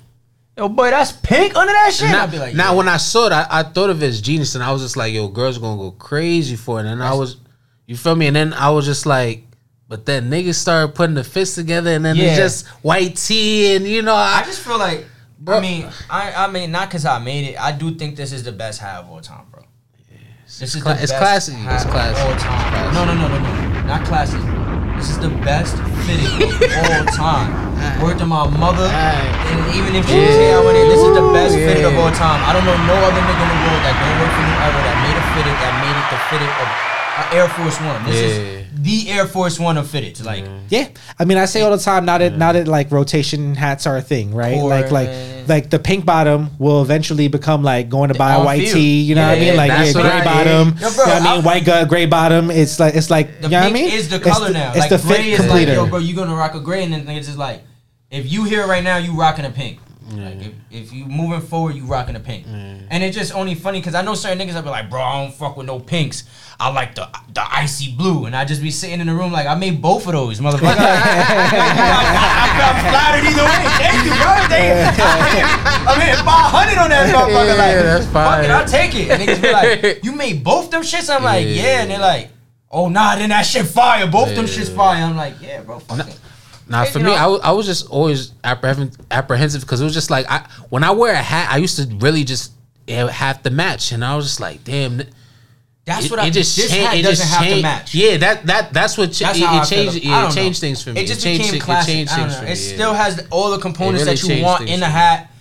"Yo, 0.58 0.70
boy, 0.70 0.90
that's 0.92 1.12
pink 1.12 1.56
under 1.56 1.74
that 1.74 1.94
shit." 1.94 2.10
Now, 2.10 2.24
I'd 2.24 2.32
be 2.32 2.40
like, 2.40 2.56
now 2.56 2.72
"Yeah." 2.72 2.78
when 2.78 2.88
I 2.88 2.98
saw 2.98 3.28
it, 3.28 3.32
I, 3.34 3.48
I 3.50 3.64
thought 3.64 3.90
of 3.90 4.02
it 4.04 4.08
as 4.08 4.22
genius, 4.22 4.56
and 4.56 4.64
I 4.64 4.72
was 4.72 4.82
just 4.82 4.96
like, 4.98 5.14
"Yo, 5.14 5.28
girls 5.28 5.58
gonna 5.58 5.82
go 5.82 5.92
crazy 5.92 6.56
for 6.56 6.80
it." 6.80 6.86
And 6.86 7.04
I 7.04 7.14
was, 7.14 7.38
you 7.88 7.98
feel 7.98 8.16
me? 8.16 8.28
And 8.28 8.36
then 8.36 8.54
I 8.54 8.70
was 8.70 8.86
just 8.86 9.06
like, 9.06 9.44
but 9.88 10.06
then 10.06 10.30
niggas 10.30 10.56
started 10.56 10.94
putting 10.96 11.16
the 11.16 11.24
fists 11.24 11.56
together, 11.56 11.90
and 11.92 12.06
then 12.06 12.16
Yeah. 12.16 12.26
it's 12.26 12.38
just 12.38 12.68
white 12.84 13.16
tee, 13.16 13.76
and 13.76 13.86
you 13.88 14.02
know, 14.04 14.14
I 14.16 14.42
I, 14.42 14.46
just 14.46 14.62
feel 14.62 14.78
like, 14.78 15.06
I 15.48 15.60
mean, 15.60 15.90
I 16.10 16.46
I 16.46 16.52
mean, 16.52 16.72
not 16.72 16.90
because 16.90 17.06
I 17.06 17.18
made 17.20 17.50
it. 17.50 17.60
I 17.62 17.72
do 17.72 17.96
think 17.96 18.16
this 18.16 18.32
is 18.32 18.44
the 18.44 18.52
best 18.52 18.80
hat 18.80 19.04
of 19.04 19.10
all 19.10 19.20
time, 19.22 19.46
bro. 19.52 19.64
This 20.60 20.76
is 20.76 20.84
cla- 20.84 20.96
the 20.96 21.04
it's 21.04 21.12
best 21.14 21.22
classy. 21.22 21.54
It's 21.54 21.86
classy. 21.86 22.22
all 22.22 22.28
time. 22.28 22.34
It's 22.34 22.44
classy. 22.44 22.94
No, 22.94 23.06
no, 23.06 23.14
no, 23.16 23.28
no, 23.30 23.40
no, 23.40 23.71
not 23.92 24.08
classy. 24.08 24.40
This 24.96 25.10
is 25.12 25.20
the 25.20 25.28
best 25.44 25.76
fitting 26.08 26.32
of 26.48 26.56
all 26.80 27.04
time. 27.12 27.52
Word 28.00 28.18
to 28.20 28.26
my 28.26 28.48
mother, 28.48 28.88
and 28.88 29.60
even 29.76 29.96
if 30.00 30.08
she 30.08 30.16
was 30.16 30.36
here, 30.40 30.56
I 30.56 30.62
went 30.64 30.78
in. 30.80 30.88
This 30.88 31.02
is 31.04 31.12
the 31.12 31.28
best 31.36 31.52
Ooh, 31.58 31.66
fitted 31.68 31.84
of 31.84 31.98
all 32.00 32.12
time. 32.16 32.40
I 32.48 32.54
don't 32.54 32.64
know 32.64 32.78
no 32.88 32.96
other 32.96 33.20
nigga 33.20 33.44
in 33.44 33.50
the 33.52 33.60
world 33.68 33.82
that 33.84 33.96
don't 34.00 34.18
work 34.22 34.32
for 34.32 34.44
me 34.48 34.54
ever 34.64 34.80
that 34.88 34.98
made 35.04 35.18
a 35.20 35.26
fitted 35.36 35.56
that 35.60 35.74
made 35.84 35.98
it 36.00 36.08
the 36.08 36.20
fitted 36.32 36.52
of 36.62 36.68
Air 37.36 37.50
Force 37.50 37.78
One. 37.82 38.00
This 38.06 38.22
Yeah. 38.22 38.28
is 38.28 38.66
the 38.82 39.12
Air 39.12 39.26
Force 39.26 39.60
One 39.60 39.78
of 39.78 39.88
fitteds. 39.88 40.24
Like, 40.24 40.46
Yeah, 40.70 40.88
I 41.20 41.26
mean, 41.26 41.38
I 41.38 41.46
say 41.46 41.62
all 41.64 41.72
the 41.76 41.84
time 41.84 42.06
now 42.06 42.18
that 42.20 42.38
now 42.38 42.52
that 42.54 42.68
like 42.68 42.92
rotation 42.92 43.56
hats 43.56 43.86
are 43.88 43.98
a 43.98 44.02
thing, 44.02 44.34
right? 44.34 44.56
Core, 44.60 44.70
like 44.70 44.92
like. 44.92 45.10
Like 45.52 45.70
the 45.70 45.78
pink 45.80 46.06
bottom 46.06 46.50
will 46.58 46.82
eventually 46.82 47.28
become 47.28 47.62
like 47.64 47.90
going 47.90 48.10
to 48.12 48.18
buy 48.18 48.34
a 48.34 48.44
white 48.44 48.68
tee. 48.74 49.02
You 49.02 49.14
know 49.16 49.22
what 49.28 49.32
I 49.32 49.34
Yeah, 49.36 49.50
mean? 49.50 49.58
Like 49.58 49.70
yeah, 49.70 49.94
gray 49.94 50.04
I- 50.04 50.24
bottom. 50.24 50.72
Bro, 50.72 50.80
you 50.90 50.96
know 50.98 51.04
what 51.06 51.22
I 51.22 51.36
mean? 51.36 51.44
White 51.46 51.66
gut, 51.66 51.88
gray 51.90 52.06
bottom. 52.08 52.50
It's 52.50 52.80
like 52.80 52.96
it's 52.96 53.10
like 53.12 53.28
The 53.42 53.48
you 53.48 53.52
know 53.52 53.58
what 53.60 53.64
I 53.70 53.72
pink 53.74 53.86
mean? 53.92 54.00
is 54.00 54.10
the 54.10 54.16
It's 54.16 54.26
color 54.30 54.50
now. 54.52 54.72
It's 54.72 54.80
like 54.80 54.90
the 54.90 54.98
gray 55.08 55.16
fit 55.18 55.26
is 55.28 55.40
completer. 55.42 55.72
like, 55.74 55.86
yo, 55.86 55.90
bro, 55.90 56.00
you 56.00 56.16
gonna 56.16 56.36
rock 56.36 56.56
a 56.56 56.60
gray, 56.60 56.84
and 56.84 56.94
then 56.94 57.08
it's 57.10 57.28
just 57.28 57.38
like, 57.38 57.62
if 58.10 58.32
you 58.32 58.44
hear 58.46 58.62
it 58.64 58.68
right 58.68 58.84
now, 58.84 58.98
you 58.98 59.12
rocking 59.14 59.46
a 59.46 59.52
pink. 59.52 59.80
Like 60.10 60.42
if, 60.42 60.54
if 60.72 60.94
you 60.94 61.06
moving 61.06 61.42
forward, 61.42 61.76
you 61.76 61.86
rocking 61.86 62.16
the 62.16 62.20
pink. 62.20 62.46
And 62.48 63.04
it's 63.04 63.16
just 63.16 63.34
only 63.36 63.56
funny 63.56 63.80
because 63.80 63.96
I 63.96 64.02
know 64.02 64.16
certain 64.16 64.40
niggas 64.40 64.54
that 64.54 64.64
be 64.64 64.70
like, 64.70 64.90
bro, 64.90 65.02
I 65.02 65.24
don't 65.24 65.34
fuck 65.34 65.58
with 65.58 65.68
no 65.68 65.80
pinks. 65.80 66.24
I 66.60 66.70
like 66.72 66.94
the 66.94 67.08
the 67.34 67.42
icy 67.42 67.92
blue, 67.96 68.26
and 68.26 68.36
I 68.36 68.46
just 68.46 68.62
be 68.62 68.70
sitting 68.70 69.00
in 69.00 69.08
the 69.08 69.16
room 69.16 69.32
like 69.32 69.48
I 69.48 69.56
made 69.56 69.82
both 69.82 70.06
of 70.06 70.14
those, 70.14 70.40
motherfucker. 70.40 70.62
I, 70.62 72.46
am 72.62 72.78
flattered 72.86 73.26
either 73.26 73.44
way. 73.44 73.66
Thank 73.82 74.06
you, 74.06 74.14
bro. 74.22 74.32
Thank 74.48 74.98
you. 74.98 75.44
I'm 75.90 76.00
hitting 76.00 76.24
500 76.24 76.78
on 76.78 76.90
that 76.92 77.16
motherfucker. 77.16 77.46
Yeah, 77.46 77.54
like, 77.56 77.76
that's 77.84 78.06
fuck 78.08 78.44
it, 78.44 78.52
I'll 78.52 78.68
take 78.68 78.94
it. 78.94 79.10
And 79.10 79.24
niggas 79.24 79.42
be 79.42 79.52
like, 79.52 80.04
you 80.04 80.12
made 80.12 80.44
both 80.44 80.70
them 80.70 80.84
shits. 80.84 81.10
I'm 81.14 81.24
like, 81.24 81.46
Yeah. 81.46 81.54
yeah. 81.54 81.82
And 81.82 81.92
they're 81.92 82.00
like, 82.00 82.30
oh 82.70 82.90
nah, 82.90 83.16
then 83.16 83.30
that 83.30 83.44
shit 83.46 83.66
fire. 83.66 84.06
Both 84.06 84.36
them 84.36 84.46
shits 84.46 84.76
fire. 84.76 85.04
I'm 85.04 85.16
like, 85.18 85.42
yeah, 85.42 85.62
bro. 85.62 85.82
Oh, 85.90 85.98
Now, 86.72 86.86
for 86.86 87.00
me, 87.00 87.06
know- 87.06 87.14
I 87.16 87.28
was, 87.28 87.42
I 87.42 87.52
was 87.52 87.66
just 87.66 87.88
always 87.90 88.32
apprehensive 88.44 89.62
because 89.62 89.82
it 89.82 89.84
was 89.84 89.94
just 89.94 90.10
like 90.10 90.26
I 90.30 90.48
when 90.70 90.84
I 90.84 90.92
wear 90.92 91.14
a 91.14 91.18
hat, 91.18 91.52
I 91.52 91.58
used 91.58 91.76
to 91.78 91.96
really 91.98 92.24
just 92.24 92.54
eh, 92.88 93.08
have 93.08 93.44
to 93.44 93.50
match, 93.50 93.92
and 93.92 94.04
I 94.04 94.16
was 94.16 94.26
just 94.26 94.40
like, 94.40 94.64
damn. 94.64 95.02
That's 95.84 96.06
it, 96.06 96.12
what 96.12 96.20
I. 96.20 96.28
it 96.28 96.32
just 96.32 96.56
this 96.56 96.70
changed. 96.70 96.88
hat 96.88 96.98
It 96.98 97.02
doesn't 97.02 97.28
have 97.28 97.48
to 97.56 97.62
match. 97.62 97.96
Yeah, 97.96 98.18
that 98.18 98.46
that 98.46 98.72
that's 98.72 98.98
what 98.98 99.12
cha- 99.12 99.34
That's 99.34 99.40
it, 99.40 99.44
it 99.44 99.92
changed. 99.92 100.06
I 100.06 100.10
Yeah, 100.10 100.30
it 100.30 100.34
changed 100.34 100.62
things 100.62 100.84
for 100.84 100.94
me. 100.94 101.02
It 101.02 101.08
just 101.08 101.24
changed, 101.24 101.42
became 101.44 101.56
it 101.56 101.64
classic. 101.64 101.94
changed 101.94 102.14
things 102.14 102.36
for 102.36 102.44
me. 102.44 102.52
It 102.52 102.58
yeah. 102.58 102.74
still 102.76 102.94
has 102.94 103.28
all 103.32 103.50
the 103.50 103.58
components 103.58 104.06
really 104.06 104.16
that 104.16 104.38
you 104.38 104.44
want 104.44 104.70
in 104.70 104.80
the 104.80 104.86
me. 104.86 104.92
hat, 104.92 105.32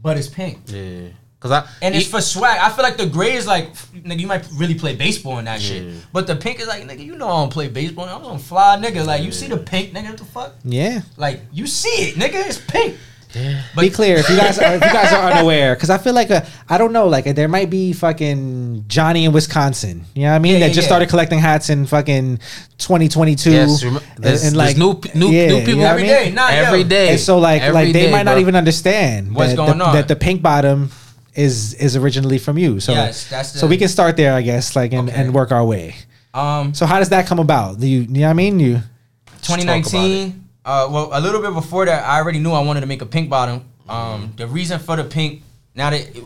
but 0.00 0.16
it's 0.16 0.28
pink. 0.28 0.60
Yeah, 0.66 1.08
because 1.44 1.62
I 1.62 1.68
And 1.82 1.94
it's 1.94 2.06
e- 2.06 2.10
for 2.10 2.22
swag. 2.22 2.58
I 2.58 2.70
feel 2.70 2.82
like 2.82 2.96
the 2.96 3.04
gray 3.06 3.34
is 3.34 3.46
like, 3.46 3.74
nigga, 3.92 4.18
you 4.18 4.26
might 4.26 4.46
really 4.54 4.74
play 4.74 4.96
baseball 4.96 5.38
in 5.40 5.44
that 5.44 5.60
Yeah. 5.60 5.68
shit. 5.68 5.94
But 6.10 6.26
the 6.26 6.36
pink 6.36 6.58
is 6.58 6.66
like, 6.66 6.88
nigga, 6.88 7.04
you 7.04 7.16
know 7.16 7.28
I 7.28 7.40
don't 7.42 7.52
play 7.52 7.68
baseball. 7.68 8.06
I'm 8.08 8.24
some 8.24 8.38
fly 8.38 8.78
nigga. 8.80 9.04
Like, 9.04 9.22
you 9.22 9.30
see 9.30 9.48
the 9.48 9.58
pink, 9.58 9.92
nigga, 9.92 10.08
what 10.08 10.16
the 10.18 10.24
fuck? 10.24 10.54
Yeah. 10.64 11.02
Like, 11.18 11.42
you 11.52 11.66
see 11.66 11.88
it, 12.08 12.14
nigga, 12.16 12.46
it's 12.48 12.56
pink. 12.58 12.96
Yeah. 13.34 13.60
Be 13.78 13.90
clear 13.90 14.16
if 14.16 14.30
you 14.30 14.36
guys 14.36 14.58
are, 14.60 14.74
if 14.76 14.84
you 14.84 14.92
guys 14.92 15.12
are 15.12 15.32
unaware, 15.32 15.74
because 15.74 15.90
I 15.90 15.98
feel 15.98 16.14
like 16.14 16.30
a 16.30 16.46
I 16.68 16.78
don't 16.78 16.92
know, 16.92 17.08
like 17.08 17.24
there 17.34 17.48
might 17.48 17.68
be 17.68 17.92
fucking 17.92 18.84
Johnny 18.86 19.24
in 19.24 19.32
Wisconsin. 19.32 20.04
You 20.14 20.22
know 20.22 20.28
what 20.30 20.34
I 20.36 20.38
mean? 20.38 20.52
Yeah, 20.52 20.58
that 20.60 20.66
yeah, 20.68 20.72
just 20.72 20.84
yeah. 20.86 20.88
started 20.90 21.08
collecting 21.08 21.40
hats 21.40 21.68
in 21.68 21.84
fucking 21.84 22.38
2022. 22.78 23.50
yes, 23.50 23.82
rem- 23.82 23.98
there's, 24.16 24.44
and, 24.44 24.56
there's 24.56 24.78
new 24.78 25.00
new 25.16 25.30
yeah, 25.30 25.48
new 25.48 25.56
you 25.58 25.64
people 25.66 25.80
know 25.80 25.88
what 25.88 25.94
I 25.94 25.96
mean? 25.96 26.06
day, 26.06 26.30
nah, 26.32 26.46
every 26.48 26.82
yo. 26.82 26.88
day. 26.88 27.08
And 27.10 27.18
so 27.20 27.38
like 27.38 27.60
Every 27.62 27.74
like 27.74 27.92
they 27.92 28.06
day, 28.06 28.12
might 28.12 28.22
not 28.22 28.38
even 28.38 28.54
understand 28.54 29.34
What's 29.34 29.50
that, 29.50 29.56
going 29.56 29.78
the, 29.78 29.84
on. 29.84 29.94
that 29.96 30.06
the 30.06 30.14
pink 30.16 30.40
bottom 30.40 30.90
is 31.34 31.74
is 31.74 31.96
originally 31.96 32.38
from 32.38 32.56
you. 32.58 32.80
So 32.80 32.92
Yes, 32.92 33.28
that's 33.28 33.52
the- 33.52 33.58
so 33.58 33.66
we 33.66 33.76
can 33.76 33.88
start 33.88 34.16
there, 34.16 34.34
I 34.34 34.42
guess, 34.42 34.74
like 34.76 34.92
and, 34.92 35.08
Okay. 35.08 35.20
and 35.20 35.34
work 35.34 35.50
our 35.52 35.64
way. 35.64 35.94
Um, 36.32 36.74
So 36.74 36.86
how 36.86 36.98
does 36.98 37.08
that 37.10 37.26
come 37.26 37.38
about? 37.38 37.80
Do 37.80 37.86
you, 37.86 38.00
you 38.02 38.06
know 38.08 38.20
what 38.22 38.30
I 38.30 38.32
mean? 38.34 38.60
You 38.60 38.82
2019. 39.42 40.44
Uh, 40.64 40.88
well, 40.90 41.10
a 41.12 41.20
little 41.20 41.42
bit 41.42 41.52
before 41.52 41.84
that, 41.86 42.04
I 42.04 42.18
already 42.20 42.38
knew 42.38 42.52
I 42.52 42.62
wanted 42.62 42.80
to 42.80 42.86
make 42.86 43.02
a 43.02 43.06
pink 43.06 43.28
bottom. 43.28 43.62
Um, 43.88 44.32
the 44.36 44.46
reason 44.46 44.78
for 44.78 44.96
the 44.96 45.04
pink, 45.04 45.42
now 45.74 45.90
that 45.90 46.00
it, 46.00 46.24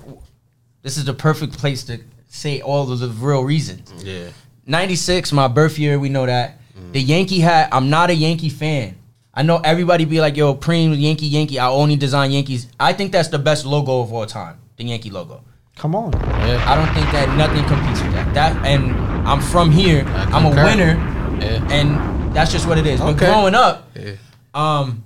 this 0.82 0.96
is 0.96 1.04
the 1.04 1.12
perfect 1.14 1.58
place 1.58 1.82
to 1.84 1.98
say 2.28 2.60
all 2.60 2.90
of 2.92 2.98
the 3.00 3.08
real 3.08 3.42
reasons. 3.42 3.90
Yeah, 4.04 4.28
96, 4.66 5.32
my 5.32 5.48
birth 5.48 5.78
year, 5.78 5.98
we 5.98 6.08
know 6.08 6.26
that. 6.26 6.54
The 6.92 7.00
Yankee 7.00 7.40
hat, 7.40 7.70
I'm 7.72 7.90
not 7.90 8.10
a 8.10 8.14
Yankee 8.14 8.48
fan. 8.48 8.94
I 9.34 9.42
know 9.42 9.58
everybody 9.58 10.04
be 10.04 10.20
like, 10.20 10.36
yo, 10.36 10.54
Preme, 10.54 10.98
Yankee, 10.98 11.26
Yankee, 11.26 11.58
I 11.58 11.68
only 11.68 11.96
design 11.96 12.30
Yankees. 12.30 12.68
I 12.78 12.92
think 12.92 13.10
that's 13.10 13.28
the 13.28 13.38
best 13.38 13.66
logo 13.66 14.00
of 14.00 14.12
all 14.12 14.26
time, 14.26 14.56
the 14.78 14.84
Yankee 14.84 15.10
logo. 15.10 15.42
come 15.76 15.94
on. 15.94 16.12
yeah. 16.12 16.64
I 16.66 16.74
don't 16.74 16.92
think 16.94 17.06
that 17.12 17.28
nothing 17.36 17.64
competes 17.66 18.00
with 18.02 18.12
that. 18.14 18.32
That 18.34 18.56
and 18.66 18.90
I'm 19.28 19.40
from 19.40 19.70
here. 19.70 20.04
I 20.08 20.24
I'm 20.34 20.46
a 20.46 20.50
winner, 20.50 20.96
Yeah. 21.40 21.68
and 21.70 22.34
that's 22.34 22.50
just 22.50 22.66
what 22.66 22.78
it 22.78 22.86
is. 22.86 22.98
But 23.00 23.14
Okay. 23.14 23.26
growing 23.26 23.54
up, 23.54 23.86
Yeah. 23.94 24.12
um, 24.54 25.04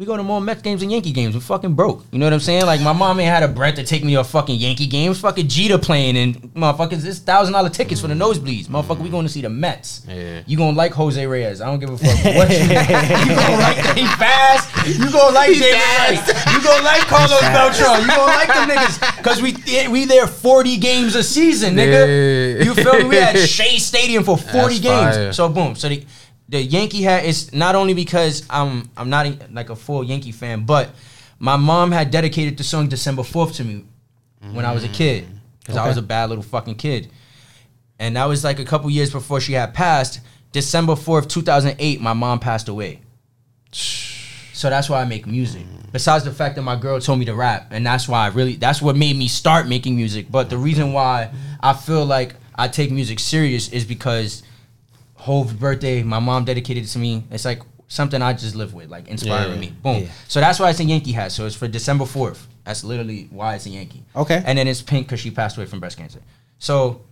we 0.00 0.06
go 0.06 0.16
to 0.16 0.22
more 0.22 0.40
Mets 0.40 0.62
games 0.62 0.80
than 0.80 0.88
Yankee 0.88 1.12
games. 1.12 1.34
We 1.34 1.42
fucking 1.42 1.74
broke. 1.74 2.06
You 2.10 2.18
know 2.18 2.24
what 2.24 2.32
I'm 2.32 2.40
saying? 2.40 2.64
Like 2.64 2.80
my 2.80 2.94
mom 2.94 3.20
ain't 3.20 3.28
had 3.28 3.42
a 3.42 3.48
breath 3.48 3.74
to 3.74 3.84
take 3.84 4.02
me 4.02 4.14
to 4.14 4.20
a 4.20 4.24
fucking 4.24 4.58
Yankee 4.58 4.86
games. 4.86 5.20
Fucking 5.20 5.46
Jeter 5.46 5.76
playing 5.76 6.16
and 6.16 6.36
motherfuckers, 6.54 7.04
it's 7.04 7.18
thousand 7.18 7.52
dollar 7.52 7.68
tickets 7.68 8.00
for 8.00 8.06
the 8.08 8.14
nosebleeds. 8.14 8.64
Motherfucker, 8.68 9.00
we 9.00 9.10
going 9.10 9.26
to 9.26 9.28
see 9.30 9.42
the 9.42 9.50
Mets. 9.50 10.06
Yeah. 10.08 10.40
You 10.46 10.56
gonna 10.56 10.74
like 10.74 10.92
Jose 10.92 11.26
Reyes? 11.26 11.60
I 11.60 11.66
don't 11.66 11.80
give 11.80 11.90
a 11.90 11.98
fuck 11.98 12.34
what 12.34 12.48
you. 12.48 12.56
you 12.60 13.36
gonna 13.36 13.56
like 13.58 13.76
he 13.94 14.06
fast. 14.16 14.88
You 14.88 15.12
gonna 15.12 15.34
like 15.34 15.50
David 15.50 15.74
Wright. 15.74 16.28
You 16.50 16.64
gonna 16.64 16.82
like 16.82 17.02
Carlos 17.02 17.40
Beltran. 17.42 18.00
You 18.00 18.06
gonna 18.06 18.32
like 18.32 18.48
them 18.48 18.70
niggas 18.70 19.16
because 19.18 19.42
we 19.42 19.54
we 19.90 20.06
there 20.06 20.26
forty 20.26 20.78
games 20.78 21.14
a 21.14 21.22
season, 21.22 21.74
nigga. 21.74 22.56
Yeah. 22.56 22.64
You 22.64 22.74
feel 22.74 23.02
me? 23.02 23.04
We 23.04 23.18
at 23.18 23.36
Shea 23.46 23.76
Stadium 23.76 24.24
for 24.24 24.38
forty 24.38 24.78
That's 24.78 24.80
games. 24.80 25.16
fire. 25.16 25.32
So 25.34 25.50
boom. 25.50 25.74
So 25.76 25.90
the 25.90 26.06
the 26.50 26.60
Yankee 26.60 27.02
hat 27.02 27.24
is 27.24 27.52
not 27.54 27.76
only 27.76 27.94
because 27.94 28.44
I'm 28.50 28.90
I'm 28.96 29.08
not 29.08 29.26
a, 29.26 29.38
like 29.52 29.70
a 29.70 29.76
full 29.76 30.02
Yankee 30.04 30.32
fan, 30.32 30.66
but 30.66 30.90
my 31.38 31.56
mom 31.56 31.92
had 31.92 32.10
dedicated 32.10 32.58
the 32.58 32.64
song 32.64 32.88
December 32.88 33.22
fourth 33.22 33.54
to 33.54 33.64
me 33.64 33.84
when 34.52 34.64
I 34.64 34.72
was 34.72 34.84
a 34.84 34.88
mm. 34.88 34.94
kid 34.94 35.26
because 35.60 35.76
I 35.76 35.86
was 35.86 35.96
a 35.96 36.02
bad 36.02 36.28
little 36.28 36.42
fucking 36.42 36.74
kid, 36.74 37.08
and 37.98 38.16
that 38.16 38.24
was 38.24 38.42
like 38.42 38.58
a 38.58 38.64
couple 38.64 38.90
years 38.90 39.12
before 39.12 39.40
she 39.40 39.52
had 39.52 39.72
passed. 39.72 40.20
December 40.52 40.96
fourth, 40.96 41.28
two 41.28 41.42
thousand 41.42 41.76
eight, 41.78 42.00
my 42.00 42.12
mom 42.12 42.40
passed 42.40 42.68
away. 42.68 43.00
So 43.72 44.68
that's 44.68 44.90
why 44.90 45.00
I 45.00 45.04
make 45.04 45.26
music. 45.26 45.62
Mm. 45.62 45.92
Besides 45.92 46.24
the 46.24 46.32
fact 46.32 46.56
that 46.56 46.62
my 46.62 46.76
girl 46.76 47.00
told 47.00 47.20
me 47.20 47.24
to 47.26 47.34
rap, 47.34 47.68
and 47.70 47.86
that's 47.86 48.08
why 48.08 48.26
I 48.26 48.28
really 48.28 48.56
that's 48.56 48.82
what 48.82 48.96
made 48.96 49.16
me 49.16 49.28
start 49.28 49.68
making 49.68 49.94
music. 49.94 50.26
But 50.30 50.50
the 50.50 50.58
reason 50.58 50.92
why 50.92 51.30
I 51.60 51.74
feel 51.74 52.04
like 52.04 52.34
I 52.56 52.66
take 52.66 52.90
music 52.90 53.20
serious 53.20 53.68
is 53.68 53.84
because 53.84 54.42
Hov's 55.20 55.52
birthday, 55.52 56.02
my 56.02 56.18
mom 56.18 56.44
dedicated 56.44 56.84
it 56.84 56.88
to 56.88 56.98
me. 56.98 57.24
It's 57.30 57.44
like 57.44 57.62
something 57.88 58.22
I 58.22 58.32
just 58.32 58.54
live 58.54 58.72
with, 58.74 58.88
like 58.88 59.08
inspiring 59.08 59.54
Yeah. 59.54 59.60
me. 59.60 59.74
Boom. 59.82 60.02
Yeah. 60.04 60.08
So 60.28 60.40
that's 60.40 60.58
why 60.58 60.70
it's 60.70 60.80
a 60.80 60.84
Yankee 60.84 61.12
hat. 61.12 61.32
So 61.32 61.46
it's 61.46 61.56
for 61.56 61.68
December 61.68 62.06
fourth. 62.06 62.46
That's 62.64 62.84
literally 62.84 63.28
why 63.30 63.54
it's 63.56 63.66
a 63.66 63.70
Yankee. 63.70 64.04
Okay. 64.14 64.42
And 64.46 64.56
then 64.58 64.68
it's 64.68 64.80
pink 64.82 65.06
because 65.06 65.20
she 65.20 65.30
passed 65.30 65.56
away 65.56 65.66
from 65.66 65.80
breast 65.80 65.96
cancer. 65.98 66.20
So 66.58 67.02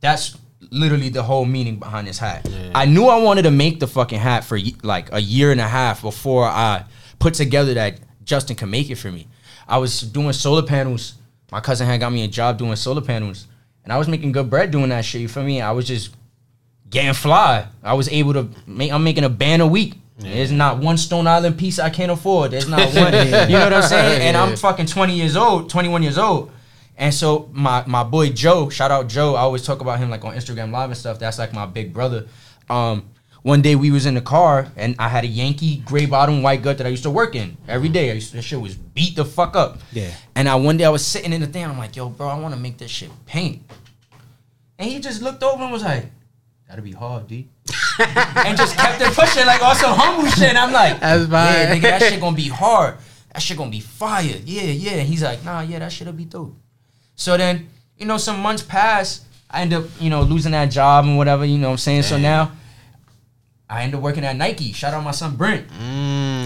that's 0.00 0.36
literally 0.70 1.08
the 1.08 1.22
whole 1.22 1.44
meaning 1.44 1.76
behind 1.78 2.06
this 2.06 2.18
hat. 2.18 2.48
I 2.74 2.84
knew 2.84 3.06
I 3.06 3.18
wanted 3.22 3.42
to 3.42 3.50
make 3.50 3.80
the 3.80 3.86
fucking 3.86 4.18
hat 4.18 4.44
for 4.44 4.58
like 4.82 5.12
a 5.12 5.20
year 5.20 5.52
and 5.52 5.60
a 5.60 5.68
half 5.68 6.02
before 6.02 6.44
I 6.44 6.84
put 7.18 7.34
together 7.34 7.74
that 7.74 7.98
Justin 8.24 8.56
can 8.56 8.70
make 8.70 8.90
it 8.90 8.96
for 8.96 9.10
me. 9.10 9.26
I 9.66 9.78
was 9.78 10.00
doing 10.00 10.32
solar 10.32 10.62
panels. 10.62 11.14
My 11.50 11.60
cousin 11.60 11.86
had 11.86 12.00
got 12.00 12.12
me 12.12 12.24
a 12.24 12.28
job 12.28 12.58
doing 12.58 12.76
solar 12.76 13.00
panels, 13.00 13.46
and 13.84 13.92
I 13.92 13.96
was 13.96 14.06
making 14.08 14.32
good 14.32 14.50
bread 14.50 14.70
doing 14.70 14.90
that 14.90 15.04
shit. 15.04 15.20
You 15.22 15.28
feel 15.28 15.42
me? 15.44 15.60
I 15.62 15.70
was 15.72 15.86
just 15.86 16.10
getting 16.90 17.14
fly. 17.14 17.66
I 17.82 17.94
was 17.94 18.08
able 18.08 18.32
to 18.34 18.48
make. 18.66 18.92
I'm 18.92 19.04
making 19.04 19.24
a 19.24 19.28
band 19.28 19.62
a 19.62 19.66
week. 19.66 19.94
There's 20.18 20.50
not 20.50 20.78
one 20.78 20.98
Stone 20.98 21.28
Island 21.28 21.58
piece 21.58 21.78
I 21.78 21.90
can't 21.90 22.10
afford. 22.10 22.50
There's 22.50 22.68
not 22.68 22.92
one. 22.94 23.12
You 23.48 23.56
know 23.56 23.64
what 23.64 23.72
I'm 23.72 23.82
saying? 23.82 24.22
And 24.22 24.36
I'm 24.36 24.56
fucking 24.56 24.86
20 24.86 25.14
years 25.14 25.36
old, 25.36 25.70
21 25.70 26.02
years 26.02 26.18
old. 26.18 26.50
And 26.96 27.14
so 27.14 27.48
my 27.52 27.84
my 27.86 28.02
boy 28.02 28.30
Joe, 28.30 28.68
shout 28.68 28.90
out 28.90 29.08
Joe. 29.08 29.36
I 29.36 29.40
always 29.40 29.64
talk 29.64 29.80
about 29.80 30.00
him 30.00 30.10
like 30.10 30.24
on 30.24 30.34
Instagram 30.34 30.72
Live 30.72 30.90
and 30.90 30.98
stuff. 30.98 31.20
That's 31.20 31.38
like 31.38 31.52
my 31.52 31.66
big 31.66 31.92
brother. 31.92 32.26
Um, 32.68 33.08
one 33.42 33.62
day 33.62 33.76
we 33.76 33.92
was 33.92 34.04
in 34.04 34.14
the 34.14 34.20
car 34.20 34.66
and 34.76 34.96
I 34.98 35.08
had 35.08 35.22
a 35.22 35.28
Yankee 35.28 35.76
gray 35.78 36.06
bottom 36.06 36.42
white 36.42 36.60
gut 36.60 36.78
that 36.78 36.86
I 36.86 36.90
used 36.90 37.04
to 37.04 37.10
work 37.10 37.36
in 37.36 37.56
every 37.68 37.88
day. 37.88 38.10
I 38.10 38.14
used 38.14 38.30
to, 38.30 38.36
that 38.36 38.42
shit 38.42 38.60
was 38.60 38.74
beat 38.74 39.14
the 39.14 39.24
fuck 39.24 39.54
up. 39.54 39.78
Yeah. 39.92 40.10
And 40.34 40.48
I 40.48 40.56
one 40.56 40.76
day 40.76 40.84
I 40.84 40.90
was 40.90 41.06
sitting 41.06 41.32
in 41.32 41.40
the 41.40 41.46
thing. 41.46 41.64
I'm 41.64 41.78
like, 41.78 41.94
yo, 41.94 42.08
bro, 42.08 42.28
I 42.28 42.38
want 42.38 42.52
to 42.54 42.60
make 42.60 42.78
this 42.78 42.90
shit 42.90 43.10
paint. 43.26 43.62
And 44.78 44.90
he 44.90 44.98
just 44.98 45.22
looked 45.22 45.44
over 45.44 45.62
and 45.62 45.72
was 45.72 45.84
like, 45.84 46.06
that'll 46.68 46.84
be 46.84 46.92
hard, 46.92 47.26
D. 47.26 47.48
and 47.98 48.56
just 48.56 48.76
kept 48.76 49.00
it 49.00 49.12
pushing 49.12 49.46
like 49.46 49.62
on 49.62 49.74
some 49.76 49.94
humble 49.98 50.28
shit. 50.30 50.50
And 50.50 50.58
I'm 50.58 50.72
like, 50.72 51.00
That's 51.00 51.28
yeah, 51.28 51.74
nigga, 51.74 51.82
that 51.82 52.02
shit 52.02 52.20
gonna 52.26 52.36
be 52.36 52.48
hard. 52.48 52.96
That 53.32 53.42
shit 53.42 53.56
gonna 53.56 53.70
be 53.70 53.80
fire. 53.80 54.22
Yeah, 54.44 54.62
yeah. 54.62 54.92
And 54.92 55.08
he's 55.08 55.22
like, 55.22 55.44
nah, 55.44 55.60
yeah, 55.62 55.80
that 55.80 55.92
shit'll 55.92 56.12
be 56.12 56.24
dope. 56.24 56.54
So 57.16 57.36
then, 57.36 57.68
you 57.96 58.06
know, 58.06 58.16
some 58.16 58.40
months 58.40 58.62
pass. 58.62 59.24
I 59.50 59.62
end 59.62 59.72
up, 59.72 59.84
you 59.98 60.10
know, 60.10 60.22
losing 60.22 60.52
that 60.52 60.66
job 60.66 61.04
and 61.06 61.16
whatever, 61.16 61.44
you 61.44 61.56
know 61.58 61.68
what 61.68 61.72
I'm 61.72 61.78
saying? 61.78 62.02
So 62.02 62.18
now 62.18 62.52
I 63.68 63.82
end 63.82 63.94
up 63.94 64.00
working 64.02 64.24
at 64.24 64.36
Nike. 64.36 64.72
Shout 64.72 64.92
out 64.94 65.02
my 65.02 65.10
son 65.10 65.36
Brent. 65.36 65.66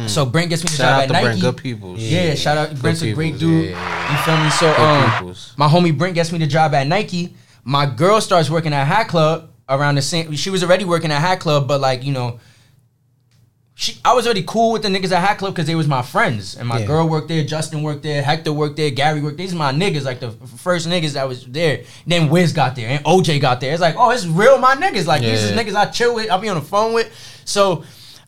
So 0.09 0.25
Brent 0.27 0.49
gets 0.51 0.63
me 0.65 0.69
the 0.69 0.75
Mm. 0.75 0.77
Shout 0.77 0.79
job 0.79 0.93
out 0.95 1.03
at 1.03 1.07
to 1.09 1.13
Nike. 1.13 1.25
Brent, 1.25 1.41
good 1.41 1.57
peoples. 1.57 2.01
Yeah, 2.01 2.35
shout 2.35 2.57
out. 2.59 2.77
Brent's 2.81 3.03
a 3.03 3.13
great 3.13 3.35
peoples, 3.35 3.41
dude. 3.41 3.71
yeah, 3.71 3.77
yeah, 3.77 4.13
You 4.13 4.19
feel 4.25 4.45
me? 4.45 4.51
So 4.51 4.69
um, 4.83 5.35
my 5.57 5.69
homie 5.69 5.97
Brent 5.97 6.15
gets 6.15 6.33
me 6.33 6.39
the 6.39 6.47
job 6.47 6.75
at 6.75 6.87
Nike. 6.87 7.35
My 7.65 7.87
girl 7.87 8.21
starts 8.21 8.51
working 8.51 8.73
at 8.73 8.85
Hat 8.87 9.09
Club 9.09 9.51
around 9.73 9.95
the 9.97 10.03
same. 10.03 10.33
She 10.35 10.51
was 10.51 10.63
already 10.63 10.85
working 10.85 11.11
at 11.11 11.21
Hat 11.21 11.41
Club, 11.41 11.67
but 11.67 11.81
like 11.81 12.05
you 12.05 12.13
know, 12.13 12.39
she 13.75 13.97
I 14.05 14.13
was 14.15 14.27
already 14.27 14.45
cool 14.47 14.73
with 14.73 14.83
the 14.83 14.89
niggas 14.89 15.13
at 15.13 15.21
Hat 15.27 15.39
Club 15.39 15.55
because 15.55 15.67
they 15.67 15.75
was 15.75 15.89
my 15.89 16.03
friends, 16.03 16.57
and 16.57 16.69
my 16.69 16.81
Yeah. 16.81 16.87
girl 16.87 17.09
worked 17.09 17.29
there, 17.29 17.43
Justin 17.45 17.83
worked 17.83 18.03
there, 18.03 18.23
Hector 18.23 18.53
worked 18.53 18.77
there, 18.77 18.91
Gary 18.91 19.21
worked. 19.23 19.39
There. 19.39 19.47
These 19.47 19.55
are 19.55 19.59
my 19.59 19.73
niggas, 19.73 20.05
like 20.05 20.21
the 20.21 20.31
first 20.59 20.89
niggas 20.89 21.13
that 21.15 21.27
was 21.27 21.47
there. 21.47 21.81
Then 22.07 22.29
Wiz 22.29 22.53
got 22.53 22.77
there, 22.77 22.89
and 22.89 23.05
OJ 23.05 23.41
got 23.41 23.61
there. 23.61 23.73
It's 23.73 23.81
like, 23.81 23.97
oh, 23.97 24.11
it's 24.11 24.27
real, 24.27 24.59
my 24.59 24.75
niggas. 24.77 25.07
Like 25.07 25.23
these 25.23 25.43
is 25.43 25.53
niggas 25.53 25.75
I 25.75 25.87
chill 25.87 26.15
with. 26.15 26.31
I 26.31 26.37
be 26.37 26.49
on 26.49 26.57
the 26.57 26.63
phone 26.63 26.93
with. 26.93 27.11
So, 27.45 27.85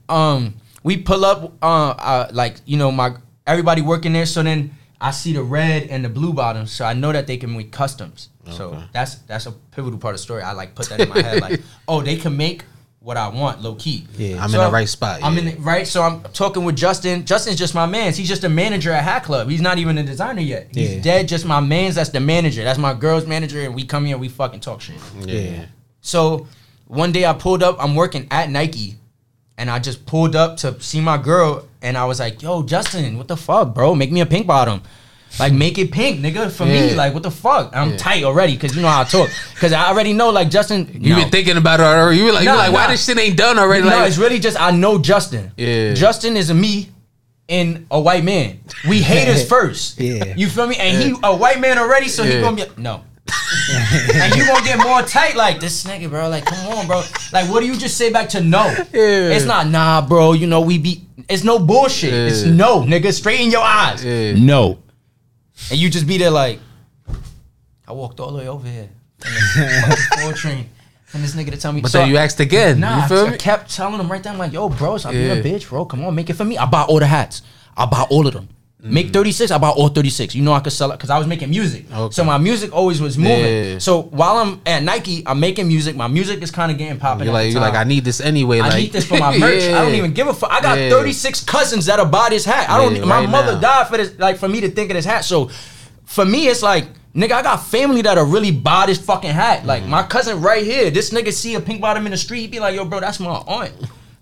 um, 0.09 0.55
we 0.83 0.97
pull 0.97 1.25
up, 1.25 1.53
uh, 1.62 1.91
uh, 1.91 2.29
like 2.33 2.57
you 2.65 2.77
know, 2.79 2.91
my 2.91 3.15
everybody 3.47 3.83
working 3.83 4.12
there. 4.15 4.27
So 4.27 4.43
then 4.43 4.75
I 5.01 5.11
see 5.11 5.33
the 5.33 5.43
red 5.43 5.85
and 5.89 6.05
the 6.05 6.09
blue 6.09 6.33
bottoms, 6.33 6.73
so 6.73 6.85
I 6.85 6.95
know 6.95 7.12
that 7.12 7.27
they 7.27 7.37
can 7.37 7.57
make 7.57 7.73
customs. 7.73 8.29
So 8.51 8.83
that's 8.93 9.16
that's 9.27 9.47
a 9.47 9.53
pivotal 9.53 9.99
part 9.99 10.15
of 10.15 10.19
the 10.21 10.23
story. 10.23 10.43
I 10.43 10.53
like 10.53 10.75
put 10.75 10.89
that 10.91 11.01
in 11.01 11.09
my 11.09 11.21
head, 11.21 11.41
like, 11.41 11.61
oh, 11.89 12.03
they 12.03 12.16
can 12.16 12.37
make 12.37 12.65
what 13.01 13.16
I 13.19 13.29
want, 13.29 13.61
low 13.62 13.75
key. 13.75 14.07
Yeah. 14.16 14.43
I'm 14.43 14.49
So 14.51 14.61
in 14.61 14.66
the 14.66 14.73
right 14.73 14.89
spot. 14.89 15.21
I'm 15.23 15.35
yeah. 15.35 15.39
in 15.41 15.45
the, 15.47 15.61
right, 15.61 15.87
so 15.87 16.03
I'm 16.03 16.23
talking 16.33 16.65
with 16.65 16.75
Justin. 16.77 17.27
Justin's 17.27 17.57
just 17.59 17.75
my 17.75 17.85
man. 17.87 18.12
He's 18.15 18.29
just 18.29 18.45
a 18.45 18.49
manager 18.49 18.93
at 18.93 19.03
Hat 19.05 19.25
Club. 19.25 19.49
He's 19.51 19.61
not 19.61 19.77
even 19.79 19.99
a 19.99 20.03
designer 20.03 20.41
yet. 20.41 20.69
He's 20.75 20.95
Yeah. 20.97 21.01
dead. 21.03 21.29
Just 21.29 21.45
my 21.45 21.61
man's. 21.61 21.95
That's 21.97 22.11
the 22.11 22.21
manager. 22.21 22.65
That's 22.65 22.79
my 22.79 22.95
girl's 22.95 23.27
manager, 23.27 23.61
and 23.62 23.75
we 23.75 23.85
come 23.85 24.07
here. 24.07 24.16
We 24.16 24.29
fucking 24.29 24.61
talk 24.61 24.81
shit. 24.81 24.97
yeah. 25.21 25.66
So 26.01 26.47
one 26.87 27.12
day 27.12 27.25
I 27.27 27.33
pulled 27.35 27.62
up. 27.62 27.77
I'm 27.83 27.95
working 27.95 28.27
at 28.31 28.51
Nike, 28.51 28.97
and 29.59 29.70
I 29.70 29.78
just 29.78 30.06
pulled 30.06 30.35
up 30.36 30.56
to 30.59 30.81
see 30.81 31.01
my 31.01 31.16
girl, 31.18 31.66
and 31.82 31.97
I 31.97 32.05
was 32.05 32.18
like, 32.20 32.43
"Yo, 32.43 32.62
Justin, 32.62 33.16
what 33.18 33.28
the 33.28 33.36
fuck, 33.36 33.74
bro? 33.74 33.94
Make 33.94 34.10
me 34.12 34.20
a 34.20 34.26
pink 34.26 34.47
bottom." 34.47 34.82
Like 35.40 35.52
make 35.52 35.78
it 35.78 35.90
pink, 35.90 36.20
nigga, 36.20 36.48
for 36.48 36.64
me. 36.64 36.94
Like 36.94 37.12
what 37.12 37.24
the 37.24 37.31
fuck? 37.31 37.74
I'm 37.74 37.90
Yeah. 37.90 37.97
tight 37.97 38.22
already 38.22 38.55
because 38.55 38.76
you 38.76 38.82
know 38.82 38.89
how 38.89 39.01
I 39.01 39.05
talk. 39.05 39.28
Because 39.55 39.72
I 39.72 39.89
already 39.89 40.12
know, 40.12 40.31
like 40.31 40.48
Justin. 40.48 40.89
You 41.01 41.10
no. 41.10 41.16
been 41.22 41.31
thinking 41.31 41.56
about 41.56 41.81
it 41.81 41.82
already. 41.82 42.18
You 42.18 42.26
were 42.26 42.32
like, 42.32 42.43
you 42.44 42.51
Nah, 42.51 42.52
were 42.52 42.59
like, 42.59 42.72
why 42.72 42.85
nah. 42.85 42.93
this 42.93 43.05
shit 43.05 43.18
ain't 43.18 43.36
done 43.36 43.59
already? 43.59 43.82
No, 43.82 43.89
like, 43.97 44.06
it's 44.09 44.16
really 44.18 44.39
just 44.39 44.60
I 44.60 44.70
know 44.70 44.97
Justin. 44.98 45.51
Yeah. 45.56 45.94
Justin 45.94 46.36
is 46.36 46.51
a 46.51 46.55
me 46.55 46.89
and 47.48 47.85
a 47.90 48.01
white 48.01 48.22
man. 48.22 48.60
We 48.89 49.01
haters 49.02 49.44
first. 49.55 49.98
Yeah. 49.98 50.35
You 50.36 50.48
feel 50.48 50.68
me? 50.68 50.76
And 50.76 51.02
he 51.02 51.16
a 51.24 51.35
white 51.35 51.59
man 51.60 51.78
already, 51.78 52.06
so 52.09 52.22
he 52.22 52.40
gonna 52.40 52.55
be 52.55 52.64
no. 52.81 53.02
And 54.15 54.35
you 54.37 54.47
gonna 54.47 54.65
get 54.65 54.79
more 54.83 55.03
tight 55.03 55.35
like 55.37 55.61
this 55.61 55.85
nigga, 55.85 56.09
bro. 56.11 56.29
Like, 56.29 56.45
come 56.45 56.67
on, 56.79 56.87
bro. 56.87 57.03
Like, 57.33 57.49
what 57.51 57.61
do 57.61 57.67
you 57.67 57.77
just 57.77 57.97
say 57.97 58.13
back 58.13 58.29
to 58.31 58.41
no? 58.43 58.65
Yeah. 58.93 59.31
It's 59.31 59.45
not 59.47 59.67
nah, 59.69 60.07
bro. 60.07 60.33
You 60.33 60.47
know 60.47 60.61
we 60.61 60.79
be. 60.79 61.07
It's 61.29 61.43
no 61.45 61.59
bullshit. 61.59 62.13
It's 62.13 62.45
no, 62.45 62.83
nigga. 62.83 63.13
Straight 63.13 63.41
in 63.41 63.51
your 63.51 63.63
eyes. 63.63 64.05
Yeah. 64.05 64.35
No. 64.35 64.79
And 65.71 65.79
you 65.79 65.89
just 65.89 66.07
be 66.07 66.19
there 66.19 66.31
like, 66.31 66.61
I 67.89 67.93
walked 67.93 68.21
all 68.21 68.33
the 68.33 68.39
way 68.39 68.49
over 68.49 68.67
here. 68.69 68.89
from 69.21 69.33
the 69.63 70.19
Four 70.23 70.33
train. 70.35 70.69
And 71.15 71.23
this 71.23 71.35
nigga 71.37 71.53
to 71.53 71.57
tell 71.57 71.73
me. 71.73 71.81
but 71.81 71.91
So- 71.93 71.99
then 71.99 72.11
you 72.11 72.17
asked 72.17 72.41
again. 72.41 72.81
Nah, 72.81 73.03
you 73.03 73.09
feel 73.09 73.27
I 73.27 73.31
me? 73.31 73.37
kept 73.39 73.73
telling 73.75 74.01
him 74.01 74.11
right 74.11 74.21
there. 74.23 74.33
I'm 74.33 74.39
like, 74.39 74.53
yo, 74.53 74.69
bro, 74.69 74.99
stop 74.99 75.13
being 75.13 75.27
Yeah. 75.29 75.35
a 75.35 75.43
bitch, 75.43 75.69
bro. 75.69 75.85
Come 75.85 76.05
on, 76.05 76.15
make 76.15 76.29
it 76.29 76.35
for 76.35 76.45
me. 76.45 76.59
I 76.59 76.67
buy 76.67 76.83
all 76.83 76.99
the 76.99 77.07
hats. 77.07 77.43
I 77.77 77.87
buy 77.87 78.05
all 78.11 78.27
of 78.27 78.35
them. 78.35 78.49
Make 78.86 79.06
Mm. 79.09 79.12
36, 79.15 79.51
I 79.51 79.56
bought 79.56 79.78
all 79.78 79.89
36. 79.89 80.35
You 80.35 80.43
know 80.43 80.52
I 80.52 80.61
could 80.61 80.73
sell 80.74 80.90
it 80.93 80.97
because 80.98 81.09
I 81.09 81.16
was 81.16 81.27
making 81.27 81.48
music. 81.48 81.86
Okay. 81.90 82.12
So 82.12 82.23
my 82.23 82.36
music 82.36 82.70
always 82.74 83.01
was 83.01 83.16
moving. 83.16 83.73
Yeah. 83.73 83.78
So 83.78 84.02
while 84.02 84.36
I'm 84.36 84.61
at 84.66 84.82
Nike, 84.82 85.23
I'm 85.27 85.40
making 85.40 85.69
music. 85.69 85.97
My 85.97 86.06
music 86.06 86.43
is 86.43 86.51
kind 86.51 86.70
of 86.70 86.77
getting 86.77 86.98
popping. 86.98 87.24
You're 87.24 87.32
like, 87.32 87.51
you're 87.51 87.62
like. 87.62 87.74
I 87.74 87.85
need 87.85 88.05
this 88.05 88.20
anyway. 88.20 88.61
I 88.61 88.69
like, 88.69 88.77
need 88.82 88.93
this 88.93 89.06
for 89.06 89.16
my 89.19 89.39
merch. 89.39 89.62
I 89.62 89.82
don't 89.82 89.94
even 89.94 90.12
give 90.12 90.27
a 90.27 90.35
fuck. 90.35 90.51
I 90.52 90.61
got 90.61 90.77
Yeah. 90.78 90.90
36 90.90 91.44
cousins 91.44 91.86
that'll 91.86 92.05
buy 92.05 92.28
this 92.28 92.44
hat. 92.44 92.69
I 92.69 92.77
don't. 92.77 92.94
Yeah, 92.94 93.05
my 93.06 93.20
right 93.20 93.28
mother 93.28 93.55
now. 93.55 93.61
died 93.61 93.89
for 93.89 93.97
this, 93.97 94.19
like 94.19 94.36
for 94.36 94.48
me 94.48 94.61
to 94.61 94.69
think 94.70 94.90
of 94.90 94.97
this 94.97 95.06
hat. 95.06 95.24
So 95.24 95.51
for 96.05 96.27
me, 96.27 96.48
it's 96.48 96.62
like, 96.62 96.85
nigga, 97.16 97.32
I 97.32 97.43
got 97.43 97.65
family 97.65 98.02
that'll 98.02 98.27
really 98.27 98.51
buy 98.51 98.85
this 98.85 98.98
fucking 98.98 99.31
hat. 99.31 99.61
Mm-hmm. 99.61 99.66
Like 99.69 99.86
my 99.86 100.02
cousin 100.02 100.43
right 100.43 100.62
here, 100.62 100.90
this 100.90 101.09
nigga 101.11 101.32
see 101.32 101.55
a 101.55 101.61
pink 101.61 101.81
bottom 101.81 102.05
in 102.05 102.11
the 102.12 102.19
street, 102.19 102.40
he 102.40 102.47
be 102.48 102.61
like, 102.61 102.74
yo, 102.74 102.85
bro, 102.85 103.01
that's 103.01 103.19
my 103.19 103.31
aunt. 103.31 103.73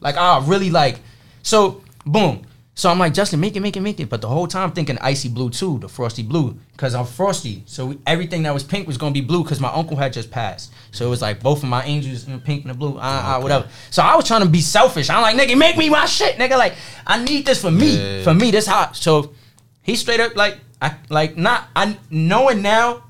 Like 0.01 0.17
I 0.17 0.41
really 0.47 0.71
like. 0.71 1.01
So 1.43 1.83
boom. 2.07 2.43
So 2.75 2.89
I'm 2.91 2.99
like, 2.99 3.13
Justin, 3.13 3.39
make 3.39 3.55
it, 3.55 3.61
make 3.61 3.77
it, 3.77 3.81
make 3.81 4.01
it. 4.01 4.09
But 4.09 4.23
the 4.23 4.29
whole 4.29 4.47
time 4.47 4.71
I'm 4.71 4.73
thinking 4.75 4.97
icy 5.03 5.29
blue 5.29 5.51
too, 5.51 5.79
the 5.79 5.89
frosty 5.91 6.23
blue, 6.23 6.57
because 6.73 6.95
I'm 6.95 7.05
frosty. 7.05 7.63
So 7.67 7.87
we, 7.87 7.99
everything 8.07 8.45
that 8.45 8.55
was 8.55 8.65
pink 8.65 8.87
was 8.87 8.97
gonna 8.97 9.13
be 9.13 9.21
blue 9.21 9.43
because 9.43 9.61
my 9.61 9.71
uncle 9.71 9.95
had 9.97 10.13
just 10.15 10.31
passed. 10.31 10.73
So 10.91 11.07
it 11.07 11.11
was 11.11 11.21
like 11.21 11.43
both 11.43 11.63
of 11.63 11.69
my 11.69 11.85
angels 11.85 12.27
in 12.27 12.33
the 12.33 12.39
pink 12.39 12.63
and 12.65 12.71
the 12.71 12.77
blue, 12.77 12.97
ah, 12.99 13.37
ah, 13.37 13.43
whatever. 13.43 13.69
So 13.91 14.03
I 14.03 14.17
was 14.17 14.27
trying 14.27 14.41
to 14.43 14.49
be 14.49 14.63
selfish. 14.63 15.11
I'm 15.11 15.21
like, 15.21 15.37
nigga, 15.37 15.57
make 15.59 15.77
me 15.77 15.91
my 15.91 16.07
shit, 16.07 16.37
nigga. 16.37 16.57
Like 16.57 16.73
I 17.07 17.23
need 17.23 17.45
this 17.45 17.61
for 17.61 17.71
me, 17.71 17.97
Yeah. 18.19 18.23
for 18.25 18.33
me. 18.33 18.51
This 18.51 18.67
hot. 18.67 18.97
So 18.97 19.35
he 19.83 19.95
straight 19.95 20.21
up 20.21 20.35
like, 20.35 20.59
I 20.81 20.97
like 21.11 21.37
not. 21.37 21.69
I 21.77 21.99
knowing 22.11 22.63
now, 22.63 23.05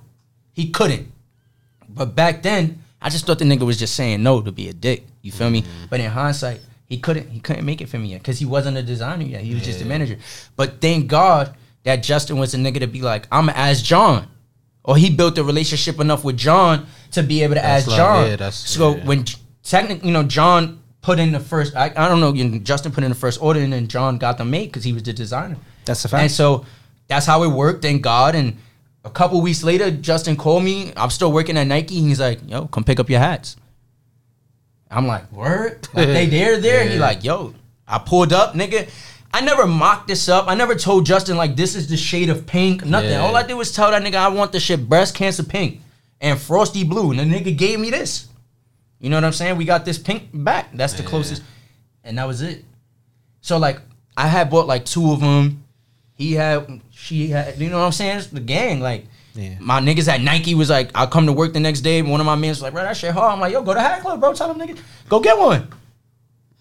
he 0.54 0.70
couldn't. 0.70 1.10
But 1.88 2.16
back 2.16 2.42
then, 2.42 2.82
I 3.00 3.10
just 3.10 3.26
thought 3.26 3.38
the 3.38 3.44
nigga 3.44 3.62
was 3.64 3.78
just 3.78 3.94
saying 3.94 4.24
no 4.24 4.40
to 4.42 4.50
be 4.50 4.68
a 4.68 4.72
dick. 4.72 5.04
You 5.22 5.30
feel 5.30 5.50
me? 5.50 5.64
But 5.88 6.00
in 6.00 6.10
hindsight, 6.10 6.60
he 6.92 6.98
couldn't. 6.98 7.28
He 7.30 7.40
couldn't 7.40 7.64
make 7.64 7.80
it 7.80 7.88
for 7.88 7.98
me 7.98 8.08
yet 8.08 8.20
because 8.22 8.38
he 8.38 8.44
wasn't 8.46 8.76
a 8.76 8.82
designer 8.82 9.24
yet. 9.24 9.40
He 9.40 9.54
was 9.54 9.64
just 9.64 9.80
a 9.80 9.84
manager. 9.86 10.18
But 10.56 10.80
thank 10.80 11.06
God 11.08 11.54
that 11.84 11.96
Justin 12.02 12.36
was 12.38 12.52
a 12.54 12.58
nigga 12.58 12.80
to 12.80 12.86
be 12.86 13.00
like, 13.00 13.26
I'm 13.32 13.48
as 13.48 13.80
John, 13.82 14.28
or 14.84 14.96
he 14.96 15.08
built 15.10 15.38
a 15.38 15.44
relationship 15.44 15.98
enough 16.00 16.22
with 16.22 16.36
John 16.36 16.86
to 17.12 17.22
be 17.22 17.42
able 17.42 17.54
to 17.54 17.62
That's 17.62 17.84
ask 17.84 17.88
like- 17.88 17.96
John. 17.96 18.38
yeah, 18.38 18.50
so 18.50 18.96
yeah. 18.96 19.04
when 19.06 19.24
technically, 19.64 20.08
you 20.08 20.12
know, 20.12 20.22
John 20.22 20.82
put 21.00 21.18
in 21.18 21.32
the 21.32 21.40
first. 21.40 21.74
I, 21.74 21.86
I 21.96 22.08
don't 22.08 22.20
know. 22.20 22.32
You 22.34 22.44
know, 22.44 22.58
Justin 22.58 22.92
put 22.92 23.02
in 23.04 23.10
the 23.10 23.16
first 23.16 23.40
order, 23.42 23.60
and 23.60 23.72
then 23.72 23.88
John 23.88 24.18
got 24.18 24.36
them 24.38 24.50
made 24.50 24.66
because 24.66 24.84
he 24.84 24.92
was 24.92 25.02
the 25.02 25.12
designer. 25.12 25.56
That's 25.86 26.02
the 26.02 26.08
fact. 26.08 26.22
And 26.22 26.30
so 26.30 26.64
that's 27.08 27.26
how 27.26 27.42
it 27.42 27.48
worked. 27.48 27.82
Thank 27.82 28.02
God. 28.02 28.34
And 28.34 28.58
a 29.04 29.10
couple 29.10 29.40
weeks 29.40 29.64
later, 29.64 29.90
Justin 29.90 30.36
called 30.36 30.62
me. 30.62 30.92
I'm 30.96 31.10
still 31.10 31.32
working 31.32 31.56
at 31.56 31.66
Nike. 31.66 31.98
And 31.98 32.08
he's 32.08 32.20
like, 32.20 32.38
"Yo, 32.46 32.66
come 32.66 32.84
pick 32.84 33.00
up 33.00 33.08
your 33.10 33.18
hats." 33.20 33.56
I'm 34.92 35.06
like, 35.06 35.30
"Word?" 35.32 35.88
Like 35.94 36.08
they 36.08 36.26
there, 36.26 36.60
there. 36.60 36.88
He 36.88 36.98
like, 36.98 37.24
"Yo." 37.24 37.54
I 37.88 37.98
pulled 37.98 38.32
up, 38.32 38.54
nigga. 38.54 38.88
I 39.34 39.40
never 39.40 39.66
mocked 39.66 40.08
this 40.08 40.28
up. 40.28 40.46
I 40.46 40.54
never 40.54 40.74
told 40.74 41.06
Justin 41.06 41.36
like 41.36 41.56
this 41.56 41.74
is 41.74 41.88
the 41.88 41.96
shade 41.96 42.28
of 42.28 42.46
pink. 42.46 42.84
Nothing. 42.84 43.10
Yeah. 43.10 43.22
All 43.22 43.34
I 43.34 43.42
did 43.42 43.54
was 43.54 43.72
tell 43.72 43.90
that 43.90 44.02
nigga 44.02 44.14
I 44.14 44.28
want 44.28 44.52
the 44.52 44.60
shit 44.60 44.88
breast 44.88 45.14
cancer 45.14 45.42
pink 45.42 45.80
and 46.20 46.38
frosty 46.38 46.84
blue, 46.84 47.10
and 47.10 47.18
the 47.18 47.24
nigga 47.24 47.56
gave 47.56 47.80
me 47.80 47.90
this. 47.90 48.28
You 49.00 49.10
know 49.10 49.16
what 49.16 49.24
I'm 49.24 49.32
saying? 49.32 49.56
We 49.56 49.64
got 49.64 49.84
this 49.84 49.98
pink 49.98 50.28
back. 50.32 50.70
That's 50.74 50.92
the 50.92 51.02
closest, 51.02 51.42
and 52.04 52.18
that 52.18 52.26
was 52.26 52.40
it. 52.40 52.64
So 53.40 53.58
like, 53.58 53.80
I 54.16 54.28
had 54.28 54.48
bought 54.48 54.66
like 54.66 54.84
two 54.84 55.12
of 55.12 55.20
them. 55.20 55.64
He 56.14 56.34
had, 56.34 56.80
she 56.90 57.28
had. 57.28 57.58
You 57.58 57.68
know 57.68 57.80
what 57.80 57.86
I'm 57.86 57.92
saying? 57.92 58.18
It's 58.18 58.26
the 58.28 58.40
gang. 58.40 58.80
Like, 58.80 59.06
Yeah. 59.34 59.56
my 59.60 59.80
niggas 59.80 60.08
at 60.08 60.20
Nike 60.20 60.54
was 60.54 60.68
like, 60.68 60.90
I'll 60.94 61.06
come 61.06 61.26
to 61.26 61.32
work 61.32 61.52
the 61.54 61.60
next 61.60 61.80
day. 61.80 62.02
One 62.02 62.20
of 62.20 62.26
my 62.26 62.34
men 62.34 62.50
was 62.50 62.60
like, 62.62 62.72
bro, 62.74 62.82
that 62.82 62.96
shit 62.96 63.12
hard. 63.12 63.32
I'm 63.32 63.40
like, 63.40 63.52
yo, 63.52 63.62
go 63.62 63.72
to 63.74 63.80
Hat 63.80 64.02
Club, 64.02 64.20
bro. 64.20 64.32
Tell 64.34 64.52
them 64.52 64.58
niggas, 64.66 64.78
go 65.08 65.20
get 65.20 65.38
one. 65.38 65.68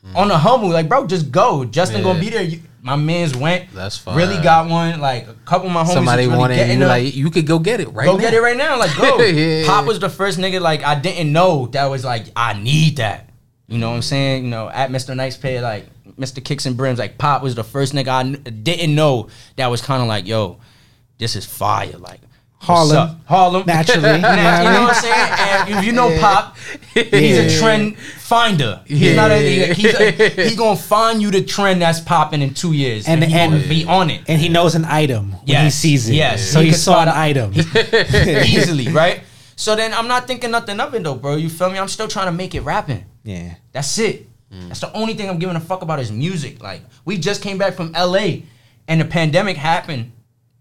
Mm. 0.05 0.15
On 0.15 0.27
the 0.29 0.37
humble, 0.37 0.69
like, 0.69 0.87
bro, 0.89 1.05
just 1.05 1.31
go. 1.31 1.65
Justin 1.65 1.97
Yeah. 1.99 2.03
gonna 2.05 2.19
be 2.19 2.29
there. 2.29 2.41
You, 2.43 2.61
my 2.81 2.95
man's 2.95 3.35
went. 3.37 3.71
That's 3.73 3.97
fine. 3.97 4.17
Really 4.17 4.41
got 4.41 4.67
one. 4.69 4.99
Like 4.99 5.27
a 5.27 5.33
couple 5.45 5.67
of 5.67 5.73
my 5.73 5.83
homies. 5.83 5.93
Somebody 5.93 6.25
really 6.25 6.37
wanted, 6.37 6.55
getting 6.55 6.79
you 6.79 6.85
like, 6.87 7.13
you 7.15 7.29
could 7.29 7.45
go 7.45 7.59
get 7.59 7.79
it 7.79 7.89
right 7.89 8.05
go 8.05 8.13
now. 8.15 8.21
get 8.21 8.33
it 8.33 8.41
right 8.41 8.57
now. 8.57 8.79
Like 8.79 8.95
go. 8.97 9.19
Yeah. 9.21 9.67
Pop 9.67 9.85
was 9.85 9.99
the 9.99 10.09
first 10.09 10.39
nigga 10.39 10.59
like 10.59 10.81
I 10.83 10.95
didn't 10.99 11.31
know 11.31 11.67
that 11.73 11.85
was 11.85 12.03
like 12.03 12.25
I 12.35 12.53
need 12.53 12.97
that. 12.97 13.29
You 13.67 13.77
know 13.77 13.89
what 13.89 13.97
I'm 13.97 14.01
saying? 14.01 14.45
You 14.45 14.49
know, 14.49 14.67
at 14.69 14.89
Mr. 14.89 15.15
Nice 15.15 15.37
Pay, 15.37 15.61
like 15.61 15.85
Mr. 16.17 16.43
Kicks 16.43 16.65
and 16.65 16.75
Brims, 16.75 16.97
like 16.97 17.17
Pop 17.19 17.43
was 17.43 17.53
the 17.53 17.63
first 17.63 17.93
nigga 17.93 18.07
I 18.07 18.23
kn- 18.23 18.63
didn't 18.63 18.95
know 18.95 19.29
that 19.57 19.67
was 19.67 19.81
kind 19.81 20.01
of 20.01 20.07
like, 20.07 20.25
yo, 20.25 20.59
this 21.19 21.35
is 21.35 21.45
fire. 21.45 21.95
Like 21.99 22.19
Harlem. 22.61 23.19
Harlem, 23.25 23.63
Naturally, 23.65 24.11
you 24.11 24.17
know 24.21 24.29
what 24.29 24.35
Nat- 24.35 24.59
I 24.59 24.63
you 24.63 24.69
know 24.69 24.77
mean? 24.77 24.83
what 24.87 24.95
I'm 24.95 25.01
saying? 25.01 25.29
And 25.39 25.79
if 25.79 25.85
you 25.85 25.91
know 25.93 26.19
Pop, 26.19 26.57
he's 26.93 27.11
Yeah. 27.11 27.41
a 27.41 27.59
trend 27.59 27.97
finder. 27.97 28.81
He's 28.85 29.15
not 29.15 29.31
a, 29.31 29.73
he's 29.73 29.93
a, 29.95 30.11
he 30.49 30.55
gonna 30.61 30.75
find 30.77 31.21
you 31.21 31.31
the 31.31 31.41
trend 31.43 31.81
that's 31.81 31.99
popping 31.99 32.41
in 32.43 32.53
two 32.53 32.73
years, 32.73 33.07
and, 33.07 33.23
And- 33.23 33.31
he 33.33 33.37
and- 33.39 33.67
be 33.69 33.83
on 33.85 34.09
it. 34.11 34.21
and 34.27 34.39
he 34.39 34.47
knows 34.47 34.75
an 34.75 34.85
item 34.85 35.31
when 35.45 35.63
he 35.65 35.69
sees 35.71 36.07
it. 36.07 36.13
yes. 36.13 36.51
So 36.51 36.59
He 36.61 36.67
he, 36.67 36.73
saw 36.73 37.01
an 37.01 37.07
a- 37.07 37.13
item. 37.15 37.51
easily, 38.45 38.89
right? 38.89 39.21
So 39.55 39.75
then 39.75 39.93
I'm 39.93 40.07
not 40.07 40.27
thinking 40.27 40.51
nothing 40.51 40.79
of 40.79 40.93
it 40.93 41.03
though, 41.03 41.15
bro. 41.15 41.35
You 41.37 41.49
feel 41.49 41.69
me? 41.71 41.79
I'm 41.79 41.87
still 41.87 42.07
trying 42.07 42.27
to 42.27 42.31
make 42.31 42.53
it 42.55 42.61
rapping. 42.61 43.05
yeah. 43.23 43.55
That's 43.71 43.97
it. 43.99 44.27
Mm. 44.53 44.67
That's 44.67 44.81
the 44.81 44.91
only 44.93 45.13
thing 45.13 45.29
I'm 45.29 45.39
giving 45.39 45.55
a 45.55 45.59
fuck 45.61 45.81
about 45.81 45.99
is 45.99 46.11
music. 46.11 46.61
Like 46.61 46.81
we 47.05 47.17
just 47.17 47.41
came 47.41 47.57
back 47.57 47.73
from 47.75 47.91
LA 47.93 48.41
and 48.87 48.99
the 49.01 49.05
pandemic 49.05 49.57
happened. 49.57 50.11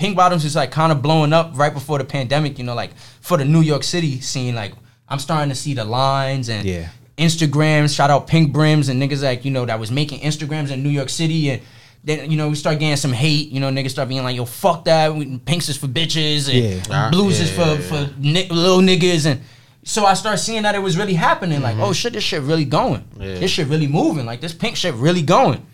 Pink 0.00 0.16
Bottoms 0.16 0.46
is 0.46 0.56
like 0.56 0.70
kind 0.70 0.90
of 0.90 1.02
blowing 1.02 1.34
up 1.34 1.52
right 1.54 1.74
before 1.74 1.98
the 1.98 2.04
pandemic, 2.04 2.58
you 2.58 2.64
know, 2.64 2.74
like 2.74 2.96
for 3.20 3.36
the 3.36 3.44
New 3.44 3.60
York 3.60 3.82
City 3.84 4.18
scene. 4.20 4.54
Like 4.54 4.72
I'm 5.10 5.18
starting 5.18 5.50
to 5.50 5.54
see 5.54 5.74
the 5.74 5.84
lines 5.84 6.48
and 6.48 6.66
Yeah. 6.66 6.88
Instagrams, 7.18 7.94
shout 7.94 8.08
out 8.10 8.26
Pink 8.26 8.50
Brims 8.50 8.88
and 8.88 9.00
niggas 9.00 9.22
like, 9.22 9.44
you 9.44 9.50
know, 9.50 9.66
that 9.66 9.78
was 9.78 9.90
making 9.90 10.20
Instagrams 10.20 10.70
in 10.70 10.82
New 10.82 10.88
York 10.88 11.10
City 11.10 11.50
and 11.50 11.60
then, 12.02 12.30
you 12.30 12.38
know, 12.38 12.48
we 12.48 12.54
start 12.54 12.78
getting 12.78 12.96
some 12.96 13.12
hate. 13.12 13.50
You 13.50 13.60
know, 13.60 13.68
niggas 13.68 13.90
start 13.90 14.08
being 14.08 14.22
like, 14.22 14.34
yo, 14.36 14.46
fuck 14.46 14.86
that. 14.86 15.14
We- 15.14 15.36
Pinks 15.38 15.68
is 15.68 15.76
for 15.76 15.86
bitches 15.86 16.48
and 16.48 16.88
Yeah. 16.88 17.10
blues 17.10 17.38
is 17.38 17.50
Yeah, 17.56 17.76
for, 17.76 17.82
for 17.82 18.10
ni- 18.18 18.48
little 18.48 18.78
niggas. 18.80 19.26
And 19.26 19.42
so 19.84 20.06
I 20.06 20.14
start 20.14 20.38
seeing 20.38 20.62
that 20.62 20.74
it 20.74 20.78
was 20.82 20.96
really 20.96 21.12
happening. 21.12 21.60
Like, 21.60 21.74
Mm-hmm. 21.74 21.84
oh 21.84 21.92
shit, 21.92 22.14
this 22.14 22.24
shit 22.24 22.40
really 22.42 22.64
going. 22.64 23.04
Yeah. 23.20 23.38
This 23.38 23.50
shit 23.50 23.68
really 23.68 23.86
moving. 23.86 24.24
Like, 24.24 24.40
this 24.40 24.54
pink 24.54 24.76
shit 24.76 24.94
really 24.94 25.20
going. 25.20 25.66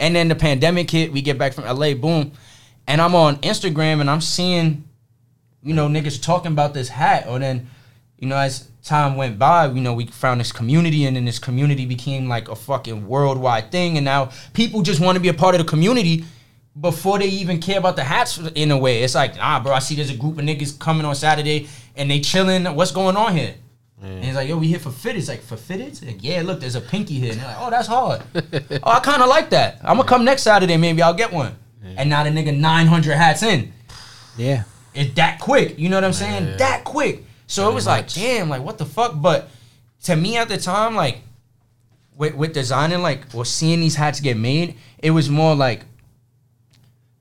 And 0.00 0.16
then 0.16 0.26
the 0.26 0.34
pandemic 0.34 0.90
hit. 0.90 1.12
We 1.12 1.22
get 1.22 1.38
back 1.38 1.52
from 1.52 1.62
LA, 1.64 1.94
boom. 1.94 2.32
And 2.88 3.02
I'm 3.02 3.14
on 3.14 3.36
Instagram 3.36 4.00
and 4.00 4.08
I'm 4.08 4.22
seeing, 4.22 4.82
you 5.62 5.74
know, 5.74 5.88
niggas 5.88 6.22
talking 6.22 6.52
about 6.52 6.72
this 6.72 6.88
hat. 6.88 7.26
Or 7.28 7.38
then, 7.38 7.68
you 8.18 8.26
know, 8.26 8.36
as 8.36 8.66
time 8.82 9.16
went 9.16 9.38
by, 9.38 9.66
you 9.66 9.82
know, 9.82 9.92
we 9.92 10.06
found 10.06 10.40
this 10.40 10.52
community 10.52 11.04
and 11.04 11.14
then 11.14 11.26
this 11.26 11.38
community 11.38 11.84
became 11.84 12.28
like 12.28 12.48
a 12.48 12.56
fucking 12.56 13.06
worldwide 13.06 13.70
thing. 13.70 13.98
And 13.98 14.06
now 14.06 14.30
people 14.54 14.80
just 14.80 15.00
want 15.00 15.16
to 15.16 15.20
be 15.20 15.28
a 15.28 15.34
part 15.34 15.54
of 15.54 15.58
the 15.60 15.66
community 15.66 16.24
before 16.80 17.18
they 17.18 17.26
even 17.26 17.60
care 17.60 17.78
about 17.78 17.96
the 17.96 18.04
hats 18.04 18.38
in 18.54 18.70
a 18.70 18.78
way. 18.78 19.02
It's 19.02 19.14
like, 19.14 19.34
ah, 19.38 19.60
bro, 19.62 19.74
I 19.74 19.80
see 19.80 19.94
there's 19.94 20.10
a 20.10 20.16
group 20.16 20.38
of 20.38 20.44
niggas 20.46 20.78
coming 20.78 21.04
on 21.04 21.14
Saturday 21.14 21.68
and 21.94 22.10
they 22.10 22.20
chilling. 22.20 22.64
What's 22.74 22.92
going 22.92 23.16
on 23.16 23.36
here? 23.36 23.54
And 24.00 24.24
he's 24.24 24.34
like, 24.34 24.48
yo, 24.48 24.56
we 24.56 24.68
here 24.68 24.78
for 24.78 24.92
fit. 24.92 25.14
It's 25.14 25.28
like, 25.28 25.42
for 25.42 25.56
fitteds? 25.56 26.06
Like, 26.06 26.22
yeah, 26.24 26.40
look, 26.40 26.60
there's 26.60 26.76
a 26.76 26.80
pinky 26.80 27.14
here. 27.14 27.32
And 27.32 27.40
they're 27.40 27.48
like, 27.48 27.56
oh, 27.60 27.68
that's 27.68 27.88
hard. 27.88 28.22
oh, 28.82 28.90
I 28.90 29.00
kind 29.00 29.20
of 29.20 29.28
like 29.28 29.50
that. 29.50 29.78
I'm 29.82 29.96
going 29.96 30.06
to 30.06 30.08
come 30.08 30.24
next 30.24 30.42
Saturday. 30.42 30.78
Maybe 30.78 31.02
I'll 31.02 31.12
get 31.12 31.32
one. 31.32 31.54
And 31.82 32.10
now 32.10 32.24
the 32.24 32.30
nigga 32.30 32.56
900 32.56 33.14
hats 33.14 33.42
in. 33.42 33.72
Yeah. 34.36 34.64
It's 34.94 35.14
that 35.14 35.40
quick. 35.40 35.78
You 35.78 35.88
know 35.88 35.96
what 35.96 36.04
I'm 36.04 36.12
saying? 36.12 36.56
That 36.58 36.84
quick. 36.84 37.24
So 37.46 37.70
it 37.70 37.74
was 37.74 37.86
like, 37.86 38.12
damn, 38.12 38.48
like, 38.48 38.62
what 38.62 38.78
the 38.78 38.84
fuck? 38.84 39.14
But 39.16 39.48
to 40.04 40.16
me 40.16 40.36
at 40.36 40.48
the 40.48 40.58
time, 40.58 40.94
like, 40.94 41.20
with 42.18 42.34
with 42.34 42.52
designing 42.52 43.00
like 43.00 43.32
or 43.32 43.44
seeing 43.44 43.80
these 43.80 43.94
hats 43.94 44.20
get 44.20 44.36
made, 44.36 44.74
it 44.98 45.12
was 45.12 45.30
more 45.30 45.54
like 45.54 45.84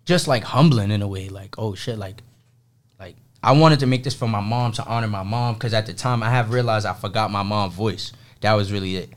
just 0.04 0.28
like 0.28 0.44
humbling 0.44 0.92
in 0.92 1.02
a 1.02 1.08
way. 1.08 1.30
Like 1.30 1.56
oh 1.58 1.76
shit, 1.76 1.98
like 1.98 2.24
like 3.00 3.16
I 3.42 3.54
wanted 3.54 3.80
to 3.82 3.86
make 3.86 4.04
this 4.04 4.16
for 4.16 4.28
my 4.28 4.42
mom 4.42 4.74
to 4.74 4.86
honor 4.86 5.08
my 5.08 5.24
mom 5.24 5.54
because 5.54 5.74
at 5.74 5.86
the 5.86 5.94
time 5.94 6.24
I 6.24 6.32
have 6.32 6.52
realized 6.52 6.86
I 6.86 6.94
forgot 6.94 7.32
my 7.32 7.44
mom's 7.44 7.76
voice. 7.76 8.12
That 8.42 8.54
was 8.54 8.72
really 8.72 8.98
it. 8.98 9.10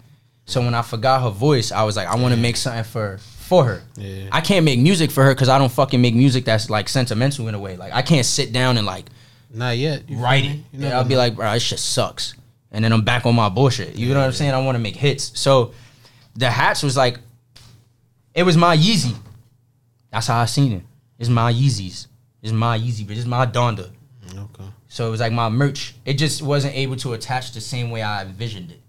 So 0.45 0.61
when 0.61 0.75
I 0.75 0.83
forgot 0.83 1.23
her 1.23 1.31
voice, 1.31 1.73
I 1.73 1.85
was 1.85 1.97
like, 1.97 2.09
I 2.09 2.17
want 2.17 2.35
to 2.35 2.41
make 2.41 2.57
something 2.57 2.85
for 2.85 3.19
for 3.51 3.65
her. 3.65 3.83
Yeah. 3.97 4.29
I 4.31 4.41
can't 4.41 4.65
make 4.65 4.79
music 4.79 5.11
for 5.11 5.25
her 5.25 5.35
because 5.35 5.49
I 5.49 5.59
don't 5.59 5.73
fucking 5.73 6.01
make 6.01 6.15
music 6.15 6.45
that's 6.45 6.71
like 6.71 6.89
sentimental 6.89 7.49
in 7.49 7.57
a 7.57 7.59
way. 7.59 7.77
Like 7.77 7.93
I 7.93 8.01
can't 8.01 8.25
sit 8.25 8.53
down 8.53 8.79
and 8.79 8.87
like 8.87 9.07
Not 9.53 9.77
yet. 9.77 10.09
You 10.09 10.19
write 10.19 10.45
it. 10.45 10.59
You 10.73 10.87
Yeah, 10.87 10.97
I'll 10.97 11.05
be 11.05 11.17
like, 11.17 11.35
bro, 11.35 11.53
this 11.53 11.65
shit 11.65 11.81
sucks. 11.81 12.35
And 12.71 12.85
then 12.85 12.93
I'm 12.93 13.03
back 13.03 13.27
on 13.27 13.35
my 13.35 13.49
bullshit. 13.49 13.97
You 13.97 14.15
know 14.15 14.21
what 14.21 14.27
I'm 14.27 14.33
saying? 14.33 14.53
I 14.53 14.63
want 14.63 14.77
to 14.77 14.79
make 14.79 14.95
hits. 14.95 15.37
So 15.37 15.73
the 16.37 16.49
hats 16.49 16.85
was 16.85 16.97
like, 16.97 17.19
it 18.35 18.45
was 18.45 18.57
my 18.57 18.77
Yeezy. 18.77 19.17
That's 20.13 20.29
how 20.29 20.39
I 20.39 20.45
seen 20.45 20.71
it. 20.71 20.85
It's 21.19 21.29
my 21.29 21.53
Yeezys. 21.53 22.07
It's 22.43 22.53
my 22.53 22.79
Yeezy, 22.79 23.05
but 23.05 23.17
it's 23.17 23.27
my 23.27 23.47
Donda. 23.47 23.91
Okay. 24.33 24.71
So 24.87 25.09
it 25.09 25.11
was 25.11 25.19
like 25.19 25.33
my 25.33 25.49
merch. 25.49 25.97
It 26.05 26.15
just 26.15 26.41
wasn't 26.41 26.77
able 26.77 26.95
to 26.99 27.15
attach 27.15 27.51
the 27.51 27.61
same 27.61 27.91
way 27.91 28.03
I 28.03 28.23
envisioned 28.23 28.71
it. 28.71 28.81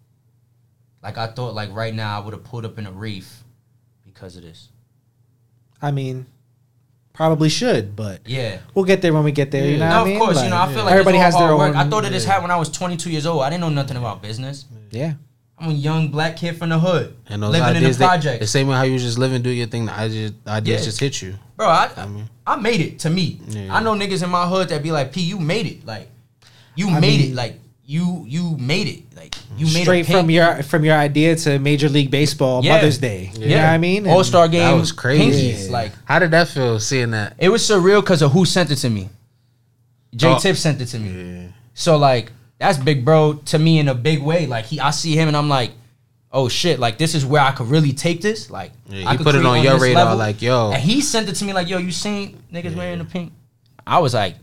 Like 1.01 1.17
I 1.17 1.25
thought, 1.25 1.55
like 1.55 1.73
right 1.73 1.95
now, 1.95 2.21
I 2.21 2.23
would 2.23 2.35
have 2.35 2.43
pulled 2.43 2.63
up 2.63 2.77
in 2.77 2.85
a 2.85 2.91
reef 2.91 3.40
because 4.21 4.35
of 4.37 4.43
this. 4.43 4.69
I 5.81 5.89
mean, 5.89 6.27
probably 7.11 7.49
should, 7.49 7.95
but 7.95 8.21
Yeah. 8.27 8.59
we'll 8.75 8.85
get 8.85 9.01
there 9.01 9.13
when 9.13 9.23
we 9.23 9.31
get 9.31 9.49
there. 9.49 9.65
You 9.67 9.77
know 9.79 9.89
No, 9.89 9.89
what 9.89 9.95
I 9.97 10.01
of 10.01 10.07
mean? 10.07 10.19
course, 10.19 10.43
you 10.43 10.49
know, 10.51 10.57
I 10.61 10.71
feel 10.71 10.83
like 10.83 10.91
everybody 10.93 11.17
has 11.17 11.33
their 11.33 11.41
hard 11.47 11.53
own. 11.53 11.57
work. 11.59 11.75
I 11.75 11.89
thought 11.89 12.05
of 12.05 12.11
this 12.11 12.23
hat 12.23 12.43
when 12.43 12.51
I 12.51 12.55
was 12.57 12.69
22 12.69 13.09
years 13.09 13.25
old. 13.25 13.41
I 13.41 13.49
didn't 13.49 13.61
know 13.61 13.69
nothing 13.69 13.97
about 13.97 14.21
business. 14.21 14.65
Yeah, 14.91 15.13
I'm 15.57 15.71
a 15.71 15.73
young 15.73 16.09
black 16.09 16.37
kid 16.37 16.55
from 16.57 16.69
the 16.69 16.77
hood, 16.79 17.15
And 17.27 17.41
those 17.41 17.51
living 17.53 17.67
in 17.69 17.73
the 17.73 17.79
ideas, 17.79 17.97
they- 17.97 18.05
project. 18.05 18.39
the 18.41 18.47
same 18.47 18.67
way 18.67 18.75
how 18.75 18.83
you 18.83 18.99
just 18.99 19.17
live 19.17 19.33
and 19.33 19.43
do 19.43 19.49
your 19.49 19.65
thing, 19.67 19.87
the 19.87 19.93
ideas, 19.97 20.33
the 20.43 20.51
ideas 20.51 20.81
Yeah. 20.81 20.85
just 20.85 20.99
hit 20.99 21.19
you. 21.23 21.33
Bro, 21.57 21.67
I, 21.67 21.89
I 21.97 22.05
mean, 22.05 22.29
I 22.45 22.55
made 22.57 22.79
it 22.81 22.99
to 22.99 23.09
me. 23.09 23.39
Yeah. 23.47 23.75
I 23.75 23.81
know 23.81 23.95
niggas 23.95 24.21
in 24.21 24.29
my 24.29 24.45
hood 24.47 24.69
that 24.69 24.83
be 24.83 24.91
like, 24.91 25.11
P, 25.11 25.21
you 25.21 25.39
made 25.39 25.65
it. 25.65 25.83
Like, 25.85 26.09
you 26.75 26.89
I 26.89 26.99
made 26.99 27.19
mean- 27.21 27.31
it. 27.31 27.35
Like, 27.35 27.59
you 27.91 28.23
you 28.25 28.55
made 28.57 28.87
it. 28.87 29.03
Like, 29.17 29.35
you 29.57 29.65
made 29.65 29.83
straight 29.83 30.07
a 30.07 30.11
from 30.11 30.29
your 30.29 30.63
from 30.63 30.85
your 30.85 30.95
idea 30.95 31.35
to 31.35 31.59
Major 31.59 31.89
League 31.89 32.09
Baseball 32.09 32.63
Yeah. 32.63 32.75
Mother's 32.75 32.97
Day. 32.97 33.31
You 33.33 33.49
know 33.49 33.57
what 33.57 33.65
I 33.65 33.77
mean? 33.77 34.07
All 34.07 34.23
Star 34.23 34.47
game. 34.47 34.61
That 34.61 34.79
was 34.79 34.93
crazy. 34.93 35.51
Pinkies. 35.51 35.69
Like, 35.69 35.91
how 36.05 36.19
did 36.19 36.31
that 36.31 36.47
feel 36.47 36.79
seeing 36.79 37.11
that? 37.11 37.35
it 37.37 37.49
was 37.49 37.61
surreal 37.63 38.01
because 38.01 38.21
of 38.21 38.31
who 38.31 38.45
sent 38.45 38.71
it 38.71 38.77
to 38.77 38.89
me. 38.89 39.09
Jay 40.15 40.31
Oh. 40.31 40.39
Tip 40.39 40.55
sent 40.55 40.79
it 40.81 40.85
to 40.87 40.99
me. 40.99 41.09
Yeah. 41.41 41.47
So 41.73 41.97
like 41.97 42.31
that's 42.59 42.77
big 42.77 43.03
bro 43.03 43.33
to 43.45 43.59
me 43.59 43.79
in 43.79 43.89
a 43.89 43.95
big 43.95 44.21
way. 44.21 44.47
Like 44.47 44.65
he, 44.65 44.79
I 44.79 44.91
see 44.91 45.15
him 45.15 45.27
and 45.27 45.35
I'm 45.35 45.49
like, 45.49 45.71
oh 46.31 46.47
shit, 46.47 46.79
like 46.79 46.97
this 46.97 47.13
is 47.13 47.25
where 47.25 47.41
I 47.41 47.51
could 47.51 47.67
really 47.67 47.91
take 47.91 48.21
this. 48.21 48.49
Like 48.49 48.71
Yeah, 48.87 49.09
I 49.09 49.11
he 49.11 49.17
could 49.17 49.25
put 49.25 49.35
it 49.35 49.39
create 49.39 49.51
on 49.57 49.63
your 49.63 49.73
this 49.73 49.81
radar, 49.83 50.15
like, 50.15 50.41
yo. 50.41 50.71
And 50.71 50.81
he 50.81 51.01
sent 51.01 51.27
it 51.27 51.35
to 51.35 51.45
me 51.45 51.51
like, 51.51 51.67
yo, 51.67 51.77
you 51.77 51.91
seen 51.91 52.41
niggas 52.53 52.73
wearing 52.75 52.99
the 52.99 53.05
pink? 53.05 53.33
I 53.85 53.99
was 53.99 54.13
like, 54.13 54.35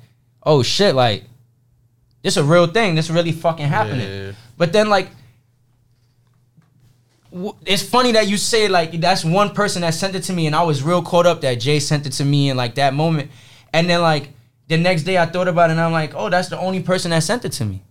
oh 0.42 0.62
shit, 0.62 0.94
like 0.94 1.24
this 2.28 2.36
a 2.36 2.44
real 2.44 2.66
thing. 2.66 2.94
This 2.94 3.08
really 3.10 3.32
fucking 3.32 3.66
happening. 3.66 4.08
Yeah. 4.08 4.32
But 4.58 4.72
then 4.72 4.88
like. 4.88 5.08
w- 7.32 7.54
It's 7.64 7.82
funny 7.82 8.12
that 8.12 8.28
you 8.28 8.36
say 8.36 8.68
like 8.68 8.92
that's 9.00 9.24
one 9.24 9.50
person 9.54 9.82
that 9.82 9.94
sent 9.94 10.14
it 10.14 10.22
to 10.24 10.32
me, 10.32 10.46
and 10.46 10.54
I 10.54 10.62
was 10.62 10.82
real 10.82 11.02
caught 11.02 11.26
up 11.26 11.40
that 11.40 11.54
Jay 11.60 11.80
sent 11.80 12.06
it 12.06 12.12
to 12.20 12.24
me 12.24 12.50
in 12.50 12.56
like 12.56 12.74
that 12.76 12.94
moment, 12.94 13.30
and 13.72 13.88
then 13.88 14.00
like 14.02 14.30
the 14.68 14.76
next 14.76 15.02
day 15.04 15.16
I 15.18 15.26
thought 15.26 15.48
about 15.48 15.70
it, 15.70 15.72
and 15.72 15.80
I'm 15.80 15.92
like, 15.92 16.12
oh, 16.14 16.28
that's 16.28 16.48
the 16.48 16.58
only 16.58 16.82
person 16.82 17.10
that 17.10 17.22
sent 17.22 17.44
it 17.44 17.52
to 17.52 17.64
me. 17.64 17.82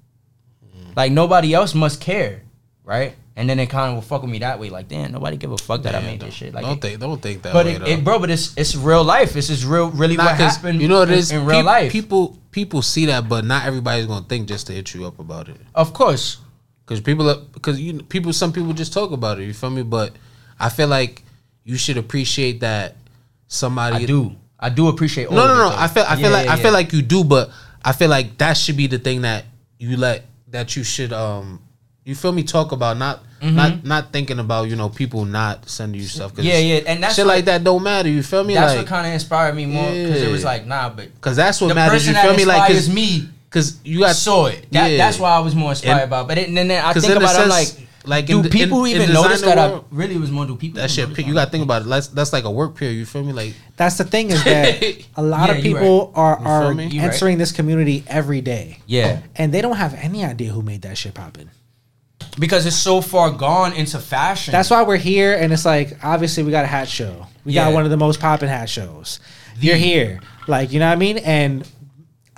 Mm. 0.66 0.96
Like 0.96 1.12
nobody 1.12 1.54
else 1.54 1.74
must 1.74 2.00
care, 2.02 2.44
right? 2.84 3.16
And 3.38 3.48
then 3.48 3.60
it 3.60 3.68
kind 3.70 3.90
of 3.90 3.96
will 3.96 4.02
fuck 4.02 4.24
with 4.24 4.32
me 4.32 4.40
that 4.40 4.60
way. 4.60 4.72
Like, 4.72 4.88
damn, 4.88 5.12
nobody 5.12 5.38
give 5.38 5.52
a 5.52 5.58
fuck 5.60 5.84
that 5.84 5.94
I 5.94 6.02
made 6.02 6.20
this 6.20 6.34
shit. 6.34 6.54
Like, 6.56 6.66
don't 6.66 6.78
it- 6.78 6.82
think, 6.82 7.00
don't 7.00 7.22
think 7.22 7.44
that 7.44 7.54
but 7.54 7.68
way 7.68 7.74
it, 7.76 7.82
it, 7.88 8.04
bro, 8.04 8.18
but 8.18 8.32
it's 8.32 8.58
it's 8.58 8.76
real 8.76 9.04
life. 9.04 9.32
This 9.32 9.50
is 9.52 9.64
real, 9.64 9.92
really 9.92 10.18
Nah, 10.18 10.26
what 10.26 10.36
happened. 10.38 10.82
You 10.82 10.88
know 10.88 11.04
it 11.04 11.12
in- 11.12 11.38
in, 11.42 11.46
real 11.46 11.58
Peop- 11.60 11.66
life. 11.66 11.92
People 11.92 12.38
people 12.52 12.82
see 12.82 13.06
that, 13.06 13.30
but 13.30 13.46
not 13.46 13.66
everybody's 13.66 14.08
gonna 14.08 14.26
think 14.28 14.48
just 14.48 14.66
to 14.68 14.74
hit 14.74 14.92
you 14.96 15.06
up 15.06 15.20
about 15.20 15.50
it. 15.50 15.58
of 15.76 15.94
course, 15.94 16.38
Because 16.84 17.00
people, 17.00 17.32
because 17.54 17.80
you 17.80 18.02
people, 18.02 18.34
some 18.34 18.52
people 18.52 18.74
just 18.74 18.92
talk 18.92 19.12
about 19.12 19.40
it. 19.40 19.44
You 19.46 19.54
feel 19.54 19.70
me? 19.70 19.84
But 19.84 20.14
I 20.60 20.70
feel 20.70 20.88
like 20.88 21.22
you 21.64 21.78
should 21.78 21.98
appreciate 21.98 22.62
that 22.62 22.96
somebody. 23.48 24.04
I 24.04 24.06
do. 24.08 24.36
I 24.60 24.70
do 24.70 24.88
appreciate. 24.88 25.28
All 25.28 25.36
No, 25.36 25.46
no, 25.48 25.56
no. 25.70 25.76
I 25.76 25.88
feel, 25.88 26.04
I 26.08 26.16
feel 26.16 26.24
Yeah, 26.32 26.38
like, 26.38 26.46
yeah, 26.48 26.54
I 26.54 26.56
feel 26.56 26.66
yeah. 26.66 26.72
like 26.72 26.92
you 26.94 27.02
do, 27.04 27.24
but 27.24 27.52
I 27.86 27.92
feel 27.92 28.10
like 28.10 28.38
that 28.40 28.54
should 28.58 28.78
be 28.78 28.88
the 28.88 28.98
thing 28.98 29.22
that 29.22 29.46
you 29.78 29.96
let 29.98 30.26
that 30.50 30.76
you 30.76 30.84
should 30.84 31.14
um. 31.14 31.62
You 32.04 32.16
feel 32.16 32.32
me? 32.32 32.42
Talk 32.44 32.72
about 32.72 32.98
not 32.98 33.22
not 33.42 33.84
not 33.86 34.12
thinking 34.12 34.40
about 34.40 34.68
you 34.70 34.76
know 34.76 34.90
people 34.90 35.26
not 35.26 35.70
sending 35.70 36.02
you 36.02 36.08
stuff. 36.08 36.34
'cause 36.36 36.46
Mm-hmm. 36.46 36.48
Yeah, 36.54 36.76
yeah, 36.76 36.82
and 36.88 37.04
that's 37.04 37.16
shit 37.16 37.26
what- 37.26 37.36
like 37.36 37.46
that 37.46 37.64
don't 37.64 37.84
matter. 37.84 38.10
You 38.10 38.24
feel 38.24 38.44
me? 38.44 38.54
That's 38.56 38.72
like 38.72 38.78
what 38.80 38.88
kind 38.88 39.08
of 39.08 39.14
inspired 39.14 39.56
me 39.56 39.66
more 39.66 39.90
because 39.92 40.22
it 40.22 40.32
was 40.32 40.44
like, 40.44 40.66
nah, 40.66 40.90
but 40.90 41.14
because 41.16 41.36
that's 41.36 41.62
what 41.62 41.68
the 41.70 41.76
matters. 41.76 42.08
You 42.08 42.14
feel 42.14 42.24
that 42.24 42.38
me? 42.38 42.46
Like 42.46 42.70
inspires 42.72 42.88
because 42.90 42.96
me 42.96 43.30
because 43.50 43.80
you 43.84 44.00
got 44.00 44.16
saw 44.16 44.48
it. 44.48 44.66
That, 44.72 44.92
Yeah. 44.92 44.98
That's 44.98 45.20
why 45.20 45.32
I 45.32 45.40
was 45.40 45.56
more 45.56 45.72
inspired 45.72 45.94
And- 45.94 46.04
about. 46.04 46.28
But 46.28 46.38
it, 46.38 46.48
and 46.48 46.58
then 46.58 46.72
I 46.72 46.94
think 46.94 47.06
in 47.06 47.12
a 47.14 47.18
about 47.18 47.36
it, 47.36 47.42
I'm 47.44 47.50
like, 47.50 47.68
like, 48.06 48.26
do 48.26 48.38
in 48.38 48.44
the- 48.44 48.50
people 48.50 48.86
in- 48.86 48.92
even 48.96 49.10
in 49.10 49.14
notice 49.14 49.42
that 49.42 49.58
world, 49.58 49.84
I 49.92 49.96
really 49.96 50.18
was 50.18 50.32
more 50.32 50.46
do 50.46 50.56
people? 50.56 50.82
that 50.82 50.90
shit. 50.90 51.10
You 51.18 51.34
got 51.34 51.46
to 51.46 51.52
think 51.52 51.64
about 51.64 51.82
it. 51.84 51.88
That's 51.90 52.08
that's 52.08 52.32
like 52.34 52.46
a 52.46 52.52
work 52.52 52.76
period. 52.76 52.96
You 52.96 53.06
feel 53.06 53.24
me? 53.24 53.34
Like 53.34 53.54
That's 53.76 53.98
the 53.98 54.06
thing 54.06 54.32
is 54.32 54.44
that 54.46 54.82
a 55.18 55.22
lot 55.22 55.50
Yeah, 55.50 55.56
of 55.56 55.66
you 55.66 55.76
people 55.76 56.12
are 56.16 56.38
feel 56.38 56.48
are 56.48 56.74
me? 56.74 56.88
You 56.88 57.02
right. 57.02 57.38
this 57.38 57.52
community 57.52 58.04
every 58.08 58.42
day, 58.42 58.80
Yeah, 58.88 59.20
and 59.36 59.54
they 59.54 59.62
don't 59.62 59.76
have 59.76 59.94
any 59.96 60.24
idea 60.26 60.52
who 60.52 60.62
made 60.62 60.82
that 60.84 60.98
shit 60.98 61.14
poppin'. 61.14 61.50
Because 62.40 62.66
it's 62.66 62.76
so 62.76 63.02
far 63.02 63.32
gone 63.32 63.74
into 63.74 63.99
fashion. 63.99 64.52
That's 64.52 64.70
why 64.70 64.84
we're 64.84 64.98
here, 64.98 65.36
and 65.36 65.52
it's 65.54 65.66
like 65.66 65.98
obviously 66.04 66.44
we 66.44 66.52
got 66.52 66.64
a 66.66 66.68
hat 66.68 66.88
show. 66.88 67.28
We 67.45 67.54
Yeah. 67.54 67.66
got 67.66 67.74
one 67.74 67.84
of 67.84 67.90
the 67.90 67.98
most 67.98 68.20
popping 68.20 68.49
hat 68.49 68.70
shows. 68.70 69.20
You're 69.60 69.76
here, 69.78 70.20
like 70.48 70.72
you 70.72 70.80
know 70.80 70.88
what 70.88 70.94
I 70.94 70.98
mean, 70.98 71.18
and 71.20 71.68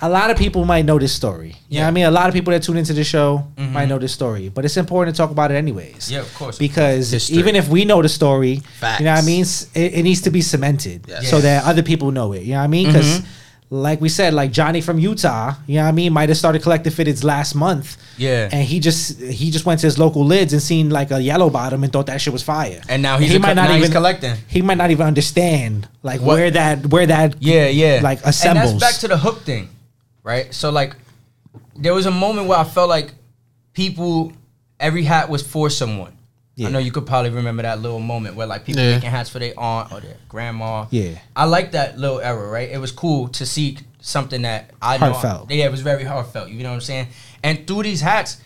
a 0.02 0.08
lot 0.08 0.30
of 0.30 0.38
people 0.38 0.64
might 0.64 0.86
know 0.86 0.98
this 0.98 1.12
story. 1.12 1.56
You 1.68 1.80
know 1.80 1.82
Yeah. 1.84 1.88
I 1.88 1.90
mean? 1.90 2.06
A 2.06 2.10
lot 2.10 2.26
of 2.28 2.32
people 2.34 2.52
that 2.52 2.62
tune 2.62 2.78
into 2.78 2.94
the 2.94 3.04
show 3.04 3.46
Mhm. 3.58 3.72
might 3.72 3.86
know 3.88 3.98
this 3.98 4.12
story, 4.14 4.48
but 4.48 4.64
it's 4.64 4.78
important 4.78 5.14
to 5.14 5.20
talk 5.20 5.30
about 5.30 5.50
it 5.50 5.56
anyways. 5.56 6.10
Yeah, 6.10 6.20
of 6.20 6.34
course. 6.34 6.56
Because 6.56 7.10
History. 7.10 7.36
even 7.36 7.54
if 7.54 7.68
we 7.68 7.84
know 7.84 8.00
the 8.00 8.08
story, 8.08 8.62
you 8.98 9.04
know 9.04 9.12
what 9.12 9.22
I 9.22 9.26
mean, 9.26 9.44
it, 9.74 9.94
it 9.98 10.02
needs 10.02 10.22
to 10.22 10.30
be 10.30 10.40
cemented 10.40 11.04
Yes. 11.06 11.28
so 11.28 11.42
that 11.42 11.64
other 11.64 11.82
people 11.82 12.12
know 12.12 12.32
it. 12.32 12.44
You 12.44 12.52
know 12.52 12.58
what 12.60 12.64
I 12.64 12.68
mean? 12.68 12.86
Because 12.86 13.18
Mhm. 13.20 13.24
Like 13.72 14.00
we 14.00 14.08
said, 14.08 14.34
like 14.34 14.50
Johnny 14.50 14.80
from 14.80 14.98
Utah, 14.98 15.54
you 15.68 15.76
know 15.76 15.82
what 15.84 15.88
I 15.90 15.92
mean, 15.92 16.12
might 16.12 16.28
have 16.28 16.36
started 16.38 16.60
collecting 16.60 16.92
fitteds 16.92 17.22
last 17.22 17.54
month, 17.54 17.96
yeah, 18.18 18.48
and 18.50 18.64
he 18.66 18.80
just 18.80 19.20
he 19.20 19.50
just 19.52 19.64
went 19.64 19.80
to 19.80 19.86
his 19.86 19.96
local 19.96 20.24
lids 20.24 20.52
and 20.52 20.60
seen 20.60 20.90
like 20.90 21.12
a 21.12 21.20
yellow 21.22 21.50
bottom 21.50 21.84
and 21.84 21.92
thought 21.92 22.06
that 22.06 22.20
shit 22.20 22.32
was 22.32 22.42
fire. 22.42 22.80
and 22.88 23.00
now 23.00 23.16
he's 23.18 23.30
he 23.30 23.36
a, 23.36 23.38
might 23.38 23.54
not 23.54 23.70
even 23.70 23.92
collecting. 23.92 24.34
he 24.48 24.60
might 24.60 24.76
not 24.78 24.90
even 24.90 25.06
understand 25.06 25.86
like 26.02 26.20
What- 26.20 26.34
where 26.34 26.50
that 26.50 26.86
where 26.86 27.06
that 27.06 27.36
Yeah, 27.40 27.68
yeah. 27.68 28.00
like 28.02 28.18
And 28.20 28.28
assembles. 28.30 28.78
that's 28.80 28.94
back 28.94 29.00
to 29.02 29.08
the 29.08 29.16
hook 29.18 29.42
thing, 29.42 29.68
right? 30.24 30.52
So 30.52 30.70
like, 30.70 30.96
there 31.76 31.94
was 31.94 32.06
a 32.06 32.10
moment 32.10 32.48
where 32.48 32.58
I 32.58 32.64
felt 32.64 32.88
like 32.88 33.14
people, 33.72 34.32
every 34.80 35.04
hat 35.04 35.28
was 35.30 35.42
for 35.46 35.70
someone. 35.70 36.12
Yeah. 36.60 36.68
I 36.68 36.70
know 36.72 36.78
you 36.78 36.92
could 36.92 37.06
probably 37.06 37.30
remember 37.30 37.62
that 37.62 37.80
little 37.80 38.00
moment 38.00 38.36
where 38.36 38.46
like 38.46 38.64
people 38.64 38.82
Yeah. 38.82 38.94
making 38.96 39.10
hats 39.10 39.30
for 39.30 39.38
their 39.38 39.54
aunt 39.58 39.90
or 39.92 40.00
their 40.00 40.16
grandma. 40.28 40.86
Yeah. 40.90 41.18
I 41.34 41.44
like 41.46 41.72
that 41.72 41.98
little 41.98 42.20
era, 42.20 42.48
right? 42.48 42.68
It 42.70 42.78
was 42.78 42.92
cool 42.92 43.28
to 43.28 43.46
see 43.46 43.78
something 44.00 44.42
that 44.42 44.70
I 44.82 44.98
know. 44.98 45.46
Yeah, 45.48 45.64
it 45.66 45.70
was 45.70 45.80
very 45.80 46.04
heartfelt. 46.04 46.50
You 46.50 46.62
know 46.62 46.68
what 46.70 46.74
I'm 46.76 46.80
saying? 46.82 47.08
And 47.42 47.66
through 47.66 47.84
these 47.84 48.00
hats, 48.02 48.38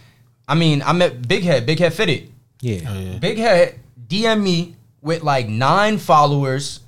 I 0.47 0.55
mean, 0.55 0.83
I 0.83 0.93
met 0.93 1.27
Big 1.27 1.43
Head, 1.43 1.67
Big 1.67 1.79
Head 1.81 1.93
Fitted. 1.93 2.31
yeah. 2.61 2.81
Oh, 2.89 2.99
yeah. 2.99 3.19
Big 3.19 3.39
Head 3.39 3.81
DM 4.07 4.43
me 4.43 4.77
with 5.03 5.23
like 5.23 5.49
nine 5.49 5.99
followers, 5.99 6.81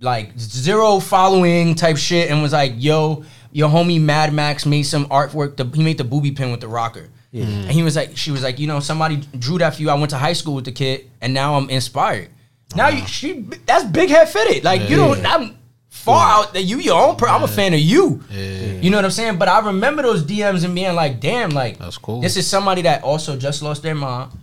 like 0.00 0.38
zero 0.38 1.00
following 1.00 1.74
type 1.74 1.96
shit, 1.96 2.30
and 2.30 2.42
was 2.42 2.52
like, 2.52 2.74
"Yo, 2.76 3.24
your 3.50 3.70
homie 3.70 4.00
Mad 4.00 4.32
Max 4.34 4.66
made 4.66 4.82
some 4.82 5.06
artwork. 5.06 5.56
The, 5.56 5.64
he 5.74 5.82
made 5.82 5.96
the 5.98 6.04
booby 6.04 6.32
pin 6.32 6.50
with 6.50 6.60
the 6.60 6.68
rocker." 6.68 7.08
And 7.44 7.70
he 7.70 7.82
was 7.82 7.96
like, 7.96 8.16
"She 8.16 8.30
was 8.30 8.42
like, 8.42 8.58
you 8.58 8.66
know, 8.66 8.80
somebody 8.80 9.16
drew 9.38 9.58
that 9.58 9.74
for 9.74 9.82
you. 9.82 9.90
I 9.90 9.94
went 9.94 10.10
to 10.10 10.18
high 10.18 10.32
school 10.32 10.54
with 10.54 10.64
the 10.64 10.72
kid, 10.72 11.10
and 11.20 11.34
now 11.34 11.54
I'm 11.56 11.68
inspired. 11.70 12.30
Now 12.74 12.88
you, 12.88 13.02
ah. 13.02 13.06
she, 13.06 13.40
that's 13.66 13.84
Big 13.84 14.08
Head 14.10 14.28
Fitted. 14.28 14.64
Like 14.64 14.88
you 14.88 14.96
don't, 14.96 15.24
I'm 15.24 15.56
far 15.88 16.44
out 16.44 16.54
that 16.54 16.62
you 16.62 16.78
your 16.78 17.00
own. 17.00 17.16
Per, 17.16 17.26
I'm 17.26 17.42
a 17.42 17.48
fan 17.48 17.72
of 17.74 17.80
you. 17.80 18.22
Yeah. 18.30 18.80
You 18.80 18.90
know 18.90 18.98
what 18.98 19.04
I'm 19.04 19.10
saying? 19.10 19.38
But 19.38 19.48
I 19.48 19.60
remember 19.66 20.02
those 20.02 20.24
DMs 20.24 20.64
and 20.64 20.74
being 20.74 20.94
like, 20.94 21.20
damn, 21.20 21.50
like 21.50 21.78
That's 21.78 21.98
cool. 21.98 22.20
This 22.20 22.36
is 22.36 22.46
somebody 22.46 22.82
that 22.82 23.02
also 23.02 23.36
just 23.36 23.62
lost 23.62 23.82
their 23.82 23.94
mom, 23.94 24.38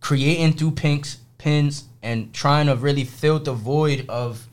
creating 0.00 0.52
through 0.54 0.72
pinks, 0.72 1.18
pins, 1.38 1.84
and 2.02 2.32
trying 2.32 2.66
to 2.66 2.76
really 2.76 3.04
fill 3.04 3.38
the 3.38 3.52
void 3.52 4.06
of 4.08 4.46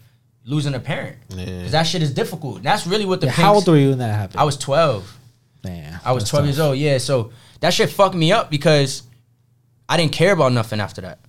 losing 0.45 0.73
a 0.73 0.79
parent. 0.79 1.17
Yeah. 1.29 1.61
'Cause 1.61 1.71
that 1.71 1.83
shit 1.83 2.01
is 2.01 2.13
difficult. 2.13 2.57
And 2.57 2.65
that's 2.65 2.85
really 2.87 3.05
what 3.05 3.21
the 3.21 3.27
Yeah, 3.27 3.33
pinks. 3.33 3.45
How 3.45 3.53
old 3.55 3.67
were 3.67 3.77
you 3.77 3.89
when 3.89 3.99
that 3.99 4.13
happened? 4.13 4.39
I 4.39 4.43
was 4.43 4.57
12. 4.57 5.17
Man, 5.63 5.99
I 6.03 6.11
was 6.11 6.27
12 6.29 6.43
tough. 6.43 6.47
years 6.47 6.59
old. 6.59 6.77
Yeah, 6.77 6.97
so 6.97 7.31
that 7.61 7.73
shit 7.73 7.89
fucked 7.89 8.15
me 8.15 8.31
up 8.31 8.49
because 8.51 9.03
I 9.87 9.95
didn't 9.97 10.11
care 10.11 10.33
about 10.33 10.51
nothing 10.51 10.79
after 10.81 11.01
that. 11.01 11.19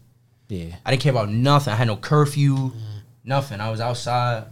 Yeah. 0.49 0.75
I 0.85 0.91
didn't 0.91 1.03
care 1.03 1.13
about 1.13 1.29
nothing. 1.31 1.73
I 1.73 1.77
had 1.77 1.87
no 1.87 1.97
curfew, 1.97 2.55
mm. 2.57 2.73
nothing. 3.25 3.61
I 3.61 3.71
was 3.71 3.81
outside 3.81 4.45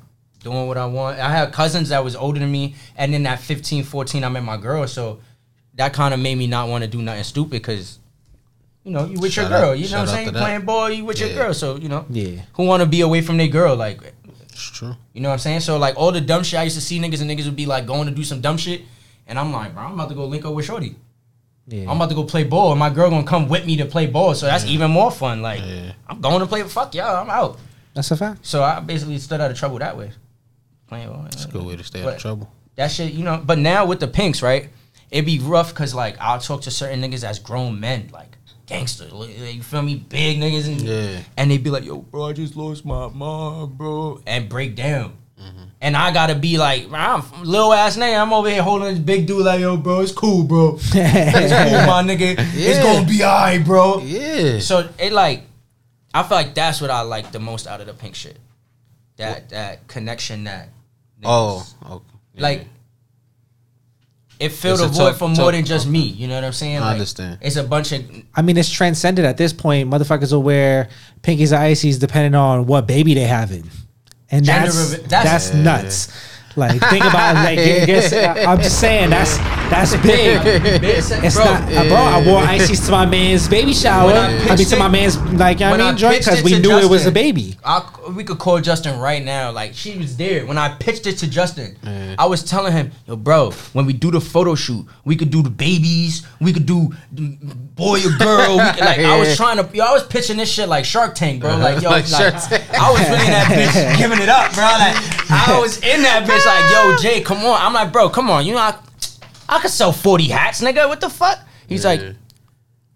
doing 0.43 0.67
what 0.67 0.79
I 0.79 0.87
want. 0.87 1.19
I 1.19 1.31
had 1.31 1.53
cousins 1.53 1.89
that 1.91 2.03
was 2.05 2.15
older 2.17 2.39
than 2.41 2.51
me, 2.51 2.75
and 2.97 3.13
then 3.13 3.27
at 3.27 3.41
15, 3.41 3.85
14, 3.85 4.25
I 4.25 4.29
met 4.29 4.43
my 4.45 4.57
girl. 4.57 4.87
So 4.87 5.21
that 5.75 5.93
kind 5.93 6.15
of 6.15 6.21
made 6.21 6.37
me 6.39 6.47
not 6.47 6.69
want 6.69 6.85
to 6.85 6.89
do 6.91 7.03
nothing 7.03 7.25
stupid 7.25 7.51
because 7.63 7.99
you 8.85 8.91
know, 8.91 9.05
you 9.07 9.19
with 9.21 9.37
your 9.37 9.45
Shout 9.45 9.53
out- 9.53 9.61
girl. 9.61 9.75
You 9.77 9.89
know 9.89 10.01
what 10.01 10.09
I'm 10.09 10.15
saying? 10.15 10.27
to 10.27 10.33
You 10.33 10.33
that. 10.33 10.41
playing 10.43 10.61
ball, 10.63 10.91
you 10.91 11.05
with 11.05 11.21
your 11.21 11.33
girl. 11.35 11.55
So 11.55 11.77
you 11.77 11.89
know, 11.89 12.05
Yeah. 12.11 12.43
who 12.55 12.65
want 12.65 12.83
to 12.83 12.89
be 12.89 13.01
away 13.01 13.21
from 13.23 13.37
their 13.37 13.47
girl? 13.49 13.77
Like, 13.77 14.01
It's 14.45 14.71
true. 14.71 14.97
you 15.13 15.21
know 15.21 15.29
what 15.29 15.35
I'm 15.35 15.39
saying? 15.39 15.61
So 15.61 15.79
like 15.79 15.97
all 15.97 16.11
the 16.11 16.21
dumb 16.21 16.43
shit 16.43 16.59
I 16.59 16.65
used 16.65 16.75
to 16.77 16.83
see 16.83 16.99
niggas 16.99 17.21
and 17.21 17.31
niggas 17.31 17.45
would 17.45 17.55
be 17.57 17.67
like 17.67 17.87
going 17.87 18.07
to 18.09 18.15
do 18.15 18.25
some 18.25 18.41
dumb 18.41 18.57
shit, 18.57 18.83
and 19.27 19.39
I'm 19.39 19.53
like, 19.53 19.75
bro, 19.75 19.85
I'm 19.85 19.95
about 19.95 20.09
to 20.11 20.15
go 20.15 20.25
link 20.27 20.45
up 20.45 20.55
with 20.55 20.65
Shorty. 20.67 20.97
Yeah. 21.69 21.89
I'm 21.91 21.97
about 21.97 22.09
to 22.09 22.15
go 22.17 22.25
play 22.25 22.45
ball, 22.45 22.71
and 22.73 22.79
my 22.79 22.91
girl 22.91 23.09
gonna 23.11 23.25
come 23.25 23.49
with 23.49 23.65
me 23.67 23.77
to 23.77 23.87
play 23.87 24.07
ball. 24.07 24.35
So 24.35 24.47
that's 24.47 24.65
even 24.67 24.91
more 24.91 25.11
fun. 25.11 25.43
Like, 25.43 25.61
Yeah. 25.61 25.93
I'm 26.09 26.21
going 26.21 26.41
to 26.41 26.47
play. 26.47 26.63
Fuck 26.65 26.95
y'all, 26.95 27.17
I'm 27.23 27.31
out. 27.31 27.59
That's 27.95 28.11
a 28.11 28.17
fact. 28.17 28.45
So 28.45 28.63
I 28.65 28.81
basically 28.81 29.19
stood 29.19 29.41
out 29.41 29.51
of 29.51 29.57
trouble 29.59 29.79
that 29.79 29.97
way. 29.97 30.11
Playing 30.89 31.09
ball. 31.09 31.25
It's 31.27 31.45
a 31.45 31.49
good 31.49 31.65
way 31.65 31.77
to 31.77 31.85
stay 31.85 32.03
out 32.03 32.15
of 32.15 32.19
trouble. 32.19 32.53
That 32.77 32.91
shit, 32.91 33.13
you 33.13 33.23
know. 33.25 33.41
But 33.45 33.59
now 33.59 33.85
with 33.87 34.01
the 34.01 34.09
pinks, 34.09 34.43
right? 34.43 34.71
It'd 35.11 35.27
be 35.27 35.39
rough 35.39 35.69
because 35.71 35.95
like 35.95 36.17
I'll 36.21 36.41
talk 36.41 36.63
to 36.63 36.71
certain 36.71 37.01
niggas 37.03 37.23
as 37.23 37.39
grown 37.39 37.79
men, 37.79 38.09
like 38.13 38.37
gangsters. 38.67 39.13
like, 39.13 39.39
You 39.55 39.63
feel 39.63 39.83
me? 39.83 39.97
Big 39.97 40.39
niggas, 40.39 40.67
and 40.67 40.81
Yeah. 40.81 41.21
and 41.37 41.51
they'd 41.51 41.63
be 41.63 41.69
like, 41.71 41.85
"Yo, 41.85 41.99
bro, 41.99 42.25
I 42.29 42.33
just 42.33 42.57
lost 42.57 42.85
my 42.85 43.09
mom, 43.09 43.75
bro," 43.75 44.21
and 44.27 44.49
break 44.49 44.75
down. 44.75 45.13
Mm-hmm. 45.43 45.63
And 45.81 45.97
I 45.97 46.13
gotta 46.13 46.35
be 46.37 46.59
like, 46.59 46.89
I'm 46.93 47.23
little 47.43 47.73
ass 47.73 47.97
nigga. 47.97 48.21
I'm 48.21 48.33
over 48.33 48.49
here 48.49 48.63
holding 48.63 48.89
this 48.89 48.99
big 49.01 49.27
dude 49.27 49.45
like, 49.45 49.61
yo, 49.61 49.77
bro, 49.77 50.01
it's 50.01 50.13
cool, 50.13 50.45
bro. 50.45 50.75
It's 50.81 50.93
cool, 50.93 51.87
my 51.87 52.03
nigga. 52.05 52.37
It's 52.39 52.79
gonna 52.79 53.07
be 53.07 53.25
alright, 53.25 53.65
bro. 53.65 53.99
Yeah. 54.01 54.61
So 54.61 54.89
it 54.99 55.13
like, 55.13 55.43
I 56.15 56.23
feel 56.23 56.37
like 56.37 56.55
that's 56.55 56.81
what 56.81 56.91
I 56.91 57.01
like 57.01 57.33
the 57.33 57.41
most 57.41 57.67
out 57.67 57.81
of 57.81 57.87
the 57.87 57.95
pink 57.95 58.15
shit. 58.15 58.39
That 59.17 59.49
that 59.51 59.89
connection 59.89 60.45
that. 60.45 60.69
oh, 61.25 61.67
okay. 61.91 62.05
Yeah. 62.35 62.43
Like, 62.43 62.67
it 64.41 64.49
filled 64.51 64.81
It's 64.81 64.83
a 64.83 64.87
a 64.87 64.89
void 64.89 65.09
tough- 65.11 65.19
for 65.19 65.29
more 65.29 65.37
tough- 65.37 65.53
than 65.53 65.65
just 65.65 65.87
me. 65.87 66.01
You 66.01 66.27
know 66.29 66.35
what 66.35 66.45
I'm 66.45 66.53
saying? 66.53 66.79
I 66.79 66.81
Like, 66.81 66.93
understand. 66.95 67.39
It's 67.43 67.57
a 67.57 67.63
bunch 67.65 67.93
of 67.93 68.05
I 68.35 68.43
mean, 68.43 68.57
it's 68.57 68.71
transcended 68.71 69.25
at 69.25 69.37
this 69.37 69.53
point. 69.53 69.89
Motherfuckers 69.91 70.33
will 70.33 70.43
wear 70.43 70.89
pinkies 71.23 71.53
or 71.53 71.57
ices 71.61 71.99
depending 71.99 72.35
on 72.35 72.67
what 72.67 72.87
baby 72.87 73.15
they 73.15 73.25
having, 73.25 73.69
and 74.33 74.45
Gender 74.45 74.73
that's 74.73 75.51
that's- 75.51 75.55
nuts. 75.55 76.09
Like 76.57 76.81
think 76.91 77.05
about 77.05 77.37
it, 77.37 77.39
like 77.41 77.59
it 77.59 77.87
gets- 77.87 78.13
I'm 78.47 78.59
just 78.61 78.81
saying 78.81 79.11
that's 79.11 79.39
that's 79.71 79.97
big. 79.97 80.41
It's 80.93 81.37
bro, 81.37 81.45
not, 81.45 81.73
uh, 81.73 81.89
bro. 81.89 81.97
I 81.97 82.27
wore 82.27 82.39
ices 82.43 82.85
to 82.87 82.93
my 82.93 83.07
man's 83.07 83.49
baby 83.49 83.73
shower. 83.73 84.13
I 84.13 84.49
I, 84.51 84.57
mean, 84.57 84.67
to 84.67 84.77
my 84.77 84.89
man's 84.89 85.17
like 85.33 85.61
you 85.61 85.67
know 85.67 85.75
I 85.75 85.77
mean, 85.79 85.97
joint 85.97 86.19
because 86.19 86.43
we 86.43 86.59
knew 86.59 86.79
it 86.79 86.89
was 86.89 87.07
a 87.07 87.13
baby. 87.13 87.57
I, 87.65 87.89
we 88.15 88.25
could 88.25 88.39
call 88.39 88.61
Justin 88.61 88.99
right 89.01 89.25
now. 89.25 89.51
Like 89.51 89.75
she 89.75 89.97
was 89.99 90.17
there 90.17 90.47
when 90.47 90.59
I 90.59 90.75
pitched 90.77 91.07
it 91.07 91.19
to 91.19 91.31
Justin. 91.31 91.77
Yeah. 91.83 92.17
I 92.19 92.27
was 92.27 92.45
telling 92.45 92.73
him, 92.73 92.93
"Yo, 93.07 93.17
bro, 93.17 93.53
when 93.73 93.87
we 93.87 93.93
do 93.93 94.11
the 94.11 94.21
photo 94.21 94.55
shoot, 94.55 94.87
we 95.05 95.17
could 95.17 95.31
do 95.31 95.43
the 95.43 95.51
babies. 95.51 96.27
We 96.41 96.53
could 96.53 96.67
do 96.67 96.93
mm, 97.15 97.75
boy 97.75 98.01
or 98.01 98.17
girl. 98.19 98.59
We 98.59 98.71
could, 98.73 98.85
like 98.85 98.99
I 98.99 99.19
was 99.19 99.37
trying 99.41 99.57
to. 99.57 99.77
Yo, 99.77 99.85
I 99.85 99.93
was 99.93 100.07
pitching 100.07 100.37
this 100.37 100.51
shit 100.51 100.69
like 100.69 100.85
Shark 100.85 101.15
Tank, 101.15 101.41
bro. 101.41 101.57
Like 101.57 101.83
yo, 101.83 101.91
Like 101.91 102.11
like, 102.11 102.35
I 102.75 102.91
was 102.91 103.01
really 103.01 103.31
that 103.31 103.47
bitch 103.49 103.99
giving 103.99 104.21
it 104.21 104.29
up, 104.29 104.53
bro. 104.53 104.65
Like 104.65 104.97
I 105.33 105.59
was 105.61 105.77
in 105.79 106.03
that 106.03 106.25
bitch. 106.25 106.45
Like 106.47 106.71
yo, 106.73 106.93
ah. 106.95 106.99
Jay, 107.01 107.21
come 107.23 107.39
on. 107.39 107.61
I'm 107.61 107.73
like, 107.73 107.93
bro, 107.93 108.09
come 108.09 108.31
on. 108.31 108.45
You 108.47 108.53
know, 108.55 108.59
I, 108.61 108.79
I 109.49 109.59
could 109.61 109.71
sell 109.71 109.93
forty 109.93 110.29
hats, 110.29 110.61
nigga. 110.61 110.89
What 110.89 111.01
the 111.01 111.11
fuck? 111.11 111.39
He's 111.69 111.85
like, 111.85 112.01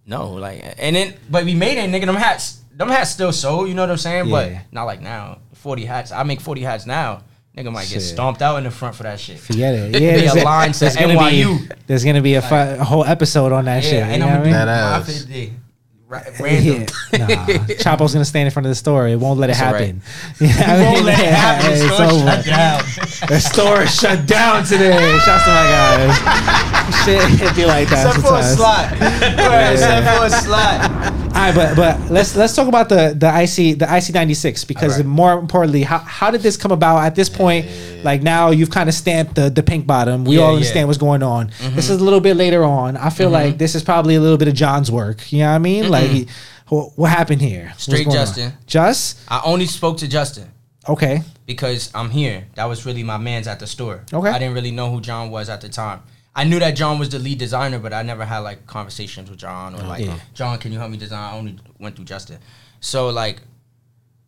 no, 0.07 0.31
like, 0.33 0.63
and 0.79 0.95
then, 0.95 1.15
but 1.31 1.45
we 1.45 1.55
made 1.55 1.79
it, 1.79 1.91
nigga. 1.91 2.07
Them 2.07 2.15
hats, 2.17 2.61
them 2.75 2.89
hats 2.89 3.11
still 3.11 3.33
sold. 3.33 3.69
You 3.69 3.75
know 3.75 3.83
what 3.83 3.91
I'm 3.91 3.97
saying? 3.97 4.27
Yeah. 4.27 4.31
But 4.33 4.73
not 4.73 4.85
like 4.85 5.01
now. 5.01 5.39
Forty 5.55 5.85
hats. 5.85 6.13
I 6.13 6.23
make 6.23 6.41
forty 6.41 6.61
hats 6.63 6.87
now. 6.87 7.23
Nigga 7.57 7.73
might 7.73 7.85
get 7.89 7.95
Shit. 7.95 8.03
stomped 8.03 8.43
out 8.43 8.57
in 8.59 8.65
the 8.65 8.71
front 8.71 8.95
for 8.95 9.05
that 9.05 9.19
shit. 9.19 9.39
Forget 9.39 9.75
it. 9.75 9.93
Be 9.99 9.99
Yeah, 10.01 10.11
a 10.13 10.21
there's, 10.21 10.45
line 10.45 10.73
to 10.73 10.81
there's 10.81 10.95
gonna 10.97 11.15
NYU. 11.15 11.69
be 11.69 11.75
there's 11.87 12.05
gonna 12.05 12.21
be 12.21 12.35
a, 12.35 12.43
fu- 12.43 12.55
a 12.55 12.85
whole 12.85 13.03
episode 13.05 13.51
on 13.51 13.65
that 13.65 13.83
shit. 13.83 13.95
Yeah, 13.95 14.07
You 14.09 14.13
and 14.13 14.21
know 14.21 14.29
I'm 14.29 14.41
what 14.41 14.45
gonna 14.51 14.67
That 14.67 15.01
do 15.07 15.11
ass. 15.11 15.27
my 15.27 15.33
50. 15.35 15.53
Ra- 16.09 16.23
Random. 16.41 16.87
Yeah. 17.13 17.27
Nah, 17.27 17.47
Chapo's 17.79 18.13
gonna 18.13 18.25
stand 18.25 18.47
in 18.47 18.53
front 18.53 18.67
of 18.67 18.71
the 18.71 18.75
store. 18.77 19.09
It 19.09 19.19
won't 19.19 19.41
let 19.41 19.51
it 19.51 19.57
That's 19.57 19.61
happen. 19.61 20.03
You 20.39 20.47
know 20.49 20.53
what 20.55 20.69
I 20.69 20.83
Won't 20.83 20.97
mean? 20.97 21.07
let 21.07 21.19
it 21.19 21.27
happen. 21.27 21.73
It's 21.73 21.83
The 21.83 21.95
store 21.95 22.07
over. 22.07 22.43
shut 22.43 22.45
down. 22.45 22.83
The 23.29 23.41
store 23.41 23.83
is 23.83 23.95
shut 24.01 24.27
down 24.27 24.65
today. 24.65 25.19
Shouts 25.25 25.45
to 25.45 25.51
my 25.51 25.67
guys. 25.67 27.05
Shit, 27.05 27.41
it 27.49 27.57
be 27.57 27.65
like 27.65 27.89
that 27.89 28.07
Except 28.07 28.27
for 28.27 28.39
a 28.39 28.43
slot. 28.43 28.93
Right, 29.01 29.73
Except 29.73 30.07
for 30.07 30.27
a 30.27 30.31
slot. 30.31 31.13
All 31.37 31.43
right, 31.43 31.55
but 31.55 31.77
but 31.77 32.11
let's 32.11 32.37
let's 32.37 32.55
talk 32.55 32.69
about 32.69 32.89
the 32.89 33.15
the 33.19 33.27
IC 33.29 33.79
the 33.79 33.87
IC 33.97 34.15
ninety 34.15 34.35
six 34.35 34.65
because 34.65 34.97
right. 34.99 35.07
more 35.07 35.33
importantly, 35.39 35.83
how 35.83 35.99
how 35.99 36.31
did 36.31 36.43
this 36.43 36.57
come 36.57 36.73
about 36.73 36.99
at 37.05 37.15
this 37.15 37.29
point? 37.29 37.67
Like 38.07 38.23
now 38.23 38.51
you've 38.51 38.71
kind 38.71 38.89
of 38.89 38.95
stamped 38.95 39.35
the 39.35 39.51
the 39.51 39.63
pink 39.63 39.87
bottom. 39.87 40.25
We 40.25 40.37
Yeah, 40.37 40.43
all 40.45 40.49
yeah. 40.51 40.55
understand 40.57 40.87
what's 40.89 40.99
going 41.09 41.23
on. 41.23 41.51
This 41.75 41.91
is 41.91 42.01
a 42.01 42.05
little 42.05 42.21
bit 42.21 42.37
later 42.37 42.65
on. 42.65 42.97
I 42.97 43.11
feel 43.11 43.29
like 43.31 43.59
this 43.59 43.75
is 43.75 43.83
probably 43.83 44.15
a 44.15 44.21
little 44.21 44.39
bit 44.39 44.49
of 44.49 44.55
John's 44.55 44.91
work. 44.91 45.31
You 45.33 45.41
know 45.41 45.49
what 45.51 45.55
I 45.57 45.59
mean? 45.59 45.91
Like 45.91 46.11
he- 46.11 46.29
wh- 46.71 46.97
what 46.99 47.11
happened 47.11 47.43
here? 47.43 47.75
Straight 47.77 48.07
going 48.07 48.17
on? 48.17 48.25
Justin. 48.27 48.53
Just 48.67 49.19
I 49.29 49.43
only 49.45 49.67
spoke 49.67 49.99
to 49.99 50.09
Justin. 50.09 50.49
okay. 50.89 51.23
because 51.47 51.91
I'm 51.95 52.11
here. 52.11 52.39
That 52.55 52.67
was 52.73 52.87
really 52.87 53.03
my 53.03 53.19
man's 53.19 53.47
at 53.49 53.59
the 53.61 53.67
store. 53.67 53.99
Okay. 54.13 54.31
I 54.31 54.39
didn't 54.39 54.55
really 54.55 54.71
know 54.79 54.89
who 54.93 55.01
John 55.01 55.31
was 55.31 55.49
at 55.49 55.61
the 55.61 55.69
time. 55.69 56.01
I 56.35 56.45
knew 56.45 56.59
that 56.61 56.73
John 56.81 56.99
was 56.99 57.09
the 57.09 57.19
lead 57.19 57.39
designer, 57.39 57.79
but 57.79 57.93
I 57.93 58.03
never 58.03 58.25
had 58.25 58.41
like 58.51 58.67
conversations 58.67 59.31
with 59.31 59.39
John 59.39 59.75
or 59.75 59.83
like, 59.95 60.05
Yeah. 60.05 60.19
John, 60.35 60.59
can 60.59 60.71
you 60.73 60.79
help 60.79 60.91
me 60.91 60.99
design? 60.99 61.25
I 61.33 61.37
only 61.39 61.55
went 61.79 61.97
through 61.97 62.05
Justin. 62.15 62.39
So 62.81 63.09
like, 63.23 63.39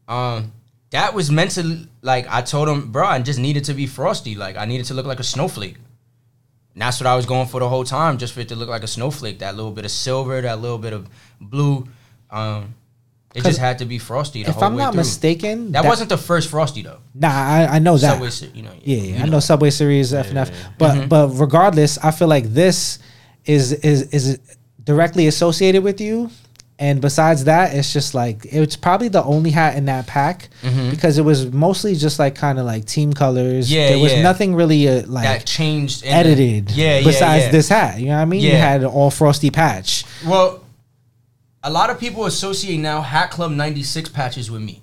um, 0.09 0.53
that 0.91 1.15
was 1.15 1.31
meant 1.31 1.51
to 1.53 1.87
like 2.03 2.27
I 2.29 2.43
told 2.43 2.69
him, 2.69 2.91
bro, 2.93 3.07
I 3.07 3.19
just 3.21 3.39
needed 3.39 3.65
to 3.65 3.75
be 3.75 3.87
frosty. 3.87 4.35
Like 4.35 4.57
I 4.57 4.65
needed 4.65 4.87
to 4.87 4.95
look 4.95 5.07
like 5.07 5.21
a 5.21 5.25
snowflake. 5.25 5.77
And 6.75 6.83
that's 6.83 7.01
what 7.01 7.07
I 7.07 7.17
was 7.17 7.27
going 7.27 7.49
for 7.49 7.61
the 7.61 7.69
whole 7.69 7.85
time, 7.85 8.19
just 8.19 8.33
for 8.33 8.41
it 8.41 8.49
to 8.49 8.57
look 8.57 8.69
like 8.69 8.83
a 8.85 8.87
snowflake. 8.87 9.41
That 9.41 9.57
little 9.57 9.73
bit 9.73 9.85
of 9.85 9.91
silver, 9.91 10.41
that 10.41 10.61
little 10.61 10.79
bit 10.79 10.93
of 10.93 11.09
blue. 11.41 11.89
Um, 12.31 12.75
it 13.35 13.45
just 13.45 13.59
had 13.59 13.79
to 13.81 13.85
be 13.85 13.99
frosty 13.99 14.43
the 14.43 14.49
If 14.51 14.55
whole 14.57 14.65
I'm 14.65 14.77
not 14.77 14.93
through. 14.93 15.01
mistaken, 15.01 15.73
that, 15.73 15.85
wasn't 15.85 16.09
the 16.09 16.17
first 16.17 16.49
frosty 16.49 16.83
though. 16.83 16.99
Nah, 17.15 17.29
I, 17.29 17.67
I 17.77 17.79
know 17.79 17.97
that. 17.99 18.13
Subway, 18.19 18.51
you 18.55 18.63
know. 18.63 18.73
Yeah, 18.83 18.97
you 18.97 19.17
I 19.17 19.27
know 19.27 19.41
Subway 19.41 19.71
Series 19.71 20.13
FNF, 20.13 20.51
but 20.79 20.95
Mm-hmm. 20.97 21.09
but 21.09 21.29
regardless, 21.35 21.99
I 21.99 22.11
feel 22.11 22.29
like 22.29 22.45
this 22.55 22.99
is 23.45 23.73
is 23.73 24.03
is 24.15 24.39
directly 24.83 25.27
associated 25.27 25.83
with 25.83 26.01
you. 26.01 26.31
And 26.81 27.01
besides 27.01 27.45
that, 27.45 27.75
it's 27.75 27.93
just 27.93 28.15
like 28.15 28.45
it's 28.45 28.77
probably 28.77 29.09
the 29.09 29.25
only 29.25 29.51
hat 29.51 29.77
in 29.77 29.87
that 29.87 30.07
pack 30.07 30.49
because 30.91 31.19
it 31.19 31.23
was 31.25 31.51
mostly 31.53 31.97
just 31.97 32.21
like 32.21 32.37
kind 32.37 32.57
of 32.57 32.67
like 32.67 32.85
team 32.85 33.13
colors. 33.13 33.67
Mm-hmm. 33.69 33.75
Yeah, 33.81 33.89
there 33.89 33.99
was 33.99 34.13
yeah. 34.13 34.23
nothing 34.23 34.55
really 34.55 34.87
uh, 34.89 34.95
that 35.01 35.09
like 35.09 35.45
changed. 35.45 36.05
in 36.05 36.11
the- 36.11 36.15
edited. 36.15 36.71
yeah, 36.71 36.99
yeah. 36.99 37.05
Besides 37.05 37.45
yeah. 37.47 37.51
this 37.51 37.69
hat, 37.69 37.99
you 37.99 38.07
know 38.07 38.15
what 38.15 38.21
I 38.23 38.25
mean? 38.27 38.43
You 38.43 38.51
Yeah. 38.51 38.59
had 38.59 38.83
an 38.83 38.87
all 38.87 39.11
frosty 39.11 39.51
patch. 39.51 40.05
Well, 40.25 40.63
a 41.65 41.71
lot 41.71 41.91
of 41.91 41.99
people 41.99 42.27
associate 42.27 42.79
now 42.79 43.01
Hat 43.01 43.33
Club 43.33 43.51
'96 43.51 44.11
patches 44.11 44.49
with 44.49 44.63
me, 44.63 44.81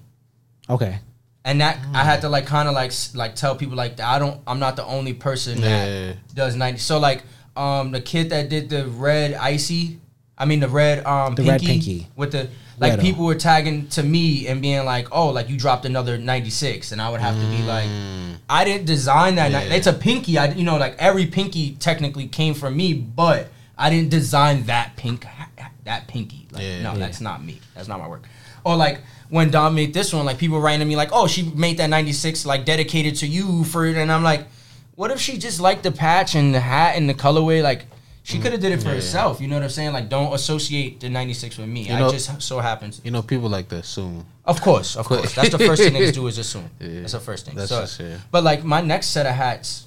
Okay, 0.69 0.99
and 1.45 1.61
that 1.61 1.79
I 1.93 2.03
had 2.03 2.19
to 2.21 2.29
like 2.29 2.45
kind 2.45 2.67
of 2.67 2.75
like 2.75 2.91
like 3.13 3.35
tell 3.37 3.55
people 3.55 3.77
like 3.77 4.01
I 4.01 4.19
don't. 4.19 4.41
I'm 4.45 4.59
not 4.59 4.75
the 4.75 4.83
only 4.85 5.13
person 5.13 5.59
Yeah. 5.61 5.85
that 5.85 6.35
does 6.35 6.57
'90. 6.57 6.77
So 6.79 6.99
like, 6.99 7.23
um, 7.55 7.91
the 7.91 8.01
kid 8.01 8.31
that 8.31 8.49
did 8.49 8.69
the 8.69 8.85
red 8.85 9.33
icy. 9.35 10.01
I 10.37 10.45
mean 10.45 10.59
the 10.59 10.67
red 10.67 11.05
um 11.05 11.35
The 11.35 11.43
pinky, 11.43 11.51
red 11.51 11.61
pinky. 11.61 12.07
with 12.15 12.31
the 12.33 12.49
like 12.77 12.93
Redo. 12.93 13.01
people 13.01 13.25
were 13.25 13.35
tagging 13.35 13.87
to 13.89 14.03
me 14.03 14.47
and 14.47 14.61
being 14.61 14.83
like, 14.83 15.07
oh, 15.13 15.29
like 15.29 15.47
you 15.49 15.57
dropped 15.57 15.85
another 15.85 16.17
'96, 16.17 16.91
and 16.91 17.01
I 17.01 17.09
would 17.09 17.21
have 17.21 17.35
to 17.39 17.45
be 17.47 17.63
like, 17.63 17.87
I 18.49 18.65
didn't 18.65 18.85
design 18.85 19.35
that. 19.35 19.51
Yeah. 19.51 19.61
It's 19.75 19.87
a 19.87 19.93
pinky. 19.93 20.37
I 20.37 20.51
you 20.51 20.63
know 20.65 20.77
like 20.77 20.95
every 20.99 21.25
pinky 21.27 21.75
technically 21.75 22.27
came 22.27 22.53
from 22.53 22.75
me, 22.75 22.93
but 22.93 23.47
I 23.77 23.89
didn't 23.89 24.09
design 24.09 24.63
that 24.65 24.97
pink 24.97 25.23
ha- 25.23 25.47
ha- 25.57 25.71
that 25.85 26.07
pinky. 26.07 26.47
Like 26.51 26.63
Yeah. 26.63 26.81
no, 26.83 26.91
Yeah. 26.93 26.99
that's 26.99 27.21
not 27.21 27.43
me. 27.43 27.61
That's 27.75 27.87
not 27.87 27.99
my 27.99 28.07
work. 28.09 28.23
Or 28.65 28.75
like 28.75 28.99
when 29.29 29.51
Dom 29.51 29.73
made 29.75 29.93
this 29.93 30.13
one, 30.13 30.25
like 30.25 30.37
people 30.37 30.59
writing 30.59 30.79
to 30.81 30.85
me 30.85 30.95
like, 30.97 31.09
oh, 31.13 31.27
she 31.27 31.43
made 31.55 31.77
that 31.77 31.89
'96 31.89 32.45
like 32.45 32.65
dedicated 32.65 33.15
to 33.17 33.27
you 33.27 33.63
for 33.63 33.85
it, 33.85 33.95
and 33.95 34.11
I'm 34.11 34.23
like, 34.23 34.47
what 34.95 35.11
if 35.11 35.19
she 35.21 35.37
just 35.37 35.61
liked 35.61 35.83
the 35.83 35.91
patch 35.91 36.35
and 36.35 36.53
the 36.53 36.59
hat 36.59 36.97
and 36.97 37.07
the 37.09 37.13
colorway? 37.13 37.63
Like 37.63 37.85
she 38.25 38.39
could 38.39 38.51
have 38.53 38.59
did 38.59 38.71
it 38.71 38.81
for 38.81 38.87
Yeah. 38.89 38.95
herself. 38.95 39.39
You 39.39 39.47
know 39.47 39.55
what 39.55 39.63
I'm 39.63 39.69
saying? 39.69 39.93
Like 39.93 40.09
don't 40.09 40.33
associate 40.33 40.99
the 40.99 41.09
'96 41.09 41.57
with 41.59 41.69
me. 41.69 41.87
You 41.87 41.93
I 41.93 42.09
just 42.09 42.41
so 42.41 42.59
happens. 42.59 42.99
You 43.03 43.11
know, 43.11 43.21
people 43.21 43.49
like 43.49 43.69
to 43.69 43.77
assume. 43.77 44.25
Of 44.43 44.61
course, 44.61 44.95
of 44.97 45.05
course. 45.05 45.35
That's 45.35 45.51
the 45.51 45.59
first 45.59 45.83
thing 45.83 45.93
niggas 45.93 46.13
do 46.15 46.25
is 46.27 46.37
assume. 46.39 46.69
Yeah. 46.79 47.01
That's 47.01 47.13
the 47.13 47.19
first 47.19 47.45
thing. 47.45 47.55
That's 47.55 47.69
so, 47.69 47.81
just- 47.81 47.99
yeah. 47.99 48.17
But 48.31 48.43
like 48.43 48.63
my 48.63 48.81
next 48.81 49.07
set 49.07 49.27
of 49.27 49.35
hats, 49.35 49.85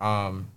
um, 0.00 0.48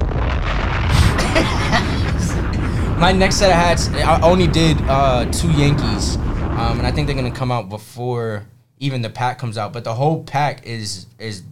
my 2.98 3.12
next 3.12 3.36
set 3.36 3.50
of 3.50 3.56
hats, 3.56 3.88
I 3.88 4.20
only 4.22 4.46
did 4.46 4.76
uh, 4.88 5.26
two 5.30 5.50
Yankees, 5.52 6.16
um, 6.16 6.78
and 6.78 6.86
I 6.86 6.90
think 6.90 7.06
they're 7.06 7.16
gonna 7.16 7.30
come 7.30 7.52
out 7.52 7.68
before 7.68 8.46
even 8.78 9.02
the 9.02 9.10
pack 9.10 9.38
comes 9.38 9.58
out. 9.58 9.72
But 9.72 9.84
the 9.84 9.94
whole 9.94 10.24
pack 10.24 10.66
is 10.66 11.06
is 11.18 11.42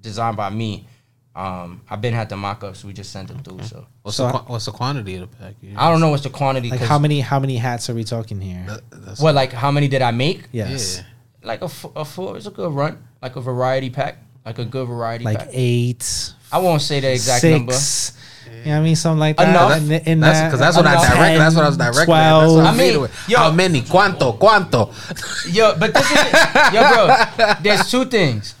designed 0.00 0.36
by 0.36 0.50
me. 0.50 0.86
Um, 1.36 1.80
I've 1.90 2.00
been 2.00 2.14
had 2.14 2.28
the 2.28 2.36
mock-ups. 2.36 2.84
We 2.84 2.92
just 2.92 3.10
sent 3.10 3.26
them 3.28 3.40
through. 3.42 3.62
So 3.64 3.86
What's 4.02 4.16
So 4.16 4.22
the 4.24 4.28
I- 4.28 4.32
qua- 4.32 4.44
what's 4.46 4.66
the 4.66 4.70
quantity 4.70 5.16
of 5.16 5.22
the 5.22 5.36
pack? 5.36 5.54
You 5.62 5.74
I 5.76 5.90
don't 5.90 6.00
know 6.00 6.10
what's 6.10 6.22
the 6.22 6.30
quantity. 6.30 6.70
like 6.70 6.78
'cause- 6.78 6.88
how 6.88 6.98
many 6.98 7.20
how 7.20 7.40
many 7.40 7.56
hats 7.56 7.90
are 7.90 7.94
we 7.94 8.04
talking 8.04 8.40
here? 8.40 8.64
That- 8.68 9.18
What 9.18 9.34
like 9.34 9.52
how 9.52 9.70
many 9.72 9.88
did 9.88 10.00
I 10.02 10.12
make? 10.12 10.48
yes, 10.52 10.98
Yeah. 10.98 11.02
Like 11.42 11.60
a, 11.62 11.64
f- 11.66 11.86
a 11.96 12.04
four. 12.04 12.36
It's 12.36 12.46
a 12.46 12.50
good 12.50 12.72
run. 12.72 12.98
Like 13.20 13.36
a 13.36 13.40
variety 13.40 13.90
pack. 13.90 14.18
Like 14.46 14.58
a 14.58 14.64
good 14.64 14.86
variety 14.86 15.24
like 15.24 15.38
pack. 15.40 15.48
eight, 15.52 16.32
I 16.52 16.58
won't 16.58 16.82
say 16.82 17.00
the 17.00 17.10
exact 17.12 17.40
six, 17.40 17.52
number. 17.52 17.72
You 17.74 18.66
know 18.66 18.70
what 18.72 18.76
I 18.78 18.82
mean? 18.84 18.96
Something 18.96 19.20
like 19.20 19.36
that. 19.38 19.48
Enough. 19.48 19.76
In, 19.76 19.92
in 20.12 20.20
That's 20.20 20.38
that, 20.38 20.44
because 20.46 20.60
that's 20.60 20.76
what 20.76 20.86
I 20.86 20.92
Enough. 20.92 21.14
direct. 21.14 21.38
That's 21.38 21.54
what 21.56 21.64
I 21.64 21.68
was 21.68 21.76
directing. 21.76 22.14
at. 22.14 22.40
That's 22.40 22.52
what 22.52 22.64
I 22.66 22.70
mean, 22.76 22.92
mean, 22.92 23.00
with. 23.02 23.28
yo- 23.28 23.38
how 23.38 23.50
many? 23.50 23.80
Cuánto? 23.82 24.38
Cuánto? 24.38 25.52
Yo, 25.54 25.74
but 25.78 25.92
this 25.92 26.10
is 26.10 26.16
yo, 26.74 26.80
bro. 26.92 27.54
There's 27.62 27.90
two 27.90 28.04
things. 28.06 28.54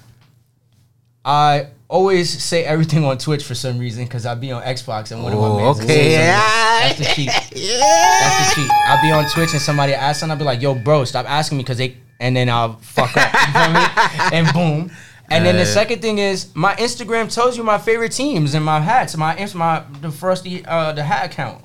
I 1.24 1.68
always 1.94 2.42
say 2.42 2.64
everything 2.64 3.04
on 3.04 3.16
Twitch 3.18 3.44
for 3.44 3.54
some 3.54 3.78
reason 3.78 4.04
because 4.04 4.26
I'll 4.26 4.34
be 4.46 4.50
on 4.52 4.62
Xbox 4.62 5.12
and 5.12 5.22
one 5.22 5.32
of 5.32 5.38
my 5.38 5.46
Oh, 5.46 5.56
mans. 5.74 5.80
okay. 5.80 6.16
That's 6.16 6.98
the 6.98 7.04
cheat. 7.14 7.28
That's 7.30 8.36
the 8.40 8.54
cheat. 8.54 8.70
I'll 8.88 9.00
be 9.02 9.10
on 9.12 9.24
Twitch 9.30 9.52
and 9.52 9.62
somebody 9.62 9.94
asks 9.94 10.22
and 10.22 10.32
I'll 10.32 10.38
be 10.38 10.44
like, 10.44 10.60
"Yo, 10.60 10.74
bro, 10.74 11.04
stop 11.04 11.24
asking 11.30 11.58
me," 11.58 11.64
because 11.64 11.78
they 11.78 11.96
and 12.20 12.36
then 12.36 12.48
I'll 12.48 12.76
fuck 12.80 13.16
up. 13.16 13.32
You 13.32 13.52
feel 13.52 13.72
me? 13.72 13.86
And 14.36 14.52
boom. 14.52 14.90
And 15.30 15.44
then 15.46 15.56
the 15.56 15.62
Uh, 15.62 15.78
second 15.80 16.02
thing 16.02 16.18
is 16.18 16.48
my 16.54 16.74
Instagram 16.76 17.32
tells 17.32 17.56
you 17.56 17.62
my 17.64 17.78
favorite 17.78 18.12
teams 18.12 18.54
and 18.54 18.64
my 18.64 18.80
hats. 18.80 19.16
My 19.16 19.32
my 19.54 19.82
the 20.00 20.10
Frosty 20.10 20.64
uh 20.66 20.92
the 20.92 21.02
hat 21.04 21.24
account. 21.30 21.64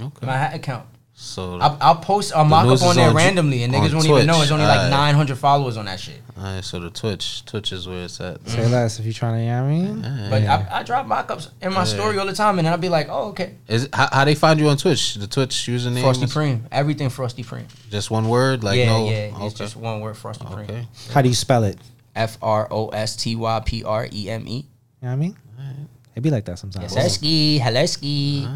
Okay. 0.00 0.26
My 0.26 0.36
hat 0.36 0.54
account. 0.54 0.86
So, 1.20 1.58
I'll, 1.58 1.76
I'll 1.80 1.96
post 1.96 2.30
a 2.32 2.44
mock 2.44 2.66
up 2.66 2.80
on 2.80 2.94
there 2.94 3.08
on 3.08 3.16
randomly, 3.16 3.64
and 3.64 3.74
niggas 3.74 3.92
won't 3.92 4.06
even 4.06 4.24
know. 4.24 4.40
It's 4.40 4.52
only 4.52 4.64
like 4.64 4.76
Alright. 4.78 4.90
900 4.90 5.36
followers 5.36 5.76
on 5.76 5.86
that 5.86 5.98
shit. 5.98 6.22
all 6.36 6.44
right. 6.44 6.64
So 6.64 6.78
the 6.78 6.90
Twitch, 6.90 7.44
Twitch 7.44 7.72
is 7.72 7.88
where 7.88 8.04
it's 8.04 8.20
at. 8.20 8.48
Say 8.48 8.68
less 8.68 9.00
if 9.00 9.04
you're 9.04 9.12
trying 9.12 9.34
to, 9.34 9.40
you 9.42 9.48
know 9.48 9.62
what 9.62 9.68
I 9.68 10.14
mean? 10.14 10.30
But 10.30 10.42
I, 10.44 10.78
I 10.78 10.82
drop 10.84 11.06
mock 11.06 11.28
ups 11.32 11.50
in 11.60 11.72
my 11.72 11.82
story 11.82 12.20
all 12.20 12.26
the 12.26 12.34
time, 12.34 12.60
and 12.60 12.66
then 12.66 12.72
I'll 12.72 12.78
be 12.78 12.88
like, 12.88 13.08
oh, 13.10 13.30
okay. 13.30 13.56
Is 13.66 13.88
how, 13.92 14.08
how 14.12 14.24
they 14.26 14.36
find 14.36 14.60
you 14.60 14.68
on 14.68 14.76
Twitch? 14.76 15.16
The 15.16 15.26
Twitch 15.26 15.54
username? 15.54 16.02
Frosty 16.02 16.26
is 16.26 16.32
Preme. 16.32 16.60
Everything 16.70 17.08
Frosty 17.08 17.42
Preme. 17.42 17.66
Just 17.90 18.12
one 18.12 18.28
word, 18.28 18.62
like 18.62 18.78
yeah, 18.78 18.86
no. 18.86 19.10
yeah. 19.10 19.44
It's 19.44 19.54
just 19.54 19.74
one 19.74 19.98
word 19.98 20.16
Frosty 20.16 20.44
Preme. 20.44 20.70
okay. 20.70 20.86
How 21.12 21.20
do 21.20 21.28
you 21.28 21.34
spell 21.34 21.64
it? 21.64 21.78
F 22.14 22.38
R 22.40 22.68
O 22.70 22.90
S 22.90 23.16
T 23.16 23.34
Y 23.34 23.62
P 23.66 23.82
R 23.82 24.06
E 24.12 24.30
M 24.30 24.46
E. 24.46 24.52
You 24.52 24.62
know 25.02 25.08
what 25.08 25.10
I 25.10 25.16
mean? 25.16 25.36
It'd 26.12 26.22
be 26.22 26.30
like 26.30 26.44
that 26.44 26.60
sometimes. 26.60 26.94
Yes, 26.94 27.14
ski, 27.14 27.58
hello 27.58 27.86
ski. 27.86 28.46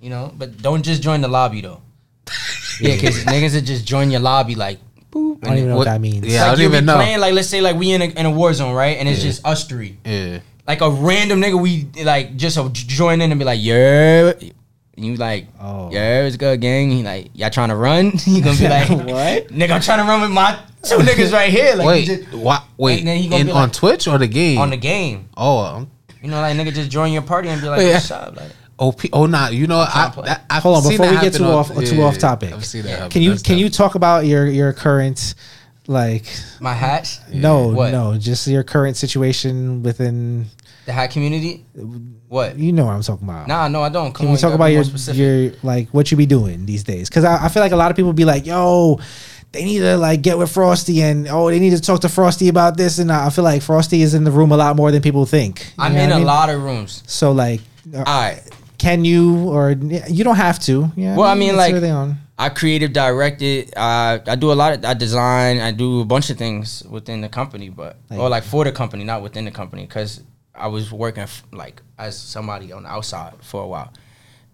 You 0.00 0.10
know, 0.10 0.32
but 0.36 0.60
don't 0.60 0.82
just 0.82 1.02
join 1.02 1.20
the 1.22 1.28
lobby 1.28 1.60
though. 1.62 1.80
yeah, 2.80 2.94
because 2.94 3.24
niggas 3.24 3.54
would 3.54 3.64
just 3.66 3.86
join 3.86 4.10
your 4.10 4.20
lobby 4.20 4.54
like, 4.54 4.78
boop. 5.10 5.38
I 5.42 5.48
don't 5.48 5.56
even 5.58 5.68
know 5.70 5.76
what, 5.76 5.86
What- 5.86 5.92
that 5.92 6.00
means. 6.00 6.26
Yeah, 6.26 6.44
I 6.44 6.46
don't 6.48 6.60
you'll 6.60 6.70
be 6.70 6.76
even 6.76 6.86
know. 6.86 6.96
playing, 6.96 7.20
like, 7.20 7.34
let's 7.34 7.48
say, 7.48 7.60
like, 7.60 7.76
we 7.76 7.92
in 7.92 8.02
a, 8.02 8.06
in 8.06 8.26
a 8.26 8.30
war 8.30 8.52
zone, 8.52 8.74
right? 8.74 8.96
And 8.98 9.08
it's 9.08 9.20
Yeah. 9.22 9.30
just 9.30 9.46
us 9.46 9.64
three. 9.66 9.98
Yeah. 10.04 10.40
like 10.66 10.80
a 10.80 10.88
random 10.90 11.40
nigga 11.42 11.60
we 11.60 11.86
like 12.04 12.36
just 12.36 12.58
join 12.72 13.20
in 13.20 13.30
and 13.30 13.38
be 13.38 13.44
like, 13.44 13.60
yeah. 13.62 14.32
And 14.96 15.04
you 15.06 15.16
like, 15.16 15.46
Oh. 15.60 15.90
yeah, 15.92 16.22
it's 16.24 16.36
good, 16.36 16.60
gang. 16.60 16.90
He 16.90 17.02
like, 17.02 17.30
y'all 17.34 17.50
trying 17.50 17.68
to 17.70 17.76
run? 17.76 18.10
He 18.18 18.40
gonna 18.40 18.58
be 18.58 18.68
like, 18.68 18.88
What? 18.90 19.48
Nigga, 19.48 19.70
I'm 19.72 19.80
trying 19.82 19.98
to 19.98 20.04
run 20.04 20.20
with 20.22 20.30
my 20.30 20.58
two 20.82 20.96
niggas 20.98 21.32
right 21.32 21.50
here. 21.50 21.74
Like, 21.76 21.86
wait, 21.86 22.04
just- 22.06 22.32
what? 22.32 22.62
Wait, 22.78 23.00
And 23.00 23.08
then 23.08 23.18
he 23.18 23.28
gonna 23.28 23.40
in, 23.42 23.46
be 23.48 23.52
on 23.52 23.62
like- 23.64 23.72
Twitch 23.72 24.06
or 24.08 24.16
the 24.18 24.26
game? 24.28 24.58
on 24.58 24.70
the 24.70 24.76
game. 24.78 25.28
oh, 25.36 25.58
um, 25.58 25.90
You 26.22 26.30
know, 26.30 26.40
like 26.40 26.56
nigga 26.56 26.72
just 26.74 26.90
join 26.90 27.12
your 27.12 27.22
party 27.22 27.48
and 27.50 27.60
be 27.60 27.68
like, 27.68 27.78
Wait, 27.78 27.92
what's 27.92 28.10
up? 28.10 28.34
Like, 28.36 28.50
oh, 28.78 28.92
P- 28.92 29.10
oh, 29.12 29.26
nah. 29.26 29.48
You 29.48 29.66
know, 29.66 29.78
I, 29.78 30.38
I've 30.50 30.62
Hold 30.62 30.76
on, 30.76 30.82
seen 30.82 30.92
before 30.92 31.06
that 31.06 31.10
we 31.12 31.16
get 31.16 31.32
happen 31.32 31.38
too 31.38 31.44
on- 31.44 31.52
off 31.54 31.74
too 31.74 31.96
yeah, 31.96 32.04
off 32.04 32.18
topic. 32.18 32.52
I've 32.52 32.64
seen 32.64 32.82
that. 32.84 33.10
Can 33.10 33.22
you 33.22 33.30
can 33.32 33.38
tough. 33.42 33.58
you 33.58 33.68
talk 33.70 33.94
about 33.94 34.26
your 34.26 34.46
your 34.46 34.72
current 34.72 35.34
like 35.86 36.24
my 36.60 36.72
hats, 36.72 37.20
no 37.32 37.68
What? 37.68 37.92
no 37.92 38.16
just 38.16 38.46
your 38.46 38.62
current 38.62 38.96
situation 38.96 39.82
within 39.82 40.46
the 40.86 40.92
hat 40.92 41.10
community. 41.10 41.64
What? 42.28 42.58
you 42.58 42.72
know 42.72 42.86
what 42.86 42.94
I'm 42.94 43.02
talking 43.02 43.28
about. 43.28 43.46
Nah, 43.48 43.68
no, 43.68 43.82
I 43.82 43.90
don't. 43.90 44.12
Come 44.12 44.26
Can 44.26 44.32
we 44.32 44.38
talk 44.38 44.54
about 44.54 44.66
your 44.72 44.82
your 45.12 45.52
like 45.62 45.88
what 45.90 46.10
you 46.10 46.16
be 46.16 46.26
doing 46.26 46.66
these 46.66 46.82
days? 46.84 47.08
Because 47.08 47.24
I, 47.24 47.44
I 47.44 47.48
feel 47.48 47.62
like 47.62 47.72
a 47.72 47.76
lot 47.76 47.90
of 47.90 47.96
people 47.96 48.12
be 48.12 48.24
like, 48.24 48.44
"Yo, 48.46 48.98
they 49.52 49.62
need 49.64 49.80
to 49.80 49.96
like 49.98 50.22
get 50.22 50.36
with 50.38 50.50
Frosty," 50.50 51.02
and 51.02 51.28
"Oh, 51.28 51.48
they 51.50 51.60
need 51.60 51.70
to 51.70 51.80
talk 51.80 52.00
to 52.00 52.08
Frosty 52.08 52.48
about 52.48 52.76
this." 52.76 52.98
And 52.98 53.12
I 53.12 53.28
feel 53.30 53.44
like 53.44 53.62
Frosty 53.62 54.02
is 54.02 54.14
in 54.14 54.24
the 54.24 54.30
room 54.32 54.52
a 54.52 54.56
lot 54.56 54.74
more 54.76 54.90
than 54.90 55.00
people 55.02 55.26
think. 55.26 55.60
You 55.78 55.84
I'm 55.84 55.92
in 55.96 55.98
what 56.08 56.10
a 56.10 56.14
I 56.14 56.18
mean? 56.18 56.26
lot 56.26 56.48
of 56.50 56.62
rooms. 56.62 57.02
So 57.06 57.32
like, 57.32 57.60
uh, 57.94 57.98
All 57.98 58.04
right. 58.04 58.40
Can 58.84 59.04
you 59.04 59.48
or 59.48 59.70
you 60.18 60.22
don't 60.24 60.36
have 60.36 60.58
to? 60.68 60.90
Yeah. 60.96 61.16
Well, 61.16 61.28
I 61.28 61.34
mean, 61.34 61.56
like-. 61.56 61.74
I 62.36 62.48
creative 62.48 62.92
directed. 62.92 63.72
Uh, 63.76 64.18
I 64.26 64.34
do 64.34 64.50
a 64.50 64.58
lot 64.62 64.70
of 64.74 64.84
I 64.84 64.94
design. 64.94 65.60
I 65.60 65.70
do 65.70 66.00
a 66.00 66.04
bunch 66.04 66.30
of 66.30 66.36
things 66.36 66.82
within 66.96 67.20
the 67.20 67.28
company, 67.28 67.68
but 67.68 67.96
Like- 68.10 68.18
or 68.20 68.28
like 68.28 68.44
for 68.44 68.64
the 68.64 68.72
company, 68.72 69.04
not 69.04 69.22
within 69.22 69.44
the 69.44 69.52
company, 69.52 69.82
because 69.86 70.20
I 70.54 70.66
was 70.68 70.90
working 70.92 71.22
f- 71.24 71.44
like 71.52 71.80
as 71.98 72.18
somebody 72.18 72.72
on 72.72 72.82
the 72.84 72.88
outside 72.90 73.34
for 73.40 73.62
a 73.62 73.66
while. 73.74 73.90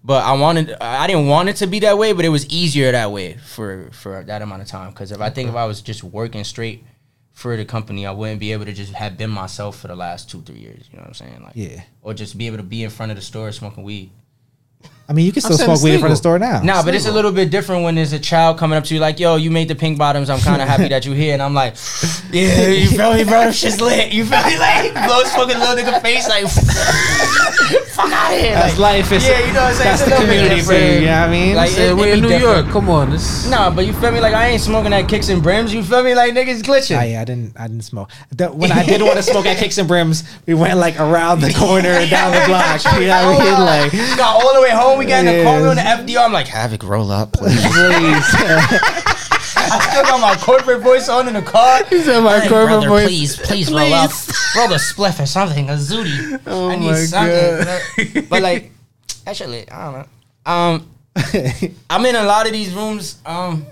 But 0.05 0.25
I 0.25 0.33
wanted, 0.33 0.75
I 0.81 1.07
didn't 1.07 1.27
want 1.29 1.49
it 1.51 1.57
to 1.57 1.67
be 1.67 1.79
that 1.81 1.97
way, 1.99 2.13
but 2.13 2.25
it 2.25 2.31
was 2.31 2.47
easier 2.49 2.93
that 2.93 3.11
way 3.13 3.37
for 3.55 3.89
for 3.93 4.25
that 4.25 4.41
amount 4.43 4.63
of 4.63 4.69
time. 4.69 4.91
Because 4.91 5.11
if 5.13 5.21
I 5.21 5.31
think 5.31 5.49
if 5.49 5.55
I 5.57 5.65
was 5.67 5.81
just 5.81 6.03
working 6.05 6.45
straight 6.45 6.85
for 7.33 7.57
the 7.57 7.65
company, 7.65 8.05
I 8.07 8.11
wouldn't 8.13 8.41
be 8.41 8.53
able 8.53 8.67
to 8.67 8.73
just 8.75 8.93
have 8.93 9.17
been 9.17 9.31
myself 9.31 9.79
for 9.81 9.89
the 9.89 9.97
last 9.97 10.31
two 10.31 10.43
three 10.43 10.59
years. 10.67 10.83
You 10.91 10.97
know 10.97 11.03
what 11.05 11.09
I'm 11.09 11.15
saying? 11.15 11.41
Like, 11.43 11.53
Yeah. 11.55 11.81
or 12.03 12.13
just 12.15 12.37
be 12.37 12.47
able 12.47 12.59
to 12.59 12.63
be 12.77 12.83
in 12.85 12.91
front 12.91 13.11
of 13.13 13.17
the 13.17 13.23
store 13.23 13.51
smoking 13.53 13.85
weed. 13.85 14.11
I 15.11 15.13
mean, 15.13 15.27
you 15.27 15.33
can 15.33 15.43
still 15.43 15.59
smoke 15.59 15.75
it's 15.75 15.83
weed 15.83 15.95
in 15.95 15.99
front 15.99 16.13
of 16.13 16.19
the 16.19 16.23
store 16.23 16.39
now. 16.39 16.63
Nah, 16.63 16.85
but 16.85 16.95
it's 16.95 17.07
a 17.07 17.11
little 17.11 17.33
bit 17.33 17.51
different 17.51 17.83
when 17.83 17.97
there's 17.97 18.13
a 18.13 18.19
child 18.21 18.59
coming 18.59 18.79
up 18.79 18.85
to 18.85 18.95
you 18.95 19.01
like, 19.01 19.19
"Yo, 19.19 19.35
you 19.35 19.51
made 19.51 19.67
the 19.67 19.75
pink 19.75 19.99
bottoms. 19.99 20.31
I'm 20.31 20.39
kind 20.39 20.63
of 20.63 20.69
happy 20.69 20.87
that 20.87 21.05
you're 21.05 21.17
here." 21.17 21.33
And 21.33 21.43
I'm 21.43 21.53
like, 21.53 21.75
"Yeah, 22.31 22.69
you 22.69 22.89
feel 22.91 23.15
me, 23.15 23.25
bro? 23.25 23.41
Them 23.41 23.53
shit's 23.53 23.81
lit. 23.81 24.13
You 24.13 24.25
feel 24.25 24.45
me? 24.45 24.57
Like, 24.57 24.95
blow 25.07 25.25
smoking 25.25 25.59
little 25.59 25.75
nigga 25.75 26.01
face 26.01 26.29
like, 26.29 26.45
fuck 28.03 28.13
out 28.13 28.33
of 28.33 28.41
here." 28.41 28.55
That's 28.55 28.79
like, 28.79 29.05
life. 29.09 29.13
It's, 29.13 29.27
yeah, 29.29 29.39
you 29.47 29.53
know 29.53 29.61
what 29.61 29.71
I'm 29.71 29.75
saying? 29.75 29.89
That's 29.91 30.03
It's 30.03 30.11
the 30.11 30.17
community 30.17 30.61
for 30.63 30.73
you. 30.73 30.79
different. 30.79 31.01
You 31.01 31.07
know 31.07 31.21
what 31.21 31.29
I 31.29 31.31
mean? 31.31 31.55
Like, 31.57 31.71
Say, 31.71 31.89
it- 31.91 31.97
we're 31.97 32.13
in 32.15 32.21
New 32.21 32.29
different. 32.29 32.65
York. 32.67 32.73
Come 32.73 32.89
on, 32.91 33.11
this. 33.11 33.49
Nah, 33.51 33.71
but 33.71 33.87
you 33.87 33.93
feel 33.93 34.11
me? 34.13 34.21
Like 34.21 34.35
I 34.35 34.49
ain't 34.49 34.63
smoking 34.63 34.93
at 34.93 35.09
kicks 35.09 35.29
and 35.29 35.43
brims. 35.43 35.73
You 35.75 35.83
feel 35.83 36.03
me? 36.03 36.15
Like 36.15 36.33
niggas 36.35 36.63
glitching. 36.63 36.99
Oh, 37.01 37.05
yeah, 37.05 37.21
I 37.21 37.25
didn't. 37.25 37.59
I 37.59 37.67
didn't 37.69 37.85
smoke. 37.85 38.11
The, 38.31 38.49
when 38.49 38.73
I 38.73 38.85
did 38.85 39.03
want 39.03 39.17
to 39.17 39.23
smoke 39.23 39.47
at 39.47 39.57
Kicks 39.59 39.79
and 39.79 39.87
Brims, 39.89 40.25
we 40.47 40.55
went 40.55 40.79
like 40.79 40.99
around 40.99 41.41
the 41.41 41.53
corner 41.53 41.91
and 41.91 42.11
down 42.11 42.33
the 42.33 42.43
block. 42.47 42.83
You 43.01 43.07
know 43.09 43.31
what 43.33 43.41
I 43.41 43.45
mean? 43.45 43.61
Like, 43.67 43.93
We 43.93 44.17
got 44.17 44.43
all 44.45 44.55
the 44.55 44.61
way 44.61 44.71
home. 44.71 44.99
We 44.99 45.05
got 45.07 45.25
in 45.25 45.39
the 45.39 45.45
car. 45.45 45.61
We 45.61 45.69
on 45.69 45.77
the 45.77 45.83
FDR. 45.83 46.25
I'm 46.25 46.33
like, 46.33 46.47
Havoc, 46.47 46.83
roll 46.85 47.11
up, 47.11 47.33
please. 47.33 47.61
please. 47.67 48.35
I 49.71 49.79
still 49.91 50.03
got 50.03 50.21
my 50.21 50.37
corporate 50.37 50.81
voice 50.83 51.09
on 51.09 51.29
in 51.29 51.35
the 51.35 51.43
car. 51.43 51.85
He 51.85 52.01
said 52.03 52.21
my 52.23 52.41
Hey, 52.41 52.49
corporate 52.49 52.69
brother, 52.83 52.89
voice. 52.89 53.07
Please, 53.07 53.37
please, 53.37 53.73
roll 53.73 53.93
up. 53.95 54.11
Roll 54.57 54.73
a 54.73 54.77
spliff 54.77 55.21
or 55.23 55.27
something, 55.27 55.69
a 55.71 55.75
zooty. 55.75 56.41
Oh 56.47 56.71
I 56.71 56.77
need 56.77 56.87
my 56.87 56.95
something. 56.97 57.65
God. 57.65 58.29
But 58.29 58.43
like, 58.43 58.73
actually, 59.27 59.69
I 59.71 59.85
don't 59.85 59.99
know. 60.01 60.53
Um, 60.53 60.91
I'm 61.91 62.05
in 62.07 62.17
a 62.17 62.25
lot 62.25 62.47
of 62.47 62.53
these 62.53 62.73
rooms. 62.75 63.19
Um, 63.25 63.65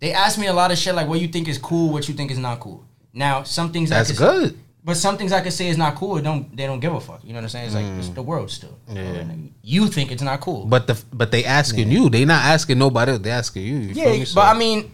they 0.00 0.12
ask 0.12 0.38
me 0.38 0.46
a 0.46 0.52
lot 0.52 0.70
of 0.70 0.78
shit 0.78 0.94
like 0.94 1.08
what 1.08 1.20
you 1.20 1.28
think 1.28 1.48
is 1.48 1.58
cool, 1.58 1.92
what 1.92 2.08
you 2.08 2.14
think 2.14 2.30
is 2.30 2.38
not 2.38 2.60
cool. 2.60 2.84
Now, 3.12 3.42
some 3.42 3.72
things 3.72 3.90
I 3.90 3.96
That's 3.98 4.10
could, 4.10 4.18
good. 4.18 4.58
But 4.84 4.96
some 4.96 5.16
things 5.18 5.32
I 5.32 5.40
could 5.40 5.52
say 5.52 5.68
is 5.68 5.76
not 5.76 5.94
cool. 5.96 6.18
Don't 6.20 6.56
they 6.56 6.66
don't 6.66 6.80
give 6.80 6.94
a 6.94 7.00
fuck. 7.00 7.20
You 7.24 7.32
know 7.32 7.38
what 7.38 7.44
I'm 7.44 7.48
saying? 7.50 7.66
It's 7.66 7.74
like 7.74 7.84
it's 7.98 8.08
the 8.10 8.22
world 8.22 8.50
still. 8.50 8.78
Yeah. 8.90 9.24
You 9.62 9.88
think 9.88 10.10
it's 10.12 10.22
not 10.22 10.40
cool. 10.40 10.64
But 10.66 10.86
the 10.86 11.02
but 11.12 11.30
they 11.30 11.44
asking 11.44 11.90
you. 11.90 12.08
They 12.08 12.24
not 12.24 12.44
asking 12.44 12.78
nobody 12.78 13.12
else. 13.12 13.20
They 13.20 13.30
asking 13.30 13.62
you. 13.64 13.76
you 13.78 13.92
yeah, 13.94 14.24
but 14.34 14.46
I 14.46 14.58
mean, 14.58 14.90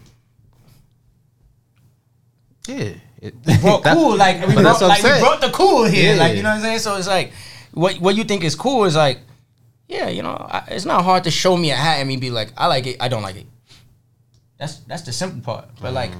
yeah. 2.67 2.95
It, 3.21 3.43
brought 3.63 3.83
that- 3.85 3.97
cool. 3.97 4.17
Like 4.17 4.47
we 4.47 4.53
brought, 4.55 4.79
that's 4.79 4.83
like 4.83 5.03
we 5.03 5.21
brought 5.21 5.41
the 5.41 5.51
cool 5.51 5.85
here. 5.85 6.15
Yeah. 6.15 6.21
Like 6.21 6.37
you 6.37 6.43
know 6.43 6.51
what 6.51 6.57
I'm 6.57 6.63
saying. 6.63 6.79
So 6.81 6.97
it's 6.97 7.07
like 7.09 7.33
what 7.73 7.99
what 8.01 8.17
you 8.17 8.25
think 8.25 8.45
is 8.45 8.55
cool 8.55 8.85
is 8.85 8.97
like, 8.97 9.21
yeah, 9.89 10.09
you 10.09 10.23
know, 10.23 10.35
I, 10.51 10.65
it's 10.69 10.85
not 10.85 11.05
hard 11.05 11.25
to 11.25 11.31
show 11.31 11.57
me 11.57 11.71
a 11.71 11.77
hat 11.77 11.99
and 12.01 12.09
me 12.09 12.17
be 12.17 12.31
like, 12.31 12.53
I 12.57 12.67
like 12.67 12.87
it, 12.87 12.97
I 13.01 13.09
don't 13.09 13.23
like 13.23 13.37
it. 13.37 13.47
That's 14.59 14.79
that's 14.81 15.03
the 15.03 15.13
simple 15.13 15.41
part. 15.41 15.69
But 15.81 15.89
Mm-hmm. 15.89 15.95
like 15.95 16.11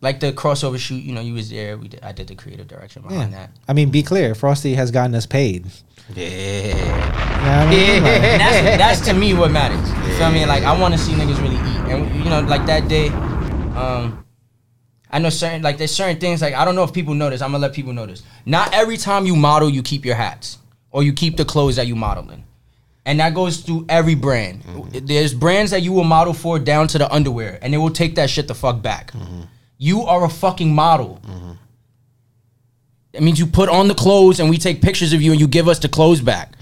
the 0.00 0.32
crossover 0.32 0.78
shoot, 0.78 1.02
you 1.02 1.12
know, 1.12 1.20
you 1.20 1.34
was 1.34 1.50
there. 1.50 1.76
We 1.76 1.88
did, 1.88 2.00
I 2.02 2.12
did 2.12 2.28
the 2.28 2.34
creative 2.34 2.68
direction 2.68 3.02
behind 3.02 3.32
Yeah. 3.32 3.38
that. 3.38 3.50
I 3.66 3.72
mean, 3.72 3.90
be 3.90 4.02
clear. 4.02 4.34
Frosty 4.34 4.74
has 4.74 4.90
gotten 4.90 5.14
us 5.14 5.26
paid. 5.26 5.66
You 6.14 6.22
Yeah. 6.24 6.74
know 7.44 7.66
I 7.66 7.70
mean? 7.70 8.02
Like, 8.02 8.20
that's 8.22 8.78
that's 8.78 9.00
to 9.08 9.14
me 9.14 9.34
what 9.34 9.50
matters. 9.50 9.88
You 10.08 10.16
feel 10.16 10.30
me? 10.30 10.46
Like 10.46 10.62
I 10.64 10.78
want 10.78 10.94
to 10.94 10.98
see 11.00 11.12
niggas 11.12 11.40
really 11.42 11.56
eat, 11.56 11.92
and 11.92 12.24
you 12.24 12.30
know, 12.30 12.40
like 12.40 12.64
that 12.66 12.88
day, 12.88 13.08
um, 13.76 14.24
I 15.10 15.18
know 15.18 15.30
certain 15.30 15.62
like 15.62 15.78
there's 15.78 15.90
certain 15.94 16.18
things 16.18 16.40
like 16.42 16.54
I 16.54 16.64
don't 16.64 16.74
know 16.74 16.84
if 16.84 16.92
people 16.92 17.14
notice. 17.14 17.42
I'm 17.42 17.50
gonna 17.52 17.62
let 17.62 17.72
people 17.74 17.92
notice. 17.92 18.22
Not 18.46 18.72
every 18.74 18.96
time 18.96 19.26
you 19.26 19.36
model, 19.36 19.68
you 19.68 19.82
keep 19.82 20.04
your 20.04 20.14
hats 20.16 20.58
or 20.90 21.02
you 21.02 21.12
keep 21.12 21.36
the 21.36 21.44
clothes 21.44 21.76
that 21.76 21.86
you 21.86 21.96
modeling. 21.96 22.44
and 23.04 23.20
that 23.20 23.32
goes 23.34 23.58
through 23.60 23.86
every 23.88 24.14
brand. 24.14 24.62
There's 24.92 25.32
brands 25.32 25.70
that 25.70 25.80
you 25.82 25.92
will 25.92 26.04
model 26.04 26.34
for 26.34 26.58
down 26.58 26.88
to 26.88 26.98
the 26.98 27.10
underwear, 27.12 27.58
and 27.62 27.72
they 27.72 27.78
will 27.78 27.90
take 27.90 28.14
that 28.16 28.28
shit 28.30 28.48
the 28.48 28.54
fuck 28.54 28.82
back. 28.82 29.12
You 29.78 30.02
are 30.02 30.24
a 30.24 30.28
fucking 30.28 30.74
model. 30.74 31.20
It 33.12 33.22
means 33.22 33.38
you 33.38 33.46
put 33.46 33.68
on 33.68 33.88
the 33.88 33.94
clothes 33.94 34.38
and 34.38 34.50
we 34.50 34.58
take 34.58 34.82
pictures 34.82 35.12
of 35.12 35.22
you 35.22 35.32
and 35.32 35.40
you 35.40 35.46
give 35.48 35.66
us 35.68 35.78
the 35.78 35.88
clothes 35.88 36.20
back. 36.20 36.52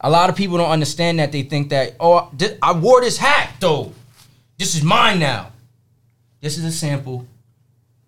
A 0.00 0.10
lot 0.10 0.30
of 0.30 0.36
people 0.36 0.58
don't 0.58 0.70
understand 0.70 1.18
that. 1.18 1.32
They 1.32 1.42
think 1.42 1.70
that, 1.70 1.96
oh, 1.98 2.30
I 2.62 2.72
wore 2.72 3.00
this 3.00 3.16
hat 3.16 3.54
though. 3.58 3.92
This 4.58 4.74
is 4.76 4.82
mine 4.82 5.18
now. 5.18 5.52
This 6.40 6.58
is 6.58 6.64
a 6.64 6.72
sample. 6.72 7.26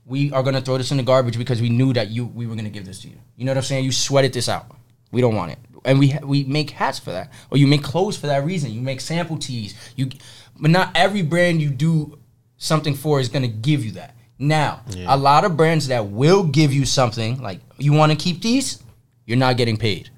We 0.06 0.32
are 0.32 0.42
gonna 0.42 0.60
throw 0.60 0.78
this 0.78 0.90
in 0.90 0.96
the 0.96 1.02
garbage 1.02 1.38
because 1.38 1.60
we 1.60 1.68
knew 1.68 1.92
that 1.92 2.10
you 2.10 2.26
we 2.26 2.46
were 2.46 2.54
gonna 2.56 2.70
give 2.70 2.84
this 2.84 3.00
to 3.02 3.08
you. 3.08 3.16
You 3.36 3.44
know 3.44 3.50
what 3.52 3.58
I'm 3.58 3.62
saying? 3.64 3.84
You 3.84 3.92
sweated 3.92 4.32
this 4.32 4.48
out. 4.48 4.66
We 5.12 5.20
don't 5.20 5.34
want 5.36 5.52
it, 5.52 5.58
and 5.84 5.98
we 5.98 6.16
we 6.22 6.44
make 6.44 6.70
hats 6.70 6.98
for 6.98 7.10
that, 7.12 7.32
or 7.50 7.58
you 7.58 7.66
make 7.68 7.82
clothes 7.84 8.16
for 8.16 8.26
that 8.28 8.44
reason. 8.44 8.72
You 8.72 8.80
make 8.80 9.00
sample 9.00 9.38
tees. 9.38 9.74
You, 9.96 10.10
but 10.58 10.70
not 10.70 10.90
every 10.96 11.22
brand 11.22 11.60
you 11.62 11.70
do 11.70 12.18
something 12.56 12.94
for 12.94 13.20
is 13.20 13.28
gonna 13.28 13.48
give 13.48 13.84
you 13.84 13.92
that. 13.92 14.14
Now, 14.42 14.80
a 15.06 15.16
lot 15.18 15.44
of 15.44 15.54
brands 15.56 15.88
that 15.88 16.06
will 16.06 16.44
give 16.44 16.72
you 16.72 16.86
something 16.86 17.40
like 17.42 17.60
you 17.78 17.92
want 17.92 18.10
to 18.10 18.16
keep 18.16 18.40
these, 18.40 18.82
you're 19.26 19.36
not 19.36 19.58
getting 19.58 19.76
paid. 19.76 20.08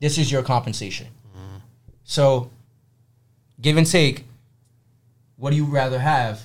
This 0.00 0.16
is 0.16 0.32
your 0.32 0.42
compensation. 0.42 1.06
Mm-hmm. 1.36 1.56
So, 2.02 2.50
give 3.60 3.76
and 3.76 3.86
take. 3.86 4.24
What 5.36 5.50
do 5.50 5.56
you 5.56 5.66
rather 5.66 5.98
have? 5.98 6.40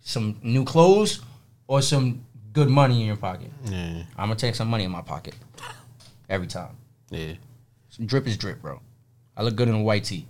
Some 0.00 0.38
new 0.42 0.64
clothes 0.64 1.20
or 1.68 1.80
some 1.82 2.24
good 2.52 2.68
money 2.68 3.00
in 3.00 3.06
your 3.06 3.16
pocket? 3.16 3.50
Yeah, 3.64 4.02
I'm 4.16 4.28
gonna 4.28 4.34
take 4.36 4.54
some 4.56 4.68
money 4.68 4.84
in 4.84 4.90
my 4.90 5.02
pocket 5.02 5.34
every 6.28 6.46
time. 6.48 6.76
yeah, 7.10 7.34
Some 7.88 8.06
drip 8.06 8.26
is 8.26 8.36
drip, 8.36 8.60
bro. 8.62 8.80
I 9.36 9.42
look 9.42 9.54
good 9.56 9.68
in 9.68 9.74
a 9.74 9.82
white 9.82 10.04
tee. 10.04 10.26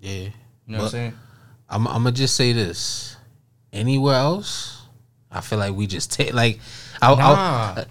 yeah. 0.00 0.12
You 0.12 0.32
know 0.66 0.78
what 0.78 0.84
I'm 0.84 0.90
saying? 0.90 1.12
I'm, 1.70 1.86
I'm 1.86 2.02
gonna 2.02 2.12
just 2.12 2.36
say 2.36 2.52
this. 2.52 3.16
Anywhere 3.72 4.14
else, 4.16 4.77
I 5.30 5.40
feel 5.40 5.58
like 5.58 5.74
we 5.74 5.86
just 5.86 6.12
take 6.12 6.32
like. 6.32 6.60
I, 7.00 7.14
Nah. 7.14 7.84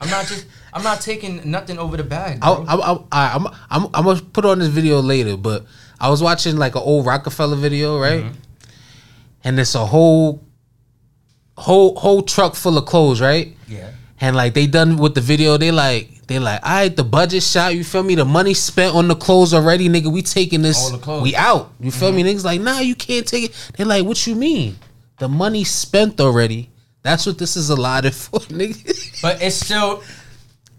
I'm 0.00 0.10
not 0.10 0.26
just. 0.26 0.46
I'm 0.72 0.82
not 0.82 1.00
taking 1.00 1.48
nothing 1.50 1.78
over 1.78 1.96
the 1.96 2.04
bag. 2.04 2.40
I. 2.42 2.50
I, 2.52 2.74
I, 2.74 2.92
I, 3.12 3.34
I'm, 3.34 3.46
I'm, 3.70 3.86
I'm 3.94 4.04
gonna 4.04 4.20
put 4.20 4.44
on 4.44 4.58
this 4.58 4.68
video 4.68 5.00
later, 5.00 5.36
but 5.36 5.64
I 6.00 6.10
was 6.10 6.22
watching 6.22 6.56
like 6.56 6.74
an 6.74 6.82
old 6.82 7.06
Roc-A-Fella 7.06 7.56
video, 7.56 7.98
right? 7.98 8.24
Mm-hmm. 8.24 8.34
And 9.44 9.60
it's 9.60 9.74
a 9.74 9.86
whole, 9.86 10.42
whole, 11.56 11.94
whole 11.96 12.22
truck 12.22 12.54
full 12.54 12.76
of 12.78 12.86
clothes, 12.86 13.20
right? 13.20 13.54
yeah. 13.68 13.90
And 14.20 14.34
like 14.36 14.54
they 14.54 14.66
done 14.66 14.96
with 14.96 15.14
the 15.14 15.20
video, 15.20 15.56
they 15.58 15.70
like 15.70 16.26
they 16.26 16.38
like, 16.38 16.60
all 16.64 16.70
right, 16.70 16.96
the 16.96 17.04
budget 17.04 17.42
shot, 17.42 17.74
you 17.74 17.84
feel 17.84 18.02
me? 18.02 18.14
The 18.14 18.24
money 18.24 18.54
spent 18.54 18.94
on 18.94 19.08
the 19.08 19.14
clothes 19.14 19.52
already, 19.52 19.88
nigga. 19.88 20.10
We 20.10 20.22
taking 20.22 20.62
this, 20.62 20.78
All 20.82 20.92
the 20.92 20.98
clothes. 20.98 21.22
we 21.22 21.36
out. 21.36 21.72
You 21.80 21.90
feel 21.90 22.12
me? 22.12 22.22
Niggas 22.22 22.44
like, 22.44 22.60
nah, 22.60 22.78
you 22.78 22.94
can't 22.94 23.26
take 23.26 23.44
it. 23.50 23.70
They 23.76 23.84
like, 23.84 24.04
what 24.04 24.26
you 24.26 24.34
mean? 24.34 24.76
The 25.18 25.28
money 25.28 25.64
spent 25.64 26.20
already. 26.20 26.70
That's 27.02 27.26
what 27.26 27.38
this 27.38 27.56
is 27.56 27.70
allotted 27.70 28.14
for, 28.14 28.40
nigga. 28.40 29.22
But 29.22 29.42
it's 29.42 29.56
still. 29.56 30.02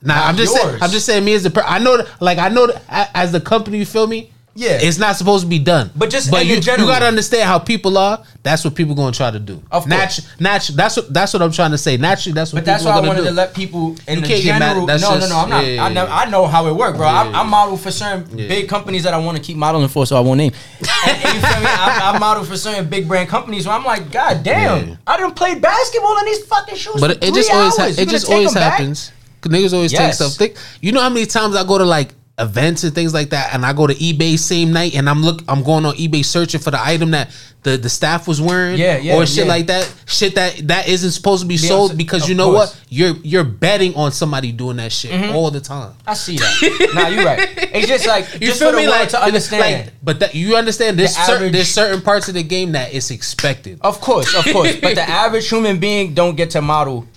Nah, 0.02 0.28
I'm 0.28 0.36
just 0.36 0.54
saying. 0.54 0.78
I'm 0.82 0.90
just 0.92 1.06
saying. 1.06 1.24
Me 1.26 1.34
as 1.34 1.46
a, 1.46 1.52
per- 1.52 1.64
I 1.66 1.80
know, 1.80 2.06
like 2.20 2.38
I 2.38 2.50
know, 2.50 2.70
as 2.90 3.32
the 3.32 3.42
company, 3.42 3.78
you 3.80 3.86
feel 3.86 4.08
me? 4.08 4.32
Yeah. 4.58 4.80
it's 4.82 4.98
not 4.98 5.18
supposed 5.18 5.44
to 5.44 5.50
be 5.50 5.60
done. 5.60 5.92
But 5.96 6.10
just 6.10 6.32
but 6.32 6.46
you, 6.46 6.56
you 6.56 6.62
gotta 6.62 7.06
understand 7.08 7.44
how 7.44 7.60
people 7.60 7.98
are. 7.98 8.24
That's 8.42 8.64
what 8.64 8.74
people 8.74 8.96
gonna 8.96 9.12
try 9.12 9.30
to 9.30 9.40
do. 9.40 9.62
Of 9.72 9.84
course. 9.84 10.22
Natu- 10.40 10.76
that's 10.76 10.96
what 10.96 11.14
that's 11.14 11.34
what 11.34 11.42
I'm 11.42 11.52
trying 11.52 11.72
to 11.72 11.78
say. 11.78 11.98
Naturally, 11.98 12.34
that's 12.34 12.54
what. 12.54 12.60
But 12.60 12.66
that's 12.66 12.86
why 12.86 12.92
I 12.92 13.00
wanted 13.02 13.22
do. 13.22 13.26
to 13.28 13.32
let 13.34 13.54
people 13.54 13.96
in 14.08 14.16
You 14.16 14.22
the 14.22 14.28
can't 14.28 14.44
get 14.44 14.60
mad- 14.60 14.68
general. 14.70 14.88
no, 14.88 14.98
just- 14.98 15.20
no, 15.20 15.28
no. 15.28 15.38
I'm 15.44 15.50
not. 15.50 15.66
yeah, 15.66 15.84
I, 15.84 15.90
know. 15.92 16.06
I 16.06 16.30
know 16.30 16.48
how 16.48 16.68
it 16.68 16.74
works, 16.74 16.98
bro. 16.98 17.06
I, 17.08 17.28
Yeah. 17.30 17.42
I 17.42 17.44
model 17.44 17.76
for 17.76 17.92
certain 17.92 18.38
Yeah. 18.40 18.48
big 18.48 18.70
companies 18.70 19.04
that 19.04 19.14
I 19.14 19.18
want 19.18 19.36
to 19.38 19.44
keep 19.44 19.58
modeling 19.58 19.90
for, 19.90 20.06
so 20.06 20.16
I 20.16 20.22
won't 20.22 20.38
name. 20.38 20.54
and, 20.80 20.90
and 21.26 21.34
you 21.36 21.42
feel 21.42 21.60
me? 21.60 21.66
I, 21.68 22.12
I 22.16 22.20
model 22.20 22.46
for 22.46 22.56
certain 22.56 22.88
big 22.88 23.08
brand 23.10 23.28
companies 23.28 23.68
where 23.68 23.76
I'm 23.76 23.84
like, 23.84 24.10
God 24.12 24.42
damn. 24.44 24.98
I 25.06 25.18
didn't 25.18 25.36
play 25.36 25.56
basketball 25.60 26.18
in 26.20 26.26
these 26.28 26.46
fucking 26.46 26.76
shoes. 26.78 26.96
But 27.02 27.20
for 27.20 27.26
it, 27.26 27.34
just 27.34 27.52
always 27.52 27.76
ha-. 27.76 28.02
It 28.02 28.08
just 28.10 28.30
always 28.32 28.54
them 28.54 28.62
back? 28.62 28.80
Niggas 28.82 29.74
always 29.74 29.92
take 29.92 30.14
stuff. 30.14 30.34
Think, 30.34 30.56
you 30.82 30.92
know 30.92 31.02
how 31.02 31.10
many 31.10 31.26
times 31.26 31.56
I 31.56 31.64
go 31.64 31.78
to 31.78 31.84
like 31.86 32.14
events 32.38 32.84
and 32.84 32.94
things 32.94 33.14
like 33.14 33.30
that, 33.30 33.54
and 33.54 33.66
I 33.66 33.72
go 33.74 33.88
to 33.88 33.94
eBay 33.94 34.38
same 34.38 34.74
night, 34.74 34.96
and 34.96 35.10
I'm 35.10 35.22
look, 35.22 35.42
I'm 35.48 35.64
going 35.64 35.86
on 35.86 35.96
eBay 35.96 36.24
searching 36.26 36.60
for 36.60 36.70
the 36.72 36.84
item 36.84 37.12
that 37.12 37.30
the, 37.64 37.78
the 37.78 37.90
staff 37.90 38.28
was 38.28 38.42
wearing, 38.42 38.78
Yeah, 38.78 38.98
yeah, 38.98 39.16
or 39.16 39.26
shit 39.26 39.46
yeah. 39.46 39.52
like 39.54 39.68
that, 39.68 39.92
shit 40.06 40.36
that 40.36 40.58
that 40.68 40.88
isn't 40.90 41.12
supposed 41.12 41.44
to 41.44 41.48
be 41.48 41.56
Yeah, 41.56 41.70
sold 41.70 41.98
because 41.98 42.28
you 42.28 42.36
know 42.36 42.52
course. 42.52 42.76
what, 42.76 42.82
you're 42.90 43.16
you're 43.24 43.44
betting 43.46 43.96
on 43.96 44.12
somebody 44.12 44.52
doing 44.52 44.78
that 44.78 44.92
shit 44.92 45.12
mm-hmm. 45.12 45.34
all 45.36 45.50
the 45.50 45.62
time. 45.62 45.94
I 46.06 46.14
see 46.14 46.38
that. 46.38 46.92
nah, 46.94 47.08
you're 47.08 47.24
right. 47.26 47.50
It's 47.74 47.88
just 47.88 48.06
like 48.06 48.32
You 48.42 48.48
just 48.48 48.60
feel 48.60 48.72
for 48.72 48.78
me? 48.78 48.88
Like 48.88 49.10
to 49.10 49.24
understand. 49.24 49.86
like, 49.86 49.94
but 50.04 50.20
that 50.20 50.36
you 50.36 50.58
understand 50.58 51.00
there's 51.00 51.16
The 51.16 51.22
certain 51.22 51.36
average- 51.38 51.54
there's 51.54 51.70
certain 51.72 52.02
parts 52.02 52.28
of 52.28 52.34
the 52.34 52.44
game 52.44 52.74
that 52.74 52.94
it's 52.94 53.12
expected. 53.12 53.80
of 53.82 54.02
course, 54.02 54.36
of 54.36 54.44
course. 54.52 54.76
But 54.76 54.96
the 54.96 55.02
average 55.10 55.48
human 55.50 55.80
being 55.80 56.14
don't 56.14 56.36
get 56.36 56.52
to 56.52 56.62
model 56.62 57.08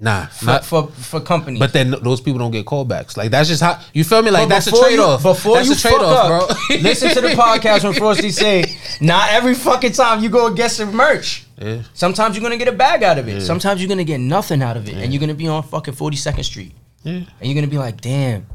Nah, 0.00 0.26
for 0.26 0.44
not, 0.44 0.64
for, 0.64 0.88
for 0.88 1.20
companies. 1.20 1.60
But 1.60 1.72
then 1.72 1.92
those 2.02 2.20
people 2.20 2.38
don't 2.40 2.50
get 2.50 2.66
callbacks. 2.66 3.16
Like 3.16 3.30
that's 3.30 3.48
just 3.48 3.62
how 3.62 3.80
you 3.92 4.02
feel 4.02 4.22
me. 4.22 4.30
Like 4.30 4.48
But 4.48 4.54
that's 4.56 4.66
a 4.66 4.70
trade 4.72 4.98
off. 4.98 5.22
Before 5.22 5.56
that's 5.56 5.68
you 5.68 5.74
a 5.74 5.76
trade 5.76 5.94
off, 6.04 6.48
bro. 6.48 6.76
listen 6.80 7.10
to 7.10 7.20
the 7.20 7.28
podcast 7.44 7.84
when 7.84 7.92
Frosty 7.92 8.30
say, 8.30 8.64
"Not 9.00 9.30
every 9.30 9.54
fucking 9.54 9.92
time 9.92 10.22
you 10.22 10.28
go 10.30 10.48
and 10.48 10.56
get 10.56 10.72
some 10.72 10.94
merch. 10.94 11.46
Yeah. 11.58 11.82
Sometimes 11.94 12.34
you're 12.36 12.42
gonna 12.42 12.56
get 12.56 12.66
a 12.68 12.72
bag 12.72 13.04
out 13.04 13.18
of 13.18 13.28
it. 13.28 13.40
Sometimes 13.40 13.80
you're 13.80 13.88
gonna 13.88 14.02
get 14.04 14.18
nothing 14.18 14.62
out 14.62 14.76
of 14.76 14.88
it, 14.88 14.94
and 14.96 15.12
you're 15.12 15.20
gonna 15.20 15.32
be 15.34 15.46
on 15.46 15.62
fucking 15.62 15.94
42nd 15.94 16.44
Street, 16.44 16.72
Yeah. 17.04 17.12
and 17.12 17.26
you're 17.40 17.54
gonna 17.54 17.68
be 17.68 17.78
like, 17.78 18.00
damn." 18.00 18.46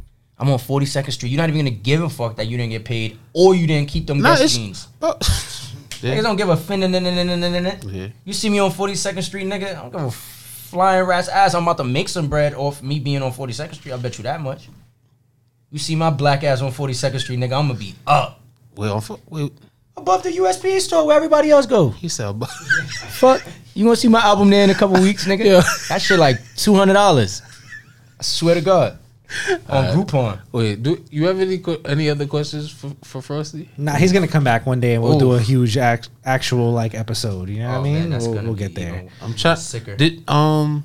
I'm 0.41 0.49
on 0.49 0.57
42nd 0.57 1.11
Street. 1.11 1.30
You're 1.32 1.38
not 1.41 1.49
even 1.49 1.66
gonna 1.66 1.70
give 1.76 2.02
a 2.02 2.07
fuck 2.10 2.38
that 2.38 2.48
you 2.48 2.56
didn't 2.56 2.72
get 2.72 2.86
paid 2.86 3.18
or 3.34 3.56
you 3.56 3.68
didn't 3.68 3.90
keep 3.90 4.07
them 4.07 4.22
Nah, 4.22 4.36
best 4.38 4.56
jeans. 4.56 4.88
Niggas 5.02 6.02
Yeah. 6.02 6.22
don't 6.22 6.38
give 6.38 6.48
a 6.48 6.56
fin. 6.56 6.82
Yeah. 6.82 8.07
You 8.24 8.32
see 8.34 8.49
me 8.49 8.60
on 8.60 8.72
42nd 8.72 9.22
Street, 9.22 9.45
nigga. 9.45 9.72
I 9.72 9.82
don't 9.82 9.91
give 9.91 10.02
a 10.02 10.11
flying 10.70 11.04
rat's 11.06 11.28
ass. 11.28 11.54
I'm 11.54 11.64
about 11.64 11.78
to 11.78 11.84
make 11.84 12.10
some 12.10 12.28
bread 12.28 12.54
off 12.54 12.82
me 12.84 13.00
being 13.00 13.22
on 13.22 13.32
42nd 13.32 13.76
Street. 13.76 13.91
I 13.94 13.98
bet 13.98 14.18
you 14.18 14.24
that 14.24 14.40
much. 14.41 14.70
You 15.72 15.80
see 15.80 15.96
my 15.96 16.10
black 16.10 16.44
ass 16.44 16.62
on 16.62 16.72
42nd 16.72 17.20
Street, 17.20 17.40
nigga. 17.40 17.58
I'm 17.60 17.68
gonna 17.68 17.74
be 17.76 17.96
up 18.08 18.41
on 18.96 19.02
fo- 19.02 19.20
above 19.98 20.24
the 20.24 20.30
USPA 20.32 20.80
store 20.80 21.06
where 21.06 21.16
everybody 21.18 21.52
else 21.52 21.66
go. 21.66 21.90
He 21.90 22.08
said, 22.08 22.34
Fuck. 23.10 23.44
You 23.74 23.86
gonna 23.86 23.96
see 23.96 24.08
my 24.08 24.22
album 24.22 24.50
there 24.50 24.64
in 24.64 24.70
a 24.70 24.76
couple 24.76 25.00
weeks, 25.02 25.26
nigga? 25.28 25.46
Yeah. 25.46 25.62
That 25.90 26.02
shit 26.02 26.20
like 26.20 26.38
two 26.56 26.74
hundred 26.76 26.94
dollars. 26.94 27.41
I 28.20 28.24
swear 28.24 28.56
to 28.56 28.62
God. 28.62 28.98
On 29.69 29.85
Groupon. 29.95 30.39
"Wait, 30.51 30.81
do 30.81 31.03
you 31.11 31.27
have 31.27 31.39
any 31.39 31.60
que- 31.60 31.81
any 31.85 32.10
other 32.10 32.26
questions 32.26 32.69
for, 32.72 32.91
for 33.03 33.22
Frosty?" 33.22 33.69
Nah, 33.77 33.93
he's 33.95 34.11
gonna 34.11 34.27
come 34.27 34.43
back 34.43 34.65
one 34.65 34.80
day 34.80 34.95
and 34.95 35.03
we'll 35.03 35.19
do 35.19 35.34
a 35.34 35.39
huge 35.39 35.77
act, 35.77 36.10
actual 36.26 36.72
like 36.72 36.95
episode. 36.95 37.49
You 37.49 37.60
know 37.60 37.68
what 37.69 37.73
I 37.76 37.77
Oh, 37.77 37.81
mean? 37.84 38.10
man, 38.10 38.19
we'll 38.19 38.31
we'll 38.43 38.53
be, 38.53 38.60
get 38.60 38.76
there. 38.76 38.95
you 38.95 39.01
know, 39.03 39.10
I'm 39.22 39.34
trying. 39.35 39.57
Sicker. 39.57 39.95
Did 39.95 40.27
um. 40.30 40.84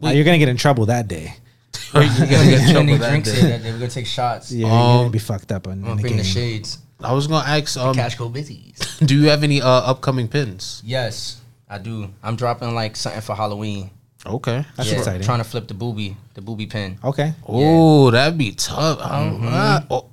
Nah, 0.00 0.10
you're 0.10 0.24
gonna 0.24 0.38
get 0.38 0.48
in 0.48 0.56
trouble 0.56 0.86
that 0.86 1.06
day. 1.08 1.34
Are 1.94 2.02
gonna 2.02 2.26
get 2.26 2.68
in 2.68 2.72
trouble 2.72 2.98
that 2.98 3.24
day? 3.24 3.40
that 3.42 3.62
day, 3.62 3.72
we're 3.72 3.78
gonna 3.78 3.90
take 3.90 4.06
shots. 4.06 4.50
Yeah, 4.52 4.66
you're 4.66 4.74
Um, 4.74 4.96
gonna 4.98 5.10
be 5.10 5.18
fucked 5.18 5.52
up 5.52 5.66
on, 5.68 5.84
I'm 5.84 5.90
in 5.92 5.96
the 5.98 6.08
game. 6.08 6.16
the 6.18 6.24
shades. 6.24 6.78
I 7.00 7.12
was 7.12 7.26
gonna 7.26 7.46
ask. 7.46 7.76
Um, 7.78 7.94
Cash 7.94 8.14
go 8.16 8.28
busies. 8.30 8.78
do 9.04 9.14
you 9.20 9.28
have 9.28 9.42
any 9.42 9.60
uh, 9.60 9.68
upcoming 9.68 10.28
pins? 10.28 10.80
Yes, 10.84 11.40
I 11.68 11.76
do. 11.78 12.08
I'm 12.22 12.36
dropping 12.36 12.74
like 12.74 12.96
something 12.96 13.20
for 13.20 13.34
Halloween. 13.34 13.90
Okay. 14.26 14.64
That's 14.76 14.90
Yeah, 14.90 14.98
exciting. 14.98 15.22
Trying 15.22 15.38
to 15.38 15.44
flip 15.44 15.68
the 15.68 15.74
booby, 15.74 16.16
the 16.34 16.40
booby 16.40 16.66
pin. 16.66 16.98
Okay. 17.04 17.32
Oh, 17.46 18.10
that'd 18.10 18.36
be 18.36 18.52
tough. 18.52 19.00
Um, 19.00 19.40
ah, 19.44 19.84
oh, 19.90 20.06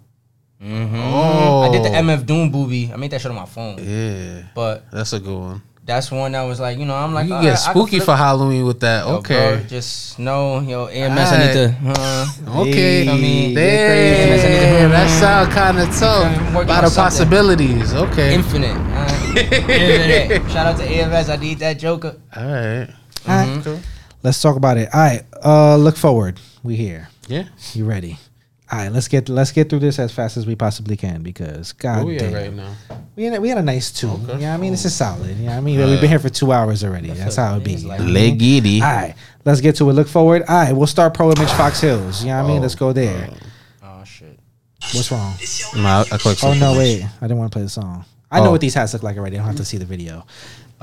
oh. 0.64 1.62
I 1.62 1.72
did 1.72 1.84
the 1.84 1.90
MF 1.90 2.26
Doom 2.26 2.52
booby. 2.52 2.92
I 2.94 2.98
made 2.98 3.12
that 3.12 3.22
shit 3.22 3.32
on 3.32 3.36
my 3.38 3.46
phone. 3.46 3.78
Yeah, 3.80 4.44
But 4.56 4.90
that's 4.92 5.14
a 5.14 5.20
good 5.20 5.38
one. 5.38 5.62
that's 5.86 6.10
one 6.12 6.32
that 6.32 6.44
was 6.44 6.60
like, 6.62 6.78
you 6.78 6.86
know, 6.86 6.96
I'm 6.96 7.14
like, 7.14 7.26
you 7.28 7.34
can 7.34 7.44
get 7.44 7.54
I 7.54 7.56
spooky 7.72 7.98
flip- 7.98 8.06
for 8.06 8.16
Halloween 8.16 8.66
with 8.66 8.80
that. 8.82 9.06
Yo, 9.06 9.16
okay. 9.18 9.56
bro, 9.58 9.64
just 9.68 10.18
no, 10.20 10.60
yo, 10.62 10.88
AMS. 10.88 11.20
I 11.32 11.46
need 11.46 11.54
to. 11.54 11.76
Uh, 12.00 12.28
Okay. 12.62 13.10
I 13.10 13.14
mean, 13.18 13.54
Damn, 13.54 13.56
they're 13.56 14.40
crazy. 14.40 14.92
that 14.92 15.20
sound 15.20 15.52
kind 15.52 15.80
of 15.80 15.88
tough. 15.98 16.54
working 16.56 16.70
A 16.70 16.74
lot 16.74 16.84
of 16.86 16.92
something. 16.92 17.04
possibilities. 17.28 17.94
Okay. 17.94 18.36
infinite. 18.36 18.78
Uh, 18.78 19.34
infinite. 19.38 20.52
Shout 20.52 20.68
out 20.68 20.78
to 20.78 20.84
AMS. 20.86 21.30
I 21.30 21.36
need 21.38 21.60
that 21.60 21.74
Joker. 21.80 22.16
All 22.36 22.46
right. 22.46 22.88
All 23.28 23.36
right. 23.36 23.80
Let's 24.24 24.42
talk 24.42 24.56
about 24.56 24.78
it. 24.78 24.90
All 24.94 25.00
right. 25.02 25.24
Uh, 25.44 25.76
look 25.78 25.98
forward. 25.98 26.40
We 26.64 26.76
here. 26.76 27.10
Yeah. 27.28 27.44
You 27.74 27.86
ready? 27.86 28.18
All 28.72 28.80
right. 28.80 28.92
Let's 28.92 29.08
get 29.10 29.28
let's 29.30 29.52
get 29.52 29.70
through 29.70 29.80
this 29.80 30.00
as 30.00 30.12
fast 30.14 30.38
as 30.38 30.48
we 30.48 30.56
possibly 30.56 30.96
can 30.96 31.22
because 31.24 31.74
God 31.74 31.98
Where 31.98 32.06
we 32.06 32.16
at 32.18 32.22
damn, 32.32 32.34
right 32.34 32.54
now? 32.54 32.76
we 33.16 33.24
had, 33.26 33.34
a- 33.36 33.42
we 33.42 33.50
had 33.50 33.58
a 33.58 33.62
nice 33.62 33.92
two. 33.92 34.10
Okay. 34.10 34.40
Yeah, 34.42 34.54
I 34.54 34.58
mean 34.58 34.72
this 34.72 34.86
is 34.86 34.96
solid. 34.96 35.36
Yeah, 35.38 35.58
I 35.58 35.62
mean 35.62 35.78
we've 35.78 36.00
been 36.00 36.10
here 36.10 36.20
for 36.20 36.30
two 36.30 36.52
hours 36.54 36.84
already. 36.84 37.10
That's 37.12 37.36
how 37.36 37.58
it 37.58 37.64
be. 37.64 37.74
It's 37.74 37.84
like- 37.84 38.00
you 38.00 38.06
know 38.08 38.14
what 38.14 38.20
I 38.20 38.22
mean? 38.24 38.40
Leggy. 38.40 38.82
All 38.82 38.88
right, 38.88 39.16
let's 39.46 39.60
get 39.62 39.76
to 39.78 39.90
it. 39.90 39.94
Look 39.94 40.08
forward. 40.08 40.44
All 40.48 40.56
right, 40.56 40.72
we'll 40.74 40.88
start 40.88 41.14
pro 41.14 41.32
image 41.32 41.52
Fox 41.52 41.82
Hills. 41.82 42.22
You 42.24 42.30
know 42.30 42.42
what 42.42 42.50
I 42.50 42.54
mean? 42.54 42.62
Let's 42.62 42.76
go 42.76 42.94
there. 42.94 43.30
Oh 43.84 44.04
shit. 44.06 44.40
What's 44.94 45.12
wrong? 45.12 45.34
Nah, 45.76 46.06
I 46.12 46.18
clicked 46.18 46.44
Oh 46.44 46.54
no, 46.54 46.78
wait. 46.78 47.04
I 47.04 47.28
didn't 47.28 47.38
want 47.38 47.52
to 47.52 47.56
play 47.56 47.64
the 47.64 47.70
song. 47.70 48.06
I 48.32 48.40
know 48.40 48.48
Oh. 48.48 48.52
what 48.52 48.62
these 48.62 48.74
hats 48.74 48.94
look 48.94 49.04
like 49.04 49.18
already. 49.18 49.36
I 49.36 49.40
don't 49.40 49.48
have 49.48 49.58
to 49.58 49.66
see 49.66 49.78
the 49.78 49.86
video. 49.86 50.26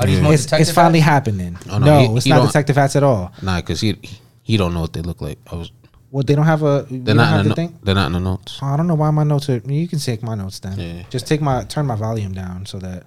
Are 0.01 0.06
these 0.06 0.20
more 0.20 0.32
It's, 0.35 0.44
detective 0.44 0.68
it's 0.68 0.74
finally 0.74 1.01
hats? 1.01 1.27
happening. 1.28 1.59
Oh, 1.70 1.78
no, 1.78 1.86
no, 1.86 1.98
he- 2.10 2.16
it's 2.16 2.24
he 2.24 2.31
not 2.31 2.36
don't- 2.39 2.47
detective 2.47 2.77
hats 2.77 2.97
at 2.97 3.02
all. 3.02 3.32
Nah, 3.43 3.56
because 3.60 3.81
he 3.81 3.97
he 4.43 4.56
don't 4.56 4.72
know 4.74 4.81
what 4.81 4.93
they 4.93 5.02
look 5.02 5.20
like. 5.20 5.39
I 5.51 5.56
was. 5.56 5.70
Well, 6.10 6.24
they 6.24 6.35
don't 6.35 6.47
have 6.47 6.62
a. 6.64 6.86
You 6.90 6.98
They're 7.02 7.14
don't 7.14 7.16
not 7.18 7.28
have 7.28 7.40
in 7.40 7.48
the 7.48 7.55
the. 7.55 7.62
no- 7.62 7.68
thing. 7.68 7.78
They're 7.85 7.94
not 7.94 8.06
in 8.06 8.12
the 8.14 8.20
notes. 8.20 8.59
Oh, 8.62 8.66
I 8.66 8.77
don't 8.77 8.89
know 8.89 8.94
why 8.97 9.10
my 9.10 9.22
notes 9.24 9.48
are. 9.48 9.59
You 9.59 9.86
can 9.86 9.98
take 10.01 10.22
my 10.22 10.35
notes 10.35 10.59
then. 10.59 10.78
Yeah. 10.78 11.02
Just 11.10 11.27
take 11.28 11.40
my 11.40 11.62
turn 11.64 11.86
my 11.86 11.94
volume 11.94 12.32
down 12.32 12.66
so 12.66 12.78
that 12.78 13.05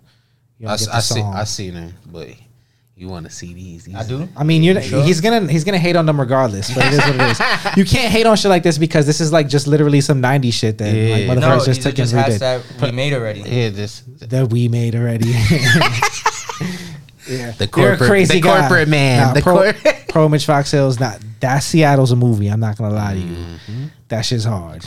you 0.57 0.67
I, 0.67 0.71
don't 0.71 0.73
s- 0.75 0.85
get 0.85 0.91
the 0.91 0.97
I 0.97 0.99
see. 1.01 1.19
song. 1.19 1.33
I 1.35 1.43
see 1.43 1.69
them, 1.71 1.93
but 2.05 2.29
you 2.95 3.09
want 3.09 3.25
to 3.25 3.31
see 3.31 3.53
these? 3.53 3.83
these 3.85 3.95
I 3.95 4.07
do. 4.07 4.29
I 4.37 4.43
mean, 4.45 4.63
you're 4.63 4.81
Sure. 4.81 5.03
he's 5.03 5.19
gonna 5.19 5.51
he's 5.51 5.65
gonna 5.65 5.79
hate 5.79 5.97
on 5.97 6.05
them 6.05 6.17
regardless, 6.17 6.73
but 6.73 6.85
it 6.85 6.93
is 6.93 6.99
what 6.99 7.15
it 7.15 7.31
is. 7.31 7.39
You 7.77 7.83
can't 7.83 8.09
hate 8.11 8.25
on 8.27 8.37
shit 8.37 8.49
like 8.49 8.63
this 8.63 8.77
because 8.77 9.05
this 9.05 9.19
is 9.19 9.33
like 9.33 9.49
just 9.49 9.67
literally 9.67 9.99
some 9.99 10.21
'90s 10.21 10.53
shit 10.53 10.77
that 10.77 10.93
Yeah. 10.93 11.27
like 11.27 11.39
No, 11.39 11.47
motherfuckers 11.47 11.57
No, 11.59 11.65
just 11.65 11.65
these 11.65 11.79
are 11.79 11.89
took 11.89 11.95
just 11.95 12.13
and 12.13 12.21
hats 12.21 12.35
redid 12.35 12.39
that 12.39 12.81
we 12.81 12.91
made 12.91 13.13
already. 13.13 13.41
Yeah, 13.41 13.69
just 13.71 14.29
that 14.29 14.49
we 14.49 14.67
made 14.69 14.95
already. 14.95 15.33
yeah, 17.27 17.51
The 17.51 17.69
You're 17.75 17.93
a 17.93 17.97
corporate- 17.97 18.09
crazy 18.09 18.33
the 18.35 18.41
guy. 18.41 18.59
corporate 18.61 18.87
man. 18.89 19.27
Nah, 19.27 19.33
The 19.33 19.41
pro, 19.41 19.71
cor- 19.73 19.93
pro 20.09 20.25
Image 20.25 20.45
Fox 20.45 20.71
Hills. 20.71 20.99
Not 20.99 21.19
that 21.39 21.59
Seattle's 21.59 22.11
a 22.11 22.15
movie. 22.15 22.47
I'm 22.47 22.59
not 22.59 22.77
gonna 22.77 22.93
lie 22.95 23.13
to 23.13 23.19
you. 23.19 23.35
Mm-hmm. 23.35 23.83
That 24.09 24.21
shit's 24.23 24.43
hard. 24.45 24.85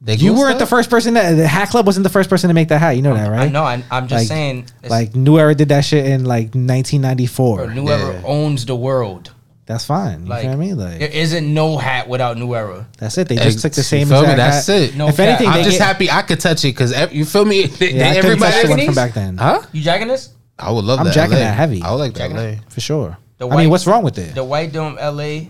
they 0.00 0.14
You 0.16 0.34
weren't 0.34 0.58
the 0.58 0.66
first 0.66 0.90
person 0.90 1.14
that 1.14 1.32
the 1.34 1.46
Hat 1.46 1.68
Club 1.68 1.86
wasn't 1.86 2.02
the 2.04 2.10
first 2.10 2.28
person 2.28 2.48
to 2.48 2.54
make 2.54 2.68
that 2.68 2.78
hat. 2.80 2.96
You 2.96 3.02
know 3.02 3.14
that, 3.14 3.28
right? 3.28 3.42
I 3.42 3.48
know. 3.48 3.62
I, 3.62 3.82
I'm 3.90 4.08
just 4.08 4.22
Like- 4.22 4.26
saying. 4.28 4.66
Like 4.88 5.14
New 5.14 5.38
Era 5.38 5.54
did 5.54 5.68
that 5.68 5.84
shit 5.84 6.04
in 6.06 6.24
like 6.24 6.46
1994. 6.54 7.56
bro, 7.56 7.66
New 7.74 7.88
Era 7.88 8.14
Yeah. 8.14 8.22
owns 8.24 8.66
the 8.66 8.74
world. 8.76 9.32
That's 9.72 9.84
fine. 9.86 10.24
You 10.24 10.28
Like, 10.28 10.44
know 10.44 10.50
what 10.50 10.54
I 10.54 10.58
mean? 10.58 10.78
Like 10.78 10.98
There 10.98 11.08
isn't 11.10 11.54
no 11.54 11.76
hat 11.78 12.08
without 12.08 12.36
New 12.36 12.54
Era. 12.54 12.86
that's 12.98 13.16
it. 13.18 13.28
They 13.28 13.36
just 13.36 13.60
took 13.60 13.72
the 13.72 13.80
You 13.80 13.84
same 13.84 14.08
feel 14.08 14.22
me? 14.22 14.30
exact 14.30 14.36
That's 14.36 14.66
hat. 14.66 14.76
it. 14.76 14.96
No 14.96 15.08
if 15.08 15.16
cap. 15.16 15.26
anything, 15.28 15.46
I'm 15.48 15.54
they 15.54 15.64
just 15.64 15.78
get- 15.78 15.86
happy 15.86 16.10
I 16.10 16.22
could 16.22 16.40
touch 16.40 16.64
it 16.64 16.68
because 16.74 16.92
you 17.12 17.24
feel 17.24 17.44
me. 17.44 17.66
They- 17.66 17.92
Yeah, 17.94 18.10
I 18.10 18.14
couldn't 18.20 18.38
touch 18.38 18.52
everybody, 18.54 18.62
the 18.62 18.68
one 18.76 18.86
from 18.86 18.94
back 18.94 19.14
then. 19.14 19.36
huh? 19.38 19.62
You 19.72 19.82
jacking 19.82 20.08
this? 20.08 20.28
I 20.58 20.70
would 20.70 20.84
love 20.84 20.98
I'm 21.00 21.06
that. 21.06 21.14
jacking 21.14 21.34
LA. 21.38 21.40
that 21.40 21.56
heavy. 21.56 21.82
I 21.82 21.90
would 21.90 21.96
like 21.98 22.12
that. 22.14 22.18
Jacking 22.30 22.36
LA. 22.36 22.56
for 22.68 22.80
sure. 22.80 23.16
The 23.38 23.46
I 23.46 23.50
mean, 23.50 23.56
white- 23.58 23.70
what's 23.70 23.86
wrong 23.86 24.02
with 24.04 24.18
it? 24.18 24.34
The 24.34 24.44
White 24.44 24.72
Dome, 24.72 24.96
LA. 25.00 25.48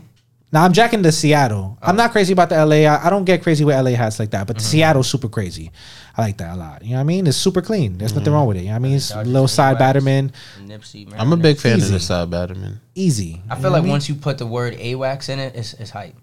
Now 0.53 0.65
I'm 0.65 0.73
jacking 0.73 1.03
the 1.03 1.13
Seattle. 1.13 1.79
Oh. 1.83 1.89
I'm 1.89 1.97
not 1.97 2.13
crazy 2.13 2.33
about 2.33 2.51
the 2.51 2.57
LA. 2.65 2.87
I, 2.87 3.07
I 3.07 3.11
don't 3.11 3.25
get 3.25 3.43
crazy 3.43 3.65
with 3.65 3.75
LA 3.75 3.91
hats 3.93 4.19
like 4.19 4.31
that, 4.31 4.41
Mm-hmm. 4.41 4.47
but 4.47 4.57
the 4.59 4.63
Seattle's 4.63 5.09
super 5.09 5.29
crazy. 5.29 5.73
I 6.17 6.23
like 6.23 6.37
that 6.39 6.55
a 6.55 6.57
lot. 6.57 6.83
You 6.85 6.91
know 6.91 6.97
what 6.97 7.01
I 7.01 7.05
mean? 7.05 7.27
It's 7.27 7.37
super 7.39 7.63
clean. 7.63 7.97
There's 7.99 8.11
Mm-hmm. 8.13 8.19
nothing 8.21 8.33
wrong 8.35 8.47
with 8.47 8.57
it. 8.59 8.61
You 8.61 8.67
know 8.67 8.73
what 8.73 8.77
I 8.77 8.81
mean? 8.81 8.93
It's 8.97 9.09
Dodgers 9.11 9.29
little 9.33 9.49
side 9.49 9.77
AWACS, 9.79 9.81
batterman, 9.81 10.31
Nipsey. 10.67 11.15
I'm 11.19 11.33
a 11.33 11.37
big 11.37 11.57
fan 11.59 11.79
Easy. 11.79 11.87
of 11.87 11.93
the 11.93 12.01
side 12.01 12.31
Batterman. 12.31 12.79
easy. 12.95 13.41
I 13.49 13.55
You 13.57 13.61
feel 13.63 13.71
know 13.71 13.77
like 13.77 13.79
I 13.79 13.83
mean? 13.83 13.91
once 13.93 14.09
you 14.09 14.15
put 14.15 14.37
the 14.39 14.47
word 14.47 14.75
AWACS 14.75 15.29
in 15.31 15.39
it, 15.39 15.57
it's, 15.57 15.73
it's 15.75 15.91
hype. 15.91 16.15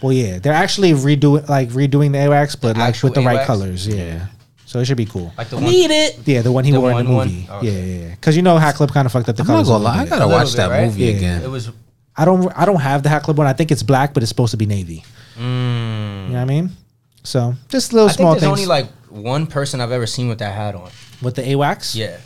Well, 0.00 0.12
yeah, 0.12 0.38
they're 0.38 0.52
actually 0.52 0.92
redoing 0.92 1.48
like 1.48 1.70
redoing 1.70 2.12
the 2.12 2.18
AWACS, 2.18 2.60
but 2.60 2.76
like 2.76 3.02
with 3.02 3.14
the 3.14 3.22
right 3.22 3.44
colors. 3.44 3.88
Yeah, 3.88 4.26
so 4.64 4.78
it 4.78 4.84
should 4.84 4.96
be 4.96 5.06
cool. 5.06 5.32
Like 5.36 5.48
the 5.48 5.56
one. 5.56 5.64
it. 5.68 6.20
Yeah, 6.24 6.42
the 6.42 6.52
one 6.52 6.62
he 6.62 6.70
The 6.70 6.80
wore 6.80 6.92
in 6.92 6.98
the 6.98 7.02
movie. 7.04 7.46
one? 7.48 7.56
Okay. 7.58 7.66
Yeah, 7.66 7.80
yeah, 7.80 8.06
yeah. 8.06 8.14
Because 8.14 8.36
you 8.36 8.42
know, 8.42 8.56
Hat 8.58 8.76
Club 8.76 8.92
kind 8.92 9.06
of 9.06 9.10
fucked 9.12 9.28
up 9.28 9.34
the 9.34 9.42
I'm 9.42 9.48
not 9.48 9.52
colors. 9.64 9.68
a 9.68 9.72
gonna 9.72 9.84
little 9.84 9.96
lie. 9.98 10.02
I 10.02 10.06
gotta 10.06 10.28
watch 10.28 10.48
bit, 10.52 10.56
that 10.58 10.70
right? 10.70 10.84
movie 10.86 11.04
Yeah. 11.06 11.16
again. 11.16 11.42
It 11.42 11.48
was. 11.50 11.70
I 12.16 12.24
don't. 12.24 12.52
I 12.56 12.64
don't 12.64 12.80
have 12.80 13.02
the 13.02 13.08
Hat 13.08 13.24
Club 13.24 13.38
one. 13.38 13.48
I 13.48 13.52
think 13.54 13.72
it's 13.72 13.82
black, 13.82 14.14
but 14.14 14.22
it's 14.22 14.30
supposed 14.30 14.52
to 14.52 14.56
be 14.56 14.66
navy. 14.66 15.02
Mm, 15.36 15.40
You 15.40 16.28
know 16.28 16.32
what 16.34 16.38
I 16.40 16.44
mean? 16.44 16.70
So 17.24 17.54
just 17.68 17.92
little 17.92 18.08
I 18.08 18.12
think 18.12 18.18
small 18.18 18.32
there's 18.34 18.42
things 18.42 18.52
only 18.52 18.66
like 18.66 18.86
one 19.10 19.46
person 19.46 19.80
I've 19.80 19.92
ever 19.92 20.06
seen 20.06 20.28
with 20.28 20.38
that 20.38 20.54
hat 20.54 20.74
on. 20.74 20.90
with 21.22 21.34
the 21.36 21.42
AWACS. 21.42 21.94
Yeah, 21.94 22.18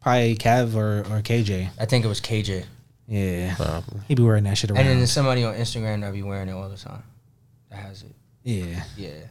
probably 0.00 0.36
Kev 0.36 0.74
or, 0.74 1.00
or 1.00 1.20
KJ. 1.22 1.68
I 1.78 1.84
think 1.86 2.04
it 2.04 2.08
was 2.08 2.20
KJ. 2.20 2.64
Yeah, 3.08 3.54
Probably. 3.56 4.00
he 4.08 4.14
be 4.14 4.22
wearing 4.22 4.44
that 4.44 4.56
shit 4.56 4.70
around. 4.70 4.80
And 4.80 4.88
then 4.88 4.96
there's 4.98 5.10
somebody 5.12 5.44
on 5.44 5.54
Instagram 5.54 6.00
that 6.02 6.12
be 6.12 6.22
wearing 6.22 6.48
it 6.48 6.52
all 6.52 6.68
the 6.68 6.76
time. 6.76 7.02
That 7.70 7.76
has 7.80 8.02
it. 8.04 8.14
yeah. 8.44 8.84
Yeah. 8.96 9.26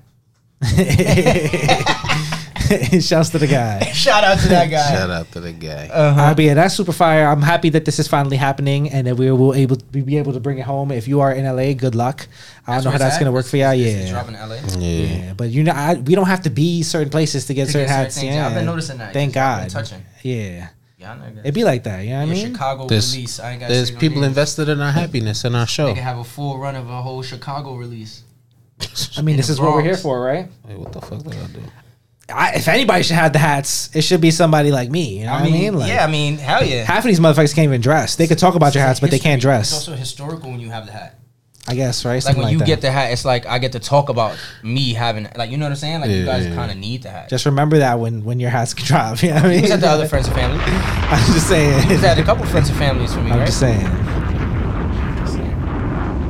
Shouts 3.01 3.29
to 3.31 3.37
the 3.39 3.47
guy. 3.47 3.83
Shout 3.93 4.23
out 4.23 4.39
to 4.39 4.47
that 4.49 4.69
guy. 4.69 4.89
Shout 4.91 5.09
out 5.09 5.31
to 5.33 5.39
the 5.39 5.51
guy. 5.51 5.87
Uh-huh. 5.91 6.21
Uh, 6.21 6.33
but 6.33 6.43
yeah, 6.45 6.53
that's 6.53 6.75
super 6.75 6.91
fire. 6.91 7.27
I'm 7.27 7.41
happy 7.41 7.69
that 7.69 7.85
this 7.85 7.99
is 7.99 8.07
finally 8.07 8.37
happening 8.37 8.89
and 8.89 9.07
that 9.07 9.15
we 9.15 9.29
will 9.31 9.53
able 9.53 9.77
we 9.93 10.01
be 10.01 10.17
able 10.17 10.33
to 10.33 10.39
bring 10.39 10.57
it 10.57 10.65
home. 10.65 10.91
If 10.91 11.07
you 11.07 11.21
are 11.21 11.31
in 11.33 11.45
LA, 11.45 11.73
good 11.73 11.95
luck. 11.95 12.27
I 12.67 12.75
don't 12.75 12.85
know 12.85 12.91
how 12.91 12.97
that's 12.97 13.17
gonna 13.17 13.31
work 13.31 13.45
for 13.45 13.57
you. 13.57 13.65
It's, 13.65 14.05
Yeah. 14.05 14.09
dropping 14.11 14.35
LA. 14.35 14.55
yeah. 14.77 15.25
Yeah, 15.25 15.33
but 15.33 15.49
you 15.49 15.63
know, 15.63 15.71
I, 15.73 15.95
we 15.95 16.15
don't 16.15 16.27
have 16.27 16.41
to 16.43 16.49
be 16.49 16.83
certain 16.83 17.09
places 17.09 17.45
to 17.47 17.53
get 17.53 17.65
To 17.65 17.71
certain 17.71 17.87
get 17.87 17.89
certain 17.89 18.03
hats. 18.05 18.19
things. 18.19 18.35
Yeah, 18.35 18.47
I've 18.47 18.53
been 18.53 18.65
noticing 18.65 18.97
that. 18.99 19.13
Thank 19.13 19.33
God. 19.33 19.69
touching. 19.69 20.03
Yeah, 20.23 20.69
Yeah, 20.97 21.17
it'd 21.39 21.53
be 21.55 21.63
like 21.63 21.83
that. 21.83 22.03
You 22.03 22.11
know 22.11 22.19
what 22.19 22.29
I 22.29 22.33
mean? 22.33 22.53
Chicago 22.53 22.87
There's- 22.87 23.13
release. 23.15 23.39
I 23.39 23.51
ain't 23.51 23.59
got 23.61 23.69
There's 23.69 23.89
people 23.91 24.23
invested 24.23 24.69
in 24.69 24.79
our 24.81 24.91
happiness 24.91 25.43
in 25.45 25.55
our 25.55 25.65
show. 25.67 25.85
They 25.87 25.91
show. 25.91 25.95
can 25.95 26.03
have 26.03 26.19
a 26.19 26.23
full 26.23 26.57
run 26.59 26.75
of 26.75 26.89
a 26.89 27.01
whole 27.01 27.21
Chicago 27.23 27.75
release. 27.75 28.23
I 29.17 29.21
mean, 29.21 29.33
in 29.33 29.37
this 29.37 29.47
the 29.47 29.53
is 29.53 29.59
what 29.61 29.73
we're 29.73 29.81
here 29.83 29.97
for, 29.97 30.21
right? 30.21 30.47
Wait, 30.67 30.77
what 30.77 30.91
the 30.91 31.01
fuck 31.01 31.21
did 31.23 31.33
I 31.33 31.45
do? 31.47 31.61
I, 32.31 32.53
if 32.55 32.67
anybody 32.67 33.03
should 33.03 33.15
have 33.15 33.33
the 33.33 33.39
hats, 33.39 33.95
it 33.95 34.01
should 34.01 34.21
be 34.21 34.31
somebody 34.31 34.71
like 34.71 34.89
me. 34.89 35.19
You 35.19 35.25
know 35.25 35.33
what 35.33 35.41
I 35.41 35.45
mean? 35.45 35.75
Like, 35.75 35.89
yeah, 35.89 36.03
I 36.03 36.07
mean, 36.07 36.37
hell 36.37 36.63
yeah. 36.63 36.83
half 36.83 36.99
of 36.99 37.09
these 37.09 37.19
motherfuckers 37.19 37.53
can't 37.53 37.65
even 37.65 37.81
dress. 37.81 38.15
They 38.15 38.27
could 38.27 38.39
talk 38.39 38.55
about 38.55 38.73
your 38.75 38.83
hats, 38.83 38.99
but 38.99 39.11
they 39.11 39.19
can't 39.19 39.41
History. 39.41 39.55
It's 39.59 39.69
dress. 39.69 39.73
also 39.73 39.95
historical 39.95 40.49
when 40.49 40.59
you 40.59 40.69
have 40.69 40.85
the 40.85 40.91
hat. 40.91 41.17
I 41.67 41.75
guess, 41.75 42.05
right? 42.05 42.15
Like 42.15 42.23
Something 42.23 42.43
when 42.43 42.53
you 42.53 42.65
get 42.65 42.81
the 42.81 42.91
hat, 42.91 43.11
it's 43.11 43.23
like 43.23 43.45
I 43.45 43.59
get 43.59 43.73
to 43.73 43.79
talk 43.79 44.09
about 44.09 44.37
me 44.63 44.93
having, 44.93 45.27
like 45.35 45.51
you 45.51 45.57
know 45.57 45.65
what 45.65 45.71
I'm 45.71 45.75
saying? 45.75 46.01
Like 46.01 46.09
you 46.09 46.25
guys 46.25 46.47
yeah, 46.47 46.55
kind 46.55 46.71
of 46.71 46.77
need 46.77 47.03
the 47.03 47.09
hat. 47.09 47.29
Just 47.29 47.45
remember 47.45 47.77
that 47.77 47.99
when 47.99 48.23
when 48.23 48.39
your 48.39 48.49
hats 48.49 48.73
can 48.73 48.85
drop. 48.85 49.21
You 49.23 49.29
know 49.29 49.35
what 49.35 49.45
I 49.45 49.49
mean? 49.49 49.57
He 49.57 49.61
was 49.63 49.71
at 49.71 49.81
the 49.81 49.87
other 49.89 50.07
friends 50.07 50.27
and 50.27 50.35
family. 50.35 50.59
I'm 50.65 51.33
just 51.33 51.47
saying. 51.47 51.87
He 51.87 51.93
was 51.93 52.03
at 52.03 52.17
a 52.17 52.23
couple 52.23 52.45
friends 52.47 52.69
and 52.69 52.77
families 52.79 53.13
for 53.13 53.21
me, 53.21 53.31
I'm 53.31 53.39
right? 53.39 53.45
just 53.45 53.59
saying. 53.59 53.81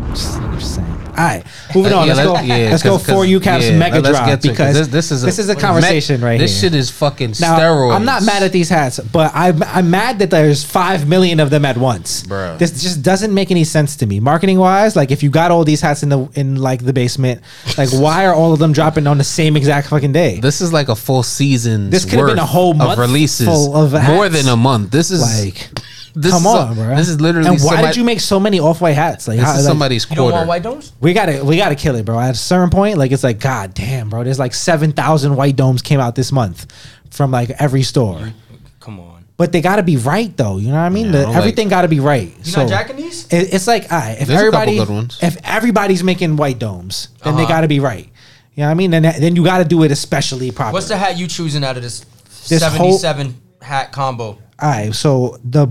Just, 0.09 0.37
I'm 0.37 0.59
just 0.59 0.75
saying. 0.75 1.10
All 1.21 1.27
right, 1.27 1.43
moving 1.75 1.93
uh, 1.93 1.97
on. 1.97 2.07
Yeah, 2.07 2.13
let's 2.13 2.27
go. 2.27 2.33
let- 2.33 2.45
yeah, 2.45 2.55
let's 2.71 2.83
go 2.83 2.97
4U 2.97 3.43
Caps 3.43 3.65
yeah, 3.65 3.77
mega 3.77 3.99
let's 3.99 4.17
drop 4.17 4.39
to 4.39 4.49
because 4.49 4.75
this, 4.75 4.87
this 4.87 5.11
is 5.11 5.23
a, 5.23 5.25
this 5.27 5.37
is 5.37 5.49
a 5.49 5.55
conversation 5.55 6.19
right 6.21 6.39
This 6.39 6.59
here. 6.59 6.71
shit 6.71 6.77
is 6.77 6.89
fucking 6.89 7.35
Now, 7.39 7.59
steroids. 7.59 7.95
I'm 7.95 8.05
not 8.05 8.23
mad 8.23 8.41
at 8.41 8.51
these 8.51 8.69
hats, 8.69 8.99
but 8.99 9.31
I'm, 9.35 9.61
I'm 9.63 9.91
mad 9.91 10.17
that 10.19 10.31
there's 10.31 10.63
five 10.63 11.07
million 11.07 11.39
of 11.39 11.51
them 11.51 11.63
at 11.63 11.77
once. 11.77 12.23
Bruh. 12.23 12.57
This 12.57 12.81
just 12.81 13.03
doesn't 13.03 13.33
make 13.33 13.51
any 13.51 13.63
sense 13.63 13.97
to 13.97 14.07
me. 14.07 14.19
Marketing 14.19 14.57
wise, 14.57 14.95
like 14.95 15.11
if 15.11 15.21
you 15.21 15.29
got 15.29 15.51
all 15.51 15.63
these 15.63 15.81
hats 15.81 16.01
in 16.01 16.09
the 16.09 16.27
in 16.33 16.55
like 16.55 16.83
the 16.83 16.93
basement, 16.93 17.41
like 17.77 17.89
why 17.93 18.25
are 18.25 18.33
all 18.33 18.53
of 18.53 18.59
them 18.59 18.73
dropping 18.73 19.05
on 19.05 19.19
the 19.19 19.23
same 19.23 19.55
exact 19.55 19.89
fucking 19.89 20.13
day? 20.13 20.39
This 20.39 20.59
is 20.59 20.73
like 20.73 20.89
a 20.89 20.95
full 20.95 21.21
season. 21.21 21.91
This 21.91 22.05
could've 22.05 22.25
been 22.25 22.39
a 22.39 22.45
whole 22.45 22.73
month 22.73 22.93
of 22.93 22.97
releases, 22.97 23.45
full 23.45 23.75
of 23.75 23.93
more 24.07 24.27
than 24.29 24.47
a 24.47 24.57
month. 24.57 24.89
This 24.89 25.11
is 25.11 25.21
like, 25.21 25.69
this 26.13 26.31
come 26.31 26.41
is 26.41 26.47
on, 26.47 26.71
a- 26.71 26.75
bro. 26.75 26.95
This 26.95 27.09
is 27.09 27.19
literally. 27.21 27.47
And 27.49 27.57
why 27.59 27.67
somebody- 27.75 27.87
did 27.87 27.97
you 27.97 28.03
make 28.03 28.19
so 28.19 28.39
many 28.39 28.59
off 28.59 28.81
white 28.81 28.95
hats? 28.95 29.27
Like, 29.27 29.37
This 29.37 29.45
how, 29.45 29.53
is 29.53 29.63
like, 29.65 29.69
somebody's 29.71 30.07
You 30.09 30.15
don't 30.15 30.23
quarter. 30.25 30.35
want 30.37 30.47
white 30.47 30.63
domes? 30.63 30.93
We 30.99 31.13
gotta 31.13 31.43
we 31.43 31.57
gotta 31.57 31.75
kill 31.75 31.95
it, 31.95 32.05
bro. 32.05 32.19
At 32.19 32.31
a 32.31 32.37
certain 32.37 32.69
point, 32.69 32.97
like 32.97 33.11
it's 33.11 33.23
like, 33.23 33.39
god 33.39 33.73
damn, 33.73 34.09
bro. 34.09 34.23
There's 34.23 34.39
like 34.39 34.53
seven 34.53 34.91
thousand 34.91 35.35
white 35.35 35.55
domes 35.55 35.81
came 35.81 35.99
out 35.99 36.15
this 36.15 36.31
month 36.31 36.67
from 37.11 37.31
like 37.31 37.49
every 37.51 37.83
store. 37.83 38.31
Come 38.79 38.99
on. 38.99 39.25
But 39.37 39.51
they 39.51 39.61
gotta 39.61 39.81
be 39.83 39.97
right 39.97 40.35
though. 40.37 40.57
You 40.57 40.67
know 40.67 40.73
what 40.75 40.79
I 40.81 40.89
mean? 40.89 41.07
Yeah, 41.07 41.11
The- 41.13 41.23
don't 41.23 41.35
everything 41.35 41.67
gotta 41.69 41.87
be 41.87 41.99
right. 41.99 42.31
You 42.43 42.51
so 42.51 42.61
not 42.61 42.69
jacking 42.69 42.95
these? 42.97 43.25
it, 43.31 43.53
it's 43.53 43.65
like, 43.65 43.91
all 43.91 43.97
right, 43.99 44.17
if 44.19 44.27
There's 44.27 44.39
a 44.41 44.51
couple 44.51 44.59
everybody, 44.59 44.77
good 44.77 44.89
ones. 44.89 45.17
if 45.21 45.37
everybody's 45.43 46.03
making 46.03 46.35
white 46.35 46.59
domes, 46.59 47.07
then 47.23 47.35
they 47.35 47.43
Uh-huh. 47.43 47.51
gotta 47.53 47.67
be 47.67 47.79
right. 47.79 48.07
You 48.53 48.61
know 48.61 48.65
what 48.67 48.71
I 48.71 48.73
mean? 48.75 48.91
Then 48.91 49.01
then 49.03 49.35
you 49.35 49.43
gotta 49.43 49.65
do 49.65 49.81
it 49.83 49.91
especially 49.91 50.51
properly. 50.51 50.73
What's 50.73 50.89
the 50.89 50.97
hat 50.97 51.17
you 51.17 51.27
choosing 51.27 51.63
out 51.63 51.77
of 51.77 51.83
this, 51.83 52.05
This 52.49 52.61
whole- 52.61 52.97
77 52.99 53.35
hat 53.61 53.91
combo? 53.91 54.37
All 54.59 54.69
right, 54.69 54.93
so 54.93 55.37
the 55.43 55.67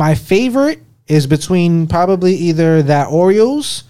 my 0.00 0.14
favorite 0.14 0.80
is 1.06 1.26
between 1.26 1.86
probably 1.86 2.34
either 2.34 2.82
that 2.84 3.08
Orioles. 3.08 3.84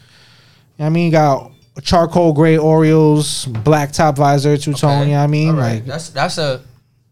I 0.78 0.89
mean, 0.89 1.07
you 1.07 1.12
got 1.12 1.53
charcoal 1.82 2.32
gray 2.32 2.59
Orioles, 2.59 3.47
black 3.47 3.93
top 3.93 4.16
visor, 4.16 4.57
two 4.57 4.73
tone. 4.73 5.03
Okay. 5.03 5.07
You 5.11 5.12
know 5.12 5.19
what 5.19 5.24
I 5.24 5.27
mean? 5.28 5.55
Right. 5.57 5.74
Like 5.74 5.85
that's 5.87 6.09
that's 6.11 6.39
a 6.39 6.62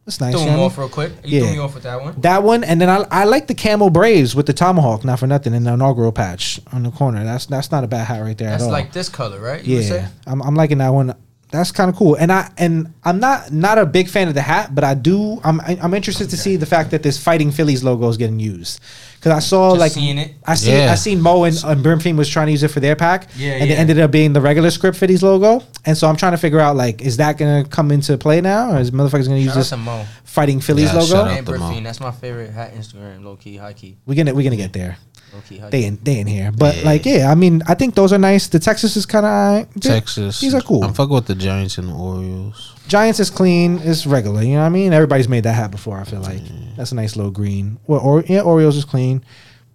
that's 0.05 0.21
nice. 0.21 0.33
threw 0.33 0.41
you 0.41 0.47
know 0.47 0.53
him 0.55 0.59
what 0.61 0.65
I 0.65 0.67
off 0.67 0.79
real 0.79 0.89
quick. 0.89 1.13
You 1.23 1.39
Yeah. 1.41 1.47
threw 1.47 1.53
me 1.57 1.59
off 1.61 1.75
with 1.75 1.83
that 1.85 2.01
one. 2.03 2.21
That 2.23 2.43
one, 2.43 2.65
and 2.65 2.81
then 2.81 2.89
I, 2.89 3.05
I 3.11 3.25
like 3.25 3.47
the 3.47 3.55
camel 3.55 3.91
braves 3.91 4.35
with 4.35 4.47
the 4.47 4.53
tomahawk. 4.53 5.05
Not 5.05 5.21
for 5.21 5.27
nothing 5.29 5.55
in 5.55 5.63
the 5.65 5.75
inaugural 5.75 6.11
patch 6.13 6.61
on 6.73 6.83
the 6.83 6.91
corner. 6.91 7.23
That's 7.25 7.47
that's 7.47 7.71
not 7.71 7.85
a 7.85 7.87
bad 7.87 8.07
hat 8.09 8.21
right 8.21 8.37
there 8.37 8.51
That's 8.51 8.65
at 8.65 8.67
all. 8.67 8.73
like 8.73 8.93
this 8.93 9.09
color, 9.09 9.39
right? 9.39 9.63
You 9.63 9.79
yeah, 9.79 10.09
I'm, 10.27 10.43
I'm 10.43 10.55
liking 10.57 10.79
that 10.79 10.89
one. 10.91 11.15
That's 11.51 11.73
kind 11.73 11.89
of 11.89 11.97
cool. 11.97 12.15
And 12.17 12.31
I 12.31 12.51
and 12.59 12.93
I'm 13.05 13.21
not 13.21 13.51
not 13.53 13.79
a 13.79 13.87
big 13.87 14.09
fan 14.11 14.29
of 14.29 14.35
the 14.35 14.43
hat, 14.43 14.75
but 14.75 14.85
I 14.85 14.93
do. 14.95 15.41
I'm 15.43 15.61
I'm 15.63 15.95
interested 15.95 16.29
to 16.31 16.37
see 16.37 16.57
the 16.57 16.67
fact 16.67 16.91
that 16.91 17.03
this 17.03 17.17
Fighting 17.23 17.51
Phillies 17.51 17.83
logo 17.83 18.07
is 18.09 18.19
getting 18.19 18.39
used 18.39 18.81
because 19.15 19.33
I 19.33 19.39
saw 19.39 19.71
Just 19.71 19.81
like 19.81 19.93
seeing 19.93 20.19
it. 20.19 20.35
I 20.47 20.55
seen 20.57 20.75
Yeah. 20.75 20.93
I 20.93 20.95
seen 20.97 21.23
Mo 21.23 21.45
and, 21.45 21.57
and 21.65 21.83
Brim 21.83 22.01
Feen 22.01 22.19
was 22.19 22.29
trying 22.29 22.47
to 22.49 22.53
use 22.53 22.63
it 22.63 22.69
for 22.69 22.81
their 22.81 22.97
pack, 22.97 23.29
Yeah, 23.37 23.53
and 23.53 23.71
it 23.71 23.75
ended 23.79 23.99
up 23.99 24.11
being 24.11 24.35
the 24.35 24.43
regular 24.43 24.71
script 24.71 24.99
Phillies 24.99 25.23
logo. 25.23 25.65
And 25.87 25.97
so 25.97 26.07
I'm 26.07 26.17
trying 26.17 26.33
to 26.33 26.39
figure 26.39 26.61
out 26.61 26.77
like, 26.77 27.01
is 27.01 27.17
that 27.17 27.39
gonna 27.39 27.65
come 27.65 27.91
into 27.93 28.19
play 28.19 28.43
now, 28.43 28.73
or 28.75 28.79
is 28.81 28.91
motherfuckers 28.91 29.25
gonna 29.27 29.37
use 29.39 29.47
Shout 29.55 29.57
out 29.57 29.61
this 29.61 29.79
Mo. 29.79 30.05
Fighting 30.25 30.61
Phillies 30.61 30.93
Yeah, 30.93 30.99
logo? 31.01 31.07
shout 31.07 31.29
out. 31.29 31.39
And 31.39 31.47
to 31.47 31.59
Mo. 31.59 31.81
That's 31.81 32.01
my 32.01 32.11
favorite 32.11 32.51
hat 32.51 32.75
Instagram. 32.75 33.25
Low 33.25 33.37
key, 33.37 33.57
high 33.57 33.73
key. 33.73 33.97
We're 34.05 34.15
gonna 34.17 34.35
we're 34.35 34.45
gonna 34.45 34.57
get 34.57 34.75
there. 34.75 34.99
Low 35.39 35.43
key, 35.49 35.59
high 35.59 35.71
They 35.71 35.85
in 35.85 35.99
they 36.03 36.19
in 36.21 36.27
here, 36.27 36.51
but 36.51 36.77
Yeah. 36.77 36.85
like 36.85 37.07
yeah, 37.07 37.31
I 37.31 37.35
mean 37.37 37.63
I 37.67 37.75
think 37.75 37.95
those 37.95 38.13
are 38.13 38.19
nice. 38.19 38.49
The 38.49 38.59
Texas 38.59 38.97
is 38.97 39.07
kind 39.07 39.25
of 39.25 39.81
Texas. 39.81 40.41
These 40.41 40.53
are 40.55 40.61
cool. 40.61 40.83
I'm 40.85 40.93
fucking 40.95 41.15
with 41.15 41.27
the 41.27 41.35
Giants 41.37 41.79
and 41.79 41.89
the 41.89 41.95
Orioles. 41.95 42.75
Giants 42.89 43.21
is 43.21 43.31
clean. 43.31 43.79
It's 43.85 44.07
regular. 44.07 44.43
You 44.43 44.55
know 44.55 44.61
what 44.61 44.67
I 44.67 44.71
mean? 44.71 44.93
Everybody's 44.93 45.29
made 45.29 45.45
that 45.45 45.53
hat 45.55 45.71
before. 45.71 45.99
I 46.01 46.05
feel 46.05 46.21
like 46.21 46.43
that's 46.77 46.91
a 46.93 46.95
nice 46.97 47.15
little 47.17 47.31
green. 47.31 47.79
Well, 47.87 48.01
or 48.01 48.23
yeah, 48.27 48.41
Orioles 48.41 48.77
is 48.77 48.85
clean. 48.85 49.23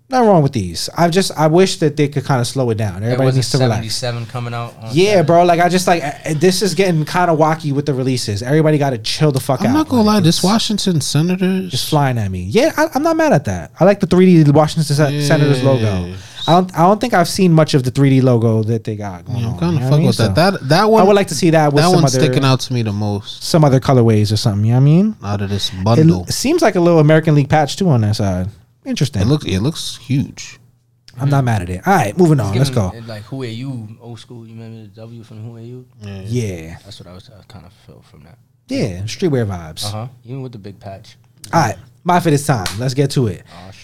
Nothing 0.09 0.27
wrong 0.30 0.43
with 0.43 0.51
these. 0.51 0.89
I 0.95 1.09
just 1.09 1.31
I 1.35 1.47
wish 1.47 1.77
that 1.77 1.97
they 1.97 2.07
could 2.07 2.23
kind 2.25 2.39
of 2.39 2.45
slow 2.45 2.69
it 2.69 2.75
down. 2.75 2.97
Everybody 3.03 3.25
was 3.27 3.35
needs 3.35 3.49
to 3.51 3.57
relax. 3.57 3.95
77 3.95 4.25
coming 4.27 4.53
out. 4.53 4.75
on 4.77 4.89
Yeah, 4.93 5.05
Saturday. 5.13 5.25
bro. 5.27 5.43
Like 5.45 5.59
I 5.59 5.69
just 5.69 5.88
like 5.88 6.03
uh, 6.03 6.11
this 6.35 6.61
is 6.61 6.75
getting 6.75 7.03
kind 7.05 7.31
of 7.31 7.39
wacky 7.39 7.71
with 7.73 7.85
the 7.88 7.93
releases. 7.95 8.43
Everybody 8.43 8.77
got 8.77 8.91
to 8.91 8.97
chill 8.99 9.31
the 9.31 9.39
fuck 9.39 9.61
out. 9.61 9.67
I'm 9.67 9.73
not 9.73 9.88
gonna 9.89 10.03
Like, 10.03 10.15
lie. 10.15 10.19
This 10.19 10.43
Washington 10.43 11.01
Senators. 11.01 11.71
just 11.71 11.89
flying 11.89 12.17
at 12.19 12.30
me. 12.30 12.43
Yeah, 12.43 12.71
I, 12.77 12.88
I'm 12.93 13.01
not 13.01 13.15
mad 13.17 13.34
at 13.34 13.45
that. 13.45 13.71
I 13.80 13.85
like 13.85 14.01
the 14.01 14.07
3D 14.07 14.53
Washington 14.53 14.84
Se- 14.95 15.21
Senators 15.21 15.63
logo. 15.63 16.13
I 16.45 16.51
don't. 16.51 16.75
I 16.77 16.81
don't 16.84 16.99
think 16.99 17.13
I've 17.13 17.30
seen 17.30 17.53
much 17.53 17.73
of 17.73 17.84
the 17.84 17.91
3D 17.91 18.21
logo 18.21 18.61
that 18.63 18.84
they 18.84 18.97
got 18.97 19.23
going 19.25 19.39
Yeah, 19.39 19.51
I'm 19.53 19.57
kind 19.57 19.75
of 19.77 19.81
know 19.81 19.88
what 19.88 19.89
fucking 19.89 19.97
mean? 19.99 20.07
with 20.07 20.17
that. 20.17 20.35
So, 20.35 20.51
That 20.57 20.69
that 20.69 20.84
one. 20.91 21.01
I 21.01 21.05
would 21.05 21.15
like 21.15 21.30
to 21.30 21.35
see 21.35 21.49
that 21.51 21.71
with 21.73 21.81
that 21.81 21.89
some 21.89 22.01
one's 22.03 22.15
other 22.15 22.25
sticking 22.25 22.43
out 22.43 22.59
to 22.59 22.73
me 22.73 22.81
the 22.84 22.91
most 22.91 23.41
some 23.41 23.63
other 23.63 23.80
colorways 23.80 24.31
or 24.31 24.35
something. 24.38 24.65
You 24.65 24.73
know 24.73 24.80
what 24.80 24.81
I 24.81 24.84
mean? 24.84 25.15
out 25.23 25.41
of 25.41 25.49
this 25.49 25.71
It 25.73 25.81
bundle. 25.84 26.19
l- 26.19 26.25
seems 26.27 26.61
like 26.61 26.75
a 26.75 26.81
little 26.81 26.99
American 26.99 27.34
League 27.34 27.49
patch 27.49 27.77
too 27.77 27.88
on 27.89 28.01
that 28.01 28.17
side. 28.17 28.49
Interesting. 28.85 29.22
It 29.22 29.26
looks 29.27 29.45
it 29.45 29.60
looks 29.60 29.97
huge. 29.97 30.60
I'm 31.19 31.30
not 31.30 31.43
mad 31.43 31.61
at 31.61 31.69
it. 31.69 31.88
All 31.88 31.93
right, 31.93 32.18
moving 32.18 32.39
on. 32.39 32.57
Let's 32.57 32.72
go. 32.72 32.91
it 32.93 33.05
Like 33.05 33.22
who 33.23 33.43
are 33.43 33.45
you? 33.45 33.97
Old 34.01 34.19
school. 34.19 34.47
You 34.47 34.53
remember 34.55 34.81
the 34.81 34.88
W 34.88 35.23
from 35.23 35.43
who 35.43 35.55
are 35.57 35.61
you? 35.61 35.85
Yeah, 36.01 36.77
That's 36.84 36.99
what 36.99 37.07
I 37.07 37.14
was. 37.14 37.30
I 37.30 37.43
kind 37.47 37.65
of 37.65 37.73
felt 37.85 38.03
from 38.05 38.23
that. 38.23 38.38
yeah. 38.68 39.01
Streetwear 39.03 39.45
vibes. 39.45 39.85
Uh 39.85 39.89
huh. 39.91 40.07
Even 40.23 40.41
with 40.41 40.51
the 40.53 40.57
big 40.57 40.80
patch. 40.80 41.18
All 41.53 41.61
right, 41.61 41.76
my 42.03 42.19
fit 42.19 42.34
is 42.34 42.47
time. 42.47 42.65
Let's 42.80 42.93
get 42.93 43.11
to 43.11 43.27
it. 43.27 43.43
Oh 43.53 43.72
shit. 43.72 43.82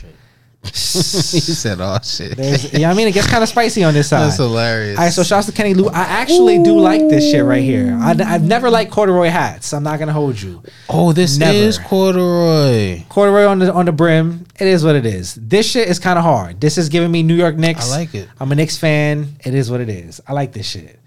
he 0.63 0.71
said, 0.73 1.79
"Oh 1.79 1.97
shit." 2.03 2.35
There's, 2.35 2.73
yeah, 2.73 2.91
I 2.91 2.93
mean, 2.93 3.07
it 3.07 3.13
gets 3.13 3.27
kind 3.27 3.41
of 3.41 3.47
spicy 3.49 3.83
on 3.85 3.93
this 3.93 4.09
side. 4.09 4.25
That's 4.25 4.35
hilarious. 4.35 4.97
All 4.97 5.05
right, 5.05 5.13
so 5.13 5.23
shouts 5.23 5.45
to 5.45 5.53
Kenny 5.53 5.73
Lou. 5.73 5.87
I 5.87 6.01
actually 6.01 6.61
do 6.61 6.77
like 6.77 6.99
this 7.07 7.31
shit 7.31 7.45
right 7.45 7.63
here. 7.63 7.97
I, 8.01 8.13
have 8.23 8.43
never 8.43 8.69
liked 8.69 8.91
corduroy 8.91 9.29
hats. 9.29 9.73
I'm 9.73 9.83
not 9.83 9.99
gonna 9.99 10.11
hold 10.11 10.41
you. 10.41 10.61
oh, 10.89 11.13
this 11.13 11.37
Never. 11.37 11.53
is 11.57 11.77
corduroy. 11.77 13.03
Corduroy 13.07 13.45
on 13.45 13.59
the 13.59 13.73
on 13.73 13.85
the 13.85 13.93
brim. 13.93 14.45
It 14.59 14.67
is 14.67 14.83
what 14.83 14.95
it 14.97 15.05
is. 15.05 15.35
This 15.35 15.69
shit 15.69 15.87
is 15.87 15.97
kind 15.97 16.19
of 16.19 16.25
hard. 16.25 16.59
This 16.59 16.77
is 16.77 16.89
giving 16.89 17.09
me 17.11 17.23
New 17.23 17.35
York 17.35 17.55
Knicks. 17.55 17.89
I 17.89 17.97
like 17.99 18.13
it. 18.13 18.27
I'm 18.39 18.51
a 18.51 18.55
Knicks 18.55 18.77
fan. 18.77 19.35
It 19.45 19.53
is 19.55 19.71
what 19.71 19.79
it 19.79 19.87
is. 19.89 20.19
I 20.27 20.33
like 20.33 20.51
this 20.51 20.67
shit. 20.69 20.99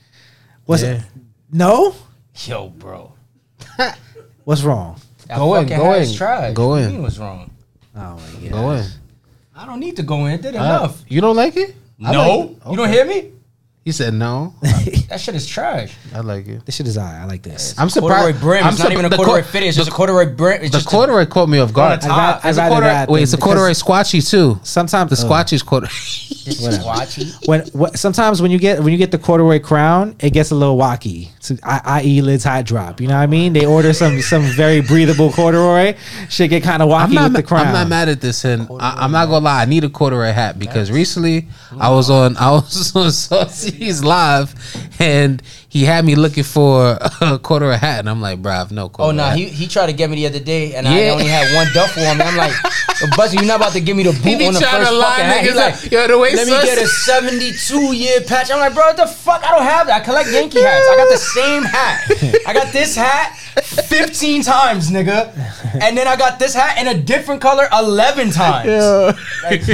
What's 0.64 0.82
Yeah. 0.82 0.92
it? 0.94 1.02
No. 1.52 1.94
Yo, 2.46 2.68
bro. 2.70 3.12
What's 4.44 4.62
wrong? 4.62 4.98
That 5.26 5.36
Go 5.36 5.54
in, 5.56 5.66
go 5.68 5.92
hat's 5.92 6.10
in, 6.12 6.16
trash. 6.16 6.54
go 6.54 6.68
What 6.68 6.76
do 6.78 6.82
you 6.84 6.96
in. 6.96 7.02
What's 7.02 7.18
wrong? 7.18 7.50
Oh 7.94 8.16
my 8.16 8.48
god. 8.48 8.50
Go 8.50 8.70
in. 8.72 8.86
I 9.62 9.66
don't 9.66 9.78
need 9.78 9.94
to 9.96 10.02
go 10.02 10.26
in. 10.26 10.40
Did 10.40 10.56
Uh, 10.56 10.58
enough. 10.58 11.04
you 11.06 11.20
don't 11.20 11.36
like 11.36 11.56
it? 11.56 11.76
I 12.04 12.12
no, 12.12 12.18
like 12.18 12.50
it. 12.50 12.70
you 12.70 12.76
don't 12.76 12.88
hear 12.90 13.04
me. 13.06 13.30
He 13.84 13.92
said 13.92 14.12
no. 14.14 14.54
That 15.08 15.20
shit 15.20 15.34
is 15.36 15.46
trash. 15.46 15.94
I 16.14 16.20
like 16.20 16.46
it. 16.46 16.64
This 16.66 16.74
shit 16.76 16.86
is 16.86 16.98
alright. 16.98 17.14
I 17.22 17.24
like 17.24 17.42
this. 17.42 17.74
I'm 17.78 17.88
Corduroy 17.88 18.16
surprised. 18.32 18.40
brim. 18.40 18.64
I'm 18.64 18.70
It's 18.70 18.78
not 18.78 18.88
surpri- 18.88 18.92
even 18.92 19.04
a 19.06 19.08
the 19.08 19.16
corduroy 19.16 19.40
cor- 19.42 19.50
fit. 19.50 19.62
It's 19.62 19.76
just 19.76 19.88
a 19.88 19.92
corduroy 19.92 20.26
brim. 20.34 20.60
It's 20.62 20.70
The 20.70 20.78
just 20.78 20.86
a- 20.86 20.90
corduroy 20.90 21.26
caught 21.26 21.48
me 21.48 21.58
off 21.58 21.72
guard. 21.72 21.92
On 21.92 21.98
the 22.00 22.06
top. 22.08 22.44
I'd 22.44 22.48
It's 22.50 22.58
a 22.58 22.60
rather 22.60 22.74
corduroy. 22.74 22.92
that 22.92 23.08
Wait, 23.08 23.18
than- 23.18 23.22
it's 23.24 23.32
a 23.32 23.38
corduroy 23.38 23.70
squatchy 23.70 24.28
too. 24.30 24.60
Sometimes 24.62 25.10
The 25.10 25.16
oh. 25.26 25.30
ugh. 25.30 25.46
squatchy's 25.46 25.62
corduroy. 25.62 25.90
Whatever. 26.60 26.82
squatchy. 26.82 27.46
when 27.48 27.60
what, 27.72 27.98
sometimes 27.98 28.42
when 28.42 28.50
you 28.50 28.58
get 28.58 28.82
when 28.82 28.92
you 28.92 28.98
get 28.98 29.10
the 29.12 29.18
corduroy 29.18 29.60
crown, 29.60 30.16
it 30.20 30.30
gets 30.30 30.50
a 30.50 30.54
little 30.54 30.76
wacky. 30.76 31.28
So, 31.40 31.56
I, 31.62 31.80
i.e., 32.02 32.20
lids 32.20 32.44
high 32.44 32.62
drop. 32.62 33.00
You 33.00 33.08
know 33.08 33.14
what 33.14 33.22
I 33.22 33.26
mean? 33.26 33.52
They 33.52 33.64
order 33.64 33.92
some 33.92 34.20
some 34.20 34.42
very 34.42 34.80
breathable 34.80 35.30
corduroy. 35.32 35.94
Shit 36.28 36.50
get 36.50 36.62
kind 36.62 36.82
of 36.82 36.88
wacky 36.88 37.02
I'm 37.04 37.14
not. 37.14 37.22
with 37.24 37.32
the 37.34 37.42
ma- 37.42 37.46
crown. 37.48 37.66
I'm 37.68 37.72
not 37.72 37.88
mad 37.88 38.08
at 38.08 38.20
this, 38.20 38.44
and 38.44 38.68
I, 38.80 38.96
I'm 39.04 39.12
not 39.12 39.26
gonna 39.26 39.44
lie. 39.44 39.62
I 39.62 39.64
need 39.66 39.84
a 39.84 39.88
corduroy 39.88 40.32
hat 40.32 40.58
because 40.58 40.90
recently 40.90 41.48
I 41.78 41.90
was 41.90 42.10
on 42.10 42.36
I 42.36 42.50
was 42.50 42.94
on 42.96 43.10
Saucy's 43.12 44.02
live, 44.04 44.54
and 44.98 45.40
he 45.72 45.84
had 45.84 46.04
me 46.04 46.14
looking 46.14 46.44
for 46.44 46.98
a 47.22 47.38
corduroy 47.38 47.78
hat, 47.78 48.00
and 48.00 48.10
I'm 48.10 48.20
like, 48.20 48.42
bruh, 48.42 48.60
I've 48.60 48.72
no 48.72 48.90
quarter. 48.90 49.08
Oh 49.08 49.16
no, 49.16 49.24
hat. 49.24 49.38
he, 49.38 49.48
he 49.48 49.66
tried 49.66 49.86
to 49.86 49.94
get 49.94 50.10
me 50.10 50.16
the 50.16 50.26
other 50.26 50.38
day, 50.38 50.74
and 50.74 50.86
I 50.86 51.08
only 51.08 51.24
had 51.24 51.54
one 51.54 51.66
duffel 51.72 52.04
on 52.04 52.18
me. 52.18 52.24
I'm 52.24 52.36
like, 52.36 52.52
Buzzy, 53.16 53.38
you're 53.38 53.46
not 53.46 53.56
about 53.56 53.72
to 53.72 53.80
give 53.80 53.96
me 53.96 54.02
the 54.02 54.12
boot 54.12 54.42
on 54.42 54.52
the 54.52 54.60
first 54.60 54.90
to 54.90 54.94
lie, 54.94 55.16
fucking 55.16 55.24
hat. 55.24 55.44
He's 55.46 55.56
like, 55.56 55.90
yo, 55.90 56.06
the 56.08 56.18
way 56.18 56.36
let 56.36 56.46
me 56.46 56.52
get 56.62 56.76
a 56.76 56.86
72 56.86 57.96
year 57.96 58.20
patch. 58.20 58.50
I'm 58.50 58.58
like, 58.58 58.74
bro, 58.74 58.84
what 58.84 58.98
the 58.98 59.06
fuck? 59.06 59.42
I 59.42 59.50
don't 59.50 59.62
have 59.64 59.86
that. 59.86 60.02
I 60.02 60.04
collect 60.04 60.30
Yankee 60.30 60.60
hats. 60.60 60.86
I 60.90 60.96
got 60.98 61.08
the 61.08 61.16
same 61.16 61.62
hat. 61.62 62.02
I 62.46 62.52
got 62.52 62.70
this 62.74 62.94
hat 62.94 63.34
15 63.56 64.42
times, 64.42 64.90
nigga, 64.90 65.32
and 65.80 65.96
then 65.96 66.06
I 66.06 66.16
got 66.16 66.38
this 66.38 66.52
hat 66.52 66.78
in 66.78 66.86
a 66.86 67.00
different 67.00 67.40
color 67.40 67.66
11 67.72 68.30
times. 68.32 69.16
Like, 69.42 69.66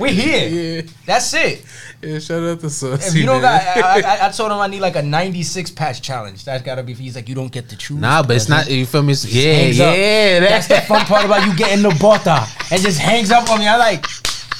we 0.00 0.12
here. 0.12 0.82
That's 1.06 1.32
it. 1.34 1.62
Yeah, 2.02 2.18
shout 2.18 2.42
out 2.42 2.60
to 2.60 2.70
Saucy. 2.70 3.08
If 3.08 3.14
you 3.14 3.26
don't 3.26 3.40
man. 3.42 3.60
got, 3.74 4.04
I, 4.04 4.16
I, 4.24 4.28
I 4.28 4.30
told 4.36 4.52
him 4.52 4.58
I 4.58 4.66
need 4.66 4.80
like 4.80 4.96
a 4.96 5.02
96 5.02 5.70
patch 5.72 6.02
challenge. 6.02 6.44
That's 6.44 6.62
gotta 6.62 6.82
be. 6.82 6.92
He's 6.94 7.16
like, 7.16 7.28
you 7.28 7.34
don't 7.34 7.50
get 7.50 7.68
to 7.70 7.76
choose. 7.76 7.98
Nah, 7.98 8.22
but 8.22 8.36
it's 8.36 8.48
not. 8.48 8.70
You 8.70 8.86
feel 8.86 9.02
me? 9.02 9.12
It's- 9.12 9.24
Yeah, 9.32 9.52
hangs 9.54 9.78
yeah. 9.78 10.40
That's 10.40 10.68
the 10.68 10.80
fun 10.82 11.04
part 11.06 11.24
about 11.24 11.46
you 11.46 11.56
getting 11.56 11.82
the 11.82 11.96
bota. 12.00 12.46
and 12.70 12.82
just 12.82 12.98
hangs 13.00 13.30
up 13.30 13.48
on 13.50 13.58
me. 13.60 13.66
I 13.66 13.76
like. 13.76 14.04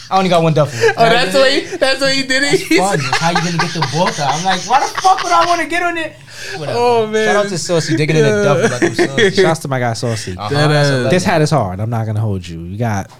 I 0.08 0.18
only 0.18 0.30
got 0.30 0.40
one 0.40 0.54
duffel. 0.54 0.78
Oh, 0.96 1.08
that's 1.10 1.34
what 1.34 1.50
he. 1.50 1.76
That's 1.76 2.00
what 2.00 2.14
he 2.14 2.22
did. 2.22 2.42
It. 2.44 2.78
Fun. 2.78 2.98
That's 2.98 3.18
how 3.18 3.30
you 3.30 3.36
gonna 3.38 3.58
get 3.58 3.72
the 3.74 3.80
bota? 3.92 4.22
I'm 4.24 4.44
like, 4.44 4.60
why 4.68 4.78
the 4.80 4.86
fuck 5.00 5.20
would 5.24 5.32
I 5.32 5.44
want 5.46 5.60
to 5.62 5.66
get 5.66 5.82
on 5.82 5.98
it? 5.98 6.12
Whatever. 6.56 6.78
Oh, 6.78 7.06
man. 7.08 7.26
Shout 7.26 7.36
out 7.46 7.48
to 7.50 7.58
Saucy 7.58 7.96
digging 7.96 8.14
in 8.16 8.22
the 8.22 8.44
duffel 8.44 8.70
like 8.70 8.82
I'm 8.84 8.94
saucy. 8.94 9.30
Shouts 9.42 9.60
to 9.60 9.68
my 9.68 9.80
guy 9.80 9.94
Saucy. 9.94 10.36
Uh-huh, 10.38 10.48
That, 10.50 10.70
uh. 11.06 11.10
This 11.10 11.24
hat 11.24 11.42
is 11.42 11.50
hard. 11.50 11.80
I'm 11.80 11.90
not 11.90 12.06
gonna 12.06 12.20
hold 12.20 12.46
you. 12.46 12.60
You 12.60 12.78
got 12.78 13.10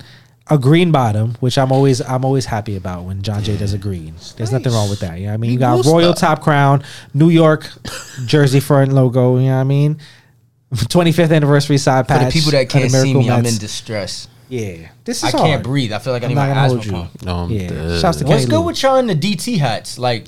a 0.49 0.59
green 0.59 0.93
bottom, 0.93 1.35
which 1.41 1.59
I'm 1.59 1.73
always 1.73 2.01
I'm 2.01 2.25
always 2.25 2.47
happy 2.47 2.77
about 2.77 3.05
when 3.05 3.23
John 3.23 3.43
Jay 3.43 3.57
does 3.57 3.73
a 3.73 3.79
green. 3.79 4.15
There's 4.37 4.53
nothing 4.53 4.73
wrong 4.73 4.89
with 4.89 5.01
that. 5.01 5.19
You 5.19 5.27
know 5.27 5.31
what 5.33 5.35
I 5.35 5.37
mean? 5.39 5.51
You 5.53 5.59
got 5.59 5.77
gusta. 5.79 5.91
Royal 5.93 6.15
Top 6.15 6.43
Crown, 6.43 6.85
New 7.15 7.31
York 7.31 7.69
Jersey 8.27 8.61
front 8.61 8.93
logo. 8.93 9.37
You 9.39 9.47
know 9.47 9.55
what 9.55 9.61
I 9.61 9.65
mean? 9.65 9.99
25th 10.75 11.35
anniversary 11.35 11.79
side 11.79 12.07
For 12.09 12.19
the 12.19 12.31
people 12.31 12.51
that 12.53 12.63
of 12.65 12.69
can't 12.69 12.91
see 12.91 12.97
Miracle 12.99 13.23
me, 13.23 13.31
I'm 13.31 13.47
in 13.47 13.57
distress. 13.59 14.29
Yeah, 14.49 14.89
this 15.05 15.19
is 15.19 15.25
I 15.25 15.31
hard. 15.37 15.43
can't 15.45 15.63
breathe. 15.65 15.93
I 15.93 15.99
feel 15.99 16.13
like 16.13 16.23
I 16.23 16.27
I'm 16.27 16.29
need 16.31 16.35
my 16.37 16.47
gonna 16.49 16.61
asthma 16.61 16.75
hold 16.75 16.85
you. 16.87 16.93
pump. 16.93 17.23
No, 17.23 17.35
I'm 17.37 17.51
Yeah. 17.51 17.69
dead. 17.69 18.01
Shouts 18.01 18.19
to 18.19 18.25
What's 18.25 18.37
Kenny 18.43 18.51
good 18.51 18.61
Lou. 18.61 18.67
with 18.67 18.83
y'all 18.83 18.97
in 18.97 19.07
the 19.09 19.15
DT 19.17 19.59
hats? 19.59 19.99
Like, 19.99 20.27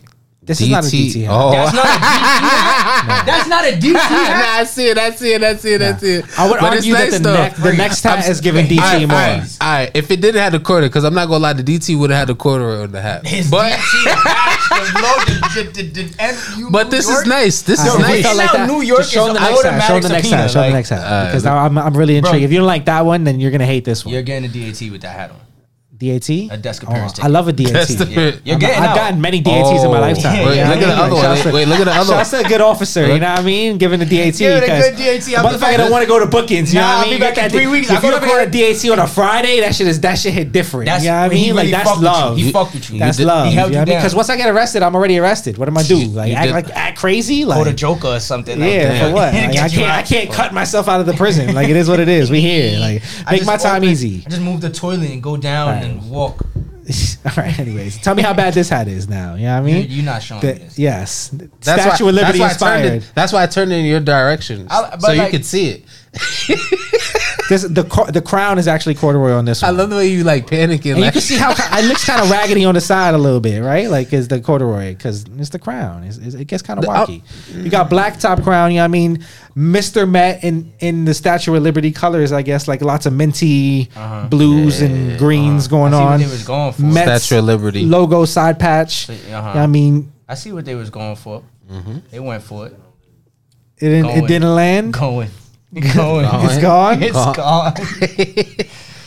This 0.48 0.60
is 0.62 0.68
not 0.70 0.82
a 0.84 0.86
DT. 0.88 1.12
DT 1.12 1.24
hat. 1.24 1.30
Oh. 1.30 1.50
that's 1.52 1.74
not 1.76 1.84
a 1.84 1.98
DT 2.00 2.48
hat. 3.04 3.26
That's 3.26 3.48
not 3.48 3.64
a 3.64 3.72
DT 3.76 3.92
nah, 3.92 4.00
hat. 4.00 4.60
I 4.60 4.64
see 4.64 4.86
it. 4.88 4.98
I 4.98 5.10
see 5.10 5.32
it. 5.34 5.42
I 5.44 5.54
see 5.56 5.72
it. 5.74 5.82
I 5.82 5.96
see 5.96 6.12
it. 6.14 6.38
I 6.38 6.50
would 6.50 6.58
But 6.60 6.72
it's 6.74 6.86
argue 6.86 6.94
that 6.94 7.10
the, 7.12 7.18
though. 7.18 7.48
the 7.70 7.76
next 7.76 8.02
hat 8.02 8.18
I'm- 8.20 8.30
is 8.30 8.40
giving 8.40 8.66
DT 8.66 8.78
All 8.80 8.84
right, 8.84 9.06
more. 9.08 9.16
all 9.16 9.22
right, 9.22 9.56
all 9.60 9.68
right. 9.68 9.90
If 9.94 10.10
it 10.10 10.20
didn't 10.20 10.40
have 10.42 10.52
the 10.52 10.60
corduroy, 10.60 10.88
because 10.88 11.04
I'm 11.04 11.14
not 11.14 11.26
gonna 11.26 11.38
lie, 11.42 11.52
the 11.52 11.62
DT 11.62 11.96
would 11.98 12.10
have 12.10 12.18
had 12.20 12.28
the 12.28 12.34
corduroy 12.34 12.82
on 12.82 12.90
the 12.92 13.00
hat. 13.02 13.26
His 13.26 13.50
but 13.50 13.72
DT 13.72 14.08
but 16.70 16.90
this 16.90 17.06
New 17.08 17.14
is 17.18 17.26
nice. 17.26 17.62
This 17.62 17.80
All 17.80 17.86
is 17.86 18.02
right, 18.02 18.02
if 18.02 18.08
we 18.16 18.22
nice. 18.22 18.50
felt 18.50 18.58
Now 18.58 18.66
New 18.66 18.80
York 18.82 19.00
just 19.00 19.12
show 19.12 19.26
is 19.28 19.34
them 19.34 19.42
the 19.42 19.48
next 19.50 19.62
hat. 19.64 19.82
Show 19.86 19.92
them 19.94 20.02
the 20.02 20.08
next 20.08 20.30
hat. 20.30 20.50
Show 20.50 20.60
them 20.60 20.70
the 20.70 20.76
next 20.76 20.88
hat. 20.90 21.26
because 21.26 21.46
I'm, 21.46 21.78
I'm 21.78 21.96
really 21.96 22.16
intrigued. 22.16 22.44
If 22.44 22.52
you 22.52 22.58
don't 22.58 22.66
like 22.66 22.84
that 22.86 23.04
one, 23.04 23.24
then 23.24 23.38
you're 23.40 23.50
gonna 23.50 23.66
hate 23.66 23.84
this 23.84 24.04
one. 24.04 24.12
You're 24.14 24.22
getting 24.22 24.48
a 24.48 24.52
DAT 24.52 24.90
with 24.90 25.02
that 25.02 25.14
hat 25.16 25.30
on. 25.30 25.36
DAT. 25.98 26.28
A 26.30 26.56
desk 26.56 26.84
oh, 26.86 26.90
appearance 26.90 27.18
Oh, 27.18 27.24
I 27.24 27.26
love 27.26 27.48
a 27.48 27.52
DAT. 27.52 27.72
That's 27.72 27.94
the- 27.96 28.06
Yeah. 28.06 28.20
You're 28.44 28.52
I'm- 28.54 28.58
getting 28.60 28.82
I've 28.82 28.90
out. 28.90 28.96
gotten 28.96 29.20
many 29.20 29.40
DATs 29.40 29.82
in 29.82 29.90
my 29.90 29.98
Oh. 29.98 30.00
lifetime. 30.00 30.46
Wait, 30.46 30.56
Yeah, 30.56 30.68
look 30.70 30.78
at 30.78 30.86
the 30.86 30.92
other 31.02 31.14
one. 31.14 31.22
Shouts 31.24 31.44
Wait, 31.44 31.50
to- 31.50 31.54
wait, 31.56 31.68
look 31.68 31.80
at 31.80 31.84
the 31.86 31.90
other 31.92 32.12
Shouts 32.14 32.32
one. 32.32 32.40
to 32.42 32.46
a 32.46 32.48
good 32.50 32.60
officer, 32.60 33.00
you 33.12 33.18
know 33.18 33.30
what 33.30 33.38
I 33.40 33.42
mean? 33.42 33.78
Giving 33.78 33.98
the 33.98 34.06
DAT. 34.06 34.38
Give 34.38 34.52
it 34.52 34.62
a 34.62 34.66
good 34.66 34.96
DAT. 34.96 35.20
The 35.24 35.36
I'll 35.36 35.42
be 35.42 35.48
motherfucker 35.56 35.60
back. 35.60 35.76
don't 35.78 35.90
want 35.90 36.02
to 36.02 36.08
go 36.08 36.18
to 36.20 36.26
bookings. 36.26 36.72
You 36.72 36.80
know 36.80 36.86
what 36.86 36.94
I'll 36.94 37.00
I 37.00 37.04
be 37.04 37.10
mean? 37.10 37.20
back 37.20 37.34
Get 37.34 37.44
in 37.46 37.50
that 37.50 37.56
three 37.56 37.64
D- 37.64 37.70
weeks. 37.72 37.90
If 37.90 37.96
I'll 37.96 38.00
go 38.02 38.08
you 38.08 38.14
to 38.14 38.20
record 38.20 38.42
a 38.42 38.50
bed. 38.50 38.52
DAT 38.80 38.90
on 38.92 38.98
a 39.00 39.06
Friday, 39.08 39.60
that 39.60 39.74
shit 39.74 39.88
is 39.88 40.00
that 40.00 40.18
shit 40.18 40.34
hit 40.34 40.52
different. 40.52 40.86
That's 40.86 41.02
you 41.04 41.10
know 41.10 41.16
what 41.16 41.22
I 41.24 41.28
when 41.28 41.36
he 41.36 41.46
mean? 41.46 41.54
Like 41.56 41.62
really 41.64 41.72
that's 41.72 41.88
fucked 41.88 41.98
with 42.00 42.04
you. 42.06 42.12
love. 42.12 42.36
He 42.38 42.52
fucked 42.52 42.74
with 42.74 42.90
you. 42.90 42.98
That's 43.00 43.16
did- 43.16 43.26
love. 43.26 43.48
he 43.48 43.54
held 43.54 43.70
you 43.72 43.78
what 43.78 43.82
I 43.82 43.84
mean? 43.86 43.92
down. 43.94 44.00
Because 44.02 44.14
once 44.14 44.30
I 44.30 44.36
get 44.36 44.48
arrested, 44.48 44.82
I'm 44.84 44.94
already 44.94 45.18
arrested. 45.18 45.58
What 45.58 45.66
am 45.68 45.76
I 45.78 45.82
do? 45.82 45.96
Like 45.96 46.30
you 46.30 46.34
act 46.36 46.44
did- 46.46 46.52
like 46.54 46.70
act 46.76 46.98
crazy? 46.98 47.42
Go 47.44 47.54
to 47.54 47.70
Like 47.70 47.76
Joker 47.76 48.08
or 48.08 48.20
something. 48.20 48.60
like 48.60 48.70
yeah, 48.72 48.88
that. 48.92 49.08
for 49.08 49.14
what? 49.14 49.34
Like, 49.38 49.44
I 49.58 49.66
you 49.66 49.78
can't. 49.78 49.90
I 49.90 49.98
out. 50.00 50.06
can't 50.06 50.30
cut 50.30 50.52
myself 50.54 50.88
out 50.88 51.00
of 51.00 51.06
the 51.06 51.14
prison. 51.14 51.54
Like 51.54 51.68
it 51.68 51.76
is 51.76 51.88
what 51.88 51.98
it 52.00 52.08
is. 52.08 52.30
We 52.30 52.40
here. 52.40 52.78
Like 52.78 53.02
I 53.26 53.32
make 53.32 53.40
just 53.40 53.46
my 53.46 53.56
time 53.56 53.82
open- 53.82 53.88
easy. 53.88 54.22
I 54.24 54.30
just 54.30 54.42
move 54.42 54.60
the 54.60 54.70
toilet 54.70 55.10
and 55.10 55.20
go 55.22 55.36
down 55.36 55.68
Right. 55.68 55.88
And 55.90 56.10
walk. 56.10 56.47
All 57.27 57.32
right. 57.36 57.59
Anyways, 57.59 57.98
tell 57.98 58.15
me 58.15 58.23
how 58.23 58.32
bad 58.32 58.55
this 58.55 58.69
hat 58.70 58.89
is 58.89 59.09
now. 59.09 59.35
You 59.35 59.43
know 59.44 59.60
what 59.60 59.66
I 59.66 59.73
You, 59.73 59.74
mean? 59.82 59.90
you're 59.90 60.05
not 60.05 60.23
showing 60.23 60.40
The- 60.40 60.52
this. 60.55 60.78
yes, 60.78 61.28
That's 61.32 61.82
Statue 61.82 62.05
why, 62.05 62.10
of 62.10 62.15
Liberty 62.16 62.39
that's 62.39 62.60
why 62.60 62.77
inspired. 62.78 63.02
it, 63.02 63.12
That's 63.15 63.32
why 63.32 63.43
I 63.43 63.47
turned 63.47 63.73
it 63.73 63.77
in 63.77 63.85
your 63.85 64.01
direction, 64.01 64.66
I- 64.70 64.90
but 64.93 65.01
so 65.02 65.12
you 65.12 65.28
could 65.28 65.44
see 65.44 65.69
it. 65.70 65.85
This 67.48 67.62
the 67.62 67.84
cor- 67.84 68.06
the 68.12 68.20
crown 68.20 68.58
is 68.58 68.68
actually 68.68 68.94
corduroy 68.94 69.32
on 69.32 69.44
this 69.46 69.62
one. 69.62 69.70
I 69.70 69.72
love 69.72 69.88
the 69.90 69.96
way 69.96 70.08
you 70.08 70.22
like 70.22 70.46
panicking. 70.46 70.96
and 70.96 71.04
you 71.04 71.10
can 71.10 71.20
see 71.22 71.36
how 71.38 71.52
it 71.52 71.84
looks 71.86 72.04
kind 72.04 72.20
of 72.20 72.30
raggedy 72.30 72.64
on 72.66 72.74
the 72.74 72.80
side 72.80 73.14
a 73.14 73.18
little 73.18 73.40
bit, 73.40 73.60
right? 73.62 73.88
Like 73.88 74.12
is 74.12 74.28
the 74.28 74.40
corduroy 74.40 74.94
because 74.94 75.24
it's 75.38 75.48
the 75.48 75.58
crown. 75.58 76.04
It's, 76.04 76.18
it's- 76.18 76.34
it 76.34 76.44
gets 76.46 76.62
kind 76.62 76.78
of 76.78 76.84
The- 76.84 76.90
uh, 76.90 77.06
wacky. 77.06 77.22
You 77.64 77.70
got 77.70 77.88
black 77.88 78.18
top 78.20 78.42
crown. 78.42 78.70
You 78.72 78.76
know 78.76 78.82
what 78.82 78.84
I 78.84 78.88
mean, 78.88 79.24
Mister 79.54 80.06
Met 80.06 80.44
in 80.44 80.72
in 80.80 81.04
the 81.06 81.14
Statue 81.14 81.54
of 81.54 81.62
Liberty 81.62 81.90
colors. 81.90 82.32
I 82.32 82.42
guess 82.42 82.68
like 82.68 82.82
lots 82.82 83.06
of 83.06 83.12
minty 83.14 83.88
blues 84.28 84.80
and 84.82 85.18
greens 85.18 85.68
going 85.68 85.94
Uh-huh. 85.94 86.04
I 86.04 86.04
see 86.04 86.04
what 86.04 86.12
on. 86.14 86.20
they 86.20 86.26
was 86.26 86.44
going 86.44 86.72
for. 86.74 86.82
Mets 86.82 87.24
Statue 87.24 87.38
of 87.38 87.44
Liberty. 87.46 87.84
logo 87.86 88.24
side 88.26 88.58
patch. 88.58 89.08
Uh-huh. 89.08 89.18
You 89.24 89.30
know 89.32 89.42
what 89.42 89.56
I 89.56 89.66
mean, 89.66 90.12
I 90.28 90.34
see 90.34 90.52
what 90.52 90.64
they 90.66 90.74
was 90.74 90.90
going 90.90 91.16
for. 91.16 91.42
Mm-hmm. 91.70 91.98
They 92.10 92.20
went 92.20 92.42
for 92.42 92.66
it. 92.66 92.72
it 93.78 93.88
didn't, 93.88 94.10
it 94.10 94.26
didn't 94.26 94.54
land. 94.54 94.92
Going. 94.92 95.30
Going. 95.94 96.26
It's 96.44 96.58
gone. 96.58 97.02
It's 97.02 97.12
Gone. 97.12 97.34
gone. 97.34 97.72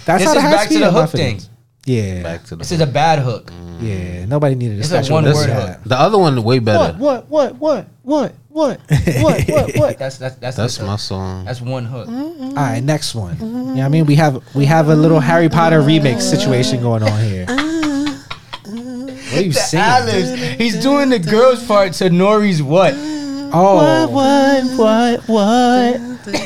That's 0.05 0.23
this 0.23 0.23
how 0.23 0.29
is 0.29 0.33
the 0.33 0.41
hats 0.41 0.55
back 0.55 0.67
to 0.67 0.73
be 0.73 0.79
the 0.79 0.87
on 0.87 0.93
my 0.93 1.01
hook 1.01 1.09
thing. 1.11 1.19
feelings. 1.39 1.49
Yeah, 1.85 2.21
Back 2.21 2.43
to 2.43 2.49
the. 2.51 2.55
This 2.57 2.71
is 2.71 2.81
a 2.81 2.85
bad 2.85 3.17
hook. 3.19 3.47
Mm. 3.51 3.81
yeah. 3.81 4.25
Nobody 4.25 4.53
needed 4.53 4.77
a 4.77 4.79
It's 4.81 4.91
a 4.91 5.01
statue. 5.03 5.13
one 5.13 5.23
word 5.25 5.49
hook. 5.49 5.79
the 5.83 5.99
other 5.99 6.19
one 6.19 6.43
way 6.43 6.59
better. 6.59 6.95
What? 6.99 7.27
What? 7.27 7.55
What? 7.57 7.87
What? 8.03 8.33
What? 8.49 8.79
What? 8.79 8.79
What? 9.23 9.75
What? 9.77 9.97
That's 9.97 10.17
that's 10.17 10.35
that's 10.35 10.55
That's 10.57 10.77
the- 10.77 10.85
my 10.85 10.97
song. 10.97 11.45
That's 11.45 11.61
one 11.61 11.85
hook. 11.85 12.07
Mm-hmm. 12.07 12.43
All 12.49 12.53
right, 12.53 12.83
next 12.83 13.15
one. 13.15 13.37
You 13.39 13.45
know 13.47 13.73
what 13.73 13.79
I 13.81 13.87
mean? 13.89 14.05
We 14.05 14.13
have 14.15 14.43
we 14.53 14.65
have 14.65 14.89
a 14.89 14.95
little 14.95 15.19
Harry 15.19 15.49
Potter 15.49 15.81
remix 15.81 16.21
situation 16.21 16.81
going 16.81 17.01
on 17.01 17.19
here. 17.23 17.45
Uh, 17.49 18.17
what 18.65 19.33
are 19.33 19.41
you 19.41 19.49
uh. 19.49 19.53
saying? 19.53 19.83
Alex, 19.83 20.57
he's 20.59 20.79
doing 20.83 21.09
the 21.09 21.17
girls 21.19 21.65
part 21.65 21.93
to 21.93 22.09
Nore's 22.11 22.61
what? 22.61 22.93
Oh, 23.53 23.75
what? 23.75 24.11
What? 24.11 24.77
What? 24.77 25.27
What? 25.27 25.99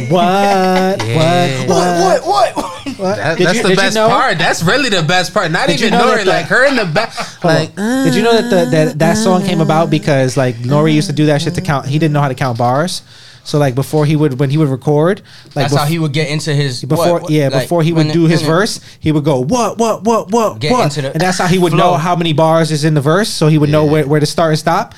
What? 0.10 1.06
Yeah. 1.06 1.68
What? 1.68 2.23
What? 2.26 2.26
What? 2.26 2.56
What? 2.98 3.18
That- 3.18 3.38
that's 3.38 3.57
you- 3.57 3.64
the 3.64 3.69
did 3.69 3.69
you 3.69 3.76
best 3.76 3.95
know- 3.95 4.07
part. 4.07 4.38
That's 4.38 4.64
really 4.64 4.90
the 4.90 5.03
best 5.03 5.34
part. 5.34 5.52
Not 5.52 5.68
Did 5.68 5.80
you 5.80 5.88
even 5.88 5.99
know 5.99 6.06
Nore, 6.07 6.18
the- 6.23 6.26
like 6.26 6.45
her 6.45 6.65
in 6.65 6.76
the 6.76 6.86
back. 6.86 7.14
Like, 7.44 7.72
uh, 7.77 8.03
Did 8.06 8.15
you 8.15 8.23
know 8.23 8.34
that 8.41 8.49
the 8.49 8.65
that 8.72 8.99
that 8.99 9.18
song 9.18 9.44
came 9.44 9.60
about 9.61 9.90
because 9.90 10.38
like 10.38 10.64
Nore 10.64 10.88
used 10.88 11.07
to 11.07 11.14
do 11.14 11.26
that 11.27 11.41
shit 11.41 11.56
to 11.56 11.61
count? 11.61 11.88
He 11.88 11.99
didn't 11.99 12.14
know 12.14 12.22
how 12.22 12.30
to 12.30 12.36
count 12.36 12.57
bars. 12.57 13.02
So 13.44 13.60
like 13.60 13.76
before 13.76 14.06
he 14.07 14.15
would 14.15 14.40
when 14.40 14.49
he 14.49 14.57
would 14.57 14.69
record, 14.69 15.22
like 15.56 15.65
That's 15.65 15.73
bef- 15.73 15.77
how 15.80 15.86
he 15.86 15.99
would 15.99 16.14
get 16.14 16.30
into 16.30 16.52
his 16.53 16.84
before 16.84 17.06
what- 17.14 17.22
what- 17.23 17.32
yeah 17.32 17.49
like, 17.49 17.64
before 17.64 17.84
he 17.84 17.91
would 17.94 18.07
when- 18.07 18.14
do 18.15 18.26
his 18.26 18.41
when- 18.41 18.49
verse 18.49 18.80
he 18.99 19.11
would 19.11 19.23
go 19.23 19.40
what 19.44 19.77
what 19.77 20.03
what 20.03 20.32
what 20.32 20.60
Get 20.60 20.72
what 20.72 20.86
into 20.86 21.02
the 21.03 21.11
and 21.11 21.22
that's 21.22 21.38
how 21.38 21.45
he 21.48 21.60
would 21.60 21.73
flow. 21.73 21.91
know 21.91 21.98
how 21.98 22.15
many 22.15 22.34
bars 22.34 22.72
is 22.72 22.84
in 22.86 22.94
the 22.95 23.02
verse 23.02 23.30
so 23.30 23.48
he 23.48 23.60
would 23.60 23.69
know 23.69 23.86
where, 23.86 24.07
where 24.07 24.19
to 24.19 24.26
start 24.26 24.49
and 24.52 24.60
stop 24.60 24.95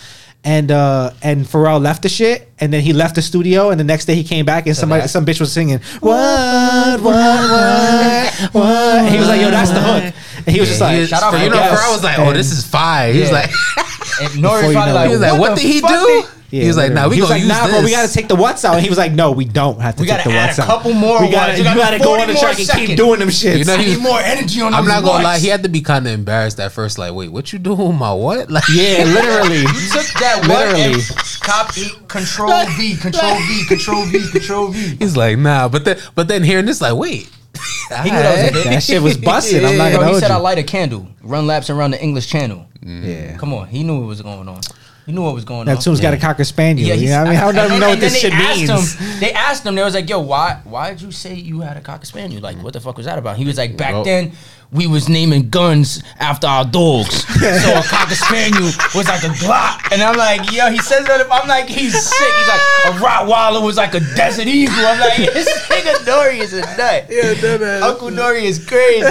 and 0.48 0.72
uh 0.72 1.12
and 1.22 1.46
Pharrell 1.46 1.82
left 1.82 2.04
the 2.04 2.10
shit 2.10 2.50
and 2.60 2.72
then 2.72 2.82
he 2.82 2.94
left 2.94 3.16
the 3.16 3.22
studio 3.22 3.70
and 3.70 3.78
the 3.80 3.84
next 3.84 4.06
day 4.06 4.16
he 4.16 4.24
came 4.24 4.46
back 4.46 4.66
and 4.66 4.76
somebody 4.78 5.02
that- 5.02 5.10
some 5.10 5.26
bitch 5.26 5.42
was 5.42 5.52
singing 5.52 5.80
what 6.00 7.02
what 7.02 7.04
what 7.52 8.34
what 8.54 9.12
he 9.12 9.18
was 9.20 9.28
like 9.28 9.42
yo 9.42 9.52
that's 9.52 9.72
the 9.72 9.82
hook 9.82 10.14
he 10.48 10.60
was 10.62 10.70
just 10.70 10.80
like, 10.80 11.00
He- 11.00 11.06
Shout 11.08 11.24
out 11.24 11.34
you 11.34 11.50
for 11.50 11.56
know, 11.56 11.60
Gus. 11.60 11.82
I 11.84 11.92
was 11.92 12.04
like, 12.04 12.20
oh, 12.20 12.32
this 12.32 12.52
is 12.54 12.66
fire. 12.66 13.12
He 13.12 13.20
was 13.20 13.32
like, 13.34 13.50
And 14.22 14.34
you 14.36 14.42
know 14.42 14.52
like, 14.52 14.64
it. 14.64 15.08
he 15.08 15.12
was 15.12 15.20
like, 15.20 15.38
what 15.40 15.56
the 15.56 15.62
did 15.62 15.72
he 15.74 15.82
fuck 15.82 15.92
do? 15.92 16.24
Yeah, 16.50 16.62
he 16.62 16.68
was 16.68 16.78
like, 16.78 16.94
nah, 16.94 17.10
we 17.10 17.16
he 17.16 17.22
was 17.22 17.30
gonna 17.30 17.42
like, 17.42 17.48
use 17.50 17.58
nah, 17.60 17.68
this. 17.68 17.76
bro, 17.76 17.84
we 17.84 17.92
gotta 17.92 18.14
take 18.14 18.28
the 18.30 18.36
what's 18.36 18.64
out. 18.64 18.76
And 18.76 18.82
he 18.84 18.88
was 18.88 18.98
like, 18.98 19.12
no, 19.12 19.32
we 19.32 19.44
don't 19.44 19.82
have 19.82 19.96
to 19.98 20.02
We 20.04 20.08
take 20.08 20.18
gotta 20.20 20.30
the 20.30 20.36
add 20.36 20.46
what's 20.48 20.60
a 20.60 20.62
out. 20.62 20.68
couple 20.68 20.94
more 20.94 21.20
We 21.20 21.30
gotta, 21.30 21.48
ones. 21.52 21.58
you 21.60 21.64
gotta 21.66 21.80
gotta 21.80 22.00
go 22.00 22.14
on 22.22 22.28
the 22.28 22.34
track 22.36 22.42
more 22.42 22.50
and 22.52 22.58
seconds. 22.60 22.88
keep 22.88 22.98
doing 22.98 23.20
them 23.20 23.28
shits. 23.28 23.58
You 23.60 23.66
know, 23.66 23.74
I 23.74 23.78
he 23.80 23.86
need 23.86 23.92
was- 23.98 24.00
more 24.04 24.20
energy 24.22 24.62
on 24.62 24.74
I'm 24.74 24.86
those 24.86 24.94
not 24.94 25.04
gonna 25.04 25.24
lie, 25.24 25.32
watts. 25.34 25.42
he 25.44 25.50
had 25.50 25.64
to 25.64 25.70
be 25.70 25.82
kind 25.82 26.08
of 26.08 26.14
embarrassed 26.14 26.60
at 26.62 26.72
first. 26.72 26.98
Like, 26.98 27.14
wait, 27.14 27.34
what 27.34 27.52
you 27.52 27.60
doing 27.60 27.78
with 27.90 27.98
my 27.98 28.14
what? 28.14 28.50
Like, 28.58 28.64
yeah, 28.74 29.04
literally. 29.04 29.60
You 29.60 29.90
took 29.92 30.08
that 30.24 30.46
what 30.48 30.72
Literally. 30.72 30.94
and 30.94 31.04
copy 31.42 31.90
control 32.08 32.66
V, 32.78 32.96
control 33.02 33.36
V, 33.36 33.66
control 33.68 34.04
V, 34.06 34.32
control 34.32 34.68
V. 34.70 34.96
he's 34.96 35.18
like, 35.18 35.38
nah. 35.38 35.68
But 35.68 35.84
then, 35.84 35.98
but 36.16 36.30
then 36.30 36.44
hearing 36.44 36.66
this, 36.66 36.80
like, 36.80 36.96
wait, 36.96 37.30
He 38.04 38.10
knew 38.10 38.18
that 38.18 38.38
was 38.38 38.50
a 38.50 38.54
bit. 38.54 38.64
That 38.66 38.84
shit 38.84 39.02
was 39.02 39.18
busted. 39.18 39.66
I'm 39.66 39.78
not 39.78 39.92
Bro, 39.92 39.98
gonna 39.98 40.06
he 40.06 40.12
hold 40.12 40.22
said 40.22 40.32
I 40.32 40.38
you. 40.38 40.44
light 40.44 40.58
a 40.60 40.64
candle, 40.64 41.08
run 41.24 41.46
laps 41.48 41.70
around 41.70 41.92
the 41.92 42.02
English 42.02 42.28
Channel. 42.28 42.66
Mm. 42.86 43.04
Yeah. 43.06 43.38
Come 43.38 43.54
on, 43.54 43.68
he 43.68 43.84
knew 43.84 43.98
what 44.00 44.08
was 44.08 44.22
going 44.22 44.48
on. 44.48 44.62
He 45.08 45.14
knew 45.14 45.22
what 45.24 45.34
was 45.34 45.46
going 45.46 45.62
on. 45.62 45.66
Neptune's 45.68 46.02
got 46.02 46.14
a 46.14 46.18
cocker 46.18 46.44
spaniel. 46.44 46.86
Yeah, 46.86 46.94
you 46.96 47.08
know 47.08 47.20
what 47.20 47.28
I 47.28 47.30
mean? 47.30 47.40
How 47.40 47.48
and- 47.48 47.56
don't 47.56 47.72
and- 47.72 47.80
know 47.80 47.88
what 47.88 47.94
and 47.94 48.02
this 48.02 48.22
then 48.22 48.22
shit 48.22 48.32
they 48.38 48.46
asked 48.46 48.60
means? 48.60 48.94
Him, 49.14 49.20
they 49.22 49.32
asked 49.32 49.66
him. 49.66 49.76
They 49.76 49.84
was 49.84 49.94
like, 49.96 50.10
"Yo, 50.10 50.20
why? 50.20 50.60
Why 50.66 50.90
did 50.90 51.02
you 51.02 51.12
say 51.14 51.34
you 51.34 51.62
had 51.62 51.78
a 51.78 51.82
cocker 51.82 52.06
spaniel? 52.06 52.42
Like, 52.42 52.62
what 52.62 52.74
the 52.74 52.82
fuck 52.82 52.98
was 52.98 53.06
that 53.06 53.18
about?" 53.18 53.38
He 53.38 53.46
was 53.46 53.58
like, 53.58 53.78
"Back 53.78 53.94
Well- 53.94 54.04
then, 54.04 54.34
we 54.70 54.86
was 54.86 55.08
naming 55.08 55.50
guns 55.50 56.04
after 56.20 56.46
our 56.46 56.66
dogs, 56.66 57.24
so 57.40 57.80
a 57.80 57.84
cocker 57.84 58.16
spaniel 58.16 58.66
was 58.94 59.08
like 59.08 59.24
a 59.24 59.32
Glock." 59.40 59.94
And 59.94 60.04
I'm 60.04 60.18
like, 60.18 60.52
"Yo," 60.52 60.70
he 60.72 60.80
says 60.80 61.08
that. 61.08 61.26
I'm 61.32 61.48
like, 61.48 61.70
"He's 61.70 61.94
sick." 61.98 62.34
He's 62.40 62.48
like, 62.50 62.62
"A 62.88 62.92
Rottweiler 63.00 63.64
was 63.64 63.78
like 63.78 63.94
a 63.94 64.02
Desert 64.02 64.48
Eagle." 64.48 64.76
I'm 64.76 65.00
like, 65.00 65.16
"This 65.34 65.48
nigga 65.70 66.06
Nore 66.06 66.28
is 66.32 66.52
a 66.52 66.60
nut." 66.60 67.06
yeah, 67.10 67.34
that 67.34 67.62
man. 67.62 67.82
Uncle 67.82 68.12
Nore 68.12 68.34
is 68.34 68.60
crazy. 68.66 69.06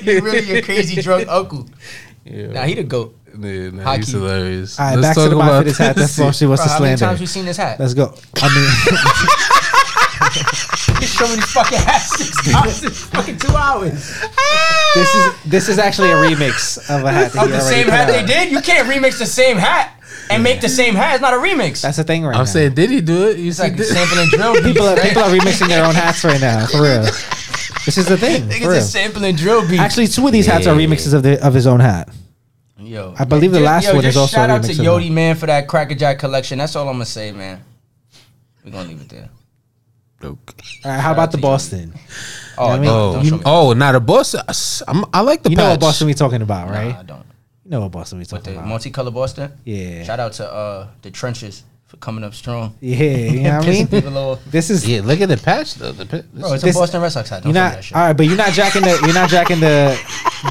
He's 0.00 0.22
really 0.22 0.58
a 0.58 0.62
crazy 0.62 1.02
drunk 1.02 1.28
uncle. 1.28 1.68
Yeah. 2.24 2.46
Nah, 2.52 2.62
he 2.64 2.72
the 2.74 2.84
goat. 2.84 3.14
Yeah, 3.38 3.70
nah, 3.70 3.82
Hockey. 3.82 3.98
he's 3.98 4.08
hilarious. 4.12 4.78
All 4.80 4.86
right, 4.86 4.96
Let's 4.98 5.06
back 5.08 5.14
to 5.14 5.20
talk 5.20 5.30
the 5.30 5.36
about 5.36 5.58
of 5.60 5.64
this 5.66 5.78
hat. 5.78 5.96
That's 5.96 6.18
mostly 6.18 6.46
what's 6.46 6.60
Bro, 6.62 6.66
the 6.68 6.72
how 6.72 6.80
many 6.80 6.96
slander. 6.96 7.04
times 7.12 7.20
we 7.20 7.26
seen 7.26 7.44
this 7.44 7.56
hat? 7.56 7.78
Let's 7.78 7.94
go. 7.94 8.14
I 8.36 8.48
mean, 8.54 8.70
Show 11.06 11.28
me 11.28 11.36
these 11.36 11.44
fucking 11.52 11.78
hats 11.78 12.16
six 12.18 12.52
times 12.52 12.84
in 12.84 12.90
fucking 12.90 13.38
two 13.38 13.54
hours. 13.56 14.20
this 14.94 15.14
is 15.14 15.42
this 15.44 15.68
is 15.68 15.78
actually 15.78 16.10
a 16.10 16.14
remix 16.14 16.78
of 16.90 17.04
a 17.04 17.12
hat 17.12 17.32
that 17.32 17.42
Of 17.42 17.48
he 17.48 17.52
the 17.52 17.60
already 17.62 17.74
same 17.76 17.84
put 17.84 17.92
hat 17.94 18.08
out. 18.10 18.12
they 18.12 18.26
did? 18.26 18.50
You 18.52 18.60
can't 18.60 18.86
remix 18.88 19.18
the 19.18 19.24
same 19.26 19.56
hat 19.56 19.92
and 20.30 20.42
make 20.42 20.60
the 20.60 20.68
same 20.68 20.94
hat. 20.94 21.14
It's 21.14 21.22
not 21.22 21.32
a 21.32 21.36
remix. 21.38 21.80
That's 21.80 21.96
the 21.96 22.04
thing 22.04 22.24
right 22.24 22.32
now. 22.32 22.40
I'm 22.40 22.46
saying, 22.46 22.74
did 22.74 22.90
he 22.90 23.00
do 23.00 23.28
it? 23.28 23.38
You 23.38 23.48
it's 23.48 23.56
see, 23.58 23.62
like 23.62 23.76
did- 23.76 23.86
sampling 23.86 24.28
drill 24.30 24.52
beats. 24.62 24.66
people 24.66 24.86
are 24.88 24.96
people 24.96 25.22
are 25.22 25.30
remixing 25.30 25.68
their 25.68 25.86
own 25.86 25.94
hats 25.94 26.22
right 26.24 26.40
now 26.40 26.66
for 26.66 26.82
real. 26.82 27.02
This 27.86 27.96
is 27.98 28.06
the 28.06 28.16
thing. 28.18 28.42
For 28.42 28.54
Niggas 28.54 28.60
real. 28.62 28.72
is 28.72 28.90
sampling 28.92 29.36
drill 29.36 29.62
beats. 29.66 29.80
Actually, 29.80 30.08
two 30.08 30.26
of 30.26 30.32
these 30.32 30.46
hats 30.46 30.66
are 30.66 30.74
remixes 30.76 31.14
of 31.14 31.22
the 31.22 31.44
of 31.46 31.54
his 31.54 31.66
own 31.66 31.80
hat. 31.80 32.08
Yo, 32.86 33.14
I 33.18 33.24
believe 33.24 33.52
the 33.52 33.58
Just- 33.58 33.66
last 33.66 33.84
yo, 33.84 33.92
one 33.94 34.02
just 34.02 34.14
is 34.14 34.16
also 34.16 34.36
shout 34.36 34.50
out 34.50 34.62
to 34.64 34.68
remix 34.72 34.78
of 34.78 34.84
Yodi 34.86 35.10
man 35.10 35.36
for 35.36 35.46
that 35.46 35.66
Cracker 35.68 35.94
Jack 35.94 36.18
collection. 36.18 36.58
That's 36.58 36.74
all 36.76 36.88
I'm 36.88 36.94
gonna 36.94 37.06
say, 37.06 37.32
man. 37.32 37.62
We're 38.64 38.72
gonna 38.72 38.88
leave 38.88 39.00
it 39.00 39.08
there. 39.08 39.28
Okay. 40.24 40.54
All 40.84 40.90
right, 40.90 41.00
how 41.00 41.12
about 41.12 41.30
the 41.30 41.36
to 41.38 41.42
Yodi. 41.42 41.42
Boston? 41.42 41.94
Oh, 42.58 42.68
I 42.68 42.76
mean, 42.76 42.84
don't, 42.84 43.12
don't 43.14 43.24
you- 43.24 43.30
show 43.30 43.36
me. 43.36 43.42
Oh, 43.44 43.72
not 43.74 43.94
a 43.94 44.00
Boston. 44.00 44.40
I'm, 44.88 45.04
I 45.12 45.20
like 45.20 45.42
the 45.42 45.50
You 45.50 45.56
know 45.56 45.70
what 45.70 45.80
Boston 45.80 46.06
we 46.06 46.14
talking 46.14 46.42
about, 46.42 46.70
right? 46.70 46.92
Nah, 46.92 47.00
I 47.00 47.02
don't. 47.02 47.26
You 47.64 47.70
know 47.72 47.80
what 47.80 47.92
Boston 47.92 48.18
we 48.18 48.24
talking 48.24 48.54
the 48.54 48.60
about. 48.60 48.80
multicolor 48.80 49.12
Boston. 49.12 49.52
Yeah. 49.64 50.04
Shout 50.04 50.20
out 50.20 50.32
to 50.34 50.50
uh 50.50 50.88
the 51.02 51.10
trenches 51.10 51.64
for 51.86 51.96
coming 51.98 52.24
up 52.24 52.34
strong. 52.34 52.74
Yeah, 52.80 52.96
you 52.96 53.40
know 53.42 53.58
what 53.58 53.66
I 53.66 53.70
mean? 53.70 53.86
people. 53.86 54.36
This 54.50 54.70
is 54.70 54.88
Yeah, 54.88 55.02
look 55.04 55.20
at 55.20 55.28
the 55.28 55.36
patch 55.36 55.74
though. 55.76 55.92
The 55.92 56.04
pa- 56.06 56.22
Bro, 56.34 56.48
oh, 56.50 56.54
it's 56.54 56.62
This- 56.64 56.74
a 56.76 56.78
Boston 56.78 57.00
Red 57.02 57.10
Sox 57.10 57.28
hat. 57.30 57.42
Don't 57.44 57.54
you're 57.54 57.62
show 57.62 57.64
me 57.64 57.68
not 57.70 57.74
that 57.76 57.84
shit. 57.84 57.96
all 57.96 58.02
right, 58.06 58.12
but 58.16 58.26
you're 58.26 58.36
not 58.36 58.52
jacking 58.52 58.82
the 58.82 58.98
you're 59.04 59.14
not 59.14 59.28
jacking 59.30 59.60
the. 59.60 59.98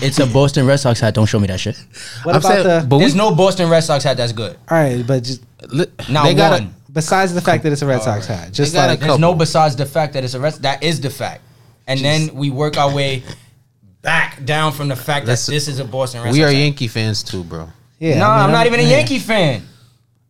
It's 0.02 0.20
a 0.20 0.26
Boston 0.26 0.66
Red 0.66 0.78
Sox 0.78 1.00
hat. 1.00 1.14
Don't 1.14 1.26
show 1.26 1.40
me 1.40 1.48
that 1.48 1.60
shit. 1.60 1.76
What 2.24 2.36
I'm 2.36 2.40
about 2.42 2.52
saying, 2.52 2.64
the? 2.82 2.86
but 2.88 2.96
we, 2.98 3.02
There's 3.04 3.16
no 3.16 3.36
Boston 3.36 3.70
Red 3.70 3.82
Sox 3.82 4.04
hat 4.04 4.18
that's 4.18 4.32
good. 4.32 4.58
all 4.70 4.78
right, 4.78 5.06
but 5.06 5.24
just 5.24 5.42
li- 5.70 5.86
Not 6.10 6.24
they 6.24 6.34
got 6.34 6.52
one. 6.62 6.74
besides 6.92 7.34
the 7.34 7.42
fact 7.42 7.64
that 7.64 7.72
it's 7.74 7.82
a 7.82 7.86
Red 7.88 8.02
Sox 8.02 8.26
hat, 8.28 8.52
just 8.54 8.74
like 8.74 9.00
There's 9.02 9.20
no 9.20 9.34
besides 9.34 9.76
the 9.76 9.86
fact 9.86 10.14
that 10.14 10.24
it's 10.24 10.34
a 10.36 10.40
Red. 10.40 10.54
That 10.56 10.84
is 10.84 11.02
the 11.02 11.10
fact, 11.10 11.42
and 11.88 12.00
then 12.00 12.34
we 12.34 12.50
work 12.50 12.78
our 12.78 12.94
way 12.94 13.24
back 14.02 14.44
down 14.46 14.72
from 14.72 14.88
the 14.88 14.96
fact 14.96 15.26
that 15.26 15.40
this 15.48 15.68
is 15.68 15.80
a 15.80 15.86
Boston 15.86 16.24
Red 16.24 16.32
we 16.32 16.40
Sox 16.40 16.50
are 16.52 16.54
hat. 16.54 16.60
Yankee 16.62 16.88
fans 16.88 17.24
too, 17.24 17.44
bro. 17.44 17.68
yeah. 18.00 18.20
no, 18.20 18.26
I 18.30 18.38
mean, 18.38 18.46
I'm 18.46 18.52
not 18.52 18.66
even 18.68 18.80
a. 18.80 18.84
Yankee 18.84 19.20
fan. 19.20 19.64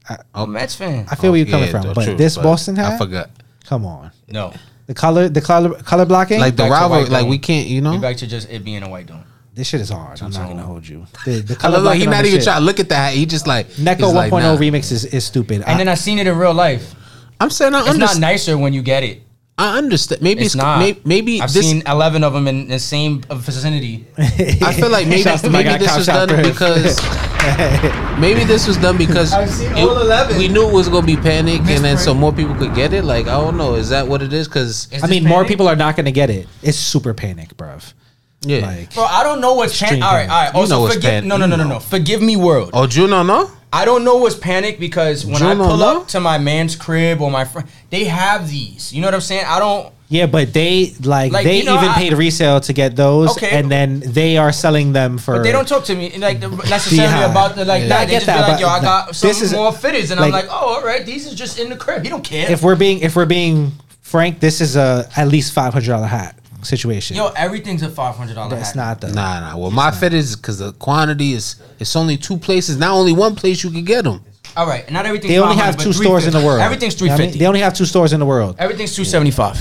I- 0.09 0.17
I'm 0.33 0.49
a 0.49 0.53
Mets 0.53 0.75
fan. 0.75 1.05
I 1.09 1.15
feel 1.15 1.31
where 1.31 1.39
you're 1.39 1.47
coming 1.49 1.65
Yeah, 1.73 1.81
from, 1.81 1.93
but 1.93 2.03
truth, 2.03 2.17
this 2.17 2.37
Boston 2.37 2.75
hat, 2.75 2.93
I 2.93 2.97
forgot. 2.97 3.29
come 3.65 3.85
on, 3.85 4.11
No, 4.27 4.53
the 4.87 4.93
color, 4.93 5.29
the 5.29 5.41
color, 5.41 5.73
color 5.81 6.05
blocking, 6.05 6.39
Like 6.39 6.55
the 6.55 6.63
Back 6.63 6.69
to 6.69 6.73
rivalry, 6.73 7.03
white 7.03 7.11
like 7.11 7.21
dome. 7.23 7.29
we 7.29 7.37
can't, 7.39 7.67
you 7.67 7.81
know. 7.81 7.91
we 7.91 7.97
back 7.97 8.17
to 8.17 8.27
just 8.27 8.49
it 8.49 8.63
being 8.63 8.83
a 8.83 8.89
white 8.89 9.07
dome. 9.07 9.23
this 9.55 9.67
shit 9.67 9.81
is 9.81 9.89
hard. 9.89 10.21
I'm 10.21 10.29
not 10.31 10.39
tone. 10.39 10.49
gonna 10.49 10.63
hold 10.63 10.87
you. 10.87 11.05
The, 11.25 11.39
the 11.41 11.55
color 11.55 11.75
love 11.77 11.83
like 11.85 11.97
blocking 11.97 12.01
he 12.01 12.05
not 12.07 12.25
even 12.25 12.37
shit. 12.39 12.43
trying 12.43 12.59
to 12.59 12.65
look 12.65 12.79
at 12.79 12.89
that. 12.89 13.13
He 13.13 13.25
just 13.25 13.47
like 13.47 13.67
Neko 13.73 13.97
he's 14.05 14.13
like, 14.13 14.31
1.0 14.31 14.41
nah. 14.41 14.57
remix 14.57 14.91
is, 14.91 15.05
is 15.05 15.25
stupid. 15.25 15.63
And 15.65 15.79
then 15.79 15.87
I 15.87 15.95
seen 15.95 16.19
it 16.19 16.27
in 16.27 16.37
real 16.37 16.53
life. 16.53 16.93
I'm 17.39 17.49
saying 17.49 17.73
I 17.73 17.87
It's 17.89 17.97
not 17.97 18.19
nicer 18.19 18.57
when 18.57 18.73
you 18.73 18.81
get 18.83 19.03
it. 19.03 19.23
I 19.57 19.77
understand. 19.77 20.21
Maybe 20.21 20.41
It's 20.41 20.53
it's, 20.53 20.55
not. 20.61 20.79
Maybe, 20.79 20.99
maybe 21.05 21.41
I've 21.41 21.53
this. 21.53 21.65
seen 21.69 21.81
11 21.87 22.23
of 22.25 22.33
them 22.33 22.45
in 22.47 22.67
the 22.67 22.77
same 22.79 23.21
vicinity. 23.21 24.05
I 24.17 24.73
feel 24.73 24.89
like 24.89 25.07
maybe 25.11 25.21
Shouts 25.23 25.43
maybe 25.43 25.77
this 25.77 25.95
was 25.95 26.07
done 26.07 26.27
Shopper. 26.27 26.43
because 26.43 26.99
maybe 28.19 28.43
this 28.43 28.67
was 28.67 28.75
done 28.77 28.97
because 28.97 29.31
I've 29.33 29.49
seen 29.49 29.71
it- 29.71 29.79
all 29.87 29.97
11. 30.01 30.37
we 30.37 30.47
knew 30.49 30.67
it 30.67 30.73
was 30.73 30.89
gonna 30.89 31.05
be 31.05 31.15
panic, 31.15 31.59
and 31.59 31.67
then 31.67 31.95
Misprint. 31.95 31.99
so 32.01 32.13
more 32.13 32.33
people 32.33 32.53
could 32.55 32.75
get 32.75 32.91
it. 32.91 33.03
Like 33.05 33.27
I 33.27 33.39
don't 33.39 33.55
know, 33.57 33.75
is 33.75 33.89
that 33.89 34.05
what 34.07 34.21
it 34.21 34.33
is? 34.33 34.47
Because 34.49 34.89
I 34.91 34.99
this 34.99 35.09
mean, 35.09 35.23
more 35.23 35.45
people 35.45 35.67
are 35.69 35.75
not 35.77 35.95
gonna 35.95 36.11
get 36.11 36.29
it. 36.29 36.47
It's 36.61 36.77
super 36.77 37.13
panic, 37.13 37.55
bruv. 37.55 37.93
yeah. 38.41 38.59
Like, 38.67 38.93
Bro, 38.93 39.05
I 39.05 39.23
don't 39.23 39.39
know 39.39 39.53
what's 39.53 39.71
Extreme 39.81 40.01
panic. 40.01 40.03
All 40.05 40.13
right, 40.15 40.29
all 40.29 40.43
right. 40.43 40.53
You 40.53 40.59
Also, 40.59 40.75
know 40.81 40.87
forgive. 40.87 41.01
panic. 41.09 41.27
No, 41.29 41.37
no, 41.37 41.45
You 41.45 41.51
no, 41.51 41.57
no, 41.63 41.69
no. 41.75 41.79
Forgive 41.79 42.21
me, 42.21 42.35
world. 42.35 42.71
oh, 42.73 42.87
Juno, 42.87 43.23
no. 43.23 43.49
I 43.73 43.83
don't 43.83 44.03
know 44.05 44.15
what's 44.17 44.35
panic 44.35 44.79
because 44.79 45.25
when 45.25 45.41
I 45.41 45.53
pull 45.55 45.83
up 45.83 46.07
to 46.09 46.19
my 46.19 46.37
man's 46.37 46.75
crib 46.75 47.21
or 47.21 47.29
my 47.29 47.43
friend, 47.45 47.67
they 47.89 48.05
have 48.05 48.49
these. 48.49 48.93
You 48.93 49.01
know 49.01 49.07
what 49.07 49.13
I'm 49.15 49.21
saying? 49.21 49.45
I 49.45 49.59
don't. 49.59 49.93
yeah, 50.07 50.27
but 50.27 50.53
they 50.53 50.93
like, 51.03 51.31
Like, 51.33 51.43
they 51.43 51.57
you 51.59 51.63
know, 51.65 51.75
even 51.77 51.89
I- 51.89 51.95
paid 51.95 52.13
resale 52.13 52.61
to 52.61 52.71
get 52.73 52.95
those, 52.95 53.31
Okay. 53.31 53.49
and 53.49 53.69
then 53.69 54.01
they 54.05 54.37
are 54.37 54.51
selling 54.53 54.93
them 54.93 55.17
for. 55.17 55.35
But 55.35 55.43
they 55.43 55.51
don't 55.51 55.67
talk 55.67 55.83
to 55.85 55.95
me 55.95 56.15
like 56.17 56.39
the- 56.39 56.47
necessarily 56.49 57.03
Yeah. 57.19 57.31
about 57.31 57.55
the 57.55 57.65
like 57.65 57.81
Yeah. 57.83 57.87
that. 57.89 57.99
I 58.01 58.05
They 58.05 58.11
get 58.11 58.17
just 58.17 58.25
that, 58.27 58.35
be 58.37 58.41
like, 58.43 58.51
but 58.53 58.59
"Yo, 58.61 58.67
I 58.69 58.81
got 58.81 59.15
some 59.15 59.27
this 59.27 59.41
is- 59.41 59.51
more 59.51 59.71
fitteds," 59.73 60.11
and 60.11 60.19
I'm 60.21 60.31
like- 60.31 60.43
like, 60.45 60.51
"Oh, 60.51 60.75
all 60.77 60.81
right, 60.83 61.05
these 61.05 61.25
is 61.25 61.33
just 61.33 61.59
in 61.59 61.69
the 61.69 61.75
crib. 61.75 62.03
You 62.05 62.11
don't 62.11 62.23
care." 62.23 62.49
If 62.49 62.61
we're 62.61 62.75
being 62.75 62.99
if 62.99 63.15
we're 63.15 63.25
being 63.25 63.73
frank, 64.01 64.39
this 64.39 64.61
is 64.61 64.75
a 64.77 65.09
at 65.17 65.27
least 65.27 65.51
five 65.51 65.73
hundred 65.73 65.89
dollar 65.89 66.07
hat 66.07 66.35
situation. 66.65 67.15
Yo, 67.15 67.27
everything's 67.35 67.81
a 67.81 67.89
five 67.89 68.15
hundred 68.15 68.35
dollar. 68.35 68.55
That's 68.55 68.75
not 68.75 69.01
though. 69.01 69.07
Nah, 69.09 69.39
nah. 69.39 69.57
Well, 69.57 69.71
my 69.71 69.91
fit 69.91 70.13
is 70.13 70.35
because 70.35 70.59
the 70.59 70.73
quantity 70.73 71.33
is 71.33 71.55
it's 71.79 71.95
only 71.95 72.17
two 72.17 72.37
places. 72.37 72.77
Not 72.77 72.91
only 72.91 73.13
one 73.13 73.35
place 73.35 73.63
you 73.63 73.71
can 73.71 73.85
get 73.85 74.03
them. 74.03 74.23
All 74.57 74.67
right, 74.67 74.89
not 74.89 75.05
everything. 75.05 75.29
They 75.29 75.39
only 75.39 75.57
have 75.57 75.77
two 75.77 75.93
stores 75.93 76.25
in 76.25 76.33
the 76.33 76.43
world. 76.43 76.61
Everything's 76.61 76.99
You 76.99 77.07
know 77.07 77.13
I 77.13 77.17
mean? 77.17 77.37
They 77.37 77.45
only 77.45 77.59
have 77.59 77.73
two 77.73 77.85
stores 77.85 78.13
in 78.13 78.19
the 78.19 78.25
world. 78.25 78.55
Everything's 78.59 78.95
two 78.95 79.05
seventy 79.05 79.31
five. 79.31 79.59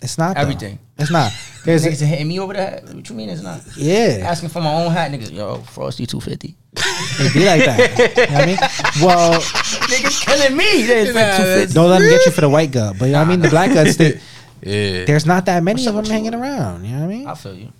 It's 0.00 0.18
not 0.18 0.36
though. 0.36 0.42
Everything. 0.42 0.78
It's 0.98 1.10
not. 1.10 1.32
There's 1.64 1.84
Niggas 1.84 2.06
hitting 2.06 2.28
me 2.28 2.38
over 2.38 2.54
that. 2.54 2.84
What 2.84 3.08
you 3.08 3.14
mean 3.14 3.28
it's 3.28 3.42
not? 3.42 3.60
yeah. 3.76 4.20
Asking 4.22 4.48
for 4.48 4.60
my 4.62 4.72
own 4.72 4.92
hat, 4.92 5.10
niggas. 5.10 5.32
Yo, 5.32 5.58
Frosty 5.58 6.06
two 6.06 6.20
fifty. 6.20 6.56
It 6.74 7.34
be 7.34 7.44
like 7.44 7.64
that. 7.64 7.98
you 7.98 8.26
know 8.26 8.32
what 8.32 8.42
I 8.42 8.46
mean? 8.46 8.56
Well, 9.02 9.40
niggas 9.90 10.24
killing 10.24 10.56
me. 10.56 10.82
They 10.86 11.02
expect 11.02 11.36
two 11.36 11.42
fifty. 11.44 11.74
don't 11.74 11.90
let 11.90 11.98
them 12.00 12.08
get 12.08 12.26
you 12.26 12.32
for 12.32 12.42
the 12.42 12.48
white 12.48 12.70
gut. 12.70 12.96
But 12.98 13.06
you 13.06 13.12
know 13.12 13.18
what 13.18 13.26
I 13.26 13.30
mean? 13.30 13.40
The 13.40 13.50
black 13.50 13.72
guts, 13.72 13.96
they, 13.96 14.20
Yeah. 14.62 15.04
there's 15.04 15.26
not 15.26 15.46
that 15.46 15.62
many 15.62 15.86
of 15.86 15.94
them 15.94 16.04
hanging 16.04 16.34
around. 16.34 16.84
You 16.84 16.92
know 16.96 17.06
what 17.06 17.12
I 17.14 17.16
mean? 17.16 17.26
I 17.26 17.34
feel 17.34 17.54
you. 17.54 17.72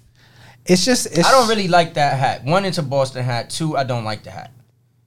It's 0.66 0.84
just. 0.84 1.06
It's, 1.06 1.26
I 1.26 1.30
don't 1.32 1.48
really 1.48 1.68
like 1.68 1.94
that 1.94 2.18
hat. 2.18 2.44
One, 2.44 2.64
it's 2.64 2.78
a 2.78 2.82
Boston 2.82 3.24
hat. 3.24 3.50
Two, 3.50 3.76
I 3.76 3.84
don't 3.84 4.04
like 4.04 4.22
the 4.22 4.30
hat. 4.30 4.50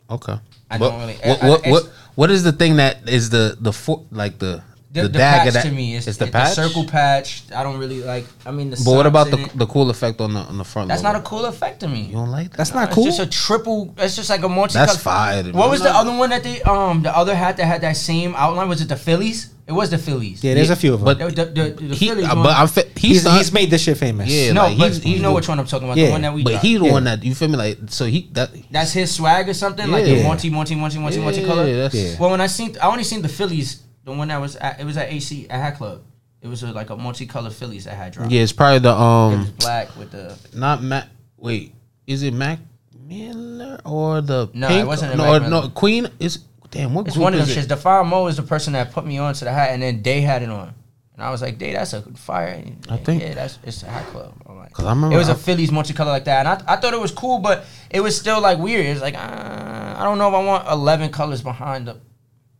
Okay. 0.09 0.37
I 0.69 0.77
what, 0.77 0.89
don't 0.89 0.99
really- 1.01 1.13
What 1.23 1.43
I- 1.43 1.49
what, 1.49 1.67
what 1.67 1.83
what 2.15 2.31
is 2.31 2.43
the 2.43 2.51
thing 2.51 2.77
that 2.77 3.07
is 3.09 3.29
the 3.29 3.57
the 3.59 3.71
for, 3.71 4.05
like 4.11 4.39
the 4.39 4.63
The, 4.93 5.03
the, 5.03 5.07
the, 5.07 5.19
dagger 5.19 5.51
patch 5.51 5.53
that 5.53 5.69
to 5.69 5.71
me 5.71 5.95
is 5.95 6.05
it's 6.05 6.17
the 6.17 6.25
it- 6.25 6.33
patch? 6.33 6.53
circle 6.53 6.83
patch. 6.85 7.43
I 7.55 7.63
don't 7.63 7.79
really 7.79 8.01
like. 8.03 8.25
I 8.45 8.51
mean, 8.51 8.71
the. 8.71 8.81
But 8.83 8.91
what 8.93 9.05
about 9.05 9.31
the 9.31 9.39
it. 9.39 9.57
the 9.57 9.65
cool 9.65 9.89
effect 9.89 10.19
on 10.19 10.33
the 10.33 10.41
on 10.41 10.57
the 10.57 10.65
front? 10.65 10.89
That's 10.89 11.01
logo? 11.01 11.13
not 11.13 11.21
a 11.21 11.23
cool 11.23 11.45
effect 11.45 11.79
to 11.79 11.87
me. 11.87 12.01
You 12.07 12.13
don't 12.13 12.29
like 12.29 12.51
that? 12.51 12.57
That's 12.57 12.73
not 12.73 12.87
It's 12.89 12.95
cool. 12.95 13.07
It's 13.07 13.15
just 13.17 13.27
a 13.27 13.31
triple. 13.31 13.93
It's 13.97 14.17
just 14.17 14.29
like 14.29 14.43
a 14.43 14.49
multi. 14.49 14.73
That's 14.73 14.97
fire. 14.97 15.43
What 15.45 15.69
was 15.69 15.81
the 15.81 15.89
other 15.95 16.11
one 16.17 16.29
that 16.31 16.43
they 16.43 16.61
um 16.63 17.03
the 17.03 17.15
other 17.15 17.33
hat 17.35 17.55
that 17.57 17.65
had 17.65 17.81
that 17.81 17.95
same 17.95 18.35
outline? 18.35 18.67
Was 18.67 18.81
it 18.81 18.89
the 18.89 18.97
Phillies? 18.97 19.53
It 19.65 19.71
was 19.73 19.89
the 19.89 19.97
Phillies. 19.97 20.43
yeah, 20.43 20.55
there's 20.55 20.69
a 20.71 20.75
few 20.75 20.93
of 20.95 20.99
them. 20.99 21.05
But 21.05 21.19
The, 21.19 21.45
the, 21.45 21.45
the, 21.45 21.87
the 21.87 21.95
he, 21.95 22.09
Phillies 22.09 22.25
uh, 22.27 22.35
but 22.35 22.57
I'm 22.57 22.67
fi- 22.67 22.83
he's, 22.97 23.01
he's, 23.01 23.23
not, 23.23 23.37
he's 23.37 23.53
made 23.53 23.69
this 23.69 23.81
shit 23.83 23.95
famous. 23.95 24.27
Yeah, 24.29 24.51
no, 24.51 24.63
like, 24.63 24.77
but 24.77 24.91
he's- 24.91 25.05
you 25.05 25.21
know 25.21 25.33
which 25.33 25.47
one 25.47 25.57
I'm 25.59 25.65
talking 25.65 25.87
about. 25.87 25.95
Yeah, 25.97 26.07
the 26.07 26.11
one 26.11 26.21
that 26.23 26.33
we. 26.33 26.43
But 26.43 26.53
got. 26.59 26.61
he 26.63 26.75
the 26.77 26.85
Yeah. 26.87 26.91
one 26.91 27.03
that 27.05 27.23
you 27.23 27.33
feel 27.33 27.47
me 27.47 27.55
like 27.55 27.77
so 27.87 28.03
he 28.05 28.27
that 28.33 28.49
That's 28.69 28.91
his 28.91 29.15
swag 29.15 29.47
or 29.47 29.53
something 29.53 29.89
like 29.89 30.05
Yeah. 30.05 30.15
the 30.15 30.23
multi, 30.23 30.49
multi, 30.49 30.75
multi, 30.75 30.99
multi, 30.99 31.19
multi 31.21 31.45
color. 31.45 31.65
Yeah, 31.67 31.87
Yeah. 31.93 32.17
Well, 32.19 32.31
when 32.31 32.41
I 32.41 32.47
seen, 32.47 32.75
I 32.81 32.87
only 32.87 33.05
seen 33.05 33.21
the 33.21 33.29
Phillies. 33.29 33.81
The 34.03 34.11
one 34.11 34.27
that 34.29 34.41
was 34.41 34.55
at, 34.55 34.79
it 34.79 34.85
was 34.85 34.97
at 34.97 35.11
AC 35.11 35.47
at 35.49 35.61
Hat 35.61 35.77
Club. 35.77 36.01
It 36.41 36.47
was 36.47 36.63
a, 36.63 36.71
like 36.71 36.89
a 36.89 36.97
multicolored 36.97 37.53
Phillies 37.53 37.85
that 37.85 37.93
had 37.93 38.13
dropped. 38.13 38.31
yeah 38.31 38.41
it's 38.41 38.51
probably 38.51 38.79
the 38.79 38.89
It 38.89 38.93
was 38.93 39.47
um 39.47 39.53
black 39.59 39.95
with 39.95 40.11
the. 40.11 40.35
not 40.57 40.81
Mac 40.81 41.07
wait 41.37 41.73
is 42.07 42.23
it 42.23 42.33
Mac 42.33 42.57
Miller 43.07 43.79
or 43.85 44.21
the 44.21 44.49
No, 44.53 44.67
it 44.69 44.85
wasn't 44.85 45.13
a 45.13 45.17
no 45.17 45.23
Mac 45.31 45.41
Miller. 45.43 45.61
no 45.63 45.69
Queen 45.69 46.07
is 46.19 46.39
damn 46.71 46.93
what 46.93 47.07
It's 47.07 47.17
one 47.17 47.33
of 47.33 47.39
them 47.45 47.47
shits. 47.47 47.77
Fire 47.77 48.03
Mo 48.03 48.27
is 48.27 48.37
the 48.37 48.43
person 48.43 48.73
that 48.73 48.91
put 48.91 49.05
me 49.05 49.17
on 49.17 49.33
to 49.35 49.45
the 49.45 49.51
hat, 49.51 49.69
and 49.71 49.81
then 49.83 50.01
they 50.01 50.21
had 50.21 50.41
it 50.41 50.49
on, 50.49 50.69
and 50.69 50.73
And 51.15 51.23
I 51.23 51.29
was 51.29 51.41
like, 51.41 51.57
"Day, 51.59 51.73
that's 51.73 51.93
a 51.93 52.01
fire." 52.15 52.63
I 52.89 52.97
think- 52.97 53.21
yeah, 53.21 53.33
that's 53.35 53.59
it's 53.63 53.83
a 53.83 53.87
hat 53.87 54.05
club. 54.07 54.33
I'm 54.47 54.57
like, 54.57 54.71
'Cause 54.73 54.85
I 54.85 54.89
remember 54.89 55.15
it 55.15 55.19
was 55.19 55.27
a 55.29 55.33
I- 55.33 55.35
Phillies 55.35 55.69
multicolor 55.69 56.07
like 56.07 56.23
that, 56.25 56.45
and 56.45 56.63
I, 56.67 56.73
I 56.73 56.77
thought 56.77 56.93
it 56.93 56.99
was 57.01 57.11
cool, 57.11 57.39
but 57.39 57.65
it 57.89 57.99
was 57.99 58.17
still 58.19 58.41
like 58.41 58.57
weird. 58.57 58.85
It's 58.85 59.01
like 59.01 59.15
uh, 59.15 59.95
I 59.97 60.03
don't 60.03 60.17
know 60.17 60.29
if 60.29 60.33
I 60.33 60.43
want 60.43 60.67
eleven 60.69 61.11
colors 61.11 61.41
behind 61.43 61.87
the. 61.87 61.97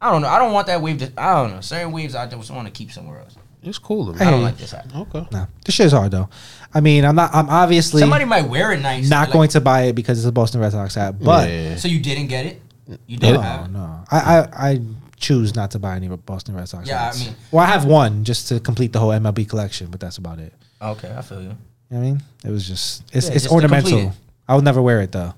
I 0.02 0.12
don't 0.12 0.22
know. 0.22 0.28
I 0.28 0.40
don't 0.40 0.52
want 0.54 0.68
that 0.68 0.82
wave. 0.82 0.98
To, 1.00 1.12
I 1.18 1.34
don't 1.42 1.54
know. 1.54 1.62
Certain 1.62 1.92
waves 1.92 2.16
I 2.16 2.26
just 2.28 2.52
want 2.52 2.68
to 2.68 2.72
keep 2.72 2.92
somewhere 2.92 3.20
else. 3.20 3.36
It's 3.64 3.78
cool. 3.78 4.12
To. 4.14 4.24
I 4.26 4.32
don't 4.32 4.42
like 4.42 4.58
this 4.58 4.72
hat. 4.72 4.88
Okay. 4.96 5.28
No, 5.32 5.46
this 5.64 5.76
shit 5.76 5.86
is 5.86 5.92
hard 5.92 6.12
though. 6.12 6.28
I 6.74 6.82
mean, 6.82 7.06
I'm 7.06 7.16
not. 7.16 7.30
I'm 7.34 7.48
obviously 7.50 8.02
Somebody 8.02 8.26
might 8.26 8.50
wear 8.50 8.72
it 8.72 8.82
nice. 8.82 9.08
not 9.08 9.28
like- 9.28 9.34
going 9.34 9.50
to 9.50 9.62
buy 9.62 9.84
it 9.84 9.94
because 9.94 10.18
it's 10.18 10.28
a 10.28 10.32
Boston 10.32 10.60
Red 10.62 10.72
Sox 10.72 10.96
hat. 10.96 11.20
But 11.20 11.48
Yeah. 11.50 11.76
So 11.76 11.88
you 11.88 12.00
didn't 12.00 12.28
get 12.28 12.46
it. 12.48 12.62
You 13.06 13.18
didn't 13.18 13.36
no, 13.36 13.42
have 13.42 13.66
it. 13.66 13.72
no, 13.72 14.04
I, 14.12 14.18
I 14.20 14.70
I 14.72 14.82
choose 15.18 15.56
not 15.56 15.70
to 15.72 15.80
buy 15.80 15.96
any 15.96 16.08
Boston 16.10 16.56
Red 16.56 16.68
Sox. 16.68 16.88
Yeah, 16.88 17.12
I 17.14 17.18
mean- 17.18 17.36
well, 17.52 17.64
I 17.64 17.68
have 17.68 17.86
one 17.86 18.24
just 18.24 18.48
to 18.50 18.60
complete 18.60 18.92
the 18.94 19.00
whole 19.00 19.12
MLB 19.12 19.48
collection, 19.48 19.88
but 19.92 20.00
that's 20.00 20.18
about 20.18 20.40
it. 20.40 20.52
Okay, 20.82 21.14
I 21.16 21.22
feel 21.22 21.42
you. 21.44 21.50
You 21.50 21.50
know 21.50 21.56
what 21.90 21.98
I 22.00 22.02
mean, 22.02 22.24
it 22.44 22.50
was 22.50 22.68
just 22.68 23.04
it's 23.14 23.28
Yeah, 23.28 23.34
it's 23.34 23.44
just 23.44 23.54
ornamental. 23.54 24.00
it. 24.00 24.12
I 24.48 24.56
would 24.56 24.66
never 24.66 24.82
wear 24.82 25.02
it 25.02 25.12
though. 25.12 25.36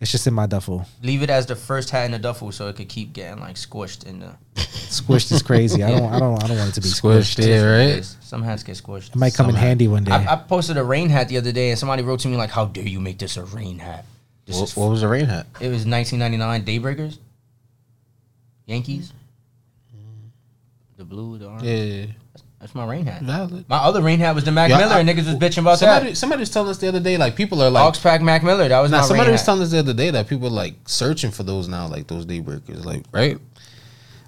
It's 0.00 0.12
just 0.12 0.26
in 0.28 0.34
my 0.34 0.46
duffel. 0.46 0.86
Leave 1.02 1.22
it 1.22 1.30
as 1.30 1.46
the 1.46 1.56
first 1.56 1.90
hat 1.90 2.04
in 2.04 2.12
the 2.12 2.18
duffel, 2.20 2.52
so 2.52 2.68
it 2.68 2.76
could 2.76 2.88
keep 2.88 3.12
getting 3.12 3.40
like 3.40 3.56
squished 3.56 4.06
in 4.06 4.20
the. 4.20 4.32
Squished 4.88 5.32
is 5.32 5.42
crazy. 5.42 5.82
I 5.82 5.90
don't 5.90 6.12
I 6.12 6.18
don't 6.20 6.42
I 6.42 6.46
don't 6.46 6.56
want 6.56 6.70
it 6.70 6.74
to 6.74 6.80
be 6.80 6.86
Squished, 6.88 7.36
squished. 7.38 7.46
yeah, 7.48 7.94
right. 7.94 8.04
Some 8.04 8.42
hats 8.42 8.62
get 8.62 8.76
squished. 8.76 9.10
It 9.10 9.16
might 9.16 9.34
come 9.34 9.48
in 9.48 9.56
hat. 9.56 9.66
handy 9.66 9.88
one 9.88 10.04
day. 10.04 10.12
I, 10.12 10.34
I 10.34 10.36
posted 10.36 10.76
a 10.76 10.84
rain 10.84 11.08
hat 11.08 11.28
the 11.28 11.36
other 11.36 11.50
day, 11.52 11.70
and 11.70 11.78
somebody 11.78 12.02
wrote 12.04 12.20
to 12.20 12.28
me 12.28 12.36
like, 12.36 12.50
"How 12.50 12.66
dare 12.66 12.84
you 12.86 13.00
make 13.00 13.18
this 13.18 13.36
a 13.36 13.42
rain 13.44 13.78
hat?" 13.80 14.04
This 14.46 14.56
What, 14.56 14.68
is 14.68 14.76
what 14.76 14.90
was 14.90 15.00
the 15.00 15.08
rain 15.08 15.26
hat? 15.26 15.46
It 15.60 15.68
was 15.68 15.84
1999 15.84 16.64
Daybreakers. 16.64 17.18
Yankees. 18.66 19.12
The 20.96 21.04
blue, 21.04 21.38
the 21.38 21.46
orange. 21.48 21.62
Yeah. 21.64 22.06
That's 22.60 22.74
my 22.74 22.84
rain 22.84 23.06
hat. 23.06 23.22
Valid. 23.22 23.68
My 23.68 23.76
other 23.76 24.02
rain 24.02 24.18
hat 24.18 24.34
was 24.34 24.42
the 24.44 24.50
Mac 24.50 24.68
Yeah, 24.70 24.78
Miller, 24.78 24.94
I- 24.94 24.98
and 25.00 25.08
niggas 25.08 25.26
was 25.26 25.36
bitching 25.36 25.58
about 25.58 25.78
Somebody, 25.78 26.10
that. 26.10 26.16
somebody 26.16 26.40
was 26.40 26.50
telling 26.50 26.68
us 26.70 26.78
the 26.78 26.88
other 26.88 26.98
day, 26.98 27.16
like 27.16 27.36
people 27.36 27.62
are 27.62 27.70
like, 27.70 27.84
Ox 27.84 28.00
Pack 28.00 28.20
Mac 28.20 28.42
Miller. 28.42 28.66
That 28.68 28.80
was 28.80 28.90
nah, 28.90 29.02
somebody 29.02 29.28
rain 29.28 29.32
was 29.32 29.42
hat. 29.42 29.46
telling 29.46 29.62
us 29.62 29.70
the 29.70 29.78
other 29.78 29.94
day 29.94 30.10
that 30.10 30.26
people 30.28 30.48
are 30.48 30.50
like 30.50 30.74
searching 30.86 31.30
for 31.30 31.44
those 31.44 31.68
now, 31.68 31.86
like 31.86 32.08
those 32.08 32.26
daybreakers, 32.26 32.84
like 32.84 33.04
right? 33.12 33.38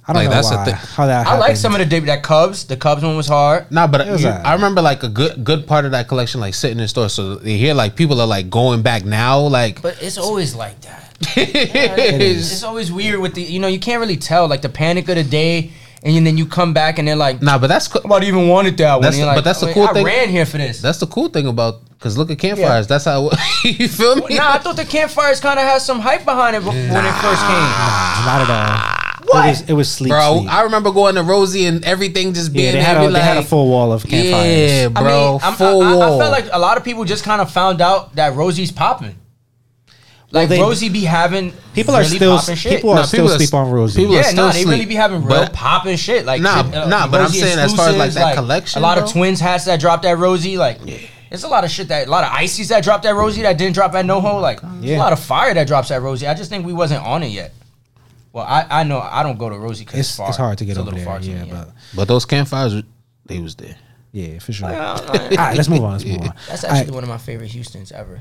I 0.06 0.12
don't 0.12 0.22
like, 0.22 0.30
know 0.30 0.34
that's 0.36 0.50
the 0.50 0.56
why, 0.56 0.64
thing. 0.64 0.74
how 0.74 1.06
that. 1.06 1.26
I 1.26 1.38
like 1.38 1.56
some 1.56 1.72
of 1.72 1.78
the 1.80 1.86
day 1.86 1.98
that 2.00 2.22
Cubs. 2.22 2.64
The 2.66 2.76
Cubs 2.76 3.02
one 3.02 3.16
was 3.16 3.26
hard. 3.28 3.70
Nah, 3.70 3.86
but 3.88 4.06
you- 4.06 4.12
alright. 4.12 4.44
I 4.46 4.54
remember 4.54 4.80
like 4.80 5.02
a 5.02 5.08
good 5.08 5.42
good 5.44 5.66
part 5.66 5.84
of 5.84 5.90
that 5.90 6.06
collection, 6.06 6.40
like 6.40 6.54
sitting 6.54 6.78
in 6.78 6.86
store. 6.88 7.08
So 7.08 7.34
they 7.34 7.56
hear 7.56 7.74
like 7.74 7.96
people 7.96 8.20
are 8.20 8.26
like 8.28 8.48
going 8.48 8.82
back 8.82 9.04
now, 9.04 9.40
like 9.40 9.82
But 9.82 10.00
it's 10.02 10.18
always 10.18 10.54
like 10.54 10.80
that. 10.82 11.14
it's- 11.36 12.52
It's 12.52 12.62
always 12.62 12.90
weird 12.92 13.20
with 13.20 13.34
the 13.34 13.42
you 13.42 13.58
know 13.58 13.68
you 13.68 13.78
can't 13.80 14.00
really 14.00 14.16
tell 14.16 14.48
like 14.48 14.62
the 14.62 14.68
panic 14.68 15.08
of 15.08 15.16
the 15.16 15.24
day, 15.24 15.72
and 16.02 16.26
then 16.26 16.38
you 16.38 16.46
come 16.46 16.72
back 16.72 16.98
and 16.98 17.06
they're 17.06 17.16
like, 17.16 17.42
nah, 17.42 17.58
but 17.58 17.66
that's 17.66 17.88
co- 17.88 18.00
"Nobody 18.04 18.26
even 18.28 18.48
wanted 18.48 18.76
that 18.78 18.94
one." 18.94 19.02
That's 19.02 19.16
And 19.16 19.18
you're 19.20 19.26
like, 19.26 19.36
but 19.36 19.44
that's 19.44 19.60
the 19.60 19.66
"I 19.66 19.68
mean, 19.68 19.74
cool 19.74 19.84
I 19.88 19.92
thing- 19.92 20.06
I 20.06 20.08
ran 20.08 20.28
here 20.28 20.46
for 20.46 20.58
this. 20.58 20.80
that's 20.80 20.98
the 20.98 21.06
cool 21.06 21.28
thing 21.28 21.46
about 21.46 21.82
because 21.90 22.16
look 22.16 22.30
at 22.30 22.38
campfires. 22.38 22.86
That's 22.86 23.04
how 23.04 23.30
you 23.64 23.88
feel 23.88 24.16
me. 24.16 24.36
nah, 24.36 24.52
I 24.54 24.58
thought 24.58 24.76
the 24.76 24.84
campfires 24.86 25.40
kind 25.40 25.58
of 25.58 25.64
had 25.66 25.82
some 25.82 26.00
hype 26.00 26.24
behind 26.24 26.56
it 26.56 26.60
before 26.60 26.72
when 26.74 27.04
it 27.04 27.12
first 27.20 27.42
came. 27.42 27.70
Not 28.24 28.40
at 28.42 28.50
all. 28.50 28.96
What? 29.26 29.44
It 29.44 29.48
was, 29.50 29.60
it 29.70 29.72
was 29.74 29.90
sleep. 29.90 30.10
bro, 30.10 30.38
sleep. 30.38 30.52
I 30.52 30.62
remember 30.62 30.90
going 30.90 31.14
to 31.14 31.22
Rosie 31.22 31.66
and 31.66 31.84
everything 31.84 32.32
just 32.32 32.52
being 32.52 32.66
yeah, 32.66 32.72
they 32.72 32.80
had, 32.82 32.96
heavy, 32.96 33.06
a, 33.06 33.10
they 33.12 33.20
had 33.20 33.36
a 33.36 33.42
full 33.42 33.68
wall 33.68 33.92
of 33.92 34.02
campfires. 34.02 34.70
Yeah, 34.72 34.88
bro, 34.88 35.38
I 35.42 35.48
mean, 35.50 35.56
full 35.56 35.82
I, 35.82 35.92
I, 35.92 35.94
I 36.16 36.18
felt 36.18 36.32
like 36.32 36.46
a 36.52 36.58
lot 36.58 36.78
of 36.78 36.84
people 36.84 37.04
just 37.04 37.22
kind 37.22 37.40
of 37.40 37.50
found 37.50 37.80
out 37.80 38.14
that 38.16 38.34
Rosie's 38.34 38.72
popping. 38.72 39.14
Like 40.32 40.48
they- 40.48 40.60
Rosie 40.60 40.88
be 40.88 41.04
having 41.04 41.52
People 41.74 41.94
are 41.94 42.02
really 42.02 42.16
still 42.16 42.38
popping 42.38 42.54
shit. 42.54 42.72
people 42.76 42.90
are 42.90 42.96
Nah, 42.96 43.02
still 43.02 43.18
people 43.24 43.32
are 43.34 43.36
sleep 43.38 43.48
s- 43.48 43.54
on 43.54 43.70
Rosie. 43.70 44.00
people 44.00 44.14
are 44.14 44.18
yeah, 44.18 44.22
still 44.22 44.46
nah, 44.46 44.52
they 44.52 44.64
really 44.64 44.76
sleep. 44.78 44.88
be 44.90 44.94
having 44.94 45.24
real 45.24 45.28
But- 45.40 45.52
popping 45.52 45.96
shit. 45.96 46.24
Like 46.24 46.40
Nah, 46.40 46.62
shit, 46.64 46.74
uh, 46.74 46.88
nah, 46.88 47.06
but 47.08 47.20
I'm 47.20 47.26
Rosie 47.26 47.40
saying 47.40 47.58
as 47.58 47.74
far 47.74 47.88
as, 47.88 47.96
like, 47.96 48.06
exclusives, 48.08 48.14
that 48.14 48.34
collection, 48.36 48.78
a 48.78 48.82
lot 48.82 48.96
bro. 48.98 49.06
of 49.06 49.10
twins 49.12 49.40
hats 49.40 49.64
that 49.64 49.80
dropped 49.80 50.04
at 50.04 50.18
Rosie. 50.18 50.56
Like, 50.56 50.78
there's 51.30 51.42
a 51.42 51.48
lot 51.48 51.64
of 51.64 51.70
shit 51.70 51.88
that 51.88 52.06
a 52.06 52.10
lot 52.10 52.22
of 52.24 52.30
ices 52.32 52.68
that 52.68 52.84
dropped 52.84 53.06
at 53.06 53.14
Rosie 53.14 53.42
that 53.42 53.58
didn't 53.58 53.74
drop 53.74 53.92
at 53.94 54.04
NoHo. 54.04 54.40
Like, 54.40 54.60
there's 54.60 54.84
Yeah. 54.84 54.98
a 54.98 55.00
lot 55.00 55.12
of 55.12 55.18
fire 55.18 55.52
that 55.52 55.66
drops 55.66 55.90
at 55.90 56.00
Rosie. 56.00 56.28
I 56.28 56.34
just 56.34 56.48
think 56.48 56.64
we 56.64 56.72
wasn't 56.72 57.04
on 57.04 57.22
it 57.24 57.28
yet. 57.32 57.52
Well, 58.32 58.44
I, 58.48 58.66
I 58.70 58.84
know 58.84 59.00
I 59.00 59.24
don't 59.24 59.36
go 59.38 59.48
to 59.50 59.58
Rosie 59.58 59.84
because 59.84 59.98
it's, 59.98 60.08
it's 60.10 60.16
far. 60.16 60.28
it's 60.28 60.36
hard 60.38 60.58
to 60.58 60.64
get 60.64 60.72
It's 60.72 60.78
a 60.78 60.82
over 60.82 60.90
little 60.92 60.98
there. 61.04 61.06
far 61.06 61.18
to 61.18 61.26
Yeah, 61.28 61.42
me, 61.42 61.50
but 61.50 61.70
but 61.96 62.06
those 62.06 62.24
campfires, 62.24 62.74
they 63.26 63.40
was 63.40 63.56
there. 63.56 63.74
yeah, 64.12 64.38
for 64.38 64.52
sure. 64.52 64.70
Yeah, 64.70 64.92
All 64.92 65.18
right, 65.36 65.56
let's 65.56 65.68
move 65.68 65.82
on. 65.82 65.92
Let's 65.94 66.04
move 66.04 66.20
on. 66.20 66.34
That's 66.48 66.62
All 66.62 66.70
actually 66.70 66.86
right, 66.86 66.94
one 66.94 67.02
of 67.02 67.08
my 67.08 67.18
favorite 67.18 67.50
Houston's 67.50 67.90
ever. 67.90 68.20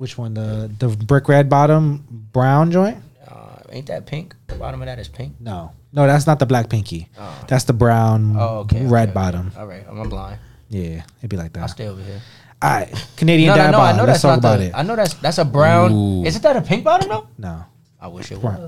Which 0.00 0.16
one? 0.16 0.32
The 0.34 0.70
the 0.78 0.88
brick 0.88 1.28
red 1.28 1.48
bottom 1.48 2.02
brown 2.32 2.70
joint? 2.72 2.96
Uh, 3.28 3.60
ain't 3.70 3.86
that 3.86 4.06
pink? 4.06 4.34
The 4.48 4.54
bottom 4.56 4.80
of 4.80 4.86
that 4.86 4.98
is 4.98 5.08
pink. 5.08 5.34
No, 5.38 5.72
no, 5.92 6.06
that's 6.06 6.26
not 6.26 6.38
the 6.38 6.46
black 6.46 6.68
pinky. 6.70 7.08
That's 7.46 7.64
the 7.64 7.72
brown 7.74 8.34
Oh, 8.38 8.60
okay. 8.64 8.86
red 8.86 9.10
okay, 9.10 9.14
bottom. 9.14 9.46
okay. 9.48 9.60
All 9.60 9.66
right, 9.66 9.84
I'm 9.88 10.08
blind. 10.08 10.38
Yeah, 10.70 11.02
it'd 11.18 11.28
be 11.28 11.36
like 11.36 11.52
that. 11.52 11.60
I'll 11.62 11.68
stay 11.68 11.88
over 11.88 12.02
here. 12.02 12.20
All 12.62 12.70
right, 12.70 12.88
Canadian 13.16 13.48
No, 13.48 13.54
no, 13.56 13.62
dad 13.62 13.70
no. 13.72 13.80
I 13.80 13.92
know 13.92 14.04
Let's 14.04 14.06
that's 14.06 14.22
talk 14.22 14.30
not 14.30 14.38
about 14.38 14.58
the. 14.60 14.66
it. 14.66 14.72
I 14.74 14.82
know 14.82 14.96
that's 14.96 15.14
that's 15.14 15.38
a 15.38 15.44
brown. 15.44 15.92
Ooh. 15.92 16.24
Isn't 16.24 16.42
that 16.42 16.56
a 16.56 16.62
pink 16.62 16.82
bottom 16.84 17.08
though? 17.08 17.26
No, 17.38 17.64
I 18.00 18.08
wish 18.08 18.32
it 18.32 18.40
was. 18.40 18.58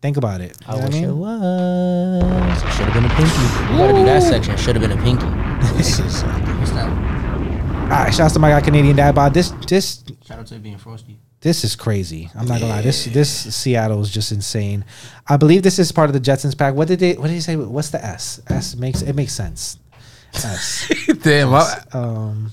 think 0.00 0.16
about 0.16 0.40
it. 0.40 0.56
I 0.66 0.76
You 0.76 0.82
wish 0.86 0.94
I 0.94 0.98
it 0.98 1.12
was. 1.12 2.62
It 2.62 2.70
should 2.74 2.86
have 2.86 2.94
been 2.94 3.04
a 3.10 3.14
pinky. 3.14 3.42
You 3.72 3.78
gotta 3.78 3.92
do 3.92 4.04
that 4.04 4.22
section. 4.22 4.56
Should 4.56 4.76
have 4.76 4.82
been 4.86 4.96
a 4.98 5.02
pinky. 5.02 5.26
What's 5.74 6.70
that? 6.72 7.17
All 7.90 7.94
right, 8.04 8.14
shouts 8.14 8.34
to 8.34 8.38
my 8.38 8.50
guy 8.50 8.60
Canadian 8.60 8.96
dad 8.96 9.14
bod. 9.14 9.32
This 9.32 9.50
this 9.66 10.04
Shout 10.26 10.38
out 10.40 10.46
to 10.48 10.56
it 10.56 10.62
being 10.62 10.76
frosty. 10.76 11.18
this 11.40 11.64
is 11.64 11.74
crazy. 11.74 12.30
I'm 12.34 12.46
not 12.46 12.60
gonna 12.60 12.72
lie. 12.74 12.82
This 12.82 13.06
this 13.06 13.30
Seattle 13.56 14.02
is 14.02 14.10
just 14.10 14.30
insane. 14.30 14.84
I 15.26 15.38
believe 15.38 15.62
this 15.62 15.78
is 15.78 15.90
part 15.90 16.10
of 16.10 16.12
the 16.12 16.20
Jetsons 16.20 16.56
pack. 16.56 16.74
What 16.74 16.86
did 16.88 17.00
they? 17.00 17.14
What 17.14 17.28
did 17.28 17.32
he 17.34 17.40
say? 17.40 17.56
What's 17.56 17.88
the 17.90 18.04
S? 18.04 18.40
S 18.48 18.76
makes 18.76 19.00
it 19.00 19.14
makes 19.16 19.32
sense. 19.32 19.78
S. 20.34 20.92
Damn, 21.22 21.54
I, 21.54 21.82
um, 21.92 22.50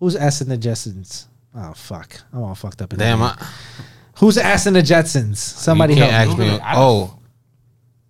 who's 0.00 0.16
S 0.16 0.40
in 0.40 0.48
the 0.48 0.58
Jetsons? 0.58 1.26
Oh 1.54 1.72
fuck, 1.74 2.20
I'm 2.32 2.42
all 2.42 2.56
fucked 2.56 2.82
up. 2.82 2.92
In 2.92 2.98
damn, 2.98 3.20
the 3.20 3.26
I, 3.26 3.46
who's 4.18 4.36
S 4.38 4.66
in 4.66 4.74
the 4.74 4.82
Jetsons? 4.82 5.36
Somebody 5.36 5.94
you 5.94 6.00
can't 6.00 6.12
help 6.12 6.28
ask 6.30 6.38
me. 6.38 6.50
me. 6.50 6.58
Oh, 6.64 7.16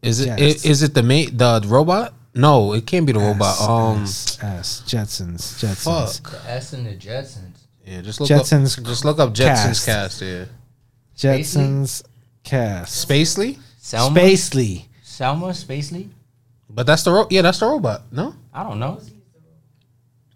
is 0.01 0.21
it 0.21 0.29
Yes. 0.39 0.65
i- 0.65 0.69
is 0.69 0.83
it 0.83 0.95
the 0.95 1.03
mate 1.03 1.37
the 1.37 1.63
robot? 1.67 2.15
No, 2.35 2.73
it 2.73 2.87
can't 2.87 3.07
be 3.07 3.13
the 3.13 3.19
robot. 3.19 3.61
Um, 3.61 4.03
S, 4.05 4.39
S 4.43 4.83
Jetsons 4.87 5.61
Jetsons 5.63 6.21
fuck. 6.21 6.31
The 6.43 6.51
S 6.51 6.73
and 6.73 6.87
the 6.87 6.95
Jetsons. 6.95 7.59
Yeah, 7.85 8.01
just 8.01 8.21
look 8.21 8.31
Jetsons 8.31 8.79
up. 8.79 8.85
Just 8.87 9.05
look 9.05 9.19
up 9.19 9.35
cast. 9.35 9.83
Jetsons 9.83 9.87
cast. 9.87 10.23
yeah, 10.23 10.45
Jetsons 11.17 12.03
cast 12.43 13.09
Spacely. 13.09 13.59
Selma. 13.79 14.19
Spacely. 14.19 14.85
Selma 15.03 15.49
Spacely. 15.49 16.09
But 16.71 16.87
that's 16.87 17.03
the 17.03 17.11
ro- 17.13 17.27
yeah, 17.29 17.43
that's 17.43 17.59
the 17.61 17.67
robot. 17.67 18.03
No, 18.11 18.35
I 18.55 18.63
don't 18.63 18.79
know. 18.79 18.99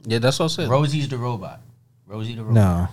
yeah, 0.04 0.18
that's 0.18 0.38
what 0.38 0.46
I 0.46 0.48
said. 0.48 0.68
Rosie's 0.68 1.08
the 1.08 1.16
robot. 1.16 1.60
Rosie 2.06 2.34
the 2.34 2.42
robot. 2.44 2.54
No. 2.54 2.88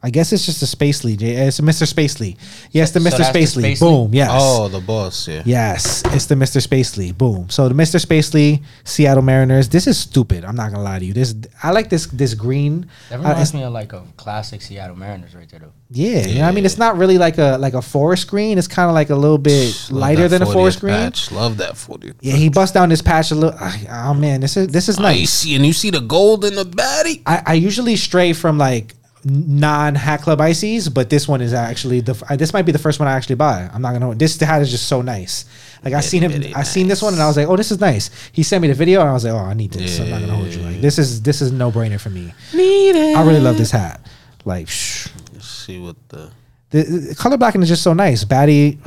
I 0.00 0.10
guess 0.10 0.32
it's 0.32 0.46
just 0.46 0.62
a 0.62 0.66
Spacely. 0.76 1.18
J- 1.18 1.48
It's 1.48 1.58
a 1.58 1.62
Mr. 1.62 1.82
Spacely. 1.92 2.36
Yes, 2.70 2.92
the 2.92 3.00
So 3.00 3.08
Mr. 3.10 3.18
that's 3.18 3.32
the 3.32 3.38
Spacely. 3.40 3.72
Spacely? 3.72 3.80
Boom. 3.80 4.14
Yes. 4.14 4.30
Oh, 4.32 4.68
the 4.68 4.78
boss. 4.78 5.26
Yeah. 5.26 5.42
Yes, 5.44 6.02
it's 6.14 6.26
the 6.26 6.36
Mr. 6.36 6.64
Spacely. 6.64 7.16
Boom. 7.16 7.50
So 7.50 7.68
the 7.68 7.74
Mr. 7.74 7.98
Spacely, 8.00 8.62
Seattle 8.84 9.24
Mariners. 9.24 9.68
This 9.68 9.88
is 9.88 9.98
stupid. 9.98 10.44
I'm 10.44 10.54
not 10.54 10.70
gonna 10.70 10.84
lie 10.84 11.00
to 11.00 11.04
you. 11.04 11.12
This 11.12 11.34
I 11.64 11.72
like 11.72 11.90
this 11.90 12.06
this 12.06 12.34
green. 12.34 12.86
That 13.10 13.16
Uh, 13.16 13.18
reminds 13.18 13.38
it's- 13.40 13.54
me 13.54 13.64
of 13.64 13.72
like 13.72 13.92
a 13.92 14.02
classic 14.16 14.62
Seattle 14.62 14.94
Mariners 14.94 15.34
right 15.34 15.48
there 15.50 15.58
though. 15.60 15.72
yeah, 15.90 16.26
you 16.28 16.34
know 16.36 16.40
what 16.42 16.48
I 16.48 16.52
mean, 16.52 16.64
it's 16.64 16.78
not 16.78 16.96
really 16.96 17.18
like 17.18 17.38
a 17.38 17.56
like 17.58 17.74
a 17.74 17.82
forest 17.82 18.28
green. 18.28 18.56
It's 18.56 18.68
kind 18.68 18.88
of 18.88 18.94
like 18.94 19.10
a 19.10 19.16
little 19.16 19.36
bit 19.38 19.74
Love 19.90 20.00
lighter 20.00 20.28
than 20.28 20.42
a 20.42 20.46
forest 20.46 20.78
green. 20.78 20.94
Patch. 20.94 21.32
Love 21.32 21.56
that 21.56 21.76
forty. 21.76 22.12
Yeah, 22.20 22.34
he 22.34 22.50
bust 22.50 22.72
down 22.72 22.88
this 22.90 23.02
patch 23.02 23.32
a 23.32 23.34
little. 23.34 23.58
Oh 23.90 24.14
man, 24.14 24.42
this 24.42 24.56
is 24.56 24.68
this 24.68 24.88
is 24.88 25.00
nice. 25.00 25.22
Icy, 25.22 25.56
and 25.56 25.66
you 25.66 25.72
see 25.72 25.90
the 25.90 26.00
gold 26.00 26.44
in 26.44 26.54
the 26.54 26.64
baddie. 26.64 27.20
I, 27.26 27.42
I 27.44 27.54
usually 27.54 27.96
stray 27.96 28.32
from 28.32 28.58
like 28.58 28.94
non 29.24 29.94
Hat 29.94 30.22
Club 30.22 30.40
ices, 30.40 30.88
but 30.88 31.10
this 31.10 31.26
one 31.28 31.40
is 31.40 31.52
actually 31.52 32.00
the. 32.00 32.14
This 32.36 32.52
might 32.52 32.62
be 32.62 32.72
the 32.72 32.78
first 32.78 33.00
one 33.00 33.08
I 33.08 33.12
actually 33.12 33.36
buy. 33.36 33.68
I'm 33.72 33.82
not 33.82 33.92
gonna. 33.92 34.14
This 34.14 34.38
hat 34.40 34.62
is 34.62 34.70
just 34.70 34.88
so 34.88 35.02
nice. 35.02 35.44
Like 35.84 35.94
I 35.94 36.00
seen 36.00 36.22
him, 36.22 36.52
I 36.54 36.62
seen 36.62 36.88
this 36.88 37.02
one, 37.02 37.12
and 37.12 37.22
I 37.22 37.26
was 37.26 37.36
like, 37.36 37.48
oh, 37.48 37.56
this 37.56 37.70
is 37.70 37.80
nice. 37.80 38.10
He 38.32 38.42
sent 38.42 38.62
me 38.62 38.68
the 38.68 38.74
video, 38.74 39.00
and 39.00 39.10
I 39.10 39.12
was 39.12 39.24
like, 39.24 39.34
oh, 39.34 39.38
I 39.38 39.54
need 39.54 39.70
this. 39.70 40.00
I'm 40.00 40.10
not 40.10 40.20
gonna 40.20 40.34
hold 40.34 40.48
you. 40.48 40.60
Like 40.60 40.80
this 40.80 40.98
is 40.98 41.22
this 41.22 41.40
is 41.40 41.52
no 41.52 41.70
brainer 41.70 42.00
for 42.00 42.10
me. 42.10 42.32
Need 42.54 42.96
it. 42.96 43.16
I 43.16 43.24
really 43.24 43.40
love 43.40 43.58
this 43.58 43.70
hat. 43.70 44.00
Like, 44.44 44.68
shh. 44.68 45.08
Let's 45.32 45.48
see 45.48 45.78
what 45.78 45.96
the. 46.08 46.30
The, 46.70 46.82
the 46.82 47.14
color 47.14 47.38
blacking 47.38 47.62
is 47.62 47.68
just 47.68 47.82
so 47.82 47.94
nice. 47.94 48.24
Batty, 48.24 48.78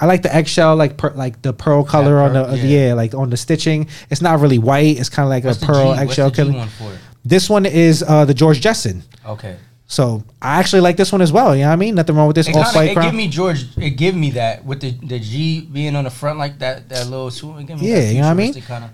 I 0.00 0.06
like 0.06 0.22
the 0.22 0.34
eggshell, 0.34 0.74
like 0.74 0.96
per, 0.96 1.10
like 1.10 1.40
the 1.42 1.52
pearl 1.52 1.84
color 1.84 2.18
on 2.18 2.32
the 2.32 2.56
yeah. 2.56 2.88
yeah. 2.88 2.94
like 2.94 3.14
on 3.14 3.30
the 3.30 3.36
stitching. 3.36 3.86
It's 4.10 4.20
not 4.20 4.40
really 4.40 4.58
white. 4.58 4.98
It's 4.98 5.08
kind 5.08 5.26
of 5.26 5.30
like 5.30 5.44
What's 5.44 5.62
a 5.62 5.66
pearl 5.66 5.94
G, 5.94 6.00
eggshell 6.00 6.26
what's 6.26 6.36
the 6.38 6.44
G 6.46 6.52
color. 6.52 6.98
This 7.24 7.48
one 7.48 7.66
is 7.66 8.02
uh, 8.02 8.24
the 8.24 8.34
George 8.34 8.60
Jetson. 8.60 9.04
Okay. 9.24 9.56
So 9.90 10.22
I 10.40 10.60
actually 10.60 10.82
like 10.82 10.96
this 10.96 11.10
one 11.10 11.20
as 11.20 11.32
well. 11.32 11.54
You 11.56 11.62
know 11.62 11.68
what 11.68 11.72
I 11.72 11.76
mean? 11.84 11.96
Nothing 11.96 12.14
wrong 12.14 12.28
with 12.28 12.36
this 12.36 12.46
It, 12.48 12.54
off 12.54 12.72
kinda, 12.72 12.78
white 12.94 12.96
it 12.96 13.02
give 13.02 13.14
me 13.14 13.26
George. 13.28 13.66
It 13.76 13.90
give 13.90 14.14
me 14.14 14.30
that 14.32 14.64
with 14.64 14.80
the 14.80 14.92
the 14.92 15.18
G 15.18 15.62
being 15.62 15.96
on 15.96 16.04
the 16.04 16.10
front 16.10 16.38
like 16.38 16.60
that. 16.60 16.88
That 16.90 17.08
little 17.08 17.30
swoop. 17.32 17.58
It 17.58 17.66
give 17.66 17.80
me 17.80 17.88
Yeah, 17.90 18.00
that 18.00 18.06
you 18.14 18.20
know 18.20 18.26
what 18.28 18.30
I 18.30 18.34
mean? 18.34 18.54
Kind 18.62 18.84
of. 18.84 18.90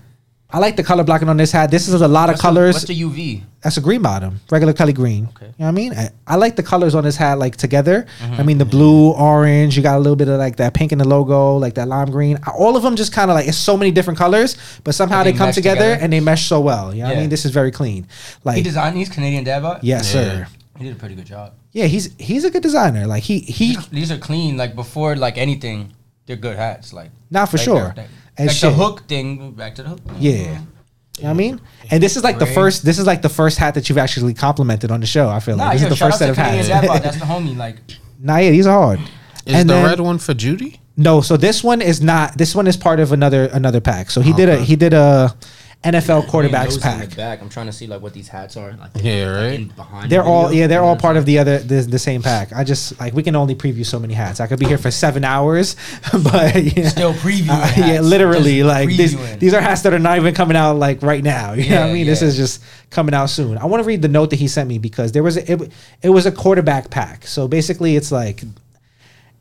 I 0.49 0.59
like 0.59 0.75
the 0.77 0.83
color 0.83 1.03
blocking 1.03 1.27
on 1.29 1.35
this 1.37 1.51
hat. 1.51 1.69
This 1.69 1.87
is 1.89 2.01
a 2.01 2.07
lot 2.07 2.29
of 2.29 2.33
What's 2.35 2.41
the- 2.41 2.47
colors. 2.47 2.75
What's 2.75 2.85
the 2.85 2.95
UV? 3.01 3.43
That's 3.61 3.75
a 3.77 3.81
green 3.81 4.01
bottom, 4.01 4.39
regular 4.49 4.71
Kelly 4.73 4.93
green. 4.93 5.25
Okay. 5.35 5.45
You 5.47 5.51
know 5.59 5.65
what 5.65 5.67
I 5.67 5.71
mean? 5.71 5.93
I, 5.93 6.09
I 6.25 6.35
like 6.37 6.55
the 6.55 6.63
colors 6.63 6.95
on 6.95 7.03
this 7.03 7.17
hat 7.17 7.37
like 7.37 7.57
together. 7.57 8.05
Mm-hmm. 8.21 8.33
I 8.39 8.43
mean 8.43 8.57
the 8.57 8.65
blue, 8.65 9.11
orange. 9.11 9.75
You 9.77 9.83
got 9.83 9.97
a 9.97 9.99
little 9.99 10.15
bit 10.15 10.29
of 10.29 10.39
like 10.39 10.55
that 10.55 10.73
pink 10.73 10.91
in 10.93 10.97
the 10.99 11.07
logo, 11.07 11.57
like 11.57 11.73
that 11.75 11.87
lime 11.89 12.09
green. 12.09 12.39
All 12.57 12.75
of 12.77 12.81
them 12.83 12.95
just 12.95 13.11
kind 13.11 13.29
of 13.29 13.35
like 13.35 13.47
it's 13.47 13.57
so 13.57 13.75
many 13.77 13.91
different 13.91 14.17
colors, 14.17 14.55
but 14.83 14.95
somehow 14.95 15.21
they, 15.23 15.33
they 15.33 15.37
come 15.37 15.51
together, 15.51 15.75
together. 15.81 15.99
and 16.03 16.11
they 16.13 16.21
mesh 16.21 16.47
so 16.47 16.59
well. 16.61 16.95
You 16.95 17.03
know 17.03 17.09
what 17.09 17.17
I 17.17 17.21
mean? 17.21 17.29
This 17.29 17.45
is 17.45 17.51
very 17.51 17.71
clean. 17.71 18.07
Like 18.45 18.55
He 18.57 18.63
designed 18.63 18.95
these 18.97 19.09
Canadian 19.09 19.43
dad 19.43 19.61
bod. 19.61 19.79
yes, 19.83 20.15
Yeah. 20.15 20.23
sir. 20.23 20.47
He 20.77 20.83
did 20.85 20.93
a 20.95 20.99
pretty 20.99 21.15
good 21.15 21.25
job. 21.25 21.53
Yeah, 21.71 21.85
he's 21.85 22.13
he's 22.19 22.43
a 22.45 22.49
good 22.51 22.63
designer. 22.63 23.05
Like 23.07 23.23
he 23.23 23.39
he 23.39 23.77
These 23.91 24.11
are 24.11 24.17
clean. 24.17 24.57
Like 24.57 24.75
before, 24.75 25.15
like 25.15 25.37
anything, 25.37 25.93
they're 26.25 26.35
good 26.35 26.55
hats. 26.57 26.93
Like 26.93 27.11
not 27.29 27.49
for 27.49 27.57
like 27.57 27.63
sure. 27.65 27.93
they're- 27.95 28.07
And 28.37 28.47
Like 28.47 28.55
shit. 28.55 28.69
the 28.69 28.75
hook 28.75 29.07
thing. 29.07 29.51
Back 29.51 29.75
to 29.75 29.83
the 29.83 29.89
hook. 29.89 29.99
Yeah. 30.19 30.31
You 30.37 31.23
know 31.23 31.29
what 31.29 31.29
I 31.29 31.33
mean? 31.33 31.61
And 31.89 32.03
this 32.03 32.15
is 32.15 32.23
like 32.23 32.37
the 32.37 32.45
Gray. 32.45 32.53
first 32.53 32.85
this 32.85 32.99
is 32.99 33.05
like 33.07 33.21
the 33.23 33.29
first 33.29 33.57
hat 33.57 33.73
that 33.73 33.89
you've 33.89 33.97
actually 33.97 34.35
complimented 34.35 34.91
on 34.91 34.99
the 34.99 35.07
show. 35.07 35.27
I 35.29 35.39
feel 35.39 35.57
Nah, 35.57 35.63
like 35.69 35.73
this 35.73 35.81
yo, 35.81 35.87
is 35.87 35.89
the 35.93 35.95
shout 35.97 36.11
first 36.11 36.21
out 36.21 36.25
set 36.25 36.25
to 36.27 36.31
of 36.31 36.37
Canadian 36.37 36.65
hats. 36.65 36.81
dad 36.81 36.87
bod. 36.87 37.01
That's 37.03 37.17
the 37.19 37.25
homie. 37.25 37.57
Like 37.57 37.77
nah, 38.19 38.37
yeah, 38.37 38.51
these 38.51 38.67
are 38.67 38.77
hard. 38.79 38.99
Is 39.45 39.55
And 39.55 39.67
the 39.69 39.73
then- 39.73 39.85
red 39.85 39.99
one 39.99 40.19
for 40.19 40.33
Judy? 40.35 40.79
No, 40.99 41.21
so 41.21 41.37
this 41.37 41.63
one 41.63 41.81
is 41.81 42.01
not. 42.01 42.37
This 42.39 42.55
one 42.55 42.65
is 42.67 42.75
part 42.75 42.99
of 42.99 43.11
another 43.11 43.45
another 43.53 43.79
pack. 43.81 44.09
So 44.11 44.21
he 44.21 44.33
oh, 44.33 44.37
did 44.37 44.49
a 44.49 44.57
he 44.57 44.75
did 44.75 44.93
a 44.93 45.35
NFL 45.83 46.23
Those 46.23 46.25
quarterbacks 46.31 46.75
in 46.75 46.81
pack. 46.81 47.15
back. 47.15 47.41
I'm 47.41 47.49
trying 47.49 47.67
to 47.67 47.71
see 47.71 47.85
like 47.87 48.01
what 48.01 48.11
these 48.13 48.27
hats 48.27 48.57
are. 48.57 48.71
Like, 48.73 48.91
Yeah, 48.95 49.27
like, 49.27 49.35
right. 49.35 49.53
in 49.59 49.67
behind. 49.67 50.11
They're 50.11 50.23
the 50.23 50.27
all 50.27 50.51
yeah, 50.51 50.67
they're 50.67 50.81
all 50.83 50.95
part 50.97 51.17
of 51.17 51.25
the 51.25 51.37
other 51.39 51.59
the, 51.59 51.81
the 51.81 51.99
same 51.99 52.21
pack. 52.23 52.51
I 52.51 52.63
just 52.63 52.99
like 52.99 53.13
we 53.13 53.21
can 53.23 53.35
only 53.35 53.53
preview 53.55 53.85
so 53.85 53.99
many 53.99 54.13
hats. 54.15 54.39
I 54.39 54.47
could 54.47 54.59
be 54.59 54.65
here 54.65 54.79
for 54.79 54.89
seven 54.91 55.23
hours, 55.23 55.75
but 56.11 56.61
yeah. 56.63 56.89
Still 56.89 57.13
previewing 57.13 57.49
Uh, 57.49 57.71
yeah, 57.77 58.01
literally. 58.01 58.57
Just 58.57 58.67
Like 58.67 58.89
these, 58.89 59.37
these 59.37 59.53
are 59.53 59.61
hats 59.61 59.83
that 59.83 59.93
are 59.93 59.99
not 59.99 60.17
even 60.17 60.33
coming 60.33 60.57
out 60.57 60.77
like 60.77 61.01
right 61.03 61.23
now. 61.23 61.53
You 61.57 61.69
know 61.69 61.75
what 61.75 61.83
I 61.83 61.87
Yeah, 61.89 61.93
mean? 61.93 62.05
This 62.07 62.21
is 62.23 62.35
just 62.35 62.63
coming 62.89 63.13
out 63.13 63.29
soon. 63.29 63.57
I 63.57 63.65
want 63.65 63.81
to 63.83 63.87
read 63.87 64.01
the 64.01 64.07
note 64.09 64.31
that 64.31 64.37
he 64.39 64.47
sent 64.47 64.67
me 64.67 64.79
because 64.79 65.11
there 65.11 65.23
was 65.23 65.37
a, 65.37 65.51
it, 65.51 65.71
it 66.01 66.09
was 66.09 66.25
a 66.25 66.31
quarterback 66.31 66.89
pack. 66.89 67.27
So 67.27 67.47
basically, 67.47 67.95
it's 67.95 68.11
like 68.11 68.41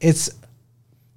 it's 0.00 0.30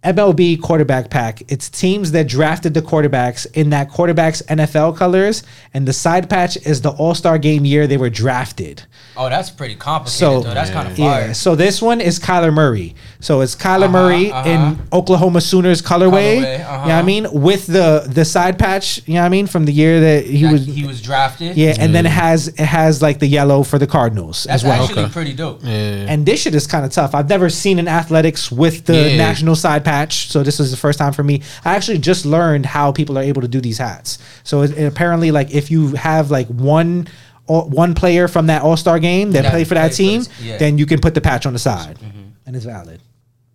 MLB 0.03 0.61
quarterback 0.61 1.10
pack. 1.10 1.42
It's 1.52 1.69
teams 1.69 2.11
that 2.14 2.28
drafted 2.28 2.74
the 2.74 2.82
quarterbacks 2.82 3.45
in 3.53 3.69
that 3.72 3.90
quarterback's 3.90 4.42
NFL 4.44 4.95
colors, 4.95 5.44
and 5.74 5.86
the 5.88 5.92
side 5.92 6.30
patch 6.30 6.56
is 6.66 6.82
the 6.82 6.92
All 6.92 7.14
Star 7.14 7.38
game 7.38 7.66
year 7.66 7.86
they 7.86 7.98
were 7.98 8.10
drafted. 8.10 8.84
Oh, 9.18 9.28
that's 9.30 9.50
pretty 9.50 9.76
complicated. 9.76 10.18
So 10.18 10.42
though. 10.42 10.53
That's 10.53 10.69
kind 10.72 10.88
of 10.88 10.95
fire. 10.95 11.28
yeah, 11.28 11.34
so 11.34 11.53
this 11.56 11.82
one 11.82 12.00
is 12.00 12.18
Kyler 12.19 12.53
Murray. 12.53 12.95
So 13.19 13.42
it's 13.42 13.56
Kyler 13.58 13.84
Uh-huh, 13.84 13.92
Murray 13.92 14.32
uh-huh. 14.32 14.50
in 14.50 14.80
Oklahoma 14.94 15.42
Sooners 15.42 15.82
colorway. 15.82 16.38
Colorway, 16.38 16.52
You 16.53 16.58
know 16.60 16.64
what 16.64 16.69
I 16.69 16.92
uh-huh. 17.00 17.03
mean? 17.03 17.28
With 17.34 17.68
the 17.68 18.06
the 18.08 18.24
side 18.24 18.58
patch, 18.58 19.02
you 19.06 19.16
know 19.16 19.19
what 19.22 19.26
I 19.26 19.30
mean, 19.30 19.48
from 19.48 19.66
the 19.66 19.74
year 19.74 20.00
that 20.00 20.26
he 20.26 20.44
That 20.44 20.53
was 20.53 20.66
he 20.66 20.86
was 20.86 21.02
drafted. 21.02 21.58
Yeah, 21.58 21.76
and 21.78 21.94
then 21.94 22.06
it 22.06 22.11
has 22.14 22.48
it 22.48 22.60
has 22.60 23.02
like 23.02 23.19
the 23.19 23.28
yellow 23.28 23.64
for 23.64 23.78
the 23.78 23.88
Cardinals 23.88 24.45
that's 24.45 24.64
as 24.64 24.64
well. 24.64 24.78
That's 24.78 24.90
actually 24.92 25.03
Okay. 25.03 25.11
pretty 25.14 25.34
dope. 25.34 25.60
Yeah. 25.64 26.06
And 26.08 26.26
this 26.26 26.42
shit 26.44 26.56
is 26.56 26.66
kind 26.68 26.86
of 26.86 26.92
tough. 26.94 27.14
I've 27.14 27.28
never 27.28 27.50
seen 27.50 27.80
an 27.80 27.90
athletics 27.90 28.50
with 28.50 28.86
the 28.86 29.10
Yeah. 29.11 29.18
national 29.18 29.56
side 29.58 29.84
patch, 29.84 29.89
so 30.27 30.43
this 30.43 30.59
is 30.59 30.72
the 30.72 30.77
first 30.77 31.00
time 31.00 31.14
for 31.14 31.24
me. 31.24 31.42
I 31.66 31.76
actually 31.76 31.98
just 31.98 32.26
learned 32.26 32.66
how 32.66 32.92
people 32.92 33.18
are 33.18 33.24
able 33.24 33.42
to 33.42 33.48
do 33.48 33.61
these 33.61 33.77
hats. 33.77 34.19
So 34.43 34.61
it, 34.61 34.77
it 34.77 34.85
apparently, 34.85 35.32
like 35.32 35.51
if 35.51 35.72
you 35.72 35.95
have 35.95 36.32
like 36.32 36.48
one 36.48 37.08
or 37.48 37.68
one 37.68 37.95
player 37.95 38.27
from 38.27 38.48
that 38.48 38.61
All 38.61 38.77
Star 38.77 39.00
game 39.00 39.32
that 39.32 39.43
That 39.43 39.51
played 39.51 39.68
for 39.68 39.74
that 39.74 39.92
played 39.92 39.92
for 39.92 40.30
team, 40.30 40.35
yeah. 40.42 40.58
then 40.58 40.77
you 40.77 40.85
can 40.85 41.00
put 41.00 41.14
the 41.16 41.22
patch 41.22 41.45
on 41.45 41.53
the 41.53 41.59
side, 41.59 41.98
mm-hmm. 42.00 42.30
and 42.45 42.56
it's 42.56 42.66
valid. 42.66 43.01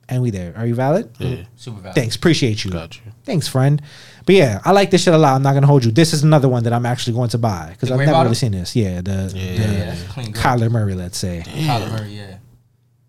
And 0.06 0.20
we 0.22 0.30
there? 0.30 0.52
Are 0.56 0.66
you 0.66 0.74
valid? 0.74 1.10
Yeah. 1.18 1.44
Super 1.56 1.80
valid. 1.80 1.94
Thanks, 1.94 2.16
appreciate 2.16 2.62
you. 2.64 2.70
Got 2.70 2.96
you. 2.96 3.12
Thanks, 3.24 3.48
friend. 3.48 3.80
But 4.26 4.34
yeah, 4.34 4.60
I 4.64 4.72
like 4.72 4.90
this 4.90 5.02
shit 5.02 5.14
a 5.14 5.18
lot. 5.18 5.34
I'm 5.34 5.42
not 5.42 5.54
gonna 5.54 5.66
hold 5.66 5.84
you. 5.84 5.92
This 5.92 6.12
is 6.12 6.22
another 6.22 6.48
one 6.48 6.64
that 6.64 6.72
I'm 6.72 6.84
actually 6.84 7.14
going 7.14 7.30
to 7.30 7.38
buy 7.38 7.68
because 7.70 7.90
I've 7.90 7.98
never 7.98 8.12
bottom? 8.12 8.24
really 8.24 8.34
seen 8.34 8.52
this. 8.52 8.76
Yeah, 8.76 9.00
the, 9.00 9.32
Yeah. 9.34 9.56
the 9.56 9.72
Yeah, 9.72 9.84
that's 9.86 10.02
a 10.02 10.08
clean. 10.08 10.32
Grip. 10.32 10.44
Kyler 10.44 10.70
Murray, 10.70 10.94
let's 10.94 11.16
say. 11.16 11.42
Kyler 11.46 11.90
Murray, 11.90 12.16
yeah. 12.16 12.33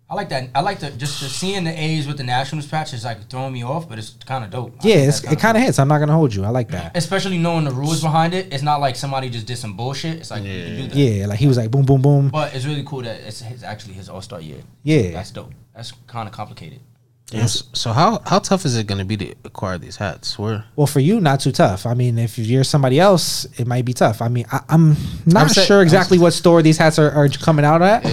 I 0.08 0.14
like 0.14 0.28
that. 0.28 0.50
I 0.54 0.60
like 0.60 0.78
the 0.78 0.90
just 0.92 1.20
the 1.20 1.28
seeing 1.28 1.64
the 1.64 1.72
A's 1.72 2.06
with 2.06 2.16
the 2.16 2.22
Nationals 2.22 2.66
patch 2.66 2.94
is 2.94 3.04
like 3.04 3.28
throwing 3.28 3.52
me 3.52 3.64
off, 3.64 3.88
but 3.88 3.98
it's 3.98 4.10
kind 4.24 4.44
of 4.44 4.50
dope. 4.50 4.74
I 4.84 4.86
Yeah, 4.88 4.94
think 4.94 5.08
it's, 5.08 5.20
that's 5.22 5.32
it 5.34 5.40
kind 5.40 5.56
of 5.56 5.64
hits. 5.64 5.80
I'm 5.80 5.88
not 5.88 5.98
gonna 5.98 6.12
hold 6.12 6.32
you. 6.32 6.44
I 6.44 6.50
like 6.50 6.68
that. 6.68 6.96
especially 6.96 7.38
knowing 7.38 7.64
the 7.64 7.72
rules 7.72 8.02
behind 8.02 8.32
it. 8.32 8.52
It's 8.52 8.62
not 8.62 8.80
like 8.80 8.94
somebody 8.94 9.30
just 9.30 9.46
did 9.46 9.58
some 9.58 9.76
bullshit. 9.76 10.18
It's 10.18 10.30
like 10.30 10.44
you 10.44 10.48
do 10.76 10.86
that. 10.88 10.94
Yeah, 10.96 11.26
like 11.26 11.40
he 11.40 11.48
was 11.48 11.56
like 11.56 11.72
boom, 11.72 11.84
boom, 11.84 12.02
boom. 12.02 12.28
But 12.28 12.54
it's 12.54 12.64
really 12.64 12.84
cool 12.84 13.02
that 13.02 13.20
it's 13.26 13.40
his, 13.40 13.64
actually 13.64 13.94
his 13.94 14.08
All 14.08 14.22
Star 14.22 14.40
year. 14.40 14.58
Yeah. 14.84 15.10
That's 15.10 15.32
dope. 15.32 15.52
That's 15.74 15.90
kind 16.06 16.28
of 16.28 16.32
complicated. 16.34 16.78
Yes. 17.32 17.64
So 17.72 17.92
how 17.92 18.20
how 18.24 18.38
tough 18.38 18.64
is 18.64 18.76
it 18.76 18.86
going 18.86 18.98
to 19.00 19.04
be 19.04 19.16
to 19.16 19.34
acquire 19.44 19.76
these 19.78 19.96
hats? 19.96 20.38
Where 20.38 20.64
Well, 20.76 20.86
for 20.86 21.00
you, 21.00 21.20
not 21.20 21.40
too 21.40 21.50
tough. 21.50 21.84
I 21.84 21.94
mean, 21.94 22.18
if 22.18 22.38
you're 22.38 22.62
somebody 22.62 23.00
else, 23.00 23.44
it 23.58 23.66
might 23.66 23.84
be 23.84 23.92
tough. 23.92 24.22
I 24.22 24.28
mean, 24.28 24.46
I, 24.52 24.60
I'm 24.68 24.90
not 25.26 25.42
I'm 25.42 25.48
say- 25.48 25.64
sure 25.64 25.82
exactly 25.82 26.18
what 26.20 26.32
store 26.34 26.62
these 26.62 26.78
hats 26.78 27.00
are, 27.00 27.10
are 27.10 27.28
coming 27.28 27.64
out 27.64 27.82
at. 27.82 28.04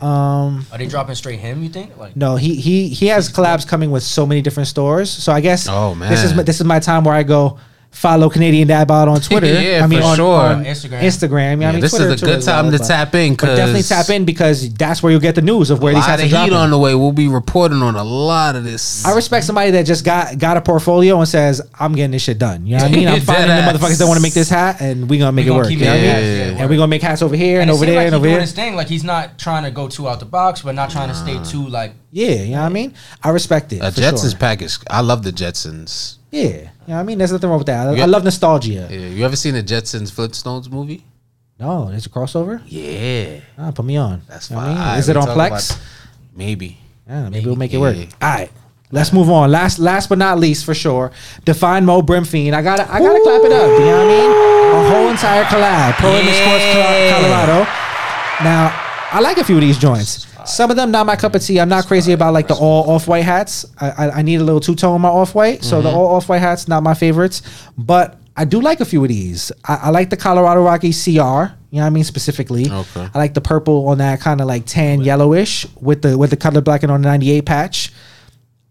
Um, 0.00 0.66
Are 0.72 0.78
they 0.78 0.86
dropping 0.86 1.14
straight 1.16 1.40
him? 1.40 1.62
You 1.62 1.68
think? 1.70 1.96
Like 1.96 2.14
no, 2.16 2.36
he 2.36 2.54
he 2.54 2.88
he 2.88 3.06
has 3.08 3.30
collabs 3.30 3.66
coming 3.66 3.90
with 3.90 4.02
so 4.02 4.26
many 4.26 4.42
different 4.42 4.68
stores. 4.68 5.10
So 5.10 5.32
I 5.32 5.40
guess 5.40 5.66
Oh, 5.68 5.94
this 5.94 6.22
is 6.22 6.30
man. 6.30 6.36
my- 6.38 6.42
this 6.44 6.60
is 6.60 6.64
my 6.64 6.78
time 6.80 7.04
where 7.04 7.14
I 7.14 7.22
go 7.24 7.58
follow 7.98 8.30
Canadian 8.30 8.68
Dad 8.68 8.86
Bod 8.86 9.08
on 9.08 9.20
Twitter. 9.28 9.46
Yeah, 9.46 9.82
I 9.82 9.86
mean 9.88 10.00
for 10.00 10.06
on, 10.06 10.16
sure. 10.16 10.40
on 10.40 10.64
Instagram. 10.64 11.00
Instagram. 11.00 11.60
Yeah, 11.60 11.68
I 11.68 11.70
Yeah, 11.70 11.72
mean, 11.72 11.80
this 11.80 11.90
Twitter 11.90 12.06
is 12.10 12.12
a 12.12 12.16
too 12.24 12.26
good 12.26 12.42
time 12.42 12.66
well, 12.68 12.78
to 12.78 12.84
tap 12.84 13.14
in 13.14 13.34
But 13.34 13.56
definitely 13.56 13.82
tap 13.82 14.08
in 14.10 14.24
because 14.24 14.72
that's 14.74 15.02
where 15.02 15.10
you'll 15.10 15.20
get 15.20 15.34
the 15.34 15.42
news 15.42 15.70
of 15.70 15.82
where 15.82 15.92
a 15.92 15.94
these 15.96 16.02
lot 16.02 16.10
hats 16.10 16.22
of 16.22 16.26
are 16.32 16.36
heat 16.44 16.48
dropping. 16.50 16.54
on 16.54 16.70
the 16.70 16.78
way. 16.78 16.94
We'll 16.94 17.12
be 17.12 17.28
reporting 17.28 17.82
on 17.82 17.96
a 17.96 18.04
lot 18.04 18.54
of 18.56 18.64
this. 18.64 19.04
I 19.04 19.14
respect 19.14 19.44
somebody 19.46 19.72
that 19.72 19.84
just 19.86 20.04
got 20.04 20.38
got 20.38 20.56
a 20.56 20.60
portfolio 20.60 21.18
and 21.18 21.28
says, 21.28 21.60
"I'm 21.78 21.94
getting 21.94 22.12
this 22.12 22.22
shit 22.22 22.38
done." 22.38 22.66
You 22.66 22.76
know 22.76 22.84
what 22.84 22.92
I 22.92 22.94
mean? 22.94 23.08
I'm 23.08 23.14
Dead 23.18 23.24
finding 23.24 23.48
the 23.48 23.62
motherfuckers 23.78 23.98
that 23.98 24.06
want 24.06 24.18
to 24.18 24.22
make 24.22 24.34
this 24.34 24.48
hat, 24.48 24.80
and 24.80 25.10
we're 25.10 25.18
gonna 25.18 25.32
make 25.32 25.44
We 25.46 25.50
it 25.50 25.54
gonna 25.54 25.62
work. 25.62 25.70
You 25.72 25.78
know 25.78 25.86
what 25.86 25.94
I 25.94 25.96
mean? 25.96 26.06
yeah, 26.06 26.60
And 26.60 26.70
we're 26.70 26.76
gonna 26.76 26.86
make 26.88 27.02
hats 27.02 27.22
over 27.22 27.34
here 27.36 27.60
and, 27.60 27.68
it 27.70 27.72
over 27.74 27.84
there 27.84 27.96
like 27.96 28.06
and 28.06 28.14
over 28.14 28.22
doing 28.24 28.32
here. 28.34 28.40
his 28.42 28.52
thing. 28.52 28.76
Like 28.76 28.86
he's 28.88 29.04
not 29.04 29.38
trying 29.38 29.64
to 29.64 29.70
go 29.72 29.88
too 29.88 30.08
out 30.08 30.20
the 30.20 30.26
box, 30.26 30.62
but 30.62 30.74
not 30.74 30.90
trying 30.90 31.08
to 31.08 31.14
stay 31.14 31.42
too 31.44 31.66
like. 31.68 31.94
Yeah, 32.12 32.30
you 32.30 32.52
know 32.52 32.60
what 32.60 32.66
I 32.66 32.68
mean? 32.70 32.94
I 33.22 33.30
respect 33.30 33.72
it. 33.72 33.80
a 33.80 33.90
Jetsons 33.90 34.30
sure. 34.30 34.38
package. 34.38 34.78
I 34.88 35.00
love 35.02 35.22
the 35.24 35.30
Jetsons. 35.32 36.16
Yeah, 36.30 36.68
know 36.88 37.00
I 37.00 37.02
mean? 37.02 37.18
There's 37.18 37.32
nothing 37.32 37.48
wrong 37.50 37.58
with 37.58 37.66
that. 37.68 37.88
I, 37.88 38.00
I 38.00 38.04
love 38.06 38.24
nostalgia. 38.24 38.88
Yeah, 38.90 38.96
you 38.98 39.24
ever 39.24 39.36
seen 39.36 39.54
the 39.54 39.62
Jetsons 39.62 40.10
Flintstones 40.12 40.70
movie? 40.70 41.04
No, 41.60 41.88
it's 41.88 42.06
a 42.06 42.08
crossover. 42.08 42.62
Yeah, 42.66 43.40
Ah, 43.58 43.72
put 43.72 43.84
me 43.84 43.96
on. 43.96 44.22
that's 44.28 44.48
You 44.50 44.56
know 44.56 44.62
fine. 44.62 44.76
I 44.76 44.90
mean? 44.92 44.98
Is 45.00 45.08
it 45.08 45.16
on 45.16 45.26
talk 45.26 45.36
Plex? 45.36 45.70
about- 45.70 45.80
Maybe. 46.36 46.78
Yeah, 47.08 47.28
maybe 47.30 47.46
we'll 47.46 47.56
make 47.56 47.74
it 47.74 47.78
work. 47.78 47.96
Yeah. 47.96 48.04
All 48.22 48.30
right. 48.30 48.50
Let's 48.92 49.12
move 49.12 49.28
on. 49.28 49.50
Last, 49.50 49.78
last 49.80 50.08
but 50.08 50.18
not 50.18 50.38
least, 50.38 50.64
for 50.64 50.72
sure, 50.74 51.10
define 51.44 51.84
Mo 51.84 52.00
Brim 52.00 52.24
Feen. 52.24 52.54
I 52.54 52.62
gotta, 52.62 52.84
I 52.90 53.00
gotta 53.00 53.20
clap 53.22 53.42
it 53.44 53.52
up. 53.52 53.68
You 53.68 53.84
know 53.84 53.98
what 53.98 54.06
I 54.06 54.08
mean? 54.08 54.30
A 54.86 54.90
whole 54.90 55.08
entire 55.10 55.44
collab. 55.44 55.94
Pro 55.94 56.10
Image 56.10 56.34
Sports 56.34 56.64
Col- 56.72 56.82
Yeah. 56.82 57.12
Colorado. 57.20 57.70
Now, 58.44 58.72
I 59.10 59.20
like 59.20 59.36
a 59.38 59.44
few 59.44 59.56
of 59.56 59.60
these 59.62 59.78
joints. 59.78 60.26
Some 60.48 60.70
of 60.70 60.76
them 60.76 60.90
not 60.90 61.06
my 61.06 61.16
cup 61.16 61.34
of 61.34 61.42
tea. 61.42 61.60
I'm 61.60 61.68
not 61.68 61.86
crazy 61.86 62.12
about 62.12 62.32
like 62.32 62.48
the 62.48 62.54
all 62.54 62.90
off 62.90 63.06
white 63.06 63.24
hats. 63.24 63.66
I, 63.80 63.90
I, 63.90 64.10
I 64.18 64.22
need 64.22 64.40
a 64.40 64.44
little 64.44 64.60
two 64.60 64.74
tone 64.74 64.96
in 64.96 65.00
my 65.02 65.08
off 65.08 65.34
white. 65.34 65.62
So 65.64 65.76
Mm-hmm. 65.76 65.84
the 65.88 65.92
all 65.94 66.16
off 66.16 66.28
white 66.28 66.38
hats 66.40 66.68
not 66.68 66.82
my 66.82 66.94
favorites, 66.94 67.42
but 67.76 68.18
I 68.36 68.44
do 68.44 68.60
like 68.60 68.80
a 68.80 68.84
few 68.84 69.02
of 69.02 69.08
these. 69.08 69.52
I, 69.64 69.74
I 69.84 69.90
like 69.90 70.10
the 70.10 70.16
Colorado 70.16 70.62
Rocky 70.62 70.92
CR. 70.92 71.10
You 71.10 71.20
know 71.20 71.52
what 71.70 71.82
I 71.82 71.90
mean 71.90 72.04
specifically. 72.04 72.70
Okay. 72.70 73.08
I 73.12 73.18
like 73.18 73.34
the 73.34 73.40
purple 73.40 73.88
on 73.88 73.98
that 73.98 74.20
kind 74.20 74.40
of 74.40 74.46
like 74.46 74.64
tan 74.64 75.02
yellowish 75.02 75.66
with 75.80 76.02
the 76.02 76.16
with 76.16 76.30
the 76.30 76.36
color 76.36 76.60
blackened 76.62 76.90
on 76.92 77.02
the 77.02 77.08
98 77.08 77.44
patch. 77.44 77.92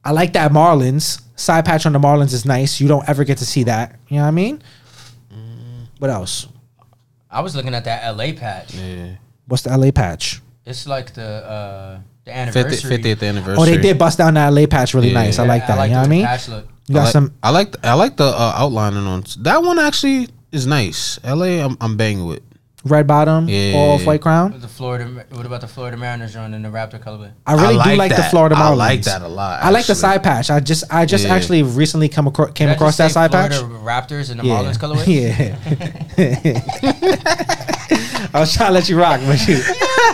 I 0.04 0.12
like 0.12 0.34
that 0.34 0.52
Marlins 0.52 1.22
side 1.36 1.66
patch 1.66 1.86
on 1.86 1.94
the 1.94 2.00
Marlins 2.00 2.34
is 2.34 2.46
nice. 2.46 2.80
You 2.82 2.88
don't 2.88 3.08
ever 3.08 3.24
get 3.24 3.38
to 3.40 3.46
see 3.46 3.64
that. 3.66 4.00
You 4.08 4.16
know 4.18 4.24
what 4.24 4.30
I 4.30 4.32
mean? 4.32 4.64
What 6.00 6.10
else? 6.12 6.48
I 7.30 7.42
was 7.42 7.56
looking 7.56 7.74
at 7.76 7.84
that 7.86 8.10
LA 8.16 8.32
patch. 8.34 8.74
Yeah. 8.74 9.16
What's 9.48 9.64
the 9.64 9.78
LA 9.78 9.92
patch? 9.92 10.42
It's 10.68 10.86
like 10.86 11.14
the 11.14 11.24
uh 11.24 12.00
the 12.26 12.32
50th, 12.32 12.36
anniversary. 12.36 12.98
50th 12.98 13.24
anniversary. 13.30 13.56
Oh, 13.62 13.66
they 13.66 13.78
did 13.78 13.98
bust 13.98 14.18
down 14.18 14.34
that 14.34 14.50
LA 14.54 14.68
patch 14.68 14.94
really 14.94 15.08
Yeah. 15.10 15.24
nice. 15.24 15.40
I 15.40 15.46
like 15.48 15.66
that. 15.68 15.82
you 15.86 15.92
know 15.92 16.00
what 16.00 16.00
I 16.00 16.04
the 16.04 16.10
mean? 16.10 16.26
patch 16.26 16.50
look. 16.50 16.66
You 16.88 16.96
I 16.96 17.00
got 17.00 17.04
like, 17.04 17.12
some 17.14 17.34
I 17.42 17.50
like 17.52 17.72
the, 17.72 17.88
I 17.88 17.94
like 17.94 18.18
the 18.18 18.26
uh, 18.26 18.54
outlining 18.58 19.08
on 19.08 19.24
that 19.40 19.64
one. 19.64 19.80
Actually, 19.80 20.28
is 20.52 20.66
nice. 20.68 21.20
LA, 21.24 21.64
I'm, 21.66 21.78
I'm 21.82 21.96
banging 21.98 22.26
with. 22.26 22.42
Red 22.88 23.06
bottom, 23.08 23.48
Yeah. 23.48 23.74
all 23.76 23.92
off 23.92 24.06
white 24.06 24.22
crown. 24.22 24.60
The 24.60 24.68
Florida. 24.68 25.26
What 25.32 25.46
about 25.46 25.62
the 25.62 25.68
Florida 25.68 25.96
Mariners 25.98 26.34
joint 26.34 26.54
and 26.56 26.66
the 26.66 26.70
Raptor 26.70 27.00
colorway? 27.02 27.32
I 27.46 27.54
really 27.54 27.78
I 27.80 27.84
do 27.84 27.90
like 27.92 27.98
like 27.98 28.12
the 28.12 28.18
that. 28.24 28.32
Florida 28.32 28.56
I 28.58 28.70
like 28.74 29.04
that 29.04 29.22
a 29.22 29.28
lot, 29.28 29.62
I 29.64 29.70
like 29.70 29.86
the 29.86 29.96
side 29.96 30.24
patch. 30.24 30.50
I 30.50 30.60
just 30.60 30.84
I 30.92 31.06
just 31.06 31.26
Yeah. 31.26 31.36
actually 31.36 31.64
recently 31.64 32.10
come 32.10 32.28
across 32.28 32.52
came 32.54 32.70
across 32.70 32.98
that 32.98 33.10
say 33.10 33.14
side 33.14 33.32
patch. 33.32 33.54
Florida 33.56 33.80
Raptors 33.86 34.30
and 34.32 34.40
the 34.40 34.46
Yeah. 34.46 34.64
Marlins 34.64 34.78
colorway. 34.78 35.08
yeah. 36.18 36.62
I 38.34 38.40
was 38.42 38.54
trying 38.54 38.70
to 38.70 38.74
let 38.74 38.90
you 38.90 39.00
rock, 39.00 39.22
but 39.26 39.48
you 39.48 39.56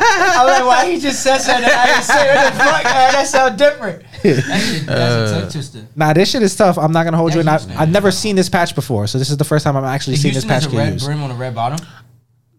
I'm 0.05 0.47
like, 0.47 0.65
why 0.65 0.91
he 0.91 0.99
just 0.99 1.23
said 1.23 1.39
something? 1.39 1.65
I 1.65 1.85
didn't 1.87 2.03
say 2.03 2.35
what 2.35 2.53
the 2.53 2.59
fuck. 2.59 2.83
Man, 2.83 3.11
that 3.13 3.27
sound 3.27 3.57
different. 3.57 4.03
That 4.23 4.61
shit, 4.61 4.85
that's 4.85 4.87
a 4.87 5.35
uh, 5.35 5.39
tongue 5.41 5.51
twister. 5.51 5.87
Nah, 5.95 6.13
this 6.13 6.29
shit 6.31 6.43
is 6.43 6.55
tough. 6.55 6.77
I'm 6.77 6.91
not 6.91 7.03
gonna 7.05 7.17
hold 7.17 7.33
you. 7.33 7.39
And 7.39 7.49
I've, 7.49 7.69
I've 7.77 7.89
never 7.91 8.11
seen 8.11 8.35
this 8.35 8.49
patch 8.49 8.75
before, 8.75 9.07
so 9.07 9.17
this 9.17 9.29
is 9.29 9.37
the 9.37 9.43
first 9.43 9.63
time 9.63 9.75
I'm 9.75 9.83
actually 9.83 10.15
The 10.15 10.21
seeing 10.21 10.33
this 10.33 10.45
patch 10.45 10.63
has 10.65 10.73
a 10.73 10.77
red 10.77 10.93
used. 10.93 11.05
brim 11.05 11.23
on 11.23 11.31
a 11.31 11.35
red 11.35 11.55
bottom. 11.55 11.85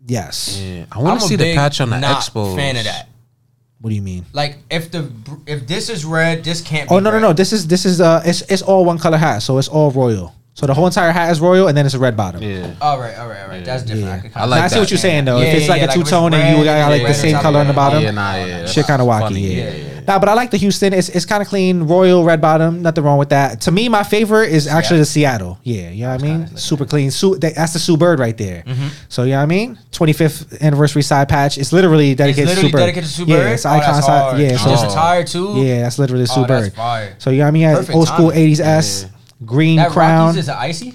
Yes. 0.07 0.61
Yeah, 0.61 0.87
I 0.93 0.99
want 0.99 1.13
I'm 1.13 1.19
to 1.19 1.25
a 1.25 1.29
see 1.29 1.37
the 1.37 1.45
big 1.45 1.57
patch 1.57 1.81
on 1.81 1.91
the 1.91 1.99
not 1.99 2.23
Expos. 2.23 2.55
Fan 2.55 2.77
of 2.77 2.85
that. 2.85 3.09
What 3.81 3.91
do 3.91 3.97
you 3.97 4.03
mean? 4.03 4.25
Like 4.33 4.59
if 4.71 4.91
the 4.91 5.11
if 5.47 5.67
this 5.67 5.89
is 5.91 6.05
red, 6.05 6.45
this 6.45 6.61
can't. 6.61 6.91
Oh 6.91 6.99
be 6.99 7.05
no 7.05 7.11
no 7.11 7.17
red. 7.17 7.23
no! 7.23 7.33
This 7.33 7.53
is 7.53 7.67
this 7.67 7.85
is 7.85 8.01
uh 8.01 8.23
it's 8.25 8.43
it's 8.43 8.63
all 8.63 8.85
one 8.85 8.99
color 8.99 9.19
hat, 9.19 9.41
so 9.41 9.59
it's 9.59 9.69
all 9.69 9.91
royal. 9.91 10.35
So 10.57 10.67
the 10.67 10.75
whole 10.75 10.87
entire 10.87 11.11
hat 11.11 11.33
is 11.33 11.41
royal, 11.41 11.67
and 11.67 11.77
then 11.77 11.85
it's 11.85 11.97
a 11.97 11.99
red 11.99 12.17
bottom. 12.17 12.41
Yeah. 12.41 12.73
All 12.81 12.99
right, 13.01 13.17
all 13.19 13.27
right, 13.29 13.43
all 13.43 13.49
right. 13.49 13.65
That's 13.65 13.83
different. 13.83 14.07
Yeah. 14.07 14.13
I, 14.15 14.19
could 14.19 14.31
I 14.31 14.33
kinda- 14.35 14.47
like 14.47 14.59
Now, 14.61 14.65
I 14.65 14.69
see 14.69 14.75
that. 14.77 14.81
what 14.83 14.91
you're 14.93 14.99
saying 14.99 15.25
though. 15.25 15.39
Yeah, 15.41 15.45
if 15.47 15.55
it's 15.57 15.65
yeah, 15.67 15.73
like 15.73 15.83
yeah, 15.83 15.91
a 15.91 15.95
two 15.95 16.03
tone 16.05 16.33
it's 16.33 16.43
and 16.45 16.59
you 16.59 16.65
got 16.65 16.89
like 16.91 17.01
yeah, 17.01 17.09
the 17.09 17.13
red 17.13 17.17
same 17.17 17.37
color 17.41 17.59
on 17.59 17.67
the 17.67 17.73
bottom, 17.73 18.03
Yeah, 18.05 18.11
nah, 18.13 18.37
yeah. 18.37 18.67
shit 18.67 18.87
kind 18.87 19.03
of 19.03 19.09
wacky. 19.09 19.21
funny. 19.21 19.41
Yeah. 19.57 19.91
Nah, 20.07 20.19
but 20.19 20.29
I 20.29 20.35
like 20.35 20.51
the 20.53 20.59
Houston. 20.59 20.93
It's 20.93 21.09
it's 21.09 21.25
kind 21.25 21.43
of 21.43 21.49
clean, 21.49 21.85
royal 21.85 22.23
red 22.25 22.41
bottom. 22.41 22.83
Nothing 22.83 23.03
wrong 23.05 23.19
with 23.19 23.31
that. 23.31 23.63
To 23.63 23.73
me, 23.73 23.89
my 23.89 24.05
favorite 24.05 24.53
is 24.53 24.69
actually 24.69 24.99
the 25.01 25.07
Seattle. 25.07 25.59
Yeah, 25.65 25.91
you 25.91 26.03
know 26.05 26.11
what 26.13 26.23
I 26.23 26.25
mean. 26.25 26.57
Super 26.57 26.85
clean. 26.85 27.11
Sue, 27.11 27.37
that's 27.37 27.73
the 27.73 27.79
Sue 27.81 27.97
Bird 27.97 28.19
right 28.21 28.37
there. 28.37 28.63
Mm-hmm. 28.67 28.89
So 29.09 29.23
you 29.25 29.31
know 29.31 29.39
what 29.39 29.43
I 29.45 29.47
mean. 29.47 29.79
25th 29.93 30.61
anniversary 30.61 31.03
side 31.03 31.29
patch. 31.29 31.57
It's 31.59 31.73
literally 31.73 32.11
It's 32.11 32.19
dedicated 32.19 32.49
literally 32.49 32.71
to 32.71 32.77
Sue 32.77 32.79
Bird. 32.79 32.89
It's 32.91 32.93
literally 32.93 32.93
dedicated 32.93 33.11
to 33.11 33.17
Sue 33.17 33.25
Yeah, 33.27 33.55
it's 33.55 33.67
oh, 33.67 33.71
icon 33.71 34.03
side. 34.03 34.41
Yeah, 34.41 34.57
so 34.59 34.71
just 34.71 34.97
Oh. 34.97 35.19
a 35.19 35.25
too. 35.25 35.55
yeah, 35.65 35.83
that's 35.83 35.99
literally 35.99 36.27
Sue 36.27 36.41
Oh, 36.43 36.47
Bird. 36.47 36.73
So 37.19 37.31
you 37.31 37.39
know 37.39 37.45
what 37.45 37.49
I 37.49 37.51
mean. 37.53 37.63
It 37.63 37.67
has 37.67 37.79
Perfect 37.79 37.97
old 37.97 38.09
school 38.09 38.31
80s 38.31 38.61
S, 38.61 39.07
green 39.47 39.77
That 39.77 39.91
crown. 39.91 40.27
Rockies 40.29 40.41
is 40.41 40.49
it 40.49 40.55
icy? 40.57 40.95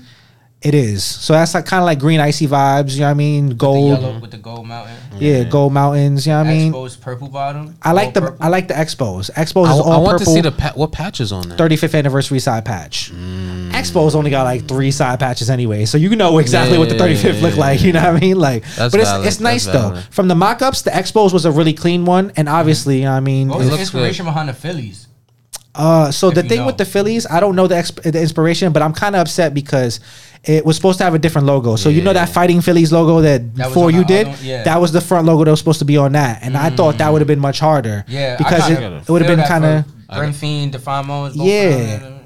It 0.61 0.73
is. 0.75 1.05
So 1.05 1.31
that's 1.31 1.53
like 1.53 1.65
kind 1.65 1.81
of 1.81 1.85
like 1.85 1.99
green 1.99 2.19
icy 2.19 2.45
vibes. 2.45 2.91
You 2.95 2.99
know 2.99 3.05
what 3.05 3.11
I 3.11 3.13
mean? 3.13 3.47
The 3.47 3.55
Gold. 3.55 3.97
yellow 4.01 4.19
with 4.19 4.31
the 4.31 4.37
gold 4.37 4.67
mountain. 4.67 4.93
Yeah, 5.17 5.45
gold 5.45 5.71
mountains. 5.71 6.27
You 6.27 6.33
know 6.33 6.39
what 6.39 6.47
I 6.47 6.53
mean? 6.53 6.73
Expos 6.73 6.99
purple 6.99 7.29
bottom. 7.29 7.77
I 7.81 7.93
like 7.93 8.13
the 8.13 8.19
purple. 8.19 8.37
I 8.41 8.49
like 8.49 8.67
the 8.67 8.73
expos. 8.73 9.31
Expos 9.31 9.67
I, 9.67 9.73
is 9.75 9.79
I 9.79 9.97
want 9.97 10.03
purple. 10.05 10.19
to 10.19 10.25
see 10.25 10.41
the 10.41 10.51
pa- 10.51 10.73
what 10.75 10.91
patches 10.91 11.31
on 11.31 11.47
there. 11.47 11.57
35th 11.57 11.97
anniversary 11.97 12.39
side 12.39 12.65
patch. 12.65 13.09
Mm. 13.13 13.71
Expos 13.71 14.15
only 14.15 14.31
got 14.31 14.43
like 14.43 14.67
three 14.67 14.91
side 14.91 15.17
patches 15.21 15.49
anyway, 15.49 15.85
so 15.85 15.97
you 15.97 16.13
know 16.17 16.39
exactly 16.39 16.73
Yeah, 16.73 16.79
what 16.79 16.89
the 16.89 16.95
35th 16.95 17.35
yeah, 17.37 17.41
look 17.41 17.53
yeah, 17.55 17.59
like. 17.61 17.81
You 17.81 17.93
know 17.93 18.03
what 18.11 18.17
I 18.17 18.19
mean? 18.19 18.37
Like, 18.37 18.63
That's 18.75 18.91
but 18.91 18.99
it's 18.99 19.09
valid, 19.11 19.27
it's 19.27 19.39
nice 19.39 19.63
that's 19.65 19.77
though. 19.77 19.89
valid. 19.91 20.03
From 20.11 20.27
the 20.27 20.35
mock-ups, 20.35 20.81
the 20.81 20.91
Expos 20.91 21.31
was 21.31 21.45
a 21.45 21.51
really 21.53 21.73
clean 21.73 22.03
one, 22.03 22.33
and 22.35 22.49
obviously, 22.49 22.97
you 22.97 23.03
know 23.05 23.11
what 23.11 23.17
I 23.17 23.21
mean, 23.21 23.47
What 23.47 23.59
was 23.59 23.67
It 23.67 23.69
the 23.69 23.75
looks 23.77 23.81
inspiration 23.93 24.25
behind 24.25 24.49
the 24.49 24.53
Phillies? 24.53 25.07
Uh, 25.79 26.11
so 26.11 26.29
the 26.29 26.43
thing 26.43 26.59
know. 26.59 26.65
with 26.65 26.77
the 26.77 26.83
Phillies, 26.83 27.25
I 27.25 27.39
don't 27.39 27.55
know 27.55 27.65
the, 27.65 27.75
exp- 27.75 28.03
the 28.03 28.21
inspiration, 28.21 28.73
but 28.73 28.81
I'm 28.81 28.91
kind 28.93 29.15
of 29.15 29.21
upset 29.21 29.53
because 29.53 30.01
it 30.43 30.65
was 30.65 30.75
supposed 30.75 30.97
to 30.97 31.05
have 31.05 31.13
a 31.13 31.19
different 31.19 31.47
logo. 31.47 31.77
So 31.77 31.87
you 31.87 32.01
know 32.01 32.11
that 32.11 32.27
Fighting 32.27 32.59
Phillies 32.59 32.91
logo 32.91 33.21
that, 33.21 33.55
That 33.55 33.69
before 33.69 33.89
you 33.89 34.03
did. 34.03 34.27
Yeah. 34.41 34.63
that 34.63 34.81
was 34.81 34.91
the 34.91 34.99
front 34.99 35.25
logo 35.25 35.45
that 35.45 35.51
was 35.51 35.59
supposed 35.59 35.79
to 35.79 35.85
be 35.85 35.95
on 35.95 36.11
that, 36.13 36.43
and 36.43 36.57
I 36.57 36.69
thought 36.69 36.97
that 36.97 37.09
would 37.11 37.21
have 37.21 37.27
been 37.27 37.39
much 37.39 37.59
harder. 37.59 38.03
Yeah, 38.09 38.35
because 38.37 38.69
it, 38.69 38.77
it 38.81 39.09
would 39.09 39.21
have 39.21 39.37
been 39.37 39.45
kind 39.47 39.63
of. 39.65 39.85
for 39.85 40.15
Brim 40.15 40.33
Feen, 40.33 40.69
Define 40.71 41.07
Modes. 41.07 41.35
Yeah. 41.37 42.17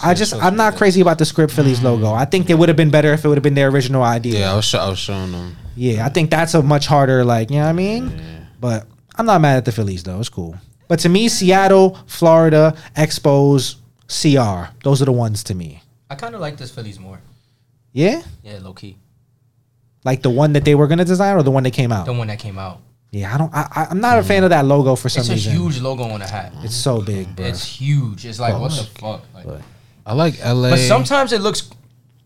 I 0.00 0.14
just 0.14 0.32
I'm 0.34 0.56
not 0.56 0.76
crazy 0.76 1.00
about 1.00 1.18
the 1.18 1.24
script 1.24 1.52
Phillies 1.52 1.82
logo. 1.82 2.12
I 2.12 2.24
think 2.24 2.50
it 2.50 2.54
would 2.54 2.68
have 2.68 2.76
been 2.76 2.90
better 2.90 3.12
if 3.12 3.24
it 3.24 3.28
would 3.28 3.36
have 3.36 3.42
been 3.42 3.54
their 3.54 3.68
original 3.68 4.02
idea. 4.02 4.40
Yeah, 4.40 4.52
I 4.52 4.56
was, 4.56 4.64
sho- 4.64 4.78
I 4.78 4.88
was 4.88 4.98
showing 4.98 5.32
them. 5.32 5.56
Yeah, 5.76 6.06
I 6.06 6.08
think 6.08 6.30
that's 6.30 6.54
a 6.54 6.62
much 6.62 6.86
harder, 6.86 7.24
like, 7.24 7.50
you 7.50 7.56
know 7.58 7.64
what 7.64 7.70
I 7.70 7.72
mean? 7.74 8.12
But 8.60 8.86
I'm 9.16 9.26
not 9.26 9.40
mad 9.40 9.56
at 9.58 9.64
the 9.64 9.72
Phillies, 9.72 10.02
though. 10.04 10.18
It's 10.20 10.28
cool. 10.28 10.56
But 10.88 10.98
to 11.00 11.08
me, 11.08 11.28
Seattle, 11.28 11.98
Florida, 12.06 12.76
Expos, 12.96 13.76
CR, 14.08 14.72
those 14.82 15.02
are 15.02 15.04
the 15.04 15.12
ones 15.12 15.44
to 15.44 15.54
me. 15.54 15.82
I 16.10 16.14
kind 16.14 16.34
of 16.34 16.40
like 16.40 16.56
this 16.56 16.70
Phillies 16.70 16.98
more. 16.98 17.20
Yeah? 17.92 18.22
Yeah, 18.42 18.58
low 18.62 18.72
key. 18.72 18.96
Like 20.04 20.22
the 20.22 20.30
one 20.30 20.54
that 20.54 20.64
they 20.64 20.74
were 20.74 20.86
going 20.86 20.98
to 20.98 21.04
design 21.04 21.36
or 21.36 21.42
the 21.42 21.50
one 21.50 21.62
that 21.64 21.72
came 21.72 21.92
out? 21.92 22.06
The 22.06 22.12
one 22.12 22.28
that 22.28 22.38
came 22.38 22.58
out. 22.58 22.80
Yeah, 23.10 23.34
I 23.34 23.38
don't, 23.38 23.54
I, 23.54 23.68
I- 23.74 23.86
I'm 23.90 24.00
not 24.00 24.18
a 24.18 24.22
fan 24.22 24.44
of 24.44 24.50
that 24.50 24.64
logo 24.64 24.96
for 24.96 25.08
some 25.08 25.20
reason. 25.22 25.34
It's 25.36 25.46
a 25.46 25.50
reason. 25.50 25.62
huge 25.62 25.80
logo 25.80 26.04
on 26.04 26.20
the 26.20 26.26
hat. 26.26 26.52
It's 26.62 26.74
so 26.74 26.96
mm-hmm. 26.96 27.06
big, 27.06 27.36
bro. 27.36 27.46
It's 27.46 27.64
huge. 27.64 28.26
It's 28.26 28.38
like 28.38 28.58
what 28.58 28.70
the 28.70 28.84
fuck. 28.84 29.22
Like, 29.34 29.44
But- 29.44 29.62
I 30.06 30.14
like 30.14 30.42
LA. 30.42 30.70
but 30.70 30.78
sometimes 30.78 31.34
it 31.34 31.42
looks 31.42 31.68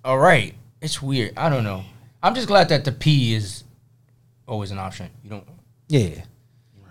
all 0.05 0.19
right. 0.19 0.55
It's 0.81 1.03
weird. 1.03 1.33
I 1.37 1.49
don't 1.49 1.65
know. 1.65 1.85
I'm 2.23 2.37
just 2.37 2.47
glad 2.47 2.69
that 2.69 2.85
the 2.85 2.93
P 2.93 3.35
is 3.35 3.65
always 4.47 4.71
an 4.71 4.79
option. 4.79 5.11
You 5.25 5.31
don't 5.31 5.45
yeah. 5.89 6.23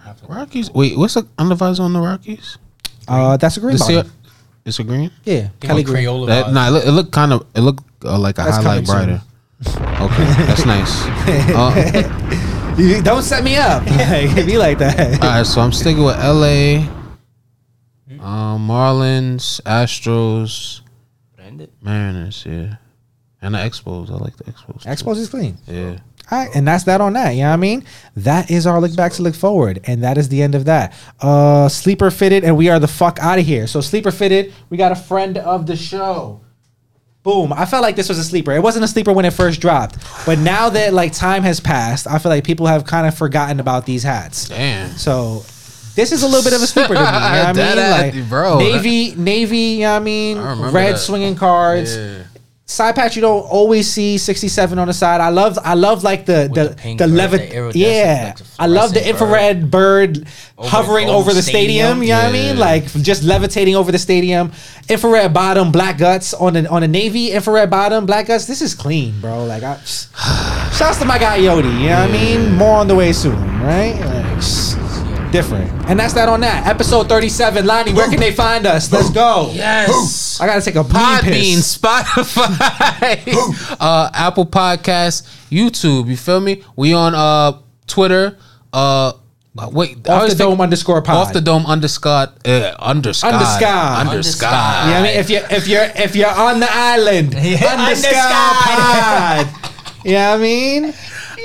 Have 0.04 0.20
to. 0.22 0.28
Rockies. 0.28 0.72
Wait, 0.72 0.98
what's 0.98 1.14
the 1.16 1.24
undervisor 1.38 1.82
on 1.82 1.94
the 1.94 2.00
Rockies? 2.00 2.58
Uh, 3.08 3.38
that's 3.38 3.58
a 3.58 3.60
green 3.60 3.76
The 3.78 3.80
bottom. 3.80 4.06
C- 4.12 4.12
it's 4.66 4.80
a 4.80 4.84
green. 4.84 5.12
Yeah, 5.26 5.50
Give 5.60 5.70
Kelly 5.70 5.84
green. 5.84 6.06
Crayola 6.06 6.28
That, 6.28 6.46
vibes. 6.46 6.54
nah, 6.54 6.68
it 6.68 6.72
look, 6.72 6.86
it 6.86 6.92
look 6.92 7.12
kind 7.12 7.34
of. 7.34 7.46
It 7.56 7.62
look 7.62 7.80
uh, 8.06 8.18
like 8.20 8.38
a 8.38 8.44
That's 8.44 8.58
highlight 8.58 8.86
coming 8.86 9.06
brighter. 9.18 9.22
Okay, 10.02 10.24
that's 10.46 10.66
nice. 10.66 11.04
Uh, 11.56 12.76
You- 12.78 13.02
don't 13.02 13.22
set 13.24 13.44
me 13.44 13.58
up. 13.58 13.86
like, 13.86 14.36
it 14.38 14.46
be 14.46 14.58
like 14.58 14.78
that. 14.80 15.22
all 15.22 15.30
right, 15.30 15.46
so 15.46 15.62
I'm 15.62 15.72
sticking 15.74 16.04
with 16.04 16.16
LA, 16.18 16.88
um, 18.20 18.68
Marlins, 18.68 19.62
Astros, 19.64 20.82
End 21.40 21.62
it. 21.62 21.72
Mariners. 21.82 22.44
Yeah, 22.48 22.76
and 23.42 23.54
the 23.56 23.60
Expos. 23.60 24.10
I 24.10 24.16
like 24.16 24.36
the 24.38 24.46
Expos. 24.46 24.84
too. 24.84 24.90
Expos 24.90 25.18
is 25.18 25.30
clean. 25.30 25.58
Yeah. 25.68 25.98
All 26.32 26.38
right, 26.38 26.50
and 26.56 26.66
that's 26.66 26.86
that 26.86 27.02
on 27.02 27.14
that. 27.14 27.32
You 27.32 27.42
know 27.42 27.50
what 27.50 27.54
I 27.56 27.58
mean? 27.58 27.84
That 28.16 28.50
is 28.50 28.66
our 28.66 28.80
look 28.80 28.96
back 28.96 29.12
to 29.14 29.22
look 29.22 29.36
forward, 29.36 29.82
and 29.84 30.02
that 30.04 30.18
is 30.18 30.30
the 30.30 30.42
end 30.42 30.56
of 30.56 30.66
that. 30.66 30.94
Uh 31.20 31.68
Sleeper 31.68 32.10
Fitted, 32.10 32.44
and 32.46 32.56
we 32.56 32.70
are 32.70 32.80
the 32.80 32.88
fuck 32.88 33.20
out 33.20 33.38
of 33.38 33.46
here. 33.46 33.68
So 33.68 33.82
Sleeper 33.82 34.12
Fitted, 34.12 34.54
we 34.70 34.78
got 34.78 34.92
a 34.92 34.96
friend 34.96 35.38
of 35.38 35.66
the 35.68 35.76
show. 35.76 36.42
Boom. 37.24 37.54
I 37.54 37.66
felt 37.66 37.84
like 37.84 37.96
this 37.96 38.10
was 38.10 38.18
a 38.18 38.24
sleeper. 38.24 38.52
It 38.52 38.64
wasn't 38.64 38.84
a 38.84 38.88
sleeper 38.88 39.14
when 39.14 39.26
it 39.26 39.34
first 39.34 39.62
dropped. 39.62 39.98
But 40.26 40.40
now 40.40 40.70
that 40.70 40.92
like 40.94 41.12
time 41.14 41.44
has 41.44 41.60
passed, 41.60 42.08
I 42.08 42.18
feel 42.18 42.32
like 42.32 42.44
people 42.44 42.66
have 42.66 42.86
kind 42.86 43.06
of 43.06 43.16
forgotten 43.16 43.60
about 43.60 43.86
these 43.86 44.02
hats. 44.02 44.50
Damn. 44.50 44.90
So 44.98 45.44
this 45.94 46.12
is 46.12 46.24
a 46.24 46.28
little 46.28 46.44
bit 46.44 46.54
of 46.54 46.64
a 46.64 46.66
sleeper 46.66 46.96
to 46.96 47.00
me. 47.00 47.06
You 47.06 47.12
know 47.12 47.12
what 47.12 47.60
I 47.60 48.12
mean? 48.14 48.22
Like 48.22 48.30
bro. 48.30 48.58
Navy, 48.58 49.14
Navy, 49.16 49.58
you 49.58 49.80
know 49.82 49.92
what 49.92 49.96
I 49.98 50.04
mean? 50.04 50.38
I 50.40 50.72
Red 50.72 50.96
that. 50.96 51.00
swinging 51.00 51.36
cards 51.36 51.96
Yeah. 51.96 52.24
Side 52.72 52.96
patch 52.96 53.16
you 53.16 53.22
don't 53.22 53.42
always 53.44 53.90
see 53.92 54.18
67 54.18 54.80
on 54.80 54.88
the 54.88 54.94
side. 54.94 55.20
I 55.22 55.30
love 55.30 55.60
i 55.64 55.74
love 55.74 56.04
like 56.04 56.26
the 56.26 56.48
With 56.50 56.54
the 56.56 56.70
the 56.70 56.76
pink 56.76 57.00
the, 57.00 57.08
bird, 57.08 57.14
levi- 57.14 57.72
the 57.72 57.80
yeah. 57.80 58.34
like 58.38 58.48
i 58.60 58.66
love 58.68 58.94
the 58.94 59.08
infrared 59.08 59.70
bird, 59.70 60.26
Over- 60.58 60.70
hovering 60.70 61.08
over 61.10 61.18
over, 61.30 61.34
the 61.34 61.42
stadium. 61.42 62.00
stadium, 62.00 62.04
you 62.04 62.10
know 62.10 62.18
what 62.24 62.30
i 62.30 62.32
mean? 62.32 62.58
Like 62.58 62.86
just 63.10 63.24
levitating 63.24 63.76
over 63.76 63.92
the 63.92 64.00
stadium. 64.00 64.52
Infrared 64.90 65.34
bottom 65.34 65.72
black 65.72 65.98
guts 65.98 66.34
on 66.34 66.54
the 66.54 66.68
on 66.70 66.82
the 66.82 66.88
navy 66.88 67.32
infrared 67.32 67.70
bottom 67.70 68.06
black 68.06 68.28
guts. 68.28 68.46
This 68.46 68.62
is 68.62 68.74
clean 68.74 69.20
bro. 69.22 69.46
Like 69.46 69.64
I, 69.64 69.76
shouts 70.78 70.98
to 71.00 71.06
my 71.06 71.18
guy 71.20 71.40
yodi 71.40 71.72
you 71.82 71.90
know 71.90 72.02
what 72.02 72.10
i 72.10 72.12
mean? 72.12 72.54
More 72.56 72.78
on 72.80 72.88
the 72.88 72.96
way 72.96 73.12
soon 73.14 73.38
right? 73.62 73.96
Like, 74.00 74.42
different 75.32 75.70
and 75.90 76.00
that's 76.00 76.14
that 76.14 76.28
on 76.30 76.42
that 76.42 76.68
episode 76.68 77.08
37 77.08 77.66
Lani 77.66 77.94
where 77.94 78.10
can 78.10 78.20
they 78.20 78.32
find 78.34 78.66
us 78.66 78.92
let's 78.92 79.10
go 79.10 79.50
Yes. 79.54 80.40
i 80.42 80.46
gotta 80.46 80.62
take 80.62 80.76
a 80.76 80.84
bean 80.84 80.92
Podbean, 80.94 81.24
piss. 81.24 81.78
Spotify, 81.78 83.76
uh, 83.80 84.10
Apple 84.14 84.46
Podcasts, 84.46 85.24
YouTube. 85.50 86.08
You 86.08 86.18
feel 86.18 86.40
me? 86.40 86.64
We 86.76 86.94
on 86.94 87.16
uh 87.16 87.60
Twitter. 87.88 88.38
Uh, 88.74 89.14
wait, 89.72 90.08
off 90.08 90.30
the 90.30 90.36
dome 90.36 90.62
underscore 90.62 91.02
pod 91.02 91.16
Off 91.28 91.34
the 91.34 91.42
dome 91.42 91.66
underscore 91.66 92.28
uh, 92.46 92.74
underscore 92.80 93.32
Underscore. 93.32 93.68
underscore. 93.68 94.50
Yeah, 94.50 95.00
I 95.00 95.04
mean, 95.04 95.18
if 95.20 95.30
you're 95.30 95.44
if 95.50 95.68
you're 95.68 95.88
if 95.96 96.16
you're 96.16 96.30
on 96.30 96.60
the 96.60 96.70
island, 96.70 97.34
Yeah, 97.42 97.66
underscore 97.76 98.14
pod. 98.68 99.48
Yeah, 100.06 100.34
I 100.34 100.38
mean, 100.38 100.94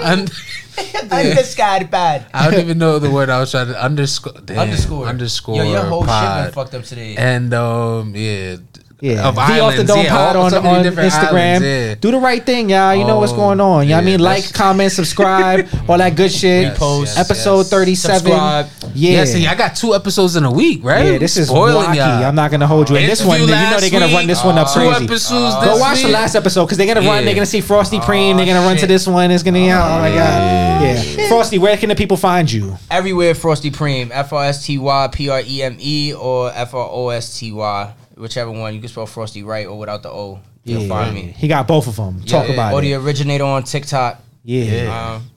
Und- 0.04 0.30
Underscore 1.10 1.90
bad. 1.90 2.26
I 2.34 2.50
don't 2.50 2.60
even 2.60 2.78
know 2.78 2.98
the 2.98 3.10
word 3.10 3.30
I 3.30 3.40
was 3.40 3.50
trying 3.50 3.68
to 3.68 3.82
underscore. 3.82 4.34
Damn, 4.44 4.58
Underscore. 4.58 5.06
underscore. 5.06 5.56
Yo, 5.56 5.70
your 5.70 5.84
whole 5.84 6.02
shit 6.02 6.44
been 6.44 6.52
fucked 6.52 6.74
up 6.74 6.84
today. 6.84 7.16
And 7.16 7.52
um, 7.54 8.14
yeah, 8.14 8.56
yeah. 9.00 9.28
Of 9.28 9.34
the 9.34 9.40
off 9.42 9.48
the 9.48 9.54
islands, 9.54 9.92
dome 9.92 10.04
yeah, 10.04 10.10
pod 10.16 10.36
on, 10.36 10.50
so 10.50 10.58
on 10.60 10.84
Instagram. 10.84 11.34
islands, 11.34 11.64
yeah. 11.66 11.94
Do 11.96 12.10
the 12.10 12.18
right 12.18 12.44
thing, 12.44 12.70
y'all. 12.70 12.94
You 12.94 13.04
know 13.04 13.18
what's 13.18 13.32
Oh, 13.32 13.36
going 13.36 13.60
on. 13.60 13.84
You 13.84 13.90
know 13.90 13.96
what 13.96 14.02
I 14.02 14.06
mean? 14.06 14.20
Like, 14.20 14.52
comment, 14.54 14.90
subscribe, 14.92 15.68
all 15.88 15.98
that 15.98 16.16
good 16.16 16.32
shit. 16.32 16.62
Yes, 16.64 16.78
Repost. 16.78 17.04
yes, 17.04 17.18
Episode 17.18 17.58
yes. 17.58 17.70
thirty 17.70 17.94
seven. 17.94 18.18
Subscribe. 18.20 18.66
Yeah. 18.94 19.10
Yeah, 19.10 19.24
see, 19.26 19.46
I 19.46 19.54
got 19.54 19.76
two 19.76 19.94
episodes 19.94 20.36
in 20.36 20.44
a 20.44 20.50
week, 20.50 20.82
right? 20.82 21.04
yeah, 21.12 21.18
this 21.18 21.36
is 21.36 21.48
Spoiling 21.48 21.86
wacky. 21.88 21.96
y'all. 21.96 22.24
I'm 22.24 22.34
not 22.34 22.50
gonna 22.50 22.66
hold 22.66 22.88
you. 22.88 22.96
And 22.96 23.06
this 23.08 23.22
one, 23.24 23.40
you 23.40 23.46
know 23.46 23.76
they're 23.78 23.90
gonna 23.90 24.12
run 24.12 24.26
this 24.26 24.42
one 24.42 24.56
up 24.56 24.68
Two 24.72 24.80
crazy. 24.80 25.04
episodes 25.04 25.54
Go 25.56 25.72
this 25.74 25.80
watch 25.80 26.02
the 26.02 26.08
last 26.08 26.34
episode 26.34 26.64
because 26.64 26.78
they're 26.78 26.86
gonna 26.86 27.06
run. 27.06 27.18
Yeah. 27.18 27.24
They're 27.26 27.34
gonna 27.34 27.46
see 27.46 27.60
Frosty 27.60 27.98
oh, 27.98 28.00
Preme. 28.00 28.36
They're 28.36 28.46
gonna 28.46 28.66
run 28.66 28.76
to 28.78 28.86
this 28.86 29.06
one. 29.06 29.30
It's 29.30 29.42
gonna 29.42 29.58
be 29.58 29.68
out. 29.68 29.98
Oh 29.98 30.00
my 30.00 30.08
god. 30.08 30.82
Yeah. 30.82 31.28
Frosty, 31.28 31.58
where 31.58 31.76
can 31.76 31.88
the 31.90 31.94
people 31.96 32.16
find 32.16 32.50
you? 32.50 32.76
Everywhere 32.90 33.34
Frosty 33.34 33.70
Preme. 33.70 34.10
F 34.12 34.32
R 34.32 34.44
S 34.44 34.64
T 34.64 34.78
Y 34.78 35.08
P 35.12 35.28
R 35.28 35.42
E 35.44 35.62
M 35.62 35.76
E 35.78 36.14
or 36.14 36.50
F 36.54 36.72
R 36.74 36.88
O 36.90 37.08
S 37.10 37.38
T 37.38 37.52
Y. 37.52 37.92
Whichever 38.16 38.50
one. 38.50 38.74
You 38.74 38.80
can 38.80 38.88
spell 38.88 39.06
Frosty 39.06 39.42
right 39.42 39.66
or 39.66 39.78
without 39.78 40.02
the 40.02 40.10
O. 40.10 40.40
You'll 40.64 40.88
find 40.88 41.14
me. 41.14 41.34
He 41.36 41.46
got 41.48 41.68
both 41.68 41.86
of 41.86 41.96
them. 41.96 42.20
Talk 42.22 42.48
Yeah, 42.48 42.54
about 42.54 42.72
or 42.74 42.80
it. 42.80 42.82
the 42.82 42.94
originator 42.94 43.44
on 43.44 43.62
TikTok. 43.62 44.20
yeah. 44.44 45.14
Um, 45.16 45.30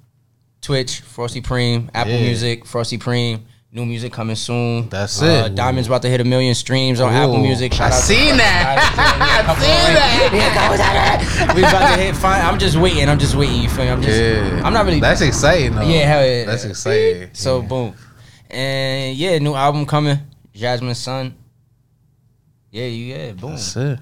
Twitch, 0.61 0.99
Frosty 1.01 1.41
Preme, 1.41 1.89
Apple 1.93 2.13
Yeah. 2.13 2.21
Music, 2.21 2.65
Frosty 2.65 2.97
Preme. 2.97 3.41
New 3.71 3.85
music 3.85 4.11
coming 4.11 4.35
soon. 4.35 4.89
That's 4.89 5.21
Uh, 5.21 5.43
it. 5.45 5.53
Diamond's 5.55 5.87
about 5.87 6.01
to 6.01 6.09
hit 6.09 6.19
a 6.19 6.23
million 6.23 6.55
streams 6.55 6.99
on 6.99 7.13
Apple 7.13 7.37
Music. 7.37 7.71
Shout 7.71 7.91
I 7.91 7.95
out 7.95 8.01
seen 8.01 8.17
Frosty 8.35 8.37
that. 8.39 9.45
Diamond. 9.45 10.35
Yeah, 10.35 10.55
couple 10.55 11.49
of- 11.49 11.55
We 11.55 11.61
about 11.63 11.95
to 11.95 12.01
hit. 12.01 12.15
Fine. 12.15 12.41
I'm 12.45 12.57
just 12.57 12.77
waiting. 12.77 13.07
I'm 13.07 13.19
just 13.19 13.35
waiting. 13.35 13.61
You 13.61 13.69
feel 13.69 13.85
me? 13.85 13.91
I'm 13.91 14.01
just. 14.01 14.19
Yeah, 14.19 14.61
I'm 14.63 14.73
not 14.73 14.85
really. 14.85 14.99
That's 14.99 15.21
exciting, 15.21 15.75
though. 15.75 15.83
Yeah, 15.83 16.05
hell 16.07 16.25
yeah. 16.25 16.45
That's 16.45 16.65
exciting. 16.65 17.29
So 17.33 17.61
boom, 17.61 17.93
and 18.49 19.15
yeah, 19.15 19.37
new 19.37 19.53
album 19.53 19.85
coming. 19.85 20.17
Jasmine's 20.53 20.97
son. 20.97 21.35
Yeah, 22.71 22.85
you 22.85 23.05
yeah, 23.15 23.31
boom. 23.31 23.51
That's 23.51 23.75
it. 23.75 23.99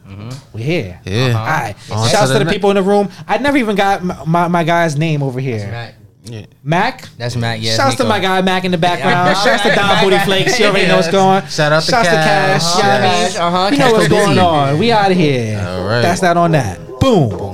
We 0.53 0.61
here. 0.61 0.99
Yeah. 1.05 1.27
Uh-huh. 1.27 1.39
All 1.39 1.45
right. 1.45 1.75
On 1.91 2.09
Shouts 2.09 2.27
to 2.27 2.33
to 2.33 2.33
the 2.33 2.39
the 2.39 2.45
ne- 2.45 2.51
people 2.53 2.69
in 2.71 2.75
the 2.75 2.83
room. 2.83 3.09
I 3.27 3.37
never 3.37 3.57
even 3.57 3.75
got 3.77 4.03
my, 4.03 4.25
my, 4.25 4.47
my 4.49 4.63
guy's 4.65 4.97
name 4.97 5.23
over 5.23 5.39
here. 5.39 5.67
Matt. 5.71 5.95
Yeah. 6.25 6.45
Mac. 6.63 7.07
That's 7.17 7.37
Mac. 7.37 7.61
Yeah. 7.61 7.77
Shouts 7.77 7.95
to 7.95 8.03
my 8.03 8.19
guy 8.19 8.41
Mac 8.41 8.65
in 8.65 8.71
the 8.71 8.77
background. 8.77 9.13
Yeah. 9.13 9.33
Shouts 9.35 9.63
to 9.63 9.69
Don 9.73 9.87
Mac, 9.87 10.03
Booty 10.03 10.15
Mac. 10.17 10.25
Flakes. 10.25 10.59
You 10.59 10.65
already 10.65 10.87
know 10.87 10.97
what's 10.97 11.07
Yes. 11.13 11.13
going. 11.13 11.47
Shout 11.47 11.71
out 11.71 11.83
to 11.83 11.91
Cash. 11.91 12.03
Shouts 12.03 12.09
Cash. 12.09 12.63
to 12.65 12.67
Cash. 12.67 12.75
You 12.75 12.83
know 12.83 12.89
what 12.89 13.01
I 13.01 13.29
mean? 13.29 13.37
Uh-huh. 13.37 13.69
You 13.71 13.77
know 13.79 13.85
Cash 13.85 13.91
what's 13.93 14.07
Busy. 14.09 14.25
going 14.25 14.39
on. 14.39 14.77
We 14.79 14.91
out 14.91 15.11
of 15.11 15.17
here. 15.17 15.59
All 15.65 15.87
right. 15.87 16.01
That's 16.01 16.19
that 16.19 16.35
on 16.35 16.51
that. 16.51 16.99
Boom. 16.99 17.46